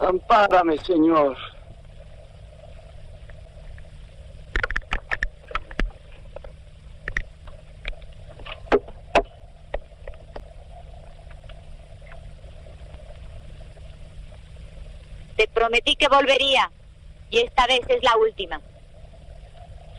Ampárame, 0.00 0.78
Señor. 0.78 1.36
Te 15.36 15.46
prometí 15.48 15.94
que 15.96 16.08
volvería. 16.08 16.70
Y 17.30 17.40
esta 17.40 17.66
vez 17.66 17.80
es 17.88 18.02
la 18.02 18.16
última. 18.16 18.60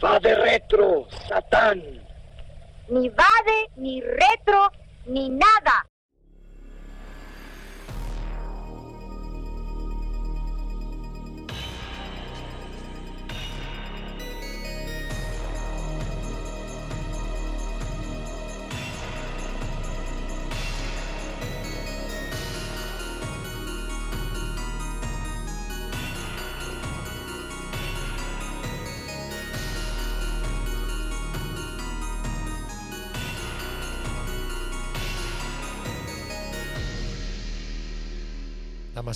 Va 0.04 0.20
de 0.20 0.36
retro, 0.36 1.08
Satán. 1.28 1.82
Ni 2.90 3.08
vade, 3.10 3.70
ni 3.76 4.02
retro, 4.02 4.72
ni 5.06 5.30
nada. 5.30 5.91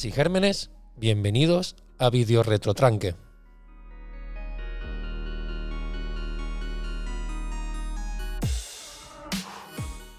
Y 0.03 0.11
gérmenes, 0.11 0.71
bienvenidos 0.97 1.77
a 1.99 2.09
Video 2.09 2.43
Retrotranque. 2.43 3.15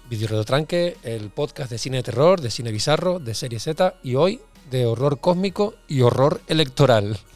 Video 0.09 0.29
Retrotranque, 0.29 0.97
el 1.03 1.29
podcast 1.29 1.69
de 1.69 1.77
cine 1.77 1.97
de 1.97 2.03
terror, 2.03 2.41
de 2.41 2.49
cine 2.49 2.71
bizarro, 2.71 3.19
de 3.19 3.35
serie 3.35 3.59
Z 3.59 3.93
y 4.01 4.15
hoy 4.15 4.41
de 4.71 4.87
horror 4.87 5.19
cósmico 5.19 5.75
y 5.87 6.01
horror 6.01 6.41
electoral. 6.47 7.19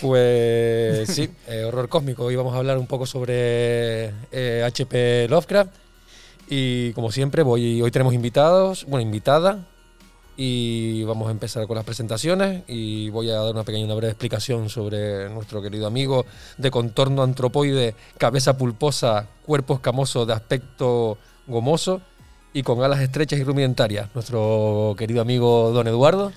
Pues 0.00 1.08
sí, 1.08 1.28
eh, 1.48 1.64
horror 1.64 1.88
cósmico. 1.88 2.24
Hoy 2.24 2.36
vamos 2.36 2.54
a 2.54 2.58
hablar 2.58 2.78
un 2.78 2.86
poco 2.86 3.04
sobre 3.04 4.12
eh, 4.30 4.62
HP 4.64 5.26
Lovecraft. 5.28 5.87
Y 6.48 6.92
como 6.92 7.12
siempre, 7.12 7.42
voy, 7.42 7.82
hoy 7.82 7.90
tenemos 7.90 8.14
invitados, 8.14 8.84
bueno, 8.86 9.02
invitada. 9.02 9.66
Y 10.36 11.02
vamos 11.02 11.28
a 11.28 11.32
empezar 11.32 11.66
con 11.66 11.76
las 11.76 11.84
presentaciones. 11.84 12.62
Y 12.68 13.10
voy 13.10 13.30
a 13.30 13.34
dar 13.34 13.52
una 13.52 13.64
pequeña, 13.64 13.84
una 13.84 13.94
breve 13.94 14.12
explicación 14.12 14.68
sobre 14.68 15.28
nuestro 15.30 15.60
querido 15.60 15.86
amigo 15.86 16.26
de 16.56 16.70
contorno 16.70 17.22
antropoide, 17.22 17.94
cabeza 18.18 18.56
pulposa, 18.56 19.26
cuerpo 19.44 19.74
escamoso 19.74 20.26
de 20.26 20.32
aspecto 20.32 21.18
gomoso 21.46 22.00
y 22.52 22.62
con 22.62 22.82
alas 22.82 23.00
estrechas 23.00 23.38
y 23.38 23.44
rudimentarias. 23.44 24.08
Nuestro 24.14 24.94
querido 24.96 25.20
amigo 25.20 25.70
Don 25.72 25.88
Eduardo. 25.88 26.32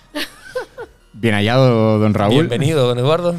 Bien 1.13 1.35
hallado, 1.35 1.99
don 1.99 2.13
Raúl. 2.13 2.33
Bienvenido, 2.33 2.87
Don 2.87 2.97
Eduardo. 2.97 3.35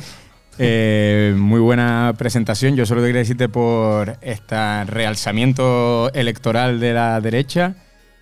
Eh, 0.58 1.34
muy 1.36 1.60
buena 1.60 2.14
presentación. 2.16 2.76
Yo 2.76 2.86
solo 2.86 3.02
quería 3.02 3.20
decirte 3.20 3.48
por 3.48 4.16
este 4.20 4.84
realzamiento 4.84 6.12
electoral 6.14 6.80
de 6.80 6.92
la 6.92 7.20
derecha, 7.20 7.74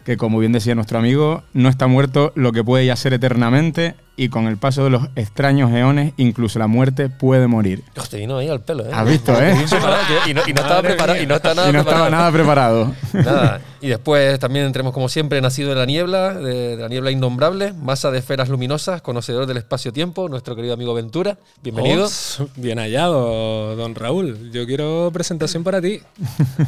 que 0.04 0.16
como 0.16 0.38
bien 0.38 0.52
decía 0.52 0.74
nuestro 0.74 0.98
amigo, 0.98 1.42
no 1.52 1.68
está 1.68 1.86
muerto 1.86 2.32
lo 2.36 2.52
que 2.52 2.64
puede 2.64 2.86
yacer 2.86 3.12
eternamente 3.12 3.94
y 4.22 4.28
con 4.28 4.46
el 4.48 4.58
paso 4.58 4.84
de 4.84 4.90
los 4.90 5.04
extraños 5.16 5.72
eones, 5.72 6.12
incluso 6.18 6.58
la 6.58 6.66
muerte 6.66 7.08
puede 7.08 7.46
morir. 7.46 7.82
Hostia, 7.96 8.18
vino 8.18 8.36
ahí 8.36 8.48
al 8.48 8.60
pelo, 8.60 8.84
¿eh? 8.84 8.90
¿Has 8.92 9.08
visto, 9.08 9.32
eh? 9.40 9.54
Y 10.26 10.34
no, 10.34 10.42
y 10.46 10.52
no 10.52 10.60
estaba 10.60 10.82
preparado. 10.82 11.22
Y 11.22 11.26
no, 11.26 11.36
está 11.36 11.54
nada 11.54 11.70
y 11.70 11.72
no 11.72 11.78
estaba 11.80 12.06
preparado. 12.06 12.10
nada 12.10 12.32
preparado. 12.32 12.94
Nada. 13.14 13.60
Y 13.82 13.88
después 13.88 14.38
también 14.38 14.66
entremos 14.66 14.92
como 14.92 15.08
siempre, 15.08 15.40
nacido 15.40 15.70
de 15.70 15.74
la 15.76 15.86
niebla, 15.86 16.34
de, 16.34 16.76
de 16.76 16.82
la 16.82 16.88
niebla 16.88 17.10
innombrable, 17.10 17.72
masa 17.72 18.10
de 18.10 18.18
esferas 18.18 18.50
luminosas, 18.50 19.00
conocedor 19.00 19.46
del 19.46 19.56
espacio-tiempo, 19.56 20.28
nuestro 20.28 20.54
querido 20.54 20.74
amigo 20.74 20.92
Ventura. 20.92 21.38
Bienvenido. 21.62 22.04
Ops, 22.04 22.42
bien 22.56 22.78
hallado, 22.78 23.74
don 23.76 23.94
Raúl. 23.94 24.50
Yo 24.52 24.66
quiero 24.66 25.08
presentación 25.14 25.64
para 25.64 25.80
ti. 25.80 26.00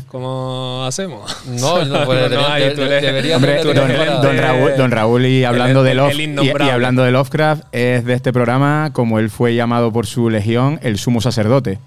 ¿Cómo 0.09 0.85
hacemos? 0.87 1.37
No, 1.47 1.85
no, 1.85 2.05
pues, 2.07 2.31
No, 2.31 2.41
no, 2.41 2.55
debería- 2.55 3.01
debería- 3.01 3.37
Hombre, 3.37 3.63
don, 3.63 4.39
Raúl, 4.39 4.77
don 4.79 4.91
Raúl, 4.91 5.27
y 5.27 5.45
hablando, 5.45 5.81
el- 5.81 5.85
de, 5.85 5.91
el 5.93 5.99
Love- 6.37 6.45
y- 6.67 6.71
hablando 6.71 7.03
de 7.03 7.11
Lovecraft, 7.11 7.42
es 7.73 8.05
de 8.05 8.15
este 8.15 8.33
programa, 8.33 8.91
como 8.93 9.19
él 9.19 9.31
fue 9.31 9.55
llamado 9.55 9.93
por 9.93 10.07
su 10.07 10.31
legión, 10.31 10.79
el 10.83 10.99
sumo 10.99 11.21
sacerdote. 11.21 11.79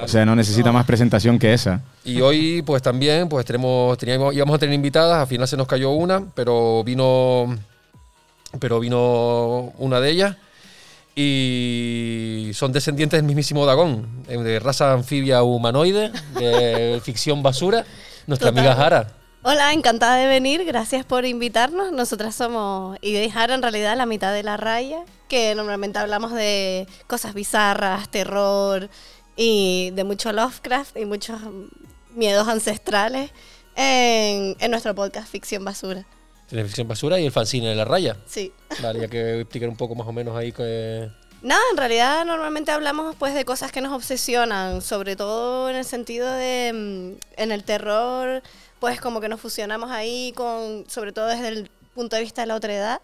O 0.00 0.08
sea, 0.08 0.24
no 0.24 0.34
necesita 0.34 0.72
más 0.72 0.86
presentación 0.86 1.38
que 1.38 1.52
esa. 1.52 1.82
Y 2.04 2.20
hoy, 2.22 2.62
pues 2.62 2.80
también, 2.82 3.28
pues 3.28 3.44
tenemos, 3.44 3.98
teníamos, 3.98 4.34
íbamos 4.34 4.56
a 4.56 4.58
tener 4.58 4.74
invitadas, 4.74 5.20
al 5.20 5.26
final 5.26 5.46
se 5.46 5.56
nos 5.56 5.66
cayó 5.66 5.90
una, 5.90 6.22
pero 6.34 6.82
vino, 6.82 7.54
pero 8.58 8.80
vino 8.80 9.72
una 9.78 10.00
de 10.00 10.10
ellas. 10.10 10.36
Y 11.14 12.50
son 12.54 12.72
descendientes 12.72 13.18
del 13.18 13.26
mismísimo 13.26 13.66
Dagón, 13.66 14.06
eh, 14.28 14.38
de 14.38 14.58
raza 14.60 14.94
anfibia 14.94 15.42
humanoide, 15.42 16.10
de 16.38 17.00
ficción 17.04 17.42
basura, 17.42 17.84
nuestra 18.26 18.48
Total. 18.48 18.66
amiga 18.66 18.74
Jara. 18.82 19.21
Hola, 19.44 19.72
encantada 19.72 20.18
de 20.18 20.28
venir, 20.28 20.64
gracias 20.64 21.04
por 21.04 21.24
invitarnos. 21.24 21.90
Nosotras 21.90 22.32
somos 22.32 22.96
Jara, 23.32 23.56
en 23.56 23.62
realidad 23.62 23.96
la 23.96 24.06
mitad 24.06 24.32
de 24.32 24.44
la 24.44 24.56
raya, 24.56 25.02
que 25.28 25.56
normalmente 25.56 25.98
hablamos 25.98 26.32
de 26.32 26.86
cosas 27.08 27.34
bizarras, 27.34 28.08
terror 28.08 28.88
y 29.34 29.90
de 29.94 30.04
mucho 30.04 30.32
Lovecraft 30.32 30.96
y 30.96 31.06
muchos 31.06 31.40
miedos 32.14 32.46
ancestrales 32.46 33.32
en, 33.74 34.54
en 34.60 34.70
nuestro 34.70 34.94
podcast 34.94 35.28
Ficción 35.28 35.64
Basura. 35.64 36.06
Tiene 36.48 36.64
ficción 36.64 36.86
basura 36.86 37.18
y 37.18 37.26
el 37.26 37.32
fanzine 37.32 37.70
de 37.70 37.74
la 37.74 37.84
raya. 37.84 38.16
Sí. 38.26 38.52
Vale, 38.80 39.00
ya 39.00 39.08
que 39.08 39.40
explicar 39.40 39.68
un 39.68 39.76
poco 39.76 39.96
más 39.96 40.06
o 40.06 40.12
menos 40.12 40.36
ahí 40.36 40.52
que... 40.52 41.10
Nada, 41.42 41.62
en 41.72 41.76
realidad 41.76 42.24
normalmente 42.24 42.70
hablamos 42.70 43.16
pues 43.16 43.34
de 43.34 43.44
cosas 43.44 43.72
que 43.72 43.80
nos 43.80 43.92
obsesionan, 43.92 44.82
sobre 44.82 45.16
todo 45.16 45.68
en 45.68 45.74
el 45.74 45.84
sentido 45.84 46.30
de 46.30 46.72
mm, 46.72 47.40
en 47.40 47.50
el 47.50 47.64
terror, 47.64 48.42
pues 48.82 49.00
como 49.00 49.20
que 49.20 49.28
nos 49.28 49.40
fusionamos 49.40 49.92
ahí 49.92 50.32
con, 50.34 50.84
sobre 50.88 51.12
todo 51.12 51.28
desde 51.28 51.46
el 51.46 51.70
punto 51.94 52.16
de 52.16 52.22
vista 52.22 52.40
de 52.40 52.48
la 52.48 52.56
otra 52.56 52.74
edad 52.74 53.00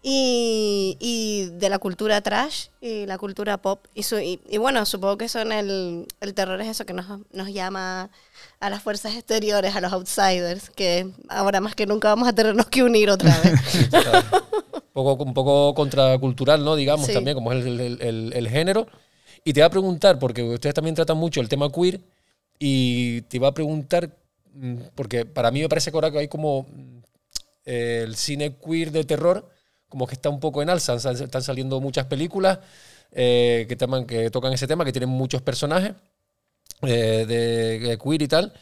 y, 0.00 0.96
y 1.00 1.46
de 1.58 1.68
la 1.68 1.80
cultura 1.80 2.20
trash 2.20 2.68
y 2.80 3.04
la 3.06 3.18
cultura 3.18 3.58
pop. 3.58 3.84
Y, 3.94 4.04
su- 4.04 4.20
y, 4.20 4.38
y 4.48 4.58
bueno, 4.58 4.86
supongo 4.86 5.18
que 5.18 5.28
son 5.28 5.50
el, 5.50 6.06
el 6.20 6.34
terror 6.34 6.60
es 6.60 6.68
eso 6.68 6.86
que 6.86 6.92
nos, 6.92 7.06
nos 7.32 7.48
llama 7.52 8.10
a 8.60 8.70
las 8.70 8.80
fuerzas 8.80 9.14
exteriores, 9.16 9.74
a 9.74 9.80
los 9.80 9.92
outsiders, 9.92 10.70
que 10.70 11.10
ahora 11.28 11.60
más 11.60 11.74
que 11.74 11.86
nunca 11.86 12.08
vamos 12.10 12.28
a 12.28 12.32
tenernos 12.32 12.66
que 12.66 12.84
unir 12.84 13.10
otra 13.10 13.36
vez. 13.40 13.60
un 14.94 15.04
poco, 15.04 15.24
un 15.24 15.34
poco 15.34 15.74
contracultural, 15.74 16.64
¿no? 16.64 16.76
Digamos, 16.76 17.06
Sí. 17.06 17.12
también, 17.14 17.34
como 17.34 17.52
es 17.52 17.66
el, 17.66 17.80
el- 17.80 18.00
el- 18.02 18.32
el 18.36 18.48
género. 18.48 18.86
Y 19.44 19.52
te 19.52 19.60
iba 19.60 19.66
a 19.66 19.70
preguntar, 19.70 20.20
porque 20.20 20.42
ustedes 20.44 20.74
también 20.76 20.94
tratan 20.94 21.16
mucho 21.16 21.40
el 21.40 21.48
tema 21.48 21.70
queer, 21.72 22.00
y 22.60 23.22
te 23.22 23.36
iba 23.38 23.48
a 23.48 23.52
preguntar, 23.54 24.10
porque 24.94 25.24
para 25.26 25.50
mí 25.50 25.60
me 25.60 25.68
parece 25.68 25.90
que 25.90 25.96
ahora 25.96 26.08
hay 26.18 26.28
como 26.28 26.64
mm, 26.64 26.98
el 27.66 28.16
cine 28.16 28.56
queer 28.56 28.92
de 28.92 29.04
terror, 29.04 29.48
como 29.88 30.06
que 30.06 30.14
está 30.14 30.30
un 30.30 30.40
poco 30.40 30.62
en 30.62 30.70
alza, 30.70 30.94
Están- 30.96 31.42
saliendo 31.42 31.80
muchas 31.80 32.06
películas 32.06 32.58
eh, 33.12 33.66
que 33.68 34.30
tocan 34.30 34.52
ese 34.52 34.66
tema, 34.66 34.84
que 34.84 34.92
tienen 34.92 35.10
muchos 35.10 35.42
personajes 35.42 35.94
eh, 36.82 37.24
de, 37.28 37.80
de 37.80 37.98
queer 37.98 38.22
y 38.22 38.28
tal. 38.28 38.52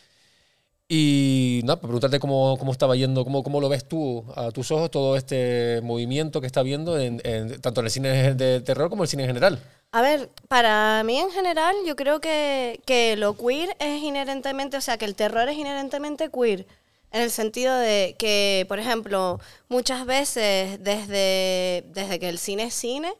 Y 0.88 1.25
nada, 1.66 1.76
para 1.80 1.88
preguntarte 1.88 2.18
cómo, 2.20 2.56
cómo 2.58 2.72
estaba 2.72 2.96
yendo, 2.96 3.24
cómo, 3.24 3.42
cómo 3.42 3.60
lo 3.60 3.68
ves 3.68 3.86
tú 3.86 4.24
a 4.34 4.50
tus 4.50 4.70
ojos 4.70 4.90
todo 4.90 5.16
este 5.16 5.80
movimiento 5.82 6.40
que 6.40 6.46
está 6.46 6.60
habiendo 6.60 6.98
en, 6.98 7.20
en- 7.24 7.60
tanto 7.60 7.80
en 7.80 7.86
el 7.86 7.90
cine 7.92 8.34
de 8.34 8.60
terror 8.60 8.88
como 8.88 9.02
en 9.02 9.04
el 9.04 9.08
cine 9.08 9.22
en 9.24 9.28
general. 9.28 9.58
A 9.92 10.02
ver, 10.02 10.28
para 10.48 11.02
mí 11.04 11.18
en 11.18 11.30
general, 11.30 11.74
yo 11.86 11.96
creo 11.96 12.20
que, 12.20 12.80
que 12.86 13.16
lo 13.16 13.36
queer 13.36 13.76
es 13.78 14.02
inherentemente, 14.02 14.76
o 14.76 14.80
sea, 14.80 14.96
que 14.98 15.04
el 15.04 15.14
terror 15.14 15.48
es 15.48 15.56
inherentemente 15.56 16.30
queer. 16.30 16.66
En 17.12 17.22
el 17.22 17.30
sentido 17.30 17.74
de 17.76 18.14
que, 18.18 18.66
por 18.68 18.78
ejemplo, 18.78 19.40
muchas 19.68 20.04
veces 20.04 20.82
desde, 20.82 21.84
desde 21.94 22.18
que 22.18 22.28
el 22.28 22.38
cine 22.38 22.64
es 22.64 22.74
cine, 22.74 23.12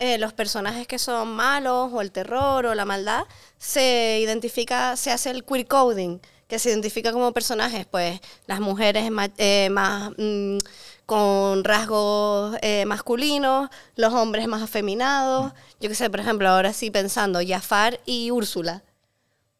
eh, 0.00 0.18
los 0.18 0.32
personajes 0.32 0.88
que 0.88 0.98
son 0.98 1.28
malos 1.28 1.92
o 1.92 2.00
el 2.00 2.10
terror 2.10 2.66
o 2.66 2.74
la 2.74 2.84
maldad, 2.84 3.22
se 3.58 4.18
identifica, 4.20 4.96
se 4.96 5.12
hace 5.12 5.30
el 5.30 5.44
queer 5.44 5.66
coding, 5.68 6.18
que 6.54 6.58
se 6.60 6.70
identifica 6.70 7.12
como 7.12 7.32
personajes, 7.32 7.84
pues 7.84 8.20
las 8.46 8.60
mujeres 8.60 9.10
ma- 9.10 9.28
eh, 9.38 9.68
más 9.70 10.12
mm, 10.16 10.58
con 11.04 11.64
rasgos 11.64 12.56
eh, 12.62 12.84
masculinos, 12.86 13.68
los 13.96 14.12
hombres 14.14 14.46
más 14.46 14.62
afeminados. 14.62 15.52
Yo 15.80 15.88
qué 15.88 15.94
sé, 15.96 16.08
por 16.10 16.20
ejemplo, 16.20 16.48
ahora 16.48 16.72
sí 16.72 16.90
pensando, 16.92 17.40
Jafar 17.46 17.98
y 18.06 18.30
Úrsula. 18.30 18.82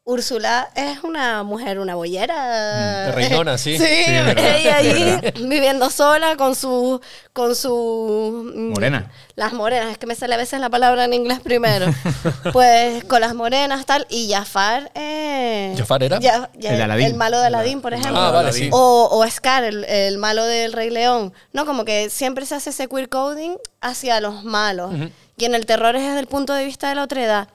Úrsula 0.07 0.69
es 0.75 1.03
una 1.03 1.43
mujer, 1.45 1.79
una 1.79 1.95
bollera. 1.95 3.07
De 3.07 3.13
reinona, 3.13 3.57
sí. 3.57 3.79
Sí, 3.79 3.85
Sí, 3.87 4.05
ella 4.11 4.77
ahí 4.77 5.19
viviendo 5.49 5.89
sola 5.89 6.37
con 6.37 6.55
su. 6.55 7.01
con 7.33 7.57
su. 7.57 8.53
mm, 8.55 8.73
Morena. 8.75 9.11
Las 9.35 9.55
morenas, 9.55 9.93
es 9.93 9.97
que 9.97 10.07
me 10.07 10.15
sale 10.15 10.35
a 10.35 10.37
veces 10.37 10.61
la 10.61 10.69
palabra 10.69 11.07
en 11.07 11.15
inglés 11.15 11.41
primero. 11.41 11.87
pues 12.53 13.03
con 13.05 13.23
las 13.23 13.35
morenas, 13.35 13.87
tal. 13.87 14.07
Y 14.11 14.31
Jafar. 14.31 14.91
Eh, 14.95 15.75
¿Jafar 15.79 16.03
era? 16.03 16.21
Ya- 16.21 16.51
ya- 16.55 16.75
El 16.75 16.83
Aladín. 16.83 17.07
el 17.07 17.15
malo 17.15 17.41
de 17.41 17.47
Aladín, 17.47 17.81
por 17.81 17.95
ejemplo. 17.95 18.19
Ah, 18.21 18.31
vale, 18.31 18.53
sí. 18.53 18.69
O, 18.73 19.09
o 19.11 19.27
Scar, 19.31 19.65
el, 19.65 19.85
el 19.85 20.19
malo 20.19 20.45
del 20.45 20.75
Rey 20.75 20.91
León. 20.91 21.33
No, 21.55 21.65
como 21.65 21.87
que 21.87 22.11
siempre 22.11 22.45
se 22.45 22.55
hace 22.57 22.69
ese 22.71 22.89
queer 22.89 23.09
coding 23.09 23.57
hacia 23.81 24.21
los 24.21 24.45
malos. 24.45 24.93
Y 25.39 25.47
en 25.47 25.55
el 25.55 25.65
terror 25.65 25.97
es 25.97 26.03
desde 26.03 26.21
el 26.21 26.27
punto 26.27 26.53
de 26.53 26.67
vista 26.67 26.91
de 26.91 26.95
la 26.95 27.05
otredad. 27.05 27.49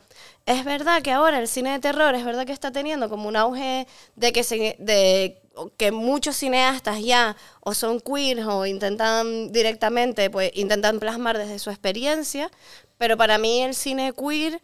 Es 0.50 0.66
verdad 0.66 1.04
que 1.04 1.12
ahora 1.12 1.38
el 1.38 1.48
cine 1.48 1.74
de 1.74 1.80
terror 1.80 2.16
es 2.16 2.26
verdad 2.26 2.44
que 2.44 2.54
está 2.54 2.72
teniendo 2.72 3.08
como 3.08 3.30
un 3.30 3.36
auge 3.36 3.86
de 4.16 4.32
que, 4.32 4.76
de 4.80 5.40
que 5.78 5.92
muchos 5.92 6.38
cineastas 6.38 7.04
ya 7.04 7.38
o 7.62 7.76
son 7.76 8.00
queer 8.00 8.40
o 8.48 8.66
intentan 8.66 9.52
directamente, 9.52 10.32
pues 10.32 10.50
intentan 10.56 11.00
plasmar 11.00 11.38
desde 11.38 11.60
su 11.60 11.70
experiencia, 11.70 12.50
pero 12.98 13.16
para 13.16 13.38
mí 13.38 13.62
el 13.62 13.76
cine 13.76 14.12
queer 14.12 14.60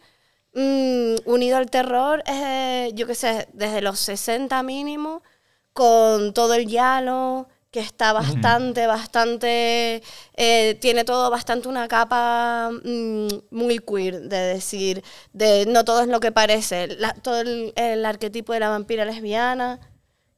mm, 0.54 1.18
unido 1.24 1.56
al 1.56 1.70
terror 1.70 2.20
es, 2.26 2.92
yo 2.94 3.06
qué 3.06 3.14
sé, 3.14 3.46
desde 3.52 3.80
los 3.80 4.00
60 4.00 4.60
mínimo, 4.64 5.22
con 5.72 6.34
todo 6.34 6.54
el 6.54 6.66
yalo, 6.66 7.46
que 7.76 7.82
está 7.82 8.14
bastante, 8.14 8.86
bastante, 8.86 10.02
eh, 10.34 10.78
tiene 10.80 11.04
todo 11.04 11.28
bastante 11.30 11.68
una 11.68 11.88
capa 11.88 12.70
mm, 12.72 13.28
muy 13.50 13.80
queer, 13.80 14.22
de 14.22 14.38
decir, 14.54 15.04
de 15.34 15.66
no 15.66 15.84
todo 15.84 16.00
es 16.00 16.08
lo 16.08 16.18
que 16.18 16.32
parece, 16.32 16.86
la- 16.96 17.12
todo 17.12 17.38
el, 17.42 17.74
el 17.76 18.06
arquetipo 18.06 18.54
de 18.54 18.60
la 18.60 18.70
vampira 18.70 19.04
lesbiana, 19.04 19.78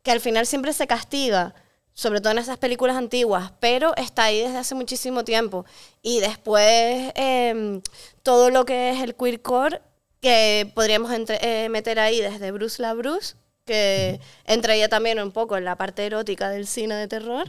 que 0.03 0.11
al 0.11 0.19
final 0.21 0.47
siempre 0.47 0.73
se 0.73 0.89
castiga, 0.89 1.55
sobre 1.95 2.21
todo 2.21 2.33
en 2.33 2.39
esas 2.39 2.59
películas 2.59 2.97
antiguas, 2.97 3.53
pero 3.61 3.95
está 3.97 4.25
ahí 4.25 4.41
desde 4.41 4.59
hace 4.59 4.75
muchísimo 4.75 5.23
tiempo. 5.23 5.65
Y 6.03 6.19
después 6.19 7.13
em, 7.15 7.81
todo 8.25 8.51
lo 8.51 8.65
que 8.65 8.91
es 8.91 9.01
el 9.01 9.15
queercore, 9.15 9.81
que 10.21 10.73
podríamos 10.75 11.13
entre- 11.13 11.39
eh, 11.41 11.69
meter 11.69 12.01
ahí 12.01 12.21
desde 12.21 12.51
Bruce 12.51 12.83
la 12.83 12.95
Bruce, 12.95 13.37
que 13.69 14.19
entraría 14.45 14.89
también 14.89 15.21
un 15.21 15.31
poco 15.31 15.57
en 15.57 15.65
la 15.65 15.77
parte 15.77 16.05
erótica 16.05 16.51
del 16.51 16.67
cine 16.67 16.97
de 16.97 17.07
terror, 17.07 17.47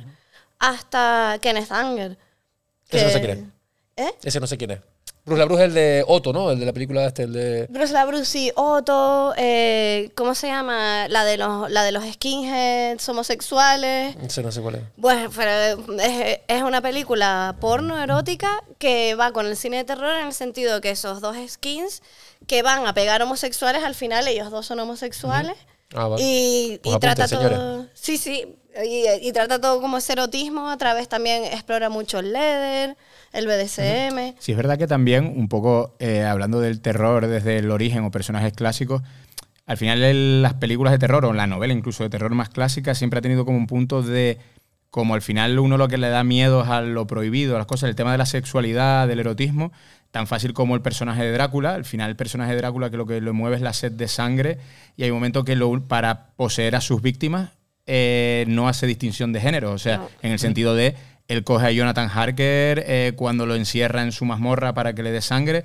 hasta 0.59 1.39
Kenneth 1.41 1.71
Anger. 1.71 2.17
Ese 2.89 3.03
no 3.05 3.09
sé 3.11 3.21
que- 3.21 3.27
quién 3.27 3.53
¿Eh? 3.97 4.11
Ese 4.23 4.39
no 4.39 4.47
sé 4.47 4.57
quién 4.57 4.71
es. 4.71 4.79
Bruce 5.25 5.39
la 5.39 5.45
Bruja 5.45 5.63
es 5.63 5.67
el 5.67 5.73
de 5.75 6.03
Otto, 6.07 6.31
¿no? 6.31 6.49
El 6.49 6.59
de 6.59 6.65
la 6.65 6.71
película 6.73 7.05
este, 7.05 7.23
el 7.23 7.33
de... 7.33 7.67
Bruce 7.69 7.91
la 7.93 8.05
Bruce, 8.05 8.25
sí, 8.25 8.51
Otto, 8.55 9.33
eh, 9.37 10.09
¿cómo 10.15 10.33
se 10.33 10.47
llama? 10.47 11.07
La 11.09 11.23
de 11.25 11.37
los, 11.37 11.69
la 11.69 11.83
de 11.83 11.91
los 11.91 12.03
skinheads 12.13 13.07
homosexuales. 13.09 14.15
Ese 14.23 14.41
no 14.41 14.51
sé 14.51 14.61
cuál 14.61 14.75
es. 14.75 14.81
Bueno, 14.95 15.29
pero 15.35 15.51
es, 16.01 16.39
es 16.47 16.63
una 16.63 16.81
película 16.81 17.55
porno 17.59 18.01
erótica 18.01 18.63
que 18.79 19.13
va 19.15 19.31
con 19.33 19.45
el 19.45 19.57
cine 19.57 19.77
de 19.77 19.83
terror 19.83 20.15
en 20.19 20.27
el 20.27 20.33
sentido 20.33 20.79
que 20.81 20.91
esos 20.91 21.19
dos 21.21 21.35
skins 21.47 22.01
que 22.47 22.63
van 22.63 22.87
a 22.87 22.93
pegar 22.93 23.21
homosexuales, 23.21 23.83
al 23.83 23.95
final 23.95 24.27
ellos 24.27 24.49
dos 24.49 24.65
son 24.65 24.79
homosexuales. 24.79 25.57
Ah, 25.95 26.07
vale. 26.07 26.23
Y, 26.23 26.79
Pues 26.83 26.95
y 26.95 26.99
trata 26.99 27.27
señores. 27.27 27.57
todo. 27.57 27.85
Sí, 27.93 28.17
sí. 28.17 28.45
Y, 28.85 29.27
y 29.27 29.31
trata 29.33 29.59
todo 29.59 29.81
como 29.81 29.97
ese 29.97 30.13
erotismo. 30.13 30.69
A 30.69 30.77
través 30.77 31.09
también 31.09 31.43
explora 31.45 31.89
mucho 31.89 32.19
el 32.19 32.31
leather, 32.33 32.95
el 33.33 33.47
BDSM. 33.47 34.35
Sí, 34.39 34.51
es 34.51 34.57
verdad 34.57 34.77
que 34.77 34.87
también, 34.87 35.25
un 35.35 35.49
poco 35.49 35.95
eh, 35.99 36.23
hablando 36.23 36.59
del 36.61 36.79
terror 36.81 37.27
desde 37.27 37.57
el 37.57 37.71
origen 37.71 38.03
o 38.05 38.11
personajes 38.11 38.53
clásicos, 38.53 39.01
al 39.65 39.77
final 39.77 40.01
el- 40.03 40.41
las 40.41 40.53
películas 40.55 40.91
de 40.93 40.99
terror 40.99 41.25
o 41.25 41.33
la 41.33 41.47
novela 41.47 41.73
incluso 41.73 42.03
de 42.03 42.09
terror 42.09 42.31
más 42.33 42.49
clásica 42.49 42.95
siempre 42.95 43.19
ha 43.19 43.21
tenido 43.21 43.45
como 43.45 43.57
un 43.57 43.67
punto 43.67 44.01
de, 44.01 44.37
como 44.91 45.13
al 45.15 45.21
final 45.21 45.59
uno 45.59 45.77
lo 45.77 45.87
que 45.87 45.97
le 45.97 46.09
da 46.09 46.23
miedo 46.23 46.63
es 46.63 46.69
a 46.69 46.81
lo 46.81 47.05
prohibido, 47.07 47.55
a 47.55 47.59
las 47.59 47.67
cosas, 47.67 47.89
el 47.89 47.95
tema 47.95 48.11
de 48.11 48.17
la 48.19 48.25
sexualidad, 48.25 49.07
del 49.07 49.19
erotismo, 49.19 49.71
tan 50.11 50.27
fácil 50.27 50.53
como 50.53 50.75
el 50.75 50.81
personaje 50.81 51.23
de 51.23 51.31
Drácula. 51.31 51.75
Al 51.75 51.85
final 51.85 52.09
el 52.09 52.15
personaje 52.15 52.51
de 52.51 52.57
Drácula 52.57 52.89
que 52.89 52.97
lo 52.97 53.05
que 53.05 53.21
lo 53.21 53.33
mueve 53.33 53.55
es 53.57 53.61
la 53.61 53.73
sed 53.73 53.91
de 53.91 54.07
sangre 54.07 54.57
y 54.97 55.03
hay 55.03 55.11
un 55.11 55.17
momento 55.17 55.43
que 55.45 55.55
lo, 55.55 55.81
para 55.87 56.27
poseer 56.35 56.75
a 56.75 56.81
sus 56.81 57.01
víctimas 57.01 57.51
eh, 57.85 58.45
no 58.47 58.67
hace 58.67 58.85
distinción 58.87 59.33
de 59.33 59.41
género, 59.41 59.71
o 59.71 59.77
sea, 59.77 59.97
No. 59.97 60.09
en 60.21 60.31
el 60.31 60.39
sentido 60.39 60.75
de 60.75 60.95
él 61.27 61.43
coge 61.43 61.67
a 61.67 61.71
Jonathan 61.71 62.09
Harker 62.13 62.83
eh, 62.87 63.13
cuando 63.15 63.45
lo 63.45 63.55
encierra 63.55 64.01
en 64.01 64.11
su 64.11 64.25
mazmorra 64.25 64.73
para 64.73 64.93
que 64.93 65.03
le 65.03 65.11
dé 65.11 65.21
sangre 65.21 65.63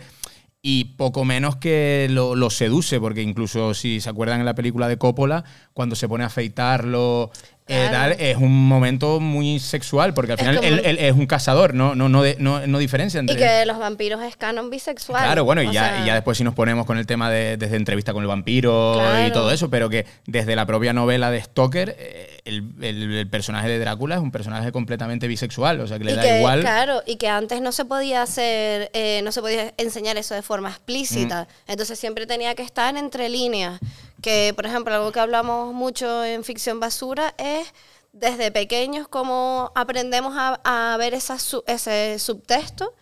y 0.67 0.97
poco 0.97 1.27
menos 1.27 1.57
que 1.57 2.07
lo, 2.11 2.35
lo 2.35 2.49
seduce, 2.49 2.99
porque 2.99 3.21
incluso 3.21 3.75
si 3.75 4.01
se 4.01 4.09
acuerdan 4.09 4.41
en 4.41 4.47
la 4.47 4.55
película 4.55 4.89
de 4.89 4.97
Coppola, 4.97 5.45
cuando 5.75 5.95
se 5.95 6.09
pone 6.09 6.25
a 6.25 6.29
afeitarlo, 6.29 7.31
eh, 7.67 7.87
Claro. 7.89 8.15
tal, 8.15 8.21
es 8.21 8.37
un 8.37 8.69
momento 8.69 9.21
muy 9.21 9.59
sexual, 9.59 10.13
porque 10.13 10.33
al 10.33 10.39
Es 10.39 10.47
final 10.47 10.63
él, 10.65 10.99
es 10.99 11.13
un 11.15 11.27
cazador, 11.27 11.73
no, 11.73 11.95
no, 11.95 12.09
no, 12.11 12.23
de- 12.23 12.37
no, 12.39 12.67
no 12.67 12.79
diferencia 12.79 13.21
entre... 13.21 13.37
Y 13.37 13.39
que 13.39 13.65
los 13.65 13.79
vampiros 13.79 14.23
es 14.23 14.37
canon 14.37 14.69
bisexual. 14.69 15.23
Claro, 15.25 15.45
bueno, 15.45 15.63
y 15.63 15.67
ya, 15.73 15.89
sea, 15.89 16.03
y 16.03 16.07
ya 16.07 16.15
después 16.15 16.37
si 16.37 16.45
nos 16.45 16.53
ponemos 16.55 16.85
con 16.85 16.99
el 16.99 17.07
tema 17.07 17.31
de 17.31 17.57
desde 17.57 17.77
entrevista 17.77 18.13
con 18.13 18.23
el 18.23 18.29
vampiro 18.29 19.01
y 19.27 19.31
todo 19.33 19.51
eso, 19.51 19.71
pero 19.71 19.89
que 19.89 20.05
desde 20.27 20.55
la 20.57 20.67
propia 20.67 20.93
novela 20.93 21.31
de 21.31 21.41
Stoker, 21.43 21.97
eh, 21.99 22.41
el, 22.45 22.65
el- 22.83 23.13
el 23.15 23.29
personaje 23.29 23.69
de 23.69 23.79
Drácula 23.79 24.17
es 24.17 24.21
un 24.21 24.31
personaje 24.31 24.71
completamente 24.71 25.27
bisexual, 25.27 25.81
o 25.81 25.87
sea 25.87 25.99
que 25.99 26.05
le 26.05 26.13
y 26.13 26.17
da 26.17 26.23
que, 26.23 26.37
igual. 26.39 26.61
Claro, 26.61 27.03
y 27.07 27.17
que 27.17 27.29
antes 27.29 27.63
no 27.63 27.73
se 27.73 27.87
podía 27.87 28.21
hacer, 28.23 28.91
eh, 28.93 29.23
no 29.25 29.33
se 29.33 29.41
podía 29.41 29.73
enseñar 29.79 30.19
eso 30.19 30.35
de 30.35 30.43
forma 30.43 30.69
explícita. 30.69 31.45
Mm. 31.67 31.71
Entonces 31.73 31.99
siempre 31.99 32.27
tenía 32.27 32.55
que 32.55 32.63
estar 32.63 32.95
entre 32.97 33.31
líneas. 33.31 33.81
Que, 34.25 34.53
por 34.57 34.65
ejemplo, 34.65 34.95
algo 34.95 35.13
que 35.13 35.21
hablamos 35.21 35.75
mucho 35.75 36.25
en 36.25 36.45
ficción 36.45 36.81
basura 36.81 37.35
es 37.37 37.67
desde 38.13 38.51
pequeños 38.51 39.07
cómo 39.09 39.71
aprendemos 39.75 40.35
a, 40.37 40.61
a 40.65 40.97
ver 40.97 41.13
esa 41.15 41.39
su- 41.39 41.63
ese 41.67 42.19
subtexto 42.19 42.95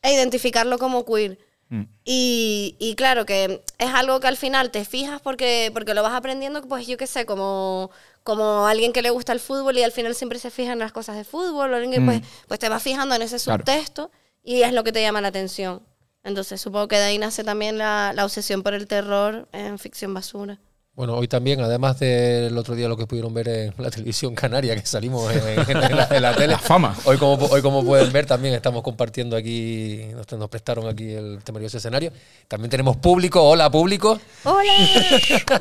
e 0.00 0.14
identificarlo 0.14 0.78
como 0.78 1.04
queer. 1.04 1.38
Mm. 1.68 1.82
Y, 2.04 2.76
y 2.78 2.94
claro 2.94 3.26
que 3.26 3.62
es 3.78 3.90
algo 3.94 4.18
que 4.20 4.28
al 4.28 4.36
final 4.38 4.70
te 4.70 4.84
fijas 4.84 5.20
porque, 5.20 5.70
porque 5.74 5.92
lo 5.94 6.02
vas 6.02 6.14
aprendiendo, 6.14 6.62
pues 6.62 6.86
yo 6.86 6.96
qué 6.96 7.06
sé, 7.06 7.26
como, 7.26 7.90
como 8.24 8.66
alguien 8.66 8.92
que 8.94 9.02
le 9.02 9.10
gusta 9.10 9.32
el 9.32 9.40
fútbol 9.40 9.76
y 9.76 9.82
al 9.82 9.92
final 9.92 10.14
siempre 10.14 10.38
se 10.38 10.50
fija 10.50 10.72
en 10.72 10.78
las 10.78 10.92
cosas 10.92 11.14
de 11.16 11.24
fútbol, 11.24 11.72
o 11.72 11.76
alguien 11.76 11.92
que 11.92 12.00
pues, 12.00 12.22
pues 12.48 12.58
te 12.58 12.68
vas 12.70 12.82
fijando 12.82 13.14
en 13.14 13.22
ese 13.22 13.36
Mm. 13.36 13.44
Claro. 13.44 13.58
subtexto 13.64 14.10
y 14.42 14.62
es 14.62 14.72
lo 14.72 14.82
que 14.82 14.92
te 14.92 15.02
llama 15.02 15.20
la 15.20 15.28
atención. 15.28 15.82
Entonces 16.24 16.60
supongo 16.60 16.88
que 16.88 16.96
de 16.96 17.04
ahí 17.04 17.18
nace 17.18 17.44
también 17.44 17.76
la, 17.78 18.12
la 18.14 18.24
obsesión 18.24 18.62
por 18.62 18.74
el 18.74 18.86
terror 18.86 19.46
en 19.52 19.78
ficción 19.78 20.12
basura. 20.14 20.58
Bueno, 20.96 21.14
hoy 21.14 21.28
también, 21.28 21.60
además 21.62 21.98
del 22.00 22.56
otro 22.58 22.74
día 22.74 22.88
lo 22.88 22.96
que 22.96 23.06
pudieron 23.06 23.32
ver 23.32 23.48
en 23.48 23.74
la 23.78 23.90
televisión 23.90 24.34
canaria, 24.34 24.74
que 24.74 24.84
salimos 24.84 25.32
en, 25.34 25.58
en 25.70 25.96
la, 25.96 26.08
en 26.10 26.22
la 26.22 26.34
tele. 26.34 26.48
La 26.48 26.58
fama. 26.58 26.94
Hoy 27.04 27.16
como, 27.16 27.46
hoy, 27.46 27.62
como 27.62 27.82
pueden 27.84 28.12
ver, 28.12 28.26
también 28.26 28.52
estamos 28.54 28.82
compartiendo 28.82 29.34
aquí, 29.36 30.02
nos, 30.14 30.30
nos 30.38 30.48
prestaron 30.50 30.86
aquí 30.88 31.10
el 31.12 31.38
maravilloso 31.48 31.78
escenario. 31.78 32.12
También 32.48 32.70
tenemos 32.70 32.96
público. 32.98 33.42
Hola, 33.42 33.70
público. 33.70 34.18
¡Hola! 34.44 34.72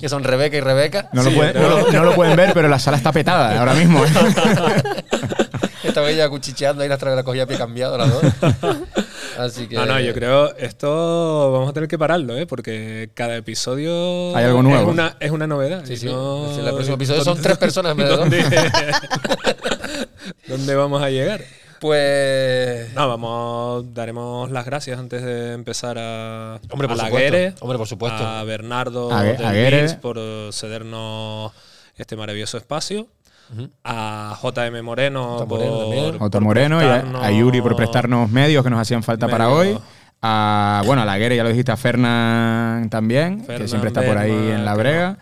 Que 0.00 0.08
son 0.08 0.24
Rebeca 0.24 0.56
y 0.56 0.60
Rebeca. 0.60 1.10
No, 1.12 1.22
lo 1.22 1.30
pueden, 1.30 1.60
no 1.60 1.68
lo- 1.68 1.92
no 1.92 2.04
lo 2.04 2.14
pueden 2.14 2.34
ver, 2.34 2.52
pero 2.54 2.68
la 2.68 2.78
sala 2.78 2.96
está 2.96 3.12
petada 3.12 3.58
ahora 3.58 3.74
mismo. 3.74 4.02
¿eh? 4.02 4.08
Esta 5.90 6.00
bella 6.00 6.28
cuchicheando 6.28 6.82
ahí 6.82 6.88
las 6.88 7.00
la 7.02 7.22
cogía 7.24 7.42
a 7.42 7.46
pie 7.46 7.58
cambiado 7.58 7.98
las 7.98 8.12
dos. 8.12 8.22
Así 9.38 9.66
que. 9.68 9.74
No, 9.76 9.86
no, 9.86 10.00
yo 10.00 10.12
creo 10.14 10.54
esto 10.56 11.52
vamos 11.52 11.70
a 11.70 11.72
tener 11.72 11.88
que 11.88 11.98
pararlo, 11.98 12.36
¿eh? 12.36 12.46
Porque 12.46 13.10
cada 13.14 13.36
episodio 13.36 14.36
Hay 14.36 14.44
algo 14.44 14.62
nuevo. 14.62 14.88
Es 14.88 14.92
una, 14.92 15.16
es 15.20 15.30
una 15.30 15.46
novedad. 15.46 15.82
Sí, 15.84 15.96
sí. 15.96 16.06
no- 16.06 16.50
En 16.58 16.66
el 16.66 16.72
próximo 16.72 16.94
episodio 16.96 17.22
son 17.24 17.34
¿dónde- 17.34 17.42
tres 17.42 17.58
personas 17.58 17.96
en. 17.96 18.16
¿Dónde, 18.16 18.44
¿Dónde 20.48 20.74
vamos 20.74 21.02
a 21.02 21.10
llegar? 21.10 21.42
Pues. 21.80 22.92
No, 22.94 23.08
vamos, 23.08 23.94
daremos 23.94 24.50
las 24.50 24.66
gracias 24.66 24.98
antes 24.98 25.22
de 25.22 25.52
empezar 25.54 25.96
a, 25.98 26.60
Hombre, 26.70 26.88
por 26.88 26.92
a 26.92 26.96
la 26.96 27.04
supuesto. 27.06 27.16
Guere, 27.32 27.54
Hombre, 27.60 27.78
por 27.78 27.88
supuesto. 27.88 28.22
a 28.22 28.44
Bernardo 28.44 29.10
A 29.12 29.20
a 29.20 29.96
por 30.00 30.18
cedernos 30.52 31.52
este 31.96 32.16
maravilloso 32.16 32.58
espacio, 32.58 33.06
a 33.84 34.38
JM 34.42 34.82
Moreno 34.82 35.38
J. 35.38 35.46
por, 35.46 35.58
Moreno 35.60 36.18
por 36.30 36.40
Moreno 36.40 36.82
y 36.82 36.86
a, 36.86 37.30
Yuri 37.30 37.60
por 37.60 37.76
prestarnos 37.76 38.30
medios 38.30 38.62
que 38.64 38.70
nos 38.70 38.80
hacían 38.80 39.02
falta 39.02 39.28
para 39.28 39.50
hoy. 39.50 39.78
A, 40.22 40.82
bueno, 40.84 41.00
a 41.02 41.04
la 41.06 41.16
Guerra, 41.18 41.34
ya 41.34 41.42
lo 41.42 41.48
dijiste, 41.48 41.72
a 41.72 41.76
Fernán 41.76 42.90
también, 42.90 43.44
que 43.46 43.66
siempre 43.68 43.88
está 43.88 44.02
por 44.02 44.18
ahí 44.18 44.30
Berma, 44.30 44.54
en 44.54 44.64
la 44.64 44.74
brega. 44.74 45.18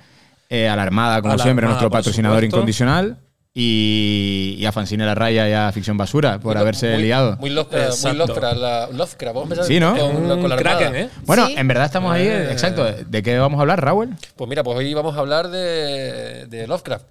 Eh, 0.51 0.69
a 0.69 0.75
la 0.77 0.83
Armada, 0.83 1.21
como 1.21 1.37
la 1.37 1.43
siempre, 1.43 1.65
Armada, 1.67 1.81
nuestro 1.81 1.91
patrocinador 1.91 2.39
supuesto. 2.39 2.57
incondicional. 2.57 3.19
Y, 3.55 4.55
y 4.59 4.67
a 4.67 4.73
Fancine 4.73 5.05
La 5.05 5.15
Raya 5.17 5.49
y 5.49 5.53
a 5.53 5.73
Ficción 5.73 5.97
Basura 5.97 6.39
por 6.39 6.57
haberse 6.57 6.93
muy, 6.95 7.03
liado. 7.03 7.37
Muy 7.39 7.51
Lovecraft, 7.51 8.05
muy. 8.05 8.17
Lovecraft, 8.17 8.57
la- 8.57 8.87
Lovecraft. 8.93 9.35
Vamos 9.35 9.59
a 9.59 9.65
Sí, 9.65 9.81
¿no? 9.81 9.97
con, 9.97 10.29
la- 10.29 10.37
con 10.37 10.49
la. 10.49 10.57
Kraken, 10.57 10.95
¿eh? 10.97 11.11
bueno, 11.27 11.47
Sí. 11.49 11.55
en 11.59 11.67
verdad 11.69 11.87
estamos 11.87 12.13
ahí, 12.13 12.27
Eh. 12.29 12.53
exacto. 12.53 12.85
¿De 12.85 13.23
qué 13.23 13.37
vamos 13.39 13.59
a 13.59 13.63
hablar, 13.63 13.83
Raúl? 13.85 14.15
Pues 14.37 14.49
mira, 14.49 14.63
pues 14.63 14.77
hoy 14.79 14.95
vamos 14.95 15.17
a 15.17 15.19
hablar 15.21 15.49
de, 15.49 16.47
de 16.47 16.67
Lovecraft. 16.69 17.05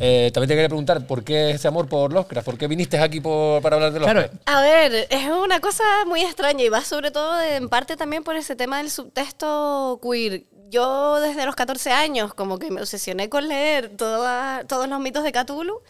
Eh, 0.00 0.30
también 0.34 0.48
te 0.48 0.54
quería 0.54 0.68
preguntar, 0.68 1.06
¿por 1.06 1.22
qué 1.22 1.50
ese 1.50 1.68
amor 1.68 1.88
por 1.88 2.12
Lovecraft? 2.12 2.44
¿Por 2.44 2.58
qué 2.58 2.66
viniste 2.66 2.98
aquí 2.98 3.20
por- 3.20 3.62
para 3.62 3.76
hablar 3.76 3.92
de 3.92 4.00
Claro, 4.00 4.20
Lovecraft? 4.22 4.42
A 4.48 4.60
ver, 4.60 5.06
es 5.08 5.30
una 5.30 5.60
cosa 5.60 5.84
muy 6.06 6.22
extraña 6.22 6.64
y 6.64 6.68
va 6.68 6.82
sobre 6.82 7.10
todo 7.12 7.36
de- 7.36 7.56
en 7.56 7.68
parte 7.68 7.96
también 7.96 8.24
por 8.24 8.34
ese 8.36 8.56
tema 8.56 8.78
del 8.78 8.90
subtexto 8.90 10.00
queer. 10.02 10.44
Yo 10.70 11.20
desde 11.20 11.46
los 11.46 11.54
14 11.54 11.92
años 11.92 12.34
como 12.34 12.58
que 12.58 12.70
me 12.72 12.80
obsesioné 12.80 13.28
con 13.28 13.46
leer 13.46 13.90
toda- 13.96 14.64
todos 14.66 14.88
los 14.88 14.98
mitos 14.98 15.22
de 15.22 15.30
Cthulhu 15.30 15.80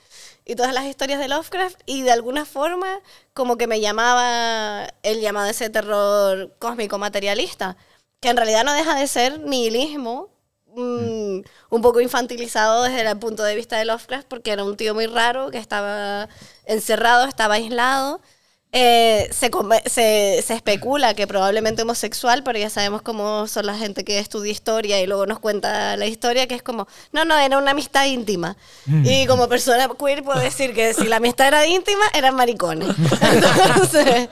y 0.45 0.57
todas 0.57 0.75
las 0.75 0.85
historias 0.85 1.19
de 1.19 1.29
Lovecraft 1.29 1.81
y 1.87 2.03
de 2.03 2.13
alguna 2.13 2.45
forma 2.45 3.01
como 3.33 3.57
que 3.57 3.67
me 3.67 3.81
llamaba 3.81 4.87
el 5.03 5.21
llamado 5.23 5.49
ese 5.49 5.71
terror 5.71 6.55
cósmico 6.59 6.99
materialista, 6.99 7.79
que 8.21 8.29
en 8.29 8.37
realidad 8.37 8.65
no 8.65 8.75
deja 8.75 8.95
de 8.97 9.07
ser 9.07 9.41
nihilismo, 9.41 10.29
mm, 10.77 11.41
un 11.71 11.83
poco 11.83 12.01
infantilizado 12.01 12.85
desde 12.85 13.09
el 13.09 13.19
punto 13.19 13.43
de 13.43 13.55
vista 13.55 13.79
de 13.79 13.85
Lovecraft 13.85 14.27
porque 14.29 14.51
era 14.53 14.65
un 14.65 14.77
tío 14.77 14.95
muy 14.95 15.07
raro 15.07 15.51
que 15.51 15.59
estaba 15.59 16.29
encerrado, 16.67 17.27
estaba 17.27 17.55
aislado. 17.55 18.21
Eh, 18.77 19.29
se, 19.33 19.51
come- 19.51 19.83
se, 19.87 20.43
se 20.45 20.53
especula 20.53 21.15
que 21.15 21.29
probablemente 21.29 21.83
homosexual, 21.83 22.43
pero 22.43 22.59
ya 22.59 22.69
sabemos 22.69 23.03
cómo 23.03 23.47
son 23.47 23.67
la 23.67 23.79
gente 23.79 24.03
que 24.05 24.19
estudia 24.19 24.51
historia 24.51 25.01
y 25.01 25.07
luego 25.07 25.27
nos 25.27 25.39
cuenta 25.39 25.97
la 25.97 26.07
historia, 26.07 26.49
que 26.49 26.57
es 26.57 26.63
como, 26.63 26.89
no, 27.13 27.25
no, 27.25 27.39
era 27.39 27.57
una 27.57 27.71
amistad 27.71 28.05
íntima. 28.07 28.57
Y 29.05 29.27
como 29.29 29.49
persona 29.49 29.89
queer 29.97 30.25
puedo 30.25 30.41
decir 30.41 30.75
que 30.75 30.93
si 30.93 31.05
la 31.07 31.17
amistad 31.17 31.47
era 31.47 31.65
íntima, 31.67 32.03
eran 32.15 32.35
maricones. 32.35 32.89
Entonces, 33.21 34.29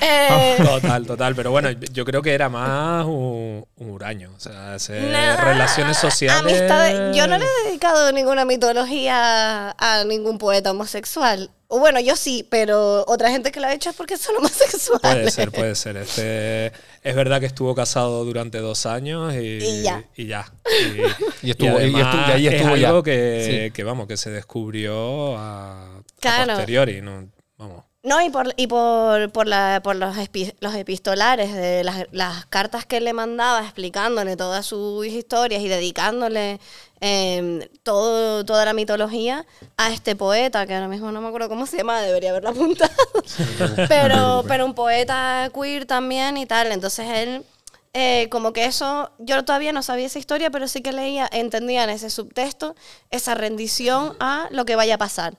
eh, 0.00 0.56
Total, 0.58 1.06
total. 1.06 1.34
Pero 1.36 1.52
bueno, 1.52 1.70
yo 1.70 2.04
creo 2.04 2.22
que 2.22 2.34
era 2.34 2.48
más 2.48 3.04
un, 3.04 3.64
un 3.76 3.90
huraño. 3.90 4.32
O 4.36 4.40
sea, 4.40 4.76
Nah, 5.00 5.36
relaciones 5.36 5.96
sociales. 5.96 6.42
amistades- 6.42 7.14
Yo 7.16 7.26
no 7.28 7.38
le 7.38 7.44
he 7.44 7.66
dedicado 7.68 8.10
ninguna 8.12 8.44
mitología 8.44 9.70
a 9.78 10.04
ningún 10.04 10.38
poeta 10.38 10.72
homosexual. 10.72 11.50
O 11.68 11.80
bueno, 11.80 11.98
yo 12.00 12.14
sí, 12.16 12.46
pero 12.48 13.04
otra 13.08 13.30
gente 13.30 13.50
que 13.50 13.58
lo 13.60 13.66
ha 13.66 13.74
hecho 13.74 13.90
es 13.90 13.96
porque 13.96 14.16
son 14.16 14.36
homosexuales. 14.36 15.00
Puede 15.02 15.30
ser, 15.30 15.50
puede 15.52 15.74
ser. 15.74 15.96
Este, 15.96 16.66
es 17.02 17.14
verdad 17.16 17.40
que 17.40 17.46
estuvo 17.46 17.74
casado 17.74 18.24
durante 18.24 18.58
dos 18.58 18.86
años 18.86 19.34
y, 19.34 19.58
Y 19.58 19.82
ya. 19.82 20.04
Y, 20.16 20.26
ya. 20.26 20.46
Y 21.42 21.50
estuvo- 21.50 21.72
y 21.80 21.82
además 21.82 22.02
estuvo- 22.14 22.28
y 22.28 22.32
ahí 22.32 22.46
estuvo 22.48 22.74
es 22.76 22.80
ya. 22.80 22.88
algo 22.88 23.02
que, 23.02 23.64
Sí. 23.66 23.72
que, 23.72 23.84
vamos, 23.84 24.06
que 24.06 24.16
se 24.16 24.30
descubrió 24.30 25.36
a, 25.36 25.96
a 25.98 26.02
Claro. 26.20 26.52
posteriori. 26.54 27.00
¿no? 27.02 27.28
Vamos. 27.58 27.84
No, 28.02 28.22
y 28.24 28.30
por, 28.30 28.54
y 28.56 28.68
por, 28.68 29.32
por, 29.32 29.48
la, 29.48 29.80
por 29.82 29.96
los, 29.96 30.16
epi- 30.16 30.54
los 30.60 30.72
epistolares 30.76 31.52
de 31.52 31.82
las, 31.82 32.06
las 32.12 32.46
cartas 32.46 32.86
que 32.86 33.00
le 33.00 33.12
mandaba 33.12 33.62
explicándole 33.64 34.36
todas 34.36 34.64
sus 34.64 35.04
historias 35.06 35.60
y 35.60 35.66
dedicándole 35.66 36.60
eh, 37.00 37.70
todo, 37.82 38.44
toda 38.44 38.64
la 38.64 38.72
mitología 38.72 39.44
a 39.76 39.92
este 39.92 40.16
poeta, 40.16 40.66
que 40.66 40.74
ahora 40.74 40.88
mismo 40.88 41.12
no 41.12 41.20
me 41.20 41.28
acuerdo 41.28 41.48
cómo 41.48 41.66
se 41.66 41.78
llama, 41.78 42.00
debería 42.00 42.30
haberlo 42.30 42.50
apuntado. 42.50 42.92
pero, 43.88 44.44
pero 44.48 44.64
un 44.64 44.74
poeta 44.74 45.50
queer 45.54 45.86
también 45.86 46.36
y 46.36 46.46
tal. 46.46 46.72
Entonces 46.72 47.06
él, 47.08 47.44
eh, 47.92 48.28
como 48.30 48.52
que 48.52 48.64
eso, 48.64 49.10
yo 49.18 49.44
todavía 49.44 49.72
no 49.72 49.82
sabía 49.82 50.06
esa 50.06 50.18
historia, 50.18 50.50
pero 50.50 50.68
sí 50.68 50.80
que 50.82 50.92
leía, 50.92 51.28
entendía 51.32 51.84
en 51.84 51.90
ese 51.90 52.10
subtexto 52.10 52.74
esa 53.10 53.34
rendición 53.34 54.16
a 54.20 54.48
lo 54.50 54.64
que 54.64 54.76
vaya 54.76 54.94
a 54.94 54.98
pasar 54.98 55.36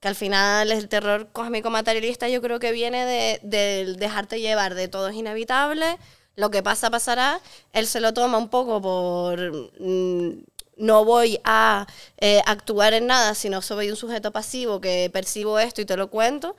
que 0.00 0.08
al 0.08 0.14
final 0.14 0.70
el 0.70 0.86
terror 0.90 1.30
cósmico 1.32 1.70
materialista 1.70 2.28
yo 2.28 2.42
creo 2.42 2.58
que 2.58 2.72
viene 2.72 3.06
de, 3.06 3.40
del 3.42 3.96
dejarte 3.96 4.38
llevar 4.38 4.74
de 4.74 4.86
todo 4.86 5.08
es 5.08 5.16
inevitable, 5.16 5.96
lo 6.36 6.50
que 6.50 6.62
pasa 6.62 6.90
pasará, 6.90 7.40
él 7.72 7.86
se 7.86 8.00
lo 8.00 8.12
toma 8.12 8.36
un 8.36 8.50
poco 8.50 8.82
por 8.82 9.38
mm, 9.80 10.42
no 10.76 11.04
voy 11.04 11.38
a 11.44 11.86
eh, 12.18 12.40
actuar 12.46 12.94
en 12.94 13.06
nada, 13.06 13.34
sino 13.34 13.62
soy 13.62 13.90
un 13.90 13.96
sujeto 13.96 14.32
pasivo 14.32 14.80
que 14.80 15.10
percibo 15.12 15.58
esto 15.58 15.80
y 15.80 15.84
te 15.84 15.96
lo 15.96 16.08
cuento, 16.10 16.56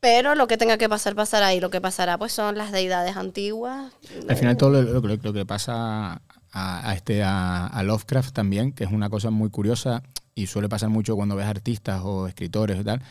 pero 0.00 0.34
lo 0.34 0.46
que 0.48 0.56
tenga 0.56 0.78
que 0.78 0.88
pasar 0.88 1.14
pasará 1.14 1.54
y 1.54 1.60
lo 1.60 1.70
que 1.70 1.80
pasará 1.80 2.18
pues 2.18 2.32
son 2.32 2.58
las 2.58 2.72
deidades 2.72 3.16
antiguas. 3.16 3.92
Al 4.28 4.36
final 4.36 4.56
todo 4.56 4.70
lo, 4.82 5.00
lo- 5.00 5.16
lo- 5.16 5.32
que 5.32 5.46
pasa 5.46 6.20
a, 6.52 6.90
a 6.90 6.94
este, 6.94 7.22
a, 7.22 7.66
a 7.66 7.82
Lovecraft 7.82 8.32
también, 8.34 8.72
que 8.72 8.84
es 8.84 8.90
una 8.92 9.08
cosa 9.10 9.30
muy 9.30 9.50
curiosa 9.50 10.02
y 10.34 10.46
suele 10.48 10.68
pasar 10.68 10.88
mucho 10.88 11.14
cuando 11.16 11.36
ves 11.36 11.46
artistas 11.46 12.00
o 12.04 12.26
escritores 12.26 12.80
y 12.80 12.84
tal, 12.84 13.02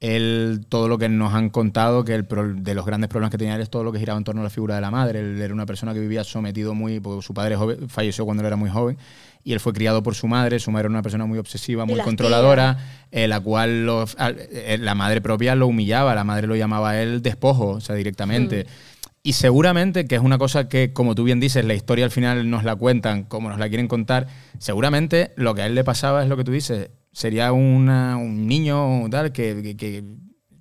él, 0.00 0.66
todo 0.68 0.88
lo 0.88 0.98
que 0.98 1.08
nos 1.08 1.32
han 1.32 1.48
contado, 1.50 2.04
que 2.04 2.14
el 2.14 2.26
pro- 2.26 2.54
de 2.54 2.74
los 2.74 2.84
grandes 2.84 3.08
problemas 3.08 3.30
que 3.30 3.38
tenía 3.38 3.54
él 3.54 3.60
es 3.60 3.70
todo 3.70 3.84
lo 3.84 3.92
que 3.92 4.00
giraba 4.00 4.18
en 4.18 4.24
torno 4.24 4.40
a 4.40 4.44
la 4.44 4.50
figura 4.50 4.74
de 4.74 4.80
la 4.80 4.90
madre. 4.90 5.20
Él 5.20 5.40
era 5.40 5.54
una 5.54 5.66
persona 5.66 5.94
que 5.94 6.00
vivía 6.00 6.24
sometido 6.24 6.74
muy, 6.74 6.98
porque 6.98 7.22
su 7.24 7.34
padre 7.34 7.56
joven- 7.56 7.88
falleció 7.88 8.24
cuando 8.24 8.40
él 8.42 8.48
era 8.48 8.56
muy 8.56 8.68
joven, 8.70 8.98
y 9.44 9.52
él 9.52 9.60
fue 9.60 9.72
criado 9.72 10.02
por 10.02 10.14
su 10.14 10.26
madre. 10.28 10.58
Su 10.60 10.70
madre 10.70 10.86
era 10.86 10.90
una 10.90 11.02
persona 11.02 11.26
muy 11.26 11.38
obsesiva, 11.38 11.84
muy 11.84 11.94
controladora, 12.04 12.78
eh, 13.10 13.26
la 13.28 13.40
cual 13.40 13.84
lo- 13.86 14.04
eh, 14.18 14.78
la 14.80 14.94
madre 14.94 15.20
propia 15.20 15.54
lo 15.54 15.66
humillaba, 15.66 16.14
la 16.14 16.24
madre 16.24 16.46
lo 16.46 16.54
llamaba 16.56 16.90
a 16.90 17.02
él 17.02 17.22
despojo, 17.22 17.68
o 17.70 17.80
sea, 17.80 17.94
directamente. 17.96 18.66
Y 19.24 19.34
seguramente, 19.34 20.06
que 20.06 20.16
es 20.16 20.20
una 20.20 20.36
cosa 20.38 20.68
que, 20.68 20.92
como 20.92 21.14
tú 21.14 21.22
bien 21.24 21.38
dices, 21.38 21.64
la 21.64 21.74
historia 21.74 22.04
al 22.04 22.10
final 22.10 22.50
nos 22.50 22.64
la 22.64 22.74
cuentan 22.74 23.22
como 23.24 23.48
nos 23.50 23.58
la 23.58 23.68
quieren 23.68 23.86
contar, 23.86 24.26
seguramente 24.58 25.32
lo 25.36 25.54
que 25.54 25.62
a 25.62 25.66
él 25.66 25.74
le 25.74 25.84
pasaba 25.84 26.22
es 26.22 26.28
lo 26.28 26.36
que 26.36 26.44
tú 26.44 26.52
dices, 26.52 26.90
sería 27.12 27.52
una- 27.52 28.16
un 28.16 28.46
niño 28.48 29.08
tal 29.10 29.32
que, 29.32 29.60
que- 29.62 29.76
que 29.76 30.04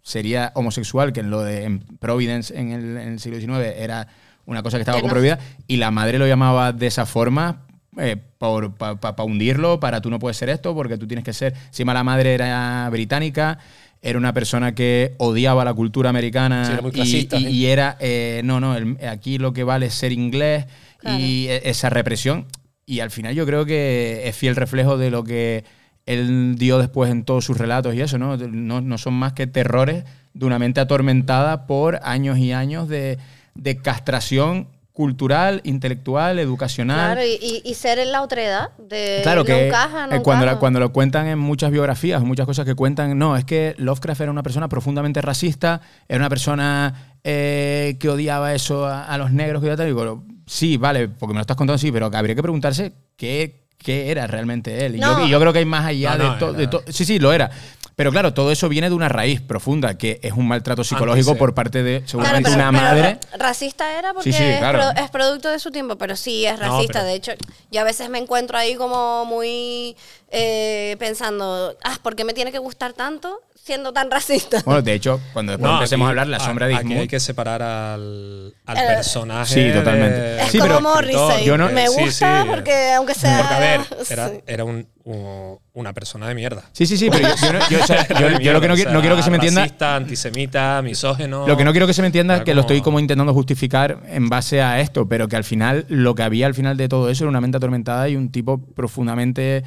sería 0.04 0.52
homosexual, 0.56 1.14
que 1.14 1.20
en 1.22 1.30
lo 1.30 1.42
de 1.42 1.64
en 1.66 1.80
Providence 2.00 2.58
en 2.60 2.72
el, 2.72 2.98
en 2.98 3.08
el 3.14 3.20
siglo 3.20 3.40
XIX 3.40 3.74
era 3.78 4.08
una 4.46 4.64
cosa 4.64 4.78
que 4.78 4.82
estaba 4.82 4.98
comprohibida, 5.04 5.40
y 5.68 5.78
la 5.78 5.92
madre 5.92 6.18
lo 6.18 6.28
llamaba 6.28 6.72
de 6.74 6.88
esa 6.88 7.06
forma 7.06 7.68
para 7.96 9.24
hundirlo, 9.24 9.80
para 9.80 10.02
tú 10.02 10.10
no 10.10 10.20
puedes 10.20 10.38
ser 10.38 10.50
esto, 10.50 10.74
porque 10.74 10.98
tú 10.98 11.08
tienes 11.08 11.26
que 11.26 11.34
ser... 11.34 11.54
Encima 11.68 11.94
la 11.94 12.04
madre 12.04 12.34
era 12.34 12.88
británica, 12.90 13.60
era 14.02 14.18
una 14.18 14.34
persona 14.34 14.74
que 14.74 15.14
odiaba 15.18 15.64
la 15.66 15.74
cultura 15.74 16.10
americana 16.10 16.66
Sí, 16.66 16.72
era 16.74 16.82
muy 16.82 16.90
y- 16.92 16.94
clasista, 16.94 17.38
y, 17.38 17.46
¿eh? 17.46 17.50
y 17.52 17.66
era, 17.68 17.98
eh, 18.00 18.42
no, 18.44 18.60
no, 18.60 18.76
el- 18.76 18.98
aquí 19.08 19.38
lo 19.38 19.54
que 19.54 19.64
vale 19.64 19.88
es 19.88 19.94
ser 19.94 20.12
inglés 20.12 20.66
y 21.04 21.48
e- 21.48 21.70
esa 21.70 21.90
represión. 21.90 22.46
Y 22.86 23.00
al 23.02 23.12
final 23.12 23.36
yo 23.36 23.46
creo 23.46 23.66
que 23.66 24.22
es 24.26 24.36
fiel 24.36 24.56
reflejo 24.56 24.98
de 24.98 25.12
lo 25.12 25.24
que 25.24 25.64
él 26.06 26.56
dio 26.58 26.80
después 26.80 27.12
en 27.12 27.24
todos 27.24 27.46
sus 27.46 27.58
relatos 27.58 27.94
y 27.94 28.02
eso, 28.02 28.18
¿no? 28.18 28.36
No, 28.38 28.82
no 28.82 28.98
son 28.98 29.14
más 29.14 29.34
que 29.34 29.48
terrores 29.48 30.04
de 30.34 30.46
una 30.46 30.58
mente 30.60 30.80
atormentada 30.80 31.68
por 31.68 32.00
años 32.04 32.38
y 32.40 32.54
años 32.54 32.88
de, 32.90 33.18
de 33.54 33.78
castración 33.78 34.68
cultural, 34.94 35.62
intelectual, 35.64 36.38
educacional. 36.40 37.14
Claro, 37.14 37.26
y, 37.26 37.62
y- 37.64 37.74
ser 37.76 37.98
en 38.00 38.12
la 38.12 38.22
otredad 38.22 38.70
de 38.78 39.22
Claro 39.24 39.44
no 39.54 39.60
encaja, 39.60 40.08
no 40.08 40.16
eh, 40.18 40.22
cuando, 40.22 40.46
la- 40.46 40.60
cuando 40.60 40.80
lo 40.80 40.92
cuentan 40.92 41.28
en 41.28 41.40
muchas 41.40 41.72
biografías, 41.72 42.22
muchas 42.24 42.46
cosas 42.46 42.66
que 42.66 42.76
cuentan, 42.76 43.18
no, 43.18 43.38
es 43.38 43.46
que 43.46 43.74
Lovecraft 43.78 44.22
era 44.22 44.32
una 44.32 44.44
persona 44.44 44.68
profundamente 44.68 45.22
racista, 45.22 45.82
era 46.10 46.18
una 46.20 46.30
persona 46.30 47.16
eh, 47.24 47.98
que 48.00 48.10
odiaba 48.10 48.54
eso 48.54 48.86
a, 48.86 49.06
a 49.06 49.18
los 49.18 49.32
negros, 49.32 49.64
que 49.64 49.76
tal, 49.76 49.86
y 49.86 49.90
digo, 49.90 50.24
sí, 50.46 50.76
vale, 50.78 51.08
porque 51.08 51.34
me 51.34 51.38
lo 51.38 51.42
estás 51.42 51.56
contando 51.58 51.76
así, 51.76 51.92
pero 51.92 52.10
habría 52.14 52.36
que 52.36 52.42
preguntarse 52.42 52.92
qué, 53.16 53.68
qué 53.78 54.12
era 54.12 54.28
realmente 54.28 54.86
él. 54.86 54.96
Y, 54.98 55.00
No. 55.00 55.20
yo, 55.20 55.26
y 55.26 55.30
yo 55.30 55.40
creo 55.40 55.54
que 55.54 55.60
hay 55.60 55.66
más 55.66 55.86
allá 55.86 56.18
de, 56.18 56.30
to- 56.38 56.50
era- 56.50 56.58
de 56.58 56.68
to- 56.68 56.84
Sí, 56.90 57.06
sí, 57.06 57.18
lo 57.18 57.32
era. 57.32 57.50
Pero 57.96 58.12
claro, 58.12 58.34
todo 58.34 58.52
eso 58.52 58.70
viene 58.70 58.90
de 58.90 58.96
una 58.96 59.10
raíz 59.10 59.42
profunda, 59.42 59.98
que 59.98 60.20
es 60.24 60.34
un 60.34 60.48
maltrato 60.48 60.84
psicológico 60.84 61.36
por 61.38 61.54
parte 61.54 61.84
de 61.84 61.98
Claro, 62.00 62.08
seguramente 62.10 62.50
pero- 62.50 62.62
una 62.62 62.72
pero 62.72 62.84
madre. 62.84 63.20
ra- 63.32 63.38
racista 63.38 64.00
era 64.00 64.14
porque 64.14 64.32
Sí, 64.32 64.38
sí, 64.38 64.44
es 64.44 64.58
claro. 64.60 64.80
pro- 64.80 65.04
es, 65.04 65.10
producto 65.12 65.50
de 65.50 65.60
su 65.60 65.72
tiempo, 65.72 65.98
pero 65.98 66.16
sí 66.16 66.46
es 66.46 66.58
racista. 66.58 67.04
De 67.04 67.14
hecho, 67.14 67.32
yo 67.72 67.82
a 67.82 67.84
veces 67.84 68.10
me 68.10 68.18
encuentro 68.20 68.58
ahí 68.58 68.76
como 68.76 69.26
muy 69.26 69.96
eh, 70.34 70.96
pensando, 71.00 71.76
ah, 71.84 71.98
¿por 72.02 72.16
qué 72.16 72.24
me 72.24 72.34
tiene 72.34 72.52
que 72.54 72.60
gustar 72.60 72.94
tanto 72.94 73.42
siendo 73.64 73.94
tan 73.94 74.10
racista? 74.10 74.62
Bueno, 74.66 74.82
de 74.82 74.94
hecho, 74.94 75.20
cuando 75.34 75.52
después 75.52 75.70
No, 75.70 75.78
empecemos 75.78 76.06
aquí- 76.06 76.08
a 76.08 76.10
hablar, 76.10 76.28
la 76.28 76.40
sombra 76.40 76.68
de 76.68 76.76
Aquí 76.76 76.88
hay 76.88 76.94
Ismut 76.94 77.10
que 77.10 77.20
separar 77.20 77.62
al, 77.62 78.54
al 78.66 78.78
Eh, 78.78 78.82
personaje. 78.88 79.54
Sí, 79.54 79.78
totalmente. 79.78 80.18
de- 80.20 80.42
es 80.42 80.48
Sí, 80.52 80.58
como 80.60 80.70
pero- 80.70 80.82
Morrissey. 80.82 81.46
yo 81.46 81.58
no- 81.58 81.70
me 81.70 81.88
gusta 81.88 82.42
sí, 82.44 82.50
porque 82.50 82.92
aunque 82.94 83.14
sea... 83.14 83.38
Porque, 83.40 83.54
a 83.54 83.60
ver, 83.60 83.82
era, 84.10 84.30
sí. 84.30 84.40
era 84.48 84.64
un- 84.64 84.88
un- 85.04 85.58
una 85.74 85.94
persona 85.94 86.28
de 86.28 86.36
mierda. 86.36 86.64
Sí, 86.74 86.86
sí, 86.86 86.98
sí, 86.98 87.10
pero 87.10 87.28
yo, 87.30 87.36
yo 87.36 87.54
no- 87.54 87.70
yo- 87.70 87.84
o 87.84 87.86
sea, 87.88 88.08
yo- 88.10 88.16
Era 88.28 88.38
de 88.40 88.44
yo 88.44 88.54
lo 88.54 88.62
que 88.62 88.68
no, 88.68 88.74
o 88.74 88.78
no 88.94 89.00
quiero 89.02 89.16
que 89.16 89.24
se 89.24 89.30
me 89.32 89.38
entienda. 89.38 89.62
Racista, 89.62 89.96
antisemita, 89.96 90.82
misógeno. 90.82 91.48
Lo 91.48 91.56
que 91.58 91.64
no 91.64 91.72
quiero 91.72 91.88
que 91.88 91.94
se 91.94 92.02
me 92.02 92.08
entienda 92.08 92.38
es 92.38 92.44
que 92.44 92.54
lo 92.56 92.62
estoy 92.62 92.82
como 92.82 93.00
intentando 93.00 93.34
justificar 93.34 94.00
en 94.08 94.28
base 94.30 94.62
a 94.62 94.80
esto, 94.82 95.08
pero 95.08 95.28
que 95.28 95.36
al 95.36 95.44
final 95.44 95.86
lo 95.88 96.16
que 96.16 96.24
había 96.24 96.48
al 96.48 96.54
final 96.56 96.78
de 96.78 96.88
todo 96.90 97.10
eso 97.10 97.24
era 97.24 97.30
una 97.30 97.42
mente 97.42 97.58
atormentada 97.58 98.10
y 98.10 98.16
un 98.16 98.32
tipo 98.32 98.60
profundamente 98.76 99.64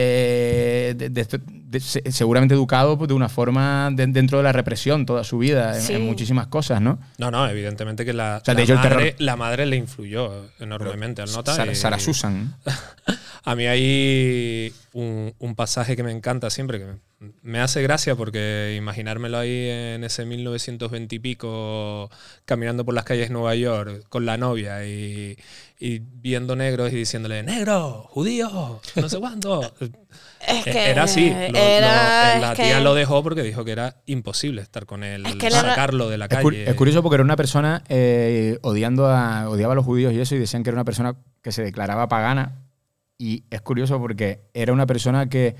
eh, 0.00 0.94
de- 0.96 1.10
de- 1.10 1.26
de- 1.48 1.80
se- 1.80 2.12
seguramente 2.12 2.54
educado 2.54 2.96
pues, 2.96 3.08
de 3.08 3.14
una 3.14 3.28
forma 3.28 3.90
de- 3.92 4.06
dentro 4.06 4.38
de 4.38 4.44
la 4.44 4.52
represión 4.52 5.04
toda 5.06 5.24
su 5.24 5.38
vida 5.38 5.76
en, 5.76 5.82
Sí. 5.82 5.92
en 5.94 6.06
muchísimas 6.06 6.46
cosas, 6.46 6.80
¿no? 6.80 7.00
No, 7.18 7.30
no, 7.32 7.48
evidentemente 7.48 8.04
que 8.04 8.12
la, 8.12 8.40
sea, 8.44 8.54
de 8.54 8.64
la 8.66 8.74
madre, 8.76 8.88
terror- 8.88 9.14
la 9.18 9.36
madre 9.36 9.66
le 9.66 9.76
influyó 9.76 10.46
enormemente 10.60 11.20
al 11.20 11.32
nota. 11.32 11.52
Sara, 11.54 11.72
y- 11.72 11.74
Sara 11.74 11.98
Susan. 11.98 12.54
A 13.44 13.54
mí 13.54 13.66
hay 13.66 14.72
un, 14.92 15.32
un 15.38 15.54
pasaje 15.54 15.96
que 15.96 16.02
me 16.02 16.12
encanta 16.12 16.50
siempre, 16.50 16.78
que 16.78 16.84
me, 16.84 17.30
me 17.42 17.60
hace 17.60 17.80
gracia 17.82 18.14
porque 18.14 18.74
imaginármelo 18.76 19.38
ahí 19.38 19.68
en 19.70 20.04
ese 20.04 20.26
1920 20.26 21.16
y 21.16 21.18
pico, 21.18 22.10
caminando 22.44 22.84
por 22.84 22.94
las 22.94 23.04
calles 23.04 23.28
de 23.28 23.32
Nueva 23.32 23.54
York 23.54 24.04
con 24.10 24.26
la 24.26 24.36
novia 24.36 24.84
y, 24.86 25.38
y 25.80 26.00
viendo 26.00 26.56
negros 26.56 26.92
y 26.92 26.96
diciéndole, 26.96 27.42
negro, 27.44 28.04
judío, 28.10 28.80
no 28.96 29.08
sé 29.08 29.18
cuánto. 29.18 29.60
Es 30.46 30.66
E- 30.66 30.70
que 30.70 30.90
era 30.90 31.02
así. 31.02 31.30
Lo- 31.30 31.36
lo- 31.52 31.58
era- 31.58 32.38
la 32.38 32.52
es 32.52 32.56
tía 32.58 32.76
que- 32.78 32.80
lo 32.84 32.94
dejó 32.94 33.22
porque 33.24 33.42
dijo 33.42 33.64
que 33.64 33.72
era 33.72 33.96
imposible 34.06 34.62
estar 34.62 34.86
con 34.86 35.02
él, 35.02 35.26
Es 35.26 35.34
que 35.34 35.48
era- 35.48 35.60
sacarlo 35.60 36.08
de 36.08 36.16
la 36.16 36.26
Es, 36.26 36.30
cur- 36.38 36.52
calle. 36.52 36.70
es 36.70 36.74
curioso 36.76 37.02
porque 37.02 37.16
era 37.16 37.24
una 37.24 37.36
persona 37.36 37.82
eh, 37.88 38.58
odiando 38.62 39.06
a, 39.08 39.48
odiaba 39.48 39.72
a 39.72 39.76
los 39.76 39.84
judíos 39.84 40.12
y 40.12 40.20
eso, 40.20 40.36
y 40.36 40.38
decían 40.38 40.62
que 40.62 40.70
era 40.70 40.76
una 40.76 40.84
persona 40.84 41.16
que 41.42 41.50
se 41.52 41.62
declaraba 41.64 42.08
pagana. 42.08 42.62
Y 43.18 43.44
es 43.50 43.60
curioso 43.62 43.98
porque 44.00 44.42
era 44.54 44.72
una 44.72 44.86
persona 44.86 45.28
que 45.28 45.56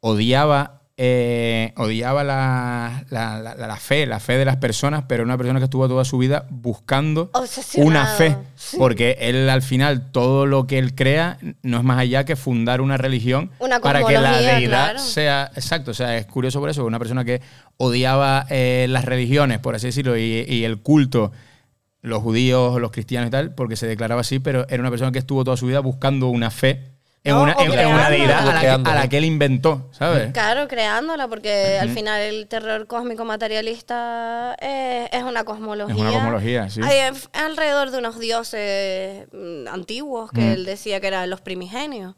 odiaba, 0.00 0.82
eh, 0.98 1.74
odiaba 1.76 2.24
la, 2.24 3.04
la- 3.10 3.40
la- 3.40 3.54
la 3.54 3.76
fe, 3.76 4.06
la 4.06 4.18
fe 4.18 4.38
de 4.38 4.44
las 4.46 4.56
personas, 4.56 5.04
pero 5.06 5.22
era 5.22 5.24
una 5.26 5.36
persona 5.36 5.60
que 5.60 5.64
estuvo 5.64 5.86
toda 5.88 6.04
su 6.06 6.16
vida 6.18 6.46
buscando 6.50 7.30
una 7.76 8.06
fe. 8.06 8.36
Sí. 8.54 8.76
Porque 8.78 9.16
él 9.20 9.50
al 9.50 9.60
final, 9.62 10.10
todo 10.10 10.46
lo 10.46 10.66
que 10.66 10.78
él 10.78 10.94
crea 10.94 11.38
no 11.62 11.76
es 11.78 11.84
más 11.84 11.98
allá 11.98 12.24
que 12.24 12.34
fundar 12.34 12.80
una 12.80 12.96
religión 12.96 13.50
Una 13.58 13.78
para 13.80 14.04
que 14.04 14.14
la 14.14 14.38
deidad 14.38 14.92
claro. 14.92 14.98
sea 14.98 15.50
exacto. 15.54 15.90
O 15.90 15.94
sea, 15.94 16.16
es 16.16 16.24
curioso 16.26 16.60
por 16.60 16.70
eso, 16.70 16.84
una 16.86 16.98
persona 16.98 17.24
que 17.24 17.42
odiaba 17.76 18.46
eh, 18.48 18.86
las 18.88 19.04
religiones, 19.04 19.58
por 19.58 19.74
así 19.74 19.86
decirlo, 19.88 20.16
y, 20.16 20.46
y 20.48 20.64
el 20.64 20.80
culto, 20.80 21.30
los 22.00 22.22
judíos, 22.22 22.80
los 22.80 22.90
cristianos 22.90 23.28
y 23.28 23.30
tal, 23.32 23.54
porque 23.54 23.76
se 23.76 23.86
declaraba 23.86 24.22
así, 24.22 24.38
pero 24.38 24.66
era 24.70 24.80
una 24.80 24.90
persona 24.90 25.12
que 25.12 25.18
estuvo 25.18 25.44
toda 25.44 25.56
su 25.58 25.66
vida 25.66 25.80
buscando 25.80 26.28
una 26.28 26.50
fe 26.50 26.95
en, 27.26 27.34
No, 27.34 27.42
una, 27.42 27.52
en- 27.52 27.58
en 27.60 27.66
una 27.66 27.74
creándola. 27.76 28.10
deidad 28.10 28.38
a 28.38 28.44
la, 28.44 28.52
que, 28.54 28.58
Creándola. 28.60 28.96
a 28.96 29.02
la 29.02 29.08
que 29.08 29.18
él 29.18 29.24
inventó, 29.24 29.88
¿sabes? 29.92 30.32
Claro, 30.32 30.68
creándola, 30.68 31.28
porque 31.28 31.78
al 31.80 31.90
final 31.90 32.20
el 32.22 32.46
terror 32.48 32.86
cósmico 32.86 33.24
materialista 33.24 34.56
eh, 34.60 35.08
es 35.12 35.22
una 35.22 35.44
cosmología. 35.44 35.94
Es 35.94 36.00
una 36.00 36.12
cosmología, 36.12 36.70
sí. 36.70 36.80
Hay 36.82 36.98
alrededor 37.32 37.90
de 37.90 37.98
unos 37.98 38.18
dioses 38.18 39.26
mm, 39.32 39.68
antiguos 39.68 40.30
que 40.30 40.52
él 40.54 40.64
decía 40.64 41.00
que 41.00 41.08
eran 41.08 41.28
los 41.30 41.40
primigenios. 41.40 42.14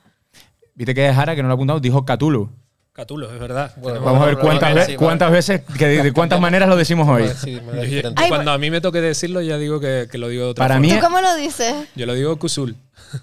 Viste 0.74 0.94
que 0.94 1.12
Jara, 1.12 1.34
que 1.34 1.42
no 1.42 1.48
lo 1.48 1.54
ha 1.54 1.56
apuntado, 1.56 1.80
dijo 1.80 2.04
Catulo. 2.04 2.50
Catulo, 2.98 3.32
es 3.32 3.38
verdad. 3.38 3.70
Bueno, 3.76 4.00
Vamos 4.00 4.22
a 4.22 4.26
ver 4.26 4.34
a 4.34 4.40
cuántas, 4.40 4.74
ver, 4.74 4.86
ve- 4.86 4.92
sí, 4.92 4.96
cuántas 4.96 5.30
veces, 5.30 5.60
que 5.78 5.86
de, 5.86 6.12
cuántas 6.12 6.40
maneras 6.46 6.68
lo 6.68 6.74
decimos 6.74 7.08
hoy. 7.08 7.28
Sí, 7.40 7.54
Yo-. 7.54 8.10
Ay, 8.16 8.28
cuando 8.28 8.50
a 8.50 8.58
mí 8.58 8.72
me 8.72 8.80
toque 8.80 9.00
decirlo, 9.00 9.40
ya 9.40 9.56
digo 9.56 9.78
que, 9.78 10.08
que 10.10 10.18
lo 10.18 10.26
digo 10.26 10.46
de 10.46 10.50
otra 10.50 10.64
Para 10.64 10.74
forma. 10.74 10.82
mí 10.82 10.88
¿Tú 10.88 10.96
es- 10.96 11.04
cómo 11.04 11.20
lo 11.20 11.36
dices? 11.36 11.74
Yo 11.94 12.06
lo 12.06 12.14
digo 12.14 12.36
Kusul. 12.40 12.74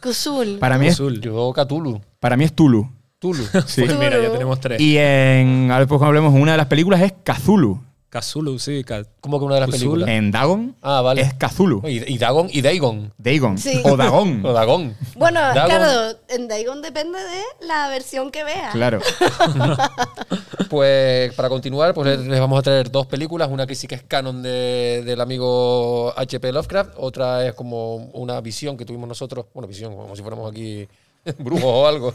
Kusul. 0.01 0.60
Para 0.60 0.77
mí 0.77 0.88
es, 0.88 0.94
Kusul. 0.96 1.20
Yo 1.20 1.51
Cthulhu. 1.51 2.00
para 2.22 2.38
mí 2.38 2.46
es 2.46 2.53
Tulu. 2.53 2.89
Tulu. 3.20 3.44
Sí. 3.65 3.82
Pues 3.84 4.00
mira, 4.00 4.17
ya 4.22 4.32
tenemos 4.32 4.62
tres. 4.62 4.79
Y 4.79 4.98
en, 4.98 5.65
ahora 5.70 5.79
después 5.79 6.00
cuando 6.00 6.17
hablemos, 6.17 6.34
una 6.34 6.53
de 6.53 6.58
las 6.58 6.67
películas 6.67 7.01
es 7.01 7.12
Cthulhu. 7.25 7.82
Cthulhu, 8.09 8.59
sí. 8.59 8.83
Ca- 8.85 9.03
¿Cómo 9.19 9.39
que 9.39 9.45
una 9.45 9.55
de 9.55 9.62
las 9.62 9.69
Cthulhu. 9.69 9.79
películas? 9.93 10.09
En 10.09 10.31
Dagon 10.31 10.75
Ah, 10.81 11.01
vale. 11.01 11.21
es 11.21 11.33
Cthulhu. 11.33 11.81
Y, 11.88 12.13
y 12.13 12.17
Dagon 12.17 12.47
y 12.51 12.62
Dagon. 12.62 13.12
Dagon. 13.17 13.57
Sí. 13.57 13.81
O 13.83 13.97
Dagon. 13.97 14.41
O 14.45 14.53
Dagon. 14.53 14.95
Bueno, 15.15 15.39
Dagon. 15.41 15.65
claro, 15.65 16.17
en 16.29 16.47
Dagon 16.47 16.81
depende 16.81 17.19
de 17.19 17.67
la 17.67 17.89
versión 17.89 18.31
que 18.31 18.43
veas. 18.43 18.71
Claro. 18.74 19.00
Pues 20.69 21.33
para 21.35 21.50
continuar, 21.50 21.93
pues 21.93 22.17
les- 22.19 22.39
vamos 22.39 22.59
a 22.59 22.62
traer 22.62 22.89
dos 22.91 23.05
películas. 23.05 23.50
Una 23.51 23.67
que 23.67 23.75
sí 23.75 23.88
que 23.88 23.95
es 23.95 24.03
canon 24.03 24.41
de- 24.41 25.03
del 25.05 25.21
amigo 25.21 26.13
H.P. 26.17 26.51
Lovecraft. 26.51 26.91
Otra 26.97 27.45
es 27.47 27.53
como 27.53 27.95
una 28.13 28.41
visión 28.41 28.75
que 28.77 28.85
tuvimos 28.85 29.07
nosotros. 29.07 29.45
Bueno, 29.53 29.67
visión, 29.67 29.95
como 29.95 30.15
si 30.15 30.21
fuéramos 30.21 30.50
aquí 30.51 30.88
brujos 31.39 31.63
o 31.65 31.88
algo. 31.88 32.13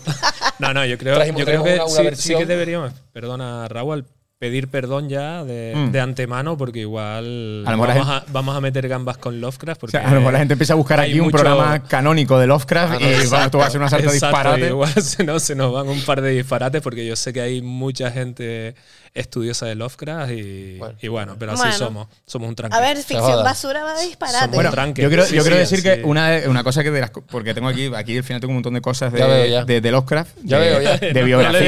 No, 0.58 0.74
no, 0.74 0.84
yo 0.84 0.98
creo, 0.98 1.14
Trajimos- 1.16 1.38
yo 1.40 1.44
creo 1.46 1.62
que 1.64 1.74
una- 1.74 1.84
una 1.84 1.90
sí, 1.90 1.96
sí 1.98 2.02
versión. 2.04 2.38
que 2.40 2.46
deberíamos, 2.46 2.92
perdona 3.12 3.68
Raúl, 3.68 4.04
pedir 4.40 4.68
perdón 4.68 5.10
ya 5.10 5.44
de, 5.44 5.74
Mm. 5.76 5.92
de 5.92 6.00
antemano 6.00 6.56
porque 6.56 6.78
igual 6.80 7.62
A 7.66 7.76
vamos, 7.76 8.08
a, 8.08 8.24
vamos 8.28 8.56
a 8.56 8.60
meter 8.62 8.88
gambas 8.88 9.18
con 9.18 9.38
Lovecraft. 9.38 9.76
O 9.76 9.80
Porque 9.82 9.98
sea, 9.98 10.08
a 10.08 10.10
lo 10.14 10.20
mejor 10.20 10.32
la 10.32 10.38
gente 10.38 10.54
empieza 10.54 10.72
a 10.72 10.76
buscar 10.76 10.98
aquí 10.98 11.20
un 11.20 11.26
mucho- 11.26 11.36
programa 11.36 11.80
canónico 11.82 12.38
de 12.38 12.46
Lovecraft 12.46 12.92
Ah, 12.94 12.98
no, 12.98 13.06
y 13.06 13.12
exacto. 13.12 13.28
bueno, 13.36 13.50
tú 13.50 13.58
vas 13.58 13.64
a 13.64 13.68
hacer 13.68 13.80
una 13.82 13.90
sarta 13.90 14.06
de 14.10 14.14
Exacto, 14.16 14.36
disparate. 14.38 14.66
Igual 14.68 14.92
se 15.02 15.24
nos, 15.24 15.42
se 15.42 15.54
nos 15.54 15.70
van 15.74 15.88
un 15.90 16.00
par 16.06 16.22
de 16.22 16.30
disparates 16.30 16.80
porque 16.80 17.06
yo 17.06 17.16
sé 17.16 17.34
que 17.34 17.42
hay 17.42 17.60
mucha 17.60 18.10
gente 18.10 18.74
estudiosa 19.14 19.66
de 19.66 19.74
Lovecraft 19.74 20.32
y 20.32 20.78
Bueno. 20.78 20.94
y 21.02 21.08
bueno, 21.08 21.36
pero 21.38 21.52
así 21.52 21.62
Bueno. 21.62 21.76
somos. 21.76 22.08
Somos 22.26 22.48
un 22.48 22.54
tranque. 22.54 22.76
A 22.76 22.80
ver, 22.80 22.96
ficción 22.98 23.42
basura 23.44 23.82
va 23.84 23.94
de 23.98 24.06
disparate. 24.06 24.38
Bueno, 24.46 24.54
Bueno, 24.56 24.70
tranque. 24.70 25.02
yo 25.02 25.08
quiero, 25.08 25.24
Sí, 25.24 25.34
yo 25.34 25.42
quiero 25.42 25.56
sí, 25.56 25.60
decir 25.60 25.78
sí. 25.78 25.84
que 25.84 26.02
una, 26.04 26.30
de- 26.30 26.48
una 26.48 26.62
cosa 26.62 26.82
que 26.82 26.90
de 26.90 27.00
las 27.00 27.10
porque 27.10 27.52
tengo 27.54 27.68
aquí, 27.68 27.90
aquí 27.94 28.16
al 28.16 28.22
final 28.24 28.40
tengo 28.40 28.50
un 28.52 28.56
montón 28.56 28.74
de 28.74 28.80
cosas 28.80 29.12
de, 29.12 29.18
Ya 29.18 29.26
veo, 29.26 29.46
ya. 29.46 29.64
de, 29.64 29.80
de 29.80 29.90
Lovecraft, 29.90 30.36
Ya 30.44 30.58
de, 30.58 30.68
veo, 30.70 30.80
ya. 30.82 30.98
de 30.98 31.22
biografía, 31.24 31.60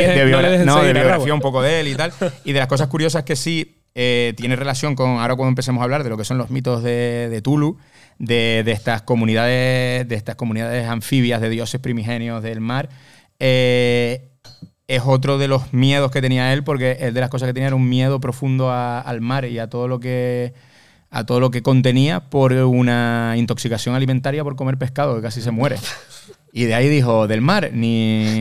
no 0.64 0.82
de 0.82 0.90
a 0.90 0.92
biografía 0.92 1.34
un 1.34 1.40
poco 1.40 1.62
de 1.62 1.80
él 1.80 1.88
y 1.88 1.94
tal, 1.94 2.12
y 2.44 2.52
de 2.52 2.58
las 2.58 2.68
cosas 2.68 2.88
curiosas 2.88 3.24
que 3.24 3.34
sí 3.36 3.78
eh, 3.94 4.32
tiene 4.36 4.56
relación 4.56 4.94
con 4.94 5.18
ahora 5.18 5.34
cuando 5.36 5.48
empecemos 5.50 5.80
a 5.80 5.84
hablar 5.84 6.02
de 6.04 6.10
lo 6.10 6.16
que 6.16 6.24
son 6.24 6.38
los 6.38 6.48
mitos 6.50 6.82
de, 6.82 7.28
de 7.30 7.42
Tulu, 7.42 7.76
de, 8.18 8.62
de 8.64 8.72
estas 8.72 9.02
comunidades, 9.02 10.08
de 10.08 10.14
estas 10.14 10.36
comunidades 10.36 10.86
anfibias 10.88 11.40
de 11.40 11.50
dioses 11.50 11.80
primigenios 11.80 12.42
del 12.42 12.60
mar. 12.60 12.88
eh, 13.38 14.28
es 14.94 15.02
otro 15.04 15.38
de 15.38 15.48
los 15.48 15.72
miedos 15.72 16.10
que 16.10 16.20
tenía 16.20 16.52
él, 16.52 16.64
porque 16.64 16.98
el 17.00 17.14
de 17.14 17.20
las 17.20 17.30
cosas 17.30 17.46
que 17.48 17.54
tenía 17.54 17.68
era 17.68 17.76
un 17.76 17.88
miedo 17.88 18.20
profundo 18.20 18.70
a- 18.70 19.00
al 19.00 19.20
mar 19.20 19.44
y 19.44 19.58
a 19.58 19.68
todo 19.68 19.88
lo 19.88 20.00
que 20.00 20.54
a 21.14 21.26
todo 21.26 21.40
lo 21.40 21.50
que 21.50 21.62
contenía 21.62 22.20
por 22.30 22.52
una 22.54 23.34
intoxicación 23.36 23.94
alimentaria 23.94 24.42
por 24.44 24.56
comer 24.56 24.78
pescado, 24.78 25.14
que 25.14 25.20
casi 25.20 25.42
se 25.42 25.50
muere. 25.50 25.76
Y 26.54 26.64
de 26.64 26.74
ahí 26.74 26.88
dijo, 26.88 27.26
del 27.28 27.42
mar, 27.42 27.68
ni 27.72 28.38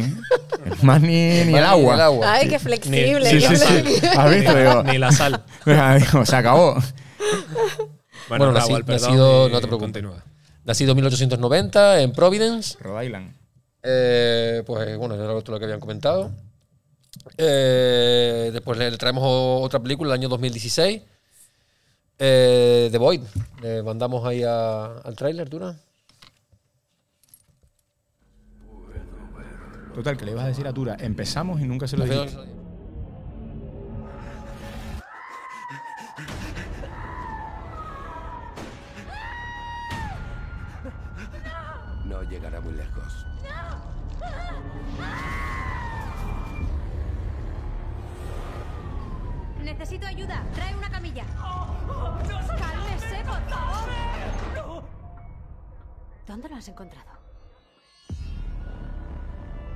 el 0.65 0.77
mar 0.83 1.01
ni, 1.01 1.07
ni 1.45 1.53
el 1.53 1.63
agua. 1.65 2.15
Ay, 2.25 2.47
qué 2.47 2.59
flexible. 2.59 3.33
Ni- 3.33 3.41
Sí, 3.41 3.45
sí, 3.45 3.55
sí. 3.57 4.07
¿Has 4.17 4.33
visto? 4.33 4.55
Digo, 4.55 4.83
Ni 4.89 4.97
la 4.97 5.11
sal. 5.11 5.43
digo, 5.65 6.25
se 6.25 6.35
acabó. 6.35 6.75
Bueno, 6.75 8.45
Bueno, 8.45 8.51
Raúl, 8.53 8.71
nací- 8.81 8.85
perdón, 8.85 9.09
nacido- 9.11 9.49
y 9.49 9.51
no 9.51 9.59
te 9.61 9.67
preocupes. 9.67 9.85
continúa. 9.85 10.23
Nacido 10.63 10.91
en 10.91 10.95
1890 10.97 12.01
en 12.01 12.13
Providence. 12.13 12.77
Rhode 12.79 13.05
Island. 13.05 13.33
Eh, 13.83 14.63
pues 14.65 14.97
bueno, 14.97 15.15
era 15.15 15.25
lo, 15.25 15.41
lo 15.41 15.59
que 15.59 15.65
habían 15.65 15.79
comentado. 15.79 16.31
Eh, 17.37 18.49
después 18.53 18.77
le, 18.77 18.95
traemos 18.97 19.23
otra 19.63 19.79
película, 19.79 20.13
el 20.13 20.19
año 20.19 20.29
2016. 20.29 21.01
Eh, 22.19 22.89
The 22.91 22.97
Void. 22.97 23.21
Le 23.61 23.83
mandamos 23.83 24.25
ahí 24.25 24.43
a- 24.43 24.99
al 24.99 25.15
tráiler, 25.15 25.49
Dura. 25.49 25.75
Total, 29.93 30.15
que 30.17 30.25
le 30.25 30.31
ibas 30.31 30.45
a 30.45 30.47
decir 30.47 30.67
a 30.67 30.73
Tura, 30.73 30.95
empezamos 30.99 31.59
y 31.59 31.65
nunca 31.65 31.87
se 31.87 31.97
lo 31.97 32.05
dije. 32.05 32.29
Necesito 49.63 50.05
ayuda. 50.07 50.43
Trae 50.53 50.75
una 50.75 50.89
camilla. 50.89 51.23
Cálmese, 52.57 53.23
por 53.25 53.41
favor. 53.49 54.83
¿Dónde 56.27 56.49
lo 56.49 56.55
has 56.55 56.67
encontrado? 56.67 57.09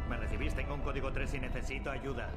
Me 0.09 0.17
recibís, 0.17 0.53
tengo 0.53 0.73
un 0.73 0.81
código 0.81 1.11
3 1.11 1.33
y 1.35 1.39
necesito 1.39 1.91
ayuda. 1.91 2.29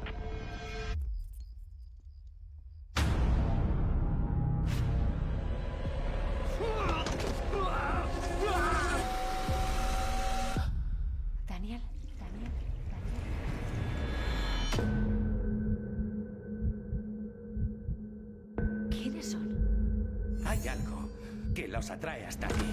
Hay 20.61 20.67
algo 20.67 21.09
que 21.55 21.69
los 21.69 21.89
atrae 21.89 22.27
hasta 22.27 22.49
aquí. 22.49 22.65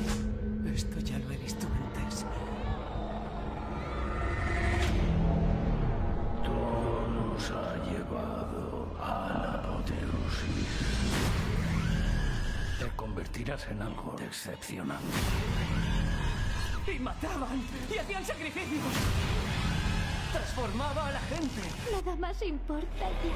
Esto 0.73 0.99
ya 1.01 1.19
lo 1.19 1.29
he 1.31 1.37
visto 1.37 1.67
antes. 1.67 2.25
Todo 6.43 7.07
nos 7.07 7.51
ha 7.51 7.75
llevado 7.85 8.97
a 8.99 9.29
la 9.29 9.53
apoteosis. 9.59 9.99
Te 12.79 12.87
convertirás 12.95 13.67
en 13.67 13.81
algo 13.83 14.15
excepcional. 14.19 15.03
Y 16.87 16.97
mataban 16.97 17.61
y 17.93 17.97
hacían 17.99 18.25
sacrificios. 18.25 19.44
Transformaba 20.35 21.07
a 21.07 21.11
la 21.13 21.19
gente. 21.21 21.61
Nada 21.93 22.15
más 22.17 22.41
importa 22.41 22.99
ya. 22.99 23.31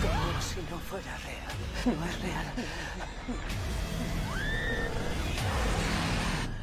Como 0.00 0.40
si 0.40 0.60
no 0.70 0.78
fuera 0.78 1.18
real. 1.18 1.56
No 1.98 2.04
es 2.06 2.22
real. 2.22 2.46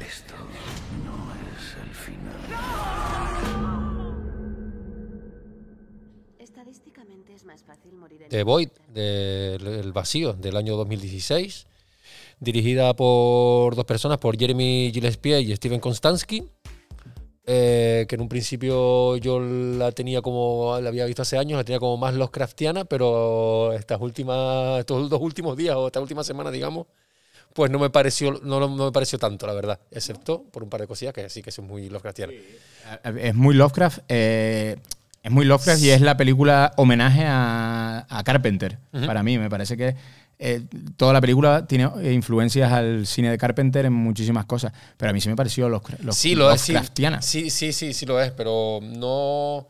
Esto 0.00 0.34
no 1.04 1.34
es 1.52 1.76
el 1.84 1.94
final. 1.94 2.38
Estadísticamente 6.38 7.34
es 7.34 7.44
más 7.44 7.62
fácil 7.62 7.92
morir 7.92 8.22
en 8.22 8.30
The 8.30 8.42
Void, 8.44 8.70
del 8.88 9.66
El 9.66 9.92
Vacío, 9.92 10.32
del 10.32 10.56
año 10.56 10.76
2016, 10.76 11.66
dirigida 12.40 12.96
por 12.96 13.76
dos 13.76 13.84
personas, 13.84 14.16
por 14.16 14.38
Jeremy 14.38 14.90
Gillespie 14.94 15.40
y 15.40 15.54
Steven 15.54 15.80
Konstansky, 15.80 16.42
eh, 17.50 18.04
que 18.06 18.14
en 18.16 18.20
un 18.20 18.28
principio 18.28 19.16
yo 19.16 19.40
la 19.40 19.90
tenía 19.92 20.20
como, 20.20 20.78
la 20.80 20.90
había 20.90 21.06
visto 21.06 21.22
hace 21.22 21.38
años, 21.38 21.56
la 21.56 21.64
tenía 21.64 21.78
como 21.80 21.96
más 21.96 22.12
Lovecraftiana, 22.14 22.84
pero 22.84 23.72
estas 23.72 23.98
últimas, 24.02 24.80
estos 24.80 25.08
dos 25.08 25.20
últimos 25.22 25.56
días 25.56 25.74
o 25.74 25.86
esta 25.86 25.98
última 25.98 26.22
semana, 26.22 26.50
digamos, 26.50 26.86
pues 27.54 27.70
no 27.70 27.78
me 27.78 27.88
pareció, 27.88 28.38
no, 28.42 28.60
no 28.60 28.68
me 28.68 28.92
pareció 28.92 29.18
tanto, 29.18 29.46
la 29.46 29.54
verdad, 29.54 29.80
excepto 29.90 30.42
por 30.52 30.62
un 30.62 30.68
par 30.68 30.82
de 30.82 30.86
cosillas 30.86 31.14
que 31.14 31.30
sí 31.30 31.40
que 31.40 31.50
son 31.50 31.66
muy 31.66 31.88
Lovecraftianas. 31.88 32.36
Es 33.16 33.34
muy 33.34 33.54
Lovecraft. 33.54 34.00
eh, 34.08 34.76
es 35.22 35.30
muy 35.30 35.46
Lovecraft 35.46 35.82
y 35.82 35.90
es 35.90 36.00
la 36.02 36.16
película 36.16 36.72
homenaje 36.76 37.24
a, 37.26 38.06
a 38.08 38.24
Carpenter. 38.24 38.78
Para 39.06 39.22
mí, 39.22 39.38
me 39.38 39.48
parece 39.48 39.76
que 39.76 39.96
eh, 40.38 40.62
toda 40.96 41.12
la 41.12 41.20
película 41.20 41.66
tiene 41.66 41.90
eh, 42.02 42.12
influencias 42.12 42.70
al 42.72 43.06
cine 43.06 43.30
de 43.30 43.38
Carpenter 43.38 43.86
en 43.86 43.92
muchísimas 43.92 44.44
cosas. 44.46 44.72
Pero 44.96 45.10
a 45.10 45.12
mí 45.12 45.20
sí 45.20 45.28
me 45.28 45.36
pareció 45.36 45.68
los, 45.68 45.82
los 46.02 46.16
Sí, 46.16 46.34
lo 46.34 46.50
es. 46.52 46.60
Sí, 46.60 46.74
sí, 47.20 47.50
sí, 47.50 47.72
sí, 47.72 47.92
sí 47.92 48.06
lo 48.06 48.20
es, 48.20 48.30
pero 48.32 48.80
no. 48.82 49.66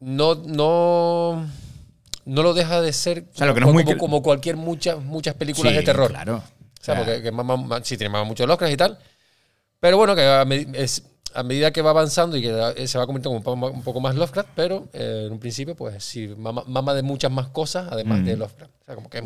No, 0.00 0.34
no. 0.34 1.46
No 2.26 2.42
lo 2.42 2.54
deja 2.54 2.80
de 2.80 2.92
ser 2.92 3.26
sea, 3.34 3.46
lo 3.46 3.54
que 3.54 3.60
no 3.60 3.66
como, 3.66 3.80
es 3.80 3.86
muy 3.86 3.96
como- 3.98 4.22
cualquier 4.22 4.56
muchas, 4.56 4.98
muchas 5.02 5.34
películas 5.34 5.72
Sí, 5.72 5.78
de 5.78 5.84
terror. 5.84 6.08
Claro. 6.10 6.36
O 6.36 6.84
sea, 6.84 6.96
porque 6.96 7.22
que 7.22 7.30
más- 7.32 7.44
más- 7.46 7.64
más- 7.66 7.86
sí 7.86 7.96
tiene 7.98 8.10
más 8.10 8.26
muchos 8.26 8.46
Lovecraft 8.46 8.72
y 8.72 8.76
tal. 8.76 8.98
Pero 9.80 9.96
bueno, 9.98 10.14
que 10.14 10.22
a, 10.22 10.44
medi- 10.46 10.74
es- 10.74 11.02
a 11.34 11.42
medida 11.42 11.70
que 11.70 11.82
va 11.82 11.90
avanzando 11.90 12.36
y 12.38 12.42
que 12.42 12.86
se 12.86 12.96
va 12.98 13.04
convirtiendo 13.06 13.42
como 13.42 13.66
un 13.66 13.82
poco 13.82 14.00
más, 14.00 14.14
Lovecraft, 14.14 14.48
pero 14.54 14.88
eh, 14.94 15.24
en 15.26 15.32
un 15.32 15.38
principio, 15.38 15.74
pues 15.74 16.02
sí, 16.02 16.28
mama, 16.38 16.62
mama 16.66 16.94
de 16.94 17.02
muchas 17.02 17.30
más 17.30 17.48
cosas, 17.48 17.88
además 17.90 18.20
Mm. 18.20 18.24
de 18.24 18.36
Lovecraft. 18.38 18.72
O 18.80 18.84
sea, 18.86 18.94
como 18.94 19.10
que 19.10 19.18
es. 19.18 19.24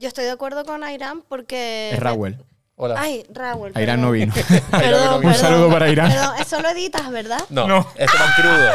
Yo 0.00 0.08
estoy 0.08 0.24
de 0.24 0.30
acuerdo 0.30 0.64
con 0.64 0.82
Airam 0.82 1.20
porque... 1.28 1.90
es 1.92 2.00
Raúl. 2.00 2.36
Hola. 2.76 2.94
Ay, 2.98 3.22
Raúl. 3.34 3.72
Perdón. 3.72 4.00
no 4.00 4.10
vino. 4.12 4.32
Perdón, 4.70 5.14
Un 5.16 5.20
perdón. 5.20 5.34
saludo 5.34 5.70
para 5.70 5.90
Irán. 5.90 6.10
Perdón, 6.10 6.34
eso 6.40 6.60
lo 6.62 6.68
editas, 6.70 7.10
¿verdad? 7.10 7.40
no, 7.50 7.66
no. 7.68 7.86
esto 7.96 8.16
va 8.18 8.26
en 8.26 8.32
crudo. 8.42 8.70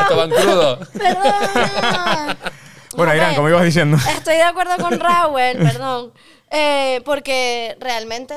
esto 0.00 0.16
va 0.16 0.24
en 0.24 0.30
crudo. 0.30 0.78
Perdón. 0.94 2.36
Bueno, 2.96 3.12
A 3.12 3.16
Irán, 3.16 3.34
como 3.34 3.48
ibas 3.50 3.64
diciendo. 3.64 3.98
Estoy 4.16 4.36
de 4.36 4.42
acuerdo 4.42 4.76
con 4.78 4.98
Raúl, 4.98 5.38
perdón. 5.58 6.12
Eh, 6.50 7.02
porque 7.04 7.76
realmente 7.80 8.34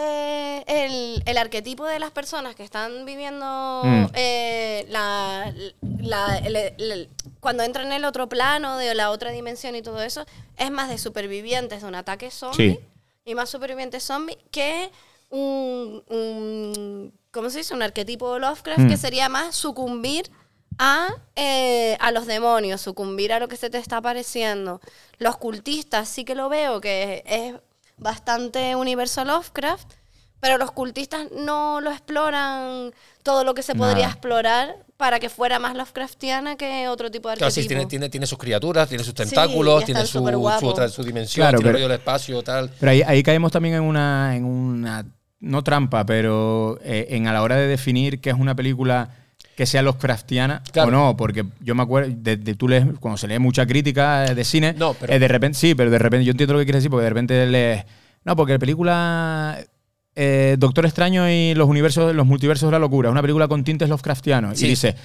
el, 0.68 1.22
el 1.26 1.38
arquetipo 1.38 1.86
de 1.86 2.00
las 2.00 2.10
personas 2.12 2.56
que 2.56 2.64
están 2.64 3.06
viviendo 3.06 3.82
Mm. 3.86 4.06
eh, 4.16 4.86
la, 4.90 5.54
la- 6.00 6.38
el- 6.40 6.56
el- 6.56 7.10
cuando 7.48 7.64
entran 7.64 7.86
en 7.88 7.94
el 7.94 8.04
otro 8.04 8.28
plano, 8.28 8.76
de 8.76 8.94
la 8.94 9.10
otra 9.10 9.32
dimensión 9.32 9.74
y 9.78 9.82
todo 9.82 10.02
eso, 10.02 10.26
es 10.58 10.70
más 10.70 10.90
de 10.90 10.98
supervivientes 10.98 11.82
de 11.82 11.88
un 11.88 11.96
ataque 11.96 12.30
zombie 12.30 12.74
Sí. 12.76 12.80
y 13.24 13.36
más 13.36 13.50
supervivientes 13.50 14.04
zombie 14.04 14.38
que 14.52 14.92
un, 15.30 16.04
un- 16.10 17.14
¿cómo 17.32 17.50
se 17.50 17.60
dice? 17.60 17.74
Un 17.74 17.84
arquetipo 17.84 18.34
de 18.34 18.42
Lovecraft 18.42 18.82
Mm. 18.82 18.90
que 18.90 18.98
sería 18.98 19.30
más 19.30 19.56
sucumbir 19.56 20.30
a, 20.78 21.08
eh, 21.38 21.96
a 22.02 22.12
los 22.12 22.26
demonios, 22.26 22.82
sucumbir 22.82 23.32
a 23.32 23.40
lo 23.40 23.48
que 23.48 23.56
se 23.56 23.70
te 23.70 23.78
está 23.78 23.96
apareciendo. 23.98 24.82
Los 25.18 25.38
cultistas 25.38 26.10
sí 26.10 26.26
que 26.26 26.36
lo 26.36 26.50
veo, 26.50 26.82
que 26.82 27.24
es 27.26 27.56
bastante 27.96 28.76
universo 28.76 29.24
Lovecraft, 29.24 29.90
pero 30.40 30.58
los 30.58 30.72
cultistas 30.72 31.28
no 31.32 31.82
lo 31.82 31.92
exploran 31.92 32.92
todo 33.24 33.44
lo 33.44 33.54
que 33.54 33.64
se 33.64 33.74
podría 33.76 34.04
Nada. 34.04 34.10
explorar 34.14 34.76
para 34.98 35.20
que 35.20 35.30
fuera 35.30 35.60
más 35.60 35.76
Lovecraftiana 35.76 36.56
que 36.56 36.88
otro 36.88 37.12
tipo 37.12 37.30
de 37.30 37.36
Claro, 37.36 37.48
arquetipo. 37.48 37.64
sí, 37.64 37.68
tiene, 37.68 37.86
tiene, 37.86 38.10
tiene 38.10 38.26
sus 38.26 38.38
criaturas, 38.38 38.88
tiene 38.90 39.04
sus 39.04 39.14
tentáculos, 39.14 39.86
tiene 39.86 40.06
su, 40.06 40.20
su, 40.20 40.68
otra, 40.68 40.90
su 40.90 41.04
dimensión, 41.04 41.44
Claro, 41.44 41.58
tiene 41.60 41.68
pero- 41.70 41.78
el 41.78 41.84
rollo 41.84 41.88
del 41.90 42.00
espacio, 42.00 42.42
tal. 42.44 42.70
Pero 42.80 42.92
ahí, 42.92 43.02
ahí 43.04 43.22
caemos 43.24 43.52
también 43.52 43.76
en 43.76 43.82
una, 43.84 44.36
en 44.36 44.46
una, 44.46 45.06
no 45.40 45.64
trampa, 45.64 46.06
pero 46.06 46.80
eh, 46.84 47.08
en 47.12 47.28
a 47.28 47.34
la 47.34 47.42
hora 47.44 47.56
de 47.58 47.68
definir 47.68 48.20
qué 48.22 48.30
es 48.32 48.36
una 48.38 48.56
película 48.56 49.10
que 49.56 49.66
sea 49.66 49.82
Lovecraftiana 49.82 50.62
Claro. 50.72 50.88
o 50.90 50.92
no, 50.92 51.18
porque 51.18 51.44
yo 51.62 51.74
me 51.76 51.84
acuerdo, 51.84 52.12
de, 52.16 52.38
de- 52.38 52.56
tú 52.56 52.68
lees, 52.68 52.86
cuando 53.00 53.18
se 53.18 53.28
lee 53.28 53.40
mucha 53.40 53.66
crítica 53.66 54.34
de 54.34 54.44
cine, 54.46 54.74
No, 54.74 54.94
pero- 54.94 55.12
eh, 55.14 55.20
de 55.20 55.28
repente, 55.28 55.58
sí, 55.58 55.76
pero 55.76 55.90
de 55.92 55.98
repente, 56.00 56.26
yo 56.26 56.32
entiendo 56.32 56.54
lo 56.54 56.60
que 56.60 56.66
quieres 56.66 56.82
decir, 56.84 56.92
porque 56.92 57.04
de 57.04 57.10
repente 57.10 57.46
lees, 57.48 57.84
no, 58.24 58.36
porque 58.36 58.54
la 58.54 58.60
película 58.60 59.58
eh, 60.20 60.56
Doctor 60.58 60.86
Extraño 60.86 61.30
y 61.30 61.54
los 61.54 61.70
universos, 61.70 62.14
los 62.16 62.26
multiversos 62.26 62.68
de 62.68 62.72
la 62.72 62.80
locura, 62.80 63.08
es 63.10 63.12
una 63.12 63.22
película 63.22 63.48
con 63.48 63.64
tintes 63.64 63.88
Lovecraftianos, 63.88 64.58
Sí. 64.58 64.66
y 64.66 64.70
dice, 64.70 64.96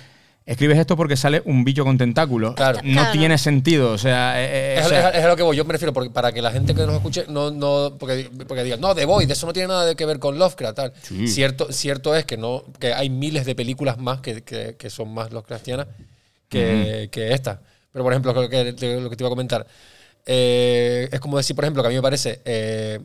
escribes 0.47 0.79
esto 0.79 0.97
porque 0.97 1.17
sale 1.17 1.43
un 1.45 1.65
bicho 1.65 1.85
con 1.85 1.97
tentáculos, 1.99 2.55
Claro. 2.55 2.79
no 2.83 2.93
Claro. 2.95 3.13
tiene 3.13 3.37
sentido, 3.39 3.93
o 3.93 3.99
sea, 3.99 4.43
eh, 4.43 4.49
eh, 4.51 4.77
Es, 4.81 4.87
o 4.87 4.89
sea, 4.89 5.11
es- 5.11 5.19
es 5.19 5.25
a 5.25 5.29
lo 5.29 5.37
que 5.37 5.43
voy, 5.43 5.57
yo 5.57 5.65
me 5.65 5.73
refiero, 5.73 5.93
porque 5.93 6.11
para 6.11 6.33
que 6.33 6.41
la 6.43 6.51
gente 6.51 6.75
que 6.75 6.85
nos 6.87 6.95
escuche 6.97 7.27
no, 7.29 7.51
no 7.51 7.95
porque, 7.99 8.29
porque 8.49 8.65
digan, 8.65 8.81
no, 8.81 8.95
The 8.95 9.05
Void, 9.05 9.31
eso 9.31 9.47
no 9.47 9.53
tiene 9.53 9.69
nada 9.69 9.95
que 9.95 10.05
ver 10.07 10.19
con 10.19 10.39
Lovecraft, 10.39 10.75
tal. 10.77 10.93
Sí. 11.03 11.29
Cierto, 11.29 11.71
cierto 11.73 12.17
es 12.17 12.25
que 12.25 12.37
no, 12.39 12.65
que 12.81 12.93
hay 12.95 13.09
miles 13.11 13.45
de 13.45 13.55
películas 13.55 13.99
más 13.99 14.21
que, 14.21 14.43
que- 14.43 14.77
que 14.79 14.91
son 14.91 15.13
más 15.15 15.31
Lovecraftianas 15.31 15.87
que, 16.49 17.09
que 17.13 17.33
esta. 17.33 17.61
Pero, 17.93 18.03
por 18.05 18.13
ejemplo, 18.13 18.33
lo 18.33 18.49
que, 18.49 18.65
lo 19.01 19.11
que 19.11 19.17
te 19.17 19.23
iba 19.23 19.29
a 19.29 19.31
comentar, 19.31 19.67
eh, 20.27 21.09
es 21.13 21.21
como 21.21 21.37
decir, 21.37 21.55
por 21.55 21.65
ejemplo, 21.65 21.83
que 21.83 21.87
a 21.89 21.91
mí 21.91 21.97
me 21.97 22.03
parece 22.03 22.41
eh, 22.45 22.99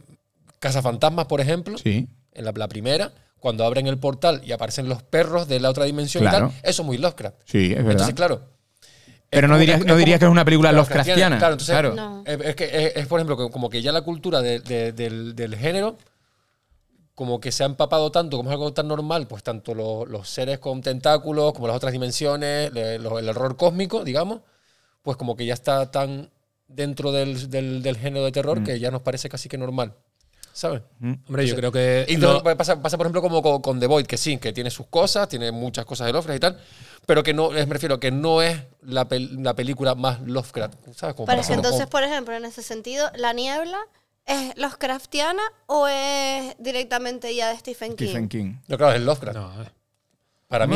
Cazafantasmas, 0.59 1.25
por 1.27 1.41
ejemplo, 1.41 1.77
sí. 1.77 2.07
en 2.33 2.45
la, 2.45 2.51
la 2.55 2.67
primera, 2.67 3.11
cuando 3.39 3.63
abren 3.65 3.87
el 3.87 3.97
portal 3.97 4.41
y 4.43 4.51
aparecen 4.51 4.89
los 4.89 5.03
perros 5.03 5.47
de 5.47 5.59
la 5.59 5.69
otra 5.69 5.85
dimensión 5.85 6.23
Claro. 6.23 6.47
y 6.47 6.49
tal, 6.61 6.69
eso 6.69 6.81
es 6.81 6.85
muy 6.85 6.97
Lovecraft. 6.97 7.37
Sí, 7.45 7.65
es 7.71 7.75
verdad. 7.77 7.91
Entonces, 7.91 8.15
claro. 8.15 8.41
Pero 9.29 9.47
no 9.49 9.57
dirías, 9.57 9.83
no 9.85 9.95
que 9.97 10.03
es 10.13 10.21
una 10.23 10.45
película 10.45 10.71
Lovecraftiana. 10.71 11.37
Claro, 11.37 11.53
entonces, 11.53 11.73
claro. 11.73 11.93
No. 11.93 12.23
es, 12.25 12.39
es 12.41 12.55
que 12.55 12.63
es, 12.65 12.95
es, 12.95 13.07
por 13.07 13.19
ejemplo, 13.19 13.37
que- 13.37 13.51
como 13.51 13.69
que 13.69 13.81
ya 13.81 13.91
la 13.91 14.01
cultura 14.01 14.41
de- 14.41 14.59
de- 14.61 14.93
del, 14.93 15.35
del 15.35 15.55
género, 15.57 15.97
como 17.13 17.39
que 17.39 17.51
se 17.51 17.63
ha 17.63 17.65
empapado 17.65 18.11
tanto, 18.11 18.37
como 18.37 18.49
es 18.49 18.53
algo 18.53 18.73
tan 18.73 18.87
normal, 18.87 19.27
pues 19.27 19.43
tanto 19.43 19.73
lo- 19.75 20.05
los 20.05 20.29
seres 20.29 20.59
con 20.59 20.81
tentáculos, 20.81 21.53
como 21.53 21.67
las 21.67 21.75
otras 21.75 21.91
dimensiones, 21.91 22.71
le- 22.73 22.99
lo- 22.99 23.19
el 23.19 23.27
horror 23.29 23.57
cósmico, 23.57 24.03
digamos, 24.03 24.41
pues 25.01 25.17
como 25.17 25.35
que 25.35 25.45
ya 25.45 25.53
está 25.53 25.89
tan 25.91 26.29
dentro 26.67 27.11
del, 27.11 27.49
del- 27.49 27.81
del 27.81 27.97
género 27.97 28.23
de 28.23 28.31
Mm. 28.31 28.33
terror 28.33 28.63
que 28.63 28.79
ya 28.79 28.91
nos 28.91 29.01
parece 29.01 29.29
casi 29.29 29.49
que 29.49 29.57
normal. 29.57 29.93
¿Sabes? 30.57 30.81
Hombre, 31.27 31.45
yo 31.45 31.55
creo 31.55 31.71
que. 31.71 32.03
Y 32.09 32.17
lo- 32.17 32.37
entonces 32.37 32.55
pasa, 32.55 32.81
pasa, 32.81 32.97
por 32.97 33.05
ejemplo, 33.05 33.21
como 33.21 33.43
con, 33.43 33.61
con 33.61 33.79
The 33.79 33.85
Void, 33.85 34.07
que 34.07 34.17
sí, 34.17 34.39
que 34.39 34.51
tiene 34.53 34.71
sus 34.71 34.87
cosas, 34.87 35.29
tiene 35.29 35.51
muchas 35.51 35.85
cosas 35.85 36.07
de 36.07 36.13
Lovecraft 36.13 36.35
y 36.37 36.39
tal, 36.39 36.59
pero 37.05 37.21
que 37.21 37.31
no, 37.31 37.53
es- 37.53 37.67
me 37.67 37.73
refiero, 37.73 37.99
que 37.99 38.09
no 38.09 38.41
es 38.41 38.59
la, 38.81 39.07
pel- 39.07 39.43
la 39.43 39.53
película 39.53 39.93
más 39.93 40.19
Lovecraft, 40.21 40.73
¿sabes? 40.95 41.13
Como 41.13 41.25
Pero 41.25 41.25
para 41.27 41.41
es 41.41 41.47
que 41.47 41.53
hacerlo 41.53 41.59
entonces, 41.61 41.81
como- 41.85 41.89
por 41.91 42.03
ejemplo, 42.03 42.33
en 42.35 42.45
ese 42.45 42.63
sentido, 42.63 43.07
¿la 43.15 43.33
niebla 43.33 43.77
es 44.25 44.57
Lovecraftiana 44.57 45.43
o 45.67 45.87
es 45.87 46.55
directamente 46.57 47.35
ya 47.35 47.49
de 47.49 47.57
Stephen 47.59 47.95
King? 47.95 48.05
Stephen 48.07 48.27
King. 48.27 48.53
No, 48.67 48.77
claro, 48.79 48.93
es 48.95 49.01
Lovecraft. 49.01 49.37
No, 49.37 49.61
eh. 49.61 49.67
Para 50.47 50.65
mí, 50.65 50.75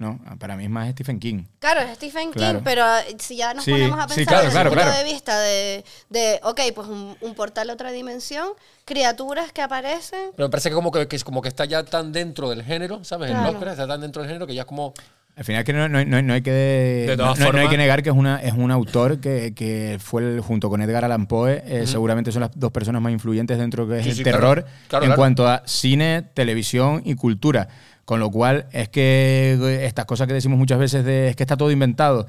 No, 0.00 0.18
para 0.38 0.56
mí 0.56 0.64
es 0.64 0.70
más 0.70 0.90
Stephen 0.92 1.20
King. 1.20 1.44
Claro, 1.58 1.80
es 1.82 1.94
Stephen 1.96 2.32
Claro. 2.32 2.58
King, 2.58 2.64
pero 2.64 2.82
ah, 2.84 3.00
si 3.18 3.36
ya 3.36 3.52
nos 3.52 3.64
Sí, 3.66 3.70
ponemos 3.70 3.98
a 4.00 4.08
sí, 4.08 4.14
pensar 4.24 4.24
claro, 4.26 4.44
desde 4.46 4.52
claro, 4.54 4.68
el 4.70 4.74
punto 4.74 4.84
claro. 4.90 4.98
de 5.06 5.12
vista 5.12 5.38
de, 5.40 5.84
de, 6.08 6.40
ok, 6.42 6.60
pues 6.74 6.88
un, 6.88 7.16
un 7.20 7.34
portal 7.34 7.68
a 7.68 7.74
otra 7.74 7.92
dimensión, 7.92 8.48
criaturas 8.86 9.52
que 9.52 9.62
aparecen. 9.62 10.30
pero 10.34 10.48
me 10.48 10.50
parece 10.50 10.70
que 10.70 10.74
como 10.74 10.90
que, 10.90 11.06
que 11.06 11.16
es 11.16 11.22
como 11.22 11.42
que 11.42 11.48
está 11.48 11.66
ya 11.66 11.84
tan 11.84 12.12
dentro 12.12 12.48
del 12.48 12.64
género, 12.64 13.04
¿sabes? 13.04 13.28
El 13.30 13.36
Claro. 13.36 13.52
Lovecraft 13.52 13.72
está 13.78 13.86
tan 13.86 14.00
dentro 14.00 14.22
del 14.22 14.28
género 14.30 14.46
que 14.46 14.54
ya 14.54 14.62
es 14.62 14.66
como... 14.66 14.94
Al 15.36 15.44
final 15.44 15.64
que 15.64 15.72
no, 15.72 15.88
no- 15.88 16.04
no- 16.04 16.20
no 16.22 16.32
hay 16.34 16.42
que 16.42 16.50
De 16.50 17.14
no, 17.16 17.22
todas 17.24 17.38
no- 17.38 17.52
no 17.52 17.58
hay 17.60 17.68
que 17.68 17.76
negar 17.78 18.02
que 18.02 18.10
es 18.10 18.16
una 18.16 18.42
es 18.42 18.52
un 18.52 18.70
autor 18.70 19.20
que, 19.20 19.54
que 19.54 19.98
fue 20.02 20.22
el- 20.22 20.40
junto 20.40 20.68
con 20.68 20.82
Edgar 20.82 21.04
Allan 21.04 21.26
Poe 21.26 21.62
eh, 21.66 21.86
seguramente 21.86 22.32
son 22.32 22.40
las 22.40 22.50
dos 22.54 22.72
personas 22.72 23.00
más 23.00 23.12
influyentes 23.12 23.56
dentro 23.56 23.86
de 23.86 23.96
que 23.96 24.00
es 24.00 24.04
Sí, 24.04 24.10
el 24.10 24.16
sí, 24.16 24.22
claro. 24.24 24.38
terror 24.38 24.64
Claro, 24.88 25.04
en 25.04 25.08
claro. 25.10 25.18
cuanto 25.20 25.46
a 25.46 25.62
cine, 25.66 26.22
televisión 26.34 27.00
y 27.04 27.14
cultura. 27.14 27.68
Con 28.04 28.18
lo 28.20 28.30
cual 28.30 28.66
es 28.72 28.88
que 28.88 29.56
eh, 29.60 29.86
estas 29.86 30.04
cosas 30.04 30.26
que 30.26 30.34
decimos 30.34 30.58
muchas 30.58 30.78
veces 30.78 31.04
de 31.04 31.28
es 31.28 31.36
que 31.36 31.42
está 31.44 31.56
todo 31.56 31.70
inventado, 31.70 32.26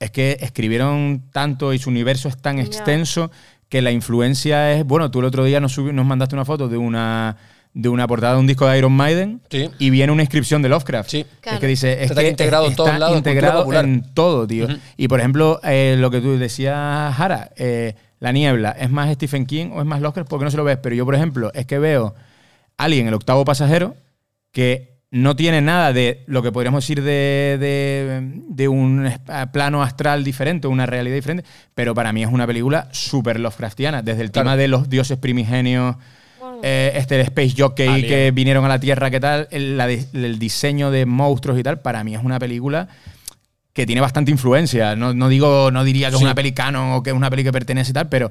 es 0.00 0.10
que 0.10 0.36
escribieron 0.40 1.22
tanto 1.32 1.72
y 1.72 1.78
su 1.78 1.90
universo 1.90 2.28
es 2.28 2.36
tan 2.36 2.58
extenso 2.58 3.30
que 3.68 3.82
la 3.82 3.90
influencia 3.92 4.72
es, 4.72 4.84
bueno, 4.84 5.10
tú 5.10 5.20
el 5.20 5.26
otro 5.26 5.44
día 5.44 5.60
nos, 5.60 5.76
subi- 5.78 5.92
nos 5.92 6.06
mandaste 6.06 6.34
una 6.34 6.44
foto 6.44 6.68
de 6.68 6.76
una 6.76 7.36
de 7.74 7.90
una 7.90 8.06
portada 8.08 8.32
de 8.34 8.38
un 8.40 8.46
disco 8.46 8.66
de 8.66 8.78
Iron 8.78 8.92
Maiden 8.94 9.42
Sí. 9.50 9.68
y 9.78 9.90
viene 9.90 10.10
una 10.10 10.22
inscripción 10.22 10.62
de 10.62 10.70
Lovecraft. 10.70 11.10
Sí. 11.10 11.26
Es 11.42 11.58
que 11.60 11.66
dice, 11.66 11.92
es 12.02 12.10
Está 12.10 12.22
que 12.22 12.30
integrado 12.30 12.64
en 12.64 12.70
está 12.70 12.84
todos 12.84 12.98
lados, 12.98 13.16
integrado 13.18 13.70
en 13.74 14.02
todo, 14.14 14.46
tío. 14.46 14.66
Y 14.96 15.08
por 15.08 15.20
ejemplo, 15.20 15.60
eh, 15.62 15.96
lo 15.98 16.10
que 16.10 16.22
tú 16.22 16.38
decías, 16.38 17.14
Jara, 17.14 17.50
eh, 17.56 17.94
La 18.18 18.32
Niebla, 18.32 18.70
¿es 18.70 18.88
más 18.90 19.12
Stephen 19.12 19.44
King 19.44 19.72
o 19.74 19.80
es 19.80 19.86
más 19.86 20.00
Lovecraft? 20.00 20.30
Porque 20.30 20.46
no 20.46 20.50
se 20.50 20.56
lo 20.56 20.64
ves. 20.64 20.78
Pero 20.82 20.94
yo, 20.96 21.04
por 21.04 21.14
ejemplo, 21.16 21.50
es 21.52 21.66
que 21.66 21.78
veo 21.78 22.14
Alien, 22.78 23.08
el 23.08 23.14
octavo 23.14 23.44
pasajero, 23.44 23.94
que 24.56 24.96
no 25.10 25.36
tiene 25.36 25.60
nada 25.60 25.92
de 25.92 26.24
lo 26.26 26.42
que 26.42 26.50
podríamos 26.50 26.82
decir 26.82 27.02
de, 27.02 27.58
de- 27.60 28.40
de 28.48 28.68
un 28.68 29.06
plano 29.52 29.82
astral 29.82 30.24
diferente, 30.24 30.66
una 30.66 30.86
realidad 30.86 31.14
diferente, 31.14 31.44
pero 31.74 31.94
para 31.94 32.10
mí 32.14 32.22
es 32.22 32.30
una 32.32 32.46
película 32.46 32.88
súper 32.90 33.38
Lovecraftiana, 33.38 34.00
desde 34.00 34.22
el 34.22 34.30
Claro. 34.30 34.46
tema 34.46 34.56
de 34.56 34.68
los 34.68 34.88
dioses 34.88 35.18
primigenios, 35.18 35.96
eh, 36.62 36.92
este 36.94 37.16
de 37.16 37.22
Space 37.24 37.54
Jockey 37.58 37.86
Alien. 37.86 38.08
que 38.08 38.30
vinieron 38.30 38.64
a 38.64 38.68
la 38.68 38.80
Tierra, 38.80 39.10
¿qué 39.10 39.20
tal? 39.20 39.46
El, 39.50 39.76
la 39.76 39.86
di- 39.86 40.06
el 40.14 40.38
diseño 40.38 40.90
de 40.90 41.04
monstruos 41.04 41.58
y 41.58 41.62
tal, 41.62 41.80
para 41.80 42.02
mí 42.02 42.14
es 42.14 42.24
una 42.24 42.38
película 42.38 42.88
que 43.74 43.84
tiene 43.84 44.00
bastante 44.00 44.30
influencia. 44.30 44.96
No, 44.96 45.12
no 45.12 45.28
digo, 45.28 45.70
no 45.70 45.84
diría 45.84 46.08
que 46.08 46.16
es 46.16 46.22
una 46.22 46.34
peli 46.34 46.52
canon 46.52 46.92
o 46.92 47.02
que 47.02 47.10
es 47.10 47.16
una 47.16 47.28
peli 47.28 47.44
que 47.44 47.52
pertenece 47.52 47.90
y 47.90 47.94
tal, 47.94 48.08
pero, 48.08 48.30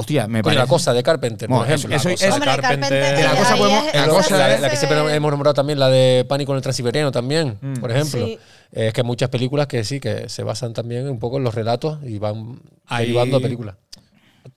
hostia, 0.00 0.26
me 0.28 0.42
parece. 0.42 0.60
la 0.60 0.66
cosa 0.66 0.92
de 0.92 1.02
Carpenter, 1.02 1.48
por 1.48 1.58
Bueno, 1.58 1.74
ejemplo. 1.74 1.96
eso- 1.96 2.08
La 2.08 2.14
eso- 2.14 2.24
cosa. 2.24 2.34
Hombre, 2.34 2.50
Carpenter- 2.50 2.70
Carpenter. 2.90 3.16
De 3.16 3.22
la 3.22 3.30
ahí 3.30 3.36
cosa 3.38 3.54
es- 3.54 3.60
la 3.60 3.66
esa 4.04 4.08
cosa- 4.08 4.38
la, 4.38 4.56
se 4.56 4.62
la 4.62 4.70
que 4.70 4.76
siempre 4.76 5.14
hemos 5.16 5.30
nombrado 5.30 5.54
también, 5.54 5.78
la 5.78 5.88
de 5.88 6.24
Pánico 6.28 6.52
en 6.52 6.56
el 6.56 6.62
Transiberiano 6.62 7.10
también, 7.12 7.58
Mm. 7.60 7.74
por 7.74 7.90
ejemplo. 7.90 8.24
Sí. 8.26 8.38
Es 8.72 8.92
que 8.92 9.00
hay 9.00 9.06
muchas 9.06 9.28
películas 9.30 9.66
que 9.66 9.82
sí, 9.84 9.98
que 10.00 10.28
se 10.28 10.42
basan 10.42 10.72
también 10.74 11.08
un 11.08 11.18
poco 11.18 11.38
en 11.38 11.44
los 11.44 11.54
relatos 11.54 11.98
y 12.04 12.18
van 12.18 12.60
Ahí- 12.86 13.06
derivando 13.06 13.36
a 13.38 13.40
películas. 13.40 13.76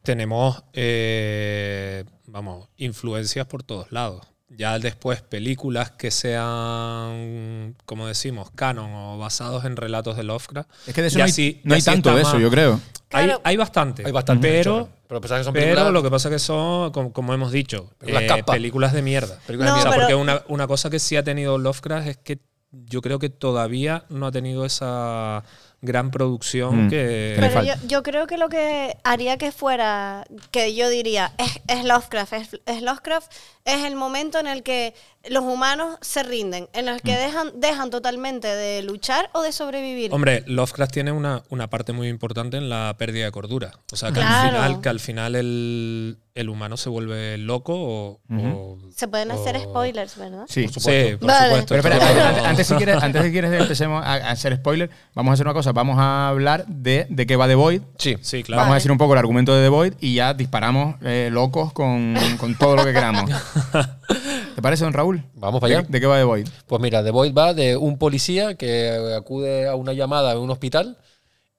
tenemos, 0.03 0.63
eh, 0.73 2.03
vamos, 2.27 2.67
influencias 2.77 3.45
por 3.47 3.63
todos 3.63 3.91
lados. 3.91 4.21
Ya 4.57 4.77
después 4.79 5.21
películas 5.21 5.91
que 5.91 6.11
sean, 6.11 7.75
como 7.85 8.07
decimos, 8.07 8.51
canon 8.51 8.91
o 8.93 9.17
basados 9.17 9.65
en 9.65 9.75
relatos 9.77 10.17
de 10.17 10.23
Lovecraft. 10.23 10.69
Es 10.87 10.93
que 10.93 11.01
de 11.01 11.07
eso 11.07 11.17
ya 11.19 11.23
no 11.23 11.25
hay, 11.27 11.31
sí- 11.31 11.61
no 11.63 11.75
hay 11.75 11.81
tanto 11.81 12.13
de 12.15 12.21
eso, 12.21 12.33
más- 12.33 12.41
yo 12.41 12.49
creo. 12.49 12.79
Hay, 13.13 13.25
Claro. 13.25 13.41
hay 13.43 13.57
bastante. 13.57 14.03
Hay 14.05 14.11
bastante, 14.11 14.47
Pero. 14.49 14.89
Pero 15.07 15.19
pensaba 15.19 15.39
que 15.41 15.43
son 15.45 15.53
pero 15.53 15.65
películas- 15.65 15.93
lo 15.93 16.03
que 16.03 16.09
pasa 16.09 16.29
que 16.29 16.39
son, 16.39 16.91
como, 16.91 17.11
como 17.11 17.33
hemos 17.33 17.51
dicho, 17.51 17.89
Películas 17.97 18.39
eh, 18.39 18.43
películas 18.43 18.93
de 18.93 19.01
mierda. 19.01 19.37
Películas 19.45 19.73
No, 19.73 19.79
O 19.79 19.81
sea, 19.81 19.91
pero- 19.91 20.01
porque 20.03 20.15
una, 20.15 20.41
una 20.47 20.67
cosa 20.67 20.89
que 20.89 20.99
sí 20.99 21.17
ha 21.17 21.23
tenido 21.23 21.57
Lovecraft 21.57 22.07
es 22.07 22.17
que 22.17 22.39
yo 22.71 23.01
creo 23.01 23.19
que 23.19 23.29
todavía 23.29 24.05
no 24.09 24.27
ha 24.27 24.31
tenido 24.31 24.63
esa 24.65 25.43
gran 25.81 26.11
producción 26.11 26.85
Mm. 26.85 26.89
que... 26.89 27.35
Pero 27.39 27.63
yo, 27.63 27.73
yo 27.87 28.03
creo 28.03 28.27
que 28.27 28.37
lo 28.37 28.49
que 28.49 28.95
haría 29.03 29.37
que 29.37 29.51
fuera, 29.51 30.25
que 30.51 30.75
yo 30.75 30.89
diría, 30.89 31.33
es, 31.37 31.59
es 31.67 31.83
Lovecraft. 31.85 32.33
Es, 32.33 32.61
es 32.65 32.81
Lovecraft 32.81 33.31
es 33.65 33.83
el 33.85 33.95
momento 33.95 34.39
en 34.39 34.47
el 34.47 34.63
que 34.63 34.93
los 35.29 35.43
humanos 35.43 35.97
se 36.01 36.23
rinden, 36.23 36.67
en 36.73 36.85
Mm. 36.85 36.99
que 36.99 37.15
dejan, 37.15 37.51
dejan 37.59 37.89
totalmente 37.89 38.47
de 38.47 38.81
luchar 38.81 39.29
o 39.33 39.41
de 39.41 39.51
sobrevivir. 39.51 40.13
Hombre, 40.13 40.43
Lovecraft 40.47 40.91
tiene 40.91 41.11
una, 41.11 41.43
una 41.49 41.67
parte 41.69 41.93
muy 41.93 42.07
importante 42.07 42.57
en 42.57 42.69
la 42.69 42.95
pérdida 42.97 43.25
de 43.25 43.31
cordura. 43.31 43.71
O 43.91 43.95
sea, 43.95 44.11
que 44.11 44.19
al 44.21 44.49
final, 44.49 44.81
que 44.81 44.89
al 44.89 44.99
final 44.99 45.35
el, 45.35 46.17
el 46.33 46.49
humano 46.49 46.75
se 46.77 46.89
vuelve 46.89 47.37
loco 47.37 47.73
o... 47.75 48.19
o- 48.31 48.77
se 48.95 49.07
pueden 49.07 49.31
hacer 49.31 49.57
o- 49.57 49.61
spoilers, 49.61 50.17
¿verdad? 50.17 50.45
Sí. 50.47 50.67
Sí, 50.67 51.15
por 51.19 51.27
Vale. 51.27 51.45
supuesto. 51.49 51.75
Pero 51.75 51.79
espera, 51.81 51.99
Pero- 51.99 52.25
antes, 52.25 52.43
antes 52.45 52.67
si 52.67 52.75
quieres, 52.75 53.03
antes 53.03 53.23
si 53.23 53.31
quieres 53.31 53.61
empecemos 53.61 54.03
a, 54.05 54.13
hacer 54.31 54.55
spoiler, 54.57 54.89
vamos 55.13 55.31
a 55.31 55.33
hacer 55.33 55.45
una 55.45 55.53
cosa, 55.53 55.71
vamos 55.71 55.97
a 55.99 56.29
hablar 56.29 56.65
de, 56.67 57.05
de 57.09 57.25
qué 57.27 57.35
va 57.35 57.47
The 57.47 57.55
Void. 57.55 57.81
Sí. 57.97 58.15
Sí, 58.21 58.43
claro. 58.43 58.61
Vamos 58.61 58.71
a 58.73 58.75
decir 58.75 58.91
un 58.91 58.97
poco 58.97 59.13
el 59.13 59.19
argumento 59.19 59.55
de 59.55 59.63
The 59.63 59.69
Void 59.69 59.93
y 59.99 60.15
ya 60.15 60.33
disparamos 60.33 60.95
eh, 61.03 61.29
locos 61.31 61.73
con, 61.73 62.15
con 62.37 62.55
todo 62.57 62.75
lo 62.75 62.85
que 62.85 62.93
queramos. 62.93 63.29
¿Te 64.55 64.61
parece, 64.61 64.83
don 64.83 64.93
Raúl? 64.93 65.23
Vamos 65.35 65.59
para 65.61 65.71
¿De, 65.73 65.77
allá. 65.79 65.87
de 65.89 65.99
qué 65.99 66.05
va 66.07 66.17
The 66.17 66.23
Void? 66.23 66.47
Pues 66.67 66.81
mira, 66.81 67.03
The 67.03 67.11
Void 67.11 67.33
va 67.33 67.53
de 67.53 67.77
un 67.77 67.97
policía 67.97 68.55
que 68.55 69.13
acude 69.17 69.67
a 69.67 69.75
una 69.75 69.93
llamada 69.93 70.31
en 70.33 70.39
un 70.39 70.49
hospital 70.49 70.97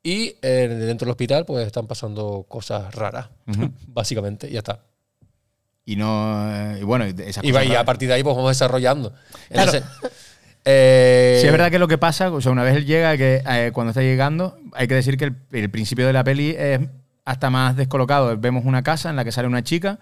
y 0.02 0.36
eh, 0.42 0.68
dentro 0.68 1.06
del 1.06 1.10
hospital 1.12 1.44
pues 1.46 1.66
están 1.66 1.86
pasando 1.86 2.44
cosas 2.48 2.94
raras, 2.94 3.28
básicamente, 3.88 4.48
y 4.48 4.52
ya 4.52 4.58
está. 4.58 4.80
Y 5.84 5.96
no. 5.96 6.48
eh, 6.52 6.78
y 6.80 6.84
bueno, 6.84 7.04
esas 7.04 7.42
Y, 7.44 7.50
va- 7.50 7.60
cosas 7.60 7.72
y 7.72 7.76
a 7.76 7.84
partir 7.84 8.08
de 8.08 8.14
ahí 8.14 8.22
pues 8.22 8.36
vamos 8.36 8.50
desarrollando. 8.50 9.12
Claro. 9.50 9.72
Entonces, 9.72 9.82
eh, 10.64 11.38
Sí, 11.40 11.46
es 11.46 11.52
verdad 11.52 11.70
que 11.70 11.78
lo 11.78 11.88
que 11.88 11.98
pasa, 11.98 12.30
o 12.30 12.40
sea, 12.40 12.52
una 12.52 12.62
vez 12.62 12.76
él 12.76 12.86
llega, 12.86 13.16
que 13.16 13.42
eh, 13.48 13.70
cuando 13.72 13.90
está 13.90 14.02
llegando, 14.02 14.58
hay 14.74 14.86
que 14.88 14.94
decir 14.94 15.16
que 15.16 15.24
el, 15.26 15.36
el 15.52 15.70
principio 15.70 16.06
de 16.06 16.12
la 16.12 16.22
peli 16.24 16.50
es 16.56 16.80
hasta 17.24 17.50
más 17.50 17.76
descolocado. 17.76 18.36
Vemos 18.38 18.64
una 18.64 18.82
casa 18.82 19.10
en 19.10 19.16
la 19.16 19.24
que 19.24 19.32
sale 19.32 19.46
una 19.48 19.62
chica, 19.62 19.98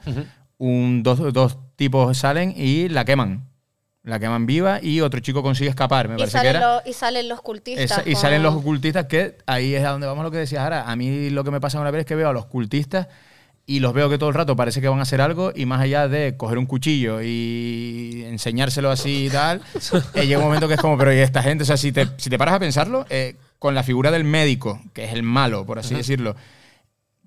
un, 0.61 1.03
dos, 1.03 1.33
dos 1.33 1.57
tipos 1.77 2.17
salen 2.19 2.53
y 2.55 2.89
la 2.91 3.05
queman. 3.07 3.49
La 4.03 4.19
queman 4.19 4.45
viva 4.47 4.79
y 4.83 5.01
otro 5.01 5.21
chico 5.21 5.43
consigue 5.43 5.71
escapar, 5.71 6.09
me 6.09 6.15
Y 6.15 6.19
parece 6.19 6.33
que 6.33 6.39
salen, 6.39 6.57
era. 6.57 6.75
los, 6.77 6.87
y 6.87 6.93
salen 6.93 7.29
los 7.29 7.41
cultistas. 7.41 7.85
Esa- 7.85 8.03
y 8.09 8.13
con- 8.13 8.23
salen 8.23 8.43
los 8.43 8.55
ocultistas, 8.55 9.07
que 9.07 9.37
ahí 9.47 9.75
es 9.75 9.85
a 9.85 9.91
donde 9.91 10.07
vamos 10.07 10.23
lo 10.25 10.31
que 10.31 10.39
decías 10.39 10.63
ahora. 10.63 10.91
A 10.91 10.97
mí 10.97 11.31
lo 11.31 11.45
que 11.45 11.51
me 11.51 11.61
pasa 11.61 11.81
una 11.81 11.91
vez 11.91 12.01
es 12.01 12.07
que 12.07 12.15
veo 12.15 12.29
a 12.29 12.33
los 12.33 12.47
cultistas 12.47 13.09
y 13.67 13.81
los 13.81 13.93
veo 13.95 14.09
que 14.11 14.19
todo 14.19 14.29
el 14.29 14.35
rato 14.35 14.55
parece 14.57 14.81
que 14.81 14.89
van 14.89 14.99
a 14.99 15.03
hacer 15.03 15.21
algo 15.21 15.53
y 15.55 15.65
más 15.67 15.81
allá 15.81 16.09
de 16.09 16.37
coger 16.37 16.59
un 16.59 16.67
cuchillo 16.67 17.21
y 17.23 18.25
enseñárselo 18.27 18.91
así 18.91 19.27
y 19.27 19.31
tal, 19.31 19.61
eh, 20.15 20.27
llega 20.27 20.39
un 20.39 20.45
momento 20.45 20.67
que 20.69 20.75
es 20.75 20.81
como, 20.81 20.97
pero 20.99 21.13
¿y 21.15 21.19
esta 21.19 21.43
gente? 21.43 21.63
O 21.63 21.67
sea, 21.67 21.77
si 21.77 21.93
te, 21.93 22.07
si 22.17 22.31
te 22.31 22.39
paras 22.39 22.55
a 22.55 22.59
pensarlo, 22.59 23.07
eh, 23.11 23.37
con 23.59 23.75
la 23.75 23.83
figura 23.83 24.11
del 24.11 24.25
médico, 24.25 24.81
que 24.95 25.05
es 25.05 25.13
el 25.13 25.23
malo, 25.23 25.67
por 25.67 25.79
así 25.79 25.95
decirlo, 25.95 26.35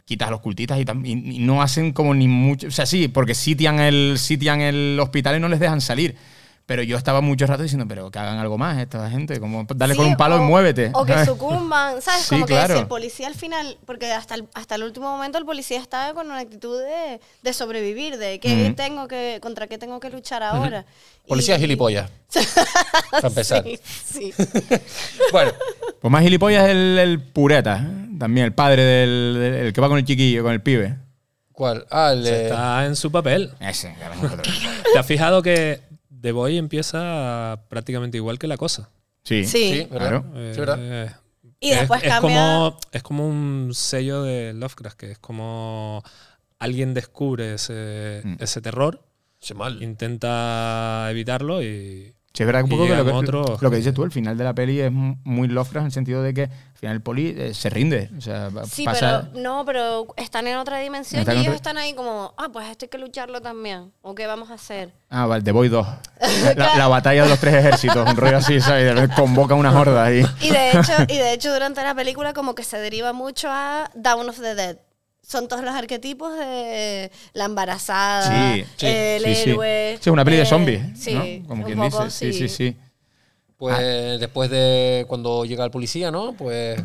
quitas 0.05 0.29
los 0.29 0.41
cultistas 0.41 0.79
y- 0.79 1.11
y 1.11 1.39
no 1.39 1.61
hacen 1.61 1.91
como 1.93 2.13
ni 2.13 2.27
mucho. 2.27 2.67
O 2.67 2.71
sea, 2.71 2.85
sí, 2.85 3.07
porque 3.07 3.35
sitian 3.35 3.79
el, 3.79 4.15
sitian 4.17 4.61
el 4.61 4.99
hospital 5.01 5.37
y 5.37 5.39
no 5.39 5.47
les 5.49 5.59
dejan 5.59 5.81
salir. 5.81 6.15
Pero 6.65 6.81
yo 6.81 6.95
estaba 6.95 7.19
mucho 7.19 7.45
rato 7.45 7.61
diciendo, 7.61 7.85
pero 7.89 8.09
que 8.09 8.19
hagan 8.19 8.37
algo 8.37 8.57
más 8.57 8.77
esta 8.79 9.09
gente, 9.09 9.37
como 9.41 9.65
dale 9.75 9.95
Sí, 9.95 9.97
con 9.97 10.07
un 10.07 10.15
palo 10.15 10.35
o- 10.35 10.37
y 10.37 10.41
muévete. 10.47 10.91
O 10.93 11.03
que 11.05 11.13
sucumban, 11.25 12.01
¿sabes? 12.01 12.21
Sí, 12.21 12.29
Como 12.35 12.45
que 12.45 12.53
claro. 12.53 12.75
si 12.75 12.79
el 12.79 12.87
policía 12.87 13.27
al 13.27 13.35
final, 13.35 13.77
porque 13.85 14.13
hasta 14.13 14.35
el, 14.35 14.47
hasta 14.53 14.75
el 14.75 14.83
último 14.83 15.11
momento 15.11 15.37
el 15.37 15.45
policía 15.45 15.81
estaba 15.81 16.13
con 16.13 16.27
una 16.27 16.39
actitud 16.39 16.79
de, 16.79 17.19
de 17.41 17.53
sobrevivir, 17.53 18.17
de 18.17 18.39
qué 18.39 18.67
Ujú. 18.67 18.75
tengo 18.75 19.07
que, 19.09 19.39
contra 19.41 19.67
qué 19.67 19.77
tengo 19.77 19.99
que 19.99 20.09
luchar 20.09 20.41
ahora. 20.41 20.85
Policía 21.27 21.57
Y- 21.57 21.59
gilipollas. 21.59 22.09
para 23.11 23.27
empezar. 23.27 23.63
Sí, 23.63 23.79
sí. 24.05 24.33
Bueno, 25.33 25.51
Pues 26.01 26.11
más 26.11 26.23
gilipollas 26.23 26.63
es 26.65 26.71
el, 26.71 26.97
el 26.97 27.19
pureta, 27.21 27.77
¿eh? 27.85 28.07
también 28.17 28.45
el 28.45 28.53
padre 28.53 28.83
del, 28.83 29.33
del- 29.37 29.53
el 29.67 29.73
que 29.73 29.81
va 29.81 29.89
con 29.89 29.97
el 29.97 30.05
chiquillo, 30.05 30.43
con 30.43 30.53
el 30.53 30.61
pibe. 30.61 30.95
¿cuál? 31.51 31.85
Ah, 31.91 32.11
el 32.13 32.25
Está 32.25 32.85
en 32.85 32.95
su 32.95 33.11
papel. 33.11 33.51
Ese, 33.59 33.93
que. 33.95 34.51
¿Te 34.93 34.97
has 34.99 35.05
fijado 35.05 35.41
que 35.43 35.81
The 36.23 36.31
Boy 36.31 36.57
empieza 36.57 37.65
prácticamente 37.67 38.15
igual 38.17 38.39
que 38.39 38.47
la 38.47 38.55
cosa? 38.55 38.89
Sí. 39.25 39.43
Sí. 39.45 39.73
Sí, 39.73 39.87
¿verdad? 39.91 40.23
Claro. 40.23 40.53
Sí, 40.53 40.59
¿verdad? 40.59 40.77
Eh, 40.79 41.11
Y 41.59 41.69
es- 41.71 41.79
después 41.81 42.01
es, 42.01 42.09
cambia- 42.09 42.19
como, 42.21 42.77
es 42.93 43.03
como 43.03 43.27
un 43.27 43.71
sello 43.73 44.23
de 44.23 44.53
Lovecraft, 44.53 44.97
que 44.97 45.11
es 45.11 45.19
como 45.19 46.01
alguien 46.59 46.93
descubre 46.93 47.55
ese, 47.55 48.21
Mm. 48.23 48.35
ese 48.39 48.61
terror, 48.61 49.03
mal. 49.53 49.83
intenta 49.83 51.07
evitarlo 51.11 51.61
y... 51.61 52.15
Sí, 52.35 52.41
es 52.41 52.47
verdad 52.47 52.61
que 52.61 52.63
un 52.63 52.69
poco 52.71 52.87
que 52.87 52.95
lo, 52.95 53.05
que 53.05 53.11
otros 53.11 53.61
lo 53.61 53.69
que 53.69 53.75
dices 53.77 53.93
tú, 53.93 54.03
el 54.03 54.09
final 54.11 54.35
de 54.35 54.43
la 54.43 54.53
peli 54.55 54.79
es 54.79 54.91
muy 54.91 55.47
Lovecraft 55.47 55.83
en 55.83 55.85
el 55.85 55.91
sentido 55.91 56.23
de 56.23 56.33
que 56.33 56.41
al 56.45 56.49
final 56.79 56.95
el 56.95 57.01
poli 57.03 57.35
eh, 57.37 57.53
se 57.53 57.69
rinde. 57.69 58.09
O 58.17 58.21
sea, 58.21 58.49
Sí, 58.67 58.85
pasa, 58.85 59.29
pero 59.31 59.43
no, 59.43 59.63
pero 59.65 60.07
están 60.17 60.47
en 60.47 60.57
otra 60.57 60.79
dimensión 60.79 61.19
Están 61.19 61.35
y 61.35 61.41
ellos 61.41 61.49
otra- 61.49 61.55
están 61.57 61.77
ahí 61.77 61.93
como, 61.93 62.33
ah, 62.37 62.47
pues 62.51 62.67
esto 62.69 62.85
hay 62.85 62.89
que 62.89 62.97
lucharlo 62.97 63.39
también. 63.39 63.91
¿O 64.01 64.15
qué 64.15 64.25
vamos 64.25 64.49
a 64.49 64.55
hacer? 64.55 64.89
Ah, 65.11 65.27
vale, 65.27 65.43
The 65.43 65.51
Boy 65.51 65.69
2. 65.69 65.85
La, 66.55 66.75
la 66.75 66.87
batalla 66.87 67.21
de 67.23 67.29
los 67.29 67.37
tres 67.39 67.53
ejércitos, 67.53 68.09
un 68.09 68.17
rollo 68.17 68.37
así, 68.37 68.59
¿sabes? 68.59 68.81
Y 68.81 68.85
de 68.85 68.93
repente 68.95 69.15
convoca 69.15 69.53
una 69.53 69.71
horda 69.79 70.03
ahí. 70.05 70.25
Y 70.41 70.49
de 70.49 70.71
hecho, 70.71 70.93
y 71.09 71.17
de 71.17 71.33
hecho 71.33 71.53
durante 71.53 71.83
la 71.83 71.93
película 71.93 72.33
como 72.33 72.55
que 72.55 72.63
se 72.63 72.79
deriva 72.79 73.13
mucho 73.13 73.47
a 73.51 73.91
Down 73.93 74.27
of 74.29 74.39
the 74.39 74.55
Dead. 74.55 74.77
Son 75.25 75.47
todos 75.47 75.63
los 75.63 75.73
arquetipos 75.73 76.37
de 76.37 77.09
la 77.33 77.45
embarazada, 77.45 78.53
Sí, 78.55 78.65
sí, 78.75 78.85
el 78.87 79.23
sí, 79.23 79.35
sí. 79.35 79.49
héroe. 79.51 79.97
Sí, 80.01 80.09
una 80.09 80.25
peli 80.25 80.37
de 80.37 80.43
eh, 80.43 80.45
zombies, 80.45 80.81
Sí, 80.99 81.13
¿no? 81.13 81.47
Como 81.47 81.61
un 81.61 81.65
quien 81.73 81.79
poco, 81.79 82.05
dice. 82.05 82.31
Sí, 82.33 82.37
sí, 82.39 82.49
sí. 82.49 82.77
Pues 83.57 83.75
Ah. 83.77 84.17
después 84.19 84.49
de 84.49 85.05
cuando 85.07 85.45
llega 85.45 85.63
el 85.63 85.71
policía, 85.71 86.11
¿no? 86.11 86.33
Pues 86.33 86.81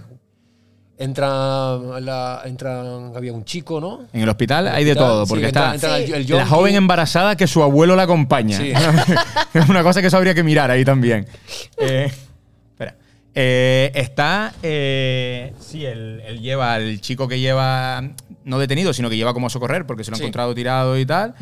entra, 0.96 1.76
la, 2.00 2.42
entran, 2.44 3.12
había 3.16 3.32
un 3.32 3.44
chico, 3.44 3.80
¿no? 3.80 4.06
En 4.12 4.22
el 4.22 4.28
hospital 4.28 4.68
hay 4.68 4.84
de 4.84 4.92
Hospital, 4.92 5.08
todo, 5.08 5.26
sí, 5.26 5.30
porque 5.30 5.46
entra- 5.48 5.74
está 5.74 5.98
entra 5.98 6.16
el- 6.16 6.26
Sí. 6.26 6.32
el 6.32 6.38
la 6.38 6.46
joven 6.46 6.74
embarazada 6.74 7.36
que 7.36 7.46
su 7.46 7.62
abuelo 7.62 7.94
la 7.96 8.04
acompaña. 8.04 8.58
Sí. 8.58 8.72
es 9.54 9.68
una 9.68 9.82
cosa 9.82 10.00
que 10.00 10.08
eso 10.08 10.16
habría 10.16 10.34
que 10.34 10.42
mirar 10.42 10.70
ahí 10.70 10.84
también. 10.84 11.26
Eh, 11.76 12.10
espera. 12.70 12.96
Eh, 13.34 13.92
está. 13.94 14.52
eh, 14.62 15.52
sí, 15.60 15.84
él, 15.84 16.20
él 16.26 16.40
lleva 16.40 16.74
al 16.74 17.00
chico 17.00 17.28
que 17.28 17.38
lleva. 17.38 18.02
No 18.48 18.58
detenido, 18.58 18.92
sino 18.92 19.10
que 19.10 19.16
lleva 19.16 19.34
como 19.34 19.46
a 19.48 19.50
socorrer 19.50 19.86
porque 19.86 20.04
se 20.04 20.10
lo 20.10 20.14
ha 20.14 20.18
Sí. 20.18 20.24
encontrado 20.24 20.54
tirado 20.54 20.98
y 20.98 21.04
tal. 21.04 21.34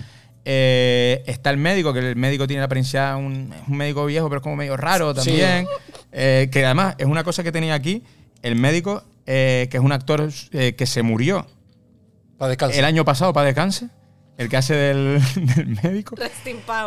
Eh, 0.44 1.22
está 1.26 1.50
el 1.50 1.56
médico, 1.56 1.92
que 1.92 1.98
el 2.00 2.16
médico 2.16 2.46
tiene 2.46 2.60
la 2.60 2.66
apariencia. 2.66 3.16
Un, 3.16 3.52
es 3.52 3.68
un 3.68 3.76
médico 3.76 4.04
viejo, 4.06 4.28
pero 4.28 4.38
es 4.38 4.42
como 4.42 4.56
medio 4.56 4.76
raro 4.76 5.14
Sí. 5.14 5.30
también. 5.30 5.66
Eh, 6.12 6.48
que 6.52 6.64
además 6.64 6.94
es 6.98 7.06
una 7.06 7.24
cosa 7.24 7.42
que 7.42 7.52
tenía 7.52 7.74
aquí. 7.74 8.02
El 8.42 8.56
médico, 8.56 9.02
eh, 9.26 9.68
que 9.70 9.76
es 9.76 9.82
un 9.82 9.92
actor 9.92 10.28
eh, 10.52 10.74
que 10.76 10.86
se 10.86 11.02
murió 11.02 11.46
Para 12.38 12.52
el 12.54 12.84
año 12.84 13.04
pasado 13.04 13.32
para 13.32 13.46
descanse, 13.46 13.88
el 14.36 14.48
que 14.48 14.56
hace 14.56 14.74
del, 14.74 15.20
del 15.56 15.78
médico. 15.82 16.14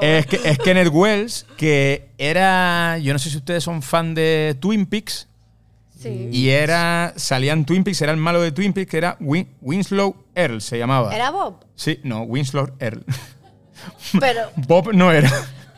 Es, 0.02 0.26
que, 0.28 0.40
es 0.44 0.58
Kenneth 0.60 0.90
Wells, 0.92 1.46
que 1.58 2.10
era. 2.18 2.98
Yo 3.00 3.14
no 3.14 3.20
sé 3.20 3.30
si 3.30 3.38
ustedes 3.38 3.64
son 3.64 3.82
fan 3.82 4.14
de 4.16 4.56
Twin 4.60 4.86
Peaks. 4.86 5.29
Sí. 6.00 6.30
Y 6.32 6.50
era. 6.50 7.14
Salía 7.18 7.52
en 7.54 7.66
Twin 7.66 7.84
Peaks, 7.84 8.02
era 8.02 8.12
el 8.14 8.18
malo 8.18 8.42
de 8.42 8.52
Twin 8.54 8.72
Peaks, 8.74 8.90
que 8.90 8.98
era 8.98 9.18
Win- 9.20 9.50
Winslow 9.62 10.16
Earl, 10.34 10.62
se 10.62 10.78
llamaba. 10.78 11.14
Era 11.14 11.30
Bob, 11.32 11.66
Sí, 11.76 12.00
no, 12.04 12.22
Winslow 12.24 12.70
Earl. 12.80 13.04
pero 14.20 14.50
Bob 14.56 14.94
no 14.94 15.12
era. 15.12 15.30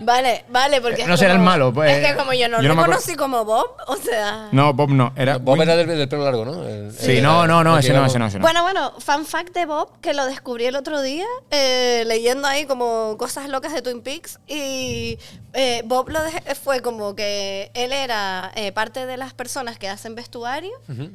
Vale, 0.01 0.45
vale, 0.49 0.81
porque. 0.81 1.01
Eh, 1.01 1.03
es 1.03 1.07
no 1.07 1.17
será 1.17 1.31
el 1.33 1.37
como- 1.37 1.49
malo, 1.49 1.73
pues, 1.73 1.91
Es 1.97 2.07
que 2.07 2.15
como 2.15 2.33
yo 2.33 2.47
no 2.49 2.57
yo 2.57 2.63
lo 2.63 2.67
no 2.69 2.75
me 2.75 2.81
acuerdo- 2.81 2.99
conocí 3.01 3.15
como 3.15 3.45
Bob, 3.45 3.75
o 3.87 3.95
sea. 3.97 4.49
No, 4.51 4.73
Bob 4.73 4.89
no. 4.89 5.13
Era 5.15 5.37
Bob 5.37 5.61
era 5.61 5.75
del, 5.75 5.87
del 5.87 6.09
pelo 6.09 6.23
largo, 6.23 6.43
¿no? 6.45 6.67
El- 6.67 6.91
Sí, 6.91 7.17
el- 7.17 7.23
no, 7.23 7.47
no, 7.47 7.63
no, 7.63 7.75
el 7.75 7.81
que 7.81 7.87
ese 7.87 7.93
no, 7.93 7.99
era- 7.99 8.07
ese 8.07 8.19
no, 8.19 8.25
ese 8.27 8.37
no. 8.39 8.41
Bueno, 8.43 8.63
bueno, 8.63 8.93
fan 8.99 9.25
fact 9.25 9.53
de 9.53 9.65
Bob, 9.65 9.99
que 10.01 10.13
lo 10.13 10.25
descubrí 10.25 10.65
el 10.65 10.75
otro 10.75 11.01
día, 11.01 11.25
eh, 11.51 12.03
leyendo 12.07 12.47
ahí 12.47 12.65
como 12.65 13.15
cosas 13.17 13.47
locas 13.49 13.73
de 13.73 13.81
Twin 13.81 14.01
Peaks. 14.01 14.39
Y 14.47 15.17
eh, 15.53 15.81
Bob 15.85 16.09
lo 16.09 16.19
dej- 16.19 16.55
fue 16.55 16.81
como 16.81 17.15
que 17.15 17.71
él 17.73 17.91
era 17.93 18.51
eh, 18.55 18.71
parte 18.71 19.05
de 19.05 19.17
las 19.17 19.33
personas 19.33 19.77
que 19.77 19.87
hacen 19.89 20.15
vestuario 20.15 20.71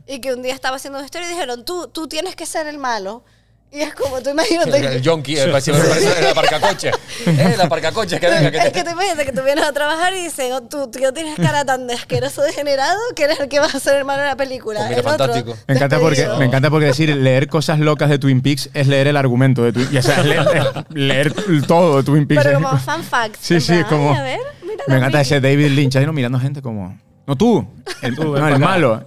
y 0.07 0.21
que 0.21 0.33
un 0.35 0.43
día 0.43 0.55
estaba 0.55 0.77
haciendo 0.77 1.01
vestuario 1.01 1.29
y 1.29 1.33
dijeron, 1.33 1.65
tú, 1.65 1.89
tú 1.89 2.07
tienes 2.09 2.37
que 2.37 2.47
ser 2.47 2.67
el 2.67 2.79
malo. 2.79 3.25
Y 3.73 3.81
es 3.81 3.95
como, 3.95 4.23
tú 4.23 4.31
imagínate. 4.31 4.79
El, 4.97 5.03
yonki, 5.03 5.37
el, 5.37 5.51
el 5.51 6.27
aparcacoche. 6.31 6.89
Eh, 7.27 7.51
el 7.55 7.61
aparcacoche, 7.61 8.19
que 8.19 8.27
venga, 8.29 8.51
que 8.51 8.57
Es 8.59 8.65
te- 8.65 8.73
que 8.73 8.85
te 8.85 8.91
imaginas 8.93 9.25
que 9.27 9.33
tú 9.33 9.43
vienes 9.43 9.65
a 9.65 9.73
trabajar 9.73 10.15
y 10.15 10.23
dicen, 10.23 10.53
oh, 10.53 10.63
tú, 10.63 10.89
tío, 10.91 11.13
tienes 11.13 11.37
cara 11.37 11.65
tan 11.65 11.87
de 11.87 11.95
asqueroso 11.95 12.41
degenerado 12.43 12.99
que 13.15 13.25
eres 13.25 13.39
el 13.41 13.49
que 13.49 13.61
vas 13.61 13.75
a 13.75 13.81
ser 13.81 13.97
el 13.97 14.05
malo 14.05 14.23
de 14.23 14.29
la 14.29 14.37
película. 14.37 14.79
Pues 14.81 14.89
mira, 14.91 15.01
El 15.01 15.07
otro, 15.07 15.19
fantástico. 15.27 15.59
Me 15.67 15.75
encanta, 15.75 15.99
porque, 15.99 16.27
me 16.39 16.45
encanta 16.47 16.71
porque 16.71 16.87
decir 16.87 17.15
leer 17.15 17.49
cosas 17.49 17.79
locas 17.81 18.09
de 18.09 18.19
Twin 18.19 18.41
Peaks 18.41 18.71
es 18.73 18.87
leer 18.87 19.09
el 19.09 19.17
argumento 19.17 19.63
de 19.63 19.73
Twin 19.73 19.89
Peaks. 19.89 20.07
O 20.07 20.09
sea, 20.11 20.21
es 20.21 20.27
leer, 20.27 20.47
leer 20.95 21.35
todo 21.67 21.99
de 21.99 22.03
Twin 22.05 22.27
Peaks. 22.27 22.45
Pero 22.45 22.63
como 22.63 22.79
fan 22.79 23.03
facts. 23.03 23.39
Sí, 23.43 23.61
sí, 23.61 23.73
plan, 23.73 23.85
como. 23.89 24.13
"Ay, 24.13 24.17
a 24.19 24.23
ver, 24.23 24.41
mira 24.63 24.85
me 24.87 24.95
la 24.95 24.99
encanta 25.01 25.19
Vicky". 25.19 25.27
ese 25.35 25.41
David 25.41 25.69
Lynch 25.73 25.97
ahí 25.97 26.07
no, 26.07 26.13
mirando 26.15 26.39
gente 26.41 26.63
como. 26.63 26.99
No 27.27 27.37
tú, 27.37 27.67
el, 28.03 28.15
no, 28.15 28.47
el 28.49 28.59
malo. 28.61 29.05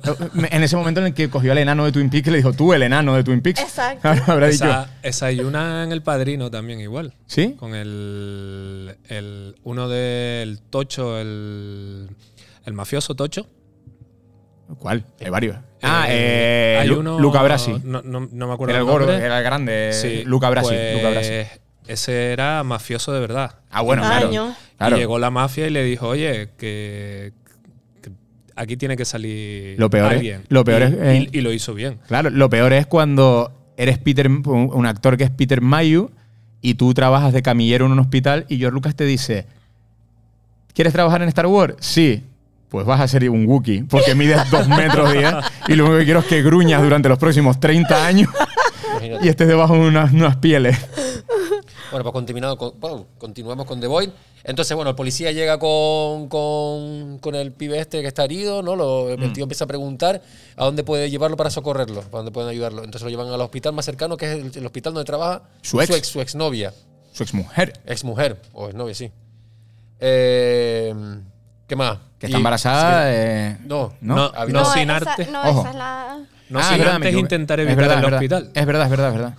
En 0.51 0.61
ese 0.63 0.75
momento 0.75 0.99
en 0.99 1.07
el 1.07 1.13
que 1.13 1.29
cogió 1.29 1.53
al 1.53 1.57
enano 1.57 1.85
de 1.85 1.91
Twin 1.93 2.09
Peaks 2.09 2.27
le 2.27 2.37
dijo, 2.37 2.51
tú, 2.51 2.73
el 2.73 2.83
enano 2.83 3.15
de 3.15 3.23
Twin 3.23 3.41
Peaks. 3.41 3.61
Exacto. 3.61 4.09
Habrá 4.27 4.47
dicho. 4.47 4.65
Esa, 4.65 4.89
esa 5.03 5.25
hay 5.27 5.39
una 5.39 5.83
en 5.85 5.91
El 5.93 6.01
Padrino 6.01 6.51
también 6.51 6.81
igual. 6.81 7.13
¿Sí? 7.27 7.55
Con 7.57 7.75
el, 7.75 8.97
el 9.07 9.55
uno 9.63 9.87
del 9.87 10.59
Tocho, 10.69 11.17
el, 11.17 12.09
el 12.65 12.73
mafioso 12.73 13.15
Tocho. 13.15 13.47
¿Cuál? 14.77 15.05
Hay 15.19 15.29
varios. 15.29 15.57
Ah, 15.81 16.05
Eh, 16.09 16.75
eh, 16.75 16.77
hay 16.81 16.87
Lu- 16.89 16.99
uno- 16.99 17.19
Luca 17.19 17.41
Brasi. 17.41 17.73
No, 17.83 18.01
no- 18.03 18.27
no 18.31 18.47
me 18.47 18.53
acuerdo 18.53 18.71
Era 18.73 18.81
el 18.81 18.85
el 18.85 18.91
gordo, 18.91 19.11
era 19.13 19.37
el 19.37 19.43
grande. 19.43 19.91
Sí, 19.93 20.23
Luca 20.25 20.49
Brasi. 20.49 20.67
pues, 20.69 20.95
Luca 20.97 21.09
Brasi. 21.11 21.33
Ese 21.87 22.33
era 22.33 22.63
mafioso 22.63 23.13
de 23.13 23.19
verdad. 23.19 23.55
Ah, 23.71 23.81
bueno, 23.81 24.03
claro. 24.03 24.29
Claro. 24.77 24.95
Y 24.95 24.99
llegó 24.99 25.17
la 25.19 25.31
mafia 25.31 25.65
y 25.67 25.71
le 25.71 25.83
dijo, 25.83 26.07
oye, 26.09 26.49
que 26.57 27.33
aquí 28.61 28.75
tiene 28.77 28.97
que 28.97 29.05
salir 29.05 29.79
Lo 29.79 29.89
peor 29.89 30.11
es- 30.11 30.17
alguien. 30.17 30.41
lo 30.49 30.63
peor 30.63 30.81
Y- 30.81 30.85
es, 30.85 30.91
eh, 30.99 31.29
y, 31.31 31.37
y 31.37 31.41
lo 31.41 31.51
hizo 31.53 31.73
bien. 31.73 31.97
Claro, 32.07 32.29
lo 32.29 32.49
peor 32.49 32.73
es 32.73 32.85
cuando 32.85 33.51
eres 33.77 33.97
Peter, 33.97 34.27
un, 34.27 34.43
un 34.45 34.85
actor 34.85 35.15
que 35.17 35.23
es 35.23 35.29
Peter 35.31 35.61
Mayu 35.61 36.11
y 36.61 36.73
tú 36.73 36.93
trabajas 36.93 37.31
de 37.33 37.41
camillero 37.41 37.85
en 37.85 37.93
un 37.93 37.99
hospital 37.99 38.45
y 38.49 38.57
George 38.57 38.73
Lucas 38.73 38.95
te 38.95 39.05
dice, 39.05 39.45
¿quieres 40.73 40.93
trabajar 40.93 41.21
en 41.21 41.29
Star 41.29 41.47
Wars? 41.47 41.75
Sí. 41.79 42.23
Pues 42.69 42.85
vas 42.85 42.99
a 43.01 43.07
ser 43.07 43.27
un 43.29 43.45
Wookiee, 43.47 43.85
porque 43.89 44.13
mides 44.13 44.47
dos 44.51 44.67
metros 44.67 45.11
diez 45.13 45.33
y 45.67 45.75
lo 45.75 45.85
único 45.85 45.99
que 45.99 46.05
quiero 46.05 46.19
es 46.19 46.25
que 46.25 46.43
gruñas 46.43 46.83
durante 46.83 47.09
los 47.09 47.17
próximos 47.17 47.59
30 47.59 48.05
años 48.05 48.29
Imagínate. 48.91 49.25
y 49.25 49.29
estés 49.29 49.47
debajo 49.47 49.73
de 49.75 49.87
unas, 49.87 50.11
unas 50.13 50.35
pieles. 50.35 50.77
Bueno, 51.91 52.03
pues 52.03 52.13
continuado 52.13 52.57
con- 52.57 52.79
bueno, 52.79 53.05
continuamos 53.17 53.65
con 53.65 53.79
The 53.79 53.87
Void. 53.87 54.09
Entonces, 54.43 54.75
bueno, 54.75 54.91
el 54.91 54.95
policía 54.95 55.31
llega 55.31 55.57
con, 55.59 56.27
con, 56.29 57.19
con 57.19 57.35
el 57.35 57.51
pibe 57.51 57.79
este 57.79 58.01
que 58.01 58.07
está 58.07 58.23
herido, 58.23 58.61
¿no? 58.61 58.75
Lo, 58.75 59.05
Mm. 59.17 59.23
el 59.23 59.33
tío 59.33 59.43
empieza 59.43 59.65
a 59.65 59.67
preguntar 59.67 60.21
a 60.55 60.65
dónde 60.65 60.83
puede 60.83 61.09
llevarlo 61.09 61.35
para 61.35 61.49
socorrerlo, 61.49 62.01
a 62.01 62.05
dónde 62.17 62.31
pueden 62.31 62.49
ayudarlo. 62.49 62.83
Entonces 62.83 63.01
lo 63.03 63.09
llevan 63.09 63.27
al 63.27 63.41
hospital 63.41 63.73
más 63.73 63.85
cercano, 63.85 64.17
que 64.17 64.25
es 64.31 64.31
el, 64.39 64.51
el 64.55 64.65
hospital 64.65 64.93
donde 64.93 65.05
trabaja 65.05 65.43
Su 65.61 65.81
ex. 65.81 65.87
su, 65.89 65.95
ex, 65.95 66.07
su 66.07 66.21
exnovia, 66.21 66.73
Su 67.11 67.23
exmujer, 67.23 67.73
ex 67.85 68.03
mujer, 68.03 68.41
o 68.53 68.67
exnovia, 68.67 68.93
sí. 68.95 69.11
Eh, 69.99 70.93
¿Qué 71.67 71.75
más? 71.75 71.97
que 72.17 72.27
Y- 72.27 72.29
está 72.29 72.37
embarazada. 72.37 73.03
sí. 73.03 73.15
eh, 73.15 73.57
No, 73.65 73.93
¿no? 74.01 74.15
No, 74.15 74.31
no 74.31 74.47
No, 74.47 74.73
sin 74.73 74.89
esa- 74.89 75.11
arte. 75.11 75.27
No, 75.31 75.41
Ojo. 75.49 75.59
esa 75.61 75.69
es 75.69 75.75
la. 75.75 76.19
No 76.49 76.59
Ah, 76.59 76.63
sin 76.63 76.77
verdad, 76.79 76.95
antes 76.95 77.13
intentar 77.13 77.59
evitar 77.59 77.77
verdad, 77.77 77.97
el 77.97 78.01
verdad. 78.03 78.17
hospital. 78.19 78.51
Es 78.55 78.65
verdad, 78.65 78.83
es 78.85 78.89
verdad, 78.89 79.07
es 79.09 79.13
verdad. 79.13 79.33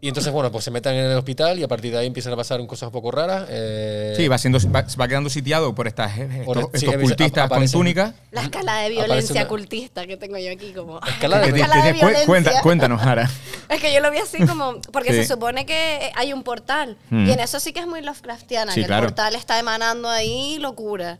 Y 0.00 0.08
entonces, 0.08 0.32
bueno, 0.32 0.52
pues 0.52 0.64
se 0.64 0.70
meten 0.70 0.94
en 0.94 1.10
el 1.10 1.16
hospital 1.16 1.58
y 1.58 1.62
a 1.62 1.68
partir 1.68 1.90
de 1.92 1.98
ahí 1.98 2.06
empiezan 2.06 2.32
a 2.34 2.36
pasar 2.36 2.64
cosas 2.66 2.88
un 2.88 2.92
poco 2.92 3.10
raras. 3.10 3.46
eh, 3.48 4.12
Sí, 4.16 4.28
va, 4.28 4.36
siendo, 4.36 4.58
va, 4.70 4.84
va 5.00 5.08
quedando 5.08 5.30
sitiado 5.30 5.74
por 5.74 5.86
estas, 5.88 6.18
estos, 6.18 6.44
Por- 6.44 6.70
sí, 6.78 6.84
estos 6.86 7.00
cultistas 7.02 7.48
con 7.48 7.66
túnicas. 7.70 8.12
La 8.30 8.42
escala 8.42 8.76
de 8.78 8.90
violencia 8.90 9.40
una- 9.42 9.48
cultista 9.48 10.06
que 10.06 10.16
tengo 10.18 10.36
yo 10.36 10.52
aquí 10.52 10.72
como... 10.74 11.00
Escala 11.06 11.38
de- 11.38 11.58
escala 11.58 11.92
violencia. 11.92 12.26
cuenta- 12.26 12.60
cuéntanos, 12.62 13.02
Ara. 13.02 13.30
Es 13.70 13.80
que 13.80 13.94
yo 13.94 14.00
lo 14.00 14.10
vi 14.10 14.18
así 14.18 14.44
como... 14.46 14.74
Porque 14.92 15.10
Sí. 15.12 15.22
se 15.22 15.26
supone 15.34 15.64
que 15.64 16.10
hay 16.14 16.34
un 16.34 16.42
portal. 16.42 16.98
Mm. 17.08 17.26
Y 17.26 17.32
en 17.32 17.40
eso 17.40 17.58
sí 17.60 17.72
que 17.72 17.80
es 17.80 17.86
muy 17.86 18.02
Lovecraftiana. 18.02 18.72
Sí, 18.72 18.82
que 18.82 18.86
claro. 18.86 19.06
el 19.06 19.12
portal 19.14 19.34
está 19.36 19.58
emanando 19.58 20.08
ahí 20.10 20.58
locura. 20.60 21.18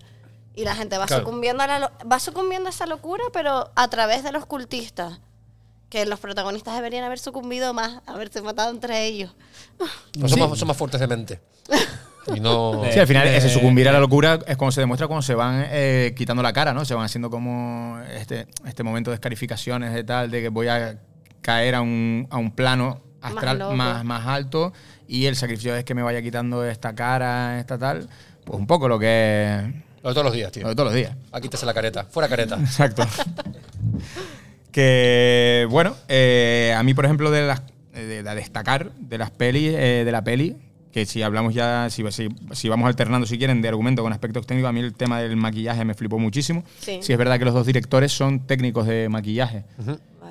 Y 0.54 0.64
la 0.64 0.76
gente 0.76 0.98
va, 0.98 1.06
Claro. 1.06 1.22
sucumbiendo 1.24 1.62
a 1.62 1.66
la 1.66 1.90
va 2.10 2.20
sucumbiendo 2.20 2.68
a 2.68 2.70
esa 2.70 2.84
locura, 2.86 3.24
pero 3.32 3.70
a 3.74 3.88
través 3.88 4.22
de 4.22 4.30
los 4.30 4.44
cultistas. 4.46 5.20
Que 5.94 6.06
los 6.06 6.18
protagonistas 6.18 6.74
deberían 6.74 7.04
haber 7.04 7.20
sucumbido 7.20 7.72
más, 7.72 8.00
haberse 8.06 8.42
matado 8.42 8.72
entre 8.72 9.06
ellos. 9.06 9.30
pues 9.78 10.28
son, 10.28 10.40
más, 10.40 10.58
son 10.58 10.66
más 10.66 10.76
fuertes 10.76 10.98
de 10.98 11.06
mente. 11.06 11.40
Y 12.34 12.40
no. 12.40 12.82
Sí, 12.90 12.98
al 12.98 13.06
final 13.06 13.28
Eh, 13.28 13.36
ese 13.36 13.48
sucumbir 13.48 13.88
a 13.88 13.92
la 13.92 14.00
locura 14.00 14.40
es 14.44 14.56
cuando 14.56 14.72
se 14.72 14.80
demuestra 14.80 15.06
cuando 15.06 15.22
se 15.22 15.36
van 15.36 15.66
eh, 15.68 16.12
quitando 16.16 16.42
la 16.42 16.52
cara, 16.52 16.74
¿no? 16.74 16.84
Se 16.84 16.94
van 16.94 17.04
haciendo 17.04 17.30
como 17.30 18.00
este, 18.12 18.48
este 18.66 18.82
momento 18.82 19.12
de 19.12 19.14
escarificaciones 19.14 19.94
de 19.94 20.02
tal, 20.02 20.32
de 20.32 20.42
que 20.42 20.48
voy 20.48 20.66
a 20.66 20.98
caer 21.42 21.76
a 21.76 21.80
un, 21.80 22.26
a 22.28 22.38
un 22.38 22.50
plano 22.50 23.00
astral 23.20 23.60
loco. 23.60 23.76
más, 23.76 24.04
más, 24.04 24.26
alto 24.26 24.72
y 25.06 25.26
el 25.26 25.36
sacrificio 25.36 25.76
es 25.76 25.84
que 25.84 25.94
me 25.94 26.02
vaya 26.02 26.22
quitando 26.22 26.64
esta 26.64 26.96
cara, 26.96 27.60
esta 27.60 27.78
tal. 27.78 28.08
Pues 28.44 28.58
un 28.58 28.66
poco 28.66 28.88
lo 28.88 28.98
que 28.98 29.60
es 29.60 30.02
Lo 30.02 30.08
de 30.08 30.14
todos 30.14 30.24
los 30.24 30.34
días, 30.34 30.50
tío. 30.50 30.64
lo 30.64 30.70
de 30.70 30.74
todos 30.74 30.88
los 30.88 30.96
días. 30.96 31.14
Aquí 31.30 31.48
te 31.48 31.64
la 31.64 31.72
careta. 31.72 32.02
Fuera 32.02 32.28
careta. 32.28 32.56
Exacto. 32.56 33.06
que 34.74 35.68
bueno, 35.70 35.94
eh, 36.08 36.74
a 36.76 36.82
mí, 36.82 36.94
por 36.94 37.04
ejemplo, 37.04 37.30
de 37.30 37.46
las 37.46 37.62
de, 37.92 38.24
de 38.24 38.34
destacar 38.34 38.90
de 38.94 39.18
las 39.18 39.30
pelis, 39.30 39.72
eh, 39.72 40.02
de 40.04 40.10
la 40.10 40.24
peli, 40.24 40.56
que 40.90 41.06
si 41.06 41.22
hablamos 41.22 41.54
ya, 41.54 41.88
si, 41.90 42.02
si, 42.10 42.28
si 42.50 42.68
vamos 42.68 42.88
alternando, 42.88 43.24
si 43.24 43.38
quieren, 43.38 43.62
de 43.62 43.68
argumento 43.68 44.02
con 44.02 44.12
aspectos 44.12 44.48
técnicos, 44.48 44.68
a 44.68 44.72
mí 44.72 44.80
el 44.80 44.92
tema 44.92 45.20
del 45.20 45.36
maquillaje 45.36 45.84
me 45.84 45.94
flipó 45.94 46.18
muchísimo. 46.18 46.64
Sí. 46.80 46.98
es 47.00 47.16
verdad 47.16 47.38
que 47.38 47.44
los 47.44 47.54
dos 47.54 47.66
directores 47.66 48.10
son 48.10 48.40
técnicos 48.48 48.88
de 48.88 49.08
maquillaje. 49.08 49.62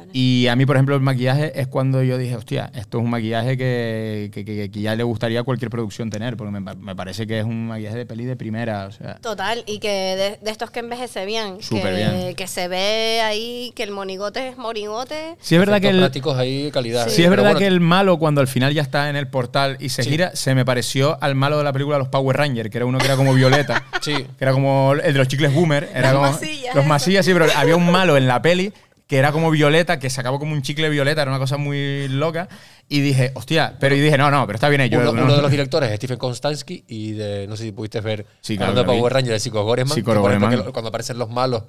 Vale. 0.07 0.11
Y 0.17 0.47
a 0.47 0.55
mí, 0.55 0.65
por 0.65 0.75
ejemplo, 0.75 0.95
el 0.95 1.01
maquillaje 1.01 1.59
es 1.59 1.67
cuando 1.67 2.03
yo 2.03 2.17
dije, 2.17 2.35
hostia, 2.35 2.71
esto 2.75 2.97
es 2.99 3.03
un 3.03 3.09
maquillaje 3.09 3.57
que, 3.57 4.29
que, 4.33 4.45
que- 4.45 4.69
que 4.71 4.81
ya 4.81 4.95
le 4.95 5.03
gustaría 5.03 5.39
a 5.39 5.43
cualquier 5.43 5.69
producción 5.69 6.09
tener, 6.09 6.37
porque 6.37 6.51
me, 6.51 6.59
me 6.75 6.95
parece 6.95 7.25
que 7.27 7.39
es 7.39 7.45
un 7.45 7.67
maquillaje 7.67 7.97
de 7.97 8.05
peli 8.05 8.25
de 8.25 8.35
primera. 8.35 8.85
O 8.87 8.91
sea, 8.91 9.15
Total, 9.15 9.63
y 9.65 9.79
que 9.79 9.89
de, 9.89 10.39
de 10.41 10.51
estos 10.51 10.71
que 10.71 10.79
envejece 10.79 11.25
bien. 11.25 11.61
Súper 11.61 11.93
que, 11.93 11.95
bien. 11.95 12.35
que 12.35 12.47
se 12.47 12.67
ve 12.67 13.21
ahí 13.23 13.71
que 13.75 13.83
el 13.83 13.91
monigote 13.91 14.47
es 14.49 14.57
monigote. 14.57 15.35
sí 15.41 15.55
es 15.55 15.59
verdad 15.59 15.79
que 15.81 15.89
el, 15.89 15.97
prácticos 15.99 16.37
ahí, 16.37 16.69
calidad. 16.71 17.05
Sí, 17.09 17.23
es 17.23 17.29
Pero 17.29 17.29
verdad 17.31 17.43
bueno, 17.45 17.59
que 17.59 17.67
el 17.67 17.79
malo, 17.79 18.17
cuando 18.19 18.41
al 18.41 18.47
final 18.47 18.73
ya 18.73 18.81
está 18.81 19.09
en 19.09 19.15
el 19.15 19.27
portal 19.27 19.77
y 19.79 19.89
se 19.89 20.03
Sí. 20.03 20.09
gira, 20.09 20.35
se 20.35 20.53
me 20.55 20.65
pareció 20.65 21.17
al 21.21 21.35
malo 21.35 21.57
de 21.57 21.63
la 21.63 21.71
película 21.73 21.97
Los 21.97 22.09
Power 22.09 22.35
Rangers, 22.37 22.69
que 22.69 22.77
era 22.77 22.85
uno 22.85 22.97
que 22.97 23.05
era 23.05 23.15
como 23.15 23.33
violeta. 23.33 23.83
Sí. 24.01 24.13
Que 24.15 24.43
era 24.43 24.51
como 24.53 24.93
el 24.93 25.13
de 25.13 25.17
los 25.19 25.27
chicles 25.27 25.53
boomer. 25.53 25.89
Era 25.93 26.11
Los 26.11 26.21
como, 26.21 26.31
masillas, 26.33 26.75
Los 26.75 26.85
masillas, 26.85 27.25
sí, 27.25 27.33
pero 27.33 27.45
había 27.55 27.75
un 27.75 27.89
malo 27.91 28.17
en 28.17 28.27
la 28.27 28.41
peli 28.41 28.73
que 29.13 29.19
era 29.19 29.31
como 29.31 29.51
violeta, 29.51 29.99
que 29.99 30.09
sacaba 30.09 30.39
como 30.39 30.53
un 30.53 30.63
chicle 30.63 30.89
violeta, 30.89 31.21
era 31.21 31.29
una 31.29 31.37
cosa 31.37 31.57
muy 31.57 32.07
loca. 32.07 32.49
Y 32.89 33.01
dije, 33.01 33.29
hostia, 33.35 33.75
pero 33.79 33.93
y 33.95 33.99
dije, 33.99 34.17
no, 34.17 34.31
no, 34.31 34.47
pero 34.47 34.55
está 34.57 34.69
bien. 34.69 34.89
Yo, 34.89 35.01
Uno, 35.01 35.11
no- 35.11 35.23
uno 35.25 35.35
de 35.35 35.41
los 35.43 35.51
directores 35.51 35.91
es 35.91 35.97
Stephen 35.97 36.17
Konstansky 36.17 36.83
y 36.87 37.11
de, 37.11 37.45
no 37.47 37.55
sé 37.55 37.65
si 37.65 37.71
pudiste 37.71 38.01
ver 38.01 38.25
Sí, 38.41 38.57
claro 38.57 38.71
hablando 38.71 38.91
de. 38.91 38.97
Power 38.97 39.13
Rangers, 39.13 39.35
el 39.35 39.39
Psycho 39.39 39.63
Goreman. 39.63 39.93
Psycho 39.95 40.73
cuando 40.73 40.89
aparecen 40.89 41.19
los 41.19 41.29
malos 41.29 41.61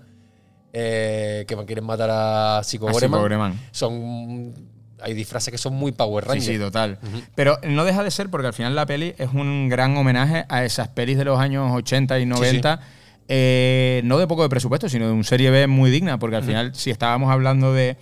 eh, 0.73 1.45
que 1.47 1.55
quieren 1.67 1.85
matar 1.85 2.09
a 2.11 2.63
Psycho 2.65 2.89
A 2.89 2.95
Psycho 2.95 3.09
Goreman, 3.19 3.61
son 3.73 4.55
hay 5.03 5.13
disfraces 5.13 5.53
que 5.53 5.59
son 5.59 5.75
muy 5.75 5.93
Power 5.93 6.25
Sí, 6.25 6.29
Rangers. 6.31 6.47
sí, 6.47 6.59
total. 6.59 6.99
Pero 7.35 7.59
no 7.69 7.85
deja 7.85 8.03
de 8.03 8.11
ser 8.11 8.31
porque 8.31 8.47
al 8.47 8.55
final 8.55 8.75
la 8.75 8.87
peli 8.87 9.15
es 9.19 9.29
un 9.35 9.69
gran 9.69 9.95
homenaje 9.99 10.47
a 10.49 10.65
esas 10.65 10.89
pelis 10.89 11.19
de 11.19 11.27
los 11.27 11.39
años 11.39 11.71
80 11.75 12.19
y 12.21 12.25
90. 12.27 12.81
Eh, 13.29 14.03
no 14.05 14.19
de 14.19 14.27
poco 14.27 14.43
de 14.43 14.49
presupuesto, 14.49 14.89
sino 14.89 15.07
de 15.07 15.13
un 15.13 15.25
serie 15.25 15.51
B 15.51 15.67
muy 15.67 15.91
digna, 15.91 16.19
porque 16.19 16.37
al 16.37 16.45
final, 16.45 16.75
si 16.75 16.91
estábamos 16.91 17.31
hablando 17.31 17.73
de 17.73 17.97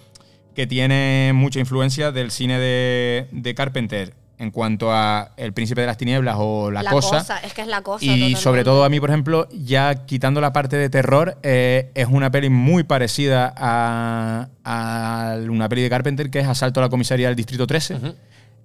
que 0.55 0.67
tiene 0.67 1.33
mucha 1.35 1.61
influencia 1.61 2.13
del 2.13 2.31
cine 2.31 2.59
de, 2.59 3.27
de 3.31 3.55
Carpenter 3.55 4.15
en 4.43 4.51
cuanto 4.51 4.93
a 4.93 5.31
El 5.37 5.53
Príncipe 5.53 5.83
de 5.83 5.87
las 5.87 5.97
Tinieblas 5.97 6.35
o 6.37 6.71
La, 6.73 6.85
cosa, 6.91 7.39
es 7.45 7.55
que 7.55 7.63
es 7.63 7.69
la 7.69 7.83
cosa. 7.83 8.05
y 8.05 8.09
totalmente. 8.09 8.41
sobre 8.41 8.65
todo 8.65 8.83
a 8.83 8.89
mí, 8.89 8.99
por 8.99 9.09
ejemplo, 9.11 9.49
ya 9.53 10.05
quitando 10.05 10.41
la 10.41 10.53
parte 10.53 10.77
de 10.77 10.91
terror, 10.91 11.39
eh, 11.45 11.93
es 11.95 12.09
una 12.09 12.31
peli 12.33 12.49
muy 12.51 12.83
parecida 12.83 13.55
a, 13.57 14.49
a 14.65 15.37
una 15.49 15.69
peli 15.69 15.83
de 15.83 15.91
Carpenter 15.91 16.29
que 16.29 16.41
es 16.41 16.49
Asalto 16.49 16.81
a 16.81 16.83
la 16.83 16.89
comisaría 16.89 17.29
del 17.29 17.37
Distrito 17.37 17.69
13, 17.69 17.99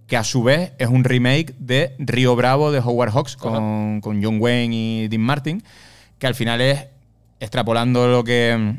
que 0.07 0.17
a 0.17 0.23
su 0.23 0.41
vez 0.41 0.71
es 0.79 0.87
un 0.87 1.03
remake 1.03 1.53
de 1.59 1.93
Río 1.99 2.35
Bravo 2.35 2.71
de 2.71 2.79
Howard 2.79 3.11
Hawks 3.11 3.35
con, 3.37 4.01
con 4.01 4.23
John 4.23 4.37
Wayne 4.41 4.75
y 4.75 5.07
Dean 5.09 5.21
Martin, 5.21 5.63
que 6.19 6.27
al 6.27 6.35
final 6.35 6.61
es 6.61 6.87
extrapolando 7.39 8.07
lo 8.07 8.23
que 8.23 8.77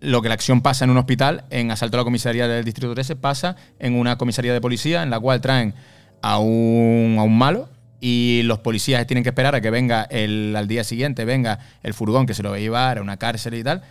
lo 0.00 0.22
que 0.22 0.28
la 0.28 0.34
acción 0.34 0.60
pasa 0.60 0.84
en 0.84 0.90
un 0.90 0.98
hospital, 0.98 1.44
en 1.50 1.70
Asalto 1.70 1.96
a 1.96 2.00
la 2.00 2.04
comisaría 2.04 2.46
del 2.46 2.64
Distrito 2.64 2.92
13, 2.92 3.16
pasa 3.16 3.56
en 3.78 3.94
una 3.94 4.18
comisaría 4.18 4.52
de 4.52 4.60
policía 4.60 5.02
en 5.02 5.10
la 5.10 5.18
cual 5.18 5.40
traen 5.40 5.74
a 6.22 6.38
un, 6.38 7.16
a 7.18 7.22
un 7.22 7.36
malo 7.36 7.68
y 8.00 8.42
los 8.44 8.58
policías 8.58 9.06
tienen 9.06 9.24
que 9.24 9.30
esperar 9.30 9.54
a 9.54 9.60
que 9.60 9.70
venga 9.70 10.02
el, 10.04 10.54
al 10.54 10.68
día 10.68 10.84
siguiente, 10.84 11.24
venga 11.24 11.58
el 11.82 11.94
furgón 11.94 12.26
que 12.26 12.34
se 12.34 12.42
lo 12.42 12.50
va 12.50 12.56
a 12.56 12.60
llevar 12.60 12.98
a 12.98 13.02
una 13.02 13.16
cárcel 13.16 13.54
y 13.54 13.64
tal, 13.64 13.82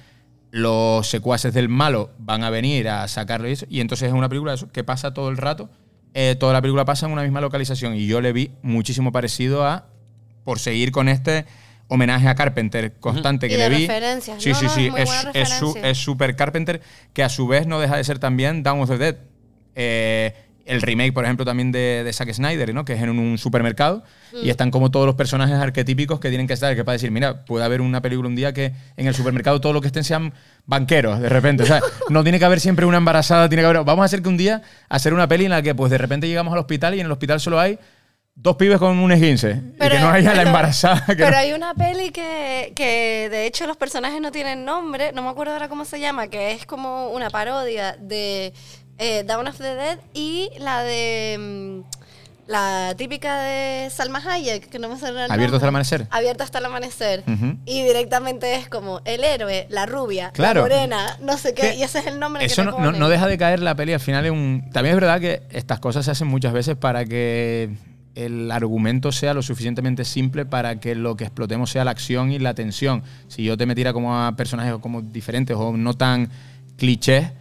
los 0.51 1.07
secuaces 1.07 1.53
del 1.53 1.69
malo 1.69 2.11
van 2.19 2.43
a 2.43 2.49
venir 2.49 2.87
a 2.87 3.07
sacarlo 3.07 3.49
y 3.49 3.53
eso, 3.53 3.65
y 3.67 3.81
entonces 3.81 4.07
es 4.07 4.13
una 4.13 4.29
película 4.29 4.53
eso, 4.53 4.71
que 4.71 4.83
pasa 4.83 5.13
todo 5.13 5.29
el 5.29 5.37
rato, 5.37 5.69
eh, 6.13 6.35
toda 6.39 6.53
la 6.53 6.61
película 6.61 6.85
pasa 6.85 7.07
en 7.07 7.11
una 7.11 7.23
misma 7.23 7.41
localización 7.41 7.95
y 7.95 8.05
yo 8.05 8.21
le 8.21 8.31
vi 8.31 8.51
muchísimo 8.61 9.11
parecido 9.11 9.65
a, 9.65 9.87
por 10.43 10.59
seguir 10.59 10.91
con 10.91 11.09
este 11.09 11.45
homenaje 11.87 12.27
a 12.27 12.35
Carpenter 12.35 12.93
constante 12.99 13.45
Y 13.47 13.49
que 13.49 13.57
de 13.57 13.69
le 13.69 13.75
vi. 13.75 13.87
referencias, 13.87 14.41
Sí, 14.41 14.49
¿no? 14.49 14.55
sí, 14.55 14.65
No, 14.65 14.71
sí, 14.71 14.87
es 14.87 14.93
es, 14.99 15.05
buena 15.05 15.31
es, 15.33 15.49
su- 15.49 15.65
referencia. 15.67 15.89
es 15.91 15.97
super 15.97 16.35
Carpenter, 16.35 16.81
que 17.13 17.23
a 17.23 17.29
su 17.29 17.47
vez 17.47 17.67
no 17.67 17.79
deja 17.79 17.97
de 17.97 18.03
ser 18.03 18.19
también 18.19 18.63
Dawn 18.63 18.81
of 18.81 18.89
the 18.89 18.97
Dead. 18.97 19.15
Eh, 19.75 20.33
el 20.65 20.81
remake, 20.81 21.13
por 21.13 21.25
ejemplo, 21.25 21.45
también 21.45 21.71
de, 21.71 22.03
de 22.03 22.11
Zack 22.11 22.33
Snyder, 22.33 22.73
¿no? 22.73 22.85
que 22.85 22.93
es 22.93 23.01
en 23.03 23.09
un 23.11 23.37
supermercado 23.37 24.03
Mm. 24.33 24.37
y 24.45 24.49
están 24.49 24.71
como 24.71 24.89
todos 24.89 25.05
los 25.05 25.13
personajes 25.13 25.55
arquetípicos 25.57 26.19
que 26.19 26.29
tienen 26.29 26.47
que 26.47 26.53
estar, 26.53 26.75
que 26.75 26.83
para 26.83 26.93
decir, 26.93 27.11
mira, 27.11 27.45
puede 27.45 27.63
haber 27.63 27.81
una 27.81 28.01
película 28.01 28.27
un 28.27 28.35
día 28.35 28.51
que 28.51 28.73
en 28.97 29.05
el 29.05 29.13
supermercado 29.13 29.61
todo 29.61 29.73
lo 29.73 29.79
que 29.81 29.87
estén 29.87 30.03
sean 30.03 30.33
banqueros, 30.65 31.19
de 31.19 31.29
repente. 31.29 31.61
O 31.61 31.65
sea, 31.67 31.81
no 32.09 32.23
tiene 32.23 32.39
que 32.39 32.45
haber 32.45 32.59
siempre 32.59 32.87
una 32.87 32.97
embarazada, 32.97 33.47
tiene 33.47 33.61
que 33.61 33.67
haber... 33.67 33.83
Vamos 33.83 34.01
a 34.01 34.05
hacer 34.05 34.23
que 34.23 34.29
un 34.29 34.37
día 34.37 34.63
hacer 34.89 35.13
una 35.13 35.27
peli 35.27 35.45
en 35.45 35.51
la 35.51 35.61
que 35.61 35.75
pues 35.75 35.91
de 35.91 35.99
repente 35.99 36.27
llegamos 36.27 36.51
al 36.53 36.59
hospital 36.59 36.95
y 36.95 36.99
en 36.99 37.05
el 37.05 37.11
hospital 37.11 37.39
solo 37.39 37.59
hay 37.59 37.77
dos 38.35 38.57
pibes 38.57 38.77
con 38.77 38.97
un 38.99 39.11
esguince 39.11 39.61
y 39.75 39.79
que 39.89 39.99
no 39.99 40.09
haya 40.09 40.31
la 40.31 40.37
pero- 40.37 40.47
embarazada. 40.49 41.05
que 41.07 41.15
Pero 41.15 41.31
no- 41.31 41.37
hay 41.37 41.53
una 41.53 41.73
peli 41.73 42.11
que, 42.11 42.73
que 42.75 43.27
de 43.31 43.47
hecho 43.47 43.65
los 43.65 43.77
personajes 43.77 44.21
no 44.21 44.31
tienen 44.31 44.65
nombre, 44.65 45.11
no 45.13 45.23
me 45.23 45.29
acuerdo 45.29 45.53
ahora 45.53 45.69
cómo 45.69 45.85
se 45.85 45.99
llama, 45.99 46.27
que 46.27 46.51
es 46.51 46.65
como 46.65 47.09
una 47.09 47.29
parodia 47.29 47.95
de 47.99 48.53
eh, 48.97 49.23
Dawn 49.25 49.47
of 49.47 49.57
the 49.57 49.75
Dead 49.75 49.99
y 50.13 50.49
la 50.59 50.83
de 50.83 51.37
mm, 51.39 51.95
la 52.47 52.93
típica 52.95 53.39
de 53.41 53.89
Salma 53.89 54.21
Hayek, 54.23 54.69
que 54.69 54.77
no 54.77 54.89
me 54.89 54.99
sale 54.99 55.25
el 55.25 55.31
Abierto 55.31 55.55
hasta 55.55 55.65
el 55.65 55.69
amanecer. 55.69 56.07
Abierto 56.11 56.43
hasta 56.43 56.59
el 56.59 56.65
amanecer. 56.65 57.23
Y 57.65 57.81
directamente 57.81 58.53
es 58.55 58.69
como 58.69 59.01
el 59.05 59.23
héroe, 59.23 59.65
la 59.69 59.87
rubia, 59.87 60.29
Claro. 60.31 60.61
la 60.61 60.67
morena, 60.67 61.17
no 61.21 61.37
sé 61.39 61.55
qué, 61.55 61.73
y 61.73 61.81
ese 61.81 61.97
es 61.99 62.05
el 62.05 62.19
nombre 62.19 62.45
Eso 62.45 62.63
que 62.63 62.69
te 62.71 62.77
no, 62.77 62.91
no- 62.91 62.99
no 62.99 63.09
deja 63.09 63.25
de 63.27 63.37
caer 63.39 63.61
la 63.61 63.73
peli 63.73 63.93
al 63.93 63.99
final 63.99 64.25
es 64.25 64.31
un. 64.31 64.69
También 64.71 64.95
es 64.95 65.01
verdad 65.01 65.19
que 65.19 65.41
estas 65.49 65.79
cosas 65.79 66.05
se 66.05 66.11
hacen 66.11 66.27
muchas 66.27 66.53
veces 66.53 66.75
para 66.75 67.03
que 67.05 67.71
el 68.15 68.49
argumento 68.51 69.11
sea 69.11 69.33
lo 69.33 69.41
suficientemente 69.41 70.05
simple 70.05 70.45
para 70.45 70.79
que 70.79 70.95
lo 70.95 71.15
que 71.15 71.25
explotemos 71.25 71.69
sea 71.69 71.83
la 71.85 71.91
acción 71.91 72.31
y 72.31 72.39
la 72.39 72.53
tensión. 72.53 73.03
Si 73.27 73.43
yo 73.43 73.57
te 73.57 73.65
metiera 73.65 73.93
como 73.93 74.17
a 74.17 74.35
personajes 74.35 74.73
como 74.81 75.01
diferentes 75.01 75.55
o 75.59 75.75
no 75.77 75.93
tan 75.93 76.29
clichés, 76.77 77.31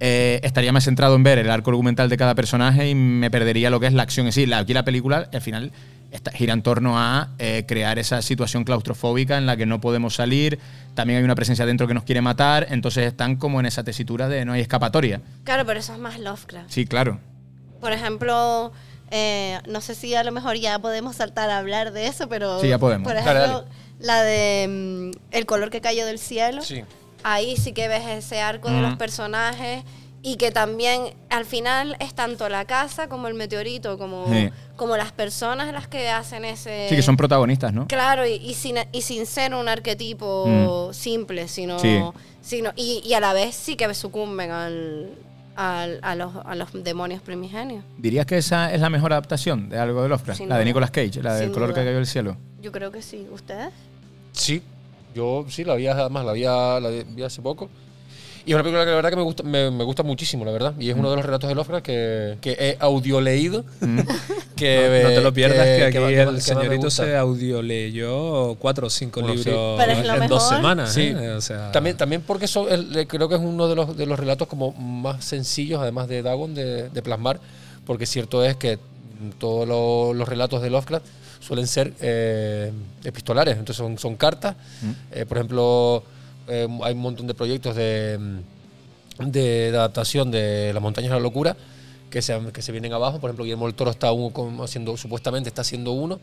eh, 0.00 0.40
estaría 0.42 0.72
más 0.72 0.84
centrado 0.84 1.14
en 1.14 1.22
ver 1.22 1.38
el 1.38 1.50
arco 1.50 1.70
argumental 1.70 2.08
de 2.08 2.16
cada 2.16 2.34
personaje 2.34 2.88
y 2.88 2.94
me 2.94 3.30
perdería 3.30 3.70
lo 3.70 3.78
que 3.78 3.86
es 3.86 3.92
la 3.92 4.02
acción 4.02 4.26
en 4.26 4.32
sí. 4.32 4.46
La- 4.46 4.58
Aquí 4.58 4.74
la 4.74 4.84
película, 4.84 5.28
al 5.32 5.40
final, 5.40 5.70
está- 6.10 6.32
gira 6.32 6.52
en 6.54 6.62
torno 6.62 6.98
a 6.98 7.30
eh, 7.38 7.64
crear 7.68 7.98
esa 8.00 8.20
situación 8.20 8.64
claustrofóbica 8.64 9.38
en 9.38 9.46
la 9.46 9.56
que 9.56 9.64
no 9.64 9.80
podemos 9.80 10.14
salir. 10.16 10.58
También 10.94 11.18
hay 11.18 11.24
una 11.24 11.34
presencia 11.36 11.64
dentro 11.66 11.86
que 11.86 11.94
nos 11.94 12.02
quiere 12.02 12.20
matar. 12.20 12.66
Entonces 12.70 13.06
están 13.06 13.36
como 13.36 13.60
en 13.60 13.66
esa 13.66 13.84
tesitura 13.84 14.28
de 14.28 14.44
no 14.44 14.52
hay 14.54 14.60
escapatoria. 14.62 15.20
Claro, 15.44 15.64
pero 15.66 15.78
eso 15.78 15.92
es 15.92 16.00
más 16.00 16.18
Lovecraft. 16.18 16.68
Sí, 16.70 16.84
claro. 16.84 17.20
Por 17.80 17.92
ejemplo, 17.92 18.72
eh, 19.12 19.60
no 19.68 19.80
sé 19.80 19.94
si 19.94 20.14
a 20.14 20.24
lo 20.24 20.32
mejor 20.32 20.56
ya 20.56 20.78
podemos 20.80 21.14
saltar 21.16 21.50
a 21.50 21.58
hablar 21.58 21.92
de 21.92 22.06
eso, 22.08 22.28
pero. 22.28 22.60
Sí, 22.60 22.68
ya 22.68 22.78
podemos. 22.78 23.06
Por 23.06 23.16
ejemplo, 23.16 23.60
dale. 23.60 23.64
la 24.00 24.22
de 24.24 24.66
mm, 24.68 25.18
El 25.30 25.46
color 25.46 25.70
que 25.70 25.80
cayó 25.80 26.04
del 26.06 26.18
cielo. 26.18 26.62
Sí. 26.62 26.82
Ahí 27.22 27.56
sí 27.56 27.72
que 27.72 27.86
ves 27.86 28.04
ese 28.08 28.40
arco 28.40 28.68
de 28.70 28.80
los 28.80 28.94
Mm. 28.94 28.98
personajes 28.98 29.84
y 30.24 30.36
que 30.36 30.50
también 30.50 31.14
al 31.30 31.44
final 31.44 31.96
es 32.00 32.14
tanto 32.14 32.48
la 32.48 32.64
casa 32.64 33.08
como 33.08 33.28
el 33.28 33.34
meteorito, 33.34 33.98
como, 33.98 34.26
Sí. 34.32 34.50
como 34.76 34.96
las 34.96 35.12
personas 35.12 35.72
las 35.72 35.86
que 35.88 36.08
hacen 36.08 36.44
ese. 36.44 36.86
Sí, 36.88 36.96
que 36.96 37.02
son 37.02 37.16
protagonistas, 37.16 37.72
¿no? 37.72 37.86
Claro, 37.88 38.26
y, 38.26 38.34
y 38.34 38.54
sin, 38.54 38.76
y 38.92 39.02
sin 39.02 39.26
ser 39.26 39.54
un 39.54 39.68
arquetipo 39.68 40.90
simple, 40.92 41.46
sino, 41.48 41.76
Mm. 41.76 41.80
Sí. 41.80 42.00
sino 42.40 42.72
y, 42.76 43.02
y 43.04 43.14
a 43.14 43.20
la 43.20 43.32
vez 43.32 43.54
sí 43.54 43.76
que 43.76 43.92
sucumben 43.94 44.50
al, 44.50 45.10
al- 45.56 45.98
a, 46.02 46.14
los, 46.14 46.34
a 46.44 46.54
los 46.54 46.70
demonios 46.84 47.20
primigenios. 47.22 47.84
¿Dirías 47.98 48.26
que 48.26 48.38
esa 48.38 48.72
es 48.72 48.80
la 48.80 48.90
mejor 48.90 49.12
adaptación 49.12 49.68
de 49.68 49.78
algo 49.78 50.02
de 50.02 50.08
Lovecraft? 50.08 50.38
Sin 50.38 50.48
la 50.48 50.56
de 50.56 50.60
duda. 50.62 50.68
Nicolas 50.70 50.90
Cage, 50.90 51.22
la 51.22 51.34
del 51.34 51.44
Sin 51.46 51.52
color 51.54 51.68
duda. 51.70 51.80
que 51.80 51.84
cayó 51.86 51.96
del 51.96 52.06
cielo. 52.06 52.36
Yo 52.60 52.72
creo 52.72 52.90
que 52.90 53.02
sí. 53.02 53.26
¿Ustedes? 53.32 53.70
Sí, 54.32 54.62
yo 55.14 55.44
sí, 55.48 55.64
la 55.64 55.74
vi 55.74 55.86
además, 55.86 56.24
la 56.24 56.32
vi, 56.32 56.44
a- 56.44 56.80
la 56.80 56.88
vi 56.90 57.22
hace 57.22 57.42
poco. 57.42 57.68
Y 58.44 58.50
es 58.50 58.54
una 58.54 58.62
película 58.64 58.84
que 58.84 58.90
la 58.90 58.96
verdad 58.96 59.10
que 59.10 59.16
me 59.16 59.22
gusta, 59.22 59.42
me, 59.44 59.70
me 59.70 59.84
gusta 59.84 60.02
muchísimo, 60.02 60.44
la 60.44 60.50
verdad. 60.50 60.74
Y 60.78 60.90
es 60.90 60.96
uno 60.96 61.10
de 61.10 61.16
los 61.16 61.24
relatos 61.24 61.48
de 61.48 61.54
Lovecraft 61.54 61.84
que, 61.84 62.38
que 62.40 62.52
he 62.58 62.76
audioleído. 62.80 63.64
que, 64.56 65.00
no, 65.02 65.08
no 65.08 65.14
te 65.14 65.20
lo 65.20 65.32
pierdas, 65.32 65.64
que, 65.64 65.84
aquí 65.84 65.92
que- 65.92 65.98
que- 66.06 66.20
el 66.22 66.26
que 66.26 66.32
me 66.32 66.40
señorito 66.40 66.90
se 66.90 67.16
audioleyó 67.16 68.54
cuatro 68.56 68.86
o 68.86 68.90
cinco 68.90 69.20
Bueno, 69.20 69.34
libros 69.34 69.78
en 70.22 70.28
dos 70.28 70.48
semanas. 70.48 70.92
Sí, 70.92 71.12
¿eh? 71.16 71.30
O 71.30 71.40
sea, 71.40 71.72
también, 71.72 71.96
también 71.96 72.22
porque 72.22 72.44
eso 72.46 72.68
es- 72.68 72.84
le- 72.84 73.06
creo 73.06 73.28
que 73.28 73.36
es 73.36 73.40
uno 73.40 73.68
de 73.68 73.74
los, 73.76 73.96
de 73.96 74.06
los 74.06 74.18
relatos 74.18 74.48
como 74.48 74.72
más 74.72 75.24
sencillos, 75.24 75.80
además 75.80 76.08
de 76.08 76.22
Dagon, 76.22 76.54
de, 76.54 76.88
de 76.90 77.02
plasmar, 77.02 77.40
porque 77.86 78.06
cierto 78.06 78.44
es 78.44 78.56
que 78.56 78.76
mm, 78.76 79.30
todos 79.38 79.66
lo- 79.68 80.14
los 80.14 80.28
relatos 80.28 80.62
de 80.62 80.70
Lovecraft 80.70 81.04
suelen 81.40 81.66
ser 81.66 81.92
eh, 82.00 82.70
epistolares, 83.04 83.54
entonces 83.54 83.76
son, 83.76 83.98
son 83.98 84.16
cartas. 84.16 84.54
Eh, 85.12 85.26
por 85.26 85.38
ejemplo, 85.38 86.04
eh, 86.48 86.66
hay 86.82 86.92
un 86.94 87.00
montón 87.00 87.26
de 87.26 87.34
proyectos 87.34 87.74
de, 87.76 88.18
de, 89.18 89.70
de 89.70 89.76
adaptación 89.76 90.30
de 90.30 90.72
Las 90.72 90.82
montañas 90.82 91.10
de 91.10 91.16
la 91.16 91.22
locura 91.22 91.56
que 92.10 92.20
se, 92.22 92.38
que 92.52 92.62
se 92.62 92.72
vienen 92.72 92.92
abajo. 92.92 93.18
Por 93.20 93.30
ejemplo, 93.30 93.44
Guillermo 93.44 93.66
del 93.66 93.74
Toro 93.74 93.90
está 93.90 94.10
haciendo, 94.62 94.96
supuestamente 94.96 95.48
está 95.48 95.62
haciendo 95.62 95.92
uno 95.92 96.20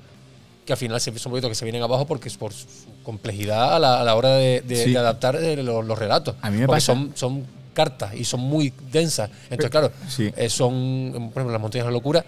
que 0.66 0.74
al 0.74 0.78
final 0.78 1.02
son 1.02 1.14
proyectos 1.16 1.50
que 1.50 1.56
se 1.56 1.66
vienen 1.66 1.82
abajo 1.82 2.06
porque 2.06 2.28
es 2.28 2.38
por 2.38 2.54
su 2.54 2.68
complejidad 3.04 3.76
a 3.76 3.80
la, 3.80 4.02
a 4.02 4.04
la 4.04 4.16
hora 4.16 4.36
de, 4.36 4.62
de- 4.62 4.84
Sí. 4.84 4.92
de 4.92 5.00
adaptar 5.00 5.36
eh, 5.38 5.64
los, 5.64 5.84
los 5.84 5.98
relatos. 5.98 6.36
A 6.42 6.52
mí 6.52 6.58
me 6.58 6.68
porque 6.68 6.78
pasa- 6.78 6.94
son, 6.94 7.12
son 7.16 7.46
cartas 7.74 8.14
y 8.14 8.24
son 8.24 8.42
muy 8.42 8.72
densas. 8.92 9.32
Entonces, 9.50 9.72
claro, 9.72 9.92
Sí. 10.08 10.32
eh, 10.38 10.48
son, 10.50 11.12
por 11.34 11.42
ejemplo, 11.42 11.52
Las 11.54 11.62
montañas 11.62 11.86
de 11.88 11.92
la 11.92 11.98
locura. 11.98 12.24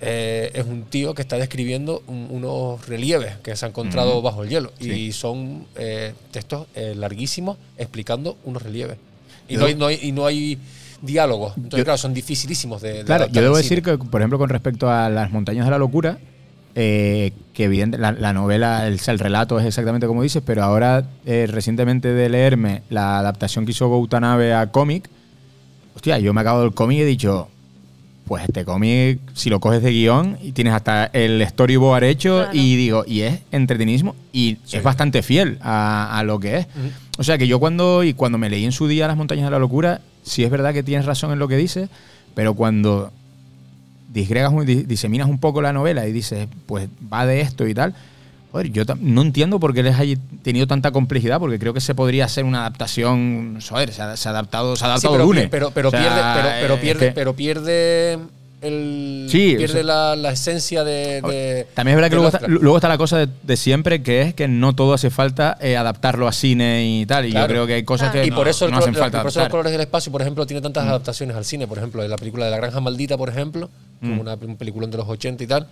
Eh, 0.00 0.50
es 0.54 0.64
un 0.66 0.82
tío 0.84 1.14
que 1.14 1.22
está 1.22 1.36
describiendo 1.36 2.02
un- 2.06 2.28
unos 2.30 2.86
relieves 2.86 3.36
que 3.42 3.54
se 3.56 3.64
han 3.64 3.70
encontrado 3.70 4.22
bajo 4.22 4.42
el 4.44 4.48
hielo. 4.48 4.72
Sí. 4.80 4.90
Y 4.90 5.12
son 5.12 5.66
eh, 5.76 6.14
textos 6.30 6.66
eh, 6.74 6.94
larguísimos 6.96 7.56
explicando 7.76 8.36
unos 8.44 8.62
relieves. 8.62 8.96
Y 9.48 9.56
no 9.56 9.66
hay, 9.66 9.74
no 9.74 9.86
hay- 9.86 9.98
y 10.02 10.12
no 10.12 10.26
hay 10.26 10.58
diálogos. 11.02 11.54
Entonces, 11.56 11.78
Yo- 11.78 11.84
claro, 11.84 11.98
son 11.98 12.14
dificilísimos 12.14 12.82
de, 12.82 12.92
de 12.98 13.04
Claro, 13.04 13.26
yo 13.28 13.42
debo 13.42 13.56
decir 13.56 13.82
que, 13.82 13.98
por 13.98 14.20
ejemplo, 14.20 14.38
con 14.38 14.48
respecto 14.50 14.90
a 14.90 15.08
Las 15.08 15.30
montañas 15.32 15.64
de 15.64 15.70
la 15.70 15.78
locura, 15.78 16.18
eh, 16.74 17.32
que 17.54 17.64
evidente, 17.64 17.98
la, 17.98 18.12
la 18.12 18.32
novela, 18.32 18.86
el, 18.86 19.00
el 19.04 19.18
relato 19.18 19.58
es 19.58 19.66
exactamente 19.66 20.06
como 20.06 20.22
dices, 20.22 20.42
pero 20.46 20.62
ahora, 20.62 21.04
eh, 21.26 21.46
recientemente 21.50 22.12
de 22.12 22.28
leerme 22.28 22.82
la 22.90 23.18
adaptación 23.18 23.64
que 23.64 23.72
hizo 23.72 23.88
Goutanabe 23.88 24.54
a 24.54 24.70
cómic, 24.70 25.08
hostia, 25.96 26.18
yo 26.18 26.32
me 26.34 26.40
acabo 26.42 26.60
del 26.60 26.74
cómic 26.74 26.98
y 26.98 27.02
he 27.02 27.04
dicho, 27.06 27.48
pues 28.28 28.44
este 28.44 28.64
cómic, 28.64 29.18
si 29.34 29.50
lo 29.50 29.58
coges 29.58 29.82
de 29.82 29.90
guion 29.90 30.38
y 30.42 30.52
tienes 30.52 30.74
hasta 30.74 31.06
el 31.06 31.44
storyboard 31.48 32.04
hecho 32.04 32.36
Claro. 32.44 32.50
y 32.52 32.76
digo, 32.76 33.04
y 33.06 33.22
es 33.22 33.40
entretenidísimo 33.50 34.14
y 34.32 34.58
es 34.70 34.82
bastante 34.82 35.22
fiel 35.22 35.58
a, 35.62 36.16
a 36.18 36.22
lo 36.22 36.38
que 36.38 36.58
es. 36.58 36.66
O 37.18 37.24
sea 37.24 37.38
que 37.38 37.48
yo 37.48 37.58
cuando, 37.58 38.04
y 38.04 38.14
cuando 38.14 38.38
me 38.38 38.48
leí 38.50 38.64
en 38.64 38.70
su 38.72 38.86
día 38.86 39.08
Las 39.08 39.16
montañas 39.16 39.46
de 39.46 39.50
la 39.50 39.58
locura, 39.58 40.00
sí 40.22 40.44
es 40.44 40.50
verdad 40.50 40.72
que 40.72 40.82
tienes 40.84 41.06
razón 41.06 41.32
en 41.32 41.38
lo 41.40 41.48
que 41.48 41.56
dices, 41.56 41.88
pero 42.34 42.54
cuando 42.54 43.10
disgregas, 44.12 44.52
diseminas 44.86 45.28
un 45.28 45.38
poco 45.38 45.60
la 45.60 45.72
novela 45.72 46.06
y 46.06 46.12
dices, 46.12 46.46
pues 46.66 46.88
va 47.12 47.26
de 47.26 47.40
esto 47.40 47.66
y 47.66 47.74
tal, 47.74 47.94
joder, 48.52 48.70
yo 48.72 48.82
no 49.00 49.22
entiendo 49.22 49.60
por 49.60 49.74
qué 49.74 49.82
les 49.82 49.98
haya 49.98 50.16
tenido 50.42 50.66
tanta 50.66 50.90
complejidad, 50.90 51.38
porque 51.38 51.58
creo 51.58 51.74
que 51.74 51.80
se 51.80 51.94
podría 51.94 52.24
hacer 52.24 52.44
una 52.44 52.60
adaptación, 52.60 53.58
joder, 53.68 53.92
se 53.92 54.02
ha, 54.02 54.16
se 54.16 54.28
ha 54.28 54.30
adaptado, 54.32 54.74
se 54.76 54.84
ha 54.84 54.86
Sí, 54.86 54.90
adaptado 54.90 55.14
pero, 55.14 55.24
Dune. 55.26 55.48
pero, 55.48 55.70
pero 55.70 55.88
O 55.88 55.90
sea, 55.90 56.00
pierde, 56.00 56.20
pero, 56.34 56.48
pero 56.60 56.80
pierde, 56.80 57.06
que- 57.06 57.12
pero 57.12 57.34
pierde 57.34 58.18
el 58.60 59.28
Sí, 59.30 59.54
pierde 59.56 59.64
o 59.66 59.68
sea- 59.68 59.82
la, 59.84 60.16
la 60.16 60.30
esencia 60.32 60.82
de, 60.82 61.20
de- 61.22 61.66
También 61.74 61.92
es 61.92 61.96
verdad 62.02 62.08
que 62.10 62.16
luego 62.16 62.28
está, 62.36 62.48
luego 62.48 62.76
está 62.76 62.88
la 62.88 62.98
cosa 62.98 63.18
de, 63.18 63.28
de 63.44 63.56
siempre, 63.56 64.02
que 64.02 64.22
es 64.22 64.34
que 64.34 64.48
no 64.48 64.74
todo 64.74 64.94
hace 64.94 65.10
falta 65.10 65.56
eh, 65.60 65.76
adaptarlo 65.76 66.26
a 66.26 66.32
cine 66.32 66.84
y 66.84 67.06
tal. 67.06 67.26
Y 67.26 67.30
Claro. 67.30 67.46
yo 67.46 67.52
creo 67.52 67.66
que 67.68 67.74
hay 67.74 67.84
cosas 67.84 68.10
Claro. 68.10 68.22
que 68.22 68.28
y 68.28 68.30
por 68.32 68.46
no, 68.46 68.50
eso, 68.50 68.64
el 68.64 68.72
no 68.72 68.78
colo- 68.78 68.84
hacen 68.90 68.94
falta 69.00 69.18
por 69.22 69.28
eso 69.30 69.38
los 69.40 69.48
colores 69.48 69.70
del 69.72 69.82
espacio, 69.82 70.10
por 70.10 70.22
ejemplo, 70.22 70.44
tiene 70.44 70.60
tantas 70.60 70.84
adaptaciones 70.86 71.36
al 71.36 71.44
cine. 71.44 71.68
Por 71.68 71.78
ejemplo, 71.78 72.02
en 72.02 72.10
la 72.10 72.16
película 72.16 72.46
de 72.46 72.50
La 72.50 72.56
Granja 72.56 72.80
Maldita, 72.80 73.16
por 73.16 73.28
ejemplo, 73.28 73.70
como 74.00 74.20
una, 74.22 74.34
un 74.34 74.56
peliculón 74.56 74.90
de 74.90 74.96
los 74.98 75.08
80 75.08 75.44
y 75.44 75.46
tal. 75.46 75.66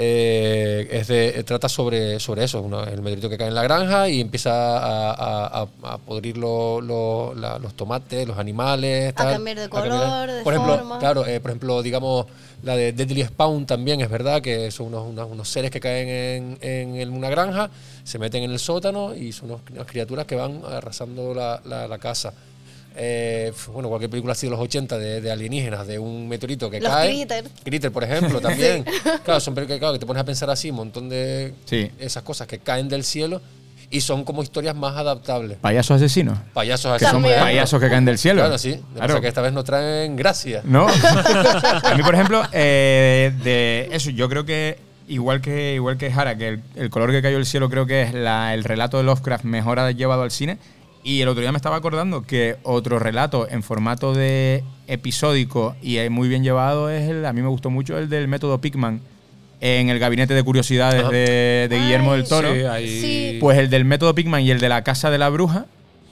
Eh, 0.00 0.86
es 0.92 1.08
de- 1.08 1.42
trata 1.42 1.68
sobre, 1.68 2.20
sobre 2.20 2.44
eso, 2.44 2.62
una- 2.62 2.84
el 2.84 3.02
meteorito 3.02 3.28
que 3.28 3.36
cae 3.36 3.48
en 3.48 3.54
la 3.56 3.64
granja 3.64 4.08
y 4.08 4.20
empieza 4.20 4.52
a, 4.78 5.10
a- 5.10 5.62
a- 5.62 5.92
a 5.94 5.98
podrir 5.98 6.36
lo- 6.38 6.80
lo- 6.80 7.34
la- 7.34 7.58
los 7.58 7.74
tomates, 7.74 8.26
los 8.28 8.38
animales. 8.38 9.12
A 9.16 9.32
cambiar 9.32 9.58
de 9.58 9.68
cambiar 9.68 9.98
color, 9.98 10.30
de 10.30 10.42
Por 10.44 10.54
ejemplo, 10.54 10.76
forma. 10.78 10.98
claro, 11.00 11.26
eh, 11.26 11.40
por 11.40 11.50
ejemplo, 11.50 11.82
digamos, 11.82 12.26
la 12.62 12.76
de 12.76 12.92
Deadly 12.92 13.24
Spawn 13.24 13.66
también 13.66 14.00
es 14.00 14.08
verdad 14.08 14.40
que 14.40 14.70
son 14.70 14.86
unos, 14.86 15.08
unos- 15.08 15.28
unos 15.30 15.48
seres 15.48 15.70
que 15.72 15.80
caen 15.80 16.56
en, 16.60 16.96
en 16.96 17.12
una 17.12 17.28
granja, 17.28 17.68
se 18.04 18.18
meten 18.20 18.44
en 18.44 18.52
el 18.52 18.58
sótano 18.60 19.14
y 19.16 19.32
son 19.32 19.50
unos- 19.50 19.62
unas 19.72 19.86
criaturas 19.86 20.26
que 20.26 20.36
van 20.36 20.62
arrasando 20.64 21.34
la, 21.34 21.60
la- 21.64 21.88
la 21.88 21.98
casa. 21.98 22.32
Eh, 22.96 23.52
bueno, 23.72 23.88
cualquier 23.88 24.10
película 24.10 24.32
así 24.32 24.46
de 24.46 24.50
los 24.50 24.60
80 24.60 24.98
de, 24.98 25.20
de 25.20 25.30
alienígenas, 25.30 25.86
de 25.86 25.98
un 25.98 26.28
meteorito 26.28 26.68
que 26.70 26.80
Los 26.80 26.90
cae. 26.92 27.08
Critter. 27.10 27.44
Critter, 27.64 27.92
por 27.92 28.04
ejemplo, 28.04 28.40
también. 28.42 28.84
Claro, 29.24 29.40
son 29.40 29.54
películas 29.54 29.76
que, 29.76 29.80
claro, 29.80 29.92
que 29.94 29.98
te 30.00 30.06
pones 30.06 30.20
a 30.20 30.24
pensar 30.24 30.50
así, 30.50 30.70
un 30.70 30.76
montón 30.76 31.08
de 31.08 31.54
Sí. 31.64 31.90
esas 31.98 32.22
cosas 32.22 32.46
que 32.46 32.58
caen 32.58 32.88
del 32.88 33.04
cielo 33.04 33.40
y 33.90 34.00
son 34.02 34.24
como 34.24 34.42
historias 34.42 34.74
más 34.76 34.96
adaptables. 34.96 35.56
Payasos 35.58 35.96
asesinos. 35.96 36.38
Payasos 36.52 36.98
Que 36.98 37.06
son 37.06 37.22
payasos 37.22 37.80
que 37.80 37.88
caen 37.88 38.04
del 38.04 38.18
cielo. 38.18 38.40
Claro, 38.42 38.58
sí. 38.58 38.78
Claro. 38.94 39.20
que 39.20 39.28
esta 39.28 39.40
vez 39.40 39.52
no 39.52 39.64
traen 39.64 40.14
gracia. 40.16 40.60
No. 40.64 40.86
a 41.82 41.94
mí, 41.96 42.02
por 42.02 42.14
ejemplo, 42.14 42.42
eh, 42.52 43.32
de 43.42 43.88
eso, 43.92 44.10
yo 44.10 44.28
creo 44.28 44.44
que 44.44 44.78
igual 45.08 45.40
que 45.40 45.72
igual 45.74 45.96
que 45.96 46.12
Jara, 46.12 46.36
que 46.36 46.48
el, 46.48 46.62
el 46.76 46.90
color 46.90 47.12
que 47.12 47.22
cayó 47.22 47.36
del 47.36 47.46
cielo 47.46 47.70
creo 47.70 47.86
que 47.86 48.02
es 48.02 48.12
la- 48.12 48.52
el 48.52 48.62
relato 48.64 48.98
de 48.98 49.04
Lovecraft 49.04 49.44
mejor 49.44 49.78
ha 49.78 49.90
llevado 49.92 50.20
al 50.22 50.30
cine. 50.30 50.58
Y 51.04 51.20
el 51.22 51.28
otro 51.28 51.40
día 51.40 51.52
me 51.52 51.56
estaba 51.56 51.76
acordando 51.76 52.22
que 52.22 52.56
otro 52.64 52.98
relato 52.98 53.48
en 53.48 53.62
formato 53.62 54.12
de 54.14 54.62
episódico 54.88 55.76
y 55.82 55.98
muy 56.10 56.28
bien 56.28 56.42
llevado 56.42 56.90
es 56.90 57.08
el, 57.08 57.24
a 57.24 57.32
mí 57.32 57.40
me 57.40 57.48
gustó 57.48 57.70
mucho 57.70 57.96
el 57.98 58.08
del 58.08 58.28
método 58.28 58.60
Pickman 58.60 59.00
en 59.60 59.88
el 59.88 59.98
gabinete 59.98 60.34
de 60.34 60.42
curiosidades 60.42 61.08
de, 61.10 61.66
de 61.68 61.78
Guillermo 61.80 62.12
Ay, 62.12 62.20
del 62.20 62.28
Toro. 62.28 62.54
Sí, 62.54 62.60
ahí- 62.62 63.00
Sí. 63.00 63.38
Pues 63.40 63.58
el 63.58 63.70
del 63.70 63.84
método 63.84 64.14
Pickman 64.14 64.42
y 64.42 64.50
el 64.50 64.60
de 64.60 64.68
la 64.68 64.82
casa 64.84 65.10
de 65.10 65.18
la 65.18 65.28
bruja 65.30 65.66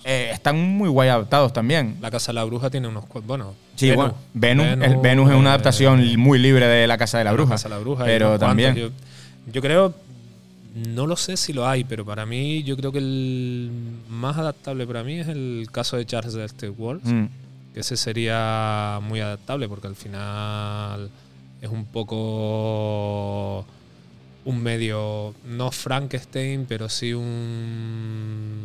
eh, 0.04 0.30
están 0.32 0.56
muy 0.60 0.88
guay 0.88 1.08
adaptados 1.08 1.52
también. 1.52 1.96
La 2.00 2.12
Casa 2.12 2.30
de 2.30 2.34
la 2.34 2.44
Bruja 2.44 2.70
tiene 2.70 2.86
unos. 2.86 3.06
cu- 3.06 3.22
Bueno, 3.22 3.54
Sí, 3.74 3.90
bueno, 3.90 4.14
Venus, 4.34 4.64
el 4.80 4.96
Venus 4.98 5.30
es 5.30 5.36
una 5.36 5.46
eh, 5.46 5.52
adaptación 5.54 6.16
muy 6.16 6.38
libre 6.38 6.64
de 6.68 6.86
La 6.86 6.96
Casa 6.96 7.18
de 7.18 7.24
la 7.24 7.30
La 7.30 7.34
Bruja. 7.34 7.50
Casa 7.54 7.68
de 7.68 7.74
la 7.74 7.80
Bruja. 7.80 8.04
Pero 8.04 8.38
también. 8.38 8.76
Yo, 8.76 8.90
yo 9.52 9.60
creo. 9.60 9.92
No 10.76 11.06
lo 11.06 11.16
sé 11.16 11.38
si 11.38 11.54
lo 11.54 11.66
hay, 11.66 11.84
pero 11.84 12.04
para 12.04 12.26
mí, 12.26 12.62
yo 12.62 12.76
creo 12.76 12.92
que 12.92 12.98
el 12.98 13.70
más 14.10 14.36
adaptable 14.36 14.86
para 14.86 15.02
mí 15.04 15.14
es 15.18 15.28
el 15.28 15.68
caso 15.72 15.96
de 15.96 16.04
Charles 16.04 16.34
Dexter 16.34 16.70
Walls. 16.76 17.02
Mm, 17.04 17.24
Que 17.72 17.80
ese 17.80 17.96
sería 17.96 19.00
muy 19.02 19.20
adaptable 19.20 19.68
porque 19.68 19.86
al 19.86 19.96
final 19.96 21.10
es 21.62 21.70
un 21.70 21.84
poco 21.86 23.64
un 24.44 24.62
medio, 24.62 25.34
no 25.46 25.70
Frankenstein, 25.70 26.66
pero 26.68 26.88
sí 26.88 27.12
un, 27.12 28.56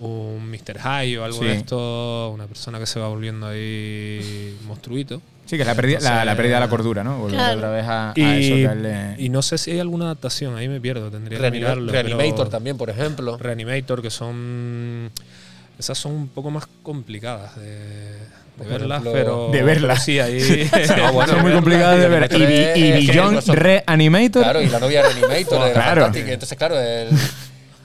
un 0.00 0.50
Mr. 0.50 0.78
Hyde 0.78 1.18
o 1.18 1.24
algo 1.24 1.38
Sí. 1.38 1.44
de 1.44 1.54
esto, 1.56 2.30
una 2.32 2.46
persona 2.46 2.78
que 2.78 2.86
se 2.86 3.00
va 3.00 3.08
volviendo 3.08 3.46
ahí 3.46 4.56
monstruito. 4.66 5.20
Sí, 5.44 5.56
que 5.56 5.62
es 5.62 5.66
la 5.68 5.74
pérdida, 5.74 5.98
la, 6.00 6.24
la 6.24 6.34
pérdida 6.36 6.54
de 6.54 6.60
la 6.60 6.68
cordura, 6.68 7.04
¿no? 7.04 7.18
Volver 7.18 7.36
Claro. 7.36 7.58
otra 7.58 7.70
vez 7.70 7.84
a, 7.86 8.12
Y, 8.16 8.22
eso 8.22 8.54
que 8.54 8.68
a 8.68 8.74
le- 8.74 9.14
y 9.18 9.28
no 9.28 9.42
sé 9.42 9.58
si 9.58 9.70
hay 9.72 9.80
alguna 9.80 10.06
adaptación, 10.06 10.56
ahí 10.56 10.68
me 10.68 10.80
pierdo, 10.80 11.10
tendría 11.10 11.38
que 11.38 11.42
Reanima- 11.44 11.52
mirarlo. 11.52 11.92
Reanimator 11.92 12.36
pero- 12.36 12.48
también, 12.48 12.76
por 12.78 12.88
ejemplo. 12.88 13.36
Reanimator, 13.36 14.00
que 14.00 14.10
son. 14.10 15.10
Esas 15.78 15.98
son 15.98 16.12
un 16.12 16.28
poco 16.28 16.50
más 16.50 16.64
complicadas 16.82 17.56
de, 17.56 18.18
verlas, 18.68 19.00
ejemplo- 19.02 19.12
pero. 19.12 19.48
De 19.52 19.62
verlas. 19.62 20.04
Sí, 20.04 20.18
ahí. 20.20 20.70
No, 20.96 21.12
bueno, 21.12 21.32
son 21.34 21.42
muy 21.42 21.52
complicadas 21.52 21.98
de 21.98 22.08
ver. 22.08 22.28
Y, 22.32 22.36
y 23.02 23.06
que 23.06 23.12
Beyond 23.12 23.46
Reanimator. 23.48 24.42
Claro, 24.44 24.62
y 24.62 24.68
la 24.68 24.78
novia 24.78 25.02
Reanimator 25.02 25.60
de 25.60 25.66
la 25.66 25.72
Claro. 25.72 26.10
Entonces, 26.14 26.56
claro, 26.56 26.80
el, 26.80 27.08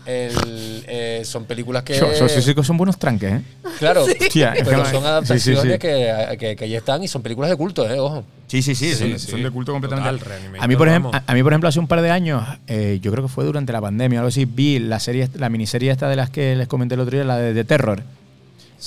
el, 0.08 0.84
eh, 0.88 1.22
son 1.26 1.46
películas 1.46 1.84
que. 1.84 1.98
Yo- 2.00 2.12
Esos 2.12 2.32
físicos 2.32 2.66
son 2.66 2.78
buenos 2.78 2.98
tranques, 2.98 3.34
¿eh? 3.34 3.42
Claro, 3.78 4.04
Hostia, 4.06 4.54
es 4.54 4.64
pero 4.68 4.86
son 4.86 5.02
sí, 5.02 5.08
adaptaciones 5.08 5.62
sí, 5.64 5.70
sí. 5.74 5.78
Que, 5.80 6.38
que, 6.40 6.56
que 6.56 6.64
ahí 6.64 6.76
están 6.76 7.04
y 7.04 7.08
son 7.08 7.22
películas 7.22 7.50
de 7.52 7.58
culto, 7.58 7.88
¿eh? 7.90 8.00
Ojo. 8.00 8.24
Sí, 8.48 8.62
sí, 8.62 8.74
sí, 8.76 8.94
Sí, 8.94 8.96
son, 9.12 9.20
sí. 9.20 9.32
son 9.32 9.44
de 9.44 9.52
culto 9.52 9.74
completamente. 9.74 10.20
Total, 10.24 10.40
a, 10.60 10.68
mí, 10.68 10.76
por 10.78 10.88
ejemplo, 10.88 11.12
a, 11.14 11.22
a 11.28 11.34
mí, 11.34 11.44
por 11.44 11.52
ejemplo, 11.52 11.68
hace 11.70 11.80
un 11.80 11.88
par 11.88 12.02
de 12.02 12.10
años, 12.10 12.42
eh, 12.68 13.00
yo 13.02 13.12
creo 13.12 13.24
que 13.26 13.30
fue 13.30 13.44
durante 13.44 13.74
la 13.74 13.82
pandemia 13.82 14.20
o 14.20 14.22
algo 14.22 14.30
así, 14.30 14.46
vi 14.46 14.80
la 14.80 15.00
serie, 15.02 15.30
la 15.36 15.50
miniserie 15.50 15.92
esta 15.92 16.08
de 16.08 16.16
las 16.16 16.30
que 16.30 16.56
les 16.56 16.68
comenté 16.68 16.96
el 16.96 17.02
otro 17.02 17.16
día, 17.18 17.26
la 17.26 17.38
de, 17.38 17.54
The 17.54 17.64
Terror. 17.66 18.02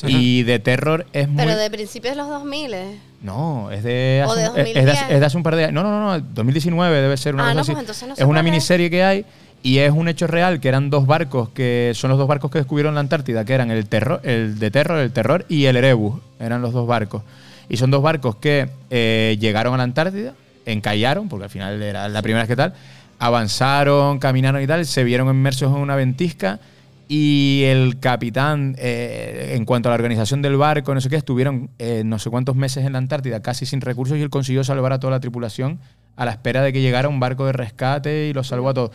Y 0.06 0.44
The 0.44 0.60
Terror 0.60 1.04
es 1.12 1.28
muy... 1.28 1.44
Pero 1.44 1.58
de 1.58 1.68
principios 1.70 2.14
de 2.14 2.22
los 2.22 2.28
2000. 2.28 2.74
¿eh? 2.74 2.98
No, 3.22 3.70
es 3.72 3.82
de, 3.82 4.22
¿O 4.26 4.30
hace, 4.32 4.42
de 4.42 4.48
un- 4.50 4.58
es- 4.58 4.66
es 4.68 4.74
de 4.74 4.80
2010? 4.80 4.98
hace- 5.04 5.14
es 5.14 5.20
de 5.20 5.26
hace 5.26 5.36
un 5.36 5.42
par 5.42 5.56
de 5.56 5.64
años. 5.64 5.74
No, 5.74 5.82
no, 5.82 5.90
no, 5.90 6.16
no, 6.18 6.24
2019 6.32 7.00
debe 7.02 7.16
ser 7.16 7.34
una 7.34 7.44
Ah, 7.44 7.46
cosa 7.48 7.54
no, 7.54 7.60
así. 7.62 7.72
pues 7.72 7.80
entonces 7.82 8.08
no 8.08 8.16
sé 8.16 8.22
es 8.22 8.28
una 8.28 8.38
es. 8.40 8.44
miniserie 8.44 8.88
que 8.88 9.02
hay 9.04 9.24
y 9.62 9.78
es 9.78 9.92
un 9.92 10.08
hecho 10.08 10.26
real 10.26 10.60
que 10.60 10.68
eran 10.68 10.88
dos 10.88 11.06
barcos 11.06 11.50
que 11.50 11.92
son 11.94 12.10
los 12.10 12.18
dos 12.18 12.26
barcos 12.26 12.50
que 12.50 12.58
descubrieron 12.58 12.94
la 12.94 13.00
Antártida, 13.00 13.44
que 13.44 13.52
eran 13.52 13.70
el 13.70 13.86
terror, 13.86 14.20
el 14.24 14.58
de 14.58 14.70
Terror, 14.70 14.98
el 14.98 15.12
Terror 15.12 15.44
y 15.48 15.66
el 15.66 15.76
Erebus. 15.76 16.20
Eran 16.38 16.62
los 16.62 16.72
dos 16.72 16.86
barcos. 16.86 17.22
Y 17.68 17.76
son 17.76 17.90
dos 17.90 18.02
barcos 18.02 18.36
que 18.36 18.70
eh, 18.88 19.36
llegaron 19.38 19.74
a 19.74 19.76
la 19.78 19.82
Antártida, 19.82 20.34
encallaron, 20.64 21.28
porque 21.28 21.44
al 21.44 21.50
final 21.50 21.82
era 21.82 22.08
la 22.08 22.22
primera 22.22 22.42
vez 22.42 22.48
que 22.48 22.56
tal, 22.56 22.74
avanzaron, 23.18 24.18
caminaron 24.18 24.62
y 24.62 24.66
tal, 24.66 24.84
se 24.86 25.04
vieron 25.04 25.28
inmersos 25.28 25.70
en 25.74 25.80
una 25.80 25.94
ventisca 25.94 26.58
y 27.06 27.64
el 27.66 27.98
capitán, 28.00 28.76
eh, 28.78 29.54
en 29.56 29.64
cuanto 29.64 29.88
a 29.88 29.90
la 29.90 29.96
organización 29.96 30.42
del 30.42 30.56
barco, 30.56 30.94
no 30.94 31.00
sé 31.00 31.10
qué, 31.10 31.16
estuvieron 31.16 31.68
eh, 31.78 32.02
no 32.04 32.18
sé 32.18 32.30
cuántos 32.30 32.56
meses 32.56 32.86
en 32.86 32.92
la 32.92 32.98
Antártida 32.98 33.42
casi 33.42 33.66
sin 33.66 33.80
recursos 33.80 34.16
y 34.16 34.22
él 34.22 34.30
consiguió 34.30 34.64
salvar 34.64 34.92
a 34.92 35.00
toda 35.00 35.10
la 35.10 35.20
tripulación 35.20 35.80
a 36.16 36.24
la 36.24 36.30
espera 36.30 36.62
de 36.62 36.72
que 36.72 36.80
llegara 36.80 37.08
un 37.08 37.18
barco 37.18 37.46
de 37.46 37.52
rescate 37.52 38.28
y 38.28 38.32
los 38.32 38.46
salvó 38.46 38.68
a 38.68 38.74
todos. 38.74 38.90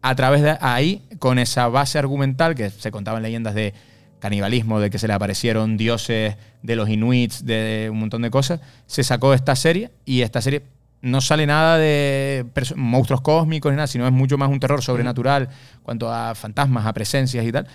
A 0.00 0.14
través 0.14 0.42
de 0.42 0.56
ahí, 0.60 1.02
con 1.18 1.38
esa 1.38 1.68
base 1.68 1.98
argumental 1.98 2.54
que 2.54 2.70
se 2.70 2.90
contaban 2.90 3.22
leyendas 3.22 3.54
de 3.54 3.74
canibalismo, 4.18 4.80
de 4.80 4.90
que 4.90 4.98
se 4.98 5.08
le 5.08 5.14
aparecieron 5.14 5.76
dioses 5.76 6.36
de 6.62 6.76
los 6.76 6.88
inuits, 6.88 7.44
de 7.44 7.88
un 7.90 8.00
montón 8.00 8.22
de 8.22 8.30
cosas, 8.30 8.60
se 8.86 9.02
sacó 9.04 9.34
esta 9.34 9.56
serie 9.56 9.90
y 10.04 10.22
esta 10.22 10.40
serie 10.40 10.62
no 11.00 11.20
sale 11.20 11.46
nada 11.46 11.78
de 11.78 12.44
monstruos 12.74 13.20
cósmicos 13.20 13.70
ni 13.72 13.76
nada, 13.76 13.86
sino 13.86 14.06
es 14.06 14.12
mucho 14.12 14.36
más 14.36 14.50
un 14.50 14.60
terror 14.60 14.82
sobrenatural 14.82 15.48
cuanto 15.82 16.12
a 16.12 16.34
fantasmas, 16.34 16.86
a 16.86 16.92
presencias 16.92 17.44
y 17.46 17.52
tal. 17.52 17.66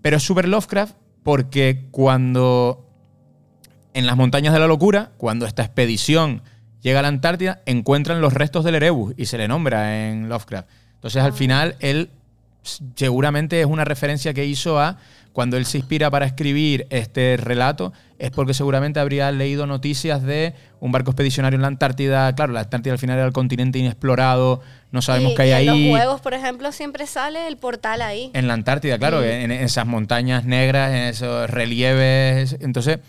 Pero 0.00 0.16
es 0.16 0.22
super 0.22 0.48
Lovecraft 0.48 0.94
porque 1.22 1.86
cuando 1.90 2.88
en 3.94 4.06
las 4.06 4.16
montañas 4.16 4.52
de 4.52 4.58
la 4.58 4.66
locura, 4.66 5.12
cuando 5.16 5.46
esta 5.46 5.62
expedición 5.62 6.42
llega 6.80 6.98
a 6.98 7.02
la 7.02 7.08
Antártida, 7.08 7.62
encuentran 7.66 8.20
los 8.20 8.34
restos 8.34 8.64
del 8.64 8.74
Erebus 8.74 9.14
y 9.16 9.26
se 9.26 9.38
le 9.38 9.46
nombra 9.46 10.08
en 10.08 10.28
Lovecraft. 10.28 10.68
Entonces, 11.02 11.24
al 11.24 11.32
final, 11.32 11.74
él 11.80 12.10
seguramente 12.94 13.60
es 13.60 13.66
una 13.66 13.84
referencia 13.84 14.32
que 14.32 14.46
hizo 14.46 14.78
a 14.78 14.98
cuando 15.32 15.56
él 15.56 15.66
se 15.66 15.78
inspira 15.78 16.10
para 16.12 16.26
escribir 16.26 16.86
este 16.90 17.36
relato, 17.36 17.92
es 18.20 18.30
porque 18.30 18.54
seguramente 18.54 19.00
habría 19.00 19.32
leído 19.32 19.66
noticias 19.66 20.22
de 20.22 20.54
un 20.78 20.92
barco 20.92 21.10
expedicionario 21.10 21.56
en 21.56 21.62
la 21.62 21.68
Antártida. 21.68 22.32
Claro, 22.36 22.52
la 22.52 22.60
Antártida 22.60 22.92
al 22.92 23.00
final 23.00 23.16
era 23.16 23.26
el 23.26 23.32
continente 23.32 23.80
inexplorado, 23.80 24.60
no 24.92 25.02
sabemos 25.02 25.32
y, 25.32 25.34
qué 25.34 25.42
hay 25.42 25.48
y 25.48 25.52
ahí. 25.52 25.68
en 25.68 25.90
los 25.90 25.98
juegos, 25.98 26.20
por 26.20 26.34
ejemplo, 26.34 26.70
siempre 26.70 27.08
sale 27.08 27.48
el 27.48 27.56
portal 27.56 28.00
ahí. 28.00 28.30
En 28.32 28.46
la 28.46 28.54
Antártida, 28.54 28.96
claro, 28.96 29.24
en, 29.24 29.50
en 29.50 29.62
esas 29.64 29.86
montañas 29.86 30.44
negras, 30.44 30.92
en 30.92 31.02
esos 31.08 31.50
relieves. 31.50 32.58
Entonces, 32.60 33.00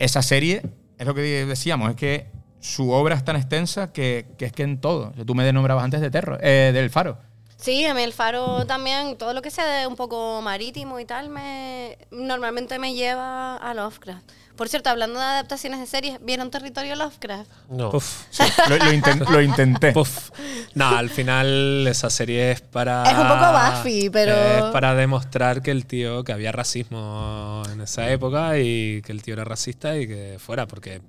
esa 0.00 0.22
serie, 0.22 0.62
es 0.98 1.06
lo 1.06 1.14
que 1.14 1.20
decíamos, 1.20 1.90
es 1.90 1.96
que 1.96 2.26
su 2.60 2.90
obra 2.90 3.14
es 3.14 3.24
tan 3.24 3.36
extensa 3.36 3.92
que, 3.92 4.26
que 4.38 4.46
es 4.46 4.52
que 4.52 4.62
en 4.64 4.80
todo. 4.80 5.10
O 5.10 5.14
sea, 5.14 5.24
tú 5.24 5.34
me 5.34 5.50
nombrabas 5.52 5.84
antes 5.84 6.00
de 6.00 6.10
Terror, 6.10 6.38
eh, 6.42 6.70
del 6.74 6.90
Faro. 6.90 7.18
Sí, 7.56 7.84
a 7.86 7.92
mí 7.92 8.02
el 8.02 8.12
faro 8.12 8.66
también, 8.66 9.16
todo 9.18 9.34
lo 9.34 9.42
que 9.42 9.50
sea 9.50 9.66
de 9.66 9.86
un 9.88 9.96
poco 9.96 10.40
marítimo 10.42 11.00
y 11.00 11.04
tal, 11.04 11.28
me 11.28 11.98
normalmente 12.12 12.78
me 12.78 12.94
lleva 12.94 13.56
a 13.56 13.74
Lovecraft. 13.74 14.22
Por 14.54 14.68
cierto, 14.68 14.90
hablando 14.90 15.18
de 15.18 15.24
adaptaciones 15.24 15.80
de 15.80 15.86
series, 15.86 16.18
¿vieron 16.24 16.52
Territorio 16.52 16.94
Lovecraft? 16.94 17.50
No. 17.68 17.90
Puf, 17.90 18.26
Sí, 18.30 18.44
lo, 18.68 18.76
lo 18.76 18.92
inten- 18.92 19.28
lo 19.28 19.42
intenté. 19.42 19.90
puf. 19.92 20.30
No, 20.74 20.88
al 20.88 21.10
final 21.10 21.84
esa 21.88 22.10
serie 22.10 22.52
es 22.52 22.60
para. 22.60 23.02
Es 23.10 23.18
un 23.18 23.26
poco 23.26 23.44
Buffy, 23.52 24.08
pero- 24.08 24.66
Es 24.68 24.72
para 24.72 24.94
demostrar 24.94 25.60
que 25.60 25.72
el 25.72 25.84
tío, 25.86 26.22
que 26.22 26.32
había 26.32 26.52
racismo 26.52 27.64
en 27.72 27.80
esa 27.80 28.08
época 28.10 28.56
y 28.58 29.02
que 29.02 29.10
el 29.10 29.22
tío 29.22 29.34
era 29.34 29.42
racista 29.44 29.96
y 29.96 30.06
que 30.06 30.36
fuera, 30.38 30.66
porque. 30.66 31.00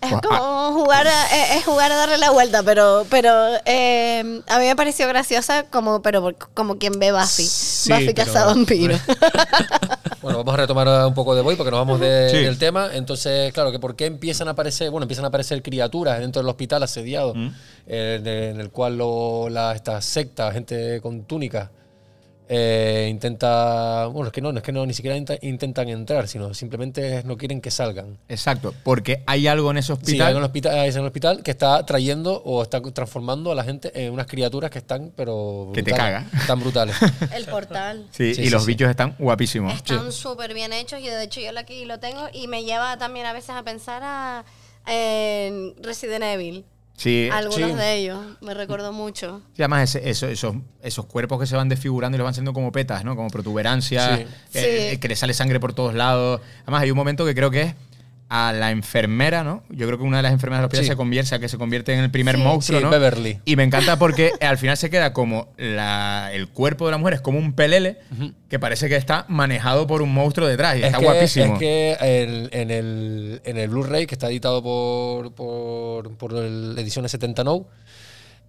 Es 0.00 0.08
Pues, 0.10 0.22
como 0.22 0.72
jugar 0.72 1.06
a, 1.06 1.26
es- 1.26 1.56
es 1.58 1.64
jugar 1.64 1.92
a 1.92 1.96
darle 1.96 2.16
la 2.16 2.30
vuelta, 2.30 2.62
pero, 2.62 3.04
pero 3.10 3.30
eh, 3.66 4.40
a 4.48 4.58
mí 4.58 4.64
me 4.66 4.74
pareció 4.74 5.06
graciosa 5.08 5.64
como, 5.64 6.00
pero 6.00 6.32
como 6.54 6.78
quien 6.78 6.98
ve 6.98 7.12
Buffy. 7.12 7.44
Sí, 7.44 7.92
Buffy 7.92 8.12
pero- 8.14 8.24
cazavampiro. 8.26 8.98
Bueno, 10.22 10.36
vamos 10.38 10.52
a 10.52 10.56
retomar 10.58 11.06
un 11.06 11.14
poco 11.14 11.34
de 11.34 11.40
Boy 11.40 11.56
porque 11.56 11.70
nos 11.70 11.80
vamos 11.80 11.98
de- 11.98 12.28
Sí. 12.30 12.36
del 12.44 12.58
tema. 12.58 12.90
Entonces, 12.92 13.52
claro, 13.54 13.72
que 13.72 13.78
por 13.78 13.96
qué 13.96 14.04
empiezan 14.04 14.48
a 14.48 14.50
aparecer, 14.50 14.90
bueno, 14.90 15.04
empiezan 15.04 15.24
a 15.24 15.28
aparecer 15.28 15.62
criaturas 15.62 16.18
dentro 16.20 16.42
del 16.42 16.48
hospital 16.50 16.82
asediado, 16.82 17.32
eh, 17.86 18.18
en, 18.20 18.26
el- 18.26 18.44
en 18.50 18.60
el 18.60 18.70
cual 18.70 18.98
lo, 18.98 19.48
la, 19.48 19.72
esta 19.74 19.98
secta, 20.02 20.52
gente 20.52 21.00
con 21.00 21.24
túnicas, 21.24 21.70
eh, 22.52 23.06
intenta, 23.08 24.06
bueno, 24.06 24.26
es 24.26 24.32
que 24.32 24.40
no, 24.40 24.50
no 24.50 24.58
es 24.58 24.64
que 24.64 24.72
no 24.72 24.84
ni 24.84 24.92
siquiera 24.92 25.16
intentan 25.42 25.88
entrar, 25.88 26.26
sino 26.26 26.52
simplemente 26.52 27.22
no 27.24 27.36
quieren 27.36 27.60
que 27.60 27.70
salgan. 27.70 28.18
Exacto, 28.28 28.74
porque 28.82 29.22
hay 29.26 29.46
algo 29.46 29.70
en 29.70 29.76
ese 29.78 29.86
Sí, 29.86 29.92
hospital. 29.92 30.42
hospital, 30.42 30.78
hay 30.80 30.90
un 30.90 31.06
hospital 31.06 31.42
que 31.44 31.52
está 31.52 31.86
trayendo 31.86 32.42
o 32.44 32.60
está 32.62 32.82
transformando 32.82 33.52
a 33.52 33.54
la 33.54 33.62
gente 33.62 33.92
en 33.94 34.12
unas 34.12 34.26
criaturas 34.26 34.68
que 34.68 34.78
están, 34.78 35.12
pero 35.14 35.70
Que 35.72 35.84
te 35.84 35.92
caga. 35.92 36.26
Están 36.40 36.58
brutales. 36.58 36.96
El 37.32 37.44
portal. 37.46 38.08
Sí, 38.10 38.34
Sí, 38.34 38.42
y 38.42 38.44
sí, 38.46 38.50
los 38.50 38.64
sí. 38.64 38.72
bichos 38.72 38.90
están 38.90 39.14
guapísimos. 39.18 39.72
Están 39.72 40.10
súper 40.10 40.52
bien 40.52 40.72
hechos 40.72 40.98
y 41.00 41.06
de 41.06 41.22
hecho 41.22 41.40
yo 41.40 41.56
aquí 41.56 41.84
lo 41.84 42.00
tengo 42.00 42.26
y 42.32 42.48
me 42.48 42.64
lleva 42.64 42.98
también 42.98 43.26
a 43.26 43.32
veces 43.32 43.50
a 43.50 43.62
pensar 43.62 44.02
a, 44.04 44.44
en 44.86 45.74
Resident 45.82 46.24
Evil. 46.24 46.64
Sí, 47.00 47.30
Algunos 47.32 47.70
sí. 47.70 47.76
de 47.76 47.94
ellos, 47.96 48.18
me 48.42 48.52
recordó 48.52 48.92
mucho. 48.92 49.40
Sí, 49.56 49.62
además 49.62 49.94
ese- 49.94 50.10
eso- 50.10 50.26
esos, 50.28 50.54
esos 50.82 51.06
cuerpos 51.06 51.40
que 51.40 51.46
se 51.46 51.56
van 51.56 51.70
desfigurando 51.70 52.16
y 52.16 52.18
los 52.18 52.26
van 52.26 52.34
siendo 52.34 52.52
como 52.52 52.72
petas, 52.72 53.04
¿no? 53.06 53.16
Como 53.16 53.30
protuberancias, 53.30 54.18
Sí. 54.18 54.26
que, 54.52 54.90
Sí. 54.92 54.98
que 54.98 55.08
le 55.08 55.16
sale 55.16 55.32
sangre 55.32 55.58
por 55.60 55.72
todos 55.72 55.94
lados. 55.94 56.42
Además, 56.64 56.82
hay 56.82 56.90
un 56.90 56.98
momento 56.98 57.24
que 57.24 57.34
creo 57.34 57.50
que 57.50 57.62
es 57.62 57.74
a 58.32 58.52
la 58.52 58.70
enfermera, 58.70 59.42
¿no? 59.42 59.64
Yo 59.70 59.86
creo 59.88 59.98
que 59.98 60.04
una 60.04 60.18
de 60.18 60.22
las 60.22 60.32
enfermeras 60.32 60.60
del 60.60 60.66
hospital 60.66 60.84
Sí. 60.84 60.90
se 60.90 60.96
convierte, 60.96 61.40
que 61.40 61.48
se 61.48 61.58
convierte 61.58 61.92
en 61.92 61.98
el 61.98 62.10
primer 62.12 62.36
Sí. 62.36 62.42
monstruo, 62.42 62.78
Sí, 62.78 62.84
¿no? 62.84 62.88
Beverly. 62.90 63.40
Y 63.44 63.56
me 63.56 63.64
encanta 63.64 63.98
porque 63.98 64.30
al 64.40 64.56
final 64.56 64.76
se 64.76 64.88
queda 64.88 65.12
como 65.12 65.48
la- 65.58 66.30
el 66.32 66.46
cuerpo 66.48 66.86
de 66.86 66.92
la 66.92 66.98
mujer 66.98 67.14
es 67.14 67.20
como 67.20 67.38
un 67.40 67.54
pelele 67.54 67.98
que 68.48 68.58
parece 68.60 68.88
que 68.88 68.94
está 68.94 69.24
manejado 69.28 69.88
por 69.88 70.00
un 70.00 70.14
monstruo 70.14 70.46
detrás 70.46 70.76
y 70.76 70.80
Es 70.80 70.86
está 70.86 70.98
que, 70.98 71.04
guapísimo. 71.04 71.54
Es 71.54 71.58
que 71.58 71.96
el- 72.00 72.48
en 72.52 72.70
el, 72.70 73.42
en 73.44 73.58
el 73.58 73.68
Blu-ray, 73.68 74.06
que 74.06 74.14
está 74.14 74.28
editado 74.28 74.62
por, 74.62 75.34
por, 75.34 76.16
por 76.16 76.32
Ediciones 76.34 77.10
70 77.10 77.42
No, 77.42 77.66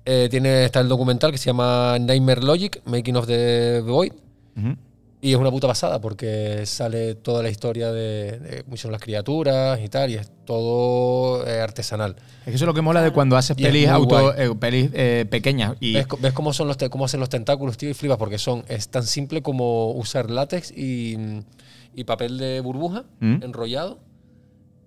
eh, 0.05 0.27
tiene, 0.29 0.65
está 0.65 0.79
el 0.79 0.89
documental 0.89 1.31
que 1.31 1.39
se 1.39 1.45
llama 1.45 1.97
Nightmare 1.99 2.41
Logic, 2.43 2.79
Making 2.85 3.15
of 3.15 3.25
the 3.25 3.81
Void. 3.83 4.11
Ujú. 4.55 4.75
Y 5.23 5.33
es 5.33 5.37
una 5.37 5.51
puta 5.51 5.67
pasada 5.67 6.01
porque 6.01 6.65
sale 6.65 7.13
toda 7.13 7.43
la 7.43 7.49
historia 7.49 7.91
de, 7.91 8.39
de 8.39 8.63
cómo 8.63 8.73
hicieron 8.73 8.91
las 8.91 9.01
criaturas 9.01 9.79
y 9.79 9.87
tal, 9.87 10.09
y 10.09 10.15
es 10.15 10.31
todo 10.45 11.47
eh, 11.47 11.61
artesanal. 11.61 12.15
Es 12.39 12.45
que 12.45 12.55
eso 12.55 12.65
es 12.65 12.67
lo 12.67 12.73
que 12.73 12.81
mola 12.81 13.03
de 13.03 13.11
cuando 13.11 13.37
haces 13.37 13.55
Y 13.59 13.63
pelis, 13.63 13.87
auto, 13.87 14.35
eh, 14.35 14.55
pelis 14.55 14.89
eh, 14.93 15.27
pequeñas. 15.29 15.75
Y 15.79 15.93
¿Ves, 15.93 16.33
cómo, 16.33 16.53
son 16.53 16.67
los 16.67 16.77
cómo 16.89 17.05
hacen 17.05 17.19
los 17.19 17.29
tentáculos, 17.29 17.77
tío? 17.77 17.89
Y 17.89 17.93
flipas 17.93 18.17
porque 18.17 18.39
son, 18.39 18.65
es 18.67 18.89
tan 18.89 19.03
simple 19.03 19.43
como 19.43 19.91
usar 19.91 20.31
látex 20.31 20.71
y, 20.71 21.43
y 21.93 22.03
papel 22.03 22.39
de 22.39 22.59
burbuja 22.61 23.03
¿Mm? 23.19 23.43
enrollado 23.43 23.99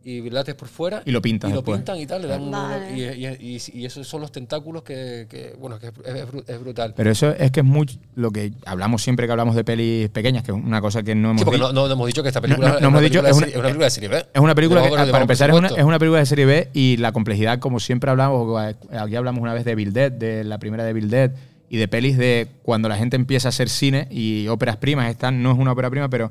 y 0.04 0.28
látex 0.30 0.56
por 0.56 0.68
fuera. 0.68 1.02
Y 1.06 1.10
lo 1.12 1.22
pintas 1.22 1.48
Y 1.50 1.52
lo 1.54 1.60
después. 1.60 1.78
pintan 1.78 1.98
y 1.98 2.06
tal, 2.06 2.22
le 2.22 2.28
dan 2.28 2.42
un- 2.42 2.50
Vale. 2.50 2.92
y, 2.94 3.02
y- 3.02 3.56
y- 3.56 3.80
y 3.80 3.84
esos 3.86 4.06
son 4.06 4.20
los 4.20 4.30
tentáculos 4.30 4.82
que, 4.82 5.26
que, 5.30 5.54
bueno, 5.58 5.78
que 5.78 5.86
es, 5.86 5.92
es 6.04 6.48
es 6.48 6.60
brutal. 6.60 6.92
Pero 6.96 7.10
eso 7.10 7.30
es 7.30 7.50
que 7.50 7.60
es 7.60 7.66
mucho 7.66 7.96
lo 8.14 8.30
que 8.30 8.52
hablamos 8.66 9.02
siempre 9.02 9.26
que 9.26 9.32
hablamos 9.32 9.54
de 9.56 9.64
pelis 9.64 10.08
pequeñas, 10.10 10.42
que 10.44 10.52
es 10.52 10.56
una 10.56 10.80
cosa 10.80 11.02
que 11.02 11.14
no 11.14 11.30
hemos 11.30 11.40
Sí, 11.40 11.44
porque 11.44 11.58
dicho. 11.58 11.72
no, 11.72 11.86
no 11.88 11.92
hemos 11.92 12.06
dicho 12.06 12.22
que 12.22 12.28
esta 12.28 12.40
película 12.40 12.66
No, 12.68 12.72
no, 12.72 12.76
es, 12.78 12.82
no 12.82 12.88
una 12.88 12.98
hemos 12.98 13.10
dicho, 13.10 13.22
película 13.22 13.30
es 13.30 13.52
de 13.52 13.52
es 13.52 13.56
una 13.56 13.62
película 13.64 13.84
de 13.86 13.90
serie 13.90 14.08
B. 14.08 14.26
Es 14.34 14.40
una 14.40 14.54
película 14.54 14.82
que, 14.82 14.88
para 14.90 15.04
Bogart, 15.04 15.20
empezar, 15.22 15.50
es 15.50 15.56
una, 15.56 15.68
es 15.68 15.84
una 15.84 15.98
película 15.98 16.20
de 16.20 16.26
serie 16.26 16.44
B 16.46 16.68
y 16.74 16.96
la 16.98 17.12
complejidad, 17.12 17.58
como 17.58 17.80
siempre 17.80 18.10
hablamos, 18.10 18.62
aquí 18.90 19.16
hablamos 19.16 19.40
una 19.42 19.54
vez 19.54 19.64
de 19.64 19.74
Bill 19.74 19.92
Dead, 19.92 20.12
de 20.12 20.44
la 20.44 20.58
primera 20.58 20.84
de 20.84 20.92
Bill 20.92 21.08
Dead, 21.10 21.30
y 21.70 21.76
de 21.78 21.88
pelis 21.88 22.16
de 22.18 22.46
cuando 22.62 22.88
la 22.88 22.96
gente 22.96 23.16
empieza 23.16 23.48
a 23.48 23.50
hacer 23.50 23.68
cine 23.68 24.06
y 24.10 24.46
óperas 24.48 24.76
primas. 24.76 25.10
Esta 25.10 25.30
no 25.30 25.50
es 25.50 25.58
una 25.58 25.72
ópera 25.72 25.90
prima, 25.90 26.08
pero 26.08 26.30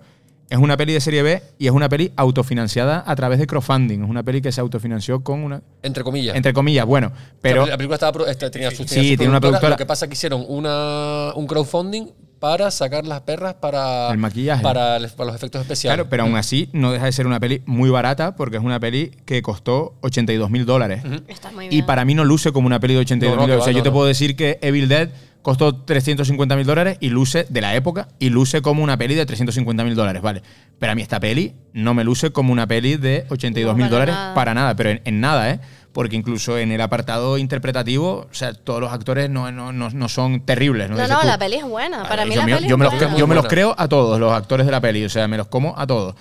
es 0.50 0.58
una 0.60 0.78
peli 0.78 0.94
de 0.94 1.02
serie 1.02 1.24
B 1.24 1.42
y 1.58 1.66
es 1.68 1.72
una 1.72 1.90
peli 1.90 2.12
autofinanciada 2.16 3.04
a 3.06 3.16
través 3.16 3.40
de 3.40 3.48
crowdfunding. 3.48 4.04
Es 4.04 4.10
una 4.10 4.24
peli 4.24 4.42
que 4.42 4.52
se 4.52 4.62
autofinanció 4.62 5.24
con 5.24 5.44
una. 5.44 5.62
Entre 5.82 6.04
comillas. 6.04 6.36
Entre 6.36 6.54
comillas, 6.54 6.86
bueno, 6.86 7.12
pero. 7.42 7.66
la 7.66 7.78
película 7.78 7.96
estaba, 7.96 8.12
pro- 8.12 8.28
este, 8.28 8.50
tenía 8.50 8.70
su, 8.72 8.84
Sí, 8.84 8.88
tenía 8.96 9.12
su 9.12 9.18
tiene 9.18 9.30
una 9.30 9.42
productora. 9.42 9.70
Lo 9.72 9.78
que 9.78 9.86
pasa 9.86 10.06
es 10.06 10.10
que 10.10 10.14
hicieron 10.14 10.46
una, 10.48 11.32
un 11.36 11.48
crowdfunding 11.48 12.08
para 12.40 12.72
sacar 12.72 13.08
las 13.08 13.22
perras 13.22 13.54
para, 13.54 14.12
El 14.12 14.18
maquillaje. 14.18 14.62
para, 14.62 15.00
los 15.00 15.14
efectos 15.34 15.62
especiales. 15.62 15.96
Claro, 15.96 16.10
pero 16.10 16.24
aún 16.24 16.36
así 16.36 16.70
no 16.74 16.92
deja 16.92 17.06
de 17.06 17.14
ser 17.14 17.26
una 17.26 17.40
peli 17.40 17.62
muy 17.66 17.90
barata 17.90 18.36
porque 18.36 18.58
es 18.58 18.64
una 18.64 18.82
peli 18.82 19.12
que 19.26 19.42
costó 19.42 19.96
82 20.02 20.50
mil 20.52 20.66
dólares. 20.66 21.04
Está 21.30 21.52
muy 21.54 21.68
Y 21.68 21.70
bien. 21.70 21.86
para 21.86 22.04
mí 22.04 22.16
no 22.16 22.26
luce 22.26 22.52
como 22.52 22.68
una 22.68 22.82
peli 22.82 22.96
de 22.96 23.00
82 23.00 23.36
No, 23.38 23.42
no, 23.44 23.48
mil 23.48 23.52
dólares. 23.52 23.62
O 23.62 23.66
sea, 23.66 23.72
yo 23.72 23.78
no, 23.80 23.84
te 23.84 23.92
puedo 23.92 24.06
decir 24.08 24.36
que 24.36 24.60
Evil 24.62 24.90
Dead 24.90 25.08
costó 25.44 25.76
350 25.76 26.56
mil 26.56 26.66
dólares 26.66 26.98
y 27.00 27.10
luce 27.10 27.46
de 27.50 27.62
la 27.62 27.76
época 27.76 28.08
y 28.18 28.30
luce 28.30 28.62
como 28.64 28.82
una 28.84 28.98
peli 28.98 29.14
de 29.14 29.26
350 29.28 29.84
mil 29.84 29.94
dólares, 29.94 30.22
¿vale? 30.24 30.42
Pero 30.80 30.92
a 30.94 30.96
mí 30.96 31.02
esta 31.04 31.20
peli 31.20 31.54
no 31.74 31.94
me 31.94 32.04
luce 32.04 32.32
como 32.32 32.52
una 32.52 32.66
peli 32.66 32.96
de 32.98 33.26
82 33.30 33.76
mil 33.76 33.86
No, 33.86 33.92
dólares 33.92 34.16
nada. 34.16 34.34
para 34.34 34.54
nada, 34.56 34.76
pero 34.76 34.90
en, 34.90 35.02
en 35.06 35.20
nada, 35.22 35.52
¿eh? 35.52 35.60
Porque 35.92 36.16
incluso 36.16 36.58
en 36.58 36.72
el 36.72 36.82
apartado 36.82 37.38
interpretativo, 37.38 38.28
o 38.32 38.34
sea, 38.34 38.54
todos 38.56 38.82
los 38.82 38.92
actores 38.92 39.30
no, 39.30 39.52
no, 39.52 39.72
no, 39.72 39.92
no 39.92 40.10
son 40.10 40.44
terribles. 40.44 40.90
No, 40.90 40.96
No, 40.98 41.24
la 41.24 41.38
peli 41.38 41.58
es 41.58 41.66
buena. 41.66 42.02
Para 42.04 42.24
Vale, 42.26 42.30
mí 42.30 42.36
yo 42.36 42.40
la 42.42 42.46
me- 42.48 42.56
peli 42.56 42.68
yo 42.68 42.76
es 42.76 42.80
me 42.80 42.84
los, 42.86 42.94
buena. 42.94 43.08
muy 43.10 43.20
yo 43.20 43.28
me 43.28 43.36
los 43.36 43.48
creo 43.48 43.76
a 43.78 43.88
todos 43.88 44.20
los 44.20 44.34
actores 44.34 44.66
de 44.66 44.72
la 44.72 44.82
peli, 44.82 45.06
o 45.06 45.10
sea, 45.10 45.28
me 45.28 45.38
los 45.38 45.48
como 45.50 45.78
a 45.78 45.86
todos. 45.86 46.16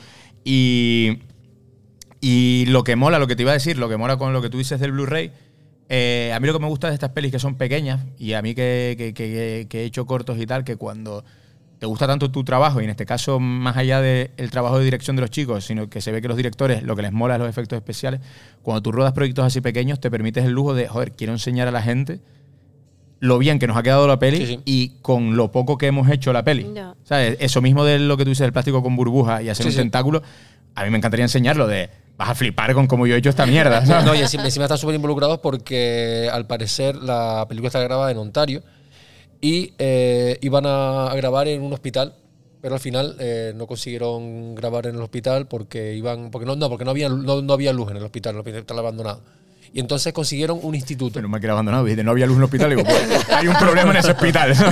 Y, 0.44 1.20
y 2.20 2.66
lo 2.68 2.84
que 2.84 2.96
mola, 2.96 3.18
lo 3.18 3.26
que 3.26 3.36
te 3.36 3.42
iba 3.42 3.52
a 3.52 3.54
decir, 3.54 3.78
lo 3.78 3.88
que 3.88 3.96
mola 3.96 4.16
con 4.16 4.32
lo 4.32 4.42
que 4.42 4.50
tú 4.50 4.58
dices 4.58 4.78
del 4.80 4.92
Blu-ray, 4.92 5.32
eh, 5.94 6.32
a 6.34 6.40
mí 6.40 6.46
lo 6.46 6.54
que 6.54 6.58
me 6.58 6.68
gusta 6.68 6.88
de 6.88 6.94
estas 6.94 7.10
pelis 7.10 7.30
que 7.30 7.38
son 7.38 7.56
pequeñas, 7.56 8.00
y 8.18 8.32
a 8.32 8.40
mí 8.40 8.54
que, 8.54 8.94
que- 8.96 9.12
que- 9.12 9.66
que 9.68 9.80
he 9.82 9.84
hecho 9.84 10.06
cortos 10.06 10.38
y 10.40 10.46
tal, 10.46 10.64
que 10.64 10.76
cuando 10.76 11.22
te 11.78 11.84
gusta 11.84 12.06
tanto 12.06 12.30
tu 12.30 12.44
trabajo, 12.44 12.80
y 12.80 12.84
en 12.84 12.90
este 12.90 13.04
caso 13.04 13.38
más 13.40 13.76
allá 13.76 14.00
del 14.00 14.30
trabajo 14.50 14.78
de 14.78 14.84
dirección 14.86 15.16
de 15.16 15.20
los 15.22 15.30
chicos, 15.30 15.66
sino 15.66 15.90
que 15.90 16.00
se 16.00 16.10
ve 16.10 16.22
que 16.22 16.28
los 16.28 16.36
directores 16.38 16.82
lo 16.82 16.96
que 16.96 17.02
les 17.02 17.12
mola 17.12 17.34
es 17.34 17.40
los 17.40 17.48
efectos 17.50 17.76
especiales, 17.76 18.20
cuando 18.62 18.80
tú 18.82 18.90
rodas 18.90 19.12
proyectos 19.12 19.44
así 19.44 19.60
pequeños, 19.60 20.00
te 20.00 20.10
permites 20.10 20.44
el 20.46 20.52
lujo 20.52 20.72
de, 20.74 20.88
joder, 20.88 21.12
quiero 21.12 21.34
enseñar 21.34 21.68
a 21.68 21.72
la 21.72 21.82
gente 21.82 22.20
lo 23.20 23.38
bien 23.38 23.58
que 23.58 23.66
nos 23.66 23.76
ha 23.76 23.82
quedado 23.82 24.08
la 24.08 24.18
peli 24.18 24.38
Sí, 24.38 24.46
sí. 24.46 24.60
y 24.64 24.88
con 25.02 25.36
lo 25.36 25.52
poco 25.52 25.76
que 25.78 25.86
hemos 25.88 26.08
hecho 26.10 26.32
la 26.32 26.42
peli. 26.42 26.66
¿Sabes? 27.04 27.36
Eso 27.38 27.60
mismo 27.62 27.84
de 27.84 27.98
lo 28.00 28.16
que 28.16 28.24
tú 28.24 28.30
dices 28.30 28.44
del 28.44 28.52
plástico 28.52 28.82
con 28.82 28.96
burbuja 28.96 29.42
y 29.42 29.48
hacer 29.48 29.64
Sí, 29.64 29.68
un 29.68 29.72
sí. 29.72 29.78
tentáculo, 29.78 30.22
a 30.74 30.84
mí 30.84 30.90
me 30.90 30.96
encantaría 30.98 31.24
enseñarlo 31.24 31.66
de 31.68 31.90
vas 32.16 32.30
a 32.30 32.34
flipar 32.34 32.74
con 32.74 32.86
cómo 32.86 33.06
yo 33.06 33.14
he 33.14 33.18
hecho 33.18 33.30
esta 33.30 33.46
mierda. 33.46 33.84
¿sabes? 33.86 34.04
No, 34.04 34.14
y 34.14 34.20
encima, 34.20 34.44
encima 34.44 34.64
están 34.66 34.78
súper 34.78 34.94
involucrados 34.94 35.38
porque 35.38 36.28
al 36.32 36.46
parecer 36.46 36.96
la 36.96 37.46
película 37.48 37.68
está 37.68 37.80
grabada 37.80 38.10
en 38.10 38.18
Ontario 38.18 38.62
y 39.40 39.74
eh, 39.78 40.38
iban 40.40 40.64
a, 40.66 41.12
grabar 41.16 41.48
en 41.48 41.62
un 41.62 41.72
hospital, 41.72 42.14
pero 42.60 42.74
al 42.74 42.80
final 42.80 43.16
eh, 43.18 43.52
no 43.56 43.66
consiguieron 43.66 44.54
grabar 44.54 44.86
en 44.86 44.94
el 44.94 45.02
hospital 45.02 45.48
porque 45.48 45.94
iban, 45.94 46.30
porque 46.30 46.46
no, 46.46 46.54
no, 46.54 46.68
porque 46.68 46.84
no 46.84 46.92
había, 46.92 47.08
no, 47.08 47.42
no 47.42 47.52
había 47.52 47.72
luz 47.72 47.90
en 47.90 47.96
el 47.96 48.04
hospital, 48.04 48.34
el 48.34 48.40
hospital 48.40 48.60
estaba 48.60 48.80
abandonado. 48.80 49.22
Y 49.74 49.80
entonces 49.80 50.12
consiguieron 50.12 50.58
un 50.62 50.74
instituto. 50.74 51.14
Pero 51.14 51.28
me 51.28 51.40
quedado 51.40 51.54
abandonado. 51.54 51.84
Dijiste, 51.84 52.04
no 52.04 52.10
había 52.10 52.26
luz 52.26 52.34
en 52.36 52.40
el 52.40 52.44
hospital. 52.44 52.70
Digo, 52.70 52.84
pues, 52.84 53.30
hay 53.30 53.48
un 53.48 53.54
problema 53.56 53.90
en 53.92 53.96
ese 53.98 54.10
hospital. 54.10 54.52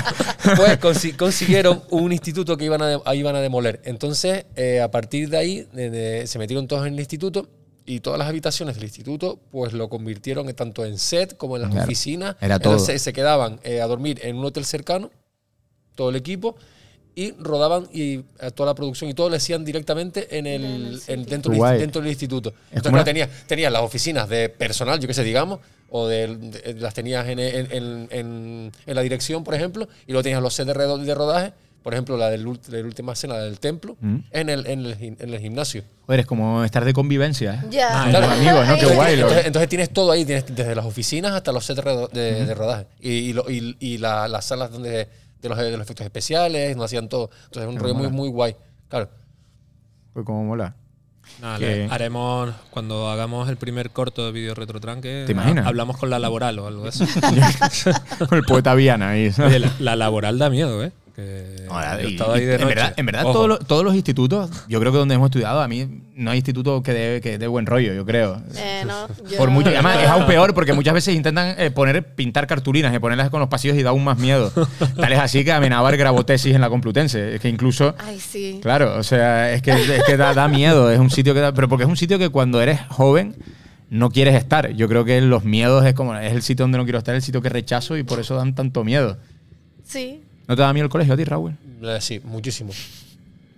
Pues 0.57 0.81
consi- 0.81 1.17
consiguieron 1.17 1.83
un 1.91 2.13
instituto 2.13 2.57
que 2.57 2.65
iban 2.65 2.81
a, 2.83 3.15
iban 3.15 3.37
a 3.37 3.41
demoler. 3.41 3.81
Entonces, 3.85 4.47
eh, 4.57 4.81
a 4.81 4.91
partir 4.91 5.29
de 5.29 5.37
ahí, 5.37 5.67
de- 5.73 5.91
de- 5.91 6.27
se 6.27 6.39
metieron 6.39 6.67
todos 6.67 6.87
en 6.87 6.95
el 6.95 6.99
instituto 7.01 7.47
y 7.85 8.01
todas 8.01 8.19
las 8.19 8.27
habitaciones 8.29 8.75
del 8.77 8.85
instituto, 8.85 9.39
pues 9.51 9.75
lo 9.75 9.89
convirtieron 9.91 10.49
en- 10.49 10.57
tanto 10.57 10.85
en 10.87 10.97
set 10.99 11.37
como 11.37 11.57
en 11.57 11.63
las 11.63 11.71
Claro, 11.71 11.85
oficinas. 11.85 12.37
era 12.41 12.57
Entonces, 12.57 12.87
todo. 12.87 12.93
Se, 12.95 12.99
se 12.99 13.13
quedaban 13.13 13.61
eh, 13.65 13.83
a 13.83 13.87
dormir 13.87 14.19
en 14.23 14.37
un 14.37 14.45
hotel 14.47 14.65
cercano, 14.65 15.11
todo 15.95 16.09
el 16.09 16.17
equipo, 16.17 16.57
y 17.15 17.33
rodaban 17.33 17.89
y 17.93 18.15
eh, 18.15 18.51
toda 18.55 18.69
la 18.71 18.75
producción 18.75 19.11
y 19.11 19.15
todo 19.15 19.29
lo 19.31 19.37
hacían 19.37 19.65
directamente 19.65 20.39
en 20.39 20.47
el, 20.47 20.65
En 20.65 20.71
el 20.71 20.93
en- 20.93 21.01
sitio. 21.01 21.25
dentro, 21.27 21.53
del, 21.53 21.79
dentro 21.79 22.01
del 22.03 22.11
instituto. 22.11 22.53
Entonces, 22.71 22.93
una- 22.93 23.05
tenías, 23.05 23.73
las 23.73 23.83
oficinas 23.83 24.29
de 24.29 24.49
personal, 24.49 24.99
yo 25.01 25.07
qué 25.09 25.15
sé, 25.15 25.25
digamos, 25.25 25.61
o 25.91 26.07
de, 26.07 26.37
de- 26.37 26.75
las 26.75 26.95
tenías 26.95 27.27
en, 27.29 27.39
en- 27.41 27.69
en- 27.73 28.09
en- 28.11 28.73
en 28.87 28.95
la 28.95 29.03
dirección, 29.03 29.43
por 29.45 29.55
ejemplo, 29.55 29.89
y 30.07 30.13
luego 30.13 30.23
tenías 30.23 30.41
los 30.43 30.55
sets 30.55 30.73
de, 30.73 30.99
de 31.05 31.15
rodaje, 31.15 31.53
por 31.83 31.95
ejemplo, 31.95 32.17
la 32.19 32.29
del, 32.31 32.45
la 32.45 32.79
última 32.85 33.15
escena 33.15 33.39
del 33.39 33.59
templo, 33.59 33.97
Mm. 34.01 34.17
en, 34.33 34.49
el, 34.51 34.67
en, 34.67 34.85
el, 34.87 34.99
gim- 34.99 35.17
en 35.19 35.33
el 35.35 35.41
gimnasio. 35.41 35.83
Joder, 36.07 36.21
es 36.21 36.27
como 36.27 36.63
estar 36.63 36.85
de 36.85 36.93
convivencia. 36.93 37.55
¿eh? 37.65 37.67
Ya. 37.71 38.03
Con 38.03 38.13
tus 38.13 38.25
amigos, 38.31 38.67
¿no? 38.69 38.75
Qué 38.75 38.81
Entonces, 38.81 38.97
guay. 38.97 39.15
Entonces, 39.15 39.47
entonces 39.47 39.69
tienes 39.71 39.91
todo 39.91 40.13
ahí, 40.13 40.25
tienes 40.27 40.45
desde 40.55 40.75
las 40.75 40.85
oficinas 40.85 41.33
hasta 41.33 41.53
los 41.53 41.65
sets 41.65 41.83
de, 41.83 42.09
de- 42.13 42.45
de 42.47 42.55
rodaje. 42.55 42.87
Y, 43.01 43.11
y, 43.11 43.33
lo- 43.33 43.51
y- 43.51 43.77
y 43.81 43.97
la- 43.99 44.29
las 44.29 44.45
salas 44.45 44.71
donde, 44.71 45.09
de, 45.41 45.49
los, 45.49 45.59
de 45.59 45.71
los 45.73 45.81
efectos 45.83 46.05
especiales, 46.05 46.77
no 46.77 46.83
hacían 46.85 47.09
todo. 47.09 47.31
Entonces 47.47 47.63
es 47.63 47.69
un 47.69 47.81
rollo 47.81 47.95
muy, 47.95 48.03
mola. 48.05 48.17
muy 48.17 48.29
guay. 48.29 48.57
Claro. 48.89 49.09
Pues 50.13 50.25
como 50.27 50.45
mola. 50.45 50.75
Nada, 51.41 51.59
le- 51.59 51.89
haremos, 51.91 52.53
cuando 52.71 53.09
hagamos 53.09 53.49
el 53.49 53.57
primer 53.57 53.91
corto 53.91 54.27
de 54.27 54.33
vídeo 54.33 54.55
retrotranque, 54.55 55.23
¿Te 55.27 55.33
imaginas? 55.33 55.65
ha- 55.65 55.69
hablamos 55.69 55.97
con 55.97 56.11
la 56.11 56.19
laboral 56.19 56.59
o 56.59 56.67
algo 56.67 56.83
de 56.83 56.89
eso. 56.89 57.05
Con 58.29 58.37
el 58.39 58.45
poeta 58.45 58.75
Viana 58.75 59.11
ahí. 59.11 59.31
¿sabes? 59.31 59.51
Oye, 59.57 59.61
la, 59.61 59.73
la 59.79 59.97
laboral 59.97 60.39
da 60.39 60.51
miedo, 60.51 60.83
¿eh? 60.83 60.93
Que 61.15 61.67
Ahora, 61.69 62.01
yo 62.01 62.07
he 62.07 62.11
y- 62.11 62.15
estado 62.15 62.33
ahí 62.33 62.43
y 62.43 62.45
de 62.47 62.55
en 62.57 62.69
verdad, 62.69 62.95
en 62.97 63.07
verdad 63.07 63.25
Ojo. 63.25 63.33
todos, 63.33 63.49
los, 63.49 63.59
todos 63.67 63.85
los 63.85 63.95
institutos, 63.95 64.51
yo 64.69 64.81
creo 64.81 64.93
que 64.93 64.99
donde 64.99 65.15
hemos 65.15 65.27
estudiado, 65.27 65.61
a 65.61 65.69
mí 65.69 66.03
no 66.15 66.31
hay 66.31 66.39
instituto 66.39 66.83
que 66.83 66.93
dé 66.93 67.21
que 67.21 67.39
dé 67.39 67.47
buen 67.47 67.67
rollo, 67.67 67.93
yo 67.93 68.05
creo. 68.07 68.41
Eh, 68.57 68.85
no, 68.87 69.09
yo- 69.29 69.39
Por 69.39 69.51
mucho, 69.51 69.71
y 69.71 69.75
además 69.75 69.99
es 70.03 70.09
aún 70.09 70.27
peor 70.27 70.55
porque 70.55 70.73
muchas 70.73 70.95
veces 70.95 71.15
intentan 71.15 71.55
eh, 71.59 71.71
poner, 71.71 72.15
pintar 72.15 72.47
cartulinas 72.47 72.95
y 72.95 72.99
ponerlas 72.99 73.31
con 73.31 73.41
los 73.41 73.49
pasillos 73.49 73.77
y 73.77 73.83
da 73.83 73.91
aún 73.91 74.05
más 74.05 74.19
miedo. 74.19 74.53
Tal 74.97 75.13
es 75.13 75.19
así 75.19 75.45
que 75.45 75.53
Amenábar 75.53 75.97
grabó 75.97 76.25
tesis 76.25 76.55
en 76.55 76.61
la 76.61 76.69
Complutense. 76.71 77.35
Es 77.35 77.41
que 77.41 77.49
incluso, 77.49 77.95
Ay, 77.99 78.19
sí. 78.21 78.59
claro, 78.63 78.97
o 78.97 79.03
sea, 79.03 79.53
es 79.53 79.63
que, 79.63 79.73
es 79.73 80.05
que 80.05 80.17
da, 80.17 80.35
da 80.35 80.49
miedo. 80.49 80.91
Es 80.91 80.99
un 80.99 81.11
sitio 81.11 81.35
que 81.35 81.41
da, 81.41 81.53
pero 81.53 81.69
porque 81.69 81.85
es 81.85 81.89
un 81.91 81.97
sitio 81.97 82.19
que 82.19 82.29
cuando 82.29 82.61
eres 82.63 82.81
joven 82.89 83.37
no 83.89 84.11
quieres 84.11 84.37
estar. 84.37 84.71
Yo 84.75 84.87
creo 84.89 85.05
que 85.05 85.21
los 85.21 85.43
miedos 85.45 85.85
es 85.85 85.95
como, 85.95 86.15
es 86.17 86.33
el 86.33 86.43
sitio 86.43 86.63
donde 86.65 86.79
no 86.79 86.85
quiero 86.85 86.99
estar, 86.99 87.15
el 87.15 87.23
sitio 87.23 87.43
que 87.43 87.49
rechazo 87.49 87.97
y 87.97 88.05
por 88.05 88.21
eso 88.21 88.37
dan 88.37 88.55
tanto 88.55 88.85
miedo. 88.85 89.19
Sí. 89.85 90.23
¿No 90.51 90.57
te 90.57 90.63
da 90.63 90.73
miedo 90.73 90.87
el 90.87 90.91
colegio 90.91 91.15
a 91.15 91.17
ti, 91.17 91.23
Raúl? 91.23 91.57
Eh, 91.81 91.99
Sí, 92.01 92.21
muchísimo. 92.25 92.73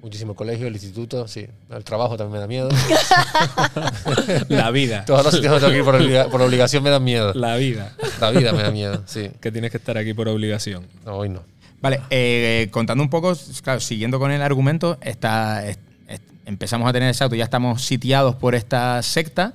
Muchísimo 0.03 0.33
el 0.33 0.37
colegio, 0.37 0.67
el 0.67 0.75
instituto, 0.75 1.27
sí. 1.27 1.47
El 1.71 1.85
trabajo 1.85 2.19
también 2.19 2.33
me 2.35 2.39
da 2.41 2.47
miedo. 2.47 2.69
La 4.49 4.71
vida. 4.71 5.05
Todos 5.07 5.25
los 5.25 5.33
sitios 5.35 5.53
donde 5.53 5.61
tengo 5.67 5.73
que 5.73 5.79
ir 5.79 5.85
por, 5.85 5.95
obliga- 5.95 6.29
por 6.31 6.43
obligación 6.43 6.83
me 6.83 6.91
dan 6.91 7.03
miedo. 7.03 7.33
La 7.35 7.57
vida. 7.57 7.95
La 8.21 8.31
vida 8.31 8.53
me 8.53 8.63
da 8.63 8.71
miedo, 8.71 9.03
sí. 9.07 9.31
Que 9.41 9.51
tienes 9.51 9.71
que 9.71 9.79
estar 9.79 9.97
aquí 9.97 10.13
por 10.13 10.29
obligación. 10.29 10.87
No, 11.07 11.15
hoy 11.17 11.29
no. 11.31 11.43
Vale, 11.81 12.01
eh, 12.11 12.69
contando 12.71 13.03
un 13.03 13.09
poco, 13.11 13.33
claro, 13.63 13.81
siguiendo 13.81 14.19
con 14.19 14.31
el 14.31 14.43
argumento, 14.43 14.99
está, 15.01 15.67
es- 15.67 15.79
es- 16.09 16.21
empezamos 16.47 16.87
a 16.89 16.93
tener 16.93 17.09
exacto, 17.09 17.35
ya 17.37 17.45
estamos 17.45 17.83
sitiados 17.83 18.35
por 18.37 18.55
esta 18.55 19.03
secta 19.03 19.55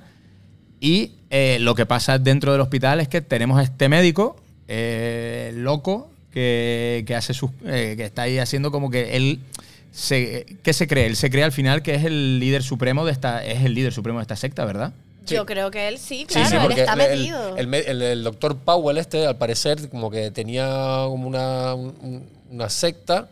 y 0.80 1.12
eh, 1.30 1.58
lo 1.60 1.74
que 1.76 1.86
pasa 1.86 2.18
dentro 2.18 2.50
del 2.52 2.60
hospital 2.62 3.00
es 3.00 3.08
que 3.08 3.20
tenemos 3.20 3.58
a 3.58 3.62
este 3.62 3.88
médico 3.88 4.36
eh, 4.66 5.52
loco 5.54 6.10
que, 6.38 7.04
que 7.06 7.14
hace 7.16 7.34
sus, 7.34 7.50
eh, 7.66 7.94
que 7.96 8.04
está 8.04 8.22
ahí 8.22 8.38
haciendo 8.38 8.70
como 8.70 8.90
que 8.90 9.16
él 9.16 9.40
se, 9.90 10.46
¿qué 10.62 10.72
se 10.72 10.86
cree? 10.86 11.06
Él 11.06 11.16
se 11.16 11.30
cree 11.30 11.42
al 11.42 11.50
final 11.52 11.82
que 11.82 11.94
es 11.96 12.04
el 12.04 12.38
líder 12.38 12.62
supremo 12.62 13.04
de 13.04 13.10
esta 13.12 13.44
es 13.44 13.64
el 13.64 13.74
líder 13.74 13.92
supremo 13.92 14.18
de 14.20 14.22
esta 14.22 14.36
secta, 14.36 14.64
¿verdad? 14.64 14.92
Yo 15.26 15.44
creo 15.44 15.70
que 15.70 15.88
él 15.88 15.98
sí, 15.98 16.20
Sí, 16.20 16.26
claro, 16.26 16.48
sí, 16.48 16.54
él 16.56 16.62
porque 16.62 16.80
está 16.80 16.92
el- 16.92 17.18
metido. 17.18 17.56
El, 17.56 17.74
el- 17.74 18.02
el 18.02 18.22
doctor 18.24 18.56
Powell 18.56 18.96
este, 18.98 19.26
al 19.26 19.36
parecer, 19.36 19.88
como 19.90 20.10
que 20.10 20.30
tenía 20.30 20.66
como 21.08 21.26
una, 21.28 21.74
un- 21.74 22.24
una 22.50 22.68
secta 22.70 23.28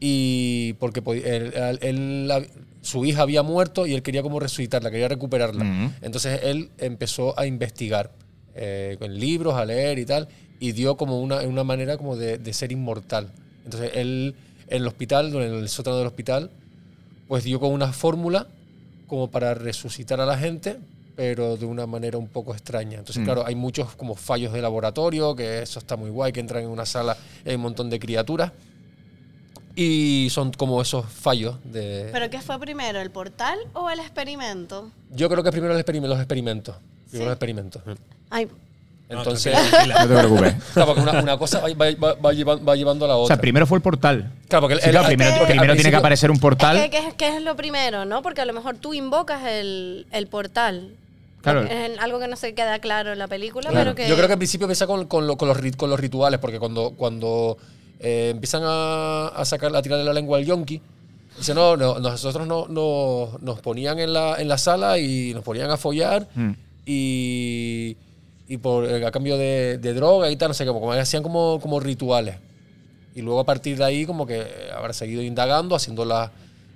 y 0.00 0.72
porque 0.74 1.00
él- 1.24 1.52
él- 1.54 1.78
él- 1.80 2.48
su 2.82 3.04
hija 3.04 3.22
había 3.22 3.42
muerto 3.42 3.86
y 3.86 3.94
él 3.94 4.02
quería 4.02 4.22
como 4.22 4.40
resucitarla, 4.40 4.90
quería 4.90 5.08
recuperarla. 5.08 5.64
Ujú. 5.64 5.92
Entonces 6.02 6.40
él 6.42 6.70
empezó 6.78 7.38
a 7.38 7.46
investigar 7.46 8.10
eh, 8.54 8.96
con 8.98 9.18
libros, 9.18 9.54
a 9.54 9.64
leer 9.64 9.98
y 9.98 10.04
tal, 10.04 10.28
y 10.62 10.72
dio 10.72 10.96
como 10.96 11.20
una, 11.20 11.40
una 11.40 11.64
manera 11.64 11.96
como 11.96 12.14
de, 12.16 12.38
de 12.38 12.52
ser 12.52 12.70
inmortal. 12.70 13.28
Entonces 13.64 13.90
él 13.94 14.34
en 14.68 14.76
el 14.82 14.86
hospital, 14.86 15.34
en 15.34 15.54
el 15.54 15.68
sótano 15.68 15.98
del 15.98 16.06
hospital, 16.06 16.50
pues 17.28 17.42
dio 17.44 17.58
con 17.58 17.72
una 17.72 17.92
fórmula 17.92 18.46
como 19.08 19.28
para 19.30 19.54
resucitar 19.54 20.20
a 20.20 20.26
la 20.26 20.38
gente, 20.38 20.78
pero 21.16 21.56
de 21.56 21.66
una 21.66 21.86
manera 21.86 22.16
un 22.16 22.28
poco 22.28 22.52
extraña. 22.52 22.98
Entonces, 22.98 23.20
Mm. 23.22 23.24
claro, 23.24 23.44
hay 23.44 23.54
muchos 23.56 23.94
como 23.96 24.14
fallos 24.14 24.52
de 24.52 24.62
laboratorio, 24.62 25.34
que 25.34 25.62
eso 25.62 25.78
está 25.80 25.96
muy 25.96 26.10
guay, 26.10 26.32
que 26.32 26.40
entran 26.40 26.62
en 26.62 26.70
una 26.70 26.86
sala 26.86 27.16
y 27.44 27.48
hay 27.50 27.56
un 27.56 27.62
montón 27.62 27.90
de 27.90 27.98
criaturas. 27.98 28.52
Y 29.74 30.28
son 30.30 30.52
como 30.52 30.80
esos 30.82 31.06
fallos 31.06 31.56
de... 31.64 32.08
¿Pero 32.12 32.28
qué 32.30 32.40
fue 32.40 32.58
primero, 32.60 33.00
el 33.00 33.10
portal 33.10 33.58
o 33.72 33.88
el 33.90 34.00
experimento? 34.00 34.90
Yo 35.10 35.28
creo 35.30 35.42
que 35.42 35.50
primero 35.50 35.74
el 35.76 35.84
experim- 35.84 36.06
los 36.06 36.18
experimentos. 36.18 36.76
Primero 36.76 37.10
Sí. 37.10 37.18
los 37.24 37.32
experimentos. 37.32 37.82
Ay, 38.30 38.48
Entonces, 39.18 39.54
No 39.88 40.08
te 40.08 40.14
preocupes. 40.18 40.54
claro, 40.72 40.86
porque 40.94 41.00
una, 41.10 41.20
una 41.22 41.38
cosa 41.38 41.60
va, 41.60 41.68
va- 41.74 41.94
va- 41.96 42.14
va 42.14 42.32
llevan- 42.32 42.66
va 42.66 42.74
llevando 42.76 43.04
a 43.04 43.08
la 43.08 43.16
O 43.16 43.22
otra. 43.22 43.36
sea, 43.36 43.40
primero 43.40 43.66
fue 43.66 43.76
el 43.78 43.82
portal. 43.82 44.30
Claro, 44.48 44.62
porque 44.62 44.74
el- 44.74 44.80
Sí, 44.80 44.86
el- 44.86 44.92
claro, 44.92 45.06
al- 45.06 45.14
primero, 45.14 45.36
porque 45.38 45.52
primero 45.52 45.74
tiene 45.74 45.90
que 45.90 45.96
aparecer 45.96 46.30
un 46.30 46.38
portal. 46.38 46.76
Es 46.76 46.82
que, 46.84 46.90
¿qué 46.90 46.98
es, 47.08 47.14
qué 47.14 47.36
es 47.36 47.42
lo 47.42 47.56
primero, 47.56 48.04
¿no? 48.04 48.22
Porque 48.22 48.40
a 48.40 48.44
lo 48.44 48.52
mejor 48.52 48.76
tú 48.76 48.94
invocas 48.94 49.44
el, 49.46 50.06
el 50.12 50.26
portal. 50.26 50.94
Claro. 51.42 51.62
Es 51.62 51.98
algo 51.98 52.20
que 52.20 52.28
no 52.28 52.36
se 52.36 52.54
queda 52.54 52.78
claro 52.78 53.12
en 53.12 53.18
la 53.18 53.26
película, 53.26 53.68
Claro. 53.70 53.92
pero 53.92 53.96
que... 53.96 54.08
Yo 54.08 54.14
creo 54.14 54.28
que 54.28 54.34
al 54.34 54.38
principio 54.38 54.66
empieza 54.66 54.86
con, 54.86 55.06
con 55.06 55.26
lo- 55.26 55.36
con 55.36 55.48
los, 55.48 55.56
rit- 55.58 55.76
con 55.76 55.90
los 55.90 55.98
rituales, 55.98 56.38
porque 56.38 56.58
cuando, 56.60 56.90
cuando 56.96 57.56
eh, 57.98 58.28
empiezan 58.32 58.62
a, 58.64 59.26
a 59.28 59.44
sacar, 59.44 59.74
a 59.74 59.82
tirarle 59.82 60.04
la 60.04 60.12
lengua 60.12 60.38
al 60.38 60.44
yonki, 60.44 60.80
dice, 61.36 61.52
no, 61.54 61.76
no, 61.76 61.98
nosotros 61.98 62.46
no, 62.46 62.66
no- 62.68 63.38
nos 63.40 63.60
ponían 63.60 63.98
en 63.98 64.12
la, 64.12 64.36
en 64.40 64.46
la 64.46 64.56
sala 64.56 64.98
y 64.98 65.34
nos 65.34 65.42
ponían 65.42 65.68
a 65.70 65.76
follar 65.76 66.28
Mm. 66.34 66.52
y, 66.86 67.96
y 68.52 68.58
por, 68.58 68.84
eh, 68.84 69.04
a 69.06 69.10
cambio 69.10 69.36
de, 69.38 69.78
de 69.78 69.94
droga 69.94 70.30
y 70.30 70.36
tal, 70.36 70.48
no 70.48 70.54
sé, 70.54 70.66
como, 70.66 70.80
como 70.80 70.92
hacían 70.92 71.22
como, 71.22 71.58
como 71.60 71.80
rituales. 71.80 72.36
Y 73.14 73.22
luego 73.22 73.40
a 73.40 73.44
partir 73.44 73.78
de 73.78 73.84
ahí 73.84 74.04
como 74.06 74.26
que 74.26 74.46
habrá 74.76 74.92
seguido 74.92 75.22
indagando, 75.22 75.74
haciendo 75.74 76.04
la- 76.04 76.30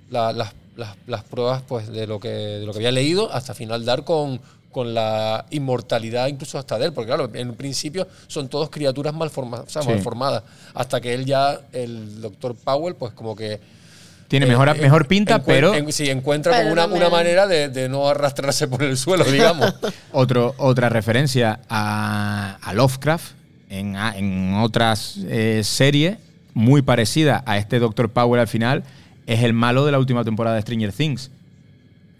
la- 0.09 0.33
las, 0.33 0.53
las- 0.75 0.95
las 1.05 1.23
pruebas 1.23 1.61
pues, 1.67 1.87
de, 1.89 2.07
lo 2.07 2.19
que, 2.19 2.29
de 2.29 2.65
lo 2.65 2.71
que 2.71 2.79
había 2.79 2.91
leído, 2.91 3.31
hasta 3.31 3.53
final 3.53 3.85
dar 3.85 4.03
con, 4.03 4.39
con 4.71 4.93
la 4.93 5.45
inmortalidad 5.51 6.27
incluso 6.27 6.57
hasta 6.57 6.77
de 6.77 6.85
él, 6.85 6.93
porque 6.93 7.07
claro, 7.09 7.29
en 7.33 7.53
principio 7.55 8.07
son 8.27 8.47
todos 8.47 8.69
criaturas 8.69 9.13
mal, 9.13 9.29
forma- 9.29 9.61
o 9.61 9.69
sea, 9.69 9.81
Sí. 9.83 9.89
mal 9.89 9.99
formadas, 10.01 10.43
hasta 10.73 10.99
que 11.01 11.13
él 11.13 11.25
ya, 11.25 11.59
el 11.73 12.21
doctor 12.21 12.55
Powell, 12.55 12.95
pues 12.95 13.13
como 13.13 13.35
que... 13.35 13.59
Tiene 14.27 14.45
eh, 14.45 14.49
mejor, 14.49 14.69
eh, 14.69 14.73
mejor 14.81 15.07
pinta, 15.07 15.41
pero 15.43 15.73
en- 15.73 15.91
sí, 15.91 16.09
encuentra 16.09 16.51
Pero 16.51 16.75
como 16.75 16.95
una, 16.95 17.09
manera 17.09 17.47
de, 17.47 17.69
de 17.69 17.87
no 17.87 18.07
arrastrarse 18.09 18.67
por 18.67 18.83
el 18.83 18.97
suelo, 18.97 19.23
digamos. 19.31 19.73
Otro, 20.11 20.53
otra 20.57 20.89
referencia 20.89 21.59
a, 21.69 22.57
a 22.61 22.73
Lovecraft 22.73 23.31
en, 23.69 23.95
en 23.95 24.53
otras 24.55 25.17
eh, 25.27 25.61
series 25.63 26.17
muy 26.53 26.81
parecida 26.81 27.43
a 27.45 27.57
este 27.57 27.79
Dr. 27.79 28.09
Power 28.09 28.39
al 28.39 28.47
final 28.47 28.83
es 29.27 29.43
el 29.43 29.53
malo 29.53 29.85
de 29.85 29.91
la 29.91 29.99
última 29.99 30.23
temporada 30.23 30.55
de 30.55 30.61
Stranger 30.61 30.91
Things. 30.91 31.31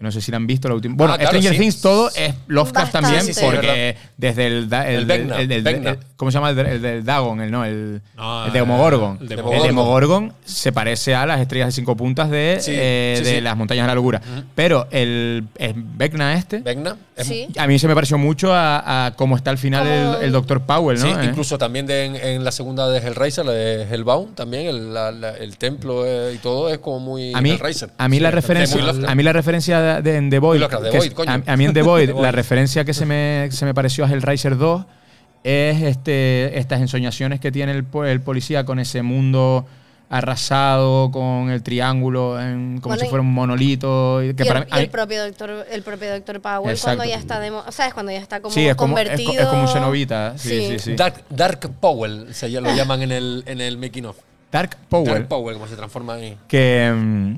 No 0.00 0.12
sé 0.12 0.20
si 0.20 0.30
la 0.30 0.36
han 0.36 0.46
visto 0.46 0.68
la 0.68 0.74
última. 0.74 0.94
Bueno, 0.96 1.14
Ah, 1.14 1.18
claro, 1.18 1.30
Stranger 1.32 1.52
sí. 1.54 1.58
Things 1.58 1.80
todo 1.80 2.08
es 2.14 2.32
Lovecraft 2.46 2.92
Bastante. 2.94 3.16
también 3.16 3.34
Sí, 3.34 3.40
porque 3.44 3.96
desde 4.16 4.46
el, 4.46 4.68
da- 4.68 4.88
El 4.88 5.10
el- 5.10 5.50
el- 5.50 5.62
Vecna. 5.62 5.90
el- 5.90 5.98
¿cómo 6.16 6.30
se 6.30 6.36
llama 6.36 6.50
el, 6.50 6.56
de- 6.56 6.70
el 6.70 6.82
del 6.82 7.04
Dagon? 7.04 7.40
El 7.40 7.50
no, 7.50 7.64
el, 7.64 8.00
No, 8.16 8.46
el 8.46 8.52
de 8.52 8.58
Demogorgon. 8.60 9.18
el 9.20 9.28
Demogorgon. 9.28 10.32
Se 10.44 10.70
parece 10.72 11.14
a 11.14 11.26
las 11.26 11.40
estrellas 11.40 11.66
de 11.68 11.72
cinco 11.72 11.96
puntas 11.96 12.30
de, 12.30 12.58
Sí, 12.60 12.70
eh, 12.74 13.14
sí, 13.18 13.24
de 13.24 13.34
sí. 13.36 13.40
las 13.40 13.56
montañas 13.56 13.84
de 13.84 13.88
la 13.88 13.94
locura. 13.94 14.20
Pero 14.54 14.86
el, 14.90 15.48
el 15.56 15.74
Vecna 15.76 16.34
este 16.34 16.58
Vecna. 16.60 16.96
a 17.58 17.66
mí 17.66 17.78
se 17.78 17.88
me 17.88 17.94
pareció 17.94 18.18
mucho 18.18 18.54
a, 18.54 19.06
a 19.06 19.14
cómo 19.14 19.36
está 19.36 19.50
al 19.50 19.58
final 19.58 19.86
el, 19.86 20.24
el 20.26 20.32
Dr. 20.32 20.60
Powell, 20.62 20.98
¿no? 21.00 21.06
Sí, 21.06 21.12
Eh. 21.12 21.24
incluso 21.28 21.58
también 21.58 21.86
de- 21.86 22.04
en, 22.04 22.14
en 22.14 22.44
la 22.44 22.52
segunda 22.52 22.88
de 22.88 22.98
Hellraiser, 22.98 23.44
la 23.44 23.52
de 23.52 23.82
Hellbound, 23.82 24.34
también 24.36 24.66
el, 24.68 24.94
la- 24.94 25.10
la- 25.10 25.36
el 25.36 25.56
templo 25.58 26.04
eh, 26.06 26.34
y 26.34 26.38
todo 26.38 26.68
es 26.70 26.78
como 26.78 27.00
muy 27.00 27.34
a 27.34 27.40
mí, 27.40 27.50
Hellraiser. 27.50 27.90
a 27.98 28.08
mí 28.08 28.16
Sí, 28.18 28.20
la 28.22 28.30
referencia, 28.30 28.80
a 29.08 29.14
mí 29.16 29.22
la 29.22 29.32
referencia 29.32 29.87
de, 29.96 30.02
de- 30.02 30.16
en 30.16 30.30
The 30.30 30.38
Void, 30.38 30.60
The 30.60 31.12
coño. 31.14 31.30
a, 31.30 31.52
a 31.52 31.56
mí 31.56 31.64
en 31.64 31.72
The 31.74 31.82
Void, 31.90 32.06
The 32.06 32.12
Void. 32.12 32.22
la 32.22 32.32
referencia 32.32 32.84
que 32.84 32.94
se 32.94 33.06
me, 33.06 33.48
se 33.50 33.64
me 33.64 33.74
pareció 33.74 34.04
a 34.04 34.08
Hellraiser 34.10 34.56
2 34.56 34.84
es 35.44 35.82
este, 35.82 36.58
estas 36.58 36.80
ensoñaciones 36.80 37.40
que 37.40 37.50
tiene 37.52 37.72
el, 37.72 37.86
el 38.06 38.20
policía 38.20 38.64
con 38.64 38.78
ese 38.78 39.02
mundo 39.02 39.66
arrasado, 40.10 41.10
con 41.10 41.50
el 41.50 41.62
triángulo, 41.62 42.40
en- 42.40 42.80
como 42.80 42.94
Bueno, 42.94 43.02
si 43.04 43.08
fuera 43.08 43.20
un 43.22 43.32
monolito. 43.32 44.22
y 44.22 44.34
que 44.34 44.42
y 44.44 44.46
el, 44.46 44.48
para 44.48 44.60
mí- 44.60 44.66
y 44.70 44.74
a 44.74 44.76
mí- 44.78 44.82
el 44.84 44.90
propio 44.90 45.24
doctor 45.24 45.66
el 45.70 45.82
propio 45.82 46.10
doctor 46.12 46.40
Powell 46.40 46.70
Exacto. 46.70 46.96
cuando 46.98 47.04
ya 47.04 47.18
está 47.18 47.40
demo, 47.40 47.62
o 47.66 47.72
sea, 47.72 47.86
es 47.86 47.94
cuando 47.94 48.12
ya 48.12 48.18
está 48.18 48.40
como 48.40 48.54
sí, 48.54 48.66
es 48.66 48.74
como, 48.74 48.98
es, 48.98 49.04
co- 49.04 49.10
convertido. 49.14 49.42
es 49.42 49.48
como 49.48 49.62
un 49.62 49.68
cenobita. 49.68 50.36
Sí, 50.38 50.48
sí, 50.48 50.66
Sí. 50.70 50.78
sí. 50.78 50.96
Dark, 50.96 51.24
Dark 51.30 51.70
Powell, 51.80 52.32
se 52.34 52.48
lo 52.48 52.60
llaman 52.74 53.02
en 53.02 53.12
el, 53.12 53.42
en 53.46 53.60
el 53.60 53.76
making 53.78 54.06
of. 54.06 54.16
Dark 54.50 54.76
Powell. 54.88 55.12
Dark 55.12 55.28
Powell, 55.28 55.54
como 55.56 55.68
se 55.68 55.76
transforma 55.76 56.14
ahí. 56.14 56.36
que 56.48 56.90
mm, 56.94 57.34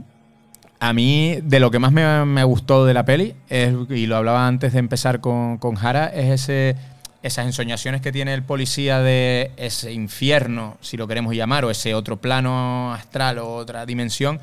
a 0.81 0.93
mí 0.93 1.39
de 1.43 1.61
lo 1.61 1.71
que 1.71 1.79
más 1.79 1.93
me, 1.93 2.25
me 2.25 2.43
gustó 2.45 2.85
de 2.87 2.95
la 2.95 3.05
peli, 3.05 3.35
es, 3.49 3.75
y 3.91 4.07
lo 4.07 4.17
hablaba 4.17 4.47
antes 4.47 4.73
de 4.73 4.79
empezar 4.79 5.21
con, 5.21 5.59
con 5.59 5.75
Jara, 5.75 6.07
es 6.07 6.43
ese, 6.43 6.77
esas 7.23 7.45
ensoñaciones 7.47 8.01
que 8.01 8.13
tiene 8.13 8.33
el 8.33 8.43
policía 8.43 9.01
de 9.01 9.51
ese 9.59 9.93
infierno, 9.93 10.79
si 10.81 10.97
lo 10.97 11.07
queremos 11.07 11.35
llamar, 11.37 11.65
o 11.67 11.71
ese 11.71 11.95
otro 11.95 12.17
plano 12.17 12.93
astral 12.95 13.39
o 13.39 13.55
otra 13.57 13.85
dimensión, 13.85 14.41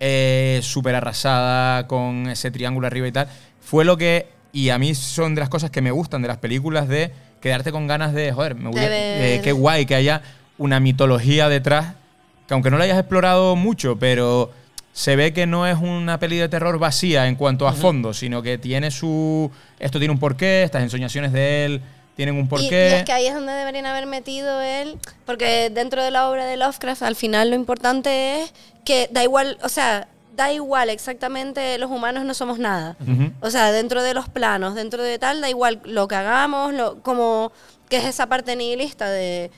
eh, 0.00 0.60
súper 0.62 0.94
arrasada 0.96 1.86
con 1.86 2.28
ese 2.28 2.50
triángulo 2.50 2.86
arriba 2.86 3.06
y 3.08 3.12
tal. 3.12 3.28
Fue 3.60 3.84
lo 3.84 3.96
que, 3.96 4.26
y 4.52 4.70
a 4.70 4.78
mí 4.78 4.94
son 4.94 5.34
de 5.34 5.40
las 5.40 5.48
cosas 5.48 5.70
que 5.70 5.80
me 5.80 5.90
gustan 5.92 6.22
de 6.22 6.28
las 6.28 6.38
películas 6.38 6.88
de 6.88 7.12
quedarte 7.40 7.70
con 7.70 7.86
ganas 7.86 8.12
de, 8.14 8.32
joder, 8.32 8.56
me 8.56 8.68
voy 8.70 8.80
De 8.80 8.86
a- 8.86 8.88
ver. 8.88 9.22
eh, 9.38 9.40
qué 9.44 9.52
guay 9.52 9.86
que 9.86 9.94
haya 9.94 10.22
una 10.58 10.80
mitología 10.80 11.48
detrás 11.48 11.94
que 12.48 12.54
aunque 12.54 12.70
no 12.70 12.78
la 12.78 12.84
hayas 12.84 12.98
explorado 12.98 13.54
mucho, 13.56 13.96
pero 13.98 14.50
se 14.98 15.14
ve 15.14 15.32
que 15.32 15.46
no 15.46 15.64
es 15.64 15.78
una 15.78 16.18
peli 16.18 16.38
de 16.38 16.48
terror 16.48 16.76
vacía 16.80 17.28
en 17.28 17.36
cuanto 17.36 17.68
a 17.68 17.72
fondo, 17.72 18.12
sino 18.12 18.42
que 18.42 18.58
tiene 18.58 18.90
su... 18.90 19.48
Esto 19.78 20.00
tiene 20.00 20.12
un 20.12 20.18
porqué, 20.18 20.64
estas 20.64 20.82
ensoñaciones 20.82 21.32
de 21.32 21.64
él 21.64 21.82
tienen 22.16 22.34
un 22.34 22.46
Y- 22.46 22.48
porqué. 22.48 22.90
Y, 22.90 22.94
es 22.94 23.04
que 23.04 23.12
ahí 23.12 23.28
es 23.28 23.34
donde 23.34 23.52
deberían 23.52 23.86
haber 23.86 24.06
metido 24.06 24.60
él, 24.60 24.98
porque 25.24 25.70
dentro 25.70 26.02
de 26.02 26.10
la 26.10 26.28
obra 26.28 26.46
de 26.46 26.56
Lovecraft, 26.56 27.02
al 27.04 27.14
final 27.14 27.50
lo 27.50 27.54
importante 27.54 28.42
es 28.42 28.52
que 28.84 29.08
da 29.12 29.22
igual, 29.22 29.56
o 29.62 29.68
sea, 29.68 30.08
da 30.34 30.52
igual 30.52 30.90
exactamente, 30.90 31.78
los 31.78 31.92
humanos 31.92 32.24
no 32.24 32.34
somos 32.34 32.58
nada. 32.58 32.96
O 33.40 33.50
sea, 33.50 33.70
dentro 33.70 34.02
de 34.02 34.14
los 34.14 34.28
planos, 34.28 34.74
dentro 34.74 35.04
de 35.04 35.16
tal, 35.20 35.40
da 35.40 35.48
igual 35.48 35.80
lo 35.84 36.08
que 36.08 36.16
hagamos, 36.16 36.74
lo, 36.74 37.00
como 37.02 37.52
que 37.88 37.98
es 37.98 38.04
esa 38.04 38.26
parte 38.26 38.56
nihilista 38.56 39.08
de 39.08 39.52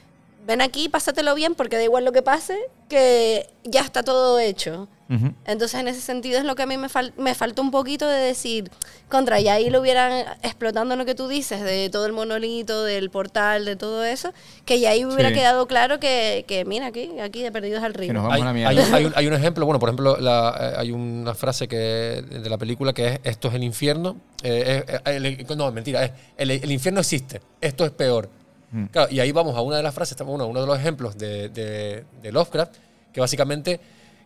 ven 0.47 0.61
aquí, 0.61 0.89
pásatelo 0.89 1.35
bien, 1.35 1.55
porque 1.55 1.77
da 1.77 1.85
igual 1.85 2.05
lo 2.05 2.13
que 2.13 2.23
pase, 2.23 2.57
que 2.89 3.47
ya 3.65 3.81
está 3.83 4.03
todo 4.03 4.39
hecho. 4.39 4.89
Ujú. 5.09 5.33
Entonces, 5.45 5.81
en 5.81 5.89
ese 5.89 6.01
sentido 6.01 6.39
es 6.39 6.45
lo 6.45 6.55
que 6.55 6.63
a 6.63 6.67
mí 6.67 6.77
me, 6.77 6.89
fal- 6.89 7.13
me 7.17 7.35
falta 7.35 7.61
un 7.63 7.73
poquito 7.73 8.07
de 8.07 8.17
decir, 8.19 8.71
contra, 9.09 9.41
y 9.41 9.49
ahí 9.49 9.69
lo 9.69 9.81
hubieran 9.81 10.25
explotando 10.43 10.95
lo 10.95 11.05
que 11.05 11.17
tú 11.17 11.27
dices, 11.27 11.61
de 11.63 11.91
todo 11.91 12.07
el 12.07 12.13
monolito, 12.13 12.85
del 12.85 13.11
portal, 13.11 13.65
de 13.65 13.75
todo 13.75 14.05
eso, 14.05 14.33
que 14.65 14.79
ya 14.79 14.91
ahí 14.91 15.05
hubiera 15.05 15.31
Sí. 15.31 15.35
quedado 15.35 15.67
claro 15.67 15.99
que, 15.99 16.45
que 16.47 16.65
mira, 16.65 16.87
aquí, 16.87 17.19
aquí 17.21 17.43
de 17.43 17.51
perdidos 17.51 17.83
al 17.83 17.95
río. 17.95 18.07
Que 18.09 18.13
nos 18.13 18.23
vamos 18.23 18.37
Hay, 18.37 18.43
hay, 18.65 18.75
mierda. 18.77 18.97
hay 18.97 19.05
un, 19.05 19.13
hay 19.17 19.27
un 19.27 19.35
ejemplo, 19.35 19.67
bueno, 19.67 19.81
por 19.81 19.89
ejemplo, 19.89 20.17
la- 20.19 20.57
eh, 20.61 20.75
hay 20.79 20.93
una 20.93 21.35
frase 21.35 21.67
que 21.67 21.77
de 21.77 22.49
la 22.49 22.57
película 22.59 22.93
que 22.93 23.07
es 23.09 23.21
esto 23.25 23.49
es 23.49 23.55
el 23.55 23.65
infierno. 23.65 24.17
eh, 24.45 24.85
eh, 24.89 25.01
eh, 25.07 25.45
el- 25.49 25.57
no, 25.59 25.71
mentira, 25.73 26.05
es 26.05 26.13
el, 26.37 26.53
el 26.53 26.71
infierno 26.71 27.01
existe, 27.01 27.41
esto 27.61 27.85
es 27.85 27.91
peor. 27.91 28.31
Mm. 28.73 28.85
Claro, 28.87 29.11
y 29.13 29.21
ahí 29.21 29.33
vamos 29.33 29.57
a 29.57 29.61
una 29.63 29.77
de 29.77 29.83
las 29.83 29.95
frases, 29.95 30.17
uno, 30.25 30.47
uno 30.47 30.61
de 30.61 30.67
los 30.67 30.79
ejemplos 30.79 31.17
de, 31.19 31.49
de- 31.49 32.05
de 32.23 32.33
Lovecraft, 32.33 32.75
que 33.13 33.21
básicamente 33.21 33.81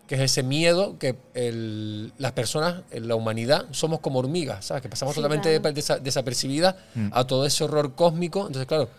que 0.06 0.16
es 0.16 0.20
ese 0.20 0.42
miedo 0.42 0.98
que 0.98 1.16
el- 1.32 2.12
las 2.18 2.32
personas, 2.32 2.82
la 2.92 3.14
humanidad, 3.14 3.64
somos 3.70 4.00
como 4.00 4.18
hormigas, 4.18 4.66
¿sabes? 4.66 4.82
Que 4.82 4.90
pasamos 4.90 5.14
Sí, 5.14 5.20
totalmente 5.22 5.58
claro. 5.60 5.74
desa- 5.74 5.98
desapercibidas 5.98 6.74
Mm. 6.94 7.08
a 7.12 7.26
todo 7.26 7.46
ese 7.46 7.64
horror 7.64 7.94
cósmico. 7.94 8.40
Entonces, 8.46 8.66
claro, 8.66 8.90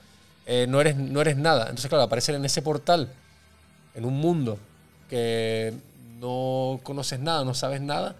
eh, 0.47 0.65
no, 0.67 0.81
eres, 0.81 0.95
no 0.95 1.21
eres 1.21 1.37
nada. 1.37 1.63
Entonces, 1.65 1.89
claro, 1.89 2.03
aparecer 2.03 2.33
en 2.33 2.43
ese 2.45 2.63
portal, 2.63 3.09
en 3.93 4.03
un 4.05 4.15
mundo 4.15 4.57
que 5.09 5.73
no 6.19 6.79
conoces 6.81 7.19
nada, 7.19 7.45
no 7.45 7.53
sabes 7.53 7.81
nada, 7.81 8.15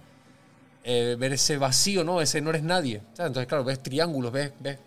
eh, 0.84 1.16
ver 1.18 1.34
ese 1.34 1.58
vacío, 1.58 2.04
¿no? 2.04 2.22
Ese 2.22 2.40
no 2.42 2.52
eres 2.52 2.62
nadie. 2.62 3.02
¿sabes? 3.16 3.30
Entonces, 3.32 3.48
claro, 3.48 3.64
ves 3.64 3.82
triángulos, 3.82 4.32
ves, 4.32 4.52
ves, 4.60 4.78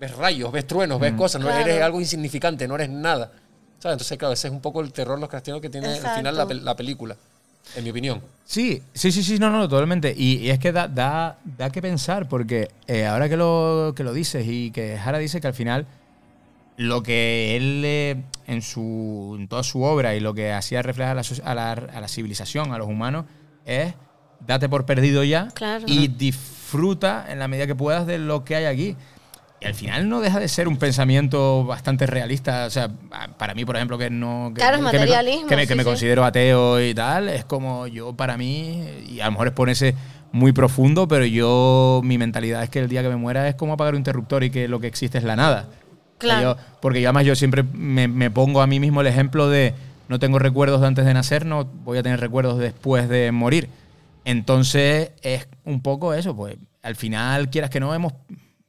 ves 0.00 0.16
rayos, 0.16 0.50
ves 0.52 0.66
truenos, 0.66 1.00
ves 1.00 1.12
cosas, 1.14 1.40
no 1.40 1.48
Claro. 1.48 1.66
eres 1.66 1.82
algo 1.82 2.00
insignificante, 2.00 2.66
no 2.68 2.74
eres 2.76 2.90
nada. 2.90 3.32
¿sabes? 3.80 3.94
Entonces, 3.94 4.18
claro, 4.18 4.34
ese 4.34 4.48
es 4.48 4.52
un 4.54 4.60
poco 4.60 4.80
el 4.80 4.92
terror 4.92 5.18
los 5.20 5.28
cristianos 5.28 5.62
que 5.62 5.68
tiene 5.70 5.86
al 5.88 5.94
final 5.96 6.34
la, 6.36 6.42
Exacto. 6.42 6.54
la 6.64 6.74
película, 6.76 7.16
en 7.76 7.84
mi 7.84 7.90
opinión. 7.90 8.20
Sí, 8.44 8.82
sí, 8.92 9.12
sí, 9.12 9.22
sí, 9.22 9.38
no, 9.38 9.50
no, 9.50 9.68
totalmente. 9.68 10.12
Y, 10.16 10.38
y 10.38 10.50
es 10.50 10.58
que 10.58 10.72
da, 10.72 10.88
da, 10.88 11.38
da 11.44 11.70
que 11.70 11.80
pensar, 11.80 12.28
porque 12.28 12.70
eh, 12.88 13.06
ahora 13.06 13.28
que 13.28 13.36
lo, 13.36 13.92
que 13.96 14.02
lo 14.02 14.12
dices 14.12 14.44
y 14.48 14.72
que 14.72 14.98
Jara 14.98 15.18
dice 15.18 15.40
que 15.40 15.46
al 15.46 15.54
final 15.54 15.86
lo 16.76 17.02
que 17.04 17.56
él 17.56 17.82
eh, 17.84 18.16
en, 18.48 18.62
su, 18.62 19.36
en 19.38 19.46
toda 19.48 19.62
su 19.62 19.82
obra 19.82 20.14
y 20.16 20.20
lo 20.20 20.34
que 20.34 20.52
hacía 20.52 20.82
reflejar 20.82 21.16
a 21.18 21.22
la, 21.22 21.28
a 21.44 21.54
la- 21.54 21.72
a 21.94 22.00
la 22.00 22.08
civilización, 22.08 22.72
a 22.72 22.78
los 22.78 22.88
humanos, 22.88 23.26
es 23.64 23.94
date 24.46 24.68
por 24.68 24.86
perdido 24.86 25.22
ya 25.24 25.48
Claro. 25.54 25.84
y 25.86 26.08
disfruta 26.08 27.26
en 27.28 27.38
la 27.38 27.48
medida 27.48 27.66
que 27.66 27.74
puedas 27.74 28.06
de 28.06 28.18
lo 28.18 28.44
que 28.44 28.56
hay 28.56 28.64
aquí. 28.64 28.96
Y 29.60 29.66
al 29.66 29.74
final 29.74 30.08
no 30.08 30.20
deja 30.20 30.38
de 30.38 30.46
ser 30.48 30.68
un 30.68 30.76
pensamiento 30.76 31.64
bastante 31.64 32.06
realista. 32.06 32.66
O 32.66 32.70
sea, 32.70 32.88
para 33.38 33.54
mí, 33.54 33.64
por 33.64 33.74
ejemplo, 33.76 33.98
que 33.98 34.08
no. 34.08 34.52
Que, 34.54 34.60
Claro, 34.60 34.76
que 34.76 34.82
me- 34.84 34.92
materialismo, 34.92 35.48
que 35.48 35.56
me, 35.56 35.62
que 35.66 35.72
sí, 35.72 35.76
me 35.76 35.82
sí. 35.82 35.88
considero 35.88 36.24
ateo 36.24 36.80
y 36.80 36.94
tal, 36.94 37.28
es 37.28 37.44
como 37.44 37.86
yo 37.88 38.12
para 38.14 38.36
mí, 38.36 38.84
y 39.08 39.20
a 39.20 39.24
lo 39.26 39.32
mejor 39.32 39.48
es 39.48 39.52
ponerse 39.54 39.94
muy 40.30 40.52
profundo, 40.52 41.08
pero 41.08 41.24
yo, 41.24 42.00
mi 42.04 42.18
mentalidad 42.18 42.62
es 42.62 42.70
que 42.70 42.78
el 42.78 42.88
día 42.88 43.02
que 43.02 43.08
me 43.08 43.16
muera 43.16 43.48
es 43.48 43.54
como 43.56 43.72
apagar 43.72 43.94
un 43.94 43.98
interruptor 43.98 44.44
y 44.44 44.50
que 44.50 44.68
lo 44.68 44.78
que 44.78 44.86
existe 44.86 45.18
es 45.18 45.24
la 45.24 45.34
nada. 45.36 45.66
Claro. 46.18 46.56
yo- 46.56 46.62
porque 46.80 47.00
yo 47.00 47.08
además 47.08 47.24
yo 47.26 47.34
siempre 47.34 47.62
me, 47.62 48.06
me 48.08 48.30
pongo 48.30 48.60
a 48.62 48.66
mí 48.66 48.78
mismo 48.80 49.00
el 49.00 49.06
ejemplo 49.08 49.48
de 49.48 49.74
no 50.08 50.18
tengo 50.18 50.38
recuerdos 50.38 50.80
de 50.80 50.86
antes 50.86 51.04
de 51.04 51.14
nacer, 51.14 51.46
no 51.46 51.64
voy 51.64 51.98
a 51.98 52.02
tener 52.02 52.20
recuerdos 52.20 52.58
después 52.58 53.08
de 53.08 53.32
morir. 53.32 53.68
Entonces 54.24 55.12
es 55.22 55.48
un 55.64 55.80
poco 55.80 56.14
eso, 56.14 56.36
pues 56.36 56.56
al 56.82 56.94
final, 56.96 57.50
quieras 57.50 57.70
que 57.70 57.80
no, 57.80 57.94
hemos... 57.94 58.12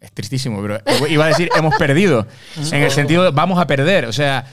Es 0.01 0.11
tristísimo, 0.13 0.61
pero 0.61 0.79
iba 1.09 1.25
a 1.25 1.27
decir 1.27 1.49
hemos 1.55 1.75
perdido. 1.75 2.25
En 2.71 2.83
el 2.83 2.91
sentido 2.91 3.23
de 3.23 3.31
vamos 3.31 3.59
a 3.59 3.67
perder. 3.67 4.05
O 4.05 4.13
sea, 4.13 4.45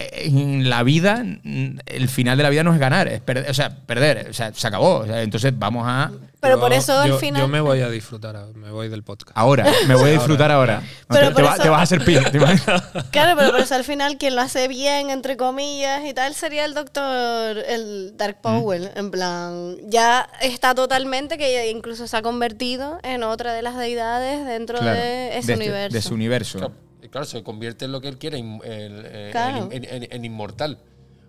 en 0.00 0.68
la 0.68 0.82
vida, 0.82 1.22
mm, 1.24 1.78
el 1.86 2.08
final 2.08 2.36
de 2.36 2.42
la 2.42 2.50
vida 2.50 2.64
no 2.64 2.72
es 2.74 2.80
ganar, 2.80 3.08
es 3.08 3.20
perder. 3.20 3.50
O 3.50 3.54
sea, 3.54 3.70
perder. 3.86 4.28
O 4.30 4.32
sea, 4.32 4.52
se 4.54 4.66
acabó. 4.66 4.98
O 4.98 5.06
sea, 5.06 5.22
entonces 5.22 5.52
vamos 5.56 5.84
a... 5.86 6.10
Pero 6.40 6.56
Yo- 6.56 6.60
por 6.60 6.72
eso 6.72 6.98
al 6.98 7.08
yo- 7.10 7.18
final. 7.18 7.40
Yo 7.42 7.46
me 7.46 7.60
voy 7.60 7.82
a 7.82 7.88
disfrutar, 7.88 8.36
me 8.56 8.72
voy 8.72 8.88
del 8.88 9.04
podcast. 9.04 9.30
Ahora, 9.38 9.64
me 9.86 9.94
voy 9.94 10.10
a 10.10 10.12
disfrutar 10.14 10.50
ahora. 10.50 10.82
Pero 11.08 11.28
te, 11.28 11.34
por 11.34 11.36
te 11.36 11.42
va- 11.42 11.54
eso- 11.54 11.62
te 11.62 11.68
vas 11.68 11.78
a 11.78 11.82
hacer 11.82 12.04
pin. 12.04 12.18
¿te 12.32 12.36
imaginas? 12.38 12.82
Claro, 13.12 13.36
pero 13.38 13.52
por 13.52 13.60
eso 13.60 13.76
al 13.76 13.84
final 13.84 14.18
quien 14.18 14.34
lo 14.34 14.42
hace 14.42 14.66
bien, 14.66 15.10
entre 15.10 15.36
comillas, 15.36 16.02
y 16.04 16.12
tal, 16.14 16.34
sería 16.34 16.64
el 16.64 16.74
doctor, 16.74 17.58
el 17.58 18.16
Dark 18.16 18.40
Powell. 18.42 18.90
En 18.96 19.12
plan, 19.12 19.76
ya 19.88 20.28
está 20.40 20.74
totalmente, 20.74 21.38
que 21.38 21.70
incluso 21.70 22.08
se 22.08 22.16
ha 22.16 22.22
convertido 22.22 22.98
en 23.04 23.22
otra 23.22 23.52
de 23.52 23.62
las 23.62 23.76
deidades 23.76 24.44
dentro 24.44 24.78
Claro, 24.80 24.98
de 24.98 25.38
ese 25.38 25.46
de 25.46 25.52
este- 25.52 25.54
universo. 25.54 25.94
de 25.94 26.02
su 26.02 26.14
universo. 26.14 26.58
Claro, 26.58 26.74
claro, 27.12 27.24
se 27.24 27.44
convierte 27.44 27.84
en 27.84 27.92
lo 27.92 28.00
que 28.00 28.08
él 28.08 28.18
quiere, 28.18 28.38
en, 28.38 28.60
en- 28.64 29.06
en- 29.06 29.30
Claro. 29.30 29.68
en- 29.70 29.84
en- 29.84 30.08
en 30.10 30.24
inmortal. 30.24 30.78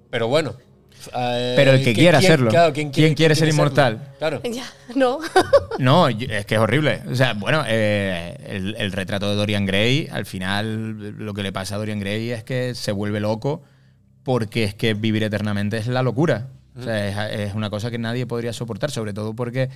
Pero 0.10 0.28
bueno. 0.28 0.56
eh, 1.16 1.54
Pero 1.56 1.72
el 1.72 1.78
que 1.80 1.84
¿quién- 1.86 1.96
quiera 1.96 2.20
quién- 2.20 2.32
hacerlo. 2.32 2.50
claro, 2.50 2.72
¿Quién 2.74 3.14
quiere 3.14 3.36
ser 3.36 3.50
inmortal? 3.50 4.14
Claro. 4.20 4.42
Ya, 4.52 4.66
no. 4.96 5.20
No, 5.80 6.08
es 6.08 6.46
que 6.46 6.56
es 6.56 6.60
horrible. 6.62 7.02
O 7.12 7.16
sea, 7.16 7.34
bueno, 7.34 7.64
eh, 7.68 8.38
el, 8.48 8.76
el 8.78 8.92
retrato 8.92 9.30
de 9.30 9.36
Dorian 9.36 9.66
Gray, 9.66 10.08
al 10.12 10.26
final 10.26 11.18
lo 11.18 11.34
que 11.34 11.44
le 11.44 11.52
pasa 11.52 11.76
a 11.76 11.78
Dorian 11.80 12.00
Gray 12.00 12.32
es 12.32 12.44
que 12.44 12.74
se 12.76 12.92
vuelve 12.92 13.20
loco 13.20 13.64
porque 14.24 14.64
es 14.64 14.74
que 14.76 14.94
vivir 14.94 15.24
eternamente 15.24 15.78
es 15.78 15.88
la 15.88 16.02
locura. 16.04 16.48
O 16.80 16.82
sea, 16.84 17.30
es, 17.30 17.40
es 17.50 17.56
una 17.56 17.70
cosa 17.70 17.92
que 17.92 17.98
nadie 17.98 18.26
podría 18.26 18.54
soportar, 18.54 18.90
sobre 18.90 19.14
todo 19.14 19.36
porque 19.36 19.70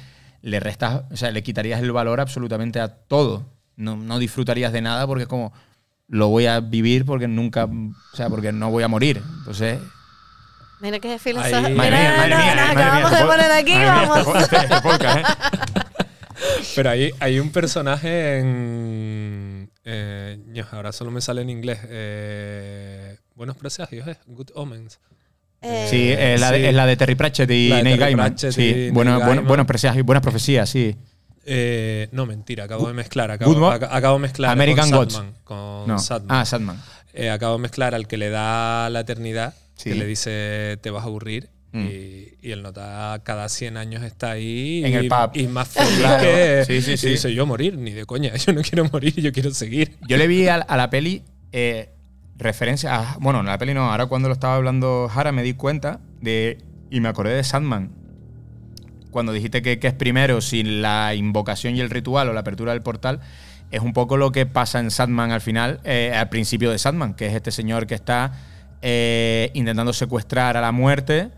le 0.44 0.60
restas, 0.60 1.02
o 1.12 1.18
sea, 1.18 1.32
le 1.32 1.44
quitarías 1.44 1.82
el 1.82 1.92
valor 1.92 2.20
absolutamente 2.22 2.80
a 2.80 2.88
todo. 2.88 3.44
No, 3.76 3.98
no 3.98 4.18
disfrutarías 4.20 4.72
de 4.72 4.82
nada 4.82 5.06
porque 5.08 5.24
es 5.24 5.30
como 5.30 5.52
lo 6.08 6.30
voy 6.30 6.46
a 6.46 6.60
vivir 6.62 7.06
porque 7.06 7.28
nunca, 7.28 7.66
o 7.66 8.16
sea, 8.16 8.30
porque 8.30 8.52
no 8.52 8.70
voy 8.72 8.84
a 8.84 8.88
morir. 8.88 9.22
Entonces, 9.40 9.80
Mira 10.80 11.00
qué 11.00 11.18
filosofía. 11.18 11.58
Ahí- 11.66 11.74
madre 11.74 11.92
mía, 11.92 12.28
nos 12.28 12.38
mía, 12.38 12.72
acabamos 12.72 13.12
de 13.12 13.18
po- 13.18 13.28
poner 13.28 13.52
aquí, 13.52 13.72
mía, 13.76 13.92
vamos. 14.08 14.42
este 14.44 14.58
este 14.58 14.82
podcast, 14.82 15.18
¿eh? 15.18 15.24
Pero 16.76 16.90
hay, 16.92 17.12
hay 17.20 17.40
un 17.40 17.52
personaje 17.52 18.40
en. 18.40 19.72
eh, 19.84 20.38
ahora 20.72 20.92
solo 20.92 21.10
me 21.12 21.20
sale 21.22 21.42
en 21.42 21.50
inglés. 21.50 21.80
eh, 21.90 23.18
buenos 23.36 23.58
presagios, 23.58 24.08
¿eh? 24.08 24.18
Good 24.28 24.52
Omens. 24.54 25.00
Eh, 25.62 25.88
Sí, 25.90 26.12
es 26.12 26.40
la, 26.40 26.52
de, 26.52 26.60
Sí. 26.60 26.66
es 26.66 26.74
la 26.76 26.86
de 26.86 26.96
Terry 26.96 27.16
Pratchett 27.16 27.50
y 27.50 27.70
Neil 27.84 27.98
Gaiman. 27.98 28.38
Sí, 28.38 28.48
y 28.62 28.62
Neil 28.74 28.92
bueno, 28.92 29.20
buenos 29.44 29.66
presagios, 29.66 30.06
buenas 30.06 30.22
profecías, 30.22 30.70
sí. 30.70 30.96
Eh, 31.50 32.10
no, 32.12 32.26
mentira, 32.26 32.66
acabo 32.66 32.88
de 32.88 32.94
mezclar. 32.94 33.32
Acabo, 33.32 33.54
ac- 33.72 33.88
acabo 33.90 34.16
de 34.18 34.22
mezclar. 34.22 34.52
American 34.52 34.90
con 34.92 35.00
Gods. 35.00 35.24
Con 35.46 35.88
No. 35.88 35.98
Sandman. 35.98 36.38
Ah, 36.38 36.46
Sandman. 36.46 36.82
Eh, 37.14 37.30
acabo 37.30 37.56
de 37.56 37.62
mezclar 37.62 37.96
al 37.96 38.06
que 38.08 38.18
le 38.18 38.30
da 38.30 38.90
la 38.90 39.00
eternidad, 39.00 39.56
Sí. 39.76 39.90
que 39.92 39.96
le 39.96 40.06
dice 40.06 40.78
te 40.82 40.90
vas 40.90 41.04
a 41.04 41.08
aburrir. 41.08 41.50
Mm. 41.72 41.86
Y, 41.88 42.34
y 42.42 42.52
el 42.52 42.64
nota 42.64 43.20
cada 43.24 43.50
100 43.50 43.76
años 43.78 44.02
está 44.04 44.32
ahí 44.32 44.84
En 44.86 44.92
y, 44.92 44.96
el 44.96 45.08
pub. 45.10 45.32
y 45.34 45.48
más 45.48 45.68
feliz 45.68 45.98
Claro. 46.00 46.24
que 46.24 46.64
Sí, 46.66 46.82
sí, 46.82 46.96
sí. 46.98 47.10
dice 47.10 47.34
yo 47.34 47.46
morir 47.46 47.78
ni 47.78 47.92
de 47.92 48.06
coña 48.06 48.34
yo 48.38 48.54
no 48.54 48.62
quiero 48.62 48.86
morir 48.90 49.14
yo 49.16 49.34
quiero 49.34 49.52
seguir 49.54 49.98
Yo 50.08 50.16
le 50.16 50.28
vi 50.28 50.48
a, 50.48 50.56
a 50.56 50.78
la 50.78 50.90
peli 50.90 51.24
eh, 51.52 51.90
referencia 52.38 52.96
a. 52.96 53.18
Bueno, 53.20 53.42
en 53.42 53.48
la 53.48 53.58
peli 53.58 53.74
no, 53.74 53.90
ahora 53.92 54.06
cuando 54.06 54.28
lo 54.30 54.34
estaba 54.34 54.56
hablando 54.56 55.10
Jara 55.14 55.32
me 55.32 55.44
di 55.44 55.54
cuenta 55.54 56.00
de. 56.22 56.58
Y 56.90 57.02
me 57.02 57.10
acordé 57.10 57.34
de 57.36 57.44
Sandman. 57.44 57.92
Cuando 59.18 59.34
dijiste 59.34 59.64
que, 59.64 59.80
que 59.80 59.88
es 59.88 59.96
primero 59.96 60.42
sin 60.42 60.84
la 60.84 61.16
invocación 61.16 61.76
y 61.76 61.82
el 61.82 61.90
ritual 61.90 62.30
o 62.30 62.34
la 62.34 62.42
apertura 62.42 62.74
del 62.74 62.84
portal. 62.84 63.20
Es 63.72 63.82
un 63.82 63.92
poco 63.92 64.16
lo 64.16 64.32
que 64.32 64.46
pasa 64.46 64.80
en 64.80 64.92
Sandman 64.92 65.32
al 65.32 65.42
final, 65.42 65.80
eh, 65.86 66.14
al 66.16 66.30
principio 66.30 66.70
de 66.70 66.78
Sandman, 66.78 67.16
que 67.16 67.26
es 67.26 67.34
este 67.34 67.50
señor 67.50 67.88
que 67.88 67.96
está 67.96 68.34
eh, 68.84 69.50
intentando 69.56 69.92
secuestrar 69.92 70.56
a 70.56 70.62
la 70.62 70.72
muerte. 70.72 71.32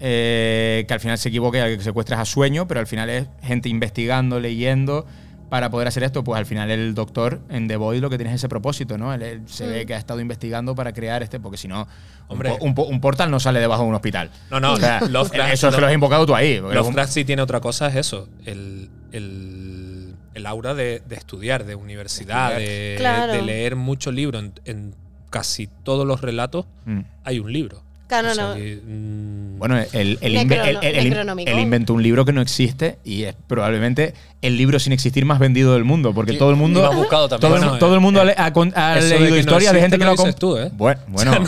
eh, 0.00 0.84
que 0.88 0.94
al 0.94 0.98
final 0.98 1.16
se 1.16 1.28
equivoca 1.28 1.58
y 1.58 1.60
al 1.60 1.76
que 1.76 1.84
secuestra 1.84 2.16
es 2.16 2.22
a 2.22 2.24
sueño, 2.24 2.66
pero 2.66 2.80
al 2.80 2.88
final 2.88 3.08
es 3.08 3.28
gente 3.40 3.68
investigando, 3.68 4.40
leyendo 4.40 5.06
para 5.52 5.68
poder 5.68 5.86
hacer 5.86 6.02
esto. 6.02 6.24
Pues 6.24 6.38
al 6.38 6.46
final 6.46 6.70
el 6.70 6.94
doctor 6.94 7.40
en 7.50 7.68
The 7.68 7.76
Void 7.76 8.00
lo 8.00 8.08
que 8.08 8.16
tiene 8.16 8.30
es 8.30 8.36
ese 8.36 8.48
propósito, 8.48 8.96
¿no? 8.96 9.12
Él, 9.12 9.20
él 9.22 9.42
se 9.44 9.66
ve 9.66 9.84
que 9.84 9.92
ha 9.94 9.98
estado 9.98 10.18
investigando 10.18 10.74
para 10.74 10.94
crear 10.94 11.22
este, 11.22 11.38
porque 11.40 11.58
si 11.58 11.68
no, 11.68 11.82
un, 11.82 11.88
Hombre. 12.28 12.56
un 12.62 12.74
po- 12.74 12.84
un 12.86 13.02
portal 13.02 13.30
no 13.30 13.38
sale 13.38 13.60
debajo 13.60 13.82
de 13.82 13.88
un 13.90 13.94
hospital. 13.94 14.30
no 14.50 14.60
no 14.60 14.72
O 14.72 14.76
sea, 14.78 15.00
Lovecraft- 15.02 15.52
eso 15.52 15.68
es 15.68 15.74
que 15.74 15.80
lo 15.82 15.86
has 15.86 15.92
invocado 15.92 16.24
tú 16.24 16.34
ahí. 16.34 16.58
Lovecraft 16.58 17.12
sí 17.12 17.26
tiene 17.26 17.42
otra 17.42 17.60
cosa 17.60 17.88
es 17.88 17.96
eso 17.96 18.30
el, 18.46 18.88
el, 19.12 20.14
el 20.34 20.46
aura 20.46 20.72
de, 20.74 21.02
de 21.06 21.16
estudiar 21.16 21.64
de 21.64 21.74
universidad 21.74 22.56
de, 22.56 22.94
Claro. 22.98 23.34
de 23.34 23.42
leer 23.42 23.76
muchos 23.76 24.14
libros 24.14 24.42
en, 24.42 24.52
en 24.64 24.94
casi 25.28 25.66
todos 25.66 26.06
los 26.06 26.22
relatos 26.22 26.64
Mm. 26.86 27.00
hay 27.24 27.38
un 27.40 27.52
libro 27.52 27.82
Claro, 28.20 28.30
O 28.30 28.34
sea 28.34 28.48
no. 28.48 28.54
que, 28.54 28.80
mm, 28.84 29.58
Bueno, 29.58 29.78
él, 29.92 30.18
Necrono- 30.20 31.60
inventó 31.62 31.94
un 31.94 32.02
libro 32.02 32.24
que 32.24 32.32
no 32.32 32.42
existe 32.42 32.98
y 33.04 33.22
es 33.22 33.34
probablemente 33.46 34.12
el 34.42 34.56
libro 34.56 34.78
sin 34.80 34.92
existir 34.92 35.24
más 35.24 35.38
vendido 35.38 35.72
del 35.74 35.84
mundo, 35.84 36.12
porque 36.12 36.32
Y- 36.34 36.38
todo 36.38 36.50
el 36.50 36.56
mundo, 36.56 36.82
más 36.82 36.96
buscado 36.96 37.28
también. 37.28 37.48
todo, 37.48 37.56
el, 37.56 37.62
Bueno, 37.64 37.78
todo 37.78 37.94
el 37.94 38.00
mundo 38.00 38.22
eh, 38.28 38.34
ha 38.36 38.46
ha, 38.46 38.50
de 38.96 39.00
leído 39.08 39.24
que 39.24 39.30
no 39.30 39.36
historias 39.38 39.72
de 39.72 39.80
gente 39.80 39.98
que 39.98 40.04
lo 40.04 40.14
lo 40.14 40.20
ha 40.20 40.24
dices 40.24 40.36
tú, 40.36 40.56
¿eh? 40.58 40.70
Bueno, 40.74 41.00
bueno. 41.08 41.32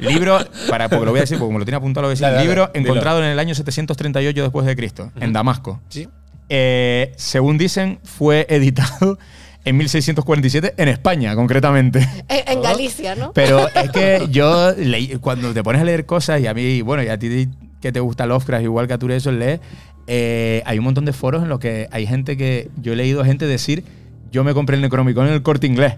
libro, 0.00 0.38
para, 0.68 0.88
porque 0.88 1.04
lo 1.04 1.10
voy 1.12 1.18
a 1.18 1.22
decir, 1.22 1.38
porque 1.38 1.52
me 1.52 1.58
lo 1.58 1.64
tiene 1.64 1.76
apuntado, 1.76 2.02
lo 2.02 2.08
voy 2.08 2.12
a 2.12 2.14
decir. 2.14 2.22
Dale, 2.22 2.34
dale, 2.36 2.46
libro 2.48 2.70
dilo. 2.74 2.86
encontrado 2.86 3.18
en 3.22 3.30
el 3.30 3.38
año 3.38 3.54
738 3.54 4.42
después 4.42 4.66
de 4.66 4.76
Cristo, 4.76 5.12
en 5.20 5.32
Damasco. 5.32 5.80
Sí. 5.88 6.08
Eh, 6.48 7.12
según 7.16 7.58
dicen, 7.58 7.98
fue 8.02 8.46
editado 8.48 9.18
en 9.64 9.76
1647 9.76 10.74
en 10.76 10.88
España, 10.88 11.34
concretamente. 11.34 12.06
En, 12.28 12.58
en 12.58 12.62
Galicia, 12.62 13.14
¿no? 13.14 13.32
Pero 13.32 13.68
es 13.74 13.90
que 13.90 14.26
yo 14.30 14.72
leí, 14.72 15.16
cuando 15.20 15.52
te 15.52 15.62
pones 15.62 15.82
a 15.82 15.84
leer 15.84 16.06
cosas, 16.06 16.40
y 16.40 16.46
a 16.46 16.54
mí, 16.54 16.82
bueno, 16.82 17.02
y 17.02 17.08
a 17.08 17.18
ti 17.18 17.48
que 17.80 17.92
te 17.92 18.00
gusta 18.00 18.26
Lovecraft, 18.26 18.64
igual 18.64 18.88
que 18.88 18.94
a 18.94 18.98
tú 18.98 19.08
eso 19.10 19.30
lees, 19.30 19.60
eh, 20.06 20.62
hay 20.64 20.78
un 20.78 20.84
montón 20.84 21.04
de 21.04 21.12
foros 21.12 21.42
en 21.42 21.48
los 21.50 21.60
que 21.60 21.86
hay 21.90 22.06
gente 22.06 22.36
que. 22.36 22.70
Yo 22.80 22.94
he 22.94 22.96
leído 22.96 23.24
gente 23.24 23.46
decir. 23.46 23.84
Yo 24.30 24.44
me 24.44 24.52
compré 24.54 24.76
el 24.76 24.82
Necronomicon 24.82 25.26
en 25.26 25.32
el 25.34 25.42
corte 25.42 25.66
inglés. 25.66 25.94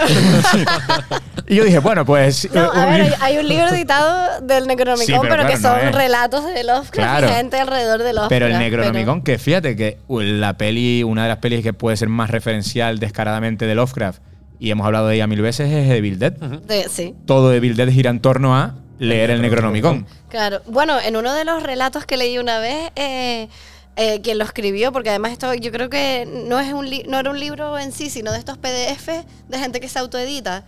y 1.48 1.54
yo 1.56 1.64
dije, 1.64 1.78
bueno, 1.78 2.04
pues. 2.04 2.48
No, 2.52 2.60
eh, 2.60 2.66
a 2.74 2.86
un 2.86 2.92
ver, 2.92 3.14
hay, 3.20 3.38
un 3.38 3.48
libro 3.48 3.68
editado 3.68 4.40
del 4.42 4.66
Necronomicon, 4.66 5.06
Sí, 5.06 5.12
pero 5.20 5.36
pero, 5.36 5.48
que 5.48 5.54
claro, 5.58 5.80
son 5.84 5.92
relatos 5.94 6.44
de 6.46 6.64
Lovecraft 6.64 6.90
Claro. 6.92 7.28
y 7.28 7.32
gente 7.32 7.58
alrededor 7.58 7.98
de 8.00 8.12
Lovecraft. 8.12 8.28
Pero 8.28 8.46
el 8.46 8.58
Necronomicon, 8.58 9.22
que 9.22 9.38
fíjate 9.38 9.76
que 9.76 9.98
uh, 10.08 10.20
la 10.20 10.56
peli, 10.58 11.02
una 11.02 11.22
de 11.22 11.28
las 11.30 11.38
pelis 11.38 11.62
que 11.62 11.72
puede 11.72 11.96
ser 11.96 12.08
más 12.08 12.30
referencial 12.30 12.98
descaradamente 12.98 13.66
de 13.66 13.74
Lovecraft, 13.74 14.20
y 14.58 14.70
hemos 14.70 14.86
hablado 14.86 15.08
de 15.08 15.14
ella 15.14 15.26
mil 15.26 15.40
veces, 15.40 15.72
es 15.72 15.90
Evil 15.90 16.18
Dead. 16.18 16.32
de- 16.32 16.88
sí. 16.90 17.14
Todo 17.26 17.52
Evil 17.54 17.76
Dead 17.76 17.88
gira 17.88 18.10
en 18.10 18.20
torno 18.20 18.54
a 18.56 18.74
leer 18.98 19.30
el 19.30 19.40
Necronomicon. 19.40 20.06
Claro. 20.28 20.60
Bueno, 20.66 21.00
en 21.00 21.16
uno 21.16 21.32
de 21.32 21.46
los 21.46 21.62
relatos 21.62 22.04
que 22.04 22.18
leí 22.18 22.36
una 22.38 22.58
vez, 22.58 22.90
eh, 22.96 23.48
eh, 23.96 24.20
quien 24.22 24.38
lo 24.38 24.44
escribió, 24.44 24.92
porque 24.92 25.10
además 25.10 25.32
esto 25.32 25.52
yo 25.54 25.70
creo 25.72 25.90
que 25.90 26.26
no, 26.46 26.58
es 26.60 26.72
un 26.72 26.88
li- 26.88 27.04
no 27.08 27.18
era 27.18 27.30
un 27.30 27.38
libro 27.40 27.78
en 27.78 27.92
sí, 27.92 28.08
sino 28.10 28.32
de 28.32 28.38
estos 28.38 28.56
PDF 28.58 29.08
de 29.48 29.58
gente 29.58 29.80
que 29.80 29.88
se 29.88 29.98
autoedita. 29.98 30.64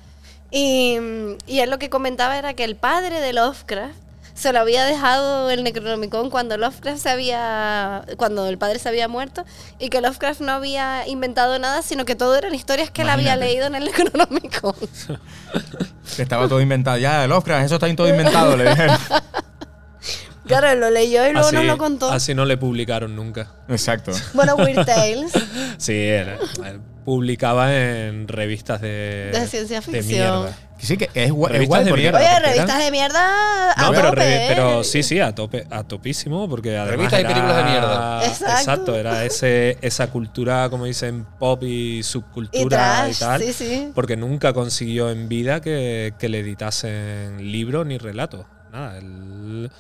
Y, 0.50 0.98
y 1.46 1.60
él 1.60 1.70
lo 1.70 1.78
que 1.78 1.88
comentaba 1.88 2.36
era 2.36 2.52
que 2.54 2.64
el 2.64 2.76
padre 2.76 3.20
de 3.20 3.32
Lovecraft 3.32 3.94
se 4.34 4.52
lo 4.52 4.60
había 4.60 4.84
dejado 4.84 5.50
el 5.50 5.62
Necronomicon 5.62 6.30
cuando 6.30 6.56
Lovecraft 6.56 6.98
se 7.02 7.10
había, 7.10 8.04
cuando 8.16 8.46
el 8.48 8.58
padre 8.58 8.78
se 8.78 8.88
había 8.88 9.06
muerto 9.08 9.44
y 9.78 9.88
que 9.88 10.00
Lovecraft 10.00 10.40
no 10.40 10.52
había 10.52 11.06
inventado 11.06 11.58
nada, 11.58 11.82
sino 11.82 12.04
que 12.04 12.16
todo 12.16 12.34
eran 12.36 12.54
historias 12.54 12.90
que 12.90 13.02
él 13.02 13.10
había 13.10 13.34
Imagínate. 13.34 13.46
leído 13.52 13.66
en 13.66 13.74
el 13.76 13.84
Necronomicon. 13.84 14.74
Que 16.16 16.22
estaba 16.22 16.48
todo 16.48 16.60
inventado. 16.60 16.98
Ya, 16.98 17.26
Lovecraft, 17.26 17.64
eso 17.66 17.74
está 17.76 17.94
todo 17.94 18.08
inventado, 18.08 18.56
le 18.56 18.68
dije. 18.70 18.86
claro, 20.46 20.68
él 20.70 20.80
lo 20.80 20.90
leyó 20.90 21.26
y 21.26 21.32
luego 21.32 21.46
así, 21.48 21.56
nos 21.56 21.64
lo 21.64 21.78
contó. 21.78 22.10
así 22.10 22.34
no 22.34 22.44
le 22.44 22.56
publicaron 22.56 23.14
nunca. 23.16 23.48
Exacto. 23.68 24.12
Bueno, 24.34 24.54
Weird 24.56 24.84
Tales. 24.86 25.32
Sí, 25.78 25.92
era- 25.94 26.38
publicaba 27.04 27.74
en 27.74 28.28
revistas 28.28 28.80
de, 28.80 29.30
De 29.32 29.46
ciencia 29.48 29.82
ficción. 29.82 30.48
sí, 30.78 30.96
que 30.96 31.06
es, 31.14 31.32
Revistas 31.32 31.66
guay 31.66 31.84
de 31.84 31.90
porque- 31.90 32.02
mierda. 32.02 32.18
Oye, 32.20 32.38
revistas 32.38 32.78
de 32.84 32.90
mierda 32.92 33.72
a 33.72 33.82
No, 33.82 33.90
pero, 33.90 34.10
tope, 34.10 34.20
re- 34.20 34.36
¿eh? 34.36 34.46
pero 34.48 34.84
sí, 34.84 35.02
sí, 35.02 35.18
a 35.18 35.34
tope, 35.34 35.66
a 35.68 35.82
topísimo, 35.82 36.48
porque 36.48 36.76
además 36.78 36.96
Revistas 36.96 37.20
y 37.20 37.24
películas 37.24 37.56
de 37.56 37.64
mierda. 37.64 38.24
Exacto. 38.26 38.94
era 38.96 39.24
ese, 39.24 39.78
esa 39.82 40.10
cultura, 40.10 40.70
como 40.70 40.84
dicen, 40.84 41.26
pop 41.40 41.60
y 41.64 42.04
subcultura 42.04 43.08
Y 43.10 43.14
tal. 43.14 43.42
sí, 43.42 43.52
sí. 43.52 43.90
Porque 43.96 44.16
nunca 44.16 44.52
consiguió 44.52 45.10
en 45.10 45.28
vida 45.28 45.60
que, 45.60 46.14
que 46.20 46.28
le 46.28 46.38
editasen 46.38 47.50
libros 47.50 47.84
ni 47.84 47.98
relatos. 47.98 48.46
Nada, 48.72 48.96
él- 48.98 49.70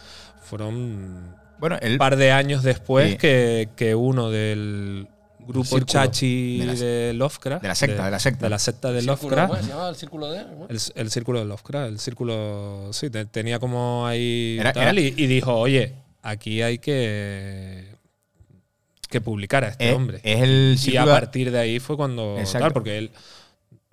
fueron 0.56 1.34
Bueno, 1.58 1.78
él, 1.80 1.92
un 1.92 1.98
par 1.98 2.16
de 2.16 2.30
años 2.32 2.62
después 2.62 3.12
Sí. 3.12 3.16
que, 3.18 3.68
que 3.74 3.94
uno 3.94 4.30
del 4.30 5.08
grupo 5.40 5.64
Círculo. 5.64 5.86
Chachi 5.86 6.58
De 6.58 6.74
de, 6.76 7.12
la- 7.14 7.18
Lovecraft. 7.18 7.62
de 7.62 7.68
la 7.68 7.74
secta, 7.74 8.04
de 8.04 8.10
la 8.10 8.18
secta. 8.20 8.44
De 8.46 8.50
la 8.50 8.58
secta 8.58 8.92
de 8.92 9.00
Círculo, 9.00 9.16
Lovecraft. 9.30 9.50
¿cómo 9.50 9.62
se 9.62 9.68
llamaba 9.70 9.88
el 9.88 9.96
círculo 9.96 10.30
de? 10.30 10.38
El, 10.68 10.78
el 10.94 11.10
círculo 11.10 11.38
de 11.40 11.44
Lovecraft, 11.46 11.88
el 11.88 11.98
círculo. 11.98 12.88
Sí, 12.92 13.10
te- 13.10 13.24
tenía 13.26 13.58
como 13.58 14.06
ahí. 14.06 14.56
Era- 14.60 14.72
tal, 14.72 14.98
era- 14.98 15.00
y, 15.00 15.14
y 15.16 15.26
dijo, 15.26 15.54
oye, 15.56 15.94
aquí 16.22 16.60
hay 16.62 16.78
que. 16.78 17.96
que 19.08 19.20
publicar 19.20 19.64
a 19.64 19.68
este 19.68 19.88
es, 19.90 19.94
hombre. 19.96 20.20
es 20.22 20.40
el 20.42 20.70
y 20.70 20.74
a 20.74 20.76
círculo- 21.02 21.12
partir 21.12 21.50
de 21.50 21.58
ahí 21.58 21.78
fue 21.80 21.96
cuando. 21.96 22.36
Exacto. 22.38 22.64
Tal, 22.66 22.72
porque 22.72 22.98
él. 22.98 23.10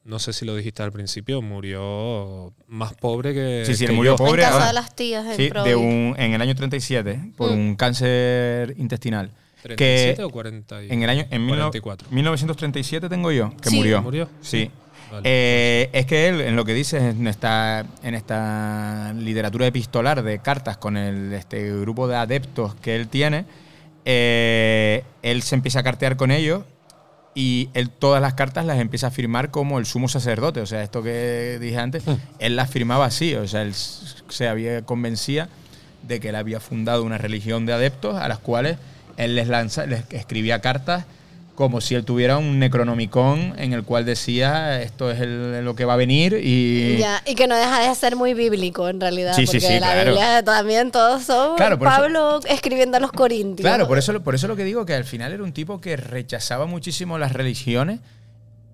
No 0.09 0.17
sé 0.17 0.33
si 0.33 0.43
lo 0.43 0.55
dijiste 0.55 0.81
al 0.81 0.91
principio, 0.91 1.39
murió 1.41 2.51
más 2.67 2.93
pobre 2.95 3.33
que. 3.33 3.63
Sí, 3.65 3.75
sí, 3.75 3.85
que 3.85 3.91
murió 3.93 4.13
yo. 4.13 4.17
pobre. 4.17 4.41
en 4.41 4.47
casa 4.47 4.53
ahora- 4.55 4.67
de 4.67 4.73
las 4.73 4.95
tías 4.95 5.25
en 5.27 5.35
Sí, 5.37 5.49
de 5.63 5.75
un, 5.75 6.15
en 6.17 6.33
el 6.33 6.41
año 6.41 6.55
37, 6.55 7.19
por 7.37 7.51
Mm. 7.51 7.53
un 7.53 7.75
cáncer 7.75 8.73
intestinal. 8.77 9.29
¿37 9.63 10.15
que 10.15 10.23
o 10.23 10.29
40? 10.31 10.83
y- 10.83 10.91
en 10.91 11.03
el 11.03 11.09
año 11.09 11.25
en 11.29 11.41
mil 11.45 11.55
no- 11.55 11.61
44. 11.69 12.07
1937 12.11 13.07
tengo 13.07 13.31
yo, 13.31 13.53
que 13.61 13.69
Sí. 13.69 13.75
murió. 13.75 14.01
¿Murió? 14.01 14.27
Sí. 14.41 14.71
Vale. 15.11 15.21
Eh, 15.25 15.89
es 15.93 16.05
que 16.05 16.27
él, 16.27 16.41
en 16.41 16.55
lo 16.55 16.65
que 16.65 16.73
dice 16.73 16.97
en 17.09 17.27
esta, 17.27 17.85
en 18.03 18.15
esta 18.15 19.13
literatura 19.15 19.67
epistolar 19.67 20.23
de 20.23 20.39
cartas 20.39 20.77
con 20.77 20.97
el, 20.97 21.33
este 21.33 21.71
grupo 21.81 22.07
de 22.07 22.15
adeptos 22.15 22.73
que 22.75 22.95
él 22.95 23.07
tiene, 23.09 23.45
eh, 24.05 25.03
él 25.21 25.41
se 25.43 25.55
empieza 25.55 25.79
a 25.79 25.83
cartear 25.83 26.15
con 26.15 26.31
ellos 26.31 26.63
y 27.39 27.69
él 27.73 27.89
todas 27.89 28.21
las 28.21 28.33
cartas 28.33 28.65
las 28.65 28.79
empieza 28.79 29.07
a 29.07 29.11
firmar 29.11 29.49
como 29.49 29.79
el 29.79 29.85
sumo 29.85 30.09
sacerdote. 30.09 30.59
O 30.59 30.65
sea, 30.65 30.83
esto 30.83 31.01
que 31.01 31.57
dije 31.61 31.77
antes, 31.77 32.03
él 32.39 32.57
las 32.57 32.69
firmaba 32.69 33.05
así. 33.05 33.33
O 33.35 33.47
sea, 33.47 33.61
él 33.61 33.73
se 33.73 34.49
había 34.49 34.81
convencía 34.81 35.47
de 36.05 36.19
que 36.19 36.29
él 36.29 36.35
había 36.35 36.59
fundado 36.59 37.01
una 37.01 37.17
religión 37.17 37.65
de 37.65 37.71
adeptos 37.71 38.17
a 38.17 38.27
las 38.27 38.39
cuales 38.39 38.77
él 39.15 39.35
les, 39.35 39.47
lanza, 39.47 39.85
les 39.85 40.03
escribía 40.11 40.59
cartas 40.59 41.05
como 41.59 41.81
si 41.81 41.93
él 41.93 42.05
tuviera 42.05 42.37
un 42.37 42.57
necronomicon 42.57 43.53
en 43.57 43.73
el 43.73 43.83
cual 43.83 44.05
decía 44.05 44.81
esto 44.81 45.11
es 45.11 45.19
el- 45.19 45.65
lo 45.65 45.75
que 45.75 45.83
va 45.83 45.95
a 45.95 45.97
venir 45.97 46.39
y... 46.41 46.95
Ya, 46.97 47.21
y 47.25 47.35
que 47.35 47.47
no 47.47 47.57
deja 47.57 47.81
de 47.85 47.93
ser 47.95 48.15
muy 48.15 48.33
bíblico 48.33 48.87
en 48.87 49.01
realidad. 49.01 49.33
Sí, 49.35 49.41
sí, 49.45 49.57
porque 49.57 49.67
sí, 49.67 49.73
la 49.81 49.91
claro. 49.91 50.11
Biblia 50.11 50.41
también 50.45 50.89
todos 50.89 51.23
son 51.23 51.57
Claro, 51.57 51.77
por 51.77 51.89
eso- 51.89 51.97
Pablo 51.97 52.39
escribiendo 52.47 52.95
a 52.95 53.01
los 53.01 53.11
corintios. 53.11 53.67
Claro, 53.67 53.89
por 53.89 53.97
eso, 53.97 54.17
por 54.23 54.35
eso 54.35 54.47
lo 54.47 54.55
que 54.55 54.63
digo, 54.63 54.85
que 54.85 54.93
al 54.93 55.03
final 55.03 55.33
era 55.33 55.43
un 55.43 55.51
tipo 55.51 55.81
que 55.81 55.97
rechazaba 55.97 56.65
muchísimo 56.65 57.17
las 57.17 57.33
religiones 57.33 57.99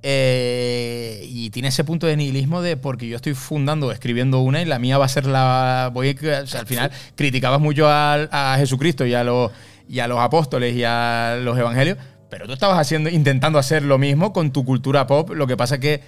eh, 0.03 1.25
y 1.27 1.49
tiene 1.49 1.69
ese 1.69 1.83
punto 1.83 2.05
de 2.05 2.15
nihilismo 2.15 2.61
de 2.61 2.77
porque 2.77 3.07
yo 3.07 3.15
estoy 3.15 3.33
fundando, 3.33 3.91
escribiendo 3.91 4.41
una 4.41 4.61
y 4.61 4.65
la 4.65 4.77
mía 4.77 4.99
va 4.99 5.05
a 5.05 5.09
ser 5.09 5.25
la... 5.25 5.89
Voy 5.91 6.09
a- 6.09 6.41
o 6.43 6.45
sea, 6.45 6.59
al 6.59 6.67
final 6.67 6.91
criticabas 7.15 7.59
mucho 7.59 7.89
al- 7.89 8.29
a, 8.31 8.55
Jesucristo 8.59 9.07
y 9.07 9.15
a, 9.15 9.23
los, 9.23 9.51
y 9.89 9.97
a 10.01 10.07
los 10.07 10.19
apóstoles 10.19 10.75
y 10.75 10.83
a 10.83 11.39
los 11.41 11.57
evangelios, 11.57 11.97
pero 12.35 12.47
tú 12.47 12.51
estabas 12.53 12.77
haciendo, 12.77 13.09
intentando 13.09 13.57
hacer 13.57 13.81
lo 13.83 13.97
mismo 13.97 14.33
con 14.33 14.51
tu 14.51 14.65
cultura 14.65 15.07
pop, 15.07 15.29
lo 15.31 15.47
que 15.47 15.55
pasa 15.55 15.77
que... 15.79 16.01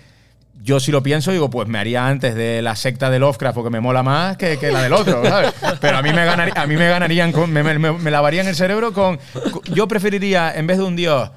Yo 0.61 0.81
si 0.81 0.91
lo 0.91 1.01
pienso, 1.01 1.31
digo, 1.31 1.49
pues 1.49 1.69
me 1.69 1.77
haría 1.79 2.05
antes 2.05 2.35
de 2.35 2.61
la 2.61 2.75
secta 2.75 3.09
de 3.09 3.17
Lovecraft 3.19 3.55
porque 3.55 3.69
me 3.69 3.79
mola 3.79 4.03
más 4.03 4.35
que, 4.35 4.57
que 4.57 4.71
la 4.73 4.81
del 4.81 4.91
otro, 4.91 5.23
¿sabes? 5.29 5.53
Pero 5.79 5.97
a 5.97 6.01
mí 6.01 6.11
me, 6.11 6.25
ganaría, 6.25 6.53
a 6.61 6.67
mí 6.67 6.75
me 6.75 6.89
ganarían, 6.89 7.31
con- 7.31 7.49
me, 7.53 7.63
me- 7.63 7.91
me 7.93 8.11
lavarían 8.11 8.45
el 8.47 8.55
cerebro 8.55 8.91
con, 8.91 9.17
con- 9.51 9.61
Yo 9.73 9.87
preferiría, 9.87 10.51
en 10.53 10.67
vez 10.67 10.79
de 10.79 10.83
un 10.83 10.97
dios 10.97 11.31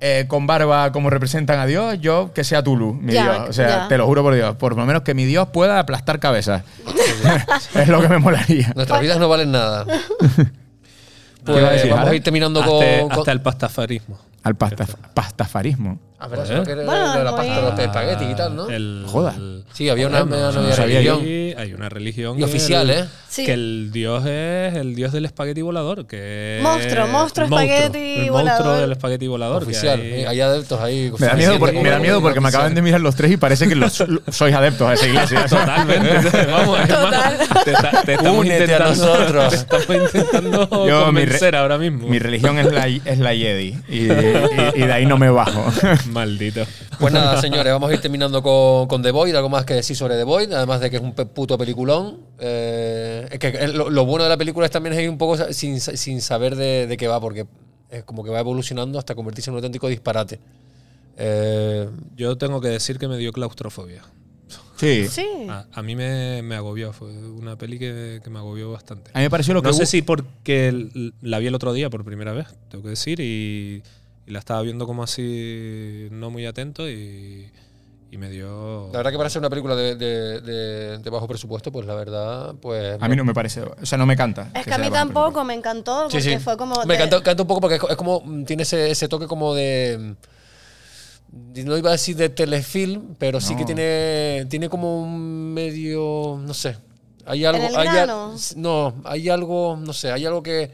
eh, 0.00 0.26
con 0.28 0.46
barba 0.46 0.92
como 0.92 1.08
representan 1.08 1.58
a 1.60 1.64
Dios, 1.66 1.98
yo 2.02 2.32
que 2.34 2.44
sea 2.44 2.62
Tulu, 2.62 2.92
mi 2.94 3.14
Ya, 3.14 3.22
dios. 3.22 3.48
O 3.48 3.52
sea, 3.54 3.68
ya. 3.68 3.88
te 3.88 3.96
lo 3.96 4.04
juro 4.06 4.22
por 4.22 4.34
Dios. 4.34 4.56
Por 4.56 4.76
lo 4.76 4.84
menos 4.84 5.00
que 5.02 5.14
mi 5.14 5.24
dios 5.24 5.48
pueda 5.52 5.78
aplastar 5.78 6.18
cabezas. 6.20 6.64
es 7.76 7.88
lo 7.88 8.02
que 8.02 8.08
me 8.08 8.18
molaría. 8.18 8.70
Nuestras 8.74 9.00
vidas 9.00 9.18
no 9.18 9.28
valen 9.30 9.52
nada. 9.52 9.86
¿Qué 11.46 11.52
iba 11.52 11.60
a 11.60 11.62
Pues 11.62 11.72
decir, 11.74 11.90
vamos 11.92 12.08
a 12.10 12.14
ir 12.16 12.22
terminando 12.24 12.60
hasta, 12.60 12.72
con, 13.00 13.08
con- 13.08 13.18
hasta 13.20 13.32
el 13.32 13.40
pastafarismo. 13.40 14.18
Al 14.44 14.54
pasta- 14.54 14.86
pastafarismo. 15.14 15.98
Ah, 16.18 16.28
pero 16.30 16.42
eso 16.44 16.62
que 16.62 16.70
era 16.72 16.84
Bueno, 16.84 17.18
de 17.18 17.24
la 17.24 17.30
muy- 17.32 17.38
pasta 17.40 17.56
de 17.56 17.62
los 17.70 17.78
espaguetis 17.78 18.28
y 18.30 18.34
tal, 18.34 18.56
¿no? 18.56 18.68
El- 18.70 19.04
Joda. 19.06 19.34
Sí, 19.72 19.88
había 19.88 20.06
una, 20.06 20.22
religión. 20.22 21.20
Hay 21.58 21.74
una 21.74 21.88
religión. 21.88 22.38
Y 22.38 22.42
oficial, 22.44 22.88
el- 22.88 22.98
¿eh? 23.00 23.04
Sí. 23.28 23.44
Que 23.44 23.52
el 23.54 23.90
dios 23.92 24.24
es 24.24 24.74
el 24.74 24.94
dios 24.94 25.10
del 25.12 25.24
espagueti 25.24 25.60
volador. 25.60 26.06
Que 26.06 26.60
Monstruo, 26.62 27.04
es- 27.06 27.10
monstruo 27.10 27.46
espagueti 27.46 28.28
volador. 28.30 28.44
monstruo 28.44 28.74
del 28.76 28.92
espagueti 28.92 29.26
volador. 29.26 29.64
que 29.64 29.70
Oficial. 29.72 30.00
hay- 30.00 30.12
Eh, 30.22 30.26
Hay 30.28 30.40
adeptos 30.40 30.80
ahí. 30.80 31.12
Me 31.18 31.26
da 31.26 31.34
miedo, 31.34 31.58
porque, 31.58 31.80
me 31.80 31.90
da 31.90 31.98
miedo 31.98 32.20
porque 32.22 32.40
me 32.40 32.48
acaban 32.48 32.74
de 32.74 32.82
mirar 32.82 33.00
los 33.00 33.16
tres 33.16 33.32
y 33.32 33.36
parece 33.36 33.66
que 33.68 33.74
los- 33.74 34.02
sois 34.30 34.54
adeptos 34.54 34.88
a 34.88 34.94
esa 34.94 35.06
iglesia. 35.08 35.46
Totalmente. 35.48 36.46
Vamos, 36.50 36.78
hermano. 36.88 37.26
Te, 37.64 37.72
está- 37.72 38.02
te 38.04 38.14
estamos 38.14 38.38
Únete 38.38 38.54
a 38.54 38.60
intentando, 38.62 39.06
nosotros. 39.06 39.48
Te 39.50 39.56
estamos 39.56 40.14
intentando 40.14 40.68
Yo, 40.70 41.12
mi 41.12 41.20
re- 41.20 41.26
convencer 41.26 41.56
ahora 41.56 41.76
mismo. 41.78 42.06
Mi 42.08 42.18
religión 42.20 42.56
es 42.58 42.72
la, 42.72 42.86
es 42.86 43.18
la 43.18 43.34
Jedi 43.34 43.76
y, 43.88 43.96
y- 43.96 44.08
y 44.76 44.86
de 44.86 44.92
ahí 44.92 45.06
no 45.06 45.18
me 45.18 45.28
bajo. 45.30 45.72
Maldito. 46.06 46.64
Pues 46.98 47.12
nada, 47.12 47.40
señores, 47.40 47.72
vamos 47.72 47.90
a 47.90 47.94
ir 47.94 48.00
terminando 48.00 48.42
con, 48.42 48.86
con 48.88 49.02
The 49.02 49.10
Void. 49.10 49.34
Algo 49.34 49.48
más 49.48 49.64
que 49.64 49.74
decir 49.74 49.96
sobre 49.96 50.16
The 50.16 50.24
Void, 50.24 50.52
además 50.52 50.80
de 50.80 50.90
que 50.90 50.96
es 50.96 51.02
un 51.02 51.12
puto 51.14 51.56
peliculón. 51.58 52.18
Eh, 52.38 53.28
es 53.30 53.38
que 53.38 53.48
eh, 53.48 53.68
lo, 53.68 53.90
lo 53.90 54.04
bueno 54.04 54.24
de 54.24 54.30
la 54.30 54.36
película 54.36 54.66
es 54.66 54.72
también 54.72 54.94
es 54.94 55.02
ir 55.02 55.10
un 55.10 55.18
poco 55.18 55.36
sin, 55.52 55.80
sin 55.80 56.20
saber 56.20 56.56
de, 56.56 56.86
de 56.86 56.96
qué 56.96 57.08
va, 57.08 57.20
porque 57.20 57.46
es 57.90 58.04
como 58.04 58.24
que 58.24 58.30
va 58.30 58.40
evolucionando 58.40 58.98
hasta 58.98 59.14
convertirse 59.14 59.50
en 59.50 59.54
un 59.54 59.58
auténtico 59.58 59.88
disparate. 59.88 60.40
Eh, 61.16 61.88
Yo 62.16 62.36
tengo 62.36 62.60
que 62.60 62.68
decir 62.68 62.98
que 62.98 63.08
me 63.08 63.16
dio 63.18 63.32
claustrofobia. 63.32 64.02
Sí. 64.76 65.06
Sí. 65.08 65.26
A, 65.48 65.66
a 65.72 65.82
mí 65.82 65.94
me, 65.94 66.42
me 66.42 66.56
agobió. 66.56 66.92
Fue 66.92 67.08
una 67.08 67.56
peli 67.56 67.78
que, 67.78 68.20
que 68.22 68.28
me 68.28 68.38
agobió 68.40 68.72
bastante. 68.72 69.12
A 69.14 69.18
mí 69.18 69.24
me 69.24 69.30
pareció 69.30 69.54
lo 69.54 69.62
que 69.62 69.68
No 69.68 69.74
sé 69.74 69.86
si 69.86 70.02
porque 70.02 71.12
la 71.22 71.38
vi 71.38 71.46
el 71.46 71.54
otro 71.54 71.72
día 71.72 71.88
por 71.90 72.04
primera 72.04 72.32
vez, 72.32 72.48
tengo 72.68 72.82
que 72.82 72.90
decir, 72.90 73.20
y, 73.20 73.82
y 74.26 74.30
la 74.32 74.38
estaba 74.38 74.62
viendo 74.62 74.86
como 74.86 75.02
así, 75.02 76.08
no 76.10 76.30
muy 76.30 76.46
atento, 76.46 76.88
y, 76.88 77.50
y 78.10 78.16
me 78.18 78.30
dio. 78.30 78.88
la 78.92 78.98
verdad 78.98 79.10
que 79.10 79.16
para 79.18 79.28
ser 79.30 79.40
una 79.40 79.50
película 79.50 79.74
de, 79.76 79.96
de- 79.96 80.40
de- 80.40 80.98
de 80.98 81.10
bajo 81.10 81.26
presupuesto, 81.28 81.70
pues 81.72 81.86
la 81.86 81.94
verdad, 81.94 82.54
pues... 82.60 82.96
A 83.00 83.08
mí 83.08 83.16
no 83.16 83.24
me 83.24 83.34
parece, 83.34 83.62
o 83.62 83.84
sea, 83.86 83.98
no 83.98 84.06
me 84.06 84.16
canta. 84.16 84.50
Es 84.54 84.64
que 84.64 84.72
a 84.74 84.78
mí 84.78 84.90
tampoco 84.90 85.44
me 85.44 85.54
encantó 85.54 86.04
porque 86.04 86.20
sí. 86.22 86.38
fue 86.38 86.56
como. 86.56 86.74
Me 86.84 86.94
de- 86.94 87.00
canta, 87.00 87.22
canta 87.22 87.42
un 87.42 87.46
poco 87.48 87.60
porque 87.60 87.74
es 87.76 87.80
co- 87.80 87.88
es 87.90 87.96
como. 87.96 88.22
Tiene 88.46 88.62
ese, 88.62 88.90
ese 88.90 89.08
toque 89.08 89.26
como 89.26 89.54
de. 89.54 90.14
No 91.32 91.76
iba 91.76 91.88
a 91.88 91.92
decir 91.92 92.16
de 92.16 92.28
telefilm, 92.28 93.16
pero 93.18 93.40
sí 93.40 93.56
que 93.56 93.64
tiene. 93.64 94.46
Tiene 94.48 94.68
como 94.68 95.02
un 95.02 95.52
medio. 95.52 96.38
No 96.40 96.54
sé. 96.54 96.76
Hay 97.26 97.44
algo. 97.44 97.66
el 97.66 97.74
hay 97.76 97.88
no, 98.56 98.94
hay 99.04 99.28
algo. 99.28 99.76
No 99.80 99.92
sé. 99.92 100.12
Hay 100.12 100.24
algo 100.24 100.42
que. 100.42 100.70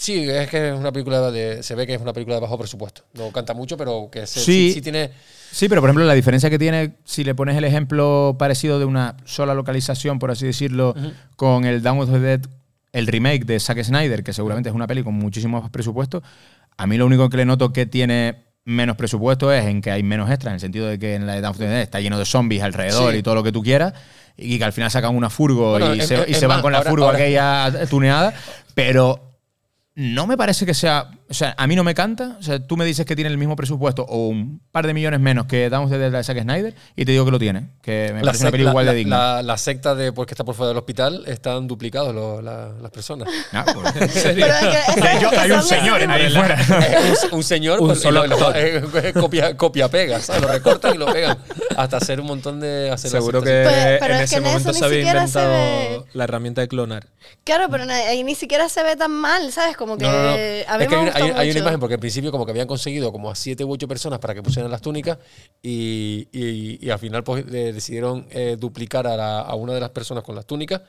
Sí, 0.00 0.28
es 0.28 0.48
que 0.48 0.68
es 0.70 0.74
una 0.74 0.92
película 0.92 1.30
de. 1.30 1.62
Se 1.62 1.74
ve 1.74 1.86
que 1.86 1.94
es 1.94 2.00
una 2.00 2.12
película 2.12 2.36
de 2.36 2.40
bajo 2.40 2.58
presupuesto. 2.58 3.02
No 3.14 3.30
canta 3.32 3.54
mucho, 3.54 3.76
pero 3.76 4.08
que 4.10 4.26
se- 4.26 4.40
Sí. 4.40 4.68
sí, 4.68 4.72
sí 4.74 4.80
tiene. 4.82 5.10
Sí, 5.52 5.68
pero 5.68 5.80
por 5.80 5.90
ejemplo, 5.90 6.04
la 6.04 6.14
diferencia 6.14 6.48
que 6.48 6.58
tiene, 6.58 6.94
si 7.04 7.24
le 7.24 7.34
pones 7.34 7.56
el 7.56 7.64
ejemplo 7.64 8.36
parecido 8.38 8.78
de 8.78 8.84
una 8.84 9.16
sola 9.24 9.52
localización, 9.54 10.18
por 10.18 10.30
así 10.30 10.46
decirlo, 10.46 10.94
con 11.36 11.64
el 11.64 11.82
Down 11.82 12.00
of 12.00 12.10
the 12.12 12.18
Dead, 12.20 12.40
el 12.92 13.06
remake 13.06 13.44
de 13.44 13.58
Zack 13.60 13.82
Snyder, 13.82 14.22
que 14.22 14.32
seguramente 14.32 14.68
es 14.68 14.74
una 14.74 14.86
peli 14.86 15.02
con 15.02 15.14
muchísimo 15.14 15.60
más 15.60 15.70
presupuesto, 15.70 16.22
a 16.76 16.86
mí 16.86 16.96
lo 16.96 17.06
único 17.06 17.28
que 17.28 17.36
le 17.36 17.44
noto 17.44 17.72
que 17.72 17.84
tiene 17.86 18.44
menos 18.64 18.96
presupuesto 18.96 19.52
es 19.52 19.64
en 19.66 19.80
que 19.80 19.90
hay 19.90 20.02
menos 20.04 20.30
extras, 20.30 20.52
en 20.52 20.54
el 20.54 20.60
sentido 20.60 20.86
de 20.86 20.98
que 20.98 21.14
en 21.16 21.26
la 21.26 21.34
de 21.34 21.40
Down 21.40 21.50
of 21.50 21.58
the 21.58 21.66
Dead 21.66 21.80
está 21.82 22.00
lleno 22.00 22.18
de 22.18 22.24
zombies 22.26 22.62
alrededor 22.62 23.12
Sí. 23.12 23.18
y 23.18 23.22
todo 23.22 23.34
lo 23.34 23.42
que 23.42 23.50
tú 23.52 23.62
quieras, 23.62 23.92
y 24.36 24.56
que 24.58 24.64
al 24.64 24.72
final 24.72 24.90
sacan 24.90 25.16
una 25.16 25.30
furgo 25.30 25.70
Bueno, 25.72 25.94
y, 25.94 26.00
se, 26.02 26.24
y 26.30 26.34
se 26.34 26.46
van 26.46 26.62
con 26.62 26.70
la 26.72 26.78
ahora- 26.78 26.90
furgo 26.90 27.06
ahora- 27.06 27.18
aquella 27.18 27.86
tuneada, 27.88 28.34
pero 28.74 29.29
no 30.00 30.26
me 30.26 30.38
parece 30.38 30.64
que 30.64 30.72
sea 30.72 31.10
o 31.30 31.34
sea, 31.34 31.54
a 31.56 31.66
mí 31.66 31.76
no 31.76 31.84
me 31.84 31.94
canta. 31.94 32.36
O 32.38 32.42
sea, 32.42 32.58
tú 32.58 32.76
me 32.76 32.84
dices 32.84 33.06
que 33.06 33.14
tiene 33.14 33.30
el 33.30 33.38
mismo 33.38 33.54
presupuesto 33.56 34.02
o 34.08 34.26
un 34.28 34.60
par 34.72 34.86
de 34.86 34.92
millones 34.94 35.20
menos 35.20 35.46
que 35.46 35.70
Down 35.70 35.88
de 35.88 36.10
la 36.10 36.22
Zack 36.24 36.42
Snyder 36.42 36.74
y 36.96 37.04
te 37.04 37.12
digo 37.12 37.24
que 37.24 37.30
lo 37.30 37.38
tiene. 37.38 37.70
Que 37.82 38.10
me 38.14 38.22
parece 38.22 38.42
una 38.44 38.50
película 38.50 38.70
igual 38.72 38.86
de 38.86 38.94
digna. 38.94 39.16
la- 39.36 39.42
la 39.42 39.56
secta 39.56 39.94
de 39.94 40.12
pues, 40.12 40.26
que 40.26 40.34
está 40.34 40.44
por 40.44 40.54
fuera 40.54 40.68
del 40.68 40.78
hospital 40.78 41.22
están 41.26 41.66
duplicados 41.68 42.14
la- 42.44 42.72
las 42.80 42.90
personas. 42.90 43.28
Ah, 43.52 43.64
pues. 43.64 43.92
Pero 44.24 44.44
es 44.54 44.94
que 44.94 45.00
De 45.00 45.12
hecho, 45.16 45.30
esa- 45.32 45.42
hay 45.42 45.50
un 45.52 45.62
señor 45.62 45.98
mierda- 46.06 46.14
ahí 46.14 46.30
fuera. 46.30 46.58
Un, 47.32 47.38
un 47.38 47.42
señor 47.44 47.80
Un 47.80 47.88
pues, 47.88 48.00
solo 48.00 48.26
lo- 48.26 48.36
lo- 48.38 48.46
actor. 48.48 48.56
eh, 48.56 49.12
copia, 49.14 49.56
copia 49.56 49.88
pega, 49.88 50.20
¿sabes? 50.20 50.42
Lo 50.42 50.48
recortan 50.48 50.94
y 50.94 50.98
lo 50.98 51.06
pegan 51.12 51.38
hasta 51.76 51.96
hacer 51.98 52.20
un 52.20 52.26
montón 52.26 52.60
de 52.60 52.90
hacer 52.90 53.10
Seguro 53.10 53.40
que 53.42 53.48
sectas. 53.48 53.72
Pero- 53.74 53.98
pero 54.00 54.14
en 54.14 54.20
es 54.20 54.30
que 54.30 54.36
ese 54.36 54.36
en 54.36 54.42
momento 54.44 54.72
se 54.72 54.84
había 54.84 55.02
se 55.04 55.08
inventado 55.10 55.50
ve- 55.50 56.02
la 56.12 56.24
herramienta 56.24 56.60
de 56.60 56.68
clonar. 56.68 57.06
Claro, 57.44 57.66
pero 57.70 57.84
ahí 57.90 58.22
ni 58.24 58.34
siquiera 58.34 58.68
se 58.68 58.82
ve 58.82 58.96
tan 58.96 59.10
mal, 59.12 59.52
¿sabes? 59.52 59.76
Como 59.76 59.96
que 59.98 60.04
No, 60.04 60.12
no, 60.12 60.22
no. 60.22 60.30
a 60.30 60.34
mí 60.34 60.34
Es 60.34 60.78
me 60.78 60.86
que 60.88 60.94
hay, 60.94 61.00
una- 61.02 61.10
gustó 61.10 61.19
hay- 61.22 61.30
hay 61.30 61.50
una 61.50 61.60
imagen 61.60 61.80
porque 61.80 61.94
al 61.94 62.00
principio 62.00 62.30
como 62.30 62.44
que 62.44 62.50
habían 62.52 62.66
conseguido 62.66 63.12
como 63.12 63.30
a 63.30 63.34
siete 63.34 63.64
u 63.64 63.70
ocho 63.72 63.86
personas 63.88 64.18
para 64.18 64.34
que 64.34 64.42
pusieran 64.42 64.70
las 64.70 64.80
túnicas 64.82 65.18
y, 65.62 66.28
y- 66.32 66.78
y 66.84 66.90
al 66.90 66.98
final 66.98 67.24
pues 67.24 67.44
eh, 67.46 67.72
decidieron 67.72 68.26
eh, 68.30 68.56
duplicar 68.58 69.06
a, 69.06 69.16
la- 69.16 69.40
a 69.40 69.54
una 69.54 69.72
de 69.74 69.80
las 69.80 69.90
personas 69.90 70.24
con 70.24 70.34
las 70.34 70.46
túnicas 70.46 70.82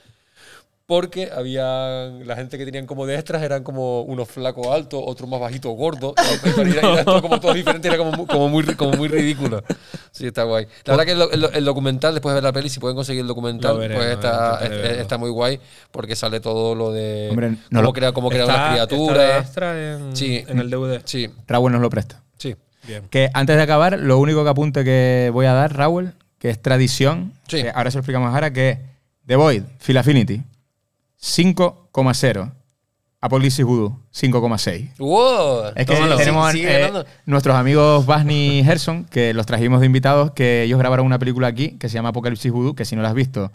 porque 0.86 1.30
había 1.34 2.08
la 2.26 2.36
gente 2.36 2.58
que 2.58 2.66
tenían 2.66 2.86
como 2.86 3.06
de 3.06 3.16
extras 3.16 3.42
eran 3.44 3.64
como 3.64 4.02
unos 4.02 4.28
flacos 4.30 4.68
altos, 4.68 5.02
otros 5.06 5.30
más 5.30 5.40
bajitos 5.40 5.74
gordos, 5.76 6.14
y 6.58 6.72
era, 6.72 6.94
era 6.94 7.06
todo 7.06 7.22
como 7.22 7.40
todo 7.40 7.54
diferente, 7.54 7.88
era 7.88 7.98
como, 7.98 8.28
como 8.28 8.50
muy 8.50 8.64
como 8.76 8.92
muy 8.94 9.08
ridículo. 9.08 9.64
Sí, 10.12 10.28
está 10.28 10.44
guay. 10.44 10.66
La 10.86 10.98
verdad 10.98 11.06
que 11.06 11.12
el, 11.36 11.44
el 11.46 11.56
el 11.56 11.66
documental, 11.66 12.14
después 12.14 12.32
de 12.34 12.36
ver 12.36 12.44
la 12.44 12.52
peli, 12.52 12.68
si 12.68 12.80
pueden 12.82 12.96
conseguir 12.98 13.22
el 13.22 13.28
documental, 13.28 13.78
veremos, 13.78 14.04
pues 14.04 14.16
está, 14.16 14.60
es- 14.66 14.98
está 15.00 15.18
muy 15.18 15.30
guay 15.30 15.60
porque 15.92 16.16
sale 16.16 16.40
todo 16.42 16.76
lo 16.76 16.92
de 16.92 17.28
Hombre, 17.32 17.50
no 17.52 17.58
cómo 17.70 17.82
lo- 17.84 17.94
crea, 17.94 18.12
cómo 18.12 18.30
crear 18.30 18.44
Está- 18.50 18.54
una 18.56 18.64
está 18.74 18.82
de 18.82 18.88
criatura. 18.88 19.38
extra 19.40 19.94
en, 19.94 20.16
Sí. 20.16 20.44
en 20.48 20.60
el 20.60 20.70
DVD. 20.70 21.02
Sí, 21.06 21.30
Raúl 21.48 21.72
nos 21.72 21.82
lo 21.82 21.90
presta. 21.90 22.22
sí. 22.38 22.56
Bien. 22.88 23.08
Que 23.12 23.30
antes 23.36 23.56
de 23.56 23.62
acabar, 23.62 24.00
lo 24.00 24.18
único 24.18 24.44
que 24.44 24.50
apunte 24.50 24.84
que 24.84 25.30
voy 25.32 25.46
a 25.46 25.54
dar, 25.54 25.78
Raúl, 25.78 26.16
que 26.40 26.50
es 26.50 26.60
tradición, 26.60 27.32
Sí. 27.48 27.62
que 27.62 27.70
ahora 27.70 27.92
se 27.92 27.98
lo 27.98 28.00
explicamos 28.02 28.34
ahora, 28.34 28.52
que 28.52 28.70
es 28.72 28.78
The 29.28 29.36
Void, 29.36 29.62
Phil 29.86 29.98
Affinity, 30.00 30.42
5,0. 31.22 32.52
Apocalipsis 33.24 33.64
Voodoo, 33.64 34.00
5,6. 34.12 34.98
¡Wow! 34.98 35.74
Es 35.76 35.86
que 35.86 35.94
Tómalo. 35.94 36.18
tenemos 36.18 36.52
sigue 36.52 36.86
eh, 36.86 36.92
nuestros 37.28 37.56
amigos 37.56 38.04
Basni 38.08 38.60
y 38.60 38.64
Gerson, 38.64 39.06
que 39.06 39.32
los 39.36 39.46
trajimos 39.46 39.80
de 39.80 39.86
invitados, 39.86 40.32
que 40.32 40.64
ellos 40.64 40.80
grabaron 40.80 41.06
una 41.06 41.20
película 41.20 41.48
aquí 41.48 41.78
que 41.78 41.88
se 41.88 41.96
llama 41.96 42.10
Apocalipsis 42.10 42.52
Voodoo, 42.52 42.74
que 42.74 42.84
si 42.84 42.96
no 42.96 43.04
la 43.04 43.10
has 43.10 43.14
visto, 43.14 43.52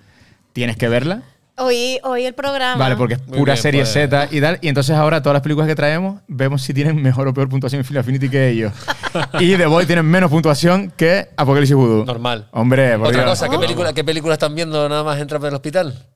tienes 0.53 0.77
que 0.77 0.89
verla. 0.89 1.23
Oí, 1.59 1.99
oí 2.05 2.25
el 2.27 2.35
programa. 2.35 2.77
Vale, 2.77 2.97
porque 2.97 3.15
es 3.15 3.21
pura 3.21 3.55
bien, 3.55 3.57
serie 3.63 3.81
pues. 3.81 3.93
Z 3.93 4.29
y 4.31 4.41
tal. 4.41 4.59
Y 4.61 4.69
entonces 4.69 4.95
ahora 4.95 5.21
todas 5.21 5.35
las 5.35 5.43
películas 5.43 5.67
que 5.67 5.75
traemos 5.75 6.21
vemos 6.29 6.63
si 6.63 6.73
tienen 6.73 7.03
mejor 7.03 7.27
o 7.27 7.35
peor 7.35 7.49
puntuación 7.49 7.81
en 7.81 7.85
Phil 7.87 7.99
Affinity 7.99 8.29
que 8.29 8.51
ellos. 8.51 8.73
y 9.41 9.57
The 9.57 9.67
Void 9.67 9.87
tienen 9.87 10.05
menos 10.05 10.31
puntuación 10.31 10.93
que 10.97 11.31
Apocalipsis 11.37 11.75
Voodoo. 11.75 12.05
Normal. 12.05 12.47
Hombre, 12.53 12.97
por 12.99 13.09
Otra 13.09 13.23
Dios. 13.25 13.31
cosa, 13.31 13.49
¿qué 13.49 13.59
película, 13.59 13.93
¿qué 13.93 14.05
película 14.05 14.35
están 14.35 14.55
viendo 14.55 14.89
nada 14.89 15.03
más 15.03 15.19
entrar 15.19 15.41
por 15.41 15.49
el 15.49 15.55
hospital? 15.55 16.07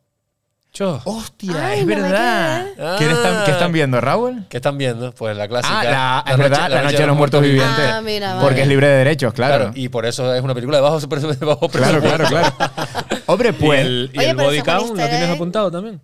Cho. 0.80 0.98
Hostia, 1.04 1.52
Ay, 1.66 1.80
es 1.80 1.86
no 1.86 1.94
me 1.94 2.00
verdad. 2.00 2.66
quedé. 2.74 2.96
¿Qué 2.98 3.12
están, 3.12 3.44
qué 3.44 3.50
están 3.50 3.70
viendo, 3.72 4.00
Raúl? 4.00 4.46
¿Qué 4.48 4.56
están 4.56 4.78
viendo? 4.78 5.12
Pues 5.12 5.36
la 5.36 5.46
clásica. 5.46 5.78
Ah, 5.78 6.24
la, 6.24 6.32
es 6.32 6.38
verdad, 6.38 6.70
La 6.70 6.82
Noche 6.84 6.96
de 6.96 7.06
los 7.06 7.16
Muertos 7.18 7.42
Vivientes. 7.42 7.70
Vivientes. 7.76 7.94
Ah, 7.98 8.00
mira, 8.00 8.28
vale. 8.36 8.46
Porque 8.46 8.62
es 8.62 8.66
libre 8.68 8.86
de 8.88 8.96
derechos, 8.96 9.34
claro. 9.34 9.56
Claro. 9.64 9.72
y 9.74 9.90
por 9.90 10.06
eso 10.06 10.34
es 10.34 10.42
una 10.42 10.54
película 10.54 10.78
de 10.78 10.82
bajo, 10.82 10.98
super- 11.00 11.20
de 11.20 11.44
bajo 11.44 11.68
Claro, 11.68 12.00
claro, 12.00 12.24
presupuesto. 12.24 12.56
claro. 12.56 13.22
Hombre, 13.26 13.48
¿Y 13.50 13.52
pues. 13.52 13.80
el, 13.82 14.10
y 14.14 14.18
Oye, 14.20 14.30
el 14.30 14.36
pero 14.36 14.48
body 14.48 14.62
count 14.62 14.88
lo 14.88 14.94
tienes 15.08 15.28
apuntado 15.28 15.70
también? 15.70 16.00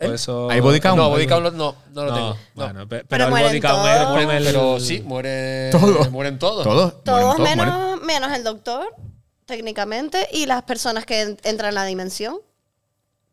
¿O 0.00 0.04
¿Eh? 0.04 0.14
eso- 0.16 0.50
¿Hay 0.50 0.58
body 0.58 0.80
count? 0.80 0.96
No, 0.96 1.10
Body 1.10 1.26
Count 1.28 1.44
no, 1.44 1.50
no, 1.52 1.74
no 1.92 2.04
lo 2.04 2.12
tengo. 2.12 2.28
No. 2.30 2.36
bueno, 2.56 2.88
pe- 2.88 3.04
pero, 3.04 3.06
Pero 3.08 3.24
el 3.26 3.30
mueren 3.30 3.48
body 3.50 3.60
count 3.60 3.76
todos. 3.76 3.88
es 3.94 4.02
con 4.02 4.12
Mueren, 4.14 4.30
el- 4.36 4.44
pero 4.44 4.80
sí, 4.80 5.00
muere, 5.06 5.70
Todos. 5.70 6.10
mueren 6.10 6.38
todos. 6.40 6.64
Todos. 6.64 7.04
Todos 7.04 7.38
mueren 7.38 7.56
todos, 7.56 7.56
menos, 7.56 7.86
mueren. 8.00 8.06
menos 8.06 8.36
el 8.36 8.42
doctor, 8.42 8.84
técnicamente, 9.46 10.26
y 10.32 10.46
las 10.46 10.64
personas 10.64 11.06
que 11.06 11.20
en- 11.22 11.38
entran 11.44 11.68
en 11.68 11.74
la 11.76 11.84
dimensión, 11.84 12.38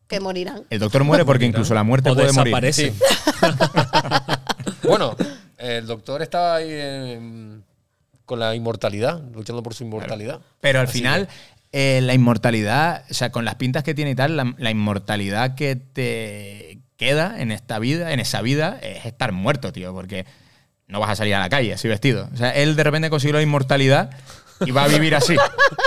que 0.08 0.20
morirán. 0.20 0.62
El 0.70 0.78
doctor 0.78 1.04
muere 1.04 1.24
porque 1.24 1.44
incluso 1.46 1.74
la 1.74 1.82
muerte 1.82 2.10
o 2.10 2.14
puede 2.14 2.32
morir. 2.32 2.54
desaparece. 2.62 2.94
Bueno, 4.82 5.16
el 5.58 5.86
doctor 5.86 6.22
estaba 6.22 6.56
ahí 6.56 6.68
en- 6.70 7.64
con 8.24 8.38
la 8.40 8.54
inmortalidad, 8.54 9.20
luchando 9.34 9.62
por 9.62 9.74
su 9.74 9.84
inmortalidad. 9.84 10.40
Pero 10.60 10.80
al 10.80 10.86
Así 10.86 10.98
final, 10.98 11.28
eh, 11.72 12.00
la 12.02 12.14
inmortalidad, 12.14 13.04
o 13.10 13.14
sea, 13.14 13.30
con 13.30 13.44
las 13.44 13.54
pintas 13.56 13.82
que 13.84 13.94
tiene 13.94 14.12
y 14.12 14.14
tal, 14.14 14.36
la, 14.36 14.54
la 14.58 14.70
inmortalidad 14.70 15.54
que 15.54 15.76
te 15.76 16.78
queda 16.96 17.40
en 17.40 17.52
esta 17.52 17.78
vida, 17.78 18.12
en 18.12 18.20
esa 18.20 18.42
vida, 18.42 18.78
es 18.82 19.06
estar 19.06 19.32
muerto, 19.32 19.72
tío, 19.72 19.92
porque 19.92 20.24
no 20.88 20.98
vas 21.00 21.10
a 21.10 21.16
salir 21.16 21.34
a 21.34 21.40
la 21.40 21.48
calle 21.48 21.72
así 21.74 21.88
vestido. 21.88 22.28
O 22.32 22.36
sea, 22.36 22.50
él 22.50 22.74
de 22.76 22.82
repente 22.84 23.10
consiguió 23.10 23.36
la 23.36 23.42
inmortalidad 23.42 24.10
y 24.64 24.70
va 24.70 24.84
a 24.84 24.88
vivir 24.88 25.14
así. 25.14 25.36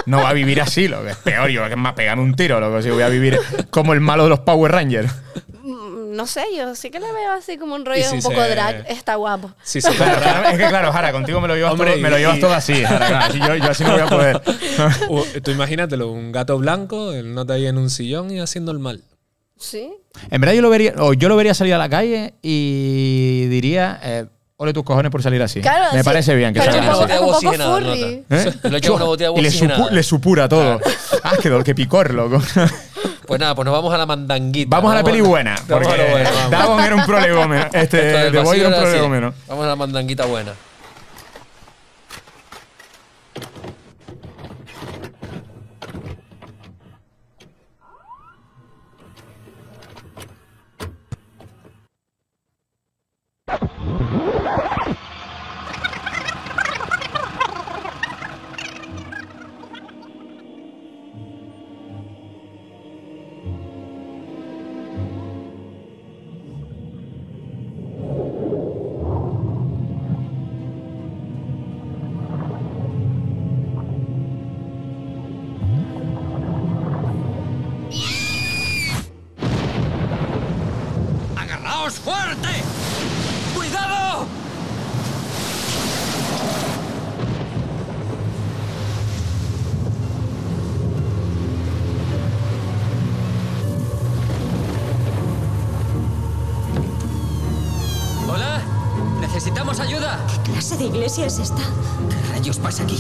No 0.06 0.18
va 0.22 0.30
a 0.30 0.34
vivir 0.34 0.62
así, 0.62 0.88
lo 0.88 1.04
que 1.04 1.12
es 1.12 1.18
peor, 1.18 1.50
yo 1.50 1.64
que 1.66 1.72
es 1.72 1.78
más, 1.78 1.94
pegarme 1.94 2.24
un 2.24 2.36
tiro, 2.36 2.60
lo 2.60 2.76
que 2.76 2.84
si 2.84 2.90
voy 2.90 3.04
a 3.04 3.10
vivir 3.10 3.40
como 3.72 3.94
el 3.94 4.02
malo 4.02 4.24
de 4.24 4.30
los 4.30 4.40
Power 4.42 4.72
Rangers. 4.72 5.12
Mm, 5.64 6.16
No 6.16 6.26
sé, 6.28 6.44
yo 6.58 6.76
sí 6.76 6.90
que 6.90 7.00
le 7.00 7.06
veo 7.12 7.32
así 7.32 7.58
como 7.58 7.76
un 7.76 7.86
rollo 7.86 8.04
si 8.04 8.16
un 8.16 8.22
poco 8.22 8.42
se- 8.44 8.50
drag. 8.50 8.86
Está 8.90 9.16
guapo. 9.16 9.52
Sí, 9.64 9.80
se 9.82 9.92
Claro, 9.92 10.20
claro, 10.22 10.50
es 10.50 10.58
que 10.58 10.68
claro, 10.68 10.92
Jara, 10.92 11.12
contigo 11.12 11.40
me 11.40 11.48
lo 11.48 11.56
llevas, 11.56 11.72
Hombre, 11.74 11.92
todo, 11.92 12.02
me 12.02 12.10
lo 12.10 12.18
y- 12.18 12.22
llevas 12.22 12.38
y- 12.38 12.42
todo 12.42 12.54
así. 12.54 12.84
Jara, 12.84 13.08
claro, 13.08 13.26
así 13.28 13.40
yo, 13.40 13.56
yo 13.56 13.70
así 13.72 13.84
no 13.84 13.92
voy 13.94 14.02
a 14.02 14.08
poder. 14.08 14.42
U- 15.10 15.26
Tú 15.42 15.52
imagínatelo, 15.52 16.12
un 16.12 16.32
gato 16.32 16.58
blanco, 16.58 17.14
el 17.14 17.34
nota 17.34 17.54
ahí 17.54 17.68
en 17.68 17.78
un 17.78 17.90
sillón 17.90 18.32
y 18.32 18.40
haciendo 18.40 18.72
el 18.72 18.80
mal. 18.80 19.02
Sí. 19.58 19.92
En 20.32 20.42
verdad 20.42 20.56
yo 20.56 20.62
lo 20.62 20.70
vería, 20.70 20.94
o 20.98 21.14
yo 21.14 21.30
lo 21.30 21.36
vería 21.36 21.54
salir 21.54 21.74
a 21.74 21.78
la 21.78 21.90
calle 21.90 22.34
y 22.42 23.46
diría, 23.48 24.00
eh, 24.04 24.26
ole 24.62 24.74
tus 24.74 24.84
cojones 24.84 25.10
por 25.10 25.24
salir 25.24 25.42
así. 25.42 25.62
Claro, 25.62 25.86
Me 25.94 26.00
sí, 26.00 26.04
parece 26.06 26.36
bien 26.36 26.54
que 26.54 26.60
pero 26.60 26.74
salga 26.74 26.92
así. 26.92 27.02
Un 27.02 27.32
poco 27.32 27.42
furry. 27.42 28.24
¿Eh? 28.30 28.54
Le 28.64 28.92
una 28.92 29.06
botella 29.06 29.32
y 29.34 29.42
le, 29.42 29.48
oxigenada. 29.48 29.80
supu- 29.86 29.90
le 29.92 30.04
supura 30.04 30.50
todo. 30.50 30.82
ah, 31.24 31.32
qué, 31.42 31.50
do- 31.50 31.64
qué 31.64 31.74
picor, 31.74 32.14
loco. 32.14 32.42
Pues 33.26 33.40
nada, 33.40 33.54
pues 33.54 33.64
nos 33.64 33.74
vamos 33.74 33.94
a 33.94 33.98
la 34.00 34.08
mandanguita. 34.08 34.76
vamos 34.76 34.92
a 34.92 34.96
la 34.96 35.04
peli 35.04 35.22
buena. 35.22 35.54
Vamos 35.68 35.88
Porque 35.88 36.02
a 36.02 36.04
lo 36.04 36.12
bueno, 36.12 36.30
vamos. 36.34 36.50
Dagon 36.52 36.80
era 36.84 36.96
un 36.96 37.06
prolegómeno. 37.06 37.62
Esto 37.66 37.78
Este, 37.78 37.98
del 38.02 38.32
The 38.32 38.38
Boy 38.40 38.44
vacío 38.48 38.54
era 38.62 38.68
un 38.70 38.74
era 38.74 38.82
así. 38.82 38.90
prolegómeno. 38.90 39.34
Vamos 39.48 39.66
a 39.66 39.68
la 39.68 39.76
mandanguita 39.76 40.26
buena. 40.26 40.52
Oh, 53.50 54.44
my 54.44 54.58
God. 54.60 54.69
De 100.80 100.86
iglesia 100.86 101.26
es 101.26 101.38
esta? 101.40 101.62
¿Qué 102.10 102.32
rayos 102.32 102.58
pasa 102.58 102.84
aquí? 102.84 102.98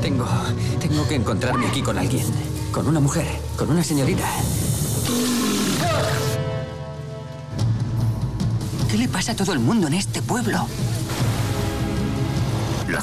Tengo, 0.00 0.26
tengo 0.78 1.08
que 1.08 1.16
encontrarme 1.16 1.66
aquí 1.66 1.82
con 1.82 1.98
alguien, 1.98 2.26
con 2.70 2.86
una 2.86 3.00
mujer, 3.00 3.26
con 3.56 3.70
una 3.70 3.82
señorita. 3.82 4.24
¿Qué 8.88 8.96
le 8.96 9.08
pasa 9.08 9.32
a 9.32 9.34
todo 9.34 9.52
el 9.52 9.58
mundo 9.58 9.88
en 9.88 9.94
este 9.94 10.22
pueblo? 10.22 10.68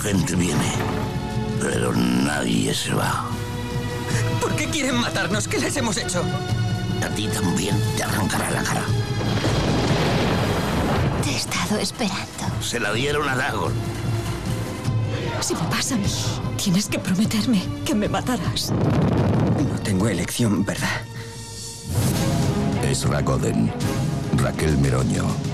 La 0.06 0.12
gente 0.12 0.36
viene, 0.36 0.72
pero 1.60 1.92
nadie 1.92 2.76
se 2.76 2.94
va. 2.94 3.26
¿Por 4.40 4.56
qué 4.56 4.68
quieren 4.68 4.98
matarnos? 5.02 5.48
¿Qué 5.48 5.58
les 5.58 5.76
hemos 5.78 5.98
hecho? 5.98 6.24
A 7.04 7.08
ti 7.16 7.28
también 7.28 7.76
te 7.98 8.04
arrancará 8.04 8.52
la 8.52 8.62
cara. 8.62 8.84
Te 11.24 11.32
he 11.32 11.38
estado 11.38 11.80
esperando. 11.80 12.62
Se 12.62 12.80
la 12.80 12.94
dieron 12.94 13.28
a 13.28 13.36
Dagon. 13.36 13.74
Si 15.42 15.56
me 15.56 15.64
pasa 15.72 15.96
a 15.96 15.98
mí, 15.98 16.06
tienes 16.56 16.88
que 16.88 17.00
prometerme 17.00 17.64
que 17.84 17.96
me 17.96 18.08
matarás. 18.08 18.72
No 18.72 19.82
tengo 19.82 20.08
elección, 20.08 20.64
¿verdad? 20.64 21.02
Esra 22.84 23.24
Goden, 23.24 23.74
Raquel 24.38 24.78
Meroño 24.78 25.45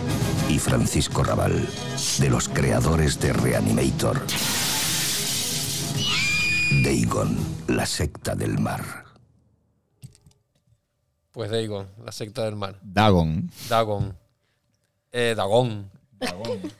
y 0.51 0.59
Francisco 0.59 1.23
Raval, 1.23 1.65
de 2.19 2.29
los 2.29 2.49
creadores 2.49 3.19
de 3.21 3.31
Reanimator. 3.31 4.19
Dagon, 6.83 7.37
la 7.67 7.85
secta 7.85 8.35
del 8.35 8.59
mar. 8.59 9.05
Pues 11.31 11.49
Dagon, 11.49 11.87
la 12.03 12.11
secta 12.11 12.43
del 12.43 12.57
mar. 12.57 12.77
Dagon. 12.81 13.49
Dagon. 13.69 14.17
Eh, 15.13 15.35
Dagón. 15.37 15.89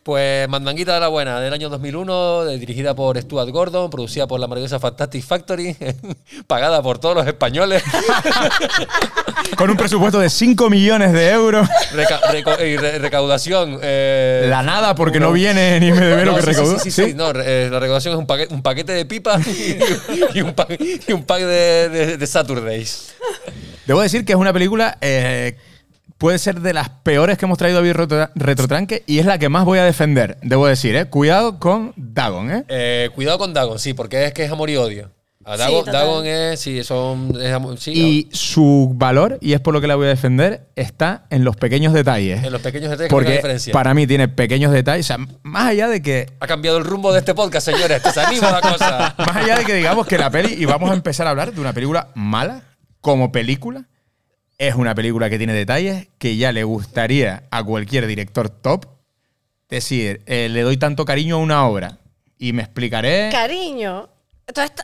Pues 0.04 0.48
Mandanguita 0.50 0.94
de 0.96 1.00
la 1.00 1.08
Buena, 1.08 1.40
del 1.40 1.54
año 1.54 1.70
2001, 1.70 2.46
de- 2.46 2.58
dirigida 2.58 2.96
por 2.96 3.20
Stuart 3.20 3.50
Gordon, 3.50 3.90
producida 3.90 4.28
por 4.28 4.40
la 4.40 4.48
maravillosa 4.48 4.80
Fantastic 4.80 5.24
Factory, 5.24 5.76
pagada 6.48 6.82
por 6.82 6.98
todos 7.00 7.16
los 7.16 7.28
españoles, 7.28 7.84
Con 9.58 9.70
un 9.70 9.78
presupuesto 9.78 10.20
de 10.20 10.30
5 10.30 10.70
millones 10.70 11.12
de 11.14 11.30
euros. 11.32 11.68
Reca- 11.94 12.22
reco- 12.32 12.60
y 12.66 12.78
re- 12.78 13.00
recaudación. 13.00 13.80
eh, 13.82 14.46
La 14.50 14.64
nada, 14.64 14.96
porque 14.96 15.20
no 15.20 15.32
viene 15.32 15.80
ni 15.80 15.92
me 15.92 16.00
debe 16.06 16.26
lo 16.26 16.32
No, 16.32 16.38
que 16.38 16.42
sí, 16.44 16.48
sí, 16.48 16.54
recaudó. 16.60 16.80
Sí, 16.80 16.92
sí, 16.92 17.04
sí, 17.10 17.14
no, 17.16 17.32
eh, 17.32 17.68
la 17.72 17.80
recaudación 17.80 18.14
es 18.14 18.20
un 18.20 18.28
paquete, 18.28 18.54
un 18.54 18.62
paquete 18.62 18.94
de 18.94 19.06
pipas 19.06 19.46
y, 19.48 19.78
y 20.36 20.42
un 20.42 20.54
pack, 20.54 20.80
y 21.08 21.12
un 21.14 21.24
pack 21.24 21.40
de, 21.42 21.90
de, 21.90 22.18
de 22.18 22.28
Saturdays. 22.28 23.14
Debo 23.86 24.02
decir 24.02 24.24
que 24.26 24.34
es 24.34 24.38
una 24.38 24.54
película. 24.54 24.98
eh, 25.02 25.58
puede 26.22 26.38
ser 26.38 26.62
de 26.62 26.72
las 26.74 26.90
peores 26.90 27.38
que 27.40 27.46
hemos 27.46 27.58
traído 27.58 27.80
a 27.80 27.82
Retro- 27.82 28.30
Retrotranque 28.36 29.04
y 29.08 29.18
es 29.18 29.26
la 29.26 29.40
que 29.40 29.50
más 29.50 29.66
voy 29.66 29.80
a 29.80 29.84
defender. 29.84 30.38
Debo 30.44 30.68
decir, 30.68 30.96
¿eh? 30.96 31.06
Cuidado 31.06 31.58
con 31.58 31.94
Dagon, 31.98 32.52
¿eh? 32.52 32.64
Eh, 32.70 33.10
cuidado 33.16 33.40
con 33.40 33.54
Dagon, 33.56 33.80
sí, 33.80 33.96
porque 33.96 34.26
es 34.26 34.34
que 34.34 34.44
es 34.46 34.52
amor 34.52 34.70
y 34.70 34.78
odio. 34.78 35.10
A 35.44 35.58
Dagon, 35.58 36.24
es, 36.28 36.60
sí, 36.60 36.84
son, 36.84 37.34
es 37.42 37.52
amor- 37.52 37.80
sí, 37.80 37.92
Y 37.94 38.30
su 38.32 38.92
valor, 38.94 39.40
y 39.42 39.54
es 39.54 39.60
por 39.60 39.74
lo 39.74 39.82
que 39.82 39.88
la 39.88 39.96
voy 39.96 40.06
a 40.06 40.10
defender, 40.10 40.68
está 40.76 41.26
en 41.32 41.44
los 41.44 41.56
pequeños 41.56 41.94
detalles. 41.94 42.44
en 42.44 42.52
los 42.52 42.62
pequeños 42.62 42.92
detalles 42.92 43.10
Porque 43.10 43.38
diferencia. 43.38 43.74
para 43.74 43.96
mí 43.96 44.06
tiene 44.06 44.28
pequeños 44.28 44.72
detalles. 44.72 45.08
O 45.08 45.08
sea, 45.08 45.18
más 45.42 45.70
allá 45.70 45.88
de 45.88 46.04
que. 46.04 46.28
Ha 46.40 46.46
cambiado 46.46 46.78
el 46.78 46.84
rumbo 46.86 47.12
de 47.12 47.18
este 47.20 47.34
podcast, 47.34 47.66
señores. 47.66 48.04
Te 48.04 48.20
anima 48.20 48.52
la 48.52 48.62
cosa. 48.62 49.16
Más 49.18 49.36
allá 49.36 49.58
de 49.58 49.66
que 49.66 49.74
digamos 49.74 50.06
que 50.06 50.20
la 50.20 50.30
peli, 50.30 50.54
y 50.54 50.66
vamos 50.66 50.92
a 50.92 50.94
empezar 50.94 51.26
a 51.26 51.32
hablar 51.32 51.52
de 51.52 51.60
una 51.60 51.74
película 51.74 52.10
mala, 52.14 52.62
como 53.02 53.32
película, 53.32 53.86
es 54.62 54.76
una 54.76 54.94
película 54.94 55.28
que 55.28 55.40
tiene 55.40 55.54
detalles 55.54 56.08
que 56.20 56.38
ya 56.38 56.52
le 56.52 56.64
gustaría 56.64 57.48
a 57.50 57.64
cualquier 57.64 58.06
director 58.06 58.48
top 58.48 58.86
decir, 59.68 60.22
eh, 60.28 60.50
le 60.50 60.62
doy 60.62 60.78
tanto 60.78 61.04
cariño 61.04 61.38
a 61.38 61.40
una 61.40 61.66
obra. 61.66 61.98
Y 62.38 62.54
me 62.54 62.62
explicaré. 62.62 63.30
Cariño. 63.32 64.08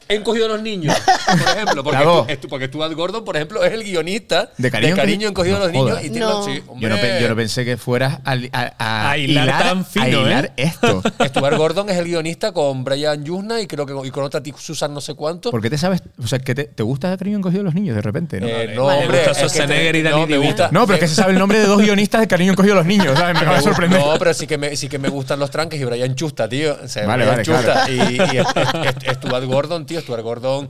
He 0.10 0.16
encogido 0.16 0.46
a 0.46 0.50
los 0.50 0.62
niños, 0.62 0.96
por 1.26 1.56
ejemplo. 1.56 1.84
Porque, 1.84 2.00
La 2.00 2.06
dos. 2.06 2.28
Stu- 2.28 2.48
porque 2.50 2.68
Stuart 2.68 2.94
Gordon, 2.94 3.24
por 3.26 3.36
ejemplo, 3.36 3.64
es 3.64 3.72
el 3.74 3.84
guionista 3.84 4.50
¿De 4.58 4.72
cariño, 4.72 5.30
encogido 5.30 5.58
No 5.58 5.64
a 5.64 5.68
los 5.68 5.72
niños. 5.72 6.00
Y 6.04 6.10
tiene 6.10 6.20
No. 6.22 6.44
sí, 6.44 6.64
yo, 6.80 6.90
no, 6.90 6.96
yo 7.20 7.30
no 7.30 7.36
pensé 7.36 7.66
que 7.66 7.78
fueras 7.78 8.20
a, 8.26 8.34
a- 8.54 8.74
a 8.78 9.12
A 9.12 9.18
hilar 9.18 9.48
tan 9.64 9.86
fino, 9.86 10.06
a 10.06 10.10
hilar 10.10 10.46
¿eh? 10.58 10.64
esto. 10.68 11.02
Stuart 11.28 11.58
Gordon 11.58 11.90
es 11.90 11.98
el 11.98 12.06
guionista 12.06 12.52
con 12.52 12.84
Brian 12.84 13.24
Yuzna 13.24 13.60
y 13.62 13.68
creo 13.68 13.86
que 13.86 13.94
y 14.08 14.12
con 14.12 14.24
otra 14.24 14.42
Susan 14.58 14.94
no 14.94 15.02
sé 15.02 15.14
cuánto. 15.16 15.52
¿Por 15.52 15.62
qué 15.62 15.70
te 15.70 15.78
sabes? 15.78 16.02
O 16.22 16.28
sea, 16.28 16.40
que 16.40 16.56
te, 16.56 16.66
te 16.66 16.84
gusta 16.84 17.16
Cariño 17.18 17.38
encogido 17.38 17.62
a 17.62 17.66
los 17.66 17.74
niños 17.76 17.96
de 17.96 18.02
repente, 18.02 18.40
¿no? 18.40 18.48
Eh, 18.48 18.74
no, 18.76 18.86
Vale. 18.86 19.02
hombre, 19.04 19.18
gusta 19.18 19.32
es 19.32 19.38
que 19.38 19.44
Schwarzenegger 19.50 19.92
te- 19.94 19.98
y 20.00 20.02
Danny 20.04 20.16
no, 20.16 20.28
me 20.28 20.34
DeVito. 20.34 20.48
gusta. 20.52 20.70
No, 20.72 20.86
pero 20.86 20.96
es 20.96 21.00
que 21.02 21.08
se 21.08 21.16
sabe 21.16 21.34
el 21.34 21.40
nombre 21.40 21.60
de 21.60 21.66
dos 21.66 21.82
guionistas 21.82 22.22
de 22.22 22.28
Cariño 22.28 22.52
encogido 22.52 22.74
a 22.74 22.78
los 22.78 22.86
niños, 22.86 23.18
¿sabes? 23.18 23.34
Me 23.34 23.40
acaba 23.42 23.58
de 23.58 23.64
sorprender. 23.64 24.00
No, 24.00 24.14
pero 24.20 24.34
sí 24.34 24.48
que 24.48 24.58
me, 24.58 24.76
sí 24.76 24.88
que 24.88 25.00
me 25.00 25.10
gustan 25.10 25.40
los 25.40 25.50
tranques 25.52 25.80
y 25.80 25.84
Brian 25.84 26.16
Chusta, 26.16 26.48
tío. 26.48 26.78
O 26.84 26.88
sea, 26.88 27.06
Vale, 27.08 27.26
Brian 27.26 27.44
vale, 27.44 27.44
Chusta. 27.46 27.90
Y, 27.90 29.14
Stuart 29.14 29.46
Gordon, 29.46 29.57
tío. 29.86 30.02
Stuart 30.02 30.24
Gordon 30.24 30.70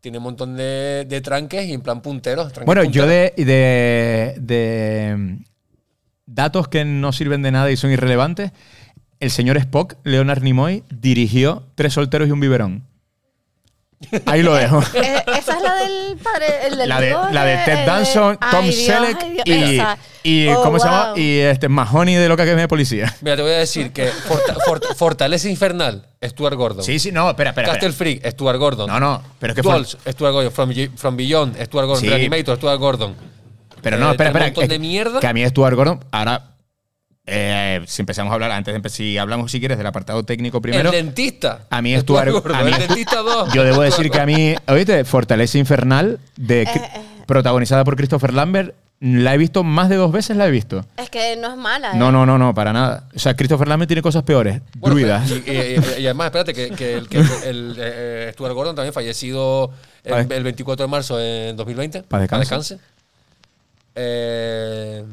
tiene 0.00 0.18
un 0.18 0.24
montón 0.24 0.56
de, 0.56 1.06
de 1.08 1.20
tranques 1.20 1.66
y 1.66 1.72
en 1.72 1.80
plan 1.80 2.00
punteros. 2.00 2.52
tranques 2.52 2.66
Bueno, 2.66 2.84
yo 2.84 3.06
de, 3.06 3.32
de, 4.38 5.14
mm, 5.16 5.44
datos 6.26 6.68
que 6.68 6.84
no 6.84 7.12
sirven 7.12 7.42
de 7.42 7.52
nada 7.52 7.70
y 7.70 7.76
son 7.76 7.90
irrelevantes, 7.90 8.52
el 9.20 9.30
señor 9.30 9.56
Spock, 9.56 9.96
Leonard 10.04 10.42
Nimoy, 10.42 10.84
dirigió 10.90 11.64
Tres 11.74 11.94
solteros 11.94 12.28
y 12.28 12.30
un 12.30 12.40
biberón. 12.40 12.84
Ahí 14.26 14.42
lo 14.42 14.54
dejo. 14.54 14.80
Eh, 14.94 15.22
esa 15.38 15.56
es 15.56 15.62
la 15.62 15.74
del 15.74 16.16
padre, 16.18 16.46
el 16.68 16.76
del 16.78 16.88
La 16.88 17.00
de, 17.00 17.10
la 17.32 17.44
de 17.44 17.56
Ted 17.64 17.84
Danson, 17.86 18.38
Tom 18.50 18.64
Dios, 18.64 18.74
Selleck 18.76 19.16
ay, 19.20 19.40
Dios, 19.44 19.96
y, 20.22 20.44
y 20.44 20.48
Oh, 20.48 20.62
¿cómo 20.62 20.78
se 20.78 20.86
llama? 20.86 21.12
Y 21.16 21.38
este 21.38 21.68
Mahoney 21.68 22.14
de 22.14 22.28
Loca 22.28 22.44
que 22.44 22.54
me 22.54 22.62
de 22.62 22.68
policía. 22.68 23.14
Mira, 23.22 23.36
te 23.36 23.42
voy 23.42 23.52
a 23.52 23.58
decir 23.58 23.92
que 23.92 24.06
Forta- 24.08 24.54
Fort- 24.64 24.94
Fortaleza 24.96 25.48
Infernal, 25.48 26.06
Stuart 26.24 26.54
Gordon. 26.56 26.84
Sí, 26.84 26.98
sí, 26.98 27.10
no, 27.12 27.28
espera, 27.30 27.50
espera. 27.50 27.68
Castle 27.72 27.88
espera. 27.88 28.10
Freak, 28.20 28.30
Stuart 28.32 28.58
Gordon. 28.58 28.86
No, 28.88 29.00
no, 29.00 29.22
pero 29.38 29.52
es 29.52 29.56
que 29.56 29.62
fue- 29.62 29.72
Dolls, 29.72 29.98
Stuart 30.08 30.32
Gordon. 30.32 30.52
From, 30.96 31.16
Beyond, 31.16 31.56
Stuart 31.64 31.86
Gordon. 31.86 32.00
Sí. 32.00 32.08
Reanimator, 32.08 32.56
Stuart 32.56 32.78
Gordon. 32.78 33.16
Pero 33.82 33.96
no, 33.98 34.08
Eh, 34.08 34.10
espera, 34.12 34.30
espera. 34.30 34.46
es 34.62 34.68
de 34.68 34.78
mierda. 34.78 35.20
Que 35.20 35.26
a 35.26 35.32
mí 35.32 35.44
Stuart 35.46 35.74
Gordon, 35.74 36.04
ahora, 36.12 36.52
eh, 37.28 37.80
si 37.86 38.02
empezamos 38.02 38.30
a 38.30 38.34
hablar, 38.34 38.50
antes 38.50 38.72
de 38.74 38.80
empe- 38.80 38.88
si 38.88 39.18
hablamos, 39.18 39.52
si 39.52 39.60
quieres, 39.60 39.78
del 39.78 39.86
apartado 39.86 40.22
técnico 40.24 40.60
primero. 40.62 40.90
el 40.90 41.04
dentista. 41.06 41.60
A 41.70 41.82
mí 41.82 41.96
Stuart, 41.98 42.30
Gordon. 42.30 42.54
a 42.56 42.62
mí- 42.64 42.72
el 42.72 42.78
dentista 42.88 43.18
2. 43.18 43.52
Yo 43.54 43.64
debo 43.64 43.82
decir 43.82 44.10
que 44.10 44.20
a 44.20 44.26
mí, 44.26 44.54
oíste, 44.66 45.04
Fortaleza 45.04 45.58
Infernal, 45.58 46.18
de, 46.36 46.62
Eh, 46.62 46.68
protagonizada 47.26 47.84
por 47.84 47.96
Christopher 47.96 48.32
Lambert, 48.34 48.74
la 49.00 49.32
he 49.34 49.38
visto 49.38 49.62
más 49.62 49.88
de 49.88 49.94
dos 49.96 50.10
veces, 50.10 50.36
la 50.36 50.48
he 50.48 50.50
visto. 50.50 50.84
Es 50.96 51.08
que 51.08 51.36
no 51.36 51.50
es 51.52 51.56
mala. 51.56 51.92
No, 51.94 52.08
¿eh? 52.08 52.12
no, 52.12 52.26
no, 52.26 52.36
no, 52.36 52.52
para 52.54 52.72
nada. 52.72 53.04
O 53.14 53.18
sea, 53.20 53.34
Christopher 53.36 53.68
Lambert 53.68 53.86
tiene 53.88 54.02
cosas 54.02 54.24
peores. 54.24 54.60
Bueno, 54.76 54.96
druidas. 54.96 55.30
Y, 55.30 55.34
y- 55.50 56.00
y 56.02 56.04
además, 56.06 56.26
espérate, 56.26 56.52
que, 56.52 56.70
que 56.70 56.94
el, 56.94 57.08
que 57.08 57.18
el, 57.44 57.76
eh, 57.78 58.30
Stuart 58.32 58.54
Gordon 58.54 58.74
también 58.74 58.92
fallecido 58.92 59.70
el, 60.02 60.32
el 60.32 60.42
24 60.42 60.84
de 60.86 60.90
marzo 60.90 61.20
en 61.20 61.56
2020. 61.56 62.02
Pa' 62.04 62.18
descanse. 62.18 62.40
descanse. 62.40 62.78
Eh, 63.94 65.04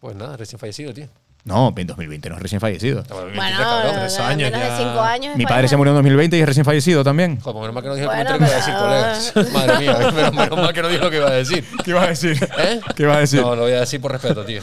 pues 0.00 0.16
nada, 0.16 0.36
recién 0.36 0.58
fallecido, 0.58 0.92
tío. 0.94 1.06
No, 1.44 1.72
en 1.74 1.86
2020 1.86 2.28
no 2.28 2.36
es 2.36 2.42
recién 2.42 2.60
fallecido. 2.60 3.02
Bueno, 3.08 3.24
23, 3.26 3.56
cabrón. 3.56 3.92
de- 3.94 3.98
tres 4.00 4.18
años 4.18 4.50
menos 4.50 4.66
ya. 4.68 4.72
de 4.76 4.84
cinco 4.84 5.00
años. 5.00 5.36
Mi 5.36 5.46
padre 5.46 5.68
se 5.68 5.76
murió 5.78 5.92
en 5.92 5.96
2020 5.96 6.36
y 6.36 6.40
es 6.40 6.46
recién 6.46 6.64
fallecido 6.66 7.02
también. 7.04 7.40
Joder, 7.40 7.60
menos 7.60 7.74
mal 7.74 7.82
que 7.82 7.88
no 7.88 7.94
dije 7.94 8.04
el 8.04 8.10
comentario 8.10 8.38
que 8.38 8.44
iba 8.44 8.54
a 8.54 8.58
decir, 8.58 8.74
colega. 8.74 9.52
Madre 9.66 9.78
mía, 9.78 9.96
menos, 10.12 10.34
menos 10.34 10.58
mal 10.58 10.72
que 10.74 10.82
no 10.82 10.88
dije 10.88 11.00
lo 11.02 11.10
que 11.10 11.16
iba 11.16 11.28
a 11.28 11.32
decir. 11.32 11.64
¿Qué 11.84 11.90
ibas 11.92 12.04
a 12.04 12.08
decir? 12.08 12.48
¿Eh? 12.58 12.80
¿Qué 12.94 13.02
ibas 13.04 13.16
a 13.16 13.20
decir? 13.20 13.40
No, 13.40 13.56
lo 13.56 13.62
voy 13.62 13.72
a 13.72 13.80
decir 13.80 14.00
por 14.00 14.12
respeto, 14.12 14.44
tío. 14.44 14.60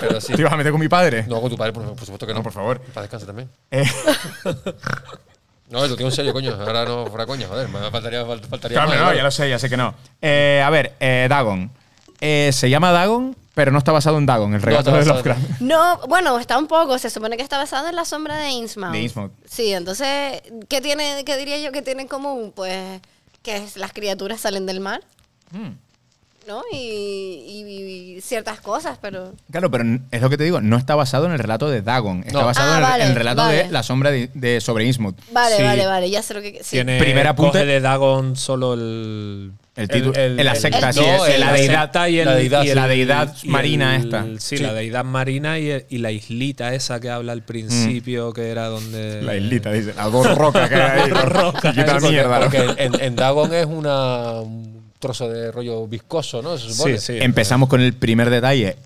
Pero 0.00 0.20
sí. 0.20 0.32
¿Te 0.32 0.40
ibas 0.40 0.52
a 0.52 0.56
meter 0.56 0.72
con 0.72 0.80
mi 0.80 0.88
padre? 0.88 1.24
No, 1.28 1.40
con 1.40 1.50
tu 1.50 1.56
padre, 1.56 1.72
por, 1.72 1.84
por 1.84 2.00
supuesto 2.00 2.26
que 2.26 2.32
no. 2.32 2.38
No, 2.40 2.42
por 2.42 2.52
favor. 2.52 2.80
Para 2.80 3.02
descanse 3.02 3.26
también. 3.26 3.48
Eh, 3.70 3.84
No, 5.70 5.86
lo 5.86 5.96
tengo 5.96 6.10
en 6.10 6.14
serio, 6.14 6.32
coño. 6.32 6.52
Ahora 6.54 6.84
no, 6.84 7.06
fuera 7.06 7.26
coña, 7.26 7.46
joder. 7.48 7.68
Me 7.68 7.78
faltaría, 7.90 8.22
fal- 8.24 8.40
faltaría 8.42 8.76
claro, 8.76 8.90
más, 8.90 9.00
no, 9.00 9.14
ya 9.14 9.22
lo 9.22 9.30
sé, 9.30 9.48
ya 9.48 9.58
sé 9.58 9.68
que 9.70 9.76
no. 9.76 9.94
Eh, 10.20 10.62
a 10.64 10.70
ver, 10.70 10.92
eh, 11.00 11.26
Dagon. 11.28 11.70
Eh, 12.20 12.50
se 12.52 12.68
llama 12.70 12.92
Dagon, 12.92 13.34
pero 13.54 13.70
no 13.70 13.78
está 13.78 13.92
basado 13.92 14.18
en 14.18 14.26
Dagon, 14.26 14.52
el 14.54 14.62
regato 14.62 14.90
está 14.90 15.00
de 15.00 15.06
Lovecraft. 15.06 15.60
No, 15.60 15.98
bueno, 16.08 16.38
está 16.38 16.58
un 16.58 16.66
poco. 16.66 16.98
Se 16.98 17.08
supone 17.10 17.36
que 17.36 17.42
está 17.42 17.56
basado 17.58 17.88
en 17.88 17.94
la 17.96 18.04
sombra 18.04 18.36
de 18.38 18.50
Innsmouth. 18.50 18.92
De 18.92 19.00
Innsmouth. 19.02 19.32
Sí, 19.48 19.72
entonces, 19.72 20.42
¿qué, 20.68 20.80
tiene, 20.80 21.22
¿qué 21.24 21.36
diría 21.36 21.58
yo 21.58 21.70
que 21.72 21.82
tiene 21.82 22.02
en 22.02 22.08
común? 22.08 22.52
Pues 22.54 23.00
que 23.42 23.56
es- 23.56 23.76
las 23.76 23.92
criaturas 23.92 24.40
salen 24.40 24.66
del 24.66 24.80
mar, 24.80 25.02
Hmm. 25.52 25.72
¿no? 26.48 26.62
Y, 26.72 26.76
y- 26.76 28.16
y 28.16 28.20
ciertas 28.20 28.60
cosas, 28.60 28.98
pero... 29.00 29.32
Claro, 29.50 29.70
pero 29.70 29.84
es 30.10 30.20
lo 30.20 30.28
que 30.30 30.36
te 30.36 30.44
digo, 30.44 30.60
no 30.60 30.76
está 30.76 30.94
basado 30.94 31.26
en 31.26 31.32
el 31.32 31.38
relato 31.38 31.68
de 31.70 31.80
Dagon, 31.80 32.22
está 32.26 32.40
No. 32.40 32.46
basado 32.46 32.70
Ah, 32.72 32.76
en, 32.76 32.82
el, 32.84 32.90
vale, 32.90 33.04
en 33.04 33.10
el 33.10 33.16
relato 33.16 33.46
de 33.46 33.68
la 33.70 33.82
sombra 33.82 34.10
de, 34.10 34.30
de 34.34 34.60
sobre 34.60 34.84
Innsmouth. 34.84 35.16
Vale, 35.32 35.56
Sí. 35.56 35.62
vale, 35.62 35.86
vale, 35.86 36.10
ya 36.10 36.22
sé 36.22 36.34
lo 36.34 36.42
que... 36.42 36.60
Sí. 36.64 36.70
Tiene 36.76 36.98
Primer 36.98 37.26
apunte. 37.28 37.52
coge 37.52 37.64
de 37.66 37.80
Dagon 37.80 38.36
solo 38.36 38.74
el. 38.74 39.52
El 39.76 39.88
título- 39.88 40.16
en 40.16 40.44
la 40.44 40.54
secta, 40.54 40.92
sí, 40.92 41.00
no, 41.00 41.26
el- 41.26 41.40
la 41.40 41.46
la 41.46 41.52
deidad- 41.52 42.08
y 42.08 42.18
el, 42.20 42.26
la 42.26 42.34
deidad, 42.36 42.62
y 42.64 42.68
el- 42.70 42.76
la 42.76 42.86
deidad 42.86 43.34
y 43.42 43.48
marina 43.48 43.96
el- 43.96 44.04
esta. 44.04 44.24
Sí, 44.38 44.56
Sí. 44.56 44.62
la 44.62 44.72
deidad 44.72 45.04
marina 45.04 45.58
y, 45.58 45.68
el- 45.70 45.86
y 45.88 45.98
la 45.98 46.12
islita 46.12 46.72
esa 46.74 47.00
que 47.00 47.10
habla 47.10 47.32
al 47.32 47.42
principio, 47.42 48.32
que 48.32 48.50
era 48.50 48.66
donde. 48.66 49.20
La 49.22 49.36
islita, 49.36 49.72
dice. 49.72 49.92
Las 49.94 50.12
dos 50.12 50.32
rocas 50.38 50.68
que 50.68 50.76
hay 50.76 51.00
ahí. 51.02 51.10
Roca. 51.24 51.72
Quita 51.72 51.92
porque- 51.94 52.08
mierda, 52.10 52.38
¿no? 52.38 52.44
porque 52.50 52.82
en, 52.84 53.00
en 53.00 53.16
Dagon 53.16 53.52
es 53.52 53.66
una, 53.66 54.40
un 54.42 54.84
trozo 55.00 55.28
de 55.28 55.50
rollo 55.50 55.86
viscoso, 55.88 56.40
¿no? 56.40 56.56
Se 56.56 56.72
supone. 56.72 56.98
Sí, 56.98 57.14
sí. 57.14 57.18
Empezamos 57.20 57.68
con 57.68 57.80
el 57.80 57.94
primer 57.94 58.30
detalle 58.30 58.76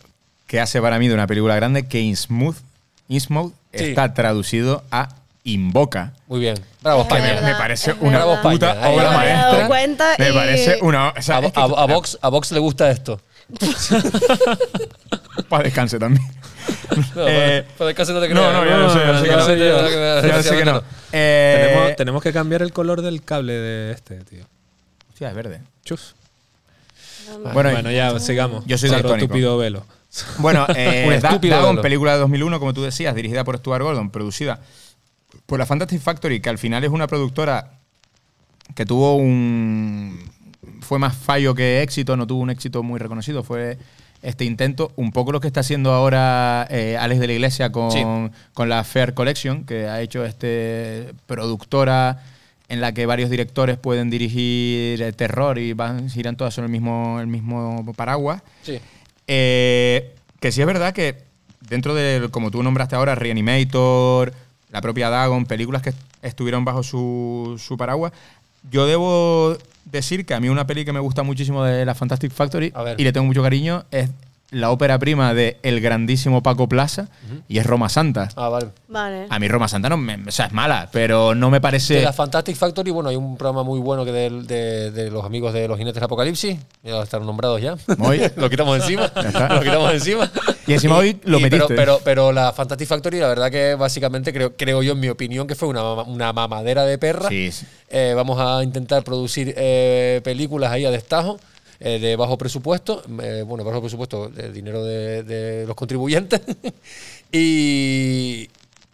que 0.47 0.59
hace 0.59 0.81
para 0.81 0.99
mí 0.99 1.07
de 1.09 1.13
una 1.15 1.27
película 1.27 1.55
grande, 1.55 1.87
que 1.87 2.01
Innsmouth, 2.01 2.57
Innsmouth 3.09 3.53
Sí. 3.75 3.85
está 3.85 4.15
traducido 4.15 4.83
a 4.91 5.11
Invoca. 5.45 6.13
Muy 6.27 6.41
bien. 6.41 6.57
Bravo, 6.83 6.99
me, 6.99 7.03
España. 7.05 7.25
verdad, 7.35 7.43
me 7.49 7.55
parece 7.55 7.91
es 7.93 7.97
una 8.01 8.25
verdad. 8.25 8.43
puta 8.43 8.71
España, 8.73 8.89
obra. 8.91 9.11
Me 9.11 9.17
maestra. 9.17 9.67
cuenta 9.69 10.15
me 10.19 10.31
y- 10.31 10.33
parece 10.35 10.79
una. 10.83 11.09
O 11.11 11.23
sea, 11.23 11.37
A, 11.39 11.41
es 11.47 11.53
que- 11.53 11.61
a- 11.61 11.63
a 11.65 11.87
Vox, 11.87 12.19
a 12.21 12.29
Vox 12.29 12.53
le 12.53 12.59
gusta 12.59 12.91
esto. 12.91 13.21
Para 15.49 15.65
descanse 15.65 15.99
también. 15.99 16.23
No, 17.15 17.27
Eh, 17.27 17.65
para 17.79 17.89
descanse 17.89 18.13
no 18.13 18.21
te 18.21 18.29
No, 18.29 18.41
creas. 18.61 18.79
no, 18.79 18.91
sé, 18.91 18.99
sé 18.99 19.25
que 19.29 19.37
no. 19.37 19.47
sé 19.47 19.59
yo. 19.59 20.43
Sé 20.43 20.57
que 20.59 20.65
no. 20.65 20.83
Eh, 21.13 21.65
Tenemos, 21.71 21.97
tenemos 21.97 22.23
que 22.23 22.33
cambiar 22.33 22.61
el 22.63 22.73
color 22.73 23.01
del 23.01 23.23
cable 23.23 23.55
de 23.55 23.93
este, 23.93 24.17
tío. 24.25 24.45
Hostia, 25.11 25.29
es 25.31 25.35
verde. 25.35 25.63
Chus. 25.85 26.15
Bueno, 27.53 27.71
Bueno, 27.71 27.91
ya 27.91 28.19
sigamos. 28.21 28.65
Yo 28.67 28.77
soy 28.77 28.91
Otro 28.91 29.17
tupido 29.17 29.57
velo. 29.59 29.85
Bueno, 30.39 30.67
eh, 30.77 31.05
Un 31.07 31.21
Da- 31.21 31.29
estúpido 31.29 31.57
Dagon, 31.57 31.77
velo. 31.77 31.83
película 31.83 32.13
de 32.15 32.19
2001, 32.19 32.59
como 32.59 32.75
tú 32.75 32.83
decías, 32.83 33.15
dirigida 33.15 33.45
por 33.45 33.57
Stuart 33.59 33.83
Gordon, 33.83 34.11
producida 34.11 34.61
Pues 35.47 35.59
la 35.59 35.67
Fantastic 35.67 36.01
Factory, 36.01 36.41
que 36.41 36.49
al 36.49 36.59
final 36.59 36.85
es 36.85 36.91
una 36.91 37.07
productora 37.07 37.73
que 38.75 38.85
tuvo 38.87 39.17
un. 39.17 40.19
fue 40.81 40.99
más 40.99 41.17
fallo 41.17 41.55
que 41.55 41.83
éxito, 41.83 42.17
no 42.17 42.27
tuvo 42.27 42.41
un 42.41 42.51
éxito 42.51 42.83
muy 42.83 42.99
reconocido, 42.99 43.43
fue 43.43 43.79
este 44.21 44.45
intento, 44.45 44.91
un 44.97 45.13
poco 45.13 45.31
lo 45.33 45.41
que 45.41 45.47
está 45.47 45.61
haciendo 45.61 45.93
ahora 45.93 46.67
eh, 46.71 46.97
Alex 46.99 47.21
de 47.21 47.27
la 47.29 47.33
Iglesia 47.35 47.71
con, 47.71 47.91
Sí. 47.93 48.03
con 48.53 48.69
la 48.69 48.83
Fair 48.85 49.15
Collection, 49.15 49.65
que 49.65 49.87
ha 49.87 50.01
hecho 50.01 50.25
este 50.25 51.15
productora 51.27 52.23
en 52.69 52.81
la 52.81 52.93
que 52.93 53.07
varios 53.07 53.31
directores 53.31 53.79
pueden 53.79 54.11
dirigir 54.11 55.01
eh, 55.01 55.13
terror 55.13 55.59
y 55.59 55.73
van 55.73 56.11
giran 56.11 56.37
todas 56.37 56.53
son 56.53 56.65
el 56.65 56.71
mismo, 56.71 57.19
el 57.21 57.27
mismo 57.29 57.85
paraguas. 57.97 58.43
Sí. 58.63 58.79
Eh, 59.27 60.15
que 60.41 60.53
sí 60.53 60.61
es 60.61 60.67
verdad 60.67 60.93
que 60.93 61.23
dentro 61.69 61.95
de, 61.95 62.29
como 62.31 62.51
tú 62.51 62.63
nombraste 62.63 62.97
ahora, 62.97 63.15
Reanimator, 63.15 64.33
la 64.71 64.81
propia 64.81 65.11
Dagon, 65.11 65.47
películas 65.47 65.83
que 65.83 65.93
estuvieron 66.23 66.65
bajo 66.65 66.83
su, 66.83 67.61
su 67.65 67.77
paraguas, 67.77 68.13
yo 68.71 68.87
debo 68.87 69.57
decir 69.85 70.27
que 70.27 70.35
a 70.35 70.41
mí 70.41 70.49
una 70.49 70.67
peli 70.67 70.85
que 70.85 70.93
me 70.93 71.01
gusta 71.01 71.23
muchísimo 71.23 71.65
de 71.65 71.85
la 71.87 71.95
Fantastic 71.95 72.33
Factory 72.33 72.73
A 72.75 72.83
ver. 72.83 73.01
y 73.01 73.05
le 73.05 73.13
tengo 73.13 73.27
mucho 73.27 73.43
cariño 73.43 73.85
es 73.91 74.11
la 74.51 74.71
ópera 74.71 74.99
prima 74.99 75.35
de 75.35 75.59
el 75.63 75.81
grandísimo 75.83 76.43
Paco 76.43 76.69
Plaza 76.71 77.09
y 77.49 77.59
es 77.59 77.67
Roma 77.67 77.91
Santa. 77.91 78.31
Ah, 78.35 78.49
vale. 78.49 78.69
Vale. 78.89 79.27
A 79.29 79.39
mí 79.39 79.47
Roma 79.47 79.69
Santa 79.69 79.91
no 79.91 79.99
me, 79.99 80.15
o 80.27 80.31
sea, 80.31 80.47
es 80.47 80.53
mala, 80.53 80.89
pero 80.91 81.35
no 81.35 81.51
me 81.51 81.61
parece... 81.61 81.95
De 81.97 82.03
la 82.03 82.15
Fantastic 82.15 82.57
Factory, 82.57 82.91
bueno, 82.91 83.11
hay 83.11 83.17
un 83.17 83.37
programa 83.37 83.63
muy 83.63 83.79
bueno 83.79 84.07
que 84.07 84.13
de, 84.13 84.31
de- 84.45 84.91
de 84.91 85.11
los 85.11 85.23
amigos 85.27 85.53
de 85.53 85.69
los 85.69 85.77
jinetes 85.77 85.97
del 85.97 86.05
apocalipsis. 86.05 86.59
Ya 86.83 87.03
están 87.03 87.27
nombrados 87.27 87.61
ya. 87.61 87.77
Muy. 87.99 88.23
lo 88.37 88.49
quitamos 88.49 88.77
encima. 88.81 89.13
lo 89.51 89.61
quitamos 89.61 89.93
encima. 89.93 90.31
Y 90.69 90.75
encima 90.75 90.97
hoy 90.99 91.19
lo 91.25 91.41
pero, 91.41 91.41
metiste. 91.41 91.75
pero, 91.75 92.01
pero 92.05 92.33
la 92.33 92.53
Fantastic 92.53 92.87
Factory, 92.89 93.19
la 93.21 93.29
verdad 93.29 93.51
que 93.51 93.75
básicamente 93.75 94.33
creo, 94.33 94.55
creo 94.57 94.83
yo, 94.83 94.93
en 94.93 95.01
mi 95.01 95.09
opinión, 95.09 95.47
que 95.47 95.55
fue 95.55 95.69
una, 95.69 95.83
una 96.03 96.33
mamadera 96.33 96.85
de 96.85 96.99
perra. 96.99 97.29
Sí, 97.31 97.51
sí. 97.53 97.67
Eh, 97.89 98.13
vamos 98.15 98.39
a 98.41 98.63
intentar 98.63 99.03
producir 99.03 99.55
eh, 99.57 100.21
películas 100.25 100.71
ahí 100.73 100.85
a 100.85 100.91
destajo. 100.91 101.41
eh, 101.81 101.99
de 102.01 102.17
bajo 102.17 102.37
presupuesto, 102.37 103.03
eh, 103.23 103.45
bueno, 103.47 103.65
bajo 103.65 103.81
presupuesto, 103.81 104.29
de 104.29 104.53
dinero 104.53 104.85
de, 104.85 105.23
de 105.23 105.67
los 105.67 105.77
contribuyentes, 105.77 106.41
y, 107.33 108.49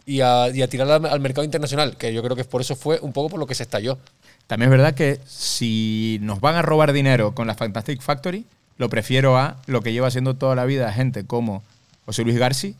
y, 0.05 0.21
a, 0.21 0.49
y 0.53 0.61
a 0.61 0.67
tirar 0.67 0.89
al, 0.91 1.05
al 1.05 1.19
mercado 1.19 1.43
internacional, 1.43 1.97
que 1.97 2.13
yo 2.13 2.21
creo 2.23 2.35
que 2.35 2.43
por 2.45 2.61
eso 2.61 2.75
fue 2.75 2.99
un 3.01 3.11
poco 3.13 3.29
por 3.29 3.39
lo 3.39 3.47
que 3.47 3.55
se 3.55 3.63
estalló. 3.63 3.97
También 4.47 4.71
es 4.71 4.77
verdad 4.77 4.93
que 4.93 5.19
si 5.25 6.19
nos 6.21 6.39
van 6.39 6.55
a 6.55 6.61
robar 6.61 6.93
dinero 6.93 7.33
con 7.33 7.47
la 7.47 7.55
Fantastic 7.55 8.01
Factory, 8.01 8.45
lo 8.77 8.89
prefiero 8.89 9.37
a 9.37 9.57
lo 9.67 9.81
que 9.81 9.93
lleva 9.93 10.07
haciendo 10.07 10.33
toda 10.35 10.55
la 10.55 10.65
vida 10.65 10.91
gente 10.91 11.25
como 11.25 11.63
José 12.05 12.23
Luis 12.23 12.37
Garci, 12.37 12.75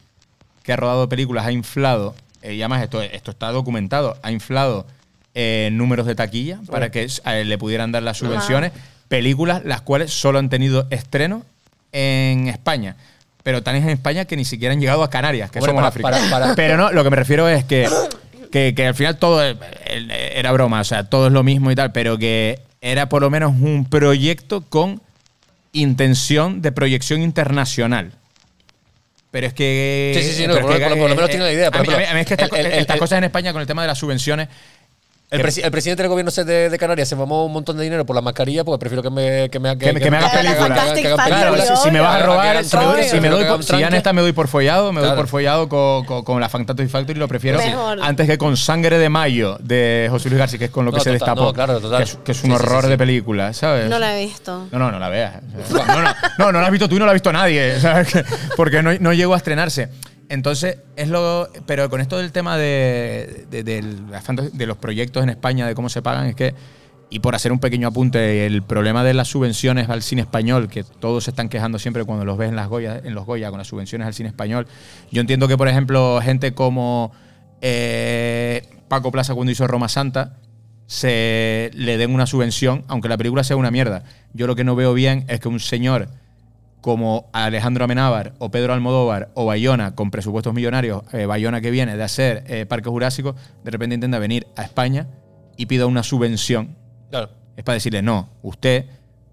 que 0.64 0.74
ha 0.74 0.76
rodado 0.76 1.08
películas, 1.10 1.46
ha 1.46 1.52
inflado, 1.52 2.16
eh, 2.42 2.54
y 2.56 2.62
además 2.62 2.84
esto, 2.84 3.02
esto 3.02 3.32
está 3.32 3.52
documentado, 3.52 4.18
ha 4.24 4.32
inflado 4.32 4.86
eh, 5.34 5.70
números 5.72 6.06
de 6.08 6.16
taquilla 6.16 6.60
para 6.70 6.92
que 6.92 7.08
eh, 7.26 7.44
le 7.46 7.58
pudieran 7.58 7.92
dar 7.92 8.04
las 8.04 8.18
subvenciones. 8.18 8.72
Películas 9.08 9.64
las 9.66 9.82
cuales 9.82 10.12
solo 10.12 10.40
han 10.40 10.50
tenido 10.50 10.88
estreno 10.90 11.44
en 11.92 12.48
España. 12.48 12.96
Pero 13.44 13.62
tan 13.62 13.76
es 13.76 13.84
en 13.84 13.90
España 13.90 14.26
que 14.26 14.36
ni 14.36 14.44
siquiera 14.46 14.74
han 14.74 14.80
llegado 14.80 15.04
a 15.04 15.10
Canarias, 15.10 15.52
que 15.52 15.60
somos 15.62 15.76
para- 15.76 15.88
África. 15.90 16.10
para- 16.10 16.30
para- 16.30 16.56
Pero 16.56 16.78
no, 16.78 16.92
lo 16.92 17.04
que 17.04 17.10
me 17.12 17.16
refiero 17.16 17.48
es 17.48 17.64
que, 17.66 17.88
que, 18.52 18.74
que 18.74 18.88
al 18.88 18.96
final 18.96 19.18
todo 19.18 19.44
eh, 19.46 19.56
era 20.36 20.52
broma, 20.52 20.82
o 20.82 20.84
sea, 20.84 21.04
todo 21.04 21.28
es 21.28 21.34
lo 21.34 21.44
mismo 21.44 21.70
y 21.72 21.76
tal, 21.76 21.92
pero 21.92 22.18
que 22.18 22.60
era 22.82 23.08
por 23.10 23.22
lo 23.22 23.30
menos 23.30 23.52
un 23.52 23.86
proyecto 23.88 24.62
con 24.62 25.02
intención 25.80 26.62
de 26.62 26.72
proyección 26.72 27.22
internacional. 27.22 28.12
Pero 29.32 29.48
es 29.48 29.54
que. 29.54 30.14
Sí, 30.18 30.24
sí, 30.30 30.34
sí, 30.34 30.48
no, 30.48 30.54
por 30.60 30.74
es 30.74 30.80
lo- 30.80 30.88
por 30.90 30.98
por 30.98 31.10
lo 31.10 31.16
menos 31.16 31.30
tiene 31.30 31.46
la 31.46 31.52
idea, 31.52 31.70
por 31.72 31.82
A 31.82 31.84
mí, 31.84 32.04
a 32.06 32.14
mí- 32.14 32.20
es 32.22 32.26
que 32.28 32.34
esta- 32.36 32.46
estas 32.46 32.96
el- 32.96 33.00
cosas 33.00 33.18
en 33.18 33.26
España 33.26 33.52
con 33.52 33.62
el 33.62 33.68
tema 33.68 33.82
de 33.82 33.90
las 33.90 33.98
subvenciones. 33.98 34.48
El, 35.36 35.44
presi- 35.46 35.64
el 35.64 35.72
presidente 35.72 36.04
del 36.04 36.10
gobierno 36.10 36.32
de, 36.32 36.70
de 36.70 36.78
Canarias 36.78 37.08
se 37.10 37.16
mamó 37.16 37.46
un 37.46 37.54
montón 37.54 37.78
de 37.78 37.84
dinero 37.84 38.06
por 38.06 38.16
la 38.16 38.22
mascarilla, 38.22 38.64
porque 38.64 38.80
prefiero 38.80 39.02
que 39.04 39.10
me, 39.10 39.50
que 39.50 39.60
me, 39.60 39.78
Que 39.78 39.94
me- 39.94 40.00
que 40.00 40.10
Claro, 40.10 41.54
películas. 41.54 41.68
si, 41.80 41.84
si 41.86 41.92
me 41.92 42.00
vas 42.00 42.22
a 42.22 42.26
robar, 42.26 42.64
si 42.64 42.78
me 42.78 42.84
doy, 42.84 43.04
si 43.04 43.20
me 43.22 43.30
doy 43.30 43.40
que 43.40 43.46
por- 43.46 43.54
hagan 43.56 43.64
si 43.64 43.80
ya 43.80 43.88
en 43.88 43.94
esta 43.94 44.14
me 44.14 44.22
doy 44.22 44.32
por 44.34 44.48
follado, 44.48 44.92
me 44.92 45.02
doy 45.02 45.16
por 45.16 45.28
follado 45.28 45.70
con, 45.70 46.06
con- 46.06 46.24
con 46.24 46.40
la 46.42 46.50
Fantastic 46.50 46.90
Factory, 46.90 47.20
lo 47.20 47.28
prefiero 47.28 47.58
Mejor. 47.58 48.00
antes 48.02 48.28
que 48.28 48.38
con 48.38 48.58
Sangre 48.58 48.98
de 48.98 49.10
Mayo 49.10 49.58
de 49.62 50.08
José 50.10 50.30
Luis 50.30 50.40
García, 50.40 50.60
que 50.60 50.66
es 50.66 50.72
con 50.72 50.86
lo 50.86 50.92
que 50.92 50.98
No, 50.98 51.04
se 51.04 51.12
total, 51.12 51.20
destapó. 51.28 51.42
no, 51.46 51.54
claro, 51.54 51.80
total. 51.80 51.98
Que 52.00 52.04
es, 52.04 52.16
que 52.24 52.32
es 52.32 52.44
un 52.44 52.50
Sí, 52.52 52.56
horror 52.56 52.82
sí, 52.82 52.86
sí. 52.88 52.92
de 52.92 52.98
película, 52.98 53.54
¿sabes? 53.54 53.90
No 53.90 54.00
la 54.00 54.18
he 54.20 54.26
visto. 54.26 54.68
No, 54.72 54.80
no, 54.80 54.92
no 54.92 55.00
la 55.00 55.10
veas. 55.10 55.34
No, 55.70 56.02
no, 56.02 56.14
no, 56.38 56.52
no 56.52 56.60
la 56.60 56.66
has 56.66 56.72
visto 56.72 56.88
tú 56.90 56.96
y 56.96 57.00
no 57.00 57.06
la 57.06 57.12
ha 57.12 57.14
visto 57.14 57.32
nadie, 57.32 57.80
¿sabes? 57.82 58.12
Que- 58.12 58.24
Porque 58.56 58.82
no, 58.82 58.92
no 59.00 59.14
llegó 59.14 59.34
a 59.34 59.38
estrenarse. 59.38 59.90
Entonces, 60.30 60.80
es 60.96 61.10
lo. 61.10 61.50
Pero 61.66 61.90
con 61.90 62.02
esto 62.02 62.18
del 62.18 62.32
tema 62.32 62.58
de, 62.58 63.46
de, 63.50 63.64
de 63.64 64.66
los 64.66 64.78
proyectos 64.78 65.24
en 65.24 65.30
España, 65.30 65.68
de 65.68 65.76
cómo 65.76 65.90
se 65.90 66.02
pagan, 66.02 66.28
es 66.28 66.36
que. 66.36 66.54
Y 67.10 67.20
por 67.20 67.36
hacer 67.36 67.52
un 67.52 67.60
pequeño 67.60 67.88
apunte, 67.88 68.48
el 68.48 68.64
problema 68.64 69.04
de 69.04 69.14
las 69.14 69.28
subvenciones 69.28 69.90
al 69.90 70.02
cine 70.02 70.24
español, 70.24 70.68
que 70.68 70.84
todos 70.84 71.26
se 71.26 71.30
están 71.30 71.50
quejando 71.50 71.78
siempre 71.78 72.04
cuando 72.04 72.26
los 72.26 72.36
ves 72.38 72.50
en, 72.50 72.56
las 72.56 72.68
Goya, 72.68 73.00
en 73.04 73.14
los 73.14 73.26
Goya 73.26 73.52
con 73.52 73.60
las 73.60 73.68
subvenciones 73.68 74.08
al 74.08 74.14
cine 74.16 74.30
español. 74.30 74.68
Yo 75.12 75.22
entiendo 75.22 75.48
que, 75.48 75.56
por 75.56 75.68
ejemplo, 75.68 76.20
gente 76.22 76.54
como 76.56 77.12
eh, 77.62 78.64
Paco 78.88 79.12
Plaza 79.12 79.36
cuando 79.36 79.52
hizo 79.52 79.68
Roma 79.68 79.88
Santa, 79.88 80.38
se 80.88 81.72
le 81.74 81.98
den 81.98 82.14
una 82.14 82.26
subvención, 82.26 82.84
aunque 82.88 83.08
la 83.08 83.18
película 83.18 83.44
sea 83.44 83.56
una 83.56 83.72
mierda. 83.72 84.04
Yo 84.34 84.48
lo 84.48 84.56
que 84.56 84.64
no 84.64 84.76
veo 84.76 84.94
bien 84.94 85.26
es 85.28 85.40
que 85.40 85.48
un 85.48 85.60
señor 85.60 86.10
como 86.86 87.32
Alejandro 87.34 87.86
Amenábar 87.86 88.36
o 88.38 88.52
Pedro 88.52 88.72
Almodóvar 88.72 89.32
o 89.34 89.44
Bayona, 89.44 89.96
con 89.96 90.12
presupuestos 90.12 90.54
millonarios, 90.54 91.02
eh, 91.14 91.26
Bayona 91.26 91.60
que 91.60 91.72
viene 91.72 91.98
de 91.98 92.04
hacer 92.04 92.44
eh, 92.46 92.68
Parque 92.68 92.90
Jurásico, 92.90 93.36
de 93.64 93.72
repente 93.72 93.96
intenta 93.96 94.20
venir 94.20 94.46
a 94.56 94.62
España 94.62 95.08
y 95.58 95.66
pida 95.66 95.88
una 95.88 96.04
subvención. 96.04 96.76
Claro. 97.10 97.32
Es 97.58 97.64
para 97.64 97.74
decirle, 97.74 98.04
no, 98.04 98.30
usted 98.44 98.86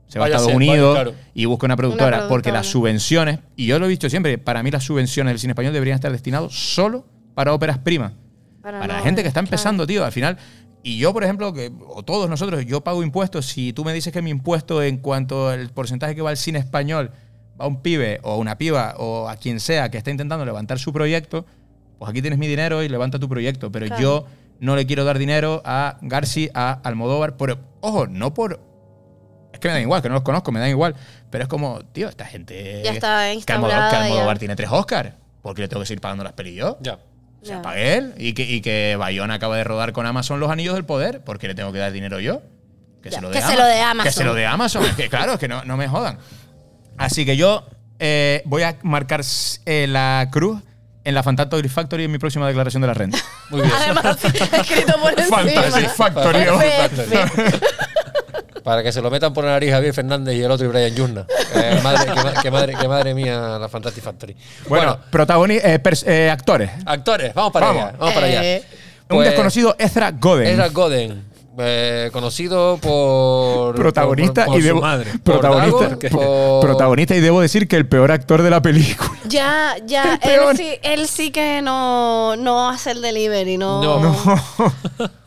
se 0.07 0.19
va 0.19 0.25
a 0.25 0.29
Estados 0.29 0.51
Unidos 0.55 0.95
claro. 0.95 1.15
y 1.35 1.45
busca 1.45 1.67
una 1.67 1.77
productora, 1.77 2.21
Una 2.21 2.29
porque 2.29 2.53
las 2.53 2.69
subvenciones, 2.69 3.41
y 3.55 3.67
yo 3.67 3.79
lo 3.79 3.85
he 3.85 3.89
visto 3.91 4.09
siempre, 4.09 4.39
para 4.39 4.63
mí 4.63 4.71
las 4.71 4.85
subvenciones 4.85 5.33
del 5.33 5.39
cine 5.39 5.51
español 5.51 5.75
deberían 5.75 5.97
estar 5.97 6.11
destinadas 6.11 6.55
solo 6.55 7.05
para 7.35 7.53
óperas 7.53 7.77
primas. 7.77 8.13
Para 8.63 8.87
la 8.87 8.97
no- 8.97 9.03
gente 9.03 9.21
que 9.21 9.29
está 9.29 9.41
claro. 9.41 9.49
empezando, 9.49 9.87
tío, 9.87 10.07
al 10.07 10.13
final. 10.13 10.39
Y 10.83 10.97
yo, 10.97 11.13
por 11.13 11.23
ejemplo, 11.23 11.53
que, 11.53 11.71
o 11.87 12.03
todos 12.03 12.31
nosotros, 12.31 12.65
yo 12.65 12.81
pago 12.81 13.03
impuestos. 13.03 13.45
Si 13.45 13.75
tú 13.75 13.85
me 13.85 13.93
dices 13.93 14.11
que 14.11 14.23
mi 14.23 14.31
impuesto 14.31 14.83
en 14.83 14.97
cuanto 14.97 15.51
al 15.51 15.69
porcentaje 15.69 16.15
que 16.15 16.23
va 16.23 16.31
al 16.31 16.39
cine 16.39 16.59
español 16.59 17.11
a 17.63 17.67
un 17.67 17.81
pibe 17.83 18.21
o 18.23 18.33
a 18.33 18.37
una 18.37 18.59
piba 18.59 18.95
o 18.99 19.29
a 19.29 19.37
quien 19.37 19.61
sea 19.61 19.91
que 19.91 19.99
está 19.99 20.11
intentando 20.11 20.45
levantar 20.45 20.79
su 20.79 20.93
proyecto, 20.93 21.47
pues 21.99 22.11
aquí 22.11 22.21
tienes 22.21 22.39
mi 22.39 22.47
dinero 22.49 22.83
y 22.83 22.89
levanta 22.89 23.19
tu 23.19 23.29
proyecto. 23.29 23.71
Pero 23.73 23.87
Claro. 23.87 24.03
yo 24.03 24.27
no 24.61 24.77
le 24.77 24.87
quiero 24.87 25.05
dar 25.05 25.19
dinero 25.19 25.63
a 25.65 25.99
Garci, 26.03 26.51
a 26.55 26.73
Almodóvar. 26.85 27.37
Por, 27.37 27.59
ojo, 27.81 28.07
no 28.07 28.35
por. 28.35 28.61
Es 29.53 29.59
que 29.61 29.69
me 29.69 29.75
da 29.75 29.81
igual, 29.81 30.03
que 30.03 30.09
no 30.09 30.15
los 30.15 30.23
conozco, 30.25 30.51
me 30.53 30.61
da 30.61 30.69
igual. 30.69 30.95
Pero 31.31 31.43
es 31.45 31.49
como, 31.49 31.81
tío, 31.93 32.09
esta 32.09 32.25
gente. 32.25 32.83
Ya 32.85 32.93
está 32.93 33.31
que 33.45 33.53
Almodóvar, 33.53 33.91
que 33.91 33.97
Almodóvar 33.97 34.37
ya. 34.37 34.39
tiene 34.41 34.57
tres 34.57 34.69
Oscars. 34.71 35.13
¿Por 35.43 35.55
qué 35.55 35.63
le 35.63 35.69
tengo 35.69 35.81
que 35.81 35.87
seguir 35.87 36.01
pagando 36.01 36.25
las 36.25 36.33
pelis 36.35 36.55
yo? 36.57 36.79
Ya. 36.81 36.95
O 37.43 37.45
sea, 37.45 37.57
Ya. 37.57 37.63
pague 37.63 37.97
él. 37.97 38.15
Y 38.19 38.35
que, 38.35 38.43
y 38.45 38.61
que 38.61 38.95
Bayona 38.97 39.35
acaba 39.35 39.57
de 39.57 39.65
rodar 39.65 39.93
con 39.93 40.07
Amazon 40.07 40.39
Los 40.41 40.51
Anillos 40.51 40.75
del 40.75 40.85
Poder. 40.85 41.23
¿Por 41.25 41.39
qué 41.39 41.49
le 41.49 41.55
tengo 41.55 41.73
que 41.73 41.79
dar 41.81 41.91
dinero 41.93 42.21
yo? 42.21 42.43
Que 43.03 43.11
Ya, 43.11 43.17
se 43.17 43.23
lo 43.23 43.31
que 43.33 43.41
se 43.43 43.57
lo 43.57 43.65
dé 43.65 43.81
Amazon. 43.81 44.05
Que 44.09 44.13
se 44.13 44.25
lo 44.25 44.35
dé 44.35 44.47
Amazon. 44.47 44.85
Que 44.97 45.09
claro, 45.09 45.33
es 45.35 45.39
que 45.41 45.49
no, 45.49 45.65
no 45.65 45.77
me 45.77 45.89
jodan. 45.89 46.19
Así 46.99 47.25
que 47.27 47.37
yo 47.37 47.67
eh, 47.99 48.43
voy 48.45 48.63
a 48.63 48.77
marcar 48.83 49.23
eh, 49.67 49.87
la 49.89 50.29
cruz 50.31 50.61
en 51.05 51.15
la 51.15 51.23
Fantastic 51.23 51.69
Factory 51.69 52.05
en 52.05 52.13
mi 52.13 52.19
próxima 52.19 52.47
declaración 52.47 52.81
de 52.83 52.87
la 52.89 52.95
renta. 52.95 53.19
Muy 53.51 53.61
bien. 53.63 53.73
Además, 53.75 54.19
escrito 54.25 54.95
por 55.01 55.19
encima. 55.19 55.39
Fantastic 55.39 55.89
Factory. 55.91 56.39
Para 58.65 58.83
que 58.85 58.93
se 58.93 59.01
lo 59.03 59.11
metan 59.11 59.33
por 59.35 59.43
la 59.45 59.51
nariz 59.53 59.73
Javier 59.73 59.93
Fernández 59.93 60.37
y 60.37 60.43
el 60.43 60.51
otro 60.51 60.65
y 60.67 60.69
Brian 60.69 60.95
Yurna. 60.95 61.27
Eh, 61.57 61.81
madre, 61.83 62.13
que, 62.15 62.23
ma- 62.23 62.43
que 62.43 62.51
madre, 62.53 62.75
que 62.81 62.87
madre 62.89 63.13
mía, 63.15 63.59
la 63.61 63.69
Fantastic 63.69 64.05
Factory. 64.05 64.37
Bueno, 64.69 64.99
protagoni- 65.11 65.61
eh, 65.63 65.81
eh, 66.07 66.31
actores. 66.31 66.71
actores, 66.87 67.35
vamos 67.35 67.53
para 67.53 67.67
Vamos. 67.67 67.83
allá. 67.83 67.95
Vamos 67.99 68.15
para 68.15 68.27
allá. 68.29 68.41
Un 69.11 69.17
Pues, 69.17 69.29
desconocido 69.29 69.75
Ezra 69.79 70.13
Goden. 70.13 70.47
Ezra 70.47 70.69
Goden, 70.69 71.25
eh, 71.59 72.11
conocido 72.13 72.79
por. 72.79 73.75
protagonista 73.75 74.45
por- 74.47 74.53
por 74.55 74.59
y 74.59 74.63
su 74.63 74.69
debo, 74.69 74.81
madre. 74.81 75.11
protagonista, 75.25 75.99
por- 76.11 76.61
protagonista 76.61 77.15
y 77.17 77.21
debo 77.21 77.41
decir 77.41 77.69
que 77.69 77.77
el 77.77 77.87
peor 77.87 78.11
actor 78.13 78.43
de 78.43 78.51
la 78.51 78.63
película. 78.63 79.11
Ya, 79.29 79.77
ya, 79.87 80.19
él 80.23 80.57
sí, 80.57 80.69
él 80.83 81.07
sí 81.09 81.31
que 81.31 81.63
no, 81.63 82.37
no 82.37 82.69
hace 82.69 82.91
el 82.91 83.01
delivery, 83.01 83.57
no. 83.57 83.81
No. 83.83 84.15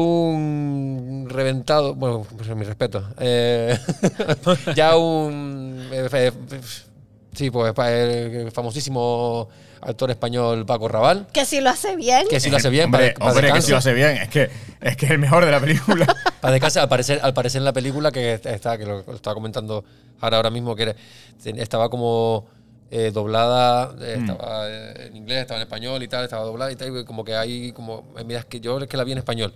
un 0.00 1.26
reventado, 1.28 1.94
bueno, 1.94 2.26
pues 2.36 2.48
mi 2.56 2.64
respeto. 2.64 3.04
Eh, 3.18 3.78
ya 4.74 4.96
un. 4.96 5.88
eh, 5.92 6.32
sí, 7.34 7.50
pues 7.50 7.72
el 7.78 8.50
famosísimo 8.52 9.48
actor 9.82 10.10
español 10.10 10.66
Paco 10.66 10.88
Raval, 10.88 11.26
Que 11.32 11.44
si 11.44 11.60
lo 11.60 11.70
hace 11.70 11.96
bien. 11.96 12.26
que 12.28 12.40
si 12.40 12.50
lo 12.50 12.56
hace 12.58 12.68
bien, 12.70 12.86
hombre, 12.86 13.14
para, 13.18 13.30
hombre, 13.30 13.52
que 13.52 13.62
si 13.62 13.70
lo 13.70 13.78
hace 13.78 13.92
bien. 13.92 14.10
Es 14.16 14.28
que 14.28 14.50
es 14.80 14.96
que 14.96 15.06
es 15.06 15.10
el 15.12 15.18
mejor 15.18 15.44
de 15.44 15.50
la 15.50 15.60
película. 15.60 16.06
Para 16.40 16.52
descansar, 16.52 16.82
al 16.84 16.88
parecer, 16.88 17.20
al 17.22 17.34
parecer 17.34 17.58
en 17.60 17.64
la 17.66 17.72
película 17.72 18.10
que 18.10 18.34
está, 18.34 18.78
que 18.78 18.86
lo, 18.86 19.02
lo 19.06 19.14
estaba 19.14 19.34
comentando 19.34 19.84
ahora, 20.20 20.38
ahora 20.38 20.50
mismo, 20.50 20.74
que 20.74 20.94
estaba 21.44 21.88
como 21.90 22.46
eh, 22.90 23.10
doblada, 23.12 23.94
eh, 24.00 24.16
Mm. 24.18 24.30
estaba 24.30 24.68
eh, 24.68 25.06
en 25.08 25.16
inglés, 25.16 25.40
estaba 25.42 25.60
en 25.60 25.62
español 25.66 26.02
y 26.02 26.08
tal, 26.08 26.24
estaba 26.24 26.44
doblada 26.44 26.72
y 26.72 26.76
tal, 26.76 26.96
y 26.96 27.04
como 27.04 27.24
que 27.24 27.36
hay 27.36 27.72
como, 27.72 28.04
eh, 28.18 28.24
mira, 28.24 28.40
es 28.40 28.46
que 28.46 28.58
yo 28.60 28.78
es 28.80 28.88
que 28.88 28.96
la 28.96 29.04
vi 29.04 29.12
en 29.12 29.18
español. 29.18 29.52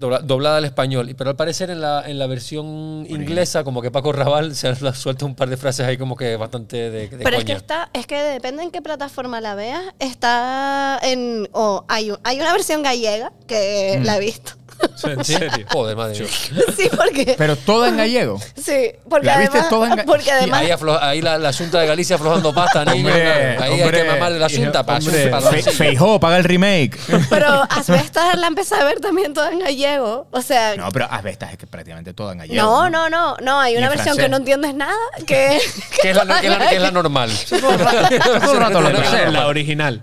Dobla- 0.00 0.20
doblada 0.20 0.58
al 0.58 0.64
español, 0.64 1.12
pero 1.18 1.30
al 1.30 1.36
parecer 1.36 1.70
en 1.70 1.80
la, 1.80 2.04
en 2.06 2.20
la 2.20 2.26
versión 2.28 3.04
inglesa, 3.08 3.64
como 3.64 3.82
que 3.82 3.90
Paco 3.90 4.12
Raval 4.12 4.54
se 4.54 4.68
ha 4.68 4.94
suelta 4.94 5.24
un 5.24 5.34
par 5.34 5.48
de 5.50 5.56
frases 5.56 5.86
ahí 5.86 5.96
como 5.98 6.14
que 6.16 6.36
bastante 6.36 6.90
de, 6.90 7.08
de 7.08 7.24
Pero 7.24 7.36
es 7.36 7.44
que 7.44 7.52
está, 7.52 7.90
es 7.92 8.06
que 8.06 8.16
depende 8.16 8.62
en 8.62 8.70
qué 8.70 8.80
plataforma 8.80 9.40
la 9.40 9.56
veas, 9.56 9.82
está 9.98 10.98
en, 11.02 11.48
o 11.52 11.84
hay, 11.88 12.12
un- 12.12 12.18
hay 12.22 12.40
una 12.40 12.52
versión 12.52 12.82
gallega 12.82 13.32
que 13.48 13.98
Mm. 14.00 14.04
la 14.04 14.16
he 14.16 14.20
visto. 14.20 14.52
¿En 15.04 15.24
serio? 15.24 15.50
Joder, 15.70 15.96
madre 15.96 16.18
mía. 16.20 16.28
sí, 16.76 16.88
porque, 16.96 17.34
Pero 17.38 17.56
toda 17.56 17.88
en 17.88 17.96
gallego. 17.96 18.40
sí, 18.56 18.90
porque 19.08 19.26
¿La 19.26 19.38
viste 19.38 19.58
además, 19.58 19.70
toda 19.70 19.88
en 19.88 19.92
ga- 19.98 20.04
porque 20.04 20.30
además, 20.30 20.60
ahí, 20.60 20.68
aflo- 20.68 20.98
ahí 21.00 21.20
la, 21.22 21.38
la 21.38 21.52
Junta 21.52 21.80
de 21.80 21.86
Galicia 21.86 22.16
aflojando 22.16 22.52
pasta, 22.54 22.84
niño. 22.84 23.08
Hombre, 23.08 23.56
ahí 23.58 23.72
hay 23.74 23.82
hombre, 23.82 24.02
que 24.02 24.08
mamarle 24.08 24.38
la 24.38 24.48
Junta 24.48 24.84
para 24.84 24.98
hombre, 24.98 25.28
para 25.28 25.50
Fe- 25.50 25.62
Feijó, 25.72 26.18
paga 26.20 26.36
el 26.38 26.44
remake. 26.44 26.98
pero 27.30 27.62
Asbestas 27.70 28.36
la 28.38 28.46
empecé 28.48 28.74
a 28.74 28.84
ver 28.84 29.00
también 29.00 29.34
toda 29.34 29.52
en 29.52 29.60
gallego, 29.60 30.26
o 30.30 30.42
sea, 30.42 30.76
No, 30.76 30.90
pero 30.90 31.06
Asbestas 31.10 31.52
es 31.52 31.58
que 31.58 31.66
prácticamente 31.66 32.12
toda 32.14 32.32
en 32.32 32.38
gallego. 32.38 32.62
no, 32.62 32.90
no, 32.90 33.08
no, 33.08 33.36
no, 33.42 33.60
hay 33.60 33.76
una 33.76 33.88
versión 33.88 34.16
francés. 34.16 34.24
que 34.24 34.28
no 34.28 34.36
entiendes 34.38 34.74
nada, 34.74 34.94
que, 35.26 35.60
que 36.02 36.10
es 36.10 36.16
la, 36.16 36.40
que 36.40 36.46
es 36.46 36.58
la- 36.58 36.68
que 36.68 36.76
es 36.76 36.82
la 36.82 36.90
normal. 36.90 37.30
La, 38.58 39.10
sé. 39.10 39.30
la 39.30 39.46
original. 39.46 40.02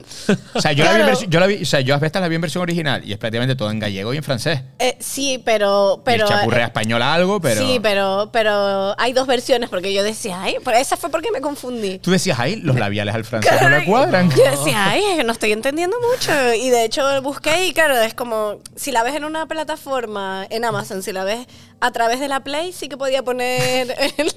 O 0.54 0.62
sea, 0.62 0.72
yo 0.72 0.84
la 0.86 0.92
vi 0.94 1.00
en 1.00 1.06
Claro. 1.06 1.20
versi- 1.20 1.30
yo 1.30 1.40
la 1.40 1.48
vi, 1.48 1.62
o 1.62 1.66
sea, 1.66 1.80
yo 1.82 1.96
Asbestas 1.96 2.22
la 2.22 2.28
vi 2.28 2.36
en 2.36 2.42
versión 2.42 2.62
original 2.62 3.02
y 3.06 3.12
es 3.14 3.18
prácticamente 3.18 3.56
todo 3.56 3.70
en 3.72 3.80
gallego 3.80 4.14
y 4.14 4.18
en 4.18 4.24
francés. 4.24 4.62
Eh, 4.80 4.98
sí, 5.00 5.42
pero, 5.46 6.02
pero 6.04 6.28
chapurrea 6.28 6.64
eh, 6.64 6.68
española 6.68 7.14
algo, 7.14 7.40
pero. 7.40 7.66
Sí, 7.66 7.80
pero, 7.82 8.30
pero 8.34 8.94
hay 9.00 9.14
dos 9.14 9.26
versiones 9.28 9.70
porque 9.70 9.94
yo 9.94 10.04
decía, 10.04 10.42
ay, 10.42 10.58
pero 10.64 10.78
esa 10.78 10.98
fue 10.98 11.10
porque 11.10 11.32
me 11.32 11.42
confundí. 11.42 12.00
Tú 12.00 12.12
decías 12.12 12.40
ahí, 12.40 12.58
los 12.58 12.76
labiales 12.78 13.16
al 13.16 13.24
francés 13.26 13.62
no 13.62 13.70
le 13.70 13.86
cuadran. 13.86 14.30
Yo 14.32 14.44
decía, 14.52 14.90
ay, 14.90 15.02
es 15.12 15.18
que 15.18 15.24
no 15.24 15.32
estoy 15.32 15.52
entendiendo 15.54 15.96
mucho. 16.12 16.32
Y 16.54 16.70
de 16.70 16.84
hecho 16.86 17.22
busqué 17.22 17.68
y 17.68 17.74
claro, 17.74 17.98
es 18.00 18.14
como, 18.14 18.60
si 18.76 18.92
la 18.92 19.04
ves 19.04 19.16
en 19.16 19.24
una 19.24 19.46
plataforma, 19.46 20.46
en 20.50 20.66
Amazon, 20.66 21.04
si 21.04 21.12
la 21.14 21.24
ves 21.24 21.48
a 21.80 21.92
través 21.92 22.20
de 22.20 22.28
la 22.28 22.44
Play, 22.44 22.74
sí 22.74 22.90
que 22.90 22.98
podía 22.98 23.24
poner 23.24 23.96
el- 24.18 24.34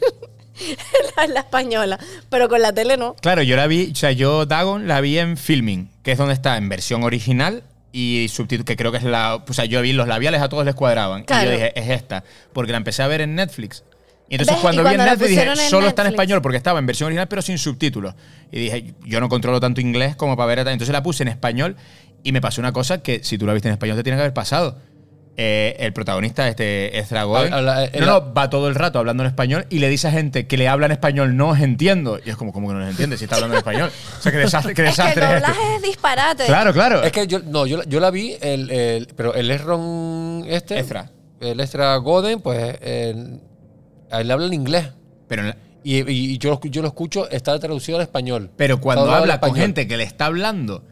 la, 1.17 1.27
la 1.29 1.41
española, 1.41 1.99
pero 2.31 2.49
con 2.49 2.61
la 2.61 2.73
tele 2.73 2.97
no. 2.97 3.15
Claro, 3.21 3.43
yo 3.43 3.57
la 3.57 3.67
vi, 3.67 3.91
o 3.93 3.95
sea, 3.95 4.13
yo 4.13 4.47
Dagon 4.47 4.89
la 4.89 5.01
vi 5.01 5.19
en 5.19 5.37
Filming, 5.37 5.89
que 6.03 6.13
es 6.13 6.19
donde 6.19 6.35
está 6.35 6.57
en 6.57 6.69
versión 6.69 7.05
original 7.05 7.63
y 7.93 8.27
subtítulo, 8.29 8.65
que 8.65 8.77
creo 8.77 8.93
que 8.93 8.99
es 8.99 9.05
la. 9.05 9.37
O 9.37 9.53
sea, 9.53 9.65
yo 9.65 9.81
vi 9.83 9.93
los 9.93 10.09
labiales 10.09 10.43
a 10.43 10.49
todos 10.49 10.65
les 10.65 10.75
cuadraban. 10.75 11.25
Y 11.29 11.45
yo 11.45 11.51
dije, 11.51 11.79
es 11.79 11.91
esta. 11.91 12.25
Porque 12.53 12.73
la 12.73 12.79
empecé 12.79 13.03
a 13.03 13.07
ver 13.07 13.21
en 13.21 13.35
Netflix. 13.35 13.85
Y 14.29 14.35
entonces 14.35 14.57
¿Ves? 14.57 14.63
cuando 14.63 14.83
Y 14.83 14.85
vi 14.85 14.95
en 14.95 15.05
Netflix 15.05 15.31
dije, 15.31 15.43
en 15.43 15.57
solo 15.71 15.89
está 15.89 16.03
en 16.03 16.09
español, 16.09 16.43
porque 16.43 16.59
estaba 16.59 16.79
en 16.79 16.87
versión 16.87 17.07
original, 17.07 17.29
pero 17.29 17.41
sin 17.41 17.57
subtítulos. 17.57 18.15
Y 18.53 18.59
dije, 18.59 18.95
yo 19.05 19.21
no 19.21 19.29
controlo 19.29 19.59
tanto 19.59 19.81
inglés 19.81 20.17
como 20.17 20.37
para 20.37 20.47
ver. 20.47 20.59
Entonces 20.61 20.91
la 20.91 21.03
puse 21.03 21.23
en 21.23 21.29
español 21.29 21.77
y 22.23 22.33
me 22.33 22.41
pasó 22.41 22.61
una 22.61 22.73
cosa 22.73 23.03
que 23.03 23.25
si 23.25 23.39
tú 23.39 23.47
la 23.47 23.55
viste 23.55 23.69
en 23.69 23.73
español 23.73 23.97
te 23.97 24.03
tiene 24.03 24.17
que 24.17 24.23
haber 24.23 24.35
pasado. 24.35 24.79
Eh, 25.41 25.77
el 25.79 25.93
protagonista, 25.93 26.49
este 26.49 26.99
Ezra 26.99 27.21
Habla- 27.21 27.85
eh, 27.85 28.01
no, 28.01 28.07
no, 28.07 28.35
va 28.35 28.51
todo 28.51 28.67
el 28.67 28.75
rato 28.75 28.99
hablando 28.99 29.23
en 29.23 29.29
español 29.29 29.67
y 29.71 29.79
le 29.79 29.89
dice 29.89 30.09
a 30.09 30.11
gente 30.11 30.49
que 30.49 30.57
le 30.57 30.67
habla 30.67 30.87
en 30.87 30.91
español, 30.93 31.37
no 31.37 31.51
os 31.51 31.61
entiendo. 31.61 32.19
Y 32.27 32.31
es 32.31 32.37
como, 32.37 32.53
¿cómo 32.53 32.67
que 32.67 32.75
no 32.75 32.81
los 32.81 32.89
entiende 32.91 33.17
si 33.17 33.23
está 33.23 33.37
hablando 33.37 33.55
en 33.55 33.59
español? 33.59 33.93
O 34.19 34.21
sea, 34.21 34.33
qué 34.33 34.39
desastre, 34.39 34.75
qué 34.75 34.83
Es 34.89 34.97
que 34.97 35.03
el 35.03 35.09
es 35.11 35.17
este. 35.17 35.21
doblaje 35.35 35.75
es 35.77 35.83
disparate. 35.83 36.45
Claro, 36.47 36.73
claro. 36.73 37.05
Es 37.05 37.13
que 37.13 37.29
yo, 37.29 37.39
no, 37.39 37.67
yo, 37.69 37.77
la- 37.77 37.85
yo 37.85 38.01
la 38.01 38.11
vi, 38.11 38.37
el, 38.41 38.69
el- 38.73 39.07
pero 39.15 39.33
el 39.33 39.49
Ezron 39.53 40.45
este, 40.49 40.81
Ezra. 40.81 41.13
el 41.41 41.61
Ezra 41.61 41.95
Goden, 41.99 42.41
pues 42.41 42.77
él 42.83 43.39
le 44.25 44.33
habla 44.33 44.47
en 44.47 44.55
inglés. 44.55 44.89
Pero, 45.29 45.43
en 45.43 45.49
la- 45.51 45.57
Y, 45.85 45.99
y- 46.11 46.33
y 46.33 46.39
yo, 46.39 46.51
lo- 46.51 46.61
yo 46.69 46.83
lo 46.83 46.89
escucho, 46.89 47.31
está 47.31 47.57
traducido 47.61 47.99
al 47.99 48.03
español. 48.03 48.51
pero 48.57 48.81
cuando 48.81 49.13
habla 49.13 49.39
con 49.39 49.55
gente 49.55 49.87
que 49.87 49.97
le 49.99 50.03
está 50.03 50.27
hablando, 50.27 50.83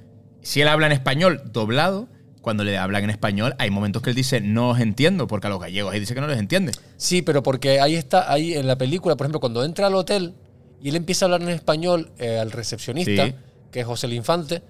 si 0.43 0.60
él 0.60 0.68
habla 0.68 0.86
en 0.86 0.93
español 0.93 1.43
doblado, 1.47 2.06
cuando 2.47 2.62
le 2.62 2.78
hablan 2.78 3.02
en 3.02 3.10
español, 3.10 3.56
hay 3.59 3.70
momentos 3.70 4.02
que 4.02 4.10
él 4.10 4.14
dice, 4.14 4.40
no 4.40 4.68
os 4.70 4.78
entiendo, 4.78 5.27
porque 5.27 5.48
a 5.48 5.51
los 5.51 5.59
gallegos 5.59 5.93
él 5.94 5.98
dice 5.98 6.14
que 6.14 6.20
no 6.20 6.28
les 6.28 6.39
entiende. 6.39 6.70
Sí, 6.97 7.20
pero 7.20 7.43
porque 7.43 7.81
ahí 7.81 7.97
está, 7.97 8.31
ahí 8.32 8.55
en 8.55 8.68
la 8.68 8.78
película, 8.78 9.16
por 9.16 9.24
ejemplo, 9.27 9.40
cuando 9.40 9.64
entra 9.64 9.89
al 9.89 9.97
hotel 9.97 10.32
y 10.81 10.90
él 10.90 10.94
empieza 10.94 11.24
a 11.24 11.27
hablar 11.27 11.43
en 11.43 11.48
español 11.48 12.12
eh, 12.18 12.39
al 12.39 12.52
recepcionista, 12.52 13.27
Sí. 13.27 13.35
que 13.73 13.81
es 13.81 13.86
José 13.86 14.06
el 14.06 14.12
Infante. 14.12 14.62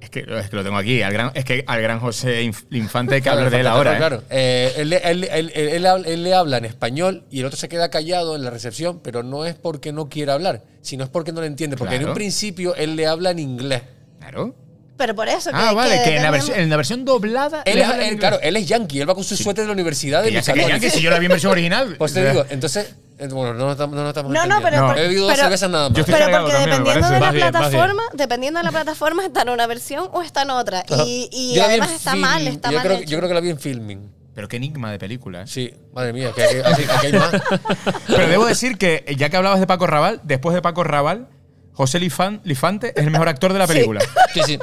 Es 0.00 0.10
que, 0.10 0.24
es 0.28 0.50
que 0.50 0.56
lo 0.56 0.64
tengo 0.64 0.76
aquí. 0.76 1.02
Al 1.02 1.12
gran, 1.12 1.30
es 1.34 1.44
que 1.44 1.62
al 1.68 1.80
gran 1.80 2.00
José 2.00 2.42
Inf- 2.42 2.64
Infante 2.72 3.14
hay 3.14 3.22
que 3.22 3.28
hablar 3.30 3.48
de 3.48 3.56
él 3.58 3.62
Claro, 3.62 3.76
ahora. 3.76 3.92
¿eh? 3.94 3.96
Claro, 3.96 4.22
eh, 4.28 4.72
él, 4.78 4.92
él- 4.92 5.28
él- 5.30 5.52
él- 5.54 5.68
él 5.68 5.86
habla- 5.86 6.08
él 6.08 6.22
le 6.24 6.34
habla 6.34 6.56
en 6.58 6.64
español 6.64 7.22
y 7.30 7.38
el 7.38 7.46
otro 7.46 7.56
se 7.58 7.68
queda 7.68 7.90
callado 7.90 8.34
en 8.34 8.42
la 8.42 8.50
recepción, 8.50 8.98
pero 9.04 9.22
no 9.22 9.44
es 9.46 9.54
porque 9.54 9.92
no 9.92 10.08
quiera 10.08 10.34
hablar, 10.34 10.64
sino 10.82 11.04
es 11.04 11.10
porque 11.10 11.30
no 11.30 11.42
le 11.42 11.46
entiende. 11.46 11.76
Porque 11.76 11.94
en 11.94 12.00
Claro. 12.00 12.12
un 12.12 12.16
principio 12.16 12.74
él 12.74 12.96
le 12.96 13.06
habla 13.06 13.30
en 13.30 13.38
inglés. 13.38 13.82
Claro. 14.18 14.56
Pero 15.00 15.14
por 15.14 15.28
eso 15.28 15.50
que 15.50 15.56
Ah, 15.56 15.72
vale, 15.72 16.02
que, 16.04 16.16
en, 16.16 16.22
la 16.22 16.30
versión, 16.30 16.58
en 16.60 16.68
la 16.68 16.76
versión 16.76 17.04
doblada. 17.06 17.62
Él 17.64 17.78
es, 17.78 17.88
él, 17.88 18.18
claro, 18.18 18.38
él 18.42 18.54
es 18.56 18.66
yankee, 18.68 19.00
él 19.00 19.08
va 19.08 19.14
con 19.14 19.24
su 19.24 19.34
suéter 19.34 19.62
de 19.64 19.68
la 19.68 19.72
universidad 19.72 20.22
de 20.22 20.28
Que 20.28 20.34
ya 20.34 20.42
sé 20.42 20.52
que 20.52 20.58
Lucharones. 20.58 20.82
ya 20.82 20.88
que 20.90 20.94
si 20.94 21.02
yo 21.02 21.10
la 21.10 21.18
vi 21.18 21.24
en 21.24 21.30
versión 21.32 21.52
original. 21.52 21.94
Pues 21.98 22.12
te 22.12 22.28
digo, 22.30 22.44
entonces, 22.50 22.94
eh, 23.18 23.28
bueno, 23.28 23.54
no 23.54 23.60
no 23.74 23.74
nos 23.74 24.10
estamos 24.10 24.30
No, 24.30 24.44
no, 24.46 24.60
pero 24.62 24.76
No. 24.78 24.86
por- 24.88 24.98
He 24.98 25.02
bebido 25.02 25.22
dos 25.22 25.32
pero- 25.32 25.42
cervezas 25.44 25.70
nada 25.70 25.88
más. 25.88 25.94
Pero 26.04 26.18
porque 26.18 26.30
también, 26.32 26.58
dependiendo 26.70 27.08
de 27.10 27.20
la 27.20 27.30
bien, 27.32 27.50
plataforma, 27.50 28.02
dependiendo 28.12 28.58
de 28.60 28.64
la 28.64 28.70
plataforma, 28.72 29.24
está 29.24 29.42
en 29.42 29.48
una 29.48 29.66
versión 29.66 30.08
o 30.12 30.20
está 30.22 30.42
en 30.42 30.50
otra. 30.50 30.84
Ajá. 30.88 31.02
Y, 31.06 31.28
y 31.32 31.58
además 31.60 31.92
está 31.92 32.14
mal, 32.14 32.46
está 32.46 32.70
yo 32.70 32.76
mal 32.76 32.86
creo, 32.86 32.98
hecho. 32.98 33.10
yo 33.10 33.16
creo 33.18 33.28
que 33.28 33.34
la 33.34 33.40
vi 33.40 33.50
en 33.50 33.58
filming. 33.58 34.12
Pero 34.34 34.48
qué 34.48 34.56
enigma 34.58 34.92
de 34.92 34.98
película. 34.98 35.42
¿eh? 35.42 35.46
Sí, 35.46 35.72
madre 35.94 36.12
mía, 36.12 36.30
que, 36.36 36.42
que- 36.46 36.62
aquí- 36.64 36.82
aquí 36.88 37.06
hay 37.06 37.12
más. 37.14 37.30
Pero 38.06 38.28
debo 38.28 38.44
decir 38.46 38.76
que, 38.78 39.04
ya 39.18 39.28
que 39.30 39.36
hablabas 39.36 39.60
de 39.60 39.66
Paco 39.66 39.86
Raval, 39.86 40.20
después 40.24 40.54
de 40.54 40.62
Paco 40.62 40.84
Raval, 40.84 41.26
José 41.72 41.98
Lifan- 41.98 42.40
Lifante 42.44 42.92
es 42.94 43.04
el 43.04 43.10
mejor 43.10 43.28
actor 43.28 43.52
de 43.52 43.58
la 43.58 43.66
Sí. 43.66 43.72
película. 43.72 44.00
Sí, 44.34 44.40
sí. 44.44 44.58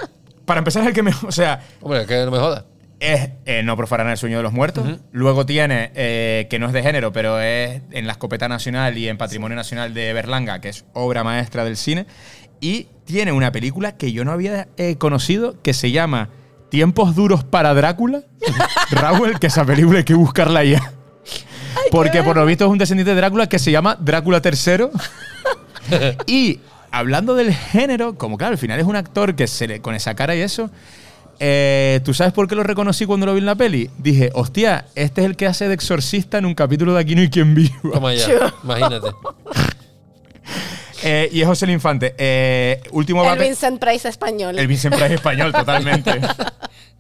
Para 0.47 0.59
empezar, 0.59 0.81
es 0.83 0.87
el 0.87 0.93
que 0.93 1.03
me. 1.03 1.11
O 1.27 1.31
sea, 1.31 1.59
Hombre, 1.81 2.05
que 2.05 2.23
no 2.23 2.31
me 2.31 2.37
jodas. 2.37 2.63
es 3.01 3.31
eh, 3.45 3.63
No 3.63 3.75
profanar 3.75 4.07
el 4.07 4.17
sueño 4.17 4.37
de 4.37 4.43
los 4.43 4.53
muertos. 4.53 4.87
Luego 5.11 5.45
tiene, 5.45 5.91
eh, 5.93 6.47
que 6.49 6.57
no 6.57 6.67
es 6.67 6.73
de 6.73 6.81
género, 6.81 7.11
pero 7.11 7.41
es 7.41 7.81
en 7.91 8.07
la 8.07 8.13
Escopeta 8.13 8.47
Nacional 8.47 8.97
y 8.97 9.09
en 9.09 9.17
Patrimonio 9.17 9.57
Nacional 9.57 9.93
de 9.93 10.13
Berlanga, 10.13 10.61
que 10.61 10.69
es 10.69 10.85
obra 10.93 11.25
maestra 11.25 11.65
del 11.65 11.75
cine. 11.75 12.07
Y 12.61 12.87
tiene 13.03 13.33
una 13.33 13.51
película 13.51 13.97
que 13.97 14.13
yo 14.13 14.23
no 14.23 14.31
había 14.31 14.69
eh, 14.77 14.95
conocido 14.95 15.61
que 15.61 15.73
se 15.73 15.91
llama 15.91 16.29
Tiempos 16.69 17.13
duros 17.13 17.43
para 17.43 17.73
Drácula. 17.73 18.21
Raúl, 18.91 19.39
que 19.39 19.47
esa 19.47 19.65
película 19.65 19.97
hay 19.97 20.05
que 20.05 20.13
buscarla 20.13 20.63
ya. 20.63 20.93
Porque 21.91 22.23
por 22.23 22.37
lo 22.37 22.45
visto 22.45 22.63
es 22.63 22.71
un 22.71 22.77
descendiente 22.77 23.11
de 23.11 23.17
Drácula 23.17 23.49
que 23.49 23.59
se 23.59 23.69
llama 23.69 23.97
Drácula 23.99 24.41
III. 24.41 24.87
y 26.25 26.61
hablando 26.91 27.35
del 27.35 27.53
género, 27.53 28.15
como 28.17 28.37
claro, 28.37 28.53
al 28.53 28.57
final 28.57 28.79
es 28.79 28.85
un 28.85 28.95
actor 28.95 29.35
que 29.35 29.47
se 29.47 29.67
le, 29.67 29.81
con 29.81 29.95
esa 29.95 30.15
cara 30.15 30.35
y 30.35 30.41
eso. 30.41 30.69
eh, 31.39 31.99
¿Tú 32.03 32.13
sabes 32.13 32.33
por 32.33 32.47
qué 32.47 32.55
lo 32.55 32.63
reconocí 32.63 33.05
cuando 33.05 33.25
lo 33.25 33.33
vi 33.33 33.39
en 33.39 33.45
la 33.45 33.55
peli? 33.55 33.89
Dije, 33.97 34.31
hostia, 34.33 34.85
este 34.95 35.21
es 35.21 35.27
el 35.27 35.35
que 35.35 35.45
hace 35.47 35.67
de 35.67 35.73
exorcista 35.73 36.37
en 36.37 36.45
un 36.45 36.55
capítulo 36.55 36.93
de 36.93 37.01
Aquí 37.01 37.15
no 37.15 37.21
hay 37.21 37.29
quien 37.29 37.53
viva. 37.55 37.75
Toma 37.93 38.13
ya, 38.13 38.53
imagínate. 38.63 39.07
Eh, 41.03 41.29
y 41.31 41.41
es 41.41 41.47
José 41.47 41.65
el 41.65 41.71
Infante. 41.71 42.15
Eh, 42.17 42.81
último 42.91 43.21
El 43.23 43.29
papel- 43.29 43.49
Vincent 43.49 43.79
Price 43.79 44.07
español. 44.09 44.57
El 44.57 44.65
Vincent 44.67 44.95
Price 44.95 45.13
español, 45.13 45.51
totalmente. 45.53 46.19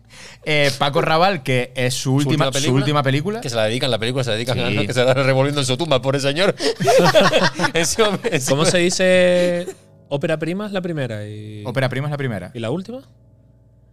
Eh, 0.49 0.71
Paco 0.77 1.01
Raval, 1.01 1.43
que 1.43 1.73
es 1.75 1.93
su 1.93 2.13
última, 2.13 2.49
su 2.53 2.73
última 2.73 3.03
película. 3.03 3.41
Que 3.41 3.49
se 3.49 3.55
la 3.57 3.65
dedican, 3.65 3.91
la 3.91 3.99
película 3.99 4.23
se 4.23 4.29
la 4.29 4.35
dedican 4.37 4.57
Sí. 4.57 4.77
a 4.77 4.87
que 4.87 4.93
se 4.93 5.03
la 5.03 5.13
revolviendo 5.13 5.59
en 5.59 5.67
su 5.67 5.75
tumba, 5.75 6.01
pobre 6.01 6.21
señor. 6.21 6.55
Encima- 7.73 8.17
encima- 8.23 8.49
¿Cómo 8.49 8.65
se 8.65 8.77
dice 8.77 9.67
ópera 10.07 10.39
prima 10.39 10.65
es 10.65 10.71
la 10.71 10.81
primera? 10.81 11.27
Y, 11.27 11.63
Ópera 11.65 11.89
prima 11.89 12.07
es 12.07 12.11
la 12.11 12.17
primera. 12.17 12.51
¿Y 12.53 12.59
la 12.59 12.71
última? 12.71 13.01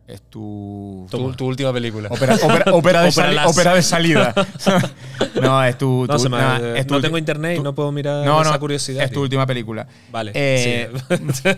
Es 0.07 0.21
tu. 0.29 1.07
Tu, 1.11 1.33
tu 1.33 1.47
última 1.47 1.73
película. 1.73 2.11
Ópera 2.11 3.03
de, 3.03 3.11
sali- 3.13 3.83
salida. 3.83 4.35
no, 5.41 5.65
es 5.65 5.79
tu. 5.79 6.07
No, 6.07 6.17
tu- 6.19 6.25
me- 6.29 6.37
nah, 6.37 6.59
es 6.77 6.87
tu 6.87 6.93
no 6.95 7.01
ulti- 7.01 7.03
tengo 7.05 7.17
internet 7.19 7.59
y 7.59 7.63
no 7.63 7.75
puedo 7.75 7.91
mirar 7.91 8.25
No, 8.25 8.43
esa 8.43 8.53
no, 8.53 8.61
curiosidad. 8.61 9.03
Es 9.03 9.09
tu 9.09 9.15
tío. 9.15 9.23
última 9.23 9.47
película. 9.47 9.87
Vale. 10.13 10.33
Eh, 10.35 10.91
sí. 11.33 11.49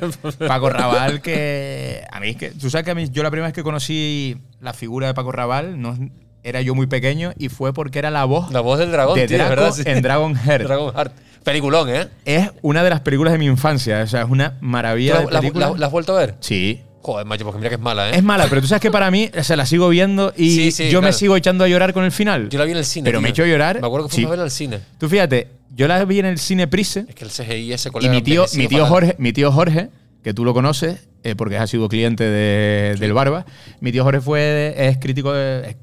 Paco 0.46 0.70
Raval, 0.70 1.20
que. 1.22 2.04
A 2.10 2.20
mí 2.20 2.28
es 2.30 2.36
que. 2.36 2.50
Tú 2.52 2.70
sabes 2.70 2.84
que 2.84 2.92
a 2.92 2.94
mí, 2.94 3.08
yo 3.10 3.22
la 3.24 3.30
primera 3.32 3.48
vez 3.48 3.54
que 3.54 3.64
conocí 3.64 4.36
la 4.60 4.72
figura 4.72 5.08
de 5.08 5.14
Paco 5.14 5.32
Raval, 5.32 5.80
no, 5.80 5.96
era 6.44 6.60
yo 6.60 6.76
muy 6.76 6.86
pequeño 6.86 7.32
y 7.36 7.48
fue 7.48 7.72
porque 7.74 7.98
era 7.98 8.10
la 8.12 8.24
voz 8.26 8.52
La 8.52 8.60
voz 8.60 8.78
del 8.78 8.92
dragón, 8.92 9.18
de 9.18 9.26
tío, 9.26 9.38
Draco 9.38 9.50
¿verdad? 9.50 9.72
Sí. 9.72 9.82
en 9.86 10.02
Dragon 10.02 10.36
Heart. 10.36 10.64
Dragon 10.64 10.94
Heart. 10.94 11.12
Peliculón, 11.42 11.88
¿eh? 11.88 12.08
Es 12.24 12.50
una 12.62 12.82
de 12.84 12.90
las 12.90 13.00
películas 13.00 13.32
de 13.32 13.38
mi 13.38 13.46
infancia. 13.46 14.02
O 14.02 14.06
sea, 14.06 14.22
es 14.22 14.28
una 14.30 14.56
maravilla 14.60 15.14
¿La, 15.14 15.20
de 15.20 15.30
la- 15.32 15.40
película. 15.40 15.70
la- 15.70 15.78
la 15.78 15.86
has 15.86 15.92
vuelto 15.92 16.16
a 16.16 16.20
ver? 16.20 16.34
Sí. 16.40 16.82
Joder, 17.06 17.24
macho, 17.24 17.44
porque 17.44 17.58
mira 17.58 17.68
que 17.68 17.76
es 17.76 17.80
mala, 17.80 18.10
¿eh? 18.10 18.16
Es 18.16 18.22
mala, 18.24 18.46
pero 18.48 18.60
tú 18.60 18.66
sabes 18.66 18.82
que 18.82 18.90
para 18.90 19.12
mí, 19.12 19.30
o 19.38 19.44
sea, 19.44 19.54
la 19.56 19.64
sigo 19.64 19.88
viendo 19.88 20.32
y 20.36 20.50
Sí, 20.50 20.72
sí, 20.72 20.90
yo 20.90 21.00
me 21.00 21.12
sigo 21.12 21.36
echando 21.36 21.62
a 21.62 21.68
llorar 21.68 21.92
con 21.92 22.02
el 22.04 22.10
final. 22.10 22.48
Yo 22.48 22.58
la 22.58 22.64
vi 22.64 22.72
en 22.72 22.78
el 22.78 22.84
cine. 22.84 23.04
Pero 23.04 23.18
tío. 23.18 23.22
me 23.22 23.28
he 23.28 23.30
hecho 23.30 23.46
llorar. 23.46 23.80
Me 23.80 23.86
acuerdo 23.86 24.08
que 24.08 24.14
Sí. 24.14 24.16
fuimos 24.22 24.30
a 24.30 24.32
verla 24.32 24.44
al 24.44 24.50
cine. 24.50 24.80
Tú 24.98 25.08
fíjate, 25.08 25.48
yo 25.74 25.86
la 25.86 26.04
vi 26.04 26.18
en 26.18 26.26
el 26.26 26.38
cine 26.40 26.66
Prise 26.66 27.04
Es 27.08 27.14
que 27.14 27.24
el 27.24 27.30
CGI 27.30 27.72
ese 27.72 27.90
y 27.90 27.92
colega. 27.92 28.12
mi 28.12 28.22
tío, 28.22 28.44
mi 28.56 28.66
tío. 28.66 28.86
Jorge, 28.86 29.14
mi 29.18 29.32
tío 29.32 29.52
Jorge, 29.52 29.90
que 30.24 30.34
tú 30.34 30.44
lo 30.44 30.52
conoces, 30.52 31.06
eh, 31.22 31.36
porque 31.36 31.56
has 31.56 31.70
sido 31.70 31.88
cliente 31.88 32.24
de- 32.24 32.96
del 32.98 33.12
Barba, 33.12 33.46
mi 33.80 33.92
tío 33.92 34.02
Jorge 34.02 34.20
fue, 34.20 34.74
es 34.76 34.98
crítico 34.98 35.32
de, 35.32 35.70
es- 35.70 35.76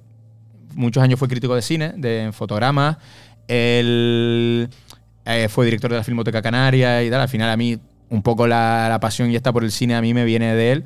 muchos 0.75 1.01
años 1.01 1.17
fue 1.19 1.29
crítico 1.29 1.55
de 1.55 1.61
cine, 1.61 1.93
de 1.95 2.31
fotogramas, 2.33 2.97
él 3.47 4.69
eh, 5.25 5.47
fue 5.49 5.65
director 5.65 5.89
de 5.91 5.97
la 5.97 6.03
Filmoteca 6.03 6.41
Canaria 6.41 7.01
y 7.03 7.09
tal, 7.09 7.21
al 7.21 7.29
final 7.29 7.49
a 7.49 7.55
mí 7.55 7.77
un 8.09 8.21
poco 8.21 8.45
la, 8.45 8.87
la 8.89 8.99
pasión 8.99 9.31
y 9.31 9.35
esta 9.35 9.51
por 9.53 9.63
el 9.63 9.71
cine 9.71 9.95
a 9.95 10.01
mí 10.01 10.13
me 10.13 10.25
viene 10.25 10.53
de 10.53 10.71
él. 10.73 10.83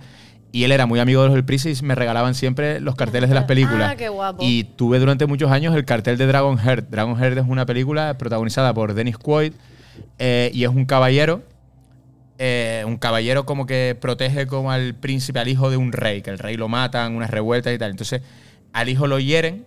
Y 0.52 0.64
él 0.64 0.72
era 0.72 0.86
muy 0.86 1.00
amigo 1.00 1.22
de 1.22 1.28
los 1.28 1.36
del 1.36 1.44
Prisa 1.46 1.70
y 1.70 1.76
me 1.84 1.94
regalaban 1.94 2.34
siempre 2.34 2.80
los 2.80 2.96
carteles 2.96 3.30
de 3.30 3.36
las 3.36 3.44
películas. 3.46 3.92
Ah, 3.92 3.96
qué 3.96 4.10
guapo. 4.10 4.42
Y 4.44 4.64
tuve 4.64 4.98
durante 5.00 5.26
muchos 5.26 5.52
años 5.52 5.76
el 5.76 5.84
cartel 5.86 6.18
de 6.18 6.26
Dragon 6.26 6.58
Heart. 6.58 6.90
Dragon 6.90 7.18
Heart 7.18 7.38
es 7.40 7.46
una 7.48 7.66
película 7.66 8.18
protagonizada 8.18 8.74
por 8.74 8.94
Dennis 8.94 9.18
Quaid 9.18 9.54
eh, 10.20 10.50
y 10.54 10.64
es 10.64 10.70
un 10.70 10.86
caballero. 10.86 11.44
eh, 12.40 12.84
un 12.86 12.98
caballero 12.98 13.46
como 13.46 13.66
que 13.66 13.98
protege 14.00 14.48
como 14.48 14.72
al 14.72 14.94
príncipe, 14.96 15.40
al 15.40 15.48
hijo 15.48 15.70
de 15.70 15.78
un 15.78 15.92
rey, 15.92 16.22
que 16.22 16.30
el 16.30 16.40
rey 16.40 16.56
lo 16.56 16.68
matan, 16.70 17.16
unas 17.16 17.30
revueltas 17.32 17.74
y 17.74 17.78
tal. 17.78 17.92
Entonces, 17.92 18.22
al 18.74 18.90
hijo 18.90 19.08
lo 19.08 19.20
hieren 19.20 19.66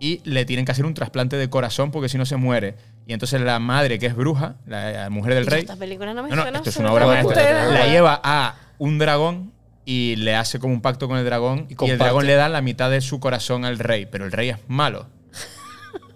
y 0.00 0.20
le 0.24 0.44
tienen 0.44 0.64
que 0.64 0.72
hacer 0.72 0.84
un 0.86 0.94
trasplante 0.94 1.36
de 1.36 1.48
corazón 1.48 1.90
porque 1.92 2.08
si 2.08 2.18
no 2.18 2.26
se 2.26 2.36
muere. 2.36 2.74
Y 3.06 3.12
entonces 3.12 3.40
la 3.40 3.58
madre, 3.58 3.98
que 3.98 4.06
es 4.06 4.14
bruja, 4.14 4.56
la, 4.66 4.90
la 4.92 5.10
mujer 5.10 5.34
del 5.34 5.46
rey, 5.46 5.60
Esta 5.60 5.76
película 5.76 6.12
no 6.14 6.22
me 6.22 6.30
no, 6.30 6.36
no, 6.36 6.58
esto 6.58 6.68
es 6.70 6.76
una 6.76 6.92
obra 6.92 7.06
maestra. 7.06 7.70
La 7.70 7.86
lleva 7.86 8.20
a 8.22 8.54
un 8.78 8.98
dragón 8.98 9.52
y 9.92 10.14
le 10.16 10.36
hace 10.36 10.60
como 10.60 10.72
un 10.72 10.82
pacto 10.82 11.08
con 11.08 11.18
el 11.18 11.24
dragón. 11.24 11.66
Y, 11.68 11.72
el 11.72 11.76
comparte. 11.76 12.04
dragón 12.04 12.26
le 12.26 12.34
da 12.34 12.48
la 12.48 12.60
mitad 12.62 12.90
de 12.92 13.00
su 13.00 13.18
corazón 13.18 13.64
al 13.64 13.78
rey. 13.80 14.06
Pero 14.06 14.24
el 14.24 14.30
rey 14.30 14.50
es 14.50 14.58
malo. 14.68 15.08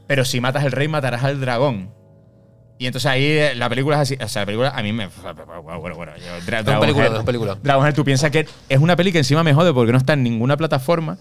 pero 0.07 0.25
si 0.25 0.41
matas 0.41 0.63
al 0.65 0.71
rey, 0.71 0.87
matarás 0.87 1.25
al 1.25 1.41
dragón. 1.41 1.91
Y 2.79 2.87
entonces 2.87 3.11
ahí 3.11 3.25
eh, 3.25 3.55
la 3.57 3.69
película 3.69 3.97
es 3.97 4.03
así. 4.03 4.19
O 4.23 4.29
sea, 4.29 4.43
la 4.43 4.47
película 4.47 4.71
a 4.71 4.83
mí 4.83 4.93
me. 4.93 5.09
Bueno, 5.09 5.81
bueno, 5.81 5.97
bueno. 5.97 6.13
yo- 6.17 6.47
Dra- 6.47 6.61
Es 6.61 6.67
una 6.69 7.25
película. 7.25 7.59
Dragonhead, 7.63 7.95
tú 7.95 8.05
piensas 8.05 8.31
que 8.31 8.47
es 8.69 8.79
una 8.79 8.95
peli 8.95 9.11
que 9.11 9.19
encima 9.19 9.43
me 9.43 9.53
jode 9.55 9.73
porque 9.73 9.91
no 9.93 9.99
está 9.99 10.13
en 10.13 10.23
ninguna 10.23 10.57
plataforma. 10.57 11.19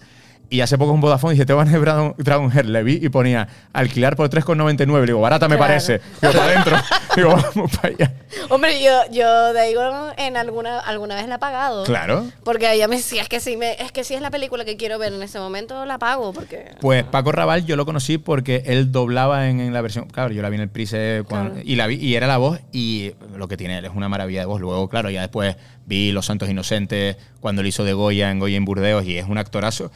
Y 0.54 0.60
hace 0.60 0.78
poco 0.78 0.92
un 0.92 1.00
Vodafone 1.00 1.34
dice, 1.34 1.46
te 1.46 1.52
van 1.52 1.66
a 1.66 1.76
Dragon, 1.76 2.14
Dragonhead. 2.16 2.66
Le 2.66 2.84
vi 2.84 3.00
y 3.02 3.08
ponía 3.08 3.48
alquilar 3.72 4.14
por 4.14 4.30
3,99. 4.30 5.00
Le 5.00 5.06
digo, 5.06 5.20
barata 5.20 5.48
me 5.48 5.56
Claro. 5.56 5.68
parece. 5.68 6.00
Digo, 6.22 6.32
para 6.32 6.44
adentro. 6.44 6.76
Digo, 7.16 7.30
vamos 7.30 7.72
para 7.76 7.88
allá. 7.88 8.12
Hombre, 8.50 8.80
yo, 8.80 8.90
yo 9.10 9.52
de 9.52 9.60
ahí 9.60 9.74
en 10.16 10.36
alguna, 10.36 10.78
alguna 10.78 11.16
vez 11.16 11.26
la 11.26 11.34
he 11.34 11.38
pagado. 11.40 11.82
Claro. 11.82 12.26
Porque 12.44 12.72
ella 12.72 12.86
me 12.86 12.96
decía, 12.96 13.22
es 13.22 13.28
que 13.28 13.40
si 13.40 13.56
me, 13.56 13.72
es 13.82 13.90
que 13.90 14.04
si 14.04 14.14
es 14.14 14.20
la 14.20 14.30
película 14.30 14.64
que 14.64 14.76
quiero 14.76 14.96
ver 14.98 15.12
en 15.12 15.22
ese 15.24 15.40
momento, 15.40 15.84
la 15.86 15.98
pago. 15.98 16.32
Porque. 16.32 16.70
Pues 16.80 17.02
Paco 17.02 17.32
Raval 17.32 17.66
yo 17.66 17.74
lo 17.74 17.84
conocí 17.84 18.18
porque 18.18 18.62
él 18.66 18.92
doblaba 18.92 19.48
en, 19.48 19.58
en 19.58 19.72
la 19.72 19.80
versión. 19.80 20.06
Claro, 20.06 20.32
yo 20.32 20.40
la 20.40 20.50
vi 20.50 20.54
en 20.56 20.62
el 20.62 21.24
cuando- 21.26 21.54
Claro. 21.54 21.66
y 21.68 21.74
la 21.74 21.88
vi 21.88 21.96
y 21.96 22.14
era 22.14 22.28
la 22.28 22.36
voz 22.36 22.60
y 22.72 23.10
lo 23.36 23.48
que 23.48 23.56
tiene 23.56 23.78
él 23.78 23.84
es 23.86 23.92
una 23.92 24.08
maravilla 24.08 24.38
de 24.40 24.46
voz. 24.46 24.60
Luego, 24.60 24.88
claro, 24.88 25.10
ya 25.10 25.20
después 25.22 25.56
vi 25.86 26.12
Los 26.12 26.26
Santos 26.26 26.48
Inocentes 26.48 27.16
cuando 27.40 27.62
lo 27.62 27.66
hizo 27.68 27.82
de 27.82 27.92
Goya 27.92 28.30
en 28.30 28.38
Goya 28.38 28.56
en 28.56 28.64
Burdeos 28.64 29.04
y 29.04 29.18
es 29.18 29.26
un 29.28 29.38
actorazo 29.38 29.90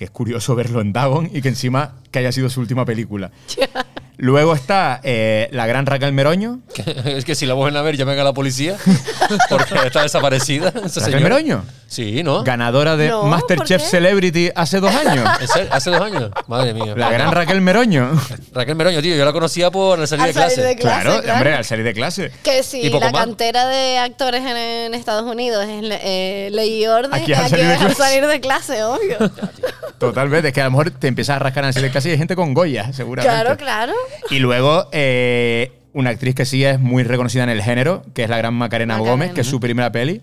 que 0.00 0.06
es 0.06 0.10
curioso 0.10 0.54
verlo 0.54 0.80
en 0.80 0.94
Dagon 0.94 1.28
y 1.30 1.42
que 1.42 1.48
encima 1.48 1.96
que 2.10 2.20
haya 2.20 2.32
sido 2.32 2.48
su 2.48 2.62
última 2.62 2.86
película. 2.86 3.32
Luego 4.22 4.54
está 4.54 5.00
eh, 5.02 5.48
la 5.50 5.66
gran 5.66 5.86
Raquel 5.86 6.12
Meroño. 6.12 6.60
es 7.06 7.24
que 7.24 7.34
si 7.34 7.46
la 7.46 7.54
vuelven 7.54 7.76
a 7.78 7.82
ver, 7.82 7.96
llamen 7.96 8.18
a 8.18 8.24
la 8.24 8.34
policía. 8.34 8.76
Porque 9.48 9.74
está 9.86 10.02
desaparecida. 10.02 10.68
esa 10.68 11.00
¿Raquel 11.00 11.02
señora. 11.04 11.20
Meroño? 11.22 11.64
Sí, 11.88 12.22
¿no? 12.22 12.44
Ganadora 12.44 12.96
de 12.96 13.08
No, 13.08 13.22
¿por 13.22 13.30
Masterchef? 13.30 13.82
Celebrity 13.82 14.50
hace 14.54 14.78
dos 14.78 14.94
años. 15.06 15.26
¿Hace 15.70 15.90
dos 15.90 16.00
años? 16.02 16.30
Madre 16.48 16.74
mía. 16.74 16.92
La 16.96 17.10
gran 17.10 17.32
Raquel 17.32 17.60
Meroño. 17.62 18.10
Raquel 18.52 18.76
Meroño, 18.76 19.00
tío. 19.00 19.16
Yo 19.16 19.24
la 19.24 19.32
conocía 19.32 19.70
por 19.70 19.98
el 19.98 20.06
salir 20.06 20.22
Al 20.24 20.28
de 20.28 20.34
clase. 20.34 20.54
salir 20.56 20.68
de 20.68 20.76
clase. 20.76 21.00
Claro, 21.02 21.22
claro. 21.22 21.34
hombre, 21.38 21.54
al 21.54 21.64
salir 21.64 21.84
de 21.86 21.94
clase. 21.94 22.30
Que 22.44 22.62
si 22.62 22.82
Y 22.82 22.90
poco 22.90 23.06
la 23.06 23.12
más. 23.12 23.24
cantera 23.24 23.66
de 23.68 23.96
actores 23.98 24.42
en, 24.42 24.56
en 24.56 24.94
Estados 24.94 25.24
Unidos 25.24 25.64
es 25.66 25.82
eh, 26.02 26.48
ley 26.52 26.82
y 26.82 26.86
orden, 26.86 27.12
Aquí 27.14 27.32
aquí 27.32 27.42
al 27.42 27.48
salir 27.50 27.66
de 27.66 27.72
al 27.72 27.78
clase. 27.78 27.94
salir 27.94 28.26
de 28.26 28.40
clase, 28.40 28.84
obvio. 28.84 29.16
Totalmente, 29.98 30.48
es 30.48 30.54
que 30.54 30.60
a 30.60 30.64
lo 30.64 30.70
mejor 30.72 30.90
te 30.90 31.08
empiezas 31.08 31.36
a 31.36 31.38
rascar 31.38 31.64
en 31.64 31.76
el 31.84 31.90
casi 31.92 32.08
y 32.08 32.12
hay 32.12 32.18
gente 32.18 32.36
con 32.36 32.54
Goya, 32.54 32.92
seguramente. 32.92 33.34
claro, 33.34 33.56
claro. 33.56 33.92
Y 34.30 34.38
luego, 34.38 34.88
eh, 34.92 35.72
una 35.92 36.10
actriz 36.10 36.34
que 36.34 36.44
sí 36.44 36.64
es 36.64 36.78
muy 36.78 37.02
reconocida 37.02 37.42
en 37.44 37.50
el 37.50 37.62
género, 37.62 38.04
que 38.14 38.24
es 38.24 38.30
la 38.30 38.38
gran 38.38 38.54
Macarena, 38.54 38.94
Macarena. 38.94 39.10
Gómez, 39.10 39.32
que 39.32 39.40
es 39.42 39.46
su 39.46 39.60
primera 39.60 39.90
peli. 39.92 40.20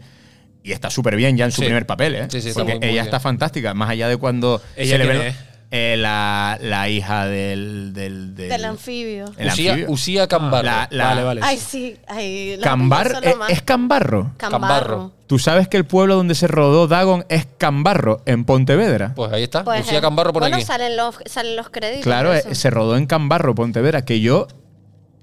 Y 0.63 0.71
está 0.73 0.89
súper 0.89 1.15
bien 1.15 1.37
ya 1.37 1.45
en 1.45 1.51
su 1.51 1.61
Sí. 1.61 1.65
primer 1.65 1.85
papel, 1.85 2.15
¿eh? 2.15 2.27
Sí, 2.29 2.41
sí, 2.41 2.49
está 2.49 2.61
Porque 2.61 2.73
muy, 2.73 2.79
muy 2.79 2.87
ella 2.89 2.93
bien. 2.95 3.05
está 3.05 3.19
fantástica, 3.19 3.73
más 3.73 3.89
allá 3.89 4.07
de 4.09 4.17
cuando 4.17 4.61
¿Ella 4.75 4.97
se 4.97 4.97
le 4.97 5.05
ve 5.07 5.27
es? 5.29 5.35
Eh, 5.71 5.95
la, 5.97 6.57
la 6.61 6.87
hija 6.89 7.25
del... 7.25 7.91
Del, 7.93 8.35
del- 8.35 8.49
Del 8.49 8.65
anfibio. 8.65 9.25
el 9.37 9.47
Usía, 9.49 9.71
anfibio. 9.73 9.91
Usía 9.91 10.27
Cambarro. 10.27 10.63
La- 10.65 10.87
la- 10.91 11.05
Vale, 11.05 11.23
vale. 11.23 11.41
Ay, 11.43 11.57
sí. 11.57 11.97
Ay, 12.07 12.57
Cambar, 12.61 13.19
eh. 13.21 13.33
¿Es 13.49 13.61
Cambarro? 13.61 14.31
Cambarro. 14.37 15.11
¿Tú 15.27 15.39
sabes 15.39 15.67
que 15.67 15.75
el 15.77 15.85
pueblo 15.85 16.15
donde 16.15 16.35
se 16.35 16.47
rodó 16.47 16.87
Dagon 16.87 17.25
es 17.27 17.47
Cambarro, 17.57 18.21
en 18.25 18.45
Pontevedra? 18.45 19.11
Pues 19.15 19.31
ahí 19.33 19.43
está. 19.43 19.63
Pues, 19.65 19.81
Lucía 19.81 19.99
Cambarro 19.99 20.31
por 20.31 20.41
bueno, 20.43 20.55
aquí. 20.55 20.65
salen 20.65 20.95
los, 20.95 21.17
salen 21.25 21.57
los 21.57 21.69
créditos. 21.69 22.03
Claro, 22.03 22.33
eh, 22.33 22.55
se 22.55 22.69
rodó 22.69 22.95
en 22.95 23.05
Cambarro, 23.07 23.53
Pontevedra, 23.53 24.05
que 24.05 24.21
yo 24.21 24.47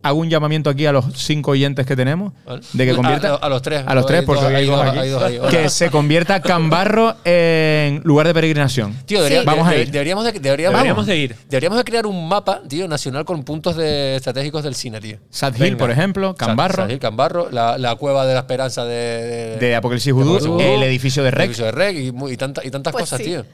hago 0.05 0.21
un 0.21 0.31
llamamiento 0.31 0.71
aquí 0.71 0.87
a 0.87 0.93
los 0.93 1.07
cinco 1.17 1.51
oyentes 1.53 1.85
que 1.87 1.97
tenemos 1.97 2.33
Vale. 2.47 2.61
de 2.73 2.85
que 2.85 2.91
A- 2.93 2.95
convierta 2.95 3.29
a- 3.35 3.37
a 3.37 3.49
los 3.49 3.63
tres. 3.63 3.83
a 3.87 3.95
los 3.95 4.07
tres 4.07 4.21
Hay 4.21 4.27
porque 4.27 4.43
dos- 4.43 4.51
hay 4.51 4.55
hay 4.99 5.09
dos 5.09 5.23
hay 5.23 5.41
que 5.51 5.69
se 5.71 5.91
convierta 5.91 6.41
Cambarro 6.41 7.17
en 7.25 8.01
lugar 8.05 8.27
de 8.27 8.35
peregrinación. 8.35 8.95
Tío, 9.07 9.19
debería- 9.19 9.41
Sí. 9.41 9.47
Vamos 9.47 9.67
a 9.67 9.73
de- 9.73 9.81
ir. 9.83 9.91
Deberíamos 9.91 10.25
de, 10.25 10.33
deberíamos, 10.33 10.75
Deberíamos 10.79 11.07
de 11.07 11.17
ir. 11.17 11.37
Deberíamos 11.49 11.79
de 11.79 11.85
crear 11.85 12.07
un 12.07 12.29
mapa, 12.29 12.61
tío, 12.69 12.87
nacional 12.87 13.25
con 13.25 13.43
puntos 13.45 13.77
de, 13.77 14.17
estratégicos 14.17 14.63
del 14.63 14.75
cine, 14.75 15.01
tío. 15.01 15.17
Sad 15.31 15.55
Hill, 15.57 15.77
por 15.77 15.91
ejemplo, 15.91 16.35
Cambarro, 16.35 16.85
Sad 16.85 16.91
Hill, 16.91 16.99
Cambarro, 16.99 17.49
la, 17.51 17.79
la 17.79 17.97
cueva 17.97 18.27
de 18.27 18.35
la 18.35 18.41
esperanza 18.41 18.85
de, 18.85 19.57
de 19.59 19.75
Apocalipsis 19.75 20.13
Vudú, 20.13 20.61
el 20.61 20.83
edificio 20.83 21.23
de 21.23 21.31
el 21.31 21.35
Rex. 21.35 21.45
edificio 21.47 21.65
de 21.67 21.73
Rec 21.73 21.97
y, 21.97 22.13
mu- 22.13 22.29
y 22.29 22.37
tanta- 22.37 22.65
y 22.65 22.71
tantas 22.71 22.93
Pues 22.93 23.05
cosas, 23.05 23.19
sí. 23.19 23.25
tío. 23.25 23.45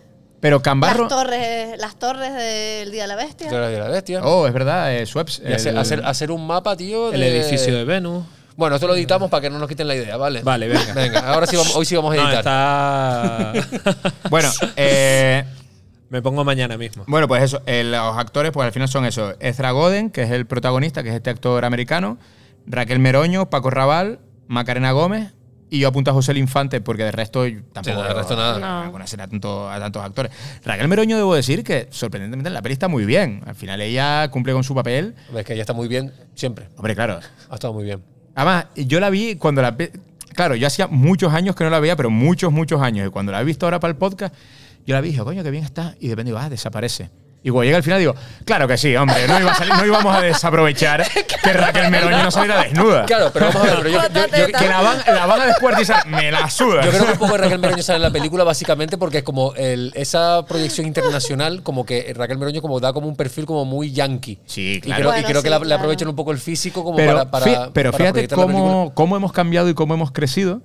Pero 0.41 0.63
Cambarro, 0.63 1.03
Las 1.05 1.09
torres, 1.11 1.79
las 1.79 1.97
torres 1.97 2.33
del 2.35 2.91
Día 2.91 3.03
de 3.03 3.09
la 3.09 3.17
Bestia. 3.17 3.51
De 3.51 3.59
la, 3.59 3.69
de 3.69 3.79
la 3.79 3.89
bestia. 3.89 4.21
oh, 4.25 4.47
es 4.47 4.53
verdad, 4.55 4.93
eh, 4.95 5.05
Y 5.05 5.53
hacer, 5.53 5.73
el- 5.73 5.79
hacer, 5.79 6.03
hacer 6.05 6.31
un 6.31 6.47
mapa, 6.47 6.77
tío. 6.77 7.13
El 7.13 7.21
de- 7.21 7.41
edificio 7.41 7.77
de 7.77 7.85
Venus. 7.85 8.25
Bueno, 8.57 8.75
esto 8.77 8.87
lo 8.87 8.95
editamos 8.95 9.31
para 9.31 9.43
que 9.43 9.51
no 9.51 9.59
nos 9.59 9.69
quiten 9.69 9.87
la 9.89 9.95
idea, 9.95 10.17
¿vale? 10.17 10.43
Vale, 10.43 10.69
venga. 10.69 10.93
Venga, 10.95 11.33
ahora 11.33 11.47
sí 11.47 11.57
vamos, 11.57 11.75
hoy 11.77 11.85
sí 11.87 11.95
vamos 11.97 12.13
a 12.13 12.17
No, 12.17 12.23
editar. 12.31 12.39
está. 12.39 13.53
Bueno, 14.31 14.51
eh, 14.77 15.45
Me 16.11 16.21
pongo 16.23 16.45
mañana 16.45 16.77
mismo. 16.77 17.05
Bueno, 17.07 17.29
pues 17.29 17.43
eso, 17.43 17.63
eh, 17.67 17.85
los 17.85 18.17
actores, 18.19 18.51
pues 18.53 18.67
al 18.67 18.73
final 18.73 18.89
son 18.89 19.05
eso. 19.07 19.35
Ezra 19.41 19.71
Goden, 19.71 20.11
que 20.11 20.23
es 20.23 20.31
el 20.31 20.47
protagonista, 20.47 21.03
que 21.03 21.11
es 21.11 21.15
este 21.15 21.31
actor 21.31 21.65
americano, 21.65 22.19
Raquel 22.67 22.99
Meroño, 22.99 23.49
Paco 23.49 23.71
Raval, 23.71 24.21
Macarena 24.47 24.93
Gómez, 24.93 25.33
y 25.71 25.79
yo 25.79 25.89
apunto 25.89 26.11
a 26.11 26.15
José 26.15 26.33
el 26.33 26.39
Infante, 26.39 26.81
porque 26.81 27.05
de 27.05 27.13
resto 27.13 27.45
tampoco 27.73 28.03
Sí, 28.03 28.09
de 28.09 28.15
resto 28.15 28.37
nada. 28.37 28.59
no 28.59 28.89
a 28.89 28.93
conocer 28.93 29.21
a, 29.21 29.29
tanto- 29.29 29.71
a 29.71 29.79
tantos 29.79 30.05
actores. 30.05 30.33
Raquel 30.65 30.89
Meroño, 30.89 31.17
debo 31.17 31.35
decir 31.35 31.63
que 31.65 31.87
sorprendentemente 31.91 32.49
en 32.49 32.55
la 32.55 32.63
peli 32.63 32.73
está 32.73 32.89
muy 32.89 33.05
bien. 33.05 33.43
Al 33.47 33.55
final 33.55 33.81
ella 33.81 34.29
cumple 34.31 34.53
con 34.53 34.65
su 34.65 34.75
papel. 34.75 35.15
Es 35.35 35.45
que 35.45 35.53
ella 35.55 35.63
está 35.63 35.73
muy 35.73 35.89
bien 35.89 36.13
siempre. 36.35 36.69
Hombre, 36.77 36.95
claro. 36.95 37.21
Ha 37.49 37.55
estado 37.55 37.73
muy 37.73 37.85
bien. 37.85 38.03
Además, 38.35 38.67
yo 38.77 39.01
la 39.01 39.11
vi 39.11 39.37
cuando 39.37 39.63
la... 39.63 39.77
Claro, 40.35 40.55
yo 40.55 40.67
hacía 40.67 40.87
muchos 40.87 41.33
años 41.35 41.55
que 41.57 41.65
no 41.65 41.71
la 41.71 41.81
veía, 41.81 41.97
pero 41.97 42.11
muchos, 42.11 42.53
muchos 42.53 42.81
años. 42.81 43.07
Y 43.09 43.11
cuando 43.11 43.33
la 43.33 43.41
he 43.41 43.45
visto 43.45 43.67
ahora 43.67 43.81
para 43.81 43.91
el 43.91 43.97
podcast, 43.97 44.35
yo 44.87 44.95
la 44.95 45.01
vi 45.01 45.09
y 45.09 45.11
dije, 45.13 45.25
coño, 45.25 45.43
qué 45.43 45.51
bien 45.51 45.65
está. 45.65 45.95
Y 46.01 46.07
de 46.09 46.13
repente 46.15 46.31
digo, 46.31 46.39
ah, 46.39 46.49
desaparece. 46.49 47.11
Y 47.43 47.49
cuando 47.49 47.65
llega 47.65 47.79
al 47.79 47.83
final 47.83 47.99
digo, 48.01 48.15
claro 48.45 48.69
que 48.69 48.77
sí, 48.77 48.95
hombre, 48.97 49.27
no, 49.27 49.41
iba 49.41 49.53
a 49.53 49.55
salir- 49.55 49.75
no 49.75 49.87
íbamos 49.87 50.15
a 50.15 50.21
desaprovechar 50.23 51.07
que 51.43 51.53
Raquel 51.55 51.91
Meroño 51.91 52.23
no 52.23 52.31
saliera 52.31 52.63
desnuda. 52.65 53.07
Claro, 53.07 53.31
pero 53.33 53.47
vamos 53.47 53.63
a 53.63 53.65
ver. 53.65 53.77
Pero 53.79 53.89
yo, 53.89 54.03
yo- 54.13 54.47
yo- 54.47 54.59
Que 54.59 54.69
la 54.69 54.81
van, 54.83 54.99
la 55.07 55.25
van 55.27 55.41
a 55.41 55.47
descuartizar, 55.47 56.07
me 56.07 56.31
la 56.31 56.51
suda. 56.51 56.83
Yo 56.85 56.91
creo 56.91 57.07
que 57.07 57.13
un 57.13 57.19
poco 57.19 57.39
Raquel 57.39 57.59
Meroño 57.59 57.83
sale 57.83 57.97
en 57.97 58.03
la 58.03 58.11
película 58.11 58.45
básicamente 58.45 58.99
porque 58.99 59.19
es 59.19 59.25
como 59.25 59.55
el, 59.55 59.91
esa 59.95 60.45
proyección 60.47 60.87
internacional, 60.87 61.63
como 61.63 61.87
que 61.87 62.13
Raquel 62.15 62.37
Meroño 62.37 62.61
como 62.61 62.79
da 62.79 62.93
como 62.93 63.09
un 63.09 63.17
perfil 63.17 63.47
como 63.47 63.65
muy 63.65 63.91
yankee. 63.91 64.39
Sí, 64.45 64.75
Y 64.77 64.81
claro. 64.83 65.01
creo, 65.01 65.09
y 65.09 65.13
Bueno, 65.23 65.29
creo 65.29 65.43
que 65.43 65.49
sí, 65.49 65.51
la- 65.51 65.59
le 65.61 65.65
claro. 65.65 65.79
aprovechan 65.81 66.09
un 66.09 66.17
poco 66.17 66.33
el 66.33 66.39
físico 66.39 66.85
como 66.85 66.97
pero, 66.97 67.15
para, 67.15 67.31
para- 67.31 67.71
pero 67.73 67.91
para 67.93 68.05
fíjate 68.13 68.29
la 68.29 68.37
cómo, 68.37 68.93
cómo 68.95 69.17
hemos 69.17 69.33
cambiado 69.33 69.71
y 69.71 69.75
cómo 69.75 69.95
hemos 69.95 70.11
crecido, 70.13 70.61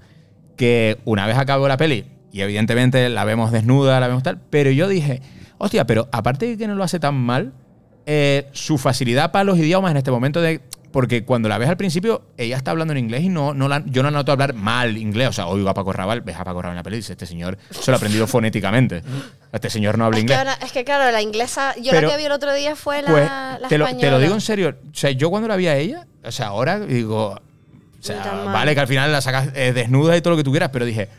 que 0.58 0.98
una 1.06 1.26
vez 1.26 1.38
acabó 1.38 1.70
la 1.70 1.78
peli, 1.78 2.06
y 2.34 2.42
evidentemente 2.42 3.08
la 3.08 3.24
vemos 3.24 3.54
desnuda, 3.54 3.98
la 4.02 4.08
vemos 4.08 4.24
tal, 4.24 4.40
pero 4.50 4.72
yo 4.72 4.90
dije, 4.90 5.22
hostia, 5.66 5.86
pero 5.86 6.08
aparte 6.12 6.48
de 6.48 6.58
que 6.58 6.68
no 6.68 6.76
lo 6.76 6.84
hace 6.84 7.00
tan 7.00 7.16
mal, 7.16 7.54
eh, 8.06 8.48
su 8.54 8.78
facilidad 8.78 9.32
para 9.32 9.44
los 9.44 9.58
idiomas 9.58 9.92
en 9.92 9.98
este 9.98 10.12
momento 10.12 10.42
de... 10.42 10.62
Porque 10.92 11.26
cuando 11.26 11.50
la 11.50 11.58
ves 11.58 11.68
al 11.68 11.76
principio, 11.76 12.22
ella 12.38 12.56
está 12.56 12.72
hablando 12.72 12.94
en 12.94 13.00
inglés 13.00 13.22
y 13.24 13.28
no, 13.28 13.54
no 13.54 13.68
la- 13.68 13.84
yo 13.86 14.02
no 14.02 14.10
la 14.12 14.20
noto 14.20 14.32
hablar 14.32 14.54
mal 14.54 14.96
inglés. 14.96 15.28
O 15.28 15.34
sea, 15.34 15.48
oigo 15.48 15.68
a 15.68 15.74
Paco 15.74 15.92
Raval, 15.92 16.22
ves 16.22 16.38
a 16.38 16.46
Paco 16.46 16.62
Raval 16.62 16.72
en 16.72 16.78
la 16.78 16.84
peli 16.84 16.96
y 16.96 17.00
dices, 17.00 17.10
este 17.12 17.26
señor 17.26 17.58
se 17.70 17.92
lo 17.92 17.96
ha 17.96 17.98
aprendido 17.98 18.28
fonéticamente. 18.28 19.04
Este 19.52 19.70
señor 19.70 19.98
no 19.98 20.06
habla 20.06 20.20
Es 20.20 20.22
que, 20.24 20.32
inglés. 20.32 20.38
ahora- 20.38 20.58
es 20.66 20.72
que 20.72 20.86
claro, 20.86 21.12
la 21.12 21.22
inglesa, 21.22 21.76
yo 21.82 21.92
Pero- 21.92 22.08
la 22.08 22.14
que 22.14 22.18
vi 22.20 22.26
el 22.28 22.32
otro 22.32 22.54
día 22.54 22.78
fue 22.78 23.02
la, 23.02 23.10
Pues 23.12 23.26
la 23.26 23.68
te, 23.68 23.78
lo, 23.78 23.86
te 23.88 23.92
lo 23.92 23.98
española. 23.98 24.20
digo 24.20 24.34
en 24.36 24.42
serio. 24.42 24.70
O 24.90 24.96
sea, 24.96 25.12
yo 25.12 25.30
cuando 25.30 25.50
la 25.50 25.58
vi 25.58 25.68
a 25.68 25.76
ella, 25.76 26.08
o 26.24 26.32
sea, 26.32 26.48
ahora 26.48 26.80
digo, 26.80 27.32
o 27.32 27.42
sea, 28.00 28.44
vale 28.46 28.74
que 28.74 28.80
al 28.80 28.88
final 28.88 29.12
la 29.12 29.20
sacas 29.20 29.50
eh, 29.54 29.74
desnuda 29.74 30.16
y 30.16 30.22
todo 30.22 30.32
lo 30.32 30.38
que 30.38 30.46
tú 30.46 30.52
quieras, 30.52 30.70
pero 30.72 30.86
dije, 30.86 31.10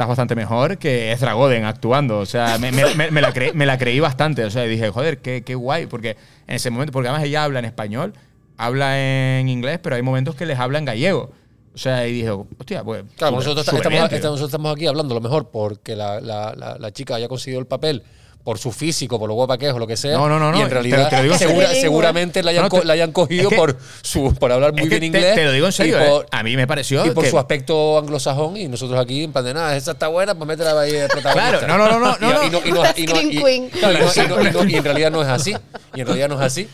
estás 0.00 0.08
bastante 0.08 0.34
mejor 0.34 0.78
que 0.78 1.12
Ezra 1.12 1.34
Goden 1.34 1.64
actuando. 1.66 2.20
O 2.20 2.24
sea, 2.26 2.56
me, 2.58 2.72
me- 2.72 2.94
me- 2.94 3.10
me 3.10 3.20
la, 3.20 3.34
creí, 3.34 3.52
me 3.52 3.66
la 3.66 3.76
creí 3.76 4.00
bastante. 4.00 4.42
O 4.44 4.50
sea, 4.50 4.62
dije, 4.62 4.88
joder, 4.88 5.18
qué, 5.18 5.42
qué 5.44 5.54
guay. 5.54 5.84
Porque 5.84 6.16
en 6.46 6.54
ese 6.56 6.70
momento, 6.70 6.90
porque 6.90 7.08
además 7.10 7.26
ella 7.26 7.44
habla 7.44 7.58
en 7.58 7.66
español, 7.66 8.14
habla 8.56 8.98
en 8.98 9.50
inglés, 9.50 9.78
pero 9.82 9.96
hay 9.96 10.02
momentos 10.02 10.34
que 10.36 10.46
les 10.46 10.58
habla 10.58 10.78
en 10.78 10.86
gallego. 10.86 11.32
O 11.74 11.78
sea, 11.78 12.06
y 12.06 12.12
dije, 12.12 12.30
hostia, 12.30 12.82
pues. 12.82 13.04
Claro, 13.18 13.36
nosotros, 13.36 13.60
estamos, 13.68 13.82
bien, 13.90 14.08
tío. 14.08 14.16
estamos- 14.16 14.40
nosotros 14.40 14.48
estamos 14.48 14.74
aquí 14.74 14.86
hablando 14.86 15.12
a 15.14 15.18
lo 15.18 15.20
mejor 15.20 15.50
porque 15.50 15.94
la, 15.94 16.18
la- 16.22 16.54
la- 16.56 16.78
la 16.78 16.92
chica 16.92 17.16
haya 17.16 17.28
conseguido 17.28 17.60
el 17.60 17.66
papel 17.66 18.02
por 18.44 18.58
su 18.58 18.72
físico, 18.72 19.18
por 19.18 19.28
lo 19.28 19.34
guapa 19.34 19.58
que 19.58 19.68
es 19.68 19.72
o 19.74 19.78
lo 19.78 19.86
que 19.86 19.96
sea. 19.96 20.16
No, 20.16 20.26
no, 20.28 20.38
no, 20.38 20.58
Y 20.58 20.62
en 20.62 20.70
realidad, 20.70 21.02
lo- 21.04 21.08
te 21.08 21.16
lo 21.16 21.22
digo 21.22 21.34
en 21.34 21.38
segura- 21.38 21.66
serio. 21.68 21.82
seguramente 21.82 22.42
la 22.42 22.50
hayan, 22.50 22.62
No, 22.64 22.68
co- 22.70 22.80
te- 22.80 22.86
la 22.86 22.92
hayan 22.94 23.12
cogido 23.12 23.42
es 23.42 23.48
que- 23.50 23.56
por, 23.56 23.76
su, 24.02 24.34
por 24.34 24.50
hablar 24.50 24.72
muy 24.72 24.82
Es 24.82 24.88
que 24.88 24.98
bien 24.98 25.04
inglés. 25.14 25.34
Te, 25.34 25.44
lo 25.44 25.52
digo 25.52 25.66
en 25.66 25.72
serio, 25.72 25.98
y 25.98 26.02
eh. 26.02 26.08
por, 26.08 26.26
a 26.30 26.42
mí 26.42 26.56
me 26.56 26.66
pareció 26.66 27.04
y 27.04 27.10
por 27.10 27.24
que- 27.24 27.30
su 27.30 27.38
aspecto 27.38 27.98
anglosajón. 27.98 28.56
Y 28.56 28.66
nosotros 28.68 28.98
aquí, 28.98 29.24
en 29.24 29.32
plan 29.32 29.44
de 29.44 29.52
nada, 29.54 29.76
esa 29.76 29.92
está 29.92 30.08
buena, 30.08 30.34
pues 30.34 30.48
métela 30.48 30.80
ahí 30.80 30.92
de 30.92 31.08
protagonista. 31.08 31.58
Claro, 31.60 31.66
no, 31.66 31.76
no, 31.78 31.98
no, 32.00 32.16
no, 32.18 32.44
Y- 32.46 32.50
no, 32.70 34.64
y 34.68 34.74
en 34.76 34.84
realidad 34.84 35.10
no 35.10 35.22
es 35.22 35.28
así. 35.28 35.54
Y 35.94 36.00
en 36.00 36.06
realidad 36.06 36.28
no 36.28 36.34
es 36.36 36.40
así. 36.40 36.68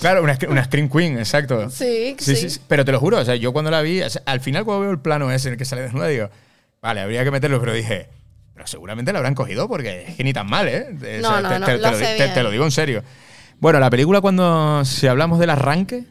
Claro, 0.00 0.22
una, 0.22 0.38
una 0.48 0.64
Scream 0.64 0.88
Queen, 0.88 1.18
exacto. 1.18 1.70
Sí, 1.70 2.14
sí. 2.20 2.46
Pero 2.68 2.84
te 2.84 2.92
lo 2.92 3.00
juro, 3.00 3.18
o 3.18 3.24
sea, 3.24 3.34
yo 3.34 3.52
cuando 3.52 3.70
la 3.72 3.82
vi, 3.82 4.00
o 4.02 4.08
sea, 4.08 4.22
al 4.26 4.40
final 4.40 4.64
cuando 4.64 4.82
veo 4.82 4.90
el 4.92 5.00
plano 5.00 5.32
ese 5.32 5.48
en 5.48 5.54
el 5.54 5.58
que 5.58 5.64
sale 5.64 5.82
desnuda, 5.82 6.06
digo, 6.06 6.30
vale, 6.80 7.00
habría 7.00 7.24
que 7.24 7.32
meterlo, 7.32 7.58
pero 7.58 7.72
dije, 7.72 8.08
pero 8.58 8.66
seguramente 8.66 9.12
la 9.12 9.20
habrán 9.20 9.36
cogido 9.36 9.68
porque 9.68 10.06
es 10.08 10.16
que 10.16 10.24
ni 10.24 10.32
tan 10.32 10.48
mal, 10.48 10.66
¿eh? 10.66 10.88
O 10.90 11.22
No, 11.22 11.40
no, 11.40 11.48
te, 11.48 11.58
no, 11.60 11.66
te- 11.66 11.72
te 11.76 11.78
lo 11.78 11.90
lo, 11.92 11.96
sé 11.96 12.00
di- 12.00 12.06
te- 12.18 12.24
bien. 12.24 12.34
te 12.34 12.42
lo 12.42 12.50
digo 12.50 12.64
en 12.64 12.72
serio. 12.72 13.04
Bueno, 13.60 13.78
la 13.78 13.88
película 13.88 14.20
cuando, 14.20 14.84
si 14.84 15.06
hablamos 15.06 15.38
del 15.38 15.50
arranque, 15.50 16.06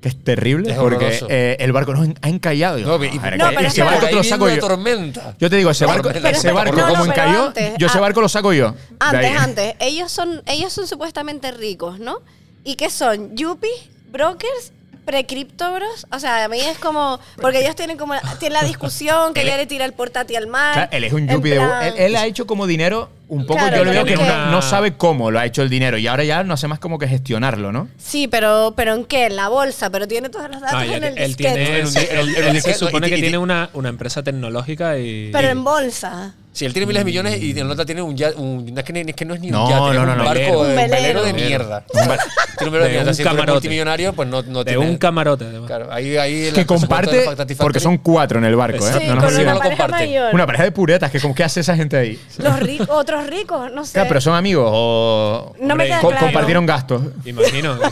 que 0.00 0.08
es 0.08 0.22
terrible, 0.22 0.70
Es 0.70 0.76
porque 0.78 1.18
eh, 1.28 1.56
el 1.58 1.72
barco 1.72 1.92
nos 1.94 2.08
ha 2.22 2.28
encallado. 2.28 2.76
Digo, 2.76 2.96
No, 2.96 3.04
y- 3.04 3.08
"Joder, 3.18 3.38
No, 3.38 3.48
que- 3.50 3.56
pero 3.56 3.68
ese 3.68 3.80
espera. 3.80 3.90
barco 3.90 4.06
te 4.06 4.14
lo 4.14 4.22
saco 4.22 4.46
yo. 4.46 4.52
una 4.52 4.60
tormenta. 4.60 5.34
Yo 5.40 5.50
te 5.50 5.56
digo, 5.56 5.70
ese 5.70 5.84
barco, 5.84 6.10
Pero 6.12 6.28
ese 6.28 6.52
barco 6.52 6.76
no, 6.76 6.88
como 6.90 7.04
encalló, 7.06 7.46
antes, 7.46 7.74
yo 7.76 7.86
ese 7.88 7.98
barco 7.98 8.20
lo 8.20 8.28
saco 8.28 8.52
yo. 8.52 8.72
Antes, 9.00 9.36
antes. 9.36 9.74
Ellos 9.80 10.12
son, 10.12 10.42
ellos 10.46 10.72
son 10.72 10.86
supuestamente 10.86 11.50
ricos, 11.50 11.98
¿no? 11.98 12.18
¿Y 12.62 12.76
qué 12.76 12.88
son? 12.88 13.34
¿Yuppies? 13.36 13.90
¿Brokers? 14.12 14.72
¿Precriptobros? 15.04 16.06
O 16.12 16.18
sea, 16.18 16.44
a 16.44 16.48
mí 16.48 16.58
es 16.60 16.78
como... 16.78 17.18
Porque 17.40 17.60
ellos 17.60 17.76
tienen 17.76 17.96
como... 17.96 18.14
Tienen 18.38 18.58
la 18.60 18.64
discusión 18.68 19.32
que 19.34 19.42
Él- 19.42 19.46
le 19.48 19.66
tira 19.66 19.84
el 19.84 19.92
portátil 19.92 20.36
al 20.36 20.46
mar. 20.46 20.72
Claro, 20.74 20.88
él 20.92 21.04
es 21.04 21.12
un 21.12 21.28
yuppie 21.28 21.54
de... 21.54 21.88
Él, 21.88 21.94
él 21.96 22.16
ha 22.16 22.26
hecho 22.26 22.46
como 22.46 22.66
dinero 22.66 23.10
un 23.28 23.46
poco, 23.46 23.58
Claro, 23.58 23.78
yo 23.78 23.84
le 23.84 23.90
veo 23.92 24.04
que 24.04 24.14
que- 24.14 24.22
no, 24.22 24.50
no 24.50 24.62
sabe 24.62 24.96
cómo 24.96 25.30
lo 25.30 25.38
ha 25.40 25.46
hecho 25.46 25.62
el 25.62 25.70
dinero 25.70 25.96
y 25.98 26.06
ahora 26.06 26.24
ya 26.24 26.42
no 26.44 26.54
hace 26.54 26.68
más 26.68 26.78
como 26.78 26.98
que 26.98 27.08
gestionarlo, 27.08 27.72
¿no? 27.72 27.88
Sí, 27.96 28.28
pero, 28.28 28.74
pero 28.76 28.94
¿en 28.94 29.04
qué? 29.06 29.26
En 29.26 29.36
la 29.36 29.48
bolsa, 29.48 29.88
pero 29.90 30.06
tiene 30.06 30.28
todos 30.28 30.50
los 30.50 30.60
datos 30.60 30.78
Ah, 30.80 30.84
en 30.86 31.04
el 31.04 31.18
él 31.18 31.28
disquete. 31.28 31.54
tiene, 31.54 31.80
un 31.80 32.36
él 32.56 32.62
se 32.62 32.74
supone 32.74 33.06
y- 33.06 33.10
que 33.10 33.16
tiene 33.16 33.38
una, 33.38 33.70
una 33.72 33.88
empresa 33.88 34.22
tecnológica 34.22 34.98
y. 34.98 35.30
Pero 35.32 35.48
en 35.48 35.64
bolsa. 35.64 36.34
Si 36.54 36.64
él 36.64 36.72
tiene 36.72 36.86
miles 36.86 37.00
de 37.00 37.04
millones 37.04 37.42
y 37.42 37.50
en 37.58 37.68
otra 37.68 37.84
tiene 37.84 38.00
un 38.00 38.16
yate, 38.16 38.36
un, 38.38 38.72
no 38.72 38.78
es 38.78 38.84
que, 38.86 38.92
ni- 38.92 39.00
es 39.00 39.16
que 39.16 39.24
no 39.24 39.34
es 39.34 39.40
ni 39.40 39.48
un 39.48 39.52
No, 39.54 39.68
yate, 39.68 39.80
no, 39.80 39.90
es 39.90 39.96
no, 40.06 40.12
un 40.12 40.24
barco, 40.24 40.60
un 40.60 40.66
Un 40.68 40.76
velero, 40.76 40.94
velero. 40.94 41.22
de 41.24 41.32
mierda. 41.32 41.84
Un 41.92 42.70
velero 42.70 42.84
de 42.84 42.88
De 42.88 42.88
mierda. 42.94 43.10
un 43.10 43.14
Si 43.16 43.22
eres 43.22 43.46
multimillonario, 43.48 44.12
pues 44.12 44.28
no, 44.28 44.40
no 44.42 44.62
de 44.62 44.70
tiene... 44.72 44.88
un 44.88 44.96
camarote, 44.96 45.44
además. 45.46 45.66
Claro, 45.66 45.92
ahí, 45.92 46.16
ahí 46.16 46.44
el 46.44 46.54
Que 46.54 46.64
comparte, 46.64 47.24
porque 47.58 47.80
son 47.80 47.98
cuatro 47.98 48.38
en 48.38 48.44
el 48.44 48.54
barco, 48.54 48.86
¿eh? 48.88 48.92
Sí, 49.00 49.06
No 49.08 49.16
nos 49.16 49.24
con 49.24 49.34
una 49.42 49.54
pareja 49.58 49.76
comparten. 49.82 50.08
mayor. 50.08 50.34
Una 50.34 50.46
pareja 50.46 50.62
de 50.64 50.70
puretas, 50.72 51.10
que 51.10 51.20
como 51.20 51.34
que 51.34 51.42
hace 51.42 51.58
esa 51.60 51.74
gente 51.76 51.96
ahí. 51.96 52.18
Los 52.38 52.60
ricos, 52.60 52.88
otros 52.88 53.26
ricos, 53.26 53.72
no 53.72 53.84
sé. 53.84 53.94
Claro, 53.94 54.08
pero 54.08 54.20
son 54.20 54.34
amigos 54.36 54.70
o 54.72 55.54
No 55.60 55.74
me 55.74 55.86
queda 55.86 56.00
co- 56.00 56.10
claro. 56.10 56.26
compartieron 56.26 56.64
gastos. 56.66 57.02
Imagino. 57.24 57.76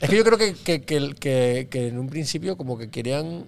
Es 0.00 0.10
que 0.10 0.16
yo 0.16 0.24
creo 0.24 0.36
que, 0.38 0.54
que, 0.54 0.82
que, 0.82 1.14
que- 1.18 1.68
que 1.70 1.88
en 1.88 1.98
un 1.98 2.08
principio 2.08 2.56
como 2.56 2.76
que 2.78 2.90
querían 2.90 3.44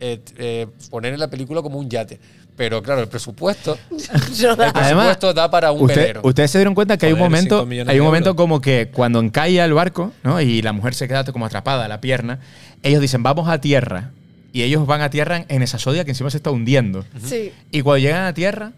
eh, 0.00 0.18
eh, 0.38 0.66
poner 0.90 1.12
en 1.12 1.20
la 1.20 1.28
película 1.28 1.60
como 1.62 1.78
un 1.78 1.88
yate. 1.90 2.18
Pero 2.56 2.82
claro, 2.82 3.00
el 3.00 3.08
presupuesto, 3.08 3.78
Yo- 4.36 4.52
el 4.52 4.60
Además, 4.60 4.72
presupuesto 4.74 5.32
da 5.34 5.50
para 5.50 5.72
un 5.72 5.82
Usted- 5.82 5.96
velero. 5.96 6.20
ustedes 6.24 6.50
se 6.50 6.58
dieron 6.58 6.74
cuenta 6.74 6.96
que 6.98 7.06
hay 7.06 7.12
un 7.12 7.18
momento, 7.18 7.66
hay 7.86 7.98
un 8.00 8.04
momento 8.06 8.36
como 8.36 8.60
que 8.60 8.90
cuando 8.92 9.18
encalla 9.20 9.64
el 9.64 9.72
barco, 9.72 10.12
¿no? 10.22 10.40
Y 10.40 10.60
la 10.62 10.72
mujer 10.72 10.94
se 10.94 11.08
queda 11.08 11.24
como 11.24 11.46
atrapada 11.46 11.84
a 11.86 11.88
la 11.88 12.00
pierna, 12.00 12.38
ellos 12.82 13.00
dicen, 13.00 13.22
vamos 13.22 13.48
a 13.48 13.60
tierra. 13.60 14.10
Y 14.52 14.62
ellos 14.62 14.84
van 14.84 15.00
a 15.00 15.10
tierra 15.10 15.44
en 15.48 15.62
esa 15.62 15.78
sodia 15.78 16.04
que 16.04 16.10
encima 16.10 16.28
se 16.28 16.38
está 16.38 16.50
hundiendo. 16.50 17.04
Sí. 17.24 17.52
Y 17.70 17.82
cuando 17.82 17.98
llegan 17.98 18.24
a 18.24 18.34
tierra, 18.34 18.72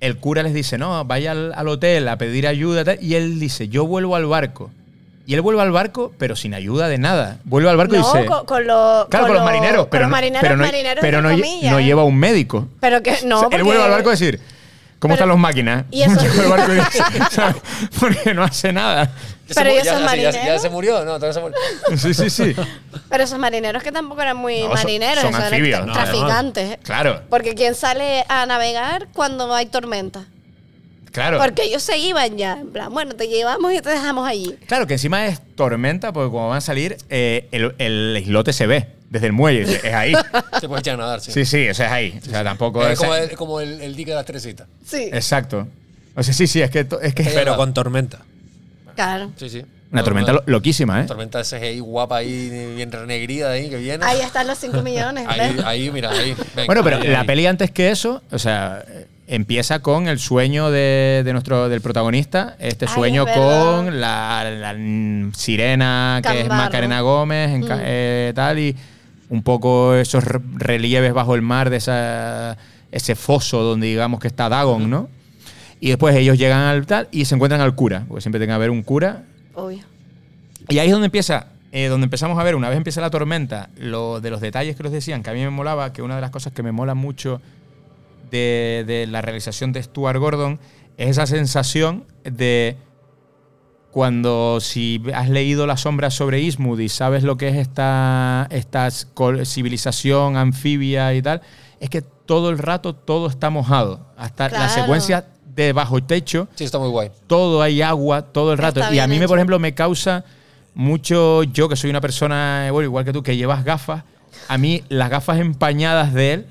el 0.00 0.16
cura 0.18 0.42
les 0.42 0.52
dice, 0.54 0.76
no, 0.76 1.04
vaya 1.04 1.30
al, 1.30 1.52
al 1.54 1.68
hotel 1.68 2.08
a 2.08 2.18
pedir 2.18 2.48
ayuda. 2.48 2.84
tal, 2.84 2.98
Y 3.00 3.14
él 3.14 3.38
dice, 3.38 3.68
yo 3.68 3.86
vuelvo 3.86 4.16
al 4.16 4.26
barco. 4.26 4.70
Y 5.26 5.32
él 5.34 5.40
vuelve 5.40 5.62
al 5.62 5.70
barco, 5.70 6.12
pero 6.18 6.36
sin 6.36 6.52
ayuda 6.54 6.88
de 6.88 6.98
nada. 6.98 7.38
Vuelve 7.44 7.70
al 7.70 7.76
barco 7.78 7.94
y 7.94 7.98
dice... 7.98 8.26
con, 8.26 8.44
con 8.44 8.66
los, 8.66 9.06
Claro, 9.08 9.26
con 9.26 9.34
los 9.36 9.44
marineros, 9.44 9.80
con 9.84 9.90
pero, 9.90 10.02
los 10.02 10.10
no- 10.10 10.16
marineros, 10.16 10.42
pero 10.42 10.56
no, 10.56 10.62
marineros 10.64 11.00
pero 11.00 11.22
no, 11.22 11.30
entre 11.30 11.44
lle- 11.46 11.50
comillas. 11.50 11.72
no 11.72 11.80
lleva 11.80 12.04
un 12.04 12.16
médico. 12.16 12.68
Pero 12.80 13.02
que 13.02 13.12
no, 13.24 13.36
O 13.36 13.38
sea, 13.40 13.44
porque... 13.46 13.56
él 13.56 13.62
vuelve 13.64 13.82
al 13.82 13.90
barco 13.90 14.08
a 14.10 14.12
decir, 14.12 14.38
¿cómo 14.98 15.14
Pero- 15.14 15.14
están 15.14 15.28
los 15.30 15.38
máquinas? 15.38 15.84
y 15.90 16.02
eso- 16.02 16.20
Llega 16.20 16.42
al 16.44 16.50
barco 16.50 16.72
y 16.72 16.76
dice, 16.76 17.02
¿sabes? 17.30 17.56
Porque 17.98 18.34
no 18.34 18.44
hace 18.44 18.72
nada. 18.72 19.04
Ya 19.46 19.54
se 19.54 19.54
pero 19.60 19.70
ellos 19.70 19.84
ya- 19.84 19.92
son 19.92 20.00
ya- 20.00 20.06
marineros. 20.06 20.62
se 20.62 20.68
murió, 20.70 21.04
no, 21.06 21.32
se 21.32 21.40
murió. 21.40 21.56
Sí, 21.96 22.12
sí, 22.14 22.28
sí. 22.30 22.56
Pero 23.08 23.24
esos 23.24 23.38
marineros 23.38 23.82
que 23.82 23.92
tampoco 23.92 24.20
eran 24.20 24.36
muy 24.36 24.60
No, 24.60 24.70
marineros, 24.70 25.20
son 25.22 25.30
esos 25.30 25.40
eran 25.40 25.52
anfibios, 25.54 25.80
tra- 25.80 25.86
no, 25.86 25.92
traficantes. 25.94 26.78
Claro, 26.82 27.22
Porque 27.30 27.54
¿quién 27.54 27.74
sale 27.74 28.24
a 28.28 28.44
navegar 28.46 29.08
cuando 29.14 29.54
hay 29.54 29.66
tormenta? 29.66 30.24
Claro. 31.14 31.38
Porque 31.38 31.62
ellos 31.62 31.82
se 31.82 31.96
iban 31.96 32.36
ya, 32.36 32.58
en 32.60 32.68
plan, 32.70 32.92
bueno, 32.92 33.14
te 33.16 33.26
llevamos 33.28 33.72
y 33.72 33.80
te 33.80 33.88
dejamos 33.88 34.28
allí. 34.28 34.54
Claro, 34.66 34.86
que 34.86 34.92
encima 34.94 35.26
es 35.26 35.40
tormenta, 35.56 36.12
porque 36.12 36.30
cuando 36.30 36.50
van 36.50 36.58
a 36.58 36.60
salir, 36.60 36.98
eh, 37.08 37.48
el, 37.52 37.74
el 37.78 38.18
islote 38.22 38.52
se 38.52 38.66
ve 38.66 38.88
desde 39.08 39.28
el 39.28 39.32
muelle. 39.32 39.62
Es 39.62 39.84
ahí. 39.94 40.12
Se 40.60 40.68
puede 40.68 40.80
echar 40.80 40.94
a 40.94 40.98
nadar, 40.98 41.20
sí. 41.20 41.32
Sí, 41.32 41.44
sí, 41.46 41.68
o 41.68 41.74
sea, 41.74 41.86
es 41.86 41.92
ahí. 41.92 42.20
O 42.26 42.30
sea, 42.30 42.44
tampoco 42.44 42.84
es 42.84 42.92
es. 42.92 42.98
como, 42.98 43.14
el, 43.14 43.30
como 43.36 43.60
el, 43.60 43.80
el 43.80 43.96
dique 43.96 44.10
de 44.10 44.16
las 44.16 44.26
Teresitas. 44.26 44.66
Sí, 44.84 45.08
Exacto. 45.12 45.66
O 46.16 46.22
sea, 46.22 46.34
sí, 46.34 46.46
sí, 46.46 46.60
es 46.60 46.70
que, 46.70 46.86
es 47.02 47.14
que 47.14 47.22
Pero 47.24 47.56
con 47.56 47.72
tormenta. 47.74 48.18
claro. 48.94 49.30
Sí, 49.36 49.48
sí. 49.48 49.62
una 49.92 50.02
tormenta 50.04 50.32
lo- 50.32 50.42
loquísima, 50.46 51.00
¿eh? 51.02 51.04
tormenta 51.06 51.42
de 51.42 51.44
CGI 51.44 51.80
guapa 51.80 52.16
ahí, 52.18 52.72
bien 52.76 52.90
renegrida 52.90 53.50
ahí, 53.50 53.68
que 53.70 53.76
viene. 53.76 54.04
Ahí 54.04 54.20
están 54.20 54.46
los 54.46 54.58
5 54.58 54.82
millones. 54.82 55.26
Ahí, 55.28 55.56
ahí, 55.64 55.90
mira, 55.90 56.10
ahí. 56.10 56.34
venga. 56.54 56.66
Bueno, 56.66 56.82
pero 56.84 56.96
Ahí, 56.98 57.08
la 57.08 57.20
ahí. 57.20 57.26
peli 57.26 57.46
antes 57.46 57.70
que 57.70 57.90
eso, 57.90 58.22
o 58.30 58.38
sea, 58.38 58.84
eh, 58.88 59.06
empieza 59.26 59.78
con 59.80 60.06
el 60.08 60.18
sueño 60.18 60.70
de, 60.70 61.22
de 61.24 61.32
nuestro 61.32 61.68
del 61.68 61.80
protagonista, 61.80 62.56
este 62.58 62.86
Ay, 62.86 62.94
sueño 62.94 63.26
es 63.26 63.34
con 63.36 64.00
la, 64.00 64.50
la, 64.50 64.74
sirena 65.34 66.20
que 66.22 66.42
es. 66.42 66.48
Macarena 66.48 67.00
Gómez, 67.00 67.50
en 67.50 67.60
Mm. 67.62 67.68
eh, 67.80 68.32
tal 68.34 68.58
y 68.58 68.76
un 69.30 69.42
poco 69.42 69.94
esos 69.94 70.22
re- 70.24 70.40
relieves 70.56 71.12
bajo 71.14 71.34
el 71.34 71.42
mar 71.42 71.70
de 71.70 71.78
esa 71.78 72.56
ese 72.92 73.16
foso 73.16 73.62
donde 73.62 73.86
digamos 73.88 74.20
que 74.20 74.28
está 74.28 74.48
Dagon, 74.48 74.88
¿no? 74.88 75.08
Y 75.80 75.88
después 75.88 76.14
ellos 76.14 76.38
llegan 76.38 76.60
al 76.60 76.86
tal 76.86 77.08
y 77.10 77.24
se 77.24 77.34
encuentran 77.34 77.60
al 77.60 77.74
cura, 77.74 78.04
porque 78.06 78.20
siempre 78.22 78.38
tiene 78.38 78.50
que 78.52 78.54
haber 78.54 78.70
un 78.70 78.82
cura 78.82 79.22
Obvio. 79.54 79.80
y 80.68 80.78
ahí 80.78 80.86
es 80.86 80.92
donde 80.92 81.06
empieza, 81.06 81.46
eh, 81.72 81.88
donde 81.88 82.04
empezamos 82.04 82.38
a 82.38 82.44
ver, 82.44 82.54
una 82.54 82.68
vez 82.68 82.76
empieza 82.76 83.00
la 83.00 83.10
tormenta, 83.10 83.68
lo 83.76 84.20
de 84.20 84.30
los 84.30 84.40
detalles 84.40 84.76
que 84.76 84.82
los 84.84 84.92
decían, 84.92 85.22
que 85.24 85.30
a 85.30 85.32
mí 85.32 85.40
me 85.40 85.50
molaba, 85.50 85.92
que 85.92 86.02
una 86.02 86.14
de 86.14 86.20
las 86.20 86.30
cosas 86.30 86.52
que 86.52 86.62
me 86.62 86.70
mola 86.70 86.94
mucho 86.94 87.40
de, 88.34 88.84
de 88.86 89.06
la 89.06 89.22
realización 89.22 89.72
de 89.72 89.82
Stuart 89.82 90.18
Gordon 90.18 90.58
es 90.96 91.10
esa 91.10 91.26
sensación 91.26 92.04
de 92.24 92.76
cuando 93.90 94.58
si 94.60 95.00
has 95.14 95.28
leído 95.28 95.66
Las 95.68 95.82
sombras 95.82 96.14
sobre 96.14 96.40
Ismud 96.40 96.80
y 96.80 96.88
sabes 96.88 97.22
lo 97.22 97.36
que 97.36 97.48
es 97.48 97.54
esta, 97.56 98.48
esta 98.50 98.90
civilización 99.44 100.36
anfibia 100.36 101.14
y 101.14 101.22
tal, 101.22 101.42
es 101.78 101.90
que 101.90 102.02
todo 102.02 102.50
el 102.50 102.58
rato 102.58 102.94
todo 102.94 103.28
está 103.28 103.50
mojado. 103.50 104.00
Hasta 104.16 104.44
la 104.44 104.50
Claro. 104.50 104.72
secuencia 104.74 105.26
de 105.54 105.72
bajo 105.72 106.02
techo 106.02 106.48
Sí, 106.56 106.64
está 106.64 106.78
muy 106.80 106.88
guay. 106.88 107.10
todo 107.28 107.62
hay 107.62 107.82
agua 107.82 108.22
todo 108.22 108.52
el 108.52 108.58
rato. 108.58 108.80
Y 108.92 108.98
a 108.98 109.06
mí, 109.06 109.18
me, 109.20 109.28
por 109.28 109.38
ejemplo, 109.38 109.60
me 109.60 109.74
causa 109.74 110.24
mucho, 110.74 111.44
yo 111.44 111.68
que 111.68 111.76
soy 111.76 111.90
una 111.90 112.00
persona, 112.00 112.68
bueno, 112.72 112.86
igual 112.86 113.04
que 113.04 113.12
tú, 113.12 113.22
que 113.22 113.36
llevas 113.36 113.62
gafas, 113.64 114.02
a 114.48 114.58
mí 114.58 114.82
las 114.88 115.08
gafas 115.08 115.38
empañadas 115.38 116.12
de 116.12 116.32
él, 116.32 116.46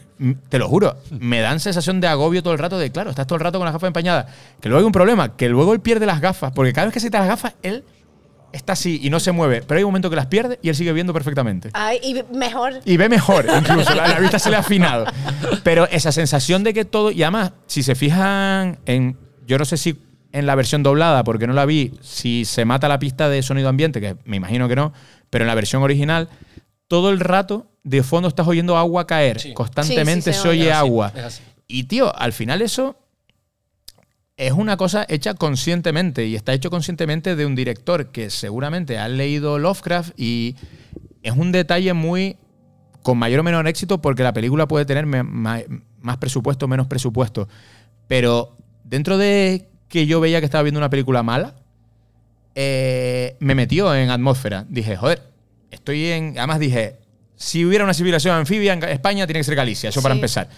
te 0.49 0.59
lo 0.59 0.67
juro, 0.67 0.97
me 1.11 1.41
dan 1.41 1.59
sensación 1.59 2.01
de 2.01 2.07
agobio 2.07 2.43
todo 2.43 2.53
el 2.53 2.59
rato 2.59 2.77
de, 2.77 2.91
claro, 2.91 3.09
estás 3.09 3.27
todo 3.27 3.37
el 3.37 3.43
rato 3.43 3.59
con 3.59 3.65
las 3.65 3.73
gafas 3.73 3.87
empañadas. 3.87 4.27
Que 4.61 4.69
luego 4.69 4.79
hay 4.79 4.85
un 4.85 4.91
problema, 4.91 5.35
que 5.35 5.49
luego 5.49 5.73
él 5.73 5.79
pierde 5.79 6.05
las 6.05 6.21
gafas, 6.21 6.51
porque 6.53 6.73
cada 6.73 6.85
vez 6.85 6.93
que 6.93 6.99
se 6.99 7.07
quita 7.07 7.19
las 7.19 7.27
gafas, 7.27 7.55
él 7.61 7.83
está 8.51 8.73
así 8.73 8.99
y 9.03 9.09
no 9.09 9.19
se 9.19 9.31
mueve, 9.31 9.63
pero 9.67 9.79
hay 9.79 9.83
un 9.83 9.89
momento 9.89 10.09
que 10.09 10.15
las 10.15 10.27
pierde 10.27 10.59
y 10.61 10.69
él 10.69 10.75
sigue 10.75 10.93
viendo 10.93 11.13
perfectamente. 11.13 11.69
Ay, 11.73 11.99
y 12.03 12.35
mejor. 12.35 12.79
Y 12.85 12.97
ve 12.97 13.09
mejor, 13.09 13.45
incluso 13.57 13.93
la, 13.95 14.07
la 14.07 14.19
vista 14.19 14.39
se 14.39 14.49
le 14.49 14.55
ha 14.55 14.59
afinado. 14.59 15.05
Pero 15.63 15.87
esa 15.89 16.11
sensación 16.11 16.63
de 16.63 16.73
que 16.73 16.85
todo. 16.85 17.11
Y 17.11 17.23
además, 17.23 17.53
si 17.67 17.83
se 17.83 17.95
fijan 17.95 18.79
en. 18.85 19.17
Yo 19.45 19.57
no 19.57 19.65
sé 19.65 19.75
si 19.75 19.99
en 20.33 20.47
la 20.47 20.55
versión 20.55 20.83
doblada, 20.83 21.23
porque 21.23 21.47
no 21.47 21.53
la 21.53 21.65
vi, 21.65 21.93
si 22.01 22.43
se 22.43 22.65
mata 22.65 22.87
la 22.87 22.99
pista 22.99 23.29
de 23.29 23.43
sonido 23.43 23.69
ambiente, 23.69 24.01
que 24.01 24.17
me 24.25 24.37
imagino 24.37 24.67
que 24.67 24.75
no, 24.75 24.91
pero 25.29 25.43
en 25.43 25.47
la 25.47 25.55
versión 25.55 25.83
original, 25.83 26.27
todo 26.93 27.09
el 27.09 27.19
rato 27.19 27.65
de 27.83 28.03
fondo 28.03 28.27
estás 28.27 28.47
oyendo 28.47 28.77
agua 28.77 29.07
caer. 29.07 29.39
Sí. 29.39 29.55
Constantemente 29.55 30.31
Sí, 30.31 30.37
sí, 30.37 30.37
se 30.37 30.41
se 30.43 30.47
oye 30.49 30.67
Es 30.69 30.75
agua. 30.75 31.11
así. 31.25 31.41
Y 31.67 31.85
tío, 31.85 32.15
al 32.15 32.33
final 32.33 32.61
eso 32.61 32.95
es 34.37 34.51
una 34.51 34.77
cosa 34.77 35.03
hecha 35.09 35.33
conscientemente 35.33 36.27
y 36.27 36.35
está 36.35 36.53
hecho 36.53 36.69
conscientemente 36.69 37.35
de 37.35 37.47
un 37.47 37.55
director 37.55 38.11
que 38.11 38.29
seguramente 38.29 38.99
ha 38.99 39.07
leído 39.07 39.57
Lovecraft 39.57 40.11
y 40.19 40.55
es 41.23 41.35
un 41.35 41.51
detalle 41.51 41.93
muy 41.93 42.37
con 43.01 43.17
mayor 43.17 43.39
o 43.39 43.43
menor 43.43 43.67
éxito 43.67 43.99
porque 43.99 44.21
la 44.21 44.33
película 44.33 44.67
puede 44.67 44.85
tener 44.85 45.07
más 45.07 46.17
presupuesto 46.19 46.65
o 46.65 46.67
menos 46.67 46.85
presupuesto. 46.85 47.47
Pero 48.07 48.55
dentro 48.83 49.17
de 49.17 49.67
que 49.87 50.05
yo 50.05 50.19
veía 50.19 50.41
que 50.41 50.45
estaba 50.45 50.61
viendo 50.61 50.79
una 50.79 50.91
película 50.91 51.23
mala, 51.23 51.55
eh, 52.53 53.35
me 53.39 53.55
metió 53.55 53.95
en 53.95 54.11
atmósfera. 54.11 54.67
Dije, 54.69 54.95
joder, 54.95 55.32
estoy 55.73 56.07
en... 56.07 56.37
Además 56.37 56.59
dije, 56.59 56.97
si 57.35 57.65
hubiera 57.65 57.83
una 57.83 57.93
civilización 57.93 58.35
anfibia 58.35 58.73
en 58.73 58.83
España, 58.83 59.25
tiene 59.27 59.39
que 59.39 59.43
ser 59.43 59.55
Galicia, 59.55 59.89
eso 59.89 60.01
para 60.01 60.15
empezar. 60.15 60.49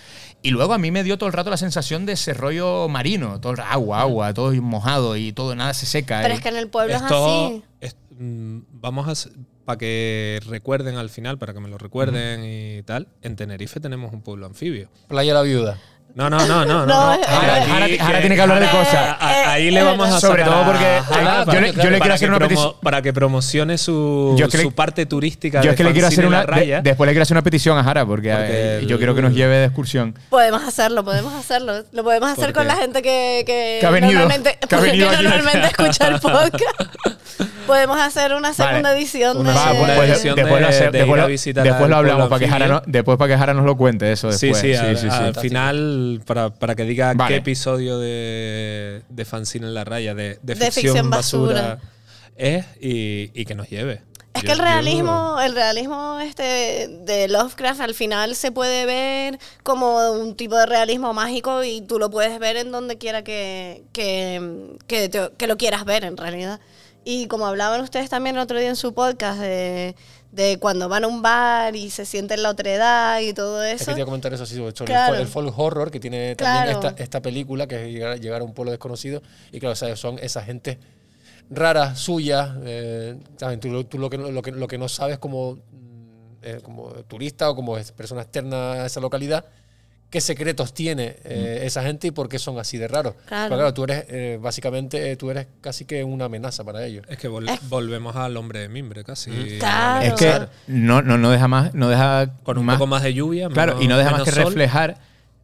Y 0.42 0.52
luego 0.52 0.74
a 0.74 0.78
mí 0.78 0.92
me 0.92 1.04
dio 1.04 1.18
todo 1.18 1.28
el 1.28 1.34
rato 1.34 1.50
la 1.50 1.58
sensación 1.58 2.06
de 2.06 2.14
ese 2.14 2.34
rollo 2.34 2.88
marino, 2.88 3.40
todo 3.42 3.54
el 3.54 3.60
agua, 3.62 4.02
agua, 4.02 4.34
todo 4.34 4.54
mojado 4.62 5.18
y 5.18 5.32
todo, 5.34 5.56
nada 5.56 5.74
se 5.74 5.86
seca. 5.88 6.20
Pero 6.22 6.34
y- 6.36 6.38
es 6.38 6.44
que 6.44 6.50
en 6.50 6.58
el 6.58 6.68
pueblo 6.70 6.94
es 6.96 7.02
así. 7.02 7.64
es- 7.82 7.96
mm, 8.20 8.60
vamos 8.74 9.08
a 9.08 9.30
para 9.66 9.80
que 9.80 10.40
recuerden 10.48 10.96
al 10.98 11.10
final, 11.10 11.40
para 11.40 11.52
que 11.54 11.60
me 11.60 11.68
lo 11.70 11.80
recuerden 11.80 12.42
y 12.46 12.84
tal. 12.84 13.08
En 13.24 13.36
Tenerife 13.36 13.80
tenemos 13.80 14.14
un 14.14 14.22
pueblo 14.22 14.46
anfibio. 14.46 14.90
Playa 15.08 15.34
La 15.34 15.42
Viuda. 15.42 15.80
No, 16.14 16.30
no, 16.30 16.38
no, 16.48 16.64
no. 16.66 16.86
No, 16.86 16.86
no. 16.86 17.14
eh, 17.14 17.20
Ahora, 17.28 17.56
Aquí 17.56 17.72
ahora- 17.72 17.88
que- 17.88 18.00
ahora 18.00 18.20
tiene 18.22 18.36
que 18.36 18.42
hablar 18.42 18.60
de 18.62 18.70
cosas. 18.70 18.96
a- 19.20 19.52
Ahí 19.52 19.70
le 19.70 19.84
vamos 19.84 20.10
a 20.10 20.20
Sobre 20.22 20.44
todo 20.44 20.64
porque 20.64 21.02
Jara 21.10 21.44
yo 21.46 21.60
le- 21.62 21.74
yo 21.74 21.90
le 21.90 22.00
quiero 22.00 22.14
hacer 22.14 22.30
una 22.30 22.40
petición. 22.40 22.74
Para 22.82 23.02
que 23.02 23.12
promocione 23.12 23.78
su, 23.78 24.34
Yo 24.38 24.46
es 24.46 24.52
que 24.52 24.58
le- 24.60 24.64
su 24.64 24.72
parte 24.74 25.06
turística 25.06 25.60
Yo 25.60 25.66
de 25.66 25.70
es 25.72 25.76
que 25.76 25.84
le 25.84 25.92
quiero 25.92 26.08
hacer 26.08 26.26
una. 26.26 26.40
la 26.40 26.46
raya. 26.46 26.78
de- 26.78 26.90
después 26.90 27.06
le 27.08 27.12
quiero 27.14 27.24
hacer 27.24 27.36
una 27.36 27.44
petición 27.44 27.78
a 27.78 27.84
Jara, 27.84 28.06
porque, 28.06 28.30
Porque 28.32 28.48
eh, 28.50 28.86
yo 28.88 28.98
quiero 28.98 29.14
que 29.14 29.22
nos 29.24 29.34
lleve 29.34 29.58
de 29.58 29.66
excursión. 29.66 30.18
Podemos 30.30 30.64
hacerlo, 30.64 31.04
podemos 31.04 31.34
hacerlo. 31.40 31.84
Lo 31.92 32.04
podemos 32.06 32.30
hacer 32.30 32.46
¿Por 32.46 32.54
con 32.54 32.64
qué? 32.64 32.68
la 32.70 32.76
gente 32.76 33.02
que, 33.02 33.44
que, 33.46 33.78
Que 33.82 33.86
ha 33.86 33.90
venido, 33.90 34.14
normalmente, 34.20 34.58
que 34.70 34.76
ha 34.76 34.80
venido 34.80 35.12
normalmente 35.22 35.68
escucha 35.68 36.08
el 36.08 36.20
podcast. 36.22 36.82
Podemos 37.66 38.00
hacer 38.00 38.34
una 38.34 38.54
segunda 38.54 38.82
Vale. 38.90 38.98
edición 39.00 39.38
Una 39.38 39.54
de... 39.54 39.60
Segunda 39.72 39.96
pues, 39.96 40.10
edición 40.10 40.36
después 40.36 40.62
lo 40.62 40.68
de- 40.68 40.92
después 40.92 41.22
lo- 41.22 41.28
visitar 41.28 41.64
después 41.64 41.84
al 41.84 41.90
lo 41.90 41.96
hablamos 41.98 42.30
para 42.30 42.40
que, 42.40 42.48
Jara 42.48 42.68
no- 42.68 42.82
después 42.86 43.18
para 43.18 43.34
que 43.34 43.38
Jara 43.40 43.54
nos 43.54 43.66
lo 43.66 43.76
cuente 43.78 44.12
eso 44.12 44.32
Sí, 44.32 44.48
después. 44.48 44.62
sí, 44.62 44.74
al, 44.74 44.98
sí, 44.98 45.10
sí. 45.10 45.16
al 45.16 45.36
final, 45.36 46.22
para, 46.26 46.50
para 46.54 46.76
que 46.76 46.84
diga 46.84 47.14
Vale. 47.16 47.34
qué 47.34 47.38
episodio 47.40 48.00
de, 48.00 49.02
de 49.10 49.26
Fanzine 49.26 49.68
en 49.68 49.74
la 49.74 49.84
raya, 49.84 50.14
de, 50.16 50.40
de 50.42 50.56
De 50.56 50.56
ficción, 50.56 50.74
ficción 50.94 51.10
basura, 51.10 51.54
basura. 51.62 51.80
es 52.36 52.66
y, 52.82 53.32
y 53.34 53.46
que 53.46 53.56
nos 53.56 53.70
lleve. 53.70 54.02
Es 54.34 54.42
Yo- 54.42 54.48
que 54.48 54.52
el 54.52 54.58
yo- 54.58 54.64
realismo, 54.66 55.38
el 55.42 55.56
realismo 55.56 56.20
este 56.22 56.90
de 56.90 57.30
Lovecraft 57.30 57.80
al 57.80 57.94
final 57.94 58.36
se 58.36 58.52
puede 58.52 58.86
ver 58.86 59.40
como 59.64 60.12
un 60.12 60.36
tipo 60.36 60.58
de 60.58 60.66
realismo 60.66 61.14
mágico 61.14 61.64
y 61.64 61.80
tú 61.80 62.00
lo 62.00 62.10
puedes 62.10 62.38
ver 62.38 62.58
en 62.58 62.70
donde 62.70 62.98
quiera 62.98 63.24
que, 63.24 63.84
que, 63.94 64.76
que, 64.88 65.08
te- 65.08 65.30
que 65.38 65.48
lo 65.48 65.56
quieras 65.56 65.86
ver 65.86 66.04
en 66.04 66.18
realidad. 66.18 66.60
Y 67.08 67.28
como 67.28 67.46
hablaban 67.46 67.80
ustedes 67.82 68.10
también 68.10 68.36
el 68.36 68.42
otro 68.42 68.58
día 68.60 68.68
en 68.68 68.76
su 68.76 68.94
podcast 68.96 69.40
de, 69.40 69.96
de 70.32 70.58
cuando 70.60 70.90
van 70.90 71.04
a 71.04 71.08
un 71.08 71.22
bar 71.22 71.76
y 71.76 71.92
se 71.92 72.04
sienten 72.04 72.42
la 72.42 72.50
otra 72.50 72.72
edad 72.74 73.20
y 73.20 73.32
todo 73.32 73.64
Es 73.64 73.78
que 73.78 73.84
eso. 73.84 73.92
quería 73.92 74.06
comentar 74.06 74.34
eso 74.34 74.42
así 74.44 74.56
sobre 74.56 74.74
Claro. 74.86 75.14
el, 75.16 75.22
el 75.22 75.28
folk 75.28 75.54
horror 75.58 75.92
que 75.92 76.00
tiene 76.00 76.36
también 76.36 76.64
Claro. 76.78 76.88
esta, 76.90 77.04
esta 77.04 77.22
película, 77.22 77.68
que 77.68 77.86
es 77.86 77.94
llegar, 77.94 78.20
llegar 78.20 78.42
a 78.42 78.44
un 78.44 78.54
pueblo 78.56 78.72
desconocido. 78.72 79.22
Y 79.52 79.60
claro, 79.60 79.74
o 79.74 79.76
sea, 79.76 79.96
son 79.96 80.18
esa 80.20 80.42
gente 80.42 80.80
rara, 81.52 81.96
suya. 81.96 82.58
eh. 82.64 83.16
Tú, 83.62 83.70
lo- 83.70 83.86
tú 83.86 84.00
lo, 84.00 84.10
que, 84.10 84.18
no- 84.18 84.32
lo, 84.32 84.42
que, 84.42 84.52
lo 84.52 84.68
que 84.68 84.80
no 84.80 84.90
sabes 84.90 85.20
como, 85.20 85.54
mm, 85.54 85.60
eh, 86.42 86.60
como 86.64 86.90
turista 87.08 87.52
o 87.52 87.56
como 87.56 87.78
persona 87.96 88.24
externa 88.24 88.74
a 88.84 88.86
esa 88.88 89.00
localidad, 89.00 89.46
qué 90.10 90.22
secretos 90.22 90.74
tiene 90.74 91.18
eh, 91.26 91.62
esa 91.64 91.84
gente 91.84 92.08
y 92.08 92.12
por 92.12 92.30
qué 92.30 92.40
son 92.40 92.58
así 92.58 92.78
de 92.78 92.88
raros. 92.88 93.16
Claro. 93.26 93.50
Pero 93.50 93.56
claro, 93.58 93.74
tú 93.74 93.84
eres, 93.84 94.06
eh, 94.08 94.40
básicamente, 94.42 95.12
eh, 95.12 95.18
tú 95.18 95.30
eres 95.32 95.48
casi 95.62 95.84
que 95.86 96.04
una 96.04 96.26
amenaza 96.26 96.64
para 96.64 96.86
ellos. 96.86 97.06
Es 97.10 97.18
que 97.18 97.30
vol- 97.30 97.50
volvemos 97.70 98.16
al 98.16 98.38
hombre 98.38 98.60
de 98.60 98.70
mimbre 98.70 99.04
casi. 99.04 99.32
Claro. 99.60 100.06
Es 100.06 100.14
que 100.14 100.48
no, 100.68 101.02
no, 101.02 101.18
no 101.18 101.30
deja 101.32 101.48
más, 101.48 101.74
no 101.74 101.90
deja 101.90 102.34
Con 102.44 102.58
un 102.58 102.66
más- 102.66 102.78
poco 102.78 102.88
más 102.88 103.04
de 103.04 103.14
lluvia. 103.14 103.50
Claro, 103.50 103.74
menos- 103.74 103.86
y 103.86 103.88
no 103.90 103.98
deja 103.98 104.12
más 104.12 104.24
que 104.24 104.32
sol. 104.32 104.46
reflejar 104.46 104.98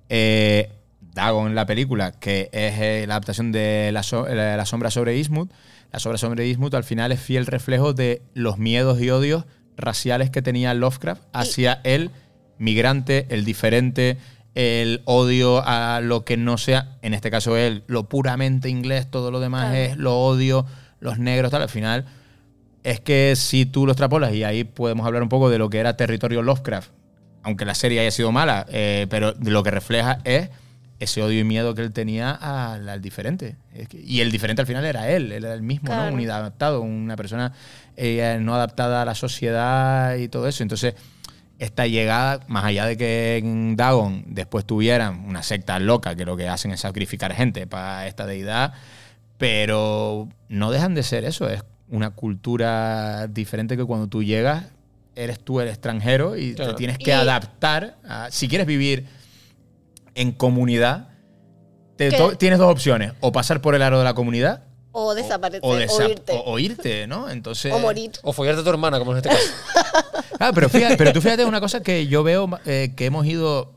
eh, 0.10 0.70
Dagon 1.14 1.48
en 1.48 1.56
la 1.56 1.66
película, 1.66 2.14
que 2.14 2.50
es 2.54 2.74
eh, 2.80 3.06
la 3.08 3.16
adaptación 3.16 3.52
de 3.52 3.90
la, 3.92 4.04
so- 4.04 4.28
la- 4.28 4.56
la 4.56 4.66
sombra 4.66 4.90
sobre 4.92 5.18
Eastwood. 5.18 5.50
La 5.92 6.00
sombra 6.00 6.18
sobre 6.18 6.46
Eastwood 6.48 6.74
al 6.76 6.86
final 6.86 7.12
es 7.12 7.20
fiel 7.20 7.46
reflejo 7.46 7.92
de 7.94 8.22
los 8.34 8.58
miedos 8.58 9.02
y 9.02 9.10
odios 9.10 9.44
raciales 9.76 10.30
que 10.30 10.42
tenía 10.42 10.74
Lovecraft 10.74 11.22
hacia 11.34 11.82
el 11.84 12.12
migrante, 12.58 13.26
el 13.30 13.44
diferente, 13.44 14.18
el 14.56 15.02
odio 15.06 15.64
a 15.66 16.02
lo 16.02 16.26
que 16.26 16.36
no 16.38 16.58
sea, 16.58 16.98
en 17.02 17.14
este 17.14 17.32
caso 17.32 17.56
él, 17.58 17.84
lo 17.88 18.10
puramente 18.10 18.68
inglés, 18.70 19.10
todo 19.10 19.32
lo 19.32 19.40
demás 19.40 19.70
Claro. 19.70 19.76
es 19.78 19.98
lo 19.98 20.18
odio, 20.20 20.66
los 21.00 21.20
negros, 21.20 21.52
tal. 21.52 21.62
Al 21.62 21.70
final 21.70 22.06
es 22.84 23.00
que 23.00 23.34
si 23.36 23.66
tú 23.66 23.86
lo 23.86 23.92
extrapolas, 23.94 24.34
y 24.34 24.44
ahí 24.44 24.64
podemos 24.64 25.06
hablar 25.08 25.24
un 25.24 25.30
poco 25.30 25.50
de 25.50 25.58
lo 25.58 25.70
que 25.70 25.78
era 25.80 25.96
territorio 25.96 26.42
Lovecraft, 26.42 26.90
aunque 27.44 27.64
la 27.66 27.76
serie 27.76 28.00
haya 28.02 28.12
sido 28.12 28.32
mala, 28.32 28.66
eh, 28.70 29.08
pero 29.10 29.34
lo 29.42 29.64
que 29.64 29.72
refleja 29.72 30.20
es 30.26 30.50
ese 31.00 31.24
odio 31.24 31.40
y 31.40 31.44
miedo 31.44 31.74
que 31.74 31.82
él 31.82 31.92
tenía 31.94 32.32
al, 32.32 32.88
al 32.88 33.02
diferente. 33.02 33.56
Es 33.74 33.88
que- 33.88 34.00
y 34.00 34.22
el 34.22 34.32
diferente 34.32 34.62
al 34.62 34.68
final 34.68 34.86
era 34.86 35.10
él, 35.10 35.32
él 35.32 35.44
era 35.46 35.54
el 35.56 35.64
mismo, 35.64 35.88
Claro. 35.88 36.10
¿no? 36.10 36.14
Un 36.16 36.22
inadaptado, 36.22 36.82
una 36.82 37.16
persona 37.16 37.54
eh, 37.98 38.38
no 38.40 38.54
adaptada 38.54 39.02
a 39.02 39.06
la 39.06 39.16
sociedad 39.16 40.16
y 40.18 40.28
todo 40.28 40.48
eso. 40.48 40.62
Entonces, 40.62 40.94
esta 41.62 41.86
llegada, 41.86 42.40
más 42.48 42.66
allá 42.66 42.86
de 42.88 42.98
que 42.98 43.38
en 43.38 43.76
Dagon 43.76 44.24
después 44.28 44.66
tuvieran 44.66 45.26
una 45.28 45.44
secta 45.44 45.78
loca 45.80 46.16
que 46.16 46.26
lo 46.26 46.36
que 46.36 46.50
hacen 46.50 46.72
es 46.72 46.80
sacrificar 46.82 47.34
gente 47.34 47.68
para 47.68 48.08
esta 48.08 48.26
deidad, 48.26 48.74
pero 49.38 50.28
no 50.50 50.72
dejan 50.72 50.96
de 50.96 51.04
ser 51.04 51.24
eso, 51.24 51.48
es 51.50 51.64
una 51.90 52.10
cultura 52.12 53.28
diferente 53.28 53.78
que 53.78 53.86
cuando 53.86 54.08
tú 54.08 54.24
llegas 54.24 54.66
eres 55.16 55.40
tú 55.40 55.60
el 55.60 55.68
extranjero 55.68 56.36
y 56.36 56.56
Claro. 56.56 56.72
te 56.72 56.78
tienes 56.78 56.98
que 56.98 57.12
Y- 57.12 57.14
adaptar. 57.14 57.98
a- 58.08 58.32
si 58.32 58.48
quieres 58.48 58.66
vivir 58.66 59.06
en 60.16 60.32
comunidad, 60.32 61.10
tienes 61.96 62.58
dos 62.58 62.72
opciones, 62.72 63.14
o 63.20 63.32
pasar 63.32 63.62
por 63.62 63.76
el 63.76 63.84
aro 63.84 64.00
de 64.00 64.04
la 64.06 64.16
comunidad 64.16 64.64
O 64.94 65.14
desaparecer, 65.14 65.62
o, 65.64 65.70
o, 65.70 65.78
desa- 65.80 66.10
irte. 66.10 66.32
o- 66.34 66.44
o 66.54 66.60
irte, 66.60 67.08
¿no? 67.08 67.30
Entonces, 67.30 67.72
o 67.74 67.80
morir. 67.80 68.12
O 68.24 68.34
follarte 68.34 68.62
a 68.62 68.64
tu 68.64 68.70
hermana, 68.70 69.00
como 69.00 69.12
en 69.12 69.18
este 69.18 69.30
caso. 69.30 69.42
Ah, 70.44 70.52
pero, 70.56 70.70
fíjate, 70.70 70.98
pero 70.98 71.14
tú 71.14 71.22
fíjate 71.22 71.46
una 71.46 71.60
cosa 71.62 71.84
que 71.84 72.08
yo 72.08 72.24
veo 72.24 72.50
eh, 72.66 72.94
que 72.96 73.06
hemos 73.06 73.28
ido 73.28 73.74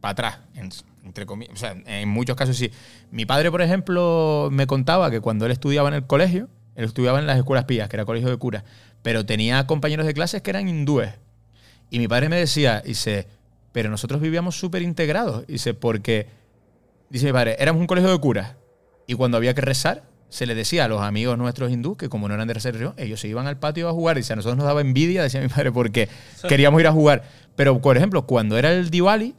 para 0.00 0.12
atrás, 0.12 0.38
en- 0.54 0.70
entre 1.04 1.26
comillas. 1.26 1.54
O 1.54 1.56
sea, 1.56 1.72
en 1.86 2.08
muchos 2.08 2.36
casos 2.36 2.56
sí. 2.56 2.70
Mi 3.10 3.26
padre, 3.26 3.50
por 3.50 3.60
ejemplo, 3.62 4.48
me 4.52 4.66
contaba 4.68 5.10
que 5.10 5.20
cuando 5.20 5.44
él 5.46 5.50
estudiaba 5.52 5.88
en 5.88 5.94
el 5.94 6.06
colegio, 6.06 6.48
él 6.76 6.84
estudiaba 6.84 7.18
en 7.18 7.26
las 7.26 7.36
escuelas 7.38 7.64
pías, 7.64 7.88
que 7.88 7.96
era 7.96 8.04
colegio 8.04 8.30
de 8.30 8.36
curas, 8.36 8.62
pero 9.02 9.26
tenía 9.26 9.66
compañeros 9.66 10.06
de 10.06 10.14
clases 10.14 10.40
que 10.40 10.50
eran 10.50 10.68
hindúes. 10.68 11.10
Y 11.90 11.98
mi 11.98 12.06
padre 12.06 12.28
me 12.28 12.36
decía, 12.36 12.80
dice, 12.80 13.26
pero 13.72 13.90
nosotros 13.90 14.20
vivíamos 14.20 14.56
súper 14.56 14.82
integrados. 14.82 15.44
Dice, 15.48 15.74
porque, 15.74 16.28
dice 17.10 17.26
mi 17.26 17.32
padre, 17.32 17.56
éramos 17.58 17.80
un 17.80 17.86
colegio 17.88 18.10
de 18.12 18.18
curas. 18.18 18.54
Y 19.08 19.14
cuando 19.14 19.36
había 19.36 19.52
que 19.54 19.62
rezar, 19.62 20.04
se 20.34 20.46
les 20.46 20.56
decía 20.56 20.84
a 20.86 20.88
los 20.88 21.00
amigos 21.00 21.38
nuestros 21.38 21.70
hindúes 21.70 21.96
que 21.96 22.08
como 22.08 22.26
no 22.26 22.34
eran 22.34 22.48
de 22.48 22.54
religión, 22.54 22.92
ellos 22.96 23.20
se 23.20 23.28
iban 23.28 23.46
al 23.46 23.56
patio 23.58 23.88
a 23.88 23.92
jugar. 23.92 24.16
Dice, 24.16 24.32
a 24.32 24.36
nosotros 24.36 24.56
nos 24.56 24.66
daba 24.66 24.80
envidia, 24.80 25.22
decía 25.22 25.40
mi 25.40 25.46
padre, 25.48 25.70
porque 25.70 26.08
queríamos 26.48 26.80
ir 26.80 26.88
a 26.88 26.92
jugar. 26.92 27.22
Pero, 27.54 27.80
por 27.80 27.96
ejemplo, 27.96 28.26
cuando 28.26 28.58
era 28.58 28.72
el 28.72 28.90
Diwali, 28.90 29.36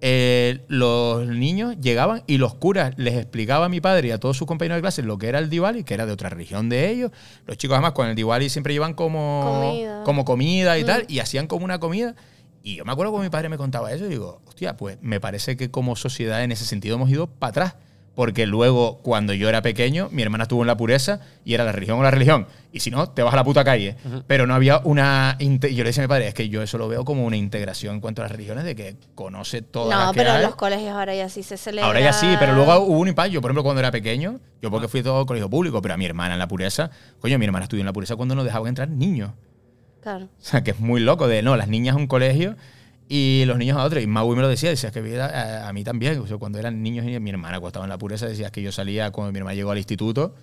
eh, 0.00 0.60
los 0.68 1.26
niños 1.26 1.76
llegaban 1.80 2.22
y 2.26 2.38
los 2.38 2.54
curas 2.54 2.94
les 2.96 3.14
explicaba 3.16 3.66
a 3.66 3.68
mi 3.68 3.80
padre 3.80 4.08
y 4.08 4.10
a 4.12 4.18
todos 4.18 4.36
sus 4.36 4.46
compañeros 4.46 4.76
de 4.76 4.80
clase 4.82 5.02
lo 5.02 5.18
que 5.18 5.28
era 5.28 5.40
el 5.40 5.50
Diwali, 5.50 5.82
que 5.84 5.92
era 5.94 6.06
de 6.06 6.12
otra 6.12 6.28
religión 6.30 6.68
de 6.68 6.88
ellos. 6.88 7.10
Los 7.46 7.58
chicos, 7.58 7.74
además, 7.74 7.92
con 7.92 8.06
el 8.08 8.14
Diwali 8.14 8.48
siempre 8.48 8.72
llevan 8.72 8.94
como 8.94 9.42
Comida. 9.44 10.04
como 10.04 10.24
comida 10.24 10.78
y 10.78 10.84
Mm. 10.84 10.86
tal, 10.86 11.04
y 11.08 11.18
hacían 11.18 11.46
como 11.48 11.64
una 11.64 11.78
comida. 11.80 12.14
Y 12.62 12.76
yo 12.76 12.84
me 12.84 12.92
acuerdo 12.92 13.12
cuando 13.12 13.24
mi 13.24 13.30
padre 13.30 13.48
me 13.48 13.56
contaba 13.58 13.92
eso 13.92 14.06
y 14.06 14.08
digo, 14.08 14.40
hostia, 14.46 14.76
pues 14.76 14.98
me 15.02 15.20
parece 15.20 15.56
que 15.56 15.70
como 15.70 15.96
sociedad 15.96 16.42
en 16.44 16.52
ese 16.52 16.64
sentido 16.64 16.96
hemos 16.96 17.10
ido 17.10 17.26
para 17.26 17.50
atrás. 17.50 17.76
Porque 18.18 18.46
luego, 18.46 18.98
cuando 18.98 19.32
yo 19.32 19.48
era 19.48 19.62
pequeño, 19.62 20.08
mi 20.10 20.22
hermana 20.22 20.42
estuvo 20.42 20.60
en 20.62 20.66
la 20.66 20.76
pureza 20.76 21.20
y 21.44 21.54
era 21.54 21.62
la 21.62 21.70
religión 21.70 22.00
o 22.00 22.02
la 22.02 22.10
religión. 22.10 22.48
Y 22.72 22.80
si 22.80 22.90
no, 22.90 23.08
te 23.10 23.22
vas 23.22 23.32
a 23.32 23.36
la 23.36 23.44
puta 23.44 23.62
calle. 23.62 23.94
Pero 24.26 24.44
no 24.44 24.56
había 24.56 24.80
una. 24.82 25.36
Yo 25.38 25.46
le 25.60 25.84
decía 25.84 26.02
a 26.02 26.06
mi 26.06 26.08
padre, 26.08 26.26
es 26.26 26.34
que 26.34 26.48
yo 26.48 26.60
eso 26.60 26.78
lo 26.78 26.88
veo 26.88 27.04
como 27.04 27.24
una 27.24 27.36
integración 27.36 27.94
en 27.94 28.00
cuanto 28.00 28.20
a 28.20 28.24
las 28.24 28.32
religiones, 28.32 28.64
de 28.64 28.74
que 28.74 28.96
conoce 29.14 29.62
todas 29.62 29.96
No, 29.96 30.06
las 30.06 30.12
que 30.12 30.18
pero 30.18 30.34
en 30.34 30.42
los 30.42 30.56
colegios 30.56 30.96
ahora 30.96 31.14
ya 31.14 31.28
sí 31.28 31.44
se 31.44 31.56
celebra. 31.56 31.86
Ahora 31.86 32.00
ya 32.00 32.12
sí, 32.12 32.26
pero 32.40 32.56
luego 32.56 32.76
hubo 32.80 32.98
un 32.98 33.06
impacto. 33.06 33.34
Yo, 33.34 33.40
por 33.40 33.52
ejemplo, 33.52 33.62
cuando 33.62 33.78
era 33.78 33.92
pequeño, 33.92 34.40
yo 34.60 34.68
porque 34.68 34.88
fui 34.88 35.04
todo 35.04 35.24
colegio 35.24 35.48
público, 35.48 35.80
pero 35.80 35.94
a 35.94 35.96
mi 35.96 36.04
hermana 36.04 36.34
en 36.34 36.40
la 36.40 36.48
pureza, 36.48 36.90
coño, 37.20 37.38
mi 37.38 37.44
hermana 37.44 37.66
estudió 37.66 37.82
en 37.82 37.86
la 37.86 37.92
pureza 37.92 38.16
cuando 38.16 38.34
no 38.34 38.42
dejaban 38.42 38.70
entrar 38.70 38.88
niños. 38.88 39.30
Claro. 40.02 40.24
O 40.24 40.28
sea, 40.44 40.64
que 40.64 40.72
es 40.72 40.80
muy 40.80 41.00
loco 41.00 41.28
de, 41.28 41.42
no, 41.42 41.56
las 41.56 41.68
niñas 41.68 41.94
a 41.94 41.98
un 41.98 42.08
colegio 42.08 42.56
y 43.08 43.44
los 43.46 43.56
niños 43.58 43.78
a 43.78 43.84
otro. 43.84 44.00
Y 44.00 44.06
Maui 44.06 44.36
me 44.36 44.42
lo 44.42 44.48
decía, 44.48 44.70
decía 44.70 44.90
que 44.90 45.00
vida, 45.00 45.26
a, 45.26 45.68
a 45.68 45.72
mí 45.72 45.84
también. 45.84 46.18
O 46.18 46.26
sea, 46.26 46.36
cuando 46.36 46.58
eran 46.58 46.82
niños 46.82 47.06
y 47.06 47.18
mi 47.20 47.30
hermana 47.30 47.58
cuando 47.58 47.68
estaba 47.68 47.84
en 47.86 47.90
la 47.90 47.98
pureza, 47.98 48.26
decía 48.26 48.50
que 48.50 48.62
yo 48.62 48.72
salía 48.72 49.10
cuando 49.10 49.32
mi 49.32 49.38
hermana 49.38 49.54
llegó 49.54 49.70
al 49.70 49.78
instituto 49.78 50.34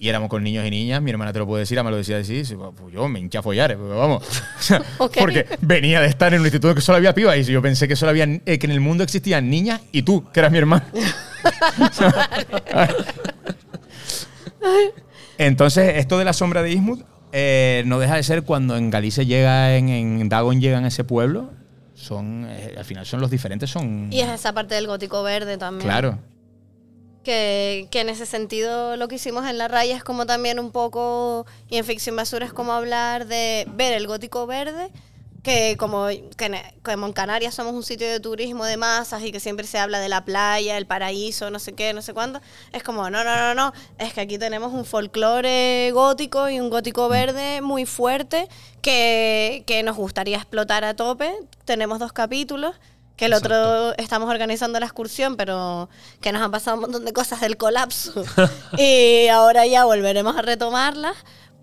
y 0.00 0.08
éramos 0.08 0.28
con 0.28 0.44
niños 0.44 0.64
y 0.64 0.70
niñas. 0.70 1.02
Mi 1.02 1.10
hermana 1.10 1.32
te 1.32 1.40
lo 1.40 1.46
puede 1.46 1.60
decir, 1.60 1.82
me 1.82 1.90
lo 1.90 1.96
decía 1.96 2.18
así. 2.18 2.44
sí, 2.44 2.54
pues 2.54 2.94
yo 2.94 3.08
me 3.08 3.18
hincha 3.18 3.40
a 3.40 3.42
follar, 3.42 3.76
pues 3.76 3.90
vamos. 3.90 4.22
O 4.58 4.62
sea, 4.62 4.82
Ok. 4.98 5.16
Porque 5.18 5.46
venía 5.60 6.00
de 6.00 6.06
estar 6.06 6.32
en 6.32 6.40
un 6.40 6.46
instituto 6.46 6.74
que 6.74 6.80
solo 6.80 6.98
había 6.98 7.14
pibas 7.14 7.36
y 7.36 7.44
yo 7.44 7.60
pensé 7.60 7.88
que 7.88 7.96
solo 7.96 8.10
había, 8.10 8.24
eh, 8.24 8.58
que 8.58 8.66
en 8.66 8.72
el 8.72 8.80
mundo 8.80 9.02
existían 9.02 9.50
niñas 9.50 9.80
y 9.90 10.02
tú, 10.02 10.24
que 10.32 10.40
eras 10.40 10.52
mi 10.52 10.58
hermana. 10.58 10.86
Entonces, 15.38 15.96
esto 15.96 16.18
de 16.18 16.24
la 16.24 16.32
sombra 16.32 16.62
de 16.62 16.70
Ismut 16.72 17.02
eh, 17.32 17.82
no 17.86 17.98
deja 17.98 18.16
de 18.16 18.22
ser 18.22 18.42
cuando 18.42 18.76
en 18.76 18.90
Galicia 18.90 19.22
llega, 19.22 19.76
en, 19.76 19.88
en 19.88 20.28
Dagon 20.28 20.60
llegan 20.60 20.84
a 20.84 20.88
ese 20.88 21.04
pueblo, 21.04 21.50
son, 22.08 22.46
eh, 22.48 22.74
al 22.76 22.84
final 22.84 23.04
son 23.06 23.20
los 23.20 23.30
diferentes, 23.30 23.70
son... 23.70 24.08
Y 24.10 24.20
es 24.20 24.28
esa 24.28 24.52
parte 24.52 24.74
del 24.74 24.86
gótico 24.86 25.22
verde 25.22 25.58
también. 25.58 25.88
Claro. 25.88 26.18
Que, 27.22 27.88
que 27.90 28.00
en 28.00 28.08
ese 28.08 28.24
sentido 28.24 28.96
lo 28.96 29.08
que 29.08 29.16
hicimos 29.16 29.46
en 29.46 29.58
la 29.58 29.68
raya 29.68 29.94
es 29.94 30.02
como 30.02 30.24
también 30.24 30.58
un 30.58 30.72
poco, 30.72 31.46
y 31.68 31.76
en 31.76 31.84
ficción 31.84 32.16
basura 32.16 32.46
es 32.46 32.52
como 32.52 32.72
hablar 32.72 33.26
de 33.26 33.66
ver 33.74 33.92
el 33.92 34.06
gótico 34.06 34.46
verde, 34.46 34.90
que 35.42 35.76
como, 35.78 36.06
que 36.08 36.62
como 36.82 37.06
en 37.06 37.12
Canarias 37.12 37.54
somos 37.54 37.74
un 37.74 37.82
sitio 37.82 38.08
de 38.08 38.20
turismo 38.20 38.64
de 38.64 38.76
masas 38.76 39.22
y 39.22 39.32
que 39.32 39.40
siempre 39.40 39.66
se 39.66 39.78
habla 39.78 40.00
de 40.00 40.08
la 40.08 40.24
playa, 40.24 40.76
el 40.76 40.86
paraíso, 40.86 41.50
no 41.50 41.58
sé 41.58 41.74
qué, 41.74 41.92
no 41.92 42.02
sé 42.02 42.12
cuándo, 42.12 42.40
es 42.72 42.82
como, 42.82 43.08
no, 43.10 43.24
no, 43.24 43.36
no, 43.36 43.54
no, 43.54 43.72
es 43.98 44.12
que 44.12 44.20
aquí 44.20 44.38
tenemos 44.38 44.72
un 44.72 44.84
folclore 44.84 45.90
gótico 45.92 46.48
y 46.48 46.60
un 46.60 46.70
gótico 46.70 47.08
verde 47.08 47.60
muy 47.60 47.86
fuerte 47.86 48.48
que, 48.82 49.64
que 49.66 49.82
nos 49.82 49.96
gustaría 49.96 50.36
explotar 50.36 50.84
a 50.84 50.94
tope. 50.94 51.32
Tenemos 51.64 51.98
dos 51.98 52.12
capítulos. 52.12 52.74
Que 53.16 53.24
el 53.24 53.34
otro 53.34 53.96
estamos 53.96 54.30
organizando 54.30 54.78
la 54.78 54.86
excursión, 54.86 55.36
pero 55.36 55.88
que 56.20 56.30
nos 56.30 56.40
han 56.40 56.52
pasado 56.52 56.76
un 56.76 56.82
montón 56.82 57.04
de 57.04 57.12
cosas 57.12 57.40
del 57.40 57.56
colapso. 57.56 58.22
y 58.78 59.26
ahora 59.26 59.66
ya 59.66 59.84
volveremos 59.84 60.36
a 60.36 60.42
retomarlas. 60.42 61.16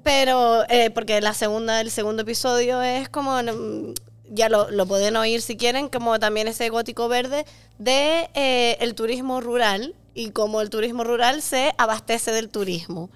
Pero, 0.06 0.70
eh, 0.70 0.92
porque 0.92 1.20
la 1.20 1.34
segunda, 1.34 1.82
el 1.82 1.90
segundo 1.90 2.22
episodio 2.22 2.80
es 2.84 3.10
como, 3.10 3.42
mm, 3.42 3.96
ya 4.30 4.50
lo, 4.50 4.70
lo 4.70 4.86
pueden 4.86 5.18
oír 5.18 5.42
si 5.42 5.58
quieren, 5.58 5.90
como 5.90 6.20
también 6.20 6.48
ese 6.48 6.70
gótico 6.70 7.08
verde 7.08 7.44
de 7.80 8.30
eh, 8.36 8.78
el 8.82 8.94
turismo 8.94 9.42
rural 9.42 9.96
y 10.14 10.30
como 10.30 10.62
el 10.62 10.70
turismo 10.70 11.04
rural 11.04 11.42
se 11.42 11.74
abastece 11.80 12.32
del 12.32 12.50
turismo. 12.50 13.10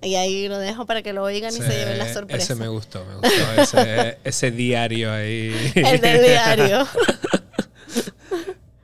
Y 0.00 0.14
ahí 0.14 0.48
lo 0.48 0.56
dejo 0.56 0.86
para 0.86 1.02
que 1.02 1.12
lo 1.12 1.24
oigan 1.24 1.52
y 1.54 1.58
se 1.58 1.68
lleven 1.68 1.98
la 1.98 2.10
sorpresa. 2.10 2.42
Ese 2.42 2.54
me 2.54 2.68
gustó, 2.68 3.04
me 3.04 3.16
gustó. 3.16 3.60
Ese, 3.60 4.16
ese 4.24 4.50
diario 4.50 5.12
ahí. 5.12 5.54
El 5.74 6.00
del 6.00 6.22
diario. 6.22 6.88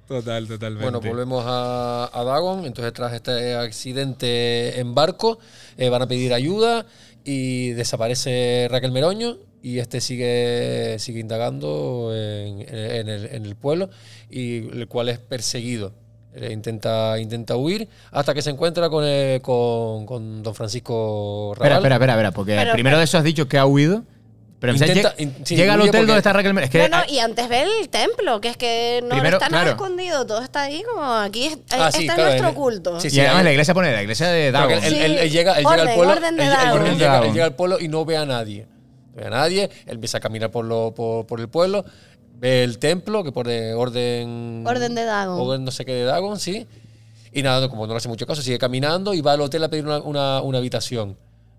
Total, 0.07 0.47
totalmente. 0.47 0.85
Bueno, 0.85 1.01
volvemos 1.01 1.45
a, 1.47 2.09
a 2.13 2.23
Dagon. 2.23 2.65
Entonces, 2.65 2.93
tras 2.93 3.13
este 3.13 3.57
accidente 3.57 4.79
en 4.79 4.95
barco, 4.95 5.41
eh, 5.77 5.89
van 5.89 6.03
a 6.03 6.07
pedir 6.07 6.33
ayuda 6.33 6.87
y 7.27 7.71
desaparece 7.73 8.69
Raquel 8.71 8.93
Meroño. 8.93 9.39
Y 9.63 9.81
este 9.81 10.01
sigue, 10.01 10.97
sigue 11.01 11.19
indagando 11.19 12.13
en, 12.15 12.61
en 12.61 13.09
el, 13.09 13.27
en 13.27 13.45
el 13.45 13.57
pueblo, 13.57 13.91
y 14.31 14.59
el 14.59 14.87
cual 14.87 15.09
es 15.09 15.19
perseguido. 15.19 15.93
Eh, 16.35 16.51
intenta, 16.53 17.19
intenta 17.19 17.57
huir 17.57 17.89
hasta 18.13 18.33
que 18.35 18.43
se 18.43 18.51
encuentra 18.51 18.89
con, 18.91 19.03
eh, 19.07 19.41
con, 19.43 20.05
con 20.07 20.43
don 20.43 20.55
Francisco 20.55 21.53
Espera, 21.55 21.71
Raval. 21.71 21.83
espera, 21.83 21.95
espera, 21.97 22.13
espera, 22.13 22.31
porque 22.33 22.55
Pero- 22.57 22.73
primero 22.75 22.99
de 22.99 23.05
eso 23.05 23.19
has 23.19 23.25
dicho 23.25 23.49
que 23.49 23.59
ha 23.59 23.67
huido. 23.67 24.05
Pero 24.67 24.75
o 24.75 24.79
sea, 24.79 24.87
Intenta- 24.89 25.15
llega, 25.17 25.23
in- 25.39 25.47
sí, 25.47 25.57
llega 25.57 25.75
al 25.75 25.81
hotel 25.81 25.91
porque- 25.93 26.07
donde 26.07 26.19
está 26.19 26.33
Raquel 26.33 26.55
Mer- 26.55 26.65
Es 26.65 26.71
que 26.71 26.89
no, 26.89 26.99
no, 26.99 27.05
y 27.09 27.19
antes 27.19 27.49
ve 27.49 27.63
el 27.63 27.89
templo, 27.89 28.41
que 28.41 28.49
es 28.49 28.57
que 28.57 29.01
no 29.03 29.09
Primero, 29.11 29.37
está 29.37 29.49
nada 29.49 29.63
claro. 29.65 29.77
escondido, 29.77 30.27
todo 30.27 30.41
está 30.43 30.63
ahí 30.63 30.83
como 30.83 31.05
aquí, 31.15 31.47
es- 31.47 31.59
Ah, 31.71 31.89
este 31.89 31.99
sí, 32.01 32.07
es 32.07 32.15
claro, 32.15 32.29
nuestro 32.31 32.49
en- 32.49 32.55
culto. 32.55 33.01
sí, 33.01 33.09
y 33.13 33.21
además 33.21 33.37
ahí- 33.39 33.45
la 33.45 33.51
iglesia 33.53 33.75
pone 33.75 33.93
la 33.93 34.03
iglesia 34.03 34.29
de 34.29 34.53
que 34.53 34.75
él, 34.75 34.81
Sí. 34.83 34.87
él- 34.99 35.19
él 35.19 35.31
llega, 35.31 35.53
él 35.53 35.59
llega 35.59 35.71
Orden, 35.71 35.89
al 35.89 35.95
pueblo, 35.95 36.13
orden 36.13 36.37
de 36.37 36.43
él- 36.43 36.49
él- 36.49 36.55
Dagon. 36.57 36.69
él 36.69 36.77
Orden 36.83 36.99
de 36.99 37.05
llega, 37.05 37.21
llega 37.33 37.45
al 37.45 37.55
pueblo 37.55 37.79
y 37.81 37.89
no 37.89 38.05
ve 38.05 38.17
a 38.17 38.27
nadie. 38.27 38.67
No 39.15 39.21
ve 39.23 39.27
a 39.27 39.31
nadie, 39.31 39.65
él 39.87 39.95
empieza 39.95 40.19
a 40.19 40.21
caminar 40.21 40.51
por, 40.51 40.65
lo, 40.65 40.93
por, 40.95 41.27
por 41.27 41.41
el 41.41 41.49
pueblo, 41.49 41.85
ve 42.39 42.65
el 42.65 42.79
templo 42.79 43.25
que 43.25 43.33
pone 43.33 43.73
orden... 43.75 44.65
Orden 44.67 44.95
de 44.95 45.05
Dagon. 45.05 45.41
Orden 45.41 45.65
no 45.65 45.71
sé 45.71 45.85
qué 45.85 45.93
de 45.93 46.05
Dagon, 46.05 46.39
sí. 46.39 46.67
Y 47.33 47.43
nada, 47.43 47.69
como 47.69 47.87
no 47.87 47.93
le 47.93 47.99
hace 47.99 48.09
mucho 48.09 48.27
caso, 48.27 48.43
sigue 48.43 48.59
caminando 48.59 49.13
y 49.15 49.21
va 49.21 49.33
al 49.33 49.41
hotel 49.43 49.63
a 49.65 49.69
pedir 49.69 49.85
una, 49.87 49.99
una- 49.99 50.41
una 50.43 50.59
habitación. 50.59 51.17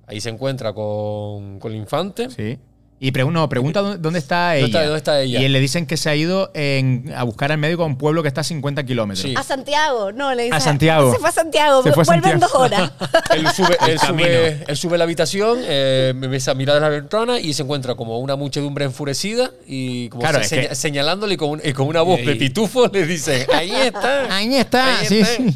Ahí 0.07 0.21
se 0.21 0.29
encuentra 0.29 0.73
con, 0.73 1.59
con 1.59 1.71
el 1.71 1.77
infante. 1.77 2.29
Sí. 2.29 2.57
Y 2.99 3.11
pregun- 3.11 3.31
no, 3.31 3.47
pregunta 3.47 3.81
dónde, 3.81 3.99
dónde 3.99 4.17
está 4.17 4.55
ella. 4.55 4.65
está- 4.65 4.81
dónde 4.83 4.97
está 4.97 5.21
ella? 5.21 5.39
Y 5.39 5.47
le 5.49 5.59
dicen 5.59 5.85
que 5.85 5.97
se 5.97 6.09
ha 6.09 6.15
ido 6.15 6.49
en- 6.55 7.13
a 7.15 7.21
buscar 7.23 7.51
al 7.51 7.59
médico 7.59 7.83
a 7.83 7.85
un 7.85 7.95
pueblo 7.95 8.23
que 8.23 8.27
está 8.27 8.41
a 8.41 8.43
50 8.43 8.83
kilómetros. 8.87 9.21
Sí. 9.23 9.35
A 9.37 9.43
Santiago, 9.43 10.11
no, 10.11 10.33
le 10.33 10.45
dice. 10.45 10.55
A 10.55 10.59
Santiago. 10.59 11.13
Se 11.13 11.19
fue 11.19 11.29
a 11.29 11.31
Santiago, 11.31 11.83
Se 11.83 11.91
fue 11.91 12.01
a 12.01 12.05
vuelve 12.07 12.31
en 12.31 12.39
Santiago. 12.39 12.53
dos 12.53 12.71
horas. 12.71 12.91
Él 13.35 13.47
sube, 13.55 13.77
él, 13.87 13.99
camino. 13.99 14.27
sube, 14.27 14.63
él 14.67 14.77
sube 14.77 14.95
a 14.95 14.97
la 14.97 15.03
habitación, 15.03 15.59
eh, 15.61 16.13
me 16.15 16.25
empieza 16.25 16.51
a 16.51 16.55
mirar 16.55 16.77
a 16.77 16.79
la 16.79 16.89
ventana 16.89 17.39
y 17.39 17.53
se 17.53 17.61
encuentra 17.61 17.93
como 17.93 18.17
una 18.17 18.35
muchedumbre 18.35 18.85
enfurecida 18.85 19.51
y 19.67 20.09
como 20.09 20.21
Claro, 20.21 20.39
se- 20.39 20.43
es 20.45 20.49
seña- 20.49 20.69
que- 20.69 20.75
señalándole 20.75 21.35
y 21.35 21.37
con, 21.37 21.49
un- 21.51 21.61
y 21.63 21.73
con 21.73 21.85
una 21.87 22.01
voz 22.01 22.19
Y 22.19 22.25
de 22.25 22.35
pitufo 22.35 22.87
le 22.87 23.05
dice, 23.05 23.45
ahí 23.53 23.71
está. 23.75 24.35
Ahí 24.35 24.55
está, 24.55 24.99
Ahí 25.01 25.05
sí, 25.05 25.19
está. 25.19 25.35
sí. 25.35 25.53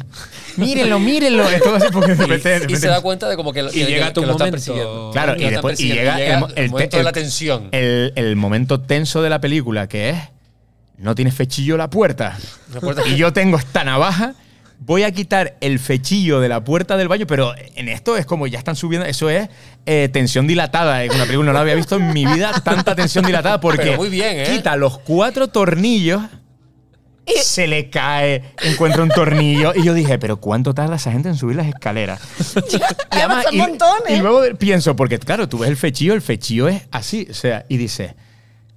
Mírenlo, 0.56 0.98
mírenlo. 0.98 1.48
Es 1.50 1.62
todo 1.62 1.76
así 1.76 1.86
porque 1.92 2.14
de 2.14 2.26
repente- 2.26 2.66
de 2.66 2.72
Y 2.72 2.76
se 2.76 2.88
da 2.88 3.00
cuenta 3.00 3.28
de 3.28 3.36
como 3.36 3.52
que, 3.52 3.60
Y 3.60 3.68
que- 3.70 3.86
llega 3.86 4.08
que 4.08 4.12
tu 4.14 4.20
lo 4.22 4.32
están 4.32 4.38
momento. 4.50 4.52
persiguiendo. 4.56 5.10
Claro, 5.12 5.34
y 5.36 5.44
después 5.44 5.80
y 5.80 5.88
persiguiendo. 5.88 6.16
llega, 6.18 6.34
el, 6.34 6.40
mo- 6.40 6.48
el 6.54 6.70
momento 6.70 6.96
de 6.96 7.02
la 7.04 7.12
tensión. 7.12 7.68
El, 7.72 8.12
el 8.16 8.36
momento 8.36 8.80
tenso 8.80 9.22
de 9.22 9.30
la 9.30 9.40
película, 9.40 9.88
que 9.88 10.10
es, 10.10 10.16
no 10.98 11.14
tiene 11.14 11.30
fechillo 11.32 11.76
la 11.76 11.90
puerta. 11.90 12.38
La 12.72 12.80
puerta- 12.80 13.02
Y 13.06 13.16
yo 13.16 13.32
tengo 13.32 13.56
esta 13.58 13.82
navaja, 13.84 14.34
voy 14.78 15.02
a 15.04 15.10
quitar 15.12 15.56
el 15.60 15.78
fechillo 15.78 16.40
de 16.40 16.48
la 16.48 16.62
puerta 16.64 16.96
del 16.96 17.08
baño, 17.08 17.26
pero 17.26 17.54
en 17.76 17.88
esto 17.88 18.16
es 18.16 18.26
como 18.26 18.46
ya 18.46 18.58
están 18.58 18.76
subiendo, 18.76 19.06
eso 19.06 19.30
es 19.30 19.48
eh, 19.86 20.08
tensión 20.12 20.46
dilatada. 20.46 21.04
En 21.04 21.12
una 21.12 21.24
película 21.24 21.46
no 21.46 21.52
la 21.52 21.60
había 21.60 21.74
visto 21.74 21.96
en 21.96 22.12
mi 22.12 22.26
vida 22.26 22.52
tanta 22.64 22.94
tensión 22.94 23.24
dilatada 23.24 23.60
porque 23.60 23.82
Pero 23.82 23.96
muy 23.96 24.08
bien, 24.10 24.38
¿eh? 24.40 24.46
quita 24.56 24.76
los 24.76 24.98
cuatro 24.98 25.48
tornillos. 25.48 26.20
Se 27.42 27.66
le 27.66 27.88
cae, 27.90 28.42
encuentra 28.62 29.02
un 29.02 29.08
tornillo. 29.10 29.72
Y 29.74 29.84
yo 29.84 29.94
dije, 29.94 30.18
¿pero 30.18 30.38
cuánto 30.38 30.74
tarda 30.74 30.96
esa 30.96 31.12
gente 31.12 31.28
en 31.28 31.36
subir 31.36 31.56
las 31.56 31.66
escaleras? 31.66 32.20
Además, 33.10 33.44
son 33.44 33.54
y, 33.54 33.58
montones. 33.58 34.10
y 34.10 34.20
luego 34.20 34.42
pienso, 34.58 34.96
porque 34.96 35.18
claro, 35.18 35.48
tú 35.48 35.58
ves 35.58 35.70
el 35.70 35.76
fechillo, 35.76 36.14
el 36.14 36.22
fechillo 36.22 36.68
es 36.68 36.82
así, 36.90 37.26
o 37.30 37.34
sea, 37.34 37.64
y 37.68 37.76
dices, 37.76 38.14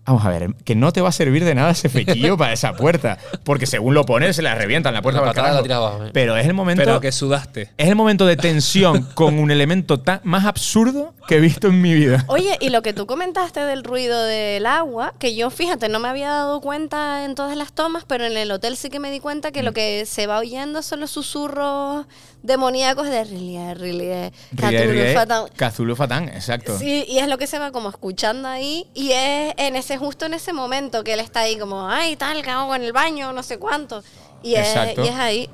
vamos 0.06 0.24
a 0.24 0.30
ver, 0.30 0.54
que 0.64 0.76
no 0.76 0.94
te 0.94 1.02
va 1.02 1.10
a 1.10 1.12
servir 1.12 1.44
de 1.44 1.56
nada 1.56 1.72
ese 1.72 1.90
fechillo 1.90 2.38
para 2.38 2.54
esa 2.54 2.74
puerta, 2.74 3.18
porque 3.44 3.66
según 3.66 3.96
lo 3.96 4.06
pones 4.06 4.36
se 4.36 4.44
la 4.44 4.54
revientan 4.54 4.94
la 4.94 5.02
puerta 5.02 5.22
La 5.22 5.34
para 5.34 5.54
la 5.54 5.64
tiras 5.64 5.78
abajo, 5.78 6.06
eh. 6.06 6.10
Pero 6.14 6.38
es 6.38 6.46
el 6.46 6.54
momento 6.54 6.84
Pero 6.84 7.02
que 7.02 7.12
sudaste. 7.12 7.72
es 7.78 7.88
el 7.88 7.96
momento 7.96 8.28
de 8.28 8.38
tensión 8.38 9.08
con 9.16 9.40
un 9.40 9.50
elemento 9.50 10.00
tan, 10.00 10.22
más 10.24 10.46
absurdo 10.46 11.15
que 11.28 11.38
he 11.38 11.40
visto 11.40 11.68
en 11.68 11.82
mi 11.82 11.94
vida. 11.94 12.24
Oye, 12.28 12.58
y 12.60 12.70
lo 12.70 12.82
que 12.82 12.94
tú 12.94 13.08
comentaste 13.08 13.60
del 13.60 13.84
ruido 13.84 14.24
del 14.24 14.66
agua, 14.66 15.14
que 15.18 15.36
yo, 15.36 15.50
fíjate, 15.50 15.90
no 15.90 16.00
me 16.00 16.08
había 16.08 16.30
dado 16.30 16.62
cuenta 16.62 17.26
en 17.26 17.36
todas 17.36 17.58
las 17.58 17.74
tomas, 17.74 18.06
pero 18.06 18.26
en 18.26 18.38
el 18.38 18.52
hotel 18.52 18.78
sí 18.78 18.90
que 18.90 19.00
me 19.00 19.12
di 19.12 19.20
cuenta 19.20 19.52
que 19.52 19.64
lo 19.64 19.74
que 19.74 20.06
se 20.06 20.28
va 20.28 20.40
oyendo 20.40 20.82
son 20.82 21.00
los 21.00 21.12
susurros 21.12 22.06
demoníacos 22.44 23.10
de 23.10 23.24
Rilie, 23.24 23.74
Rilie, 23.74 24.34
Cthulhu, 24.56 25.14
Fatan. 25.14 25.46
Cthulhu 25.58 25.96
Fatán, 25.96 26.30
exacto. 26.30 26.78
Sí, 26.78 27.06
y 27.08 27.18
es 27.18 27.28
lo 27.28 27.38
que 27.38 27.48
se 27.48 27.58
va 27.58 27.72
como 27.72 27.90
escuchando 27.90 28.48
ahí, 28.48 28.88
y 28.94 29.12
es 29.12 29.54
en 29.58 29.76
ese 29.76 29.98
justo 29.98 30.26
en 30.28 30.36
ese 30.36 30.54
momento 30.54 31.04
que 31.04 31.14
él 31.14 31.20
está 31.20 31.42
ahí 31.42 31.58
como, 31.58 31.90
ay, 31.90 32.16
tal, 32.16 32.44
que 32.44 32.52
hago 32.52 32.76
en 32.76 32.84
el 32.84 32.94
baño, 32.94 33.34
no 33.34 33.42
sé 33.42 33.58
cuánto. 33.58 34.04
Y, 34.44 34.56
es, 34.56 34.76
y 34.98 35.08
es 35.08 35.16
ahí. 35.16 35.50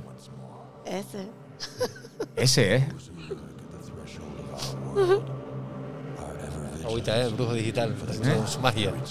Ese. 0.85 1.27
Ese 2.35 2.75
es. 2.75 2.83
Ahorita, 6.91 7.21
¿eh? 7.21 7.27
Brujo 7.29 7.53
digital, 7.53 7.95
su 8.47 8.59
magia. 8.59 8.91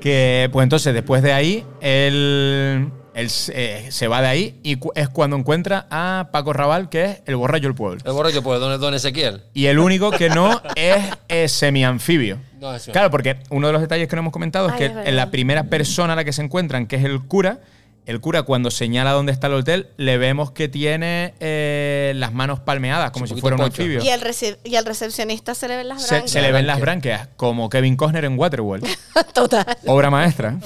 Que, 0.00 0.48
pues 0.52 0.62
entonces, 0.62 0.94
después 0.94 1.22
de 1.24 1.32
ahí, 1.32 1.64
él, 1.80 2.88
él 3.14 3.30
se- 3.30 3.90
se 3.90 4.06
va 4.06 4.22
de 4.22 4.28
ahí 4.28 4.60
y 4.62 4.76
cu- 4.76 4.92
es 4.94 5.08
cuando 5.08 5.34
encuentra 5.36 5.88
a 5.90 6.28
Paco 6.30 6.52
Raval, 6.52 6.88
que 6.88 7.04
es 7.04 7.22
el 7.26 7.34
borracho 7.34 7.64
del 7.64 7.74
pueblo. 7.74 8.00
El 8.04 8.12
borracho, 8.12 8.40
pues, 8.44 8.60
don, 8.60 8.80
don 8.80 8.94
Ezequiel. 8.94 9.42
Y 9.54 9.66
el 9.66 9.80
único 9.80 10.12
que 10.12 10.28
no 10.30 10.62
es, 10.76 11.04
eh, 11.28 11.48
semi-anfibio. 11.48 12.38
No. 12.60 12.72
Claro, 12.92 13.10
porque 13.10 13.38
uno 13.50 13.66
de 13.66 13.72
los 13.72 13.82
detalles 13.82 14.06
que 14.06 14.14
no 14.14 14.20
hemos 14.20 14.32
comentado 14.32 14.68
es 14.68 14.74
que 14.76 14.86
es 14.86 14.92
en 15.04 15.16
la 15.16 15.32
primera 15.32 15.64
persona 15.64 16.12
a 16.12 16.16
la 16.16 16.22
que 16.24 16.32
se 16.32 16.42
encuentran, 16.42 16.86
que 16.86 16.94
es 16.94 17.04
el 17.04 17.20
cura, 17.24 17.58
el 18.06 18.20
cura 18.20 18.42
cuando 18.42 18.70
señala 18.70 19.12
dónde 19.12 19.32
está 19.32 19.48
el 19.48 19.54
hotel, 19.54 19.88
le 19.96 20.16
vemos 20.18 20.50
que 20.52 20.68
tiene 20.68 21.34
eh, 21.40 22.12
las 22.16 22.32
manos 22.32 22.60
palmeadas, 22.60 23.10
como 23.10 23.26
Sí, 23.26 23.34
si 23.34 23.40
fuera 23.40 23.56
un 23.56 23.62
anfibio. 23.62 24.02
Y 24.02 24.08
al, 24.10 24.22
y 24.64 24.76
al 24.76 24.84
recepcionista 24.86 25.54
se 25.54 25.68
le 25.68 25.76
ven 25.76 25.88
las 25.88 26.02
Se, 26.02 26.08
branquias. 26.14 26.30
se 26.32 26.40
le 26.42 26.52
ven 26.52 26.66
las 26.66 26.80
branquias, 26.80 27.28
como 27.36 27.68
Kevin 27.68 27.96
Costner 27.96 28.24
en 28.24 28.38
Waterworld. 28.38 28.86
Total. 29.34 29.66
Obra 29.86 30.10
maestra. 30.10 30.58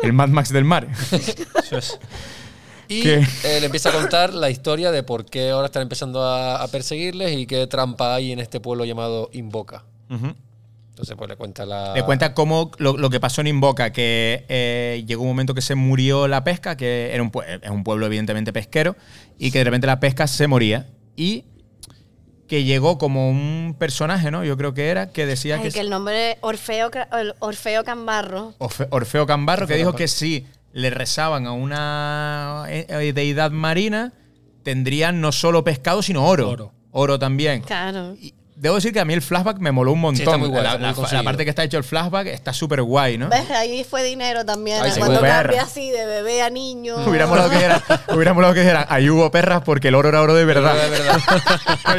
El 0.00 0.12
Mad 0.12 0.28
Max 0.28 0.52
del 0.52 0.64
mar. 0.64 0.86
Y 2.90 3.06
eh, 3.06 3.20
le 3.44 3.66
empieza 3.66 3.90
a 3.90 3.92
contar 3.92 4.32
la 4.32 4.48
historia 4.48 4.90
de 4.90 5.02
por 5.02 5.26
qué 5.26 5.50
ahora 5.50 5.66
están 5.66 5.82
empezando 5.82 6.22
a, 6.22 6.62
a 6.62 6.68
perseguirles 6.68 7.36
y 7.36 7.46
qué 7.46 7.66
trampa 7.66 8.14
hay 8.14 8.32
en 8.32 8.38
este 8.38 8.60
pueblo 8.60 8.84
llamado 8.86 9.28
Invoca. 9.32 9.84
Entonces, 10.98 11.14
pues 11.16 11.28
le 11.30 11.36
cuenta 11.36 11.64
la. 11.64 11.94
Le 11.94 12.02
cuenta 12.02 12.34
cómo 12.34 12.72
lo, 12.78 12.96
lo 12.96 13.08
que 13.08 13.20
pasó 13.20 13.40
en 13.40 13.46
Invoca, 13.46 13.92
que 13.92 14.44
eh, 14.48 15.04
llegó 15.06 15.22
un 15.22 15.28
momento 15.28 15.54
que 15.54 15.60
se 15.62 15.76
murió 15.76 16.26
la 16.26 16.42
pesca, 16.42 16.76
que 16.76 17.10
era 17.14 17.22
un, 17.22 17.30
pue- 17.30 17.60
es 17.62 17.70
un 17.70 17.84
pueblo 17.84 18.06
evidentemente 18.06 18.52
pesquero, 18.52 18.96
y 19.38 19.52
que 19.52 19.58
de 19.58 19.64
repente 19.64 19.86
la 19.86 20.00
pesca 20.00 20.26
se 20.26 20.48
moría. 20.48 20.88
Y 21.14 21.44
que 22.48 22.64
llegó 22.64 22.98
como 22.98 23.30
un 23.30 23.76
personaje, 23.78 24.32
¿no? 24.32 24.42
Yo 24.42 24.56
creo 24.56 24.74
que 24.74 24.88
era, 24.88 25.12
que 25.12 25.24
decía 25.24 25.56
Ay, 25.56 25.62
que... 25.62 25.70
que 25.70 25.80
el 25.80 25.90
nombre 25.90 26.38
Orfeo, 26.40 26.90
Orfeo 27.38 27.84
Cambarro. 27.84 28.54
Orfe- 28.58 28.88
Orfeo 28.90 29.24
Cambarro, 29.26 29.68
que 29.68 29.74
dijo 29.74 29.90
Cambarro. 29.90 29.98
que 29.98 30.08
si 30.08 30.46
le 30.72 30.90
rezaban 30.90 31.46
a 31.46 31.52
una 31.52 32.64
eh, 32.68 32.86
eh, 32.88 33.12
deidad 33.12 33.52
marina, 33.52 34.14
tendrían 34.64 35.20
no 35.20 35.30
solo 35.30 35.62
pescado, 35.62 36.02
sino 36.02 36.26
oro. 36.26 36.48
Oro. 36.50 36.72
Oro 36.90 37.18
también. 37.20 37.60
Claro. 37.62 38.16
Y 38.20 38.34
debo 38.60 38.74
decir 38.74 38.92
que 38.92 39.00
a 39.00 39.04
mí 39.04 39.14
el 39.14 39.22
flashback 39.22 39.58
me 39.58 39.70
moló 39.72 39.92
un 39.92 40.00
montón. 40.00 40.22
está 40.22 40.36
muy 40.36 40.48
guay, 40.48 40.62
la, 40.62 40.68
está 40.70 40.78
muy 40.78 40.82
la- 40.82 40.88
la 40.90 40.94
conseguido. 40.94 41.24
parte 41.24 41.44
que 41.44 41.50
está 41.50 41.64
hecho 41.64 41.78
el 41.78 41.84
flashback 41.84 42.26
está 42.26 42.52
súper 42.52 42.82
guay, 42.82 43.16
¿no? 43.18 43.28
¿Ves? 43.28 43.50
Ahí 43.50 43.84
fue 43.84 44.02
dinero 44.02 44.44
también. 44.44 44.82
Ay, 44.82 44.90
sí, 44.92 44.98
Cuando 44.98 45.20
cambia 45.20 45.62
así 45.62 45.90
de 45.90 46.04
bebé 46.06 46.42
a 46.42 46.50
niño. 46.50 46.96
Hubiera 47.06 47.26
molado 47.26 47.50
que 47.50 47.62
era, 47.64 47.82
hubiera 48.14 48.34
molado 48.34 48.54
que 48.54 48.62
era, 48.62 48.86
ahí 48.88 49.08
hubo 49.08 49.30
perras 49.30 49.62
porque 49.64 49.88
el 49.88 49.94
oro 49.94 50.08
era 50.08 50.20
oro 50.22 50.34
de 50.34 50.44
verdad. 50.44 50.74
De 50.74 50.90
verdad. 50.90 51.18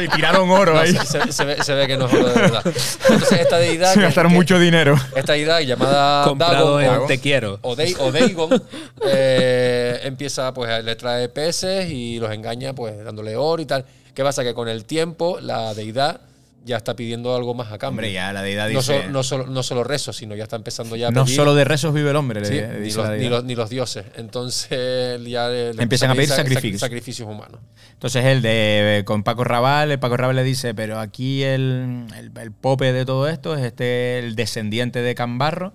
y 0.02 0.08
tiraron 0.08 0.50
oro 0.50 0.74
No, 0.74 0.80
ahí. 0.80 0.94
se, 1.30 1.44
ve, 1.44 1.62
se 1.62 1.74
ve 1.74 1.86
que 1.86 1.96
no 1.96 2.06
es 2.06 2.12
oro 2.14 2.28
de 2.28 2.40
verdad. 2.40 2.62
Entonces, 2.66 3.40
esta 3.40 3.58
deidad. 3.58 3.94
Se 3.94 4.00
gastaron 4.02 4.30
que- 4.32 4.36
mucho 4.36 4.58
dinero. 4.58 4.96
Esta 5.14 5.32
deidad 5.32 5.60
llamada 5.60 6.24
Comprado 6.24 6.76
Dagon 6.78 6.94
en 6.96 7.02
o- 7.02 7.06
Te 7.06 7.18
Quiero. 7.20 7.58
o, 7.62 7.74
Dagon 7.74 8.62
eh, 9.06 10.00
empieza, 10.04 10.52
pues 10.54 10.84
le 10.84 10.96
trae 10.96 11.28
peces 11.28 11.90
y 11.90 12.18
los 12.18 12.30
engaña, 12.32 12.74
pues 12.74 13.02
dándole 13.04 13.36
oro 13.36 13.62
y 13.62 13.66
tal. 13.66 13.84
¿Qué 14.14 14.22
pasa? 14.22 14.42
Que 14.42 14.54
con 14.54 14.68
el 14.68 14.84
tiempo 14.84 15.38
la 15.40 15.72
deidad 15.74 16.20
ya 16.64 16.76
está 16.76 16.94
pidiendo 16.94 17.34
algo 17.34 17.54
más 17.54 17.68
a 17.72 17.78
cambio. 17.78 17.88
Hombre, 18.00 18.12
ya 18.12 18.32
la 18.32 18.42
deidad 18.42 18.68
no, 18.70 18.78
dice- 18.80 19.08
no, 19.08 19.22
solo, 19.22 19.46
no 19.46 19.62
solo 19.62 19.82
rezos, 19.82 20.16
sino 20.16 20.34
ya 20.36 20.42
está 20.44 20.56
empezando 20.56 20.94
ya 20.96 21.08
a 21.08 21.10
No 21.10 21.26
solo 21.26 21.54
de 21.54 21.64
rezos 21.64 21.94
vive 21.94 22.10
el 22.10 22.16
hombre, 22.16 22.40
le- 22.40 22.46
Sí, 22.46 22.54
le 22.54 22.68
ni, 22.68 22.80
dice 22.84 22.98
los, 22.98 23.10
ni, 23.18 23.28
los, 23.28 23.44
ni 23.44 23.54
los 23.54 23.70
dioses. 23.70 24.04
Entonces 24.16 25.20
ya 25.24 25.48
le- 25.48 25.74
le 25.74 25.82
Empiezan 25.82 26.10
a 26.10 26.14
pedir 26.14 26.28
sac- 26.28 26.36
sacrificios. 26.36 26.80
sacrificios 26.80 27.28
humanos. 27.28 27.60
Entonces 27.92 28.24
él 28.24 28.42
de, 28.42 29.02
con 29.06 29.22
Paco 29.22 29.44
Raval, 29.44 29.90
el 29.90 29.98
Paco 29.98 30.16
Raval 30.16 30.36
le 30.36 30.44
dice, 30.44 30.74
pero 30.74 30.98
aquí 30.98 31.42
el, 31.42 32.06
el, 32.18 32.30
el 32.38 32.52
pope 32.52 32.92
de 32.92 33.04
todo 33.04 33.28
esto 33.28 33.54
es 33.56 33.64
este 33.64 34.18
el 34.18 34.36
descendiente 34.36 35.02
de 35.02 35.14
Cambarro, 35.14 35.72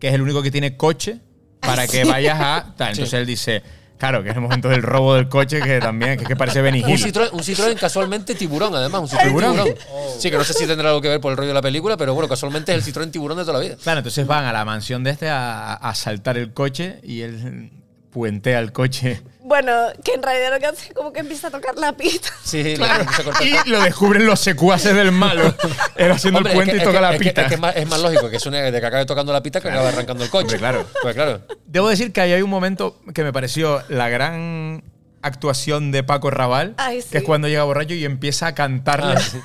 que 0.00 0.08
es 0.08 0.14
el 0.14 0.22
único 0.22 0.42
que 0.42 0.50
tiene 0.50 0.76
coche 0.76 1.20
para 1.60 1.86
que 1.86 2.04
vayas 2.04 2.38
a... 2.40 2.74
tal. 2.76 2.90
Entonces 2.92 3.14
él 3.14 3.26
dice, 3.26 3.62
claro, 3.98 4.22
que 4.22 4.30
es 4.30 4.34
el 4.36 4.42
momento 4.42 4.68
del 4.68 4.82
robo 4.82 5.14
del 5.14 5.28
coche, 5.28 5.60
que 5.60 5.78
también, 5.80 6.16
que, 6.16 6.22
es 6.24 6.28
que 6.28 6.36
parece 6.36 6.60
Benny 6.62 6.82
Un. 6.82 6.90
Citroën, 6.92 7.30
un 7.32 7.40
Citroën 7.40 7.78
casualmente 7.78 8.34
tiburón, 8.34 8.74
además. 8.74 9.02
Un 9.02 9.08
Citroën 9.08 9.28
¿Tiburón? 9.28 9.52
tiburón. 9.54 9.74
Sí, 10.18 10.30
que 10.30 10.36
no 10.36 10.44
sé 10.44 10.52
si 10.54 10.66
tendrá 10.66 10.88
algo 10.88 11.00
que 11.00 11.08
ver 11.08 11.20
por 11.20 11.30
el 11.32 11.36
rollo 11.36 11.48
de 11.48 11.54
la 11.54 11.62
película, 11.62 11.96
pero 11.96 12.14
bueno, 12.14 12.28
casualmente 12.28 12.74
es 12.74 12.86
el 12.86 12.94
Citroën 12.94 13.10
tiburón 13.10 13.36
de 13.38 13.44
toda 13.44 13.58
la 13.58 13.64
vida. 13.64 13.76
Claro, 13.82 13.98
entonces 13.98 14.26
van 14.26 14.44
a 14.44 14.52
la 14.52 14.64
mansión 14.64 15.04
de 15.04 15.10
este 15.10 15.28
a, 15.28 15.74
a 15.74 15.94
saltar 15.94 16.36
el 16.36 16.52
coche 16.52 17.00
y 17.02 17.22
él 17.22 17.70
puentea 18.10 18.58
el 18.60 18.72
coche. 18.72 19.20
Bueno, 19.48 19.72
que 20.02 20.14
en 20.14 20.24
realidad 20.24 20.50
lo 20.52 20.58
que 20.58 20.66
hace 20.66 20.88
es 20.88 20.92
como 20.92 21.12
que 21.12 21.20
empieza 21.20 21.46
a 21.46 21.50
tocar 21.52 21.76
la 21.76 21.92
pista. 21.92 22.30
Sí, 22.42 22.74
claro. 22.76 23.04
se 23.16 23.22
corta 23.22 23.44
el 23.44 23.48
Y 23.48 23.70
lo 23.70 23.80
descubren 23.80 24.26
los 24.26 24.40
secuaces 24.40 24.92
del 24.92 25.12
malo. 25.12 25.54
Él 25.96 26.10
haciendo 26.10 26.38
Hombre, 26.38 26.52
el 26.52 26.56
puente 26.56 26.72
es 26.76 26.78
que- 26.78 26.82
y 26.82 26.84
toca 26.84 26.90
es 26.90 26.94
que- 26.96 27.00
la 27.00 27.12
es 27.12 27.18
que- 27.18 27.24
pita. 27.28 27.42
Es, 27.42 27.48
que 27.48 27.54
es 27.54 27.60
más, 27.60 27.76
es 27.76 27.88
más 27.88 28.00
lógico 28.00 28.28
que 28.28 28.40
suene 28.40 28.72
de 28.72 28.80
que 28.80 28.86
acabe 28.86 29.06
tocando 29.06 29.32
la 29.32 29.42
pita 29.44 29.60
que 29.60 29.68
acabe 29.68 29.86
arrancando 29.88 30.24
el 30.24 30.30
coche. 30.30 30.46
Hombre, 30.46 30.58
claro. 30.58 30.86
Pues 31.00 31.14
claro. 31.14 31.42
Debo 31.66 31.88
decir 31.88 32.12
que 32.12 32.20
ahí 32.20 32.32
hay 32.32 32.42
un 32.42 32.50
momento 32.50 32.98
que 33.14 33.22
me 33.22 33.32
pareció 33.32 33.84
la 33.88 34.08
gran 34.08 34.82
actuación 35.22 35.92
de 35.92 36.02
Paco 36.02 36.30
Raval, 36.30 36.74
Ay, 36.76 37.02
sí. 37.02 37.08
que 37.12 37.18
es 37.18 37.24
cuando 37.24 37.46
llega 37.48 37.62
borracho 37.64 37.94
y 37.94 38.04
empieza 38.04 38.48
a 38.48 38.54
cantarle. 38.54 39.14
Ah, 39.16 39.20
sí. 39.20 39.38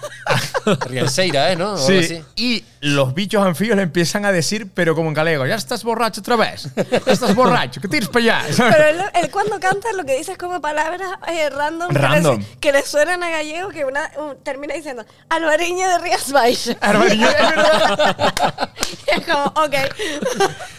Rianseira, 0.88 1.52
¿eh? 1.52 1.56
¿no? 1.56 1.74
O 1.74 1.76
algo 1.76 1.88
Sí, 1.88 1.98
así. 1.98 2.24
y 2.36 2.64
los 2.82 3.14
bichos 3.14 3.46
anfibios 3.46 3.78
le 3.78 3.84
empiezan 3.84 4.26
a 4.26 4.32
decir, 4.32 4.68
pero 4.74 4.96
como 4.96 5.08
en 5.10 5.14
galego, 5.14 5.46
ya 5.46 5.56
estás 5.56 5.84
borracho 5.84 6.22
otra 6.22 6.36
vez, 6.36 6.68
ya 6.76 7.12
estás 7.12 7.36
borracho, 7.36 7.80
que 7.80 7.88
tires 7.88 8.10
para 8.10 8.42
allá. 8.42 8.46
Pero 8.58 8.86
él, 8.90 9.02
él 9.22 9.30
cuando 9.32 9.60
canta 9.60 9.92
lo 9.94 10.04
que 10.04 10.18
dice 10.18 10.32
es 10.34 10.38
como 10.38 10.60
palabras 10.62 11.02
eh, 11.28 11.50
random, 11.52 11.90
que 11.90 11.94
le- 11.94 12.00
Random. 12.00 12.44
Que, 12.60 12.72
le, 12.72 12.82
suenan 12.84 13.22
a 13.24 13.30
gallego 13.30 13.70
que 13.70 13.86
una 13.86 14.10
uh, 14.18 14.34
termina 14.44 14.74
diciendo 14.74 15.06
Alvariño 15.30 15.88
de 15.88 15.98
Rías 16.00 16.32
Baixas. 16.32 16.78
Alvariño, 16.82 17.28
es 17.28 17.38
verdad. 17.40 18.70
es 19.08 19.26
como, 19.26 19.44
ok. 19.46 19.76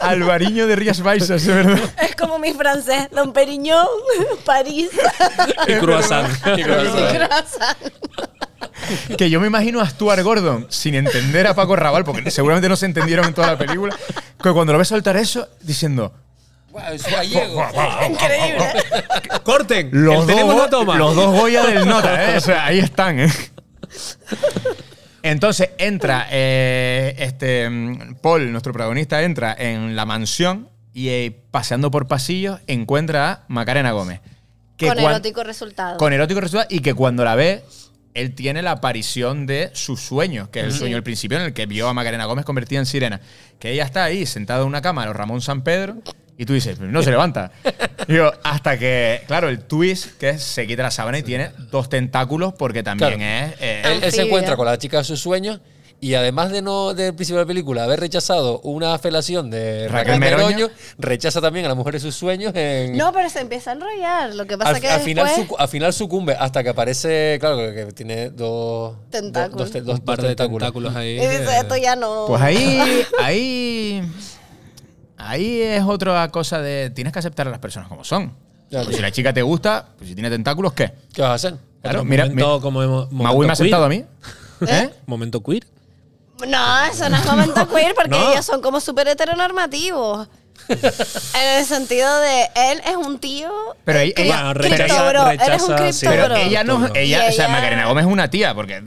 Alvariño 0.01 0.67
de 0.67 0.77
Rías 0.77 1.01
Baixas, 1.01 1.45
de 1.45 1.55
verdad. 1.55 1.79
es 2.03 2.17
como 2.17 2.39
mi 2.39 2.53
francés, 2.53 3.09
Don 3.13 3.33
Periñón, 3.33 3.87
París. 4.45 4.91
Y 5.69 5.75
croissant. 5.75 6.29
Y 6.57 6.63
croissant. 6.63 6.99
Y 7.13 7.17
croissant. 7.17 7.79
Que 9.19 9.31
yo 9.31 9.41
me 9.41 9.47
imagino 9.47 9.81
a 9.81 9.89
Stuart 9.89 10.23
Gordon 10.23 10.67
sin 10.69 10.95
entender 10.95 11.47
a 11.47 11.55
Paco 11.55 11.77
Raval, 11.77 12.05
porque 12.05 12.31
seguramente 12.31 12.69
no 12.69 12.77
se 12.77 12.87
entendieron 12.87 13.27
en 13.27 13.35
toda 13.35 13.49
la 13.49 13.59
película, 13.59 13.97
que 14.43 14.53
cuando 14.53 14.73
lo 14.73 14.79
ves 14.79 14.89
soltar 14.89 15.17
eso, 15.17 15.49
diciendo, 15.61 16.13
Guau, 16.73 16.95
es 16.95 17.05
gallego. 17.05 17.63
Increíble. 18.09 18.73
¡Corten! 19.45 19.91
Los 19.93 20.27
dos, 20.27 20.71
toma. 20.71 20.97
los 20.97 21.15
dos 21.15 21.39
Goya 21.39 21.67
del 21.67 21.87
Nota, 21.87 22.33
¿eh? 22.33 22.39
O 22.39 22.41
sea, 22.41 22.65
ahí 22.65 22.79
están, 22.79 23.21
¿eh? 23.21 23.29
Entonces 25.23 25.71
entra, 25.79 26.27
eh, 26.31 27.15
este, 27.19 27.69
mm, 27.69 28.17
Paul, 28.23 28.51
nuestro 28.51 28.73
protagonista, 28.73 29.23
entra 29.23 29.55
en 29.57 29.95
la 29.95 30.05
mansión 30.05 30.69
y 30.95 31.09
eh, 31.11 31.43
paseando 31.51 31.91
por 31.91 32.09
pasillos 32.09 32.61
encuentra 32.67 33.33
a 33.33 33.45
Macarena 33.49 33.93
Gómez. 33.93 34.21
que 34.77 34.89
Con 34.89 34.99
erótico 34.99 35.45
resultado. 35.45 35.97
Con 35.99 36.13
erótico 36.13 36.41
resultado 36.41 36.67
y 36.71 36.81
que 36.81 36.95
cuando 36.95 37.25
la 37.25 37.35
ve, 37.35 37.65
él 38.15 38.35
tiene 38.35 38.63
la 38.63 38.73
aparición 38.73 39.47
de 39.47 39.71
su 39.73 39.97
sueño, 39.97 40.51
que 40.51 40.61
es 40.61 40.67
el 40.67 40.73
sueño 40.73 40.97
del 40.97 41.03
principio 41.03 41.39
en 41.39 41.45
el 41.45 41.53
que 41.55 41.67
vio 41.67 41.89
a 41.89 41.95
Macarena 41.95 42.27
Gómez 42.27 42.45
convertida 42.45 42.79
en 42.79 42.87
sirena. 42.87 43.21
Que 43.59 43.71
ella 43.73 43.85
está 43.85 44.05
ahí 44.05 44.27
sentada 44.27 44.61
en 44.63 44.67
una 44.69 44.83
cama, 44.83 45.07
los 45.07 45.17
Ramón 45.17 45.41
San 45.41 45.63
Pedro, 45.63 45.97
y 46.37 46.45
tú 46.45 46.53
dices, 46.55 46.79
no 46.81 47.03
se 47.03 47.11
levanta. 47.13 47.53
Digo, 48.09 48.33
hasta 48.43 48.79
que, 48.79 49.23
claro, 49.27 49.49
el 49.49 49.61
twist, 49.61 50.19
que 50.19 50.31
es 50.31 50.43
se 50.43 50.67
quita 50.67 50.83
la 50.83 50.91
sábana 50.91 51.19
y 51.19 51.23
tiene 51.23 51.51
dos 51.71 51.89
tentáculos, 51.89 52.53
porque 52.55 52.83
también 52.83 53.19
Claro. 53.19 53.53
es. 53.53 53.61
eh, 53.61 53.83
Él, 53.85 54.05
él 54.05 54.13
se 54.13 54.23
encuentra 54.23 54.57
con 54.57 54.67
la 54.67 54.77
chica 54.79 54.99
de 54.99 55.05
sus 55.05 55.21
sueños 55.21 55.61
y 56.03 56.15
además 56.17 56.51
de 56.51 56.61
no 56.63 56.95
del 56.95 57.15
principio 57.15 57.39
de 57.39 57.45
la 57.45 57.47
película 57.47 57.85
haber 57.85 58.01
rechazado 58.01 58.59
una 58.63 58.99
felación 58.99 59.51
de 59.51 59.87
Raquel 59.89 60.15
Raquel 60.15 60.21
Meroño. 60.21 60.47
Meroño, 60.57 60.71
rechaza 60.99 61.41
también 61.41 61.65
a 61.65 61.69
la 61.69 61.77
mujer 61.77 61.95
de 61.95 62.01
sus 62.01 62.17
sueños 62.17 62.53
en 62.57 62.97
No, 62.97 63.13
pero 63.13 63.31
se 63.31 63.39
empieza 63.41 63.71
a 63.71 63.75
enrollar. 63.75 64.35
Lo 64.35 64.45
que 64.47 64.59
pasa 64.59 64.71
al, 64.71 64.81
que 64.81 64.89
al 64.89 65.05
después... 65.05 65.31
final 65.33 65.49
sucu- 65.49 65.57
al 65.59 65.69
final 65.69 65.93
sucumbe 65.93 66.35
hasta 66.35 66.63
que 66.65 66.71
aparece, 66.71 67.39
claro, 67.41 67.57
que 67.73 67.93
tiene 67.95 68.31
dos 68.31 68.97
Tentáculos. 69.11 69.73
dos, 69.73 69.85
dos- 69.87 70.05
dos- 70.05 70.17
tentáculos. 70.17 70.59
tentáculos 70.61 70.97
ahí. 70.97 71.11
y 71.21 71.21
dice, 71.27 71.59
esto 71.61 71.77
ya 71.77 71.95
no... 71.95 72.25
Pues 72.27 72.43
ahí. 72.43 73.03
Ahí. 73.21 74.03
Ahí 75.17 75.61
es 75.61 75.85
otra 75.85 76.29
cosa 76.33 76.61
de. 76.61 76.91
Tienes 76.91 77.13
que 77.13 77.21
aceptar 77.21 77.47
a 77.47 77.51
las 77.51 77.61
personas 77.61 77.89
como 77.89 78.03
son. 78.03 78.35
Pues 78.71 78.97
si 78.97 79.01
la 79.03 79.13
chica 79.13 79.33
te 79.33 79.43
gusta, 79.43 79.87
pues 79.99 80.09
si 80.09 80.15
tiene 80.15 80.31
tentáculos, 80.31 80.73
¿qué? 80.73 80.91
¿Qué 81.13 81.23
vas 81.23 81.31
a 81.31 81.35
hacer? 81.35 81.55
Claro, 81.81 82.05
mira, 82.05 82.25
momento 82.25 82.49
mira- 82.55 82.61
como 82.63 82.83
hemos- 82.83 83.13
Maui 83.13 83.25
momento 83.25 83.43
me 83.47 83.51
ha 83.51 83.53
aceptado 83.53 83.85
a 83.85 83.89
mí. 83.89 84.05
¿Eh? 84.67 84.91
Momento 85.07 85.41
queer. 85.43 85.65
No, 86.49 86.85
eso 86.85 87.09
no 87.09 87.17
es 87.17 87.25
momento 87.25 87.69
queer 87.69 87.95
porque 87.95 88.11
No. 88.11 88.33
ellos 88.33 88.45
son 88.45 88.61
como 88.63 88.81
súper 88.81 89.09
heteronormativos. 89.09 90.29
en 90.69 91.59
el 91.59 91.65
sentido 91.67 92.21
de 92.21 92.43
él 92.55 92.81
es 92.87 92.97
un 92.97 93.19
tío. 93.19 93.51
Pero 93.85 93.99
eh, 93.99 94.15
ella- 94.17 94.53
rechaza- 94.55 95.09
bro, 95.11 95.29
Él 95.31 95.39
es 95.41 95.43
un 95.43 95.49
rechaza, 95.49 95.77
cripto 95.77 95.93
sí. 95.93 96.07
Pero 96.07 96.25
bro. 96.27 96.37
ella 96.37 96.65
no. 96.65 96.87
Ella, 96.95 97.19
o 97.29 97.33
sea, 97.33 97.47
ella- 97.47 97.49
Macarena 97.49 97.87
Gómez 97.87 98.07
es 98.07 98.13
una 98.13 98.31
tía, 98.31 98.55
porque. 98.55 98.83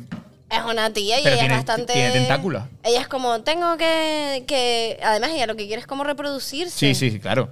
Es 0.50 0.64
una 0.64 0.92
tía 0.94 1.20
y 1.20 1.24
Pero 1.24 1.36
ella 1.36 1.42
tiene- 1.42 1.54
es 1.56 1.60
bastante. 1.66 1.94
tiene 1.94 2.12
tentáculos. 2.12 2.64
Ella 2.84 3.02
es 3.02 3.08
como, 3.08 3.42
tengo 3.42 3.76
que, 3.78 4.46
que. 4.48 5.00
Además, 5.04 5.32
ella 5.34 5.48
lo 5.48 5.56
que 5.56 5.66
quiere 5.68 5.82
es 5.82 5.88
como 5.88 6.04
reproducirse. 6.04 6.78
Sí, 6.78 6.96
sí, 6.96 7.12
sí, 7.12 7.20
claro. 7.20 7.50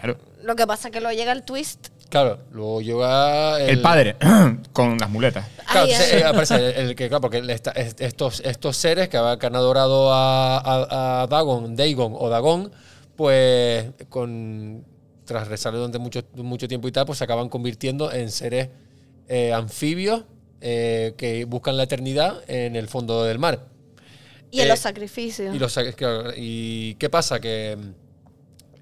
Claro. 0.00 0.18
Lo 0.42 0.56
que 0.56 0.66
pasa 0.66 0.88
es 0.88 0.92
que 0.92 1.00
luego 1.00 1.16
llega 1.16 1.32
el 1.32 1.42
twist. 1.42 1.88
Claro, 2.14 2.38
luego 2.52 2.80
llega 2.80 3.60
El 3.60 3.80
padre, 3.82 4.14
con 4.72 4.96
las 4.98 5.10
muletas. 5.10 5.48
Claro, 5.66 5.86
Ay, 5.86 5.90
entonces, 5.90 6.14
ay. 6.14 6.20
eh, 6.20 6.24
aparece 6.24 6.54
el, 6.54 6.62
el 6.90 6.94
que, 6.94 7.08
claro, 7.08 7.20
porque 7.22 7.42
esta- 7.48 7.72
estos, 7.72 8.38
estos 8.44 8.76
seres 8.76 9.08
que, 9.08 9.16
ha- 9.16 9.36
que 9.36 9.46
han 9.46 9.56
adorado 9.56 10.12
a, 10.14 10.58
a- 10.58 11.22
a 11.22 11.26
Dagon, 11.26 11.74
Dagon 11.74 12.12
o 12.16 12.28
Dagon, 12.28 12.70
pues 13.16 13.86
con 14.08 14.84
tras 15.24 15.48
rezarle 15.48 15.78
durante 15.80 15.98
mucho, 15.98 16.22
mucho 16.36 16.68
tiempo 16.68 16.86
y 16.86 16.92
tal, 16.92 17.04
pues 17.04 17.18
se 17.18 17.24
acaban 17.24 17.48
convirtiendo 17.48 18.12
en 18.12 18.30
seres 18.30 18.68
eh, 19.26 19.52
anfibios 19.52 20.22
eh, 20.60 21.14
que 21.16 21.44
buscan 21.46 21.76
la 21.76 21.82
eternidad 21.82 22.42
en 22.46 22.76
el 22.76 22.86
fondo 22.86 23.24
del 23.24 23.40
mar. 23.40 23.66
Y 24.52 24.60
en 24.60 24.68
los 24.68 24.78
sacrificios. 24.78 25.52
Y, 25.52 25.58
los, 25.58 25.76
sac- 25.76 25.96
claro, 25.96 26.30
¿y 26.36 26.94
qué 26.94 27.10
pasa? 27.10 27.40
Que 27.40 27.76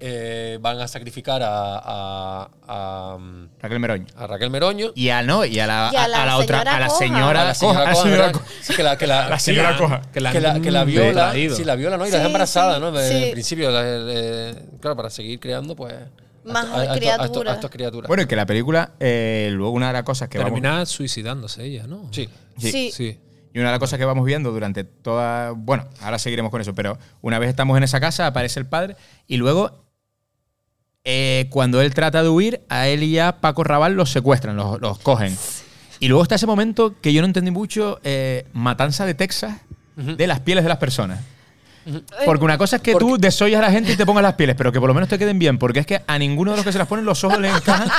eh, 0.05 0.57
van 0.59 0.81
a 0.81 0.87
sacrificar 0.89 1.41
a, 1.41 1.77
a- 1.77 2.49
a- 2.67 3.17
Raquel 3.61 3.79
Meroño. 3.79 4.05
a 4.17 4.27
Raquel 4.27 4.49
Meroño. 4.49 4.91
Y 4.95 5.07
a 5.09 5.21
no, 5.23 5.45
y 5.45 5.59
a 5.59 5.65
la, 5.67 5.89
Y 5.93 5.95
a 5.95 6.07
la 6.09 6.23
a 6.23 6.25
la 6.25 6.37
otra, 6.37 6.57
señora 6.59 6.75
a 6.75 6.79
la 6.81 6.89
señora, 6.89 7.41
a 7.41 7.45
la 7.45 7.53
señora 7.55 7.73
Coja, 7.77 7.83
a 7.83 7.85
la 7.85 7.91
Coja, 7.93 8.03
señora 8.03 8.25
¿verdad? 8.25 8.41
Coja. 8.41 8.51
Sí, 8.61 8.73
que 8.75 8.83
la, 8.83 8.97
que 8.97 9.07
la, 9.07 9.39
señora 9.39 9.77
Coja. 9.77 10.01
Que 10.11 10.19
la, 10.19 10.31
que 10.33 10.39
la, 10.41 10.59
que 10.59 10.71
la 10.71 10.81
han 10.81 10.87
viola, 10.87 11.29
traído. 11.29 11.55
sí, 11.55 11.63
la 11.63 11.75
viola, 11.75 11.97
¿no? 11.97 12.05
Y 12.05 12.11
la 12.11 12.17
deja 12.17 12.27
embarazada, 12.27 12.75
sí, 12.75 12.81
¿no? 12.81 12.99
En 12.99 13.09
sí. 13.25 13.29
principio, 13.31 13.71
la- 13.71 13.81
eh, 13.85 14.65
claro, 14.81 14.97
para 14.97 15.09
seguir 15.09 15.39
creando, 15.39 15.73
pues. 15.75 15.93
Más 16.43 16.65
a, 16.65 16.91
a- 16.91 16.95
criaturas. 16.97 17.53
a 17.53 17.55
estas 17.55 17.71
criaturas. 17.71 18.07
Bueno, 18.09 18.23
y 18.23 18.25
que 18.27 18.35
la 18.35 18.45
película, 18.45 18.91
eh, 18.99 19.49
luego 19.53 19.71
una 19.71 19.87
de 19.87 19.93
las 19.93 20.03
cosas 20.03 20.27
que 20.27 20.37
vamos, 20.37 20.51
Termina 20.51 20.85
suicidándose 20.85 21.63
ella, 21.63 21.87
¿no? 21.87 22.09
sí. 22.11 22.27
Sí. 22.57 22.71
Sí. 22.71 22.91
Sí. 22.91 23.19
y 23.53 23.59
una 23.59 23.69
de 23.69 23.73
las 23.73 23.79
cosas 23.79 23.97
que 23.97 24.05
vamos 24.05 24.25
viendo 24.25 24.51
durante 24.51 24.83
toda, 24.83 25.51
bueno, 25.51 25.87
ahora 26.01 26.19
seguiremos 26.19 26.51
con 26.51 26.59
eso, 26.59 26.73
pero 26.75 26.97
una 27.21 27.39
vez 27.39 27.49
estamos 27.49 27.77
en 27.77 27.83
esa 27.83 27.99
casa 27.99 28.27
aparece 28.27 28.59
el 28.59 28.65
padre 28.65 28.95
y 29.27 29.37
luego 29.37 29.82
eh, 31.05 31.47
cuando 31.49 31.81
él 31.81 31.93
trata 31.93 32.23
de 32.23 32.29
huir, 32.29 32.61
a 32.69 32.87
él 32.87 33.03
y 33.03 33.19
a 33.19 33.37
Paco 33.41 33.63
Raval 33.63 33.93
los 33.93 34.09
secuestran, 34.11 34.55
los, 34.55 34.79
los 34.79 34.99
cogen. 34.99 35.35
Y 35.99 36.07
luego 36.07 36.23
está 36.23 36.35
ese 36.35 36.47
momento 36.47 36.95
que 37.01 37.13
yo 37.13 37.21
no 37.21 37.25
entendí 37.27 37.51
mucho, 37.51 37.99
eh, 38.03 38.45
matanza 38.53 39.05
de 39.05 39.13
Texas 39.13 39.55
de 39.95 40.27
las 40.27 40.39
pieles 40.39 40.63
de 40.63 40.69
las 40.69 40.77
personas. 40.79 41.19
Porque 42.25 42.45
una 42.45 42.57
cosa 42.57 42.77
es 42.77 42.81
que 42.81 42.95
tú 42.95 43.17
desollas 43.17 43.59
a 43.59 43.65
la 43.65 43.71
gente 43.71 43.91
y 43.91 43.97
te 43.97 44.05
pongas 44.05 44.23
las 44.23 44.35
pieles, 44.35 44.55
pero 44.55 44.71
que 44.71 44.79
por 44.79 44.87
lo 44.87 44.93
menos 44.93 45.09
te 45.09 45.19
queden 45.19 45.37
bien, 45.37 45.57
porque 45.57 45.79
es 45.81 45.85
que 45.85 46.01
a 46.07 46.17
ninguno 46.17 46.51
de 46.51 46.57
los 46.57 46.65
que 46.65 46.71
se 46.71 46.77
las 46.77 46.87
ponen 46.87 47.03
los 47.03 47.21
ojos 47.25 47.39
le 47.39 47.49
encajan 47.49 47.89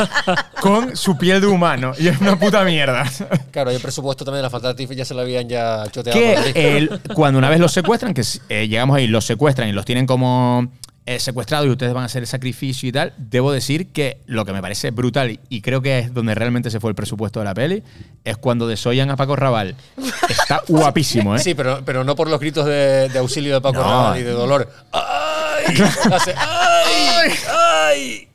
con 0.62 0.96
su 0.96 1.18
piel 1.18 1.42
de 1.42 1.46
humano. 1.48 1.92
Y 1.98 2.08
es 2.08 2.18
una 2.18 2.38
puta 2.38 2.64
mierda. 2.64 3.04
Claro, 3.50 3.70
y 3.70 3.74
el 3.74 3.82
presupuesto 3.82 4.24
también 4.24 4.38
de 4.38 4.42
la 4.44 4.50
Fantastic 4.50 4.90
ya 4.92 5.04
se 5.04 5.12
lo 5.12 5.20
habían 5.20 5.46
ya 5.50 5.84
choteado. 5.90 6.18
que 6.18 6.76
el- 6.78 7.00
cuando 7.14 7.38
una 7.38 7.50
vez 7.50 7.60
los 7.60 7.72
secuestran, 7.72 8.14
que 8.14 8.22
eh, 8.48 8.66
llegamos 8.68 8.96
ahí, 8.96 9.06
los 9.06 9.26
secuestran 9.26 9.68
y 9.68 9.72
los 9.72 9.84
tienen 9.84 10.06
como 10.06 10.66
eh, 11.06 11.18
secuestrados 11.18 11.66
y 11.66 11.70
ustedes 11.70 11.92
van 11.92 12.04
a 12.04 12.06
hacer 12.06 12.22
el 12.22 12.26
sacrificio 12.26 12.88
y 12.88 12.92
tal, 12.92 13.12
debo 13.18 13.52
decir 13.52 13.92
que 13.92 14.22
lo 14.26 14.44
que 14.44 14.52
me 14.52 14.62
parece 14.62 14.90
brutal 14.90 15.38
y 15.48 15.60
creo 15.60 15.82
que 15.82 15.98
es 15.98 16.14
donde 16.14 16.34
realmente 16.34 16.70
se 16.70 16.80
fue 16.80 16.90
el 16.90 16.94
presupuesto 16.94 17.40
de 17.40 17.44
la 17.44 17.54
peli, 17.54 17.82
es 18.24 18.36
cuando 18.38 18.66
desollan 18.66 19.10
a 19.10 19.16
Paco 19.16 19.36
Raval. 19.36 19.76
Está 20.28 20.62
guapísimo, 20.66 21.36
¿eh? 21.36 21.38
Sí, 21.38 21.54
pero, 21.54 21.84
pero 21.84 22.04
no 22.04 22.16
por 22.16 22.28
los 22.30 22.40
gritos 22.40 22.64
de, 22.66 23.08
de 23.08 23.18
auxilio 23.18 23.54
de 23.54 23.60
Paco 23.60 23.80
No. 23.80 23.82
Rabanne 23.82 24.20
y 24.20 24.22
de 24.22 24.30
dolor. 24.30 24.70
¡Ay! 24.92 25.76
Hace, 26.12 26.34
¡Ay! 26.36 27.32
¡Ay! 27.48 28.28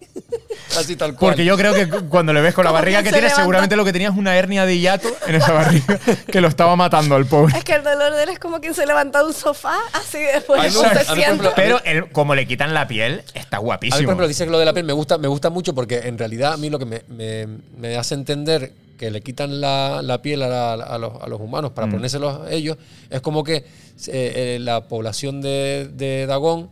Así 0.78 0.96
tal 0.96 1.16
cual. 1.16 1.32
Porque 1.32 1.46
yo 1.46 1.58
creo 1.58 1.74
que 1.74 1.88
cu- 1.90 2.08
cuando 2.10 2.34
le 2.34 2.42
ves 2.42 2.54
con 2.54 2.64
la 2.66 2.72
barriga 2.72 3.00
que 3.00 3.10
se 3.10 3.14
tiene, 3.14 3.28
levanta. 3.28 3.42
seguramente 3.42 3.76
lo 3.76 3.86
que 3.86 3.94
tenía 3.94 4.10
es 4.10 4.16
una 4.18 4.36
hernia 4.36 4.66
de 4.66 4.78
hiato 4.80 5.08
en 5.28 5.36
esa 5.36 5.52
barriga 5.54 6.00
que 6.32 6.42
lo 6.42 6.48
estaba 6.48 6.76
matando 6.76 7.16
al 7.16 7.26
pobre. 7.26 7.58
Es 7.58 7.64
que 7.64 7.74
el 7.74 7.84
dolor 7.84 8.14
de 8.14 8.24
él 8.24 8.30
es 8.30 8.40
como 8.40 8.60
quien 8.60 8.74
se 8.74 8.86
levanta 8.86 9.20
de 9.20 9.26
un 9.26 9.34
sofá, 9.34 9.78
así 9.94 10.20
después 10.20 10.62
me 10.62 10.70
se 10.70 10.80
sienta. 10.80 11.14
ejemplo, 11.14 11.52
Pero 11.56 11.82
el- 11.84 12.10
como 12.12 12.36
le 12.36 12.48
quitan 12.48 12.74
la 12.74 12.88
piel, 12.88 13.24
está 13.34 13.58
A 13.58 13.60
mí, 13.60 13.66
guapísimo. 13.66 13.98
por 13.98 14.04
ejemplo, 14.06 14.28
dice 14.28 14.46
que 14.46 14.52
lo 14.52 14.60
de 14.60 14.66
la 14.66 14.74
piel 14.74 14.86
me 14.86 14.94
gusta, 14.94 15.18
me 15.18 15.28
gusta 15.28 15.50
mucho 15.50 15.74
porque 15.74 16.00
en 16.08 16.18
realidad 16.18 16.54
a 16.54 16.58
mí 16.58 16.70
lo 16.70 16.78
que 16.80 16.86
me, 16.86 17.02
me- 17.08 17.48
me 17.78 17.96
hace 17.98 18.14
entender 18.16 18.72
que 18.98 19.10
le 19.12 19.22
quitan 19.22 19.62
la, 19.62 20.02
la 20.02 20.22
piel 20.22 20.44
a, 20.44 20.48
la- 20.50 20.74
a 20.74 20.98
los, 20.98 21.14
a 21.22 21.28
los 21.28 21.40
humanos 21.40 21.72
para 21.72 21.88
Mm. 21.88 21.92
ponérselos 21.92 22.42
a 22.48 22.52
ellos 22.52 22.78
es 23.10 23.22
como 23.22 23.44
que 23.46 23.56
eh, 23.56 23.64
eh, 24.08 24.58
la 24.60 24.82
población 24.88 25.42
de, 25.42 25.90
de 25.94 26.26
Dagón, 26.26 26.70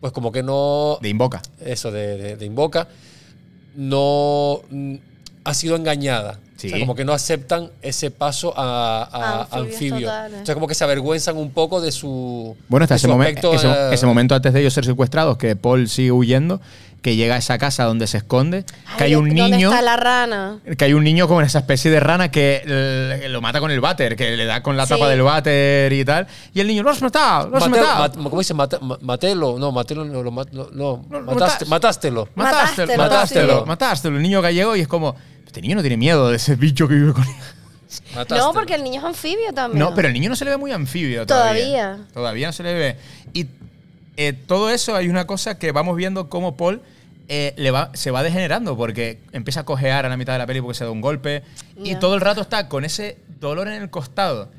pues 0.00 0.12
como 0.12 0.32
que 0.32 0.42
no. 0.42 0.98
De 1.02 1.08
Invoca. 1.08 1.42
Eso, 1.64 1.90
de, 1.90 2.16
de- 2.16 2.36
de 2.36 2.46
Invoca, 2.46 2.88
no 3.78 4.60
mm, 4.70 4.94
ha 5.44 5.54
sido 5.54 5.76
engañada. 5.76 6.38
Sí. 6.56 6.66
O 6.66 6.70
sea, 6.70 6.80
como 6.80 6.96
que 6.96 7.04
no 7.04 7.12
aceptan 7.12 7.70
ese 7.82 8.10
paso 8.10 8.52
a, 8.56 9.08
a- 9.12 9.56
Anfibios 9.60 10.10
anfibio. 10.10 10.42
O 10.42 10.44
sea, 10.46 10.54
como 10.56 10.66
que 10.66 10.74
se 10.74 10.82
avergüenzan 10.82 11.36
un 11.36 11.52
poco 11.52 11.80
de 11.80 11.92
su. 11.92 12.56
Bueno, 12.68 12.82
hasta 12.82 12.96
ese, 12.96 13.06
su 13.06 13.14
momen- 13.14 13.20
aspecto, 13.28 13.54
ese, 13.54 13.94
ese 13.94 14.06
momento 14.06 14.34
antes 14.34 14.52
de 14.52 14.60
ellos 14.60 14.74
ser 14.74 14.84
secuestrados, 14.84 15.38
que 15.38 15.54
Paul 15.54 15.88
sigue 15.88 16.10
huyendo, 16.10 16.60
que 17.02 17.14
llega 17.14 17.36
a 17.36 17.38
esa 17.38 17.58
casa 17.58 17.84
donde 17.84 18.06
se 18.08 18.16
esconde, 18.18 18.64
que 18.96 19.04
hay 19.04 19.10
Ay, 19.12 19.14
un 19.16 19.28
¿Dónde 19.28 19.56
niño. 19.56 19.70
está 19.70 19.82
la 19.82 19.96
rana? 19.96 20.58
Que 20.76 20.84
hay 20.84 20.94
un 20.94 21.04
niño 21.04 21.28
con 21.28 21.44
esa 21.44 21.60
especie 21.60 21.90
de 21.92 22.00
rana 22.00 22.30
que 22.30 23.24
lo 23.30 23.40
mata 23.40 23.60
con 23.60 23.70
el 23.70 23.80
váter, 23.80 24.16
que 24.16 24.36
le 24.36 24.44
da 24.46 24.62
con 24.64 24.76
la 24.76 24.84
Sí. 24.84 24.94
tapa 24.94 25.08
del 25.08 25.22
váter 25.22 25.92
y 25.92 26.04
tal. 26.04 26.26
Y 26.52 26.60
el 26.60 26.66
niño, 26.66 26.82
lo 26.82 26.90
has 26.90 27.00
matado, 27.00 27.50
lo 27.50 27.56
has 27.58 27.68
Mateo- 27.68 27.84
matado. 27.84 28.00
mat- 28.00 28.14
¿Cómo 28.30 28.38
dice? 28.40 28.52
Mate- 28.54 28.78
ma- 28.80 28.98
matelo. 29.00 29.58
No, 29.58 29.70
matelo 29.70 30.04
no, 30.04 30.22
lo 30.24 30.30
no, 30.32 30.44
no, 30.72 31.20
mataste, 31.22 31.64
matas- 31.66 31.68
matástelo. 31.68 32.28
Matástelo, 32.34 32.96
Matástelo, 32.96 33.66
matástelo. 33.66 34.16
El 34.16 34.22
niño 34.22 34.42
gallego 34.42 34.74
y 34.74 34.80
es 34.80 34.88
como, 34.88 35.14
este 35.46 35.60
niño 35.62 35.76
no 35.76 35.82
tiene 35.82 35.96
miedo 35.96 36.28
de 36.30 36.36
ese 36.36 36.56
bicho 36.56 36.88
que 36.88 36.94
vive 36.94 37.12
con 37.12 37.22
él. 37.22 37.30
Matástelo. 38.14 38.40
No, 38.48 38.52
porque 38.52 38.74
el 38.74 38.82
niño 38.82 38.98
es 39.00 39.04
anfibio 39.06 39.52
también. 39.54 39.78
No, 39.78 39.94
pero 39.94 40.08
el 40.08 40.14
niño 40.14 40.28
no 40.30 40.36
se 40.36 40.44
le 40.44 40.50
ve 40.50 40.56
muy 40.56 40.72
anfibio 40.72 41.24
todavía. 41.26 41.62
Todavía. 41.62 41.98
Todavía 42.12 42.46
no 42.48 42.52
se 42.52 42.62
le 42.64 42.74
ve. 42.74 42.96
Y 43.32 43.46
eh, 44.20 44.32
todo 44.32 44.68
eso 44.68 44.96
hay 44.96 45.08
una 45.08 45.28
cosa 45.28 45.58
que 45.58 45.70
vamos 45.70 45.96
viendo 45.96 46.28
cómo 46.28 46.56
Paul 46.56 46.82
eh, 47.28 47.54
le 47.56 47.70
va, 47.70 47.92
se 47.94 48.10
va 48.10 48.24
degenerando 48.24 48.76
porque 48.76 49.20
empieza 49.30 49.60
a 49.60 49.64
cojear 49.64 50.04
a 50.04 50.08
la 50.08 50.16
mitad 50.16 50.32
de 50.32 50.40
la 50.40 50.46
peli 50.46 50.60
porque 50.60 50.76
se 50.76 50.82
da 50.82 50.90
un 50.90 51.00
golpe 51.00 51.44
y 51.84 51.94
todo 51.94 52.16
el 52.16 52.20
rato 52.20 52.40
está 52.40 52.68
con 52.68 52.84
ese 52.84 53.16
dolor 53.38 53.68
en 53.68 53.74
el 53.74 53.90
costado 53.90 54.50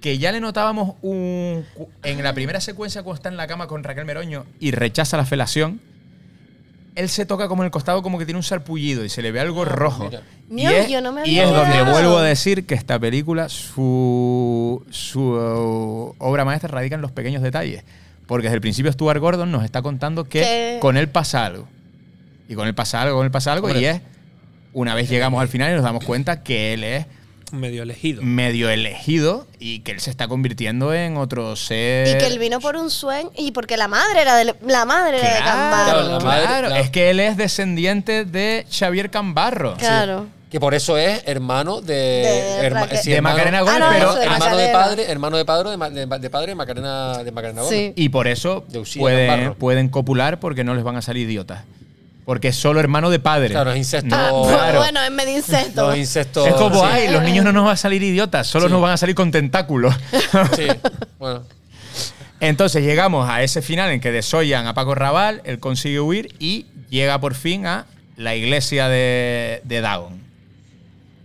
que 0.00 0.16
ya 0.16 0.32
le 0.32 0.40
notábamos 0.40 0.94
un, 1.02 1.66
en 2.02 2.22
la 2.22 2.32
primera 2.32 2.62
secuencia 2.62 3.02
cuando 3.02 3.16
está 3.16 3.28
en 3.28 3.36
la 3.36 3.46
cama 3.46 3.66
con 3.66 3.84
Raquel 3.84 4.06
Meroño 4.06 4.46
y 4.58 4.70
rechaza 4.70 5.18
la 5.18 5.26
felación. 5.26 5.78
Él 6.94 7.10
se 7.10 7.26
toca 7.26 7.48
como 7.48 7.62
en 7.62 7.66
el 7.66 7.70
costado 7.70 8.02
como 8.02 8.18
que 8.18 8.24
tiene 8.24 8.38
un 8.38 8.42
sarpullido 8.42 9.04
y 9.04 9.10
se 9.10 9.20
le 9.20 9.32
ve 9.32 9.40
algo 9.40 9.66
rojo. 9.66 10.04
mira. 10.04 10.22
Y 10.50 10.54
Mío, 10.54 10.70
es, 10.70 10.88
yo 10.88 11.02
no 11.02 11.12
me 11.12 11.28
y 11.28 11.38
es 11.38 11.50
donde 11.50 11.82
vuelvo 11.82 12.16
a 12.16 12.22
decir 12.22 12.64
que 12.64 12.74
esta 12.74 12.98
película, 12.98 13.50
su, 13.50 14.82
su 14.90 15.20
uh, 15.20 16.14
obra 16.18 16.46
maestra 16.46 16.68
radica 16.68 16.94
en 16.94 17.02
los 17.02 17.12
pequeños 17.12 17.42
detalles. 17.42 17.84
Porque 18.26 18.44
desde 18.46 18.54
el 18.56 18.60
principio 18.60 18.90
Stuart 18.92 19.18
Gordon 19.20 19.50
nos 19.50 19.64
está 19.64 19.82
contando 19.82 20.24
que 20.24 20.78
con 20.80 20.96
él 20.96 21.08
pasa 21.08 21.44
algo. 21.44 21.68
Y 22.48 22.54
con 22.54 22.66
él 22.68 22.74
pasa 22.74 23.02
algo, 23.02 23.16
con 23.16 23.24
él 23.26 23.30
pasa 23.30 23.52
algo. 23.52 23.70
Y 23.74 23.84
es, 23.84 24.00
una 24.72 24.94
vez 24.94 25.08
llegamos 25.08 25.40
al 25.40 25.48
final 25.48 25.70
y 25.70 25.74
nos 25.74 25.84
damos 25.84 26.04
cuenta 26.04 26.42
que 26.42 26.74
él 26.74 26.84
es 26.84 27.06
Medio 27.50 27.82
elegido. 27.82 28.22
medio 28.22 28.70
elegido 28.70 29.46
y 29.58 29.80
que 29.80 29.92
él 29.92 30.00
se 30.00 30.08
está 30.08 30.26
convirtiendo 30.28 30.94
en 30.94 31.18
otro 31.18 31.54
ser. 31.56 32.08
Y 32.08 32.18
que 32.18 32.26
él 32.26 32.38
vino 32.38 32.60
por 32.60 32.76
un 32.76 32.88
sueño 32.90 33.30
y 33.36 33.52
porque 33.52 33.76
la 33.76 33.88
madre 33.88 34.22
era 34.22 34.36
de 34.36 34.54
la 34.66 34.84
madre 34.86 35.18
era 35.18 35.28
de 35.34 35.36
Claro, 35.36 35.50
Cambarro. 35.50 35.90
Claro, 35.92 36.08
la 36.08 36.20
madre- 36.24 36.46
claro. 36.46 36.68
la- 36.70 36.80
es 36.80 36.90
que 36.90 37.10
él 37.10 37.20
es 37.20 37.36
descendiente 37.36 38.24
de 38.24 38.66
Xavier 38.70 39.10
Cambarro. 39.10 39.74
Claro. 39.76 40.26
Que 40.52 40.60
por 40.60 40.74
eso 40.74 40.98
es 40.98 41.22
hermano 41.24 41.80
de. 41.80 41.94
De 41.94 42.60
herma- 42.70 42.86
sí, 43.00 43.10
De 43.10 43.16
hermano- 43.16 43.36
Macarena 43.36 43.60
Gómez, 43.62 43.74
Ah, 43.74 43.78
no, 43.80 43.90
pero 43.90 44.14
de 44.14 44.24
hermano 44.26 44.56
de 44.58 44.68
padre, 44.68 45.10
hermano 45.10 45.36
de 45.38 45.44
padre 45.46 45.70
de, 45.70 46.06
de- 46.06 46.18
de 46.18 46.30
padre 46.30 46.46
de 46.48 46.54
Macarena, 46.54 47.18
de 47.24 47.32
Macarena 47.32 47.62
Gómez. 47.62 47.78
Sí. 47.78 47.92
Y 47.96 48.10
por 48.10 48.28
eso 48.28 48.64
pueden, 49.58 49.88
copular 49.88 50.38
porque 50.40 50.62
no 50.62 50.74
les 50.74 50.84
van 50.84 50.96
a 50.96 51.02
salir 51.02 51.26
idiotas. 51.28 51.62
Porque 52.26 52.48
es 52.48 52.56
solo 52.56 52.78
hermano 52.78 53.08
de 53.10 53.18
padre. 53.18 53.48
Claro, 53.48 53.72
es 53.72 53.78
incesto. 53.78 54.14
Ah, 54.14 54.30
claro. 54.46 54.78
Bueno, 54.78 55.02
es 55.02 55.10
medio 55.10 55.36
incesto. 55.38 55.90
Es 56.46 56.54
como, 56.54 56.80
sí. 56.82 56.86
ay, 56.92 57.08
los 57.08 57.22
niños 57.22 57.44
no 57.44 57.52
nos 57.52 57.64
van 57.64 57.72
a 57.72 57.76
salir 57.76 58.02
idiotas, 58.02 58.46
solo 58.46 58.66
Sí. 58.66 58.72
nos 58.72 58.80
van 58.82 58.92
a 58.92 58.96
salir 58.98 59.14
con 59.16 59.30
tentáculos. 59.32 59.94
Sí, 60.54 60.66
bueno. 61.18 61.42
Entonces 62.40 62.84
llegamos 62.84 63.28
a 63.28 63.42
ese 63.42 63.62
final 63.62 63.90
en 63.90 64.00
que 64.00 64.12
desollan 64.12 64.66
a 64.66 64.74
Paco 64.74 64.94
Raval, 64.94 65.40
él 65.44 65.58
consigue 65.60 65.98
huir 66.00 66.34
y 66.38 66.66
llega 66.90 67.18
por 67.20 67.34
fin 67.34 67.66
a 67.66 67.86
la 68.16 68.34
iglesia 68.34 68.88
de, 68.88 69.60
de 69.64 69.80
Dagon. 69.80 70.21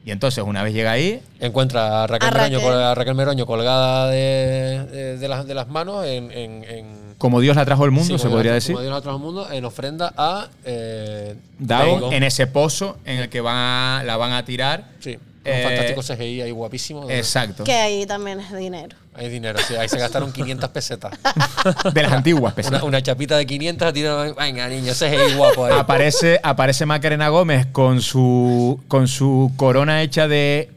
Y 0.08 0.12
entonces, 0.12 0.42
una 0.42 0.64
vez 0.64 0.74
llega 0.74 0.92
ahí, 0.92 1.22
Encuentra 1.42 2.04
a 2.04 2.08
Raquel, 2.08 2.30
A 2.30 2.32
Meroño, 2.32 2.60
Raquel. 2.60 2.82
a 2.82 2.96
Raquel 2.96 3.14
Meroño 3.16 3.46
colgada 3.46 4.08
de, 4.10 4.86
de- 4.90 5.18
de 5.18 5.28
las, 5.28 5.46
de 5.46 5.54
las 5.54 5.68
manos 5.68 6.06
en. 6.06 6.32
en- 6.32 6.64
en- 6.64 7.08
como 7.18 7.42
Dios 7.42 7.58
la 7.58 7.66
trajo 7.66 7.84
al 7.84 7.92
mundo, 7.92 8.18
sí, 8.18 8.24
se 8.24 8.30
podría 8.30 8.54
decir, 8.54 8.74
Como 8.74 8.84
Dios 8.84 8.94
la 8.96 9.02
trajo 9.02 9.18
al 9.18 9.22
mundo, 9.24 9.52
en 9.52 9.66
ofrenda 9.66 10.14
a. 10.16 10.48
Eh, 10.64 11.36
Dagon 11.60 12.14
en 12.14 12.24
ese 12.24 12.48
pozo 12.48 13.00
en 13.04 13.18
el 13.20 13.28
que 13.30 13.42
van 13.42 13.58
a- 13.58 14.04
la 14.06 14.16
van 14.16 14.32
a 14.32 14.46
tirar. 14.46 14.86
Sí, 15.02 15.18
un 15.48 15.54
Eh, 15.54 15.64
fantástico 15.64 16.02
CGI 16.02 16.42
ahí 16.42 16.52
guapísimo. 16.52 17.10
Exacto. 17.10 17.64
Que 17.64 17.74
ahí 17.74 18.06
también 18.06 18.40
es 18.40 18.54
dinero. 18.56 18.96
Hay 19.16 19.30
dinero, 19.30 19.58
sí, 19.68 19.76
ahí 19.76 19.90
se 19.90 19.98
gastaron 19.98 20.32
500 20.32 20.70
pesetas. 20.70 21.12
De 21.94 22.02
las 22.04 22.12
antiguas 22.12 22.54
pesetas. 22.54 22.82
Una, 22.82 22.88
una 22.90 23.02
chapita 23.04 23.36
de 23.38 23.46
500, 23.48 23.94
tiraron, 23.94 24.36
venga 24.36 24.68
niño, 24.68 24.94
CGI 24.94 25.34
guapo 25.36 25.66
ahí. 25.66 25.74
aparece, 25.78 26.40
aparece 26.44 26.86
Macarena 26.86 27.30
Gómez 27.30 27.66
con 27.72 28.02
su, 28.02 28.80
con 28.88 29.08
su 29.08 29.52
corona 29.58 30.04
hecha 30.04 30.28
de 30.28 30.70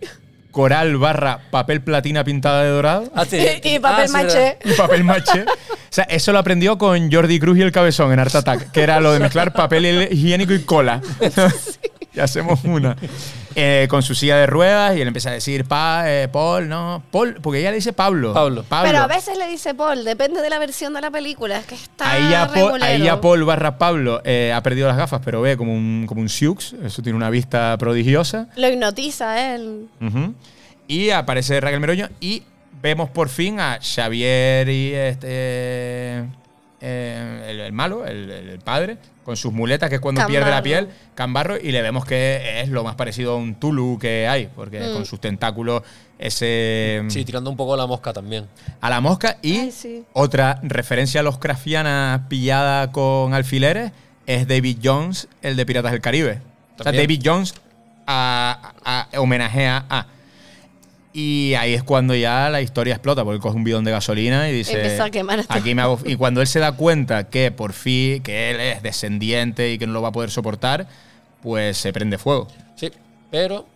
coral 0.50 0.96
barra 0.96 1.42
papel 1.52 1.80
platina 1.80 2.24
pintada 2.24 2.64
de 2.64 2.70
dorado 2.70 3.04
Ah, 3.14 3.24
sí. 3.24 3.38
y 3.62 3.78
papel 3.78 4.04
Ah, 4.04 4.06
sí, 4.08 4.12
maché. 4.12 4.58
y 4.64 4.72
papel 4.72 5.04
maché. 5.04 5.44
O 5.90 5.92
sea, 5.92 6.04
eso 6.04 6.30
lo 6.30 6.38
aprendió 6.38 6.78
con 6.78 7.10
Jordi 7.10 7.40
Cruz 7.40 7.58
y 7.58 7.62
el 7.62 7.72
Cabezón 7.72 8.12
en 8.12 8.20
Art 8.20 8.32
Attack, 8.32 8.70
que 8.70 8.80
era 8.80 9.00
lo 9.00 9.12
de 9.12 9.18
mezclar 9.18 9.52
papel 9.52 10.06
higiénico 10.12 10.52
y 10.54 10.60
cola. 10.62 11.00
y 12.14 12.20
hacemos 12.20 12.60
una. 12.62 12.96
Eh, 13.56 13.86
con 13.90 14.02
su 14.02 14.14
silla 14.14 14.36
de 14.36 14.46
ruedas 14.46 14.96
y 14.96 15.00
él 15.00 15.08
empieza 15.08 15.30
a 15.30 15.32
decir, 15.32 15.64
pa, 15.64 16.04
eh, 16.06 16.28
Paul, 16.28 16.68
no, 16.68 17.02
Paul, 17.10 17.38
porque 17.42 17.58
ella 17.60 17.70
le 17.70 17.76
dice 17.76 17.92
Pablo. 17.92 18.32
Pablo. 18.32 18.64
Pero 18.68 18.98
a 18.98 19.06
veces 19.08 19.36
le 19.36 19.48
dice 19.48 19.74
Paul, 19.74 20.04
depende 20.04 20.40
de 20.40 20.50
la 20.50 20.58
versión 20.58 20.94
de 20.94 21.00
la 21.00 21.10
película. 21.10 21.58
Es 21.58 21.66
que 21.66 21.74
está 21.74 22.12
Ahí 22.12 22.30
ya, 22.30 22.48
Paul, 22.48 22.82
ahí 22.82 23.02
ya 23.02 23.20
Paul 23.20 23.44
barra 23.44 23.76
Pablo 23.76 24.20
eh, 24.24 24.52
ha 24.54 24.62
perdido 24.62 24.86
las 24.86 24.96
gafas, 24.96 25.20
pero 25.24 25.40
ve 25.40 25.56
como 25.56 25.74
un, 25.74 26.04
como 26.06 26.20
un 26.20 26.28
Sioux. 26.28 26.74
Eso 26.84 27.02
tiene 27.02 27.16
una 27.16 27.30
vista 27.30 27.76
prodigiosa. 27.76 28.48
Lo 28.56 28.68
hipnotiza 28.68 29.32
a 29.32 29.54
él. 29.54 29.88
Y 30.86 31.10
aparece 31.10 31.60
Raquel 31.60 31.80
Meroño 31.80 32.08
y 32.20 32.44
vemos 32.82 33.10
por 33.10 33.28
fin 33.28 33.60
a 33.60 33.78
Xavier 33.80 34.68
y 34.68 34.94
este 34.94 36.24
eh, 36.80 37.46
el, 37.48 37.60
el 37.60 37.72
malo, 37.72 38.06
el, 38.06 38.30
el 38.30 38.58
padre, 38.60 38.96
con 39.24 39.36
sus 39.36 39.52
muletas, 39.52 39.88
que 39.88 39.96
es 39.96 40.00
cuando 40.00 40.26
pierde 40.26 40.50
la 40.50 40.62
piel, 40.62 40.88
Cambarro, 41.14 41.56
y 41.58 41.70
le 41.72 41.82
vemos 41.82 42.04
que 42.04 42.60
es 42.62 42.68
lo 42.68 42.82
más 42.84 42.94
parecido 42.96 43.32
a 43.32 43.36
un 43.36 43.54
Tulu 43.54 43.98
que 44.00 44.26
hay, 44.26 44.48
porque 44.54 44.80
Mm. 44.80 44.92
con 44.94 45.06
sus 45.06 45.20
tentáculos 45.20 45.82
ese 46.18 47.02
Sí, 47.08 47.24
tirando 47.24 47.50
un 47.50 47.56
poco 47.56 47.76
la 47.76 47.86
mosca 47.86 48.12
también. 48.12 48.46
a 48.80 48.90
la 48.90 49.00
mosca 49.00 49.36
y 49.42 49.58
Ay, 49.58 49.70
sí. 49.72 50.04
otra 50.12 50.58
referencia 50.62 51.20
a 51.20 51.22
los 51.22 51.38
Craftiana 51.38 52.26
pillada 52.28 52.92
con 52.92 53.34
alfileres 53.34 53.92
es 54.26 54.46
David 54.48 54.78
Jones, 54.82 55.28
el 55.42 55.56
de 55.56 55.66
Piratas 55.66 55.92
del 55.92 56.00
Caribe. 56.00 56.40
O 56.78 56.82
sea. 56.82 56.92
David 56.92 57.20
Jones 57.24 57.54
a- 58.06 58.72
a- 58.84 59.08
a- 59.12 59.20
homenajea 59.20 59.84
a. 59.88 60.06
Y 61.12 61.54
ahí 61.54 61.74
es 61.74 61.82
cuando 61.82 62.14
ya 62.14 62.48
la 62.50 62.60
historia 62.62 62.94
explota, 62.94 63.24
porque 63.24 63.40
coge 63.40 63.56
un 63.56 63.64
bidón 63.64 63.84
de 63.84 63.90
gasolina 63.90 64.48
y 64.48 64.52
dice. 64.52 64.74
Empieza 64.74 65.04
a 65.04 65.10
quemar 65.10 65.40
esto. 65.40 65.52
Aquí 65.52 65.74
me 65.74 65.82
hago. 65.82 65.98
Y 66.04 66.16
cuando 66.16 66.40
él 66.40 66.46
se 66.46 66.60
da 66.60 66.72
cuenta 66.72 67.28
que 67.28 67.50
por 67.50 67.72
fin, 67.72 68.22
que 68.22 68.50
él 68.50 68.60
es 68.60 68.82
descendiente 68.82 69.72
y 69.72 69.78
que 69.78 69.86
no 69.86 69.92
lo 69.92 70.02
va 70.02 70.08
a 70.08 70.12
poder 70.12 70.30
soportar, 70.30 70.86
pues 71.42 71.78
se 71.78 71.92
prende 71.92 72.16
fuego. 72.18 72.46
Sí, 72.76 72.90
pero 73.30 73.66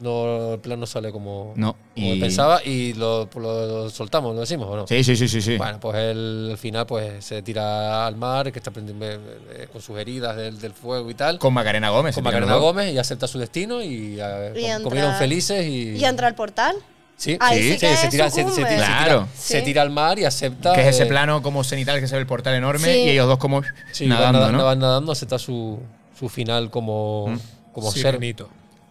No, 0.00 0.54
el 0.54 0.60
plan 0.60 0.80
no 0.80 0.86
sale 0.86 1.12
como, 1.12 1.52
No, 1.56 1.76
como 1.94 2.14
y- 2.14 2.18
pensaba 2.20 2.64
y 2.64 2.94
lo, 2.94 3.28
lo- 3.34 3.66
lo 3.84 3.90
soltamos, 3.90 4.34
lo 4.34 4.40
decimos 4.40 4.66
o 4.68 4.76
no. 4.76 4.86
Sí, 4.86 5.04
sí, 5.04 5.14
sí, 5.14 5.28
sí. 5.28 5.42
sí. 5.42 5.58
Bueno, 5.58 5.78
pues 5.78 5.94
él 5.96 6.48
al 6.52 6.56
final 6.58 6.86
pues 6.86 7.22
se 7.22 7.42
tira 7.42 8.06
al 8.06 8.16
mar, 8.16 8.50
que 8.50 8.58
está 8.60 8.70
aprendiendo, 8.70 9.04
eh, 9.06 9.18
eh, 9.52 9.68
con 9.70 9.82
sus 9.82 9.98
heridas 9.98 10.34
del, 10.36 10.58
del 10.58 10.72
fuego 10.72 11.10
y 11.10 11.14
tal. 11.14 11.38
Con 11.38 11.52
Macarena 11.52 11.90
Gómez. 11.90 12.14
con 12.14 12.24
Macarena. 12.24 12.54
Gómez 12.56 12.94
y 12.94 12.98
acepta 12.98 13.28
su 13.28 13.38
destino 13.38 13.82
y, 13.82 14.16
eh, 14.18 14.52
Y 14.56 14.60
com- 14.62 14.70
entra- 14.70 14.82
comieron 14.84 15.14
felices 15.16 15.66
y... 15.66 15.96
Y 15.98 16.04
entra 16.04 16.28
al 16.28 16.34
portal. 16.34 16.76
Sí, 17.18 17.36
Ahí 17.38 17.62
sí, 17.62 17.72
sí 17.78 17.86
se, 17.96 18.08
tira, 18.08 18.30
se, 18.30 18.48
se- 18.50 18.62
Claro. 18.64 19.28
se 19.36 19.60
tira 19.60 19.82
al 19.82 19.90
mar 19.90 20.18
y 20.18 20.24
acepta... 20.24 20.72
Que 20.72 20.80
es 20.88 20.94
ese 20.94 21.02
eh, 21.02 21.06
plano 21.06 21.42
como 21.42 21.62
cenital 21.62 22.00
que 22.00 22.08
se 22.08 22.14
ve 22.14 22.22
el 22.22 22.26
portal 22.26 22.54
enorme 22.54 22.90
Sí. 22.90 23.00
y 23.00 23.08
ellos 23.10 23.26
dos 23.28 23.36
como 23.36 23.60
Sí, 23.92 24.04
van 24.08 24.16
nadando, 24.16 24.38
nadando, 24.38 24.58
¿no? 24.58 24.64
van 24.64 24.78
nadando, 24.78 25.12
acepta 25.12 25.38
su, 25.38 25.78
su 26.18 26.30
final 26.30 26.70
como, 26.70 27.26
Mm. 27.28 27.38
como 27.74 27.90
ser. 27.92 28.18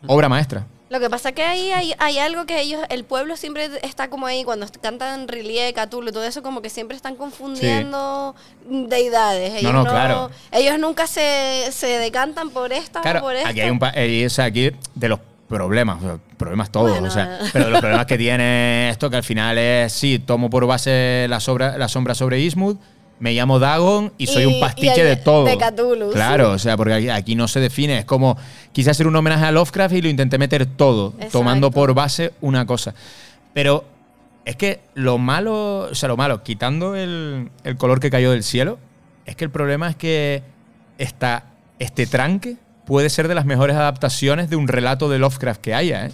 Obra 0.05 0.29
maestra. 0.29 0.67
Lo 0.89 0.99
que 0.99 1.09
pasa 1.09 1.31
que 1.33 1.43
ahí 1.43 1.71
hay, 1.71 1.93
hay 1.99 2.17
algo 2.17 2.45
que 2.45 2.59
ellos, 2.59 2.81
el 2.89 3.03
pueblo 3.03 3.37
siempre 3.37 3.69
está 3.83 4.09
como 4.09 4.25
ahí, 4.25 4.43
cuando 4.43 4.65
cantan 4.81 5.27
Riley, 5.27 5.71
Cthulhu, 5.73 6.11
todo 6.11 6.23
eso, 6.23 6.41
como 6.41 6.63
que 6.63 6.69
siempre 6.69 6.97
están 6.97 7.15
confundiendo 7.15 8.35
deidades. 8.65 9.53
Ellos 9.53 9.71
no, 9.71 9.85
claro. 9.85 10.31
Ellos 10.51 10.79
nunca 10.79 11.05
se, 11.05 11.67
se 11.71 11.87
decantan 11.87 12.49
por 12.49 12.73
esta 12.73 13.01
Claro, 13.01 13.19
o 13.19 13.21
por 13.23 13.35
esta. 13.35 13.49
aquí 13.49 13.61
hay 13.61 13.69
un 13.69 13.79
eh, 13.93 14.25
o 14.25 14.29
sea, 14.31 14.45
aquí 14.45 14.71
de 14.95 15.09
los 15.09 15.19
problemas, 15.47 15.97
o 15.97 16.05
sea, 16.05 16.17
problemas 16.37 16.71
todos, 16.71 16.91
Bueno, 16.91 17.07
o 17.07 17.11
sea, 17.11 17.39
pero 17.53 17.65
de 17.65 17.71
los 17.71 17.79
problemas 17.81 18.05
que 18.07 18.17
tiene 18.17 18.89
esto 18.89 19.09
que 19.09 19.17
al 19.17 19.23
final 19.23 19.57
es 19.57 19.93
sí, 19.93 20.17
tomo 20.19 20.49
por 20.49 20.65
base 20.65 21.27
la 21.29 21.39
sobra, 21.39 21.77
la 21.77 21.87
sombra 21.87 22.15
sobre 22.15 22.39
Eastwood, 22.39 22.77
me 23.19 23.33
llamo 23.33 23.59
Dagon 23.59 24.13
y 24.17 24.27
soy 24.27 24.43
Y- 24.43 24.45
un 24.45 24.59
pastiche 24.59 25.03
de 25.03 25.15
todo. 25.17 25.45
de 25.45 25.57
Cthulhu, 25.57 26.11
Claro, 26.11 26.49
sí. 26.49 26.55
o 26.55 26.59
sea, 26.59 26.77
porque 26.77 26.93
aquí, 26.93 27.09
aquí 27.09 27.35
no 27.35 27.47
se 27.47 27.59
define, 27.59 27.99
es 27.99 28.05
como 28.05 28.37
quise 28.71 28.89
hacer 28.91 29.07
un 29.07 29.15
homenaje 29.15 29.45
a 29.45 29.51
Lovecraft 29.51 29.95
y 29.95 30.01
lo 30.01 30.09
intenté 30.09 30.37
meter 30.37 30.65
todo, 30.65 31.09
Exacto. 31.17 31.39
tomando 31.39 31.71
por 31.71 31.93
base 31.93 32.31
una 32.41 32.65
cosa. 32.65 32.93
Pero 33.53 33.83
es 34.45 34.55
que 34.55 34.79
lo 34.93 35.17
malo, 35.17 35.89
o 35.91 35.95
sea, 35.95 36.07
lo 36.09 36.17
malo, 36.17 36.43
quitando 36.43 36.95
el, 36.95 37.49
el 37.63 37.77
color 37.77 37.99
que 37.99 38.09
cayó 38.09 38.31
del 38.31 38.43
cielo, 38.43 38.77
es 39.25 39.35
que 39.35 39.43
el 39.43 39.51
problema 39.51 39.89
es 39.89 39.95
que 39.95 40.41
esta, 40.97 41.43
este 41.77 42.07
tranque 42.07 42.55
puede 42.85 43.09
ser 43.09 43.27
de 43.27 43.35
las 43.35 43.45
mejores 43.45 43.75
adaptaciones 43.75 44.49
de 44.49 44.55
un 44.55 44.67
relato 44.67 45.09
de 45.09 45.19
Lovecraft 45.19 45.61
que 45.61 45.73
haya, 45.75 46.05
¿eh? 46.07 46.11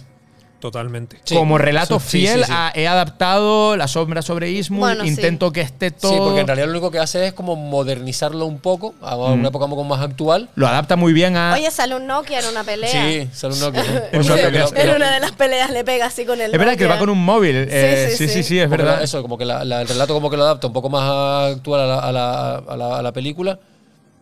Totalmente. 0.58 1.18
Sí. 1.24 1.34
Como 1.34 1.58
relato 1.58 2.00
Sí, 2.00 2.20
fiel 2.20 2.44
sí. 2.44 2.50
a 2.52 2.72
he 2.74 2.88
adaptado 2.88 3.76
La 3.76 3.86
sombra 3.88 4.22
sobre 4.22 4.48
Eastwood, 4.50 4.78
Bueno, 4.80 5.02
sí. 5.04 5.10
intento 5.10 5.52
que 5.52 5.60
esté 5.60 5.90
todo... 5.90 6.10
Sí, 6.12 6.18
porque 6.18 6.40
en 6.40 6.46
realidad 6.46 6.66
lo 6.66 6.72
único 6.72 6.90
que 6.90 6.98
hace 6.98 7.26
es 7.26 7.34
como 7.34 7.56
modernizarlo 7.56 8.46
un 8.46 8.58
poco 8.58 8.94
a 9.02 9.16
una 9.16 9.36
Mm. 9.42 9.46
época 9.46 9.64
un 9.66 9.70
poco 9.70 9.84
más 9.84 10.00
actual. 10.00 10.48
Lo 10.54 10.66
adapta 10.66 10.96
muy 10.96 11.12
bien 11.12 11.36
a... 11.36 11.52
Oye, 11.54 11.70
sale 11.70 11.94
un 11.94 12.06
Nokia 12.06 12.40
en 12.40 12.46
una 12.46 12.64
pelea. 12.64 12.90
Sí, 12.90 13.28
sale 13.32 13.54
un 13.54 13.60
Nokia. 13.60 13.84
Un 14.14 14.26
Nokia 14.26 14.66
En 14.74 14.90
una 14.96 15.10
de 15.12 15.20
las 15.20 15.32
peleas 15.32 15.70
le 15.70 15.84
pega 15.84 16.06
así 16.06 16.24
con 16.24 16.40
el 16.40 16.52
es 16.52 16.58
verdad 16.58 16.76
que 16.76 16.84
va 16.86 16.94
Nokia. 16.94 17.00
con 17.00 17.10
un 17.10 17.24
móvil. 17.24 17.66
eh, 17.70 18.08
sí, 18.10 18.16
sí, 18.16 18.26
sí, 18.28 18.34
sí. 18.34 18.42
sí, 18.42 18.58
es 18.58 18.64
Como 18.66 18.78
verdad. 18.78 18.96
la- 18.98 19.04
Eso, 19.04 19.22
como 19.22 19.36
que 19.38 19.44
la- 19.44 19.64
la- 19.64 19.82
el 19.82 19.88
relato 19.88 20.14
como 20.14 20.30
que 20.30 20.36
lo 20.38 20.44
adapta 20.44 20.66
un 20.66 20.72
poco 20.72 20.88
más 20.88 21.52
actual 21.52 21.82
a 21.82 21.86
la, 21.86 21.98
a 21.98 22.12
la- 22.12 22.56
a 22.66 22.76
la- 22.76 22.98
a 22.98 23.02
la 23.02 23.12
película. 23.12 23.58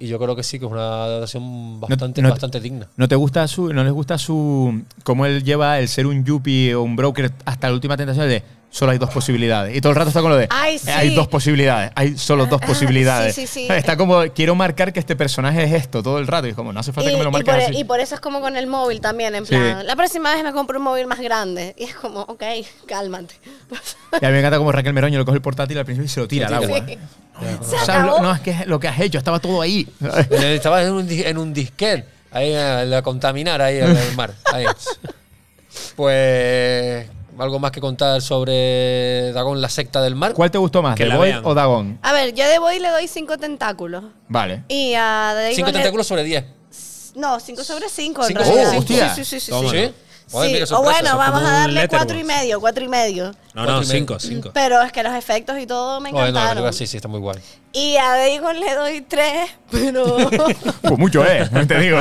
Y 0.04 0.06
yo 0.06 0.18
creo 0.18 0.36
que 0.36 0.42
sí, 0.42 0.58
que 0.58 0.66
es 0.66 0.70
una 0.70 1.04
adaptación 1.04 1.80
bastante, 1.80 2.20
no 2.20 2.28
bastante 2.28 2.60
digna. 2.60 2.86
¿No 2.98 3.08
te 3.08 3.16
gusta 3.16 3.48
su, 3.48 3.72
no 3.72 3.82
les 3.84 3.92
gusta 3.94 4.18
su 4.18 4.82
cómo 5.02 5.24
él 5.24 5.42
lleva 5.42 5.78
el 5.78 5.88
ser 5.88 6.06
un 6.06 6.26
yuppie 6.26 6.74
o 6.74 6.82
un 6.82 6.94
broker 6.94 7.32
hasta 7.46 7.68
la 7.68 7.74
última 7.74 7.96
tentación 7.96 8.28
de 8.28 8.42
solo 8.74 8.90
hay 8.90 8.98
dos 8.98 9.10
posibilidades? 9.10 9.76
Y 9.76 9.80
todo 9.80 9.90
el 9.92 9.96
rato 9.96 10.08
está 10.08 10.20
con 10.20 10.30
lo 10.30 10.36
de 10.36 10.48
Ay, 10.50 10.78
sí. 10.78 10.90
hay 10.90 11.14
dos 11.14 11.28
posibilidades, 11.28 11.92
hay 11.94 12.18
solo 12.18 12.46
dos 12.46 12.60
Ah, 12.62 12.66
posibilidades. 12.66 13.34
sí, 13.34 13.46
sí, 13.46 13.66
sí. 13.68 13.72
Está 13.72 13.96
como 13.96 14.22
quiero 14.34 14.54
marcar 14.56 14.92
que 14.92 14.98
este 14.98 15.14
personaje 15.14 15.62
es 15.62 15.72
esto 15.72 16.02
todo 16.02 16.18
el 16.18 16.26
rato 16.26 16.48
y 16.48 16.50
es 16.50 16.56
como 16.56 16.72
no 16.72 16.80
hace 16.80 16.92
falta 16.92 17.08
Y, 17.08 17.12
que 17.14 17.18
me 17.18 17.24
lo 17.24 17.30
y 17.30 17.32
marques 17.32 17.54
por, 17.54 17.62
así. 17.62 17.76
y 17.78 17.84
por 17.84 18.00
eso 18.00 18.16
es 18.16 18.20
como 18.20 18.40
con 18.40 18.56
el 18.56 18.66
móvil 18.66 19.00
también, 19.00 19.34
en 19.36 19.44
Sí. 19.46 19.50
plan, 19.54 19.86
la 19.86 19.94
próxima 19.94 20.34
vez 20.34 20.42
me 20.42 20.52
compro 20.52 20.78
un 20.78 20.84
móvil 20.84 21.06
más 21.06 21.20
grande. 21.20 21.74
Y 21.78 21.84
es 21.84 21.94
como, 21.94 22.20
ok, 22.22 22.42
cálmate. 22.86 23.34
Y 24.20 24.24
a 24.24 24.28
mí 24.28 24.32
me 24.32 24.38
encanta 24.40 24.58
como 24.58 24.72
Raquel 24.72 24.92
Meroño 24.92 25.18
lo 25.18 25.24
coge 25.24 25.36
el 25.36 25.42
portátil 25.42 25.78
al 25.78 25.84
principio 25.84 26.06
y 26.06 26.08
se 26.08 26.20
lo 26.20 26.26
tira 26.28 26.48
al 26.48 26.54
agua. 26.54 26.84
Sí. 26.86 26.98
O 27.60 27.64
Se 27.78 27.78
sea, 27.84 28.00
lo- 28.04 28.20
no, 28.20 28.34
es 28.34 28.40
que 28.40 28.56
lo 28.66 28.80
que 28.80 28.88
has 28.88 28.98
hecho, 29.00 29.18
estaba 29.18 29.38
todo 29.38 29.60
ahí. 29.62 29.88
Estaba 30.30 30.82
en 30.82 30.92
un, 30.92 31.08
dis- 31.08 31.24
en 31.26 31.38
un 31.38 31.52
disquete, 31.54 32.06
ahí 32.32 32.52
a, 32.54 32.80
a 32.98 33.02
contaminar 33.02 33.62
ahí 33.62 33.78
al 33.80 33.96
al 33.96 34.14
mar. 34.16 34.34
ahí. 34.52 34.64
Pues 35.96 37.06
algo 37.38 37.58
más 37.58 37.70
que 37.70 37.80
contar 37.80 38.20
sobre 38.22 39.32
Dagon, 39.32 39.60
la 39.60 39.68
secta 39.68 40.00
del 40.02 40.14
mar. 40.14 40.34
¿Cuál 40.34 40.50
te 40.50 40.58
gustó 40.58 40.82
más, 40.82 40.94
Que 40.96 41.04
The 41.04 41.08
la 41.10 41.18
vean. 41.18 41.42
o 41.44 41.54
Dagon? 41.54 41.98
A 42.02 42.12
ver, 42.12 42.34
yo 42.34 42.48
de 42.48 42.58
Boy 42.58 42.78
le 42.78 42.88
doy 42.90 43.08
cinco 43.08 43.36
tentáculos. 43.38 44.04
Vale. 44.28 44.62
Y 44.68 44.94
a 44.94 45.32
Dagon 45.34 45.54
Cinco 45.54 45.66
le- 45.68 45.72
tentáculos 45.74 46.06
sobre 46.06 46.24
10. 46.24 46.44
No, 47.16 47.38
cinco 47.40 47.62
sobre 47.64 47.88
cinco 47.88 48.22
en 48.22 48.28
Cinco 48.28 48.40
realidad. 48.42 48.64
sobre 48.72 48.78
cinco. 48.80 48.86
Sí, 48.88 48.94
Hostia. 49.00 49.14
sí, 49.14 49.24
sí, 49.24 49.40
sí, 49.40 49.50
Toma. 49.50 49.70
sí. 49.70 49.76
¿Sí? 49.78 49.94
Joder, 50.32 50.48
Sí, 50.48 50.52
mira, 50.54 50.64
o 50.64 50.66
sorpresa, 50.66 50.90
bueno, 51.02 51.08
eso 51.10 51.18
vamos 51.18 51.34
como 51.40 51.46
a 51.46 51.50
un 51.50 51.60
darle 51.74 51.88
cuatro 51.88 52.18
y 52.18 52.24
medio, 52.24 52.58
cuatro 52.60 52.82
y 52.84 52.88
medio. 52.88 53.24
No, 53.26 53.32
Cuatro 53.52 53.72
no, 53.74 53.82
y 53.82 53.86
medio. 53.86 53.98
cinco, 54.00 54.18
cinco. 54.18 54.50
Pero 54.54 54.80
es 54.82 54.90
que 54.90 55.02
los 55.02 55.12
efectos 55.14 55.58
y 55.60 55.66
todo 55.66 56.00
me 56.00 56.10
Bueno, 56.10 56.24
la 56.24 56.30
encantaron. 56.30 56.54
película 56.64 56.72
sí, 56.72 56.86
sí, 56.86 56.96
está 56.96 57.08
muy 57.08 57.20
guay. 57.20 57.38
Y 57.74 57.96
a 57.98 58.08
Dagon 58.16 58.58
le 58.58 58.74
doy 58.74 59.00
tres, 59.02 59.50
pero... 59.70 60.16
Pues 60.82 60.98
mucho, 60.98 61.24
¿eh? 61.26 61.46
No 61.52 61.66
te 61.66 61.78
digo. 61.78 61.98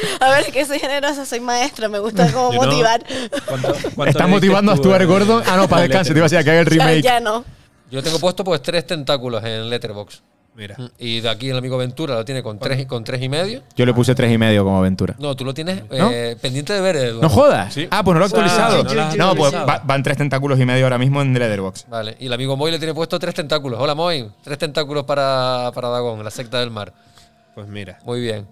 a 0.20 0.30
ver, 0.30 0.40
es 0.46 0.52
que 0.52 0.64
soy 0.64 0.78
generosa, 0.78 1.24
soy 1.26 1.40
maestra, 1.40 1.88
me 1.88 1.98
gusta 1.98 2.30
como 2.32 2.52
Yo 2.52 2.60
no- 2.60 2.66
motivar. 2.66 3.04
¿Cuánto- 3.46 3.72
cuánto 3.94 4.10
¿Estás 4.10 4.28
motivando 4.28 4.72
a 4.72 4.74
tú 4.76 4.82
Stuart 4.82 5.04
Gordon? 5.06 5.42
Ah, 5.46 5.56
no, 5.56 5.68
para 5.68 5.82
descanso. 5.82 6.12
Te 6.12 6.18
iba 6.18 6.26
a 6.26 6.28
decir 6.28 6.44
que 6.44 6.50
haga 6.50 6.60
el 6.60 6.66
Ya, 6.66 6.70
remake. 6.86 7.02
ya 7.02 7.20
no. 7.20 7.44
Yo 7.90 8.02
tengo 8.02 8.18
puesto 8.18 8.44
pues 8.44 8.60
tres 8.62 8.86
tentáculos 8.86 9.42
en 9.44 9.68
Letterbox. 9.70 10.22
Mira. 10.54 10.76
Y 10.98 11.20
de 11.20 11.28
aquí 11.28 11.50
el 11.50 11.56
amigo 11.56 11.78
Ventura 11.78 12.16
lo 12.16 12.24
tiene 12.24 12.42
con 12.42 12.58
tres, 12.58 12.84
con 12.86 13.04
tres 13.04 13.22
y 13.22 13.28
medio. 13.28 13.62
Yo 13.76 13.86
le 13.86 13.94
puse 13.94 14.12
tres 14.16 14.32
y 14.32 14.36
medio 14.38 14.64
como 14.64 14.76
aventura. 14.78 15.14
No, 15.20 15.36
tú 15.36 15.44
lo 15.44 15.54
tienes 15.54 15.84
¿No? 15.88 16.10
eh, 16.10 16.36
pendiente 16.42 16.72
de 16.72 16.80
ver. 16.80 16.96
Eduardo. 16.96 17.22
¿No 17.22 17.28
jodas? 17.28 17.72
Sí. 17.72 17.86
Ah, 17.92 18.02
pues 18.02 18.12
no 18.14 18.18
lo 18.18 18.24
he 18.24 18.28
actualizado. 18.28 18.82
no 19.16 19.36
pues 19.36 19.54
va- 19.54 19.80
van 19.84 20.02
tres 20.02 20.16
tentáculos 20.16 20.58
y 20.58 20.64
medio 20.66 20.84
ahora 20.84 20.98
mismo 20.98 21.22
en 21.22 21.32
Leatherbox. 21.32 21.86
Vale, 21.88 22.16
y 22.18 22.26
el 22.26 22.32
amigo 22.32 22.56
Moy 22.56 22.72
le 22.72 22.78
tiene 22.78 22.92
puesto 22.92 23.20
tres 23.20 23.36
tentáculos. 23.36 23.78
Hola 23.80 23.94
Moy, 23.94 24.28
tres 24.42 24.58
tentáculos 24.58 25.04
para, 25.04 25.70
para 25.72 25.90
Dagón, 25.90 26.24
la 26.24 26.30
secta 26.32 26.58
del 26.58 26.72
mar. 26.72 26.92
Pues 27.54 27.68
mira. 27.68 28.00
Muy 28.04 28.20
bien. 28.20 28.48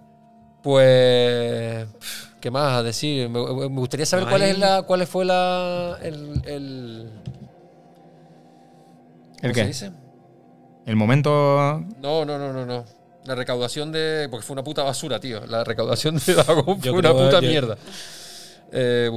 Pues, 0.67 1.87
¿qué 2.41 2.51
más 2.51 2.73
a 2.73 2.83
decir? 2.83 3.29
Me, 3.29 3.39
me 3.39 3.67
gustaría 3.79 4.05
saber 4.05 4.25
No 4.25 4.31
cuál 4.33 4.43
es 4.43 4.59
la, 4.59 4.83
cuál 4.83 5.07
fue 5.07 5.25
la, 5.25 5.97
el, 6.03 6.43
el, 6.45 7.11
¿El 9.37 9.41
¿cómo 9.43 9.53
qué? 9.55 9.61
se 9.61 9.67
dice? 9.69 9.93
El 10.85 10.97
momento. 10.97 11.85
No, 12.03 12.25
no, 12.25 12.37
no, 12.37 12.53
no, 12.53 12.67
no. 12.67 12.85
La 13.27 13.37
recaudación 13.37 13.93
de, 13.93 14.27
porque 14.29 14.45
fue 14.45 14.55
una 14.55 14.65
puta 14.65 14.83
basura, 14.83 15.21
tío. 15.21 15.47
La 15.47 15.63
recaudación 15.63 16.17
de 16.17 16.35
Dagón 16.35 16.81
fue 16.81 16.91
una 16.91 17.13
puta 17.13 17.41
yo- 17.41 17.49
mierda. 17.49 17.77
Eh, 18.73 19.09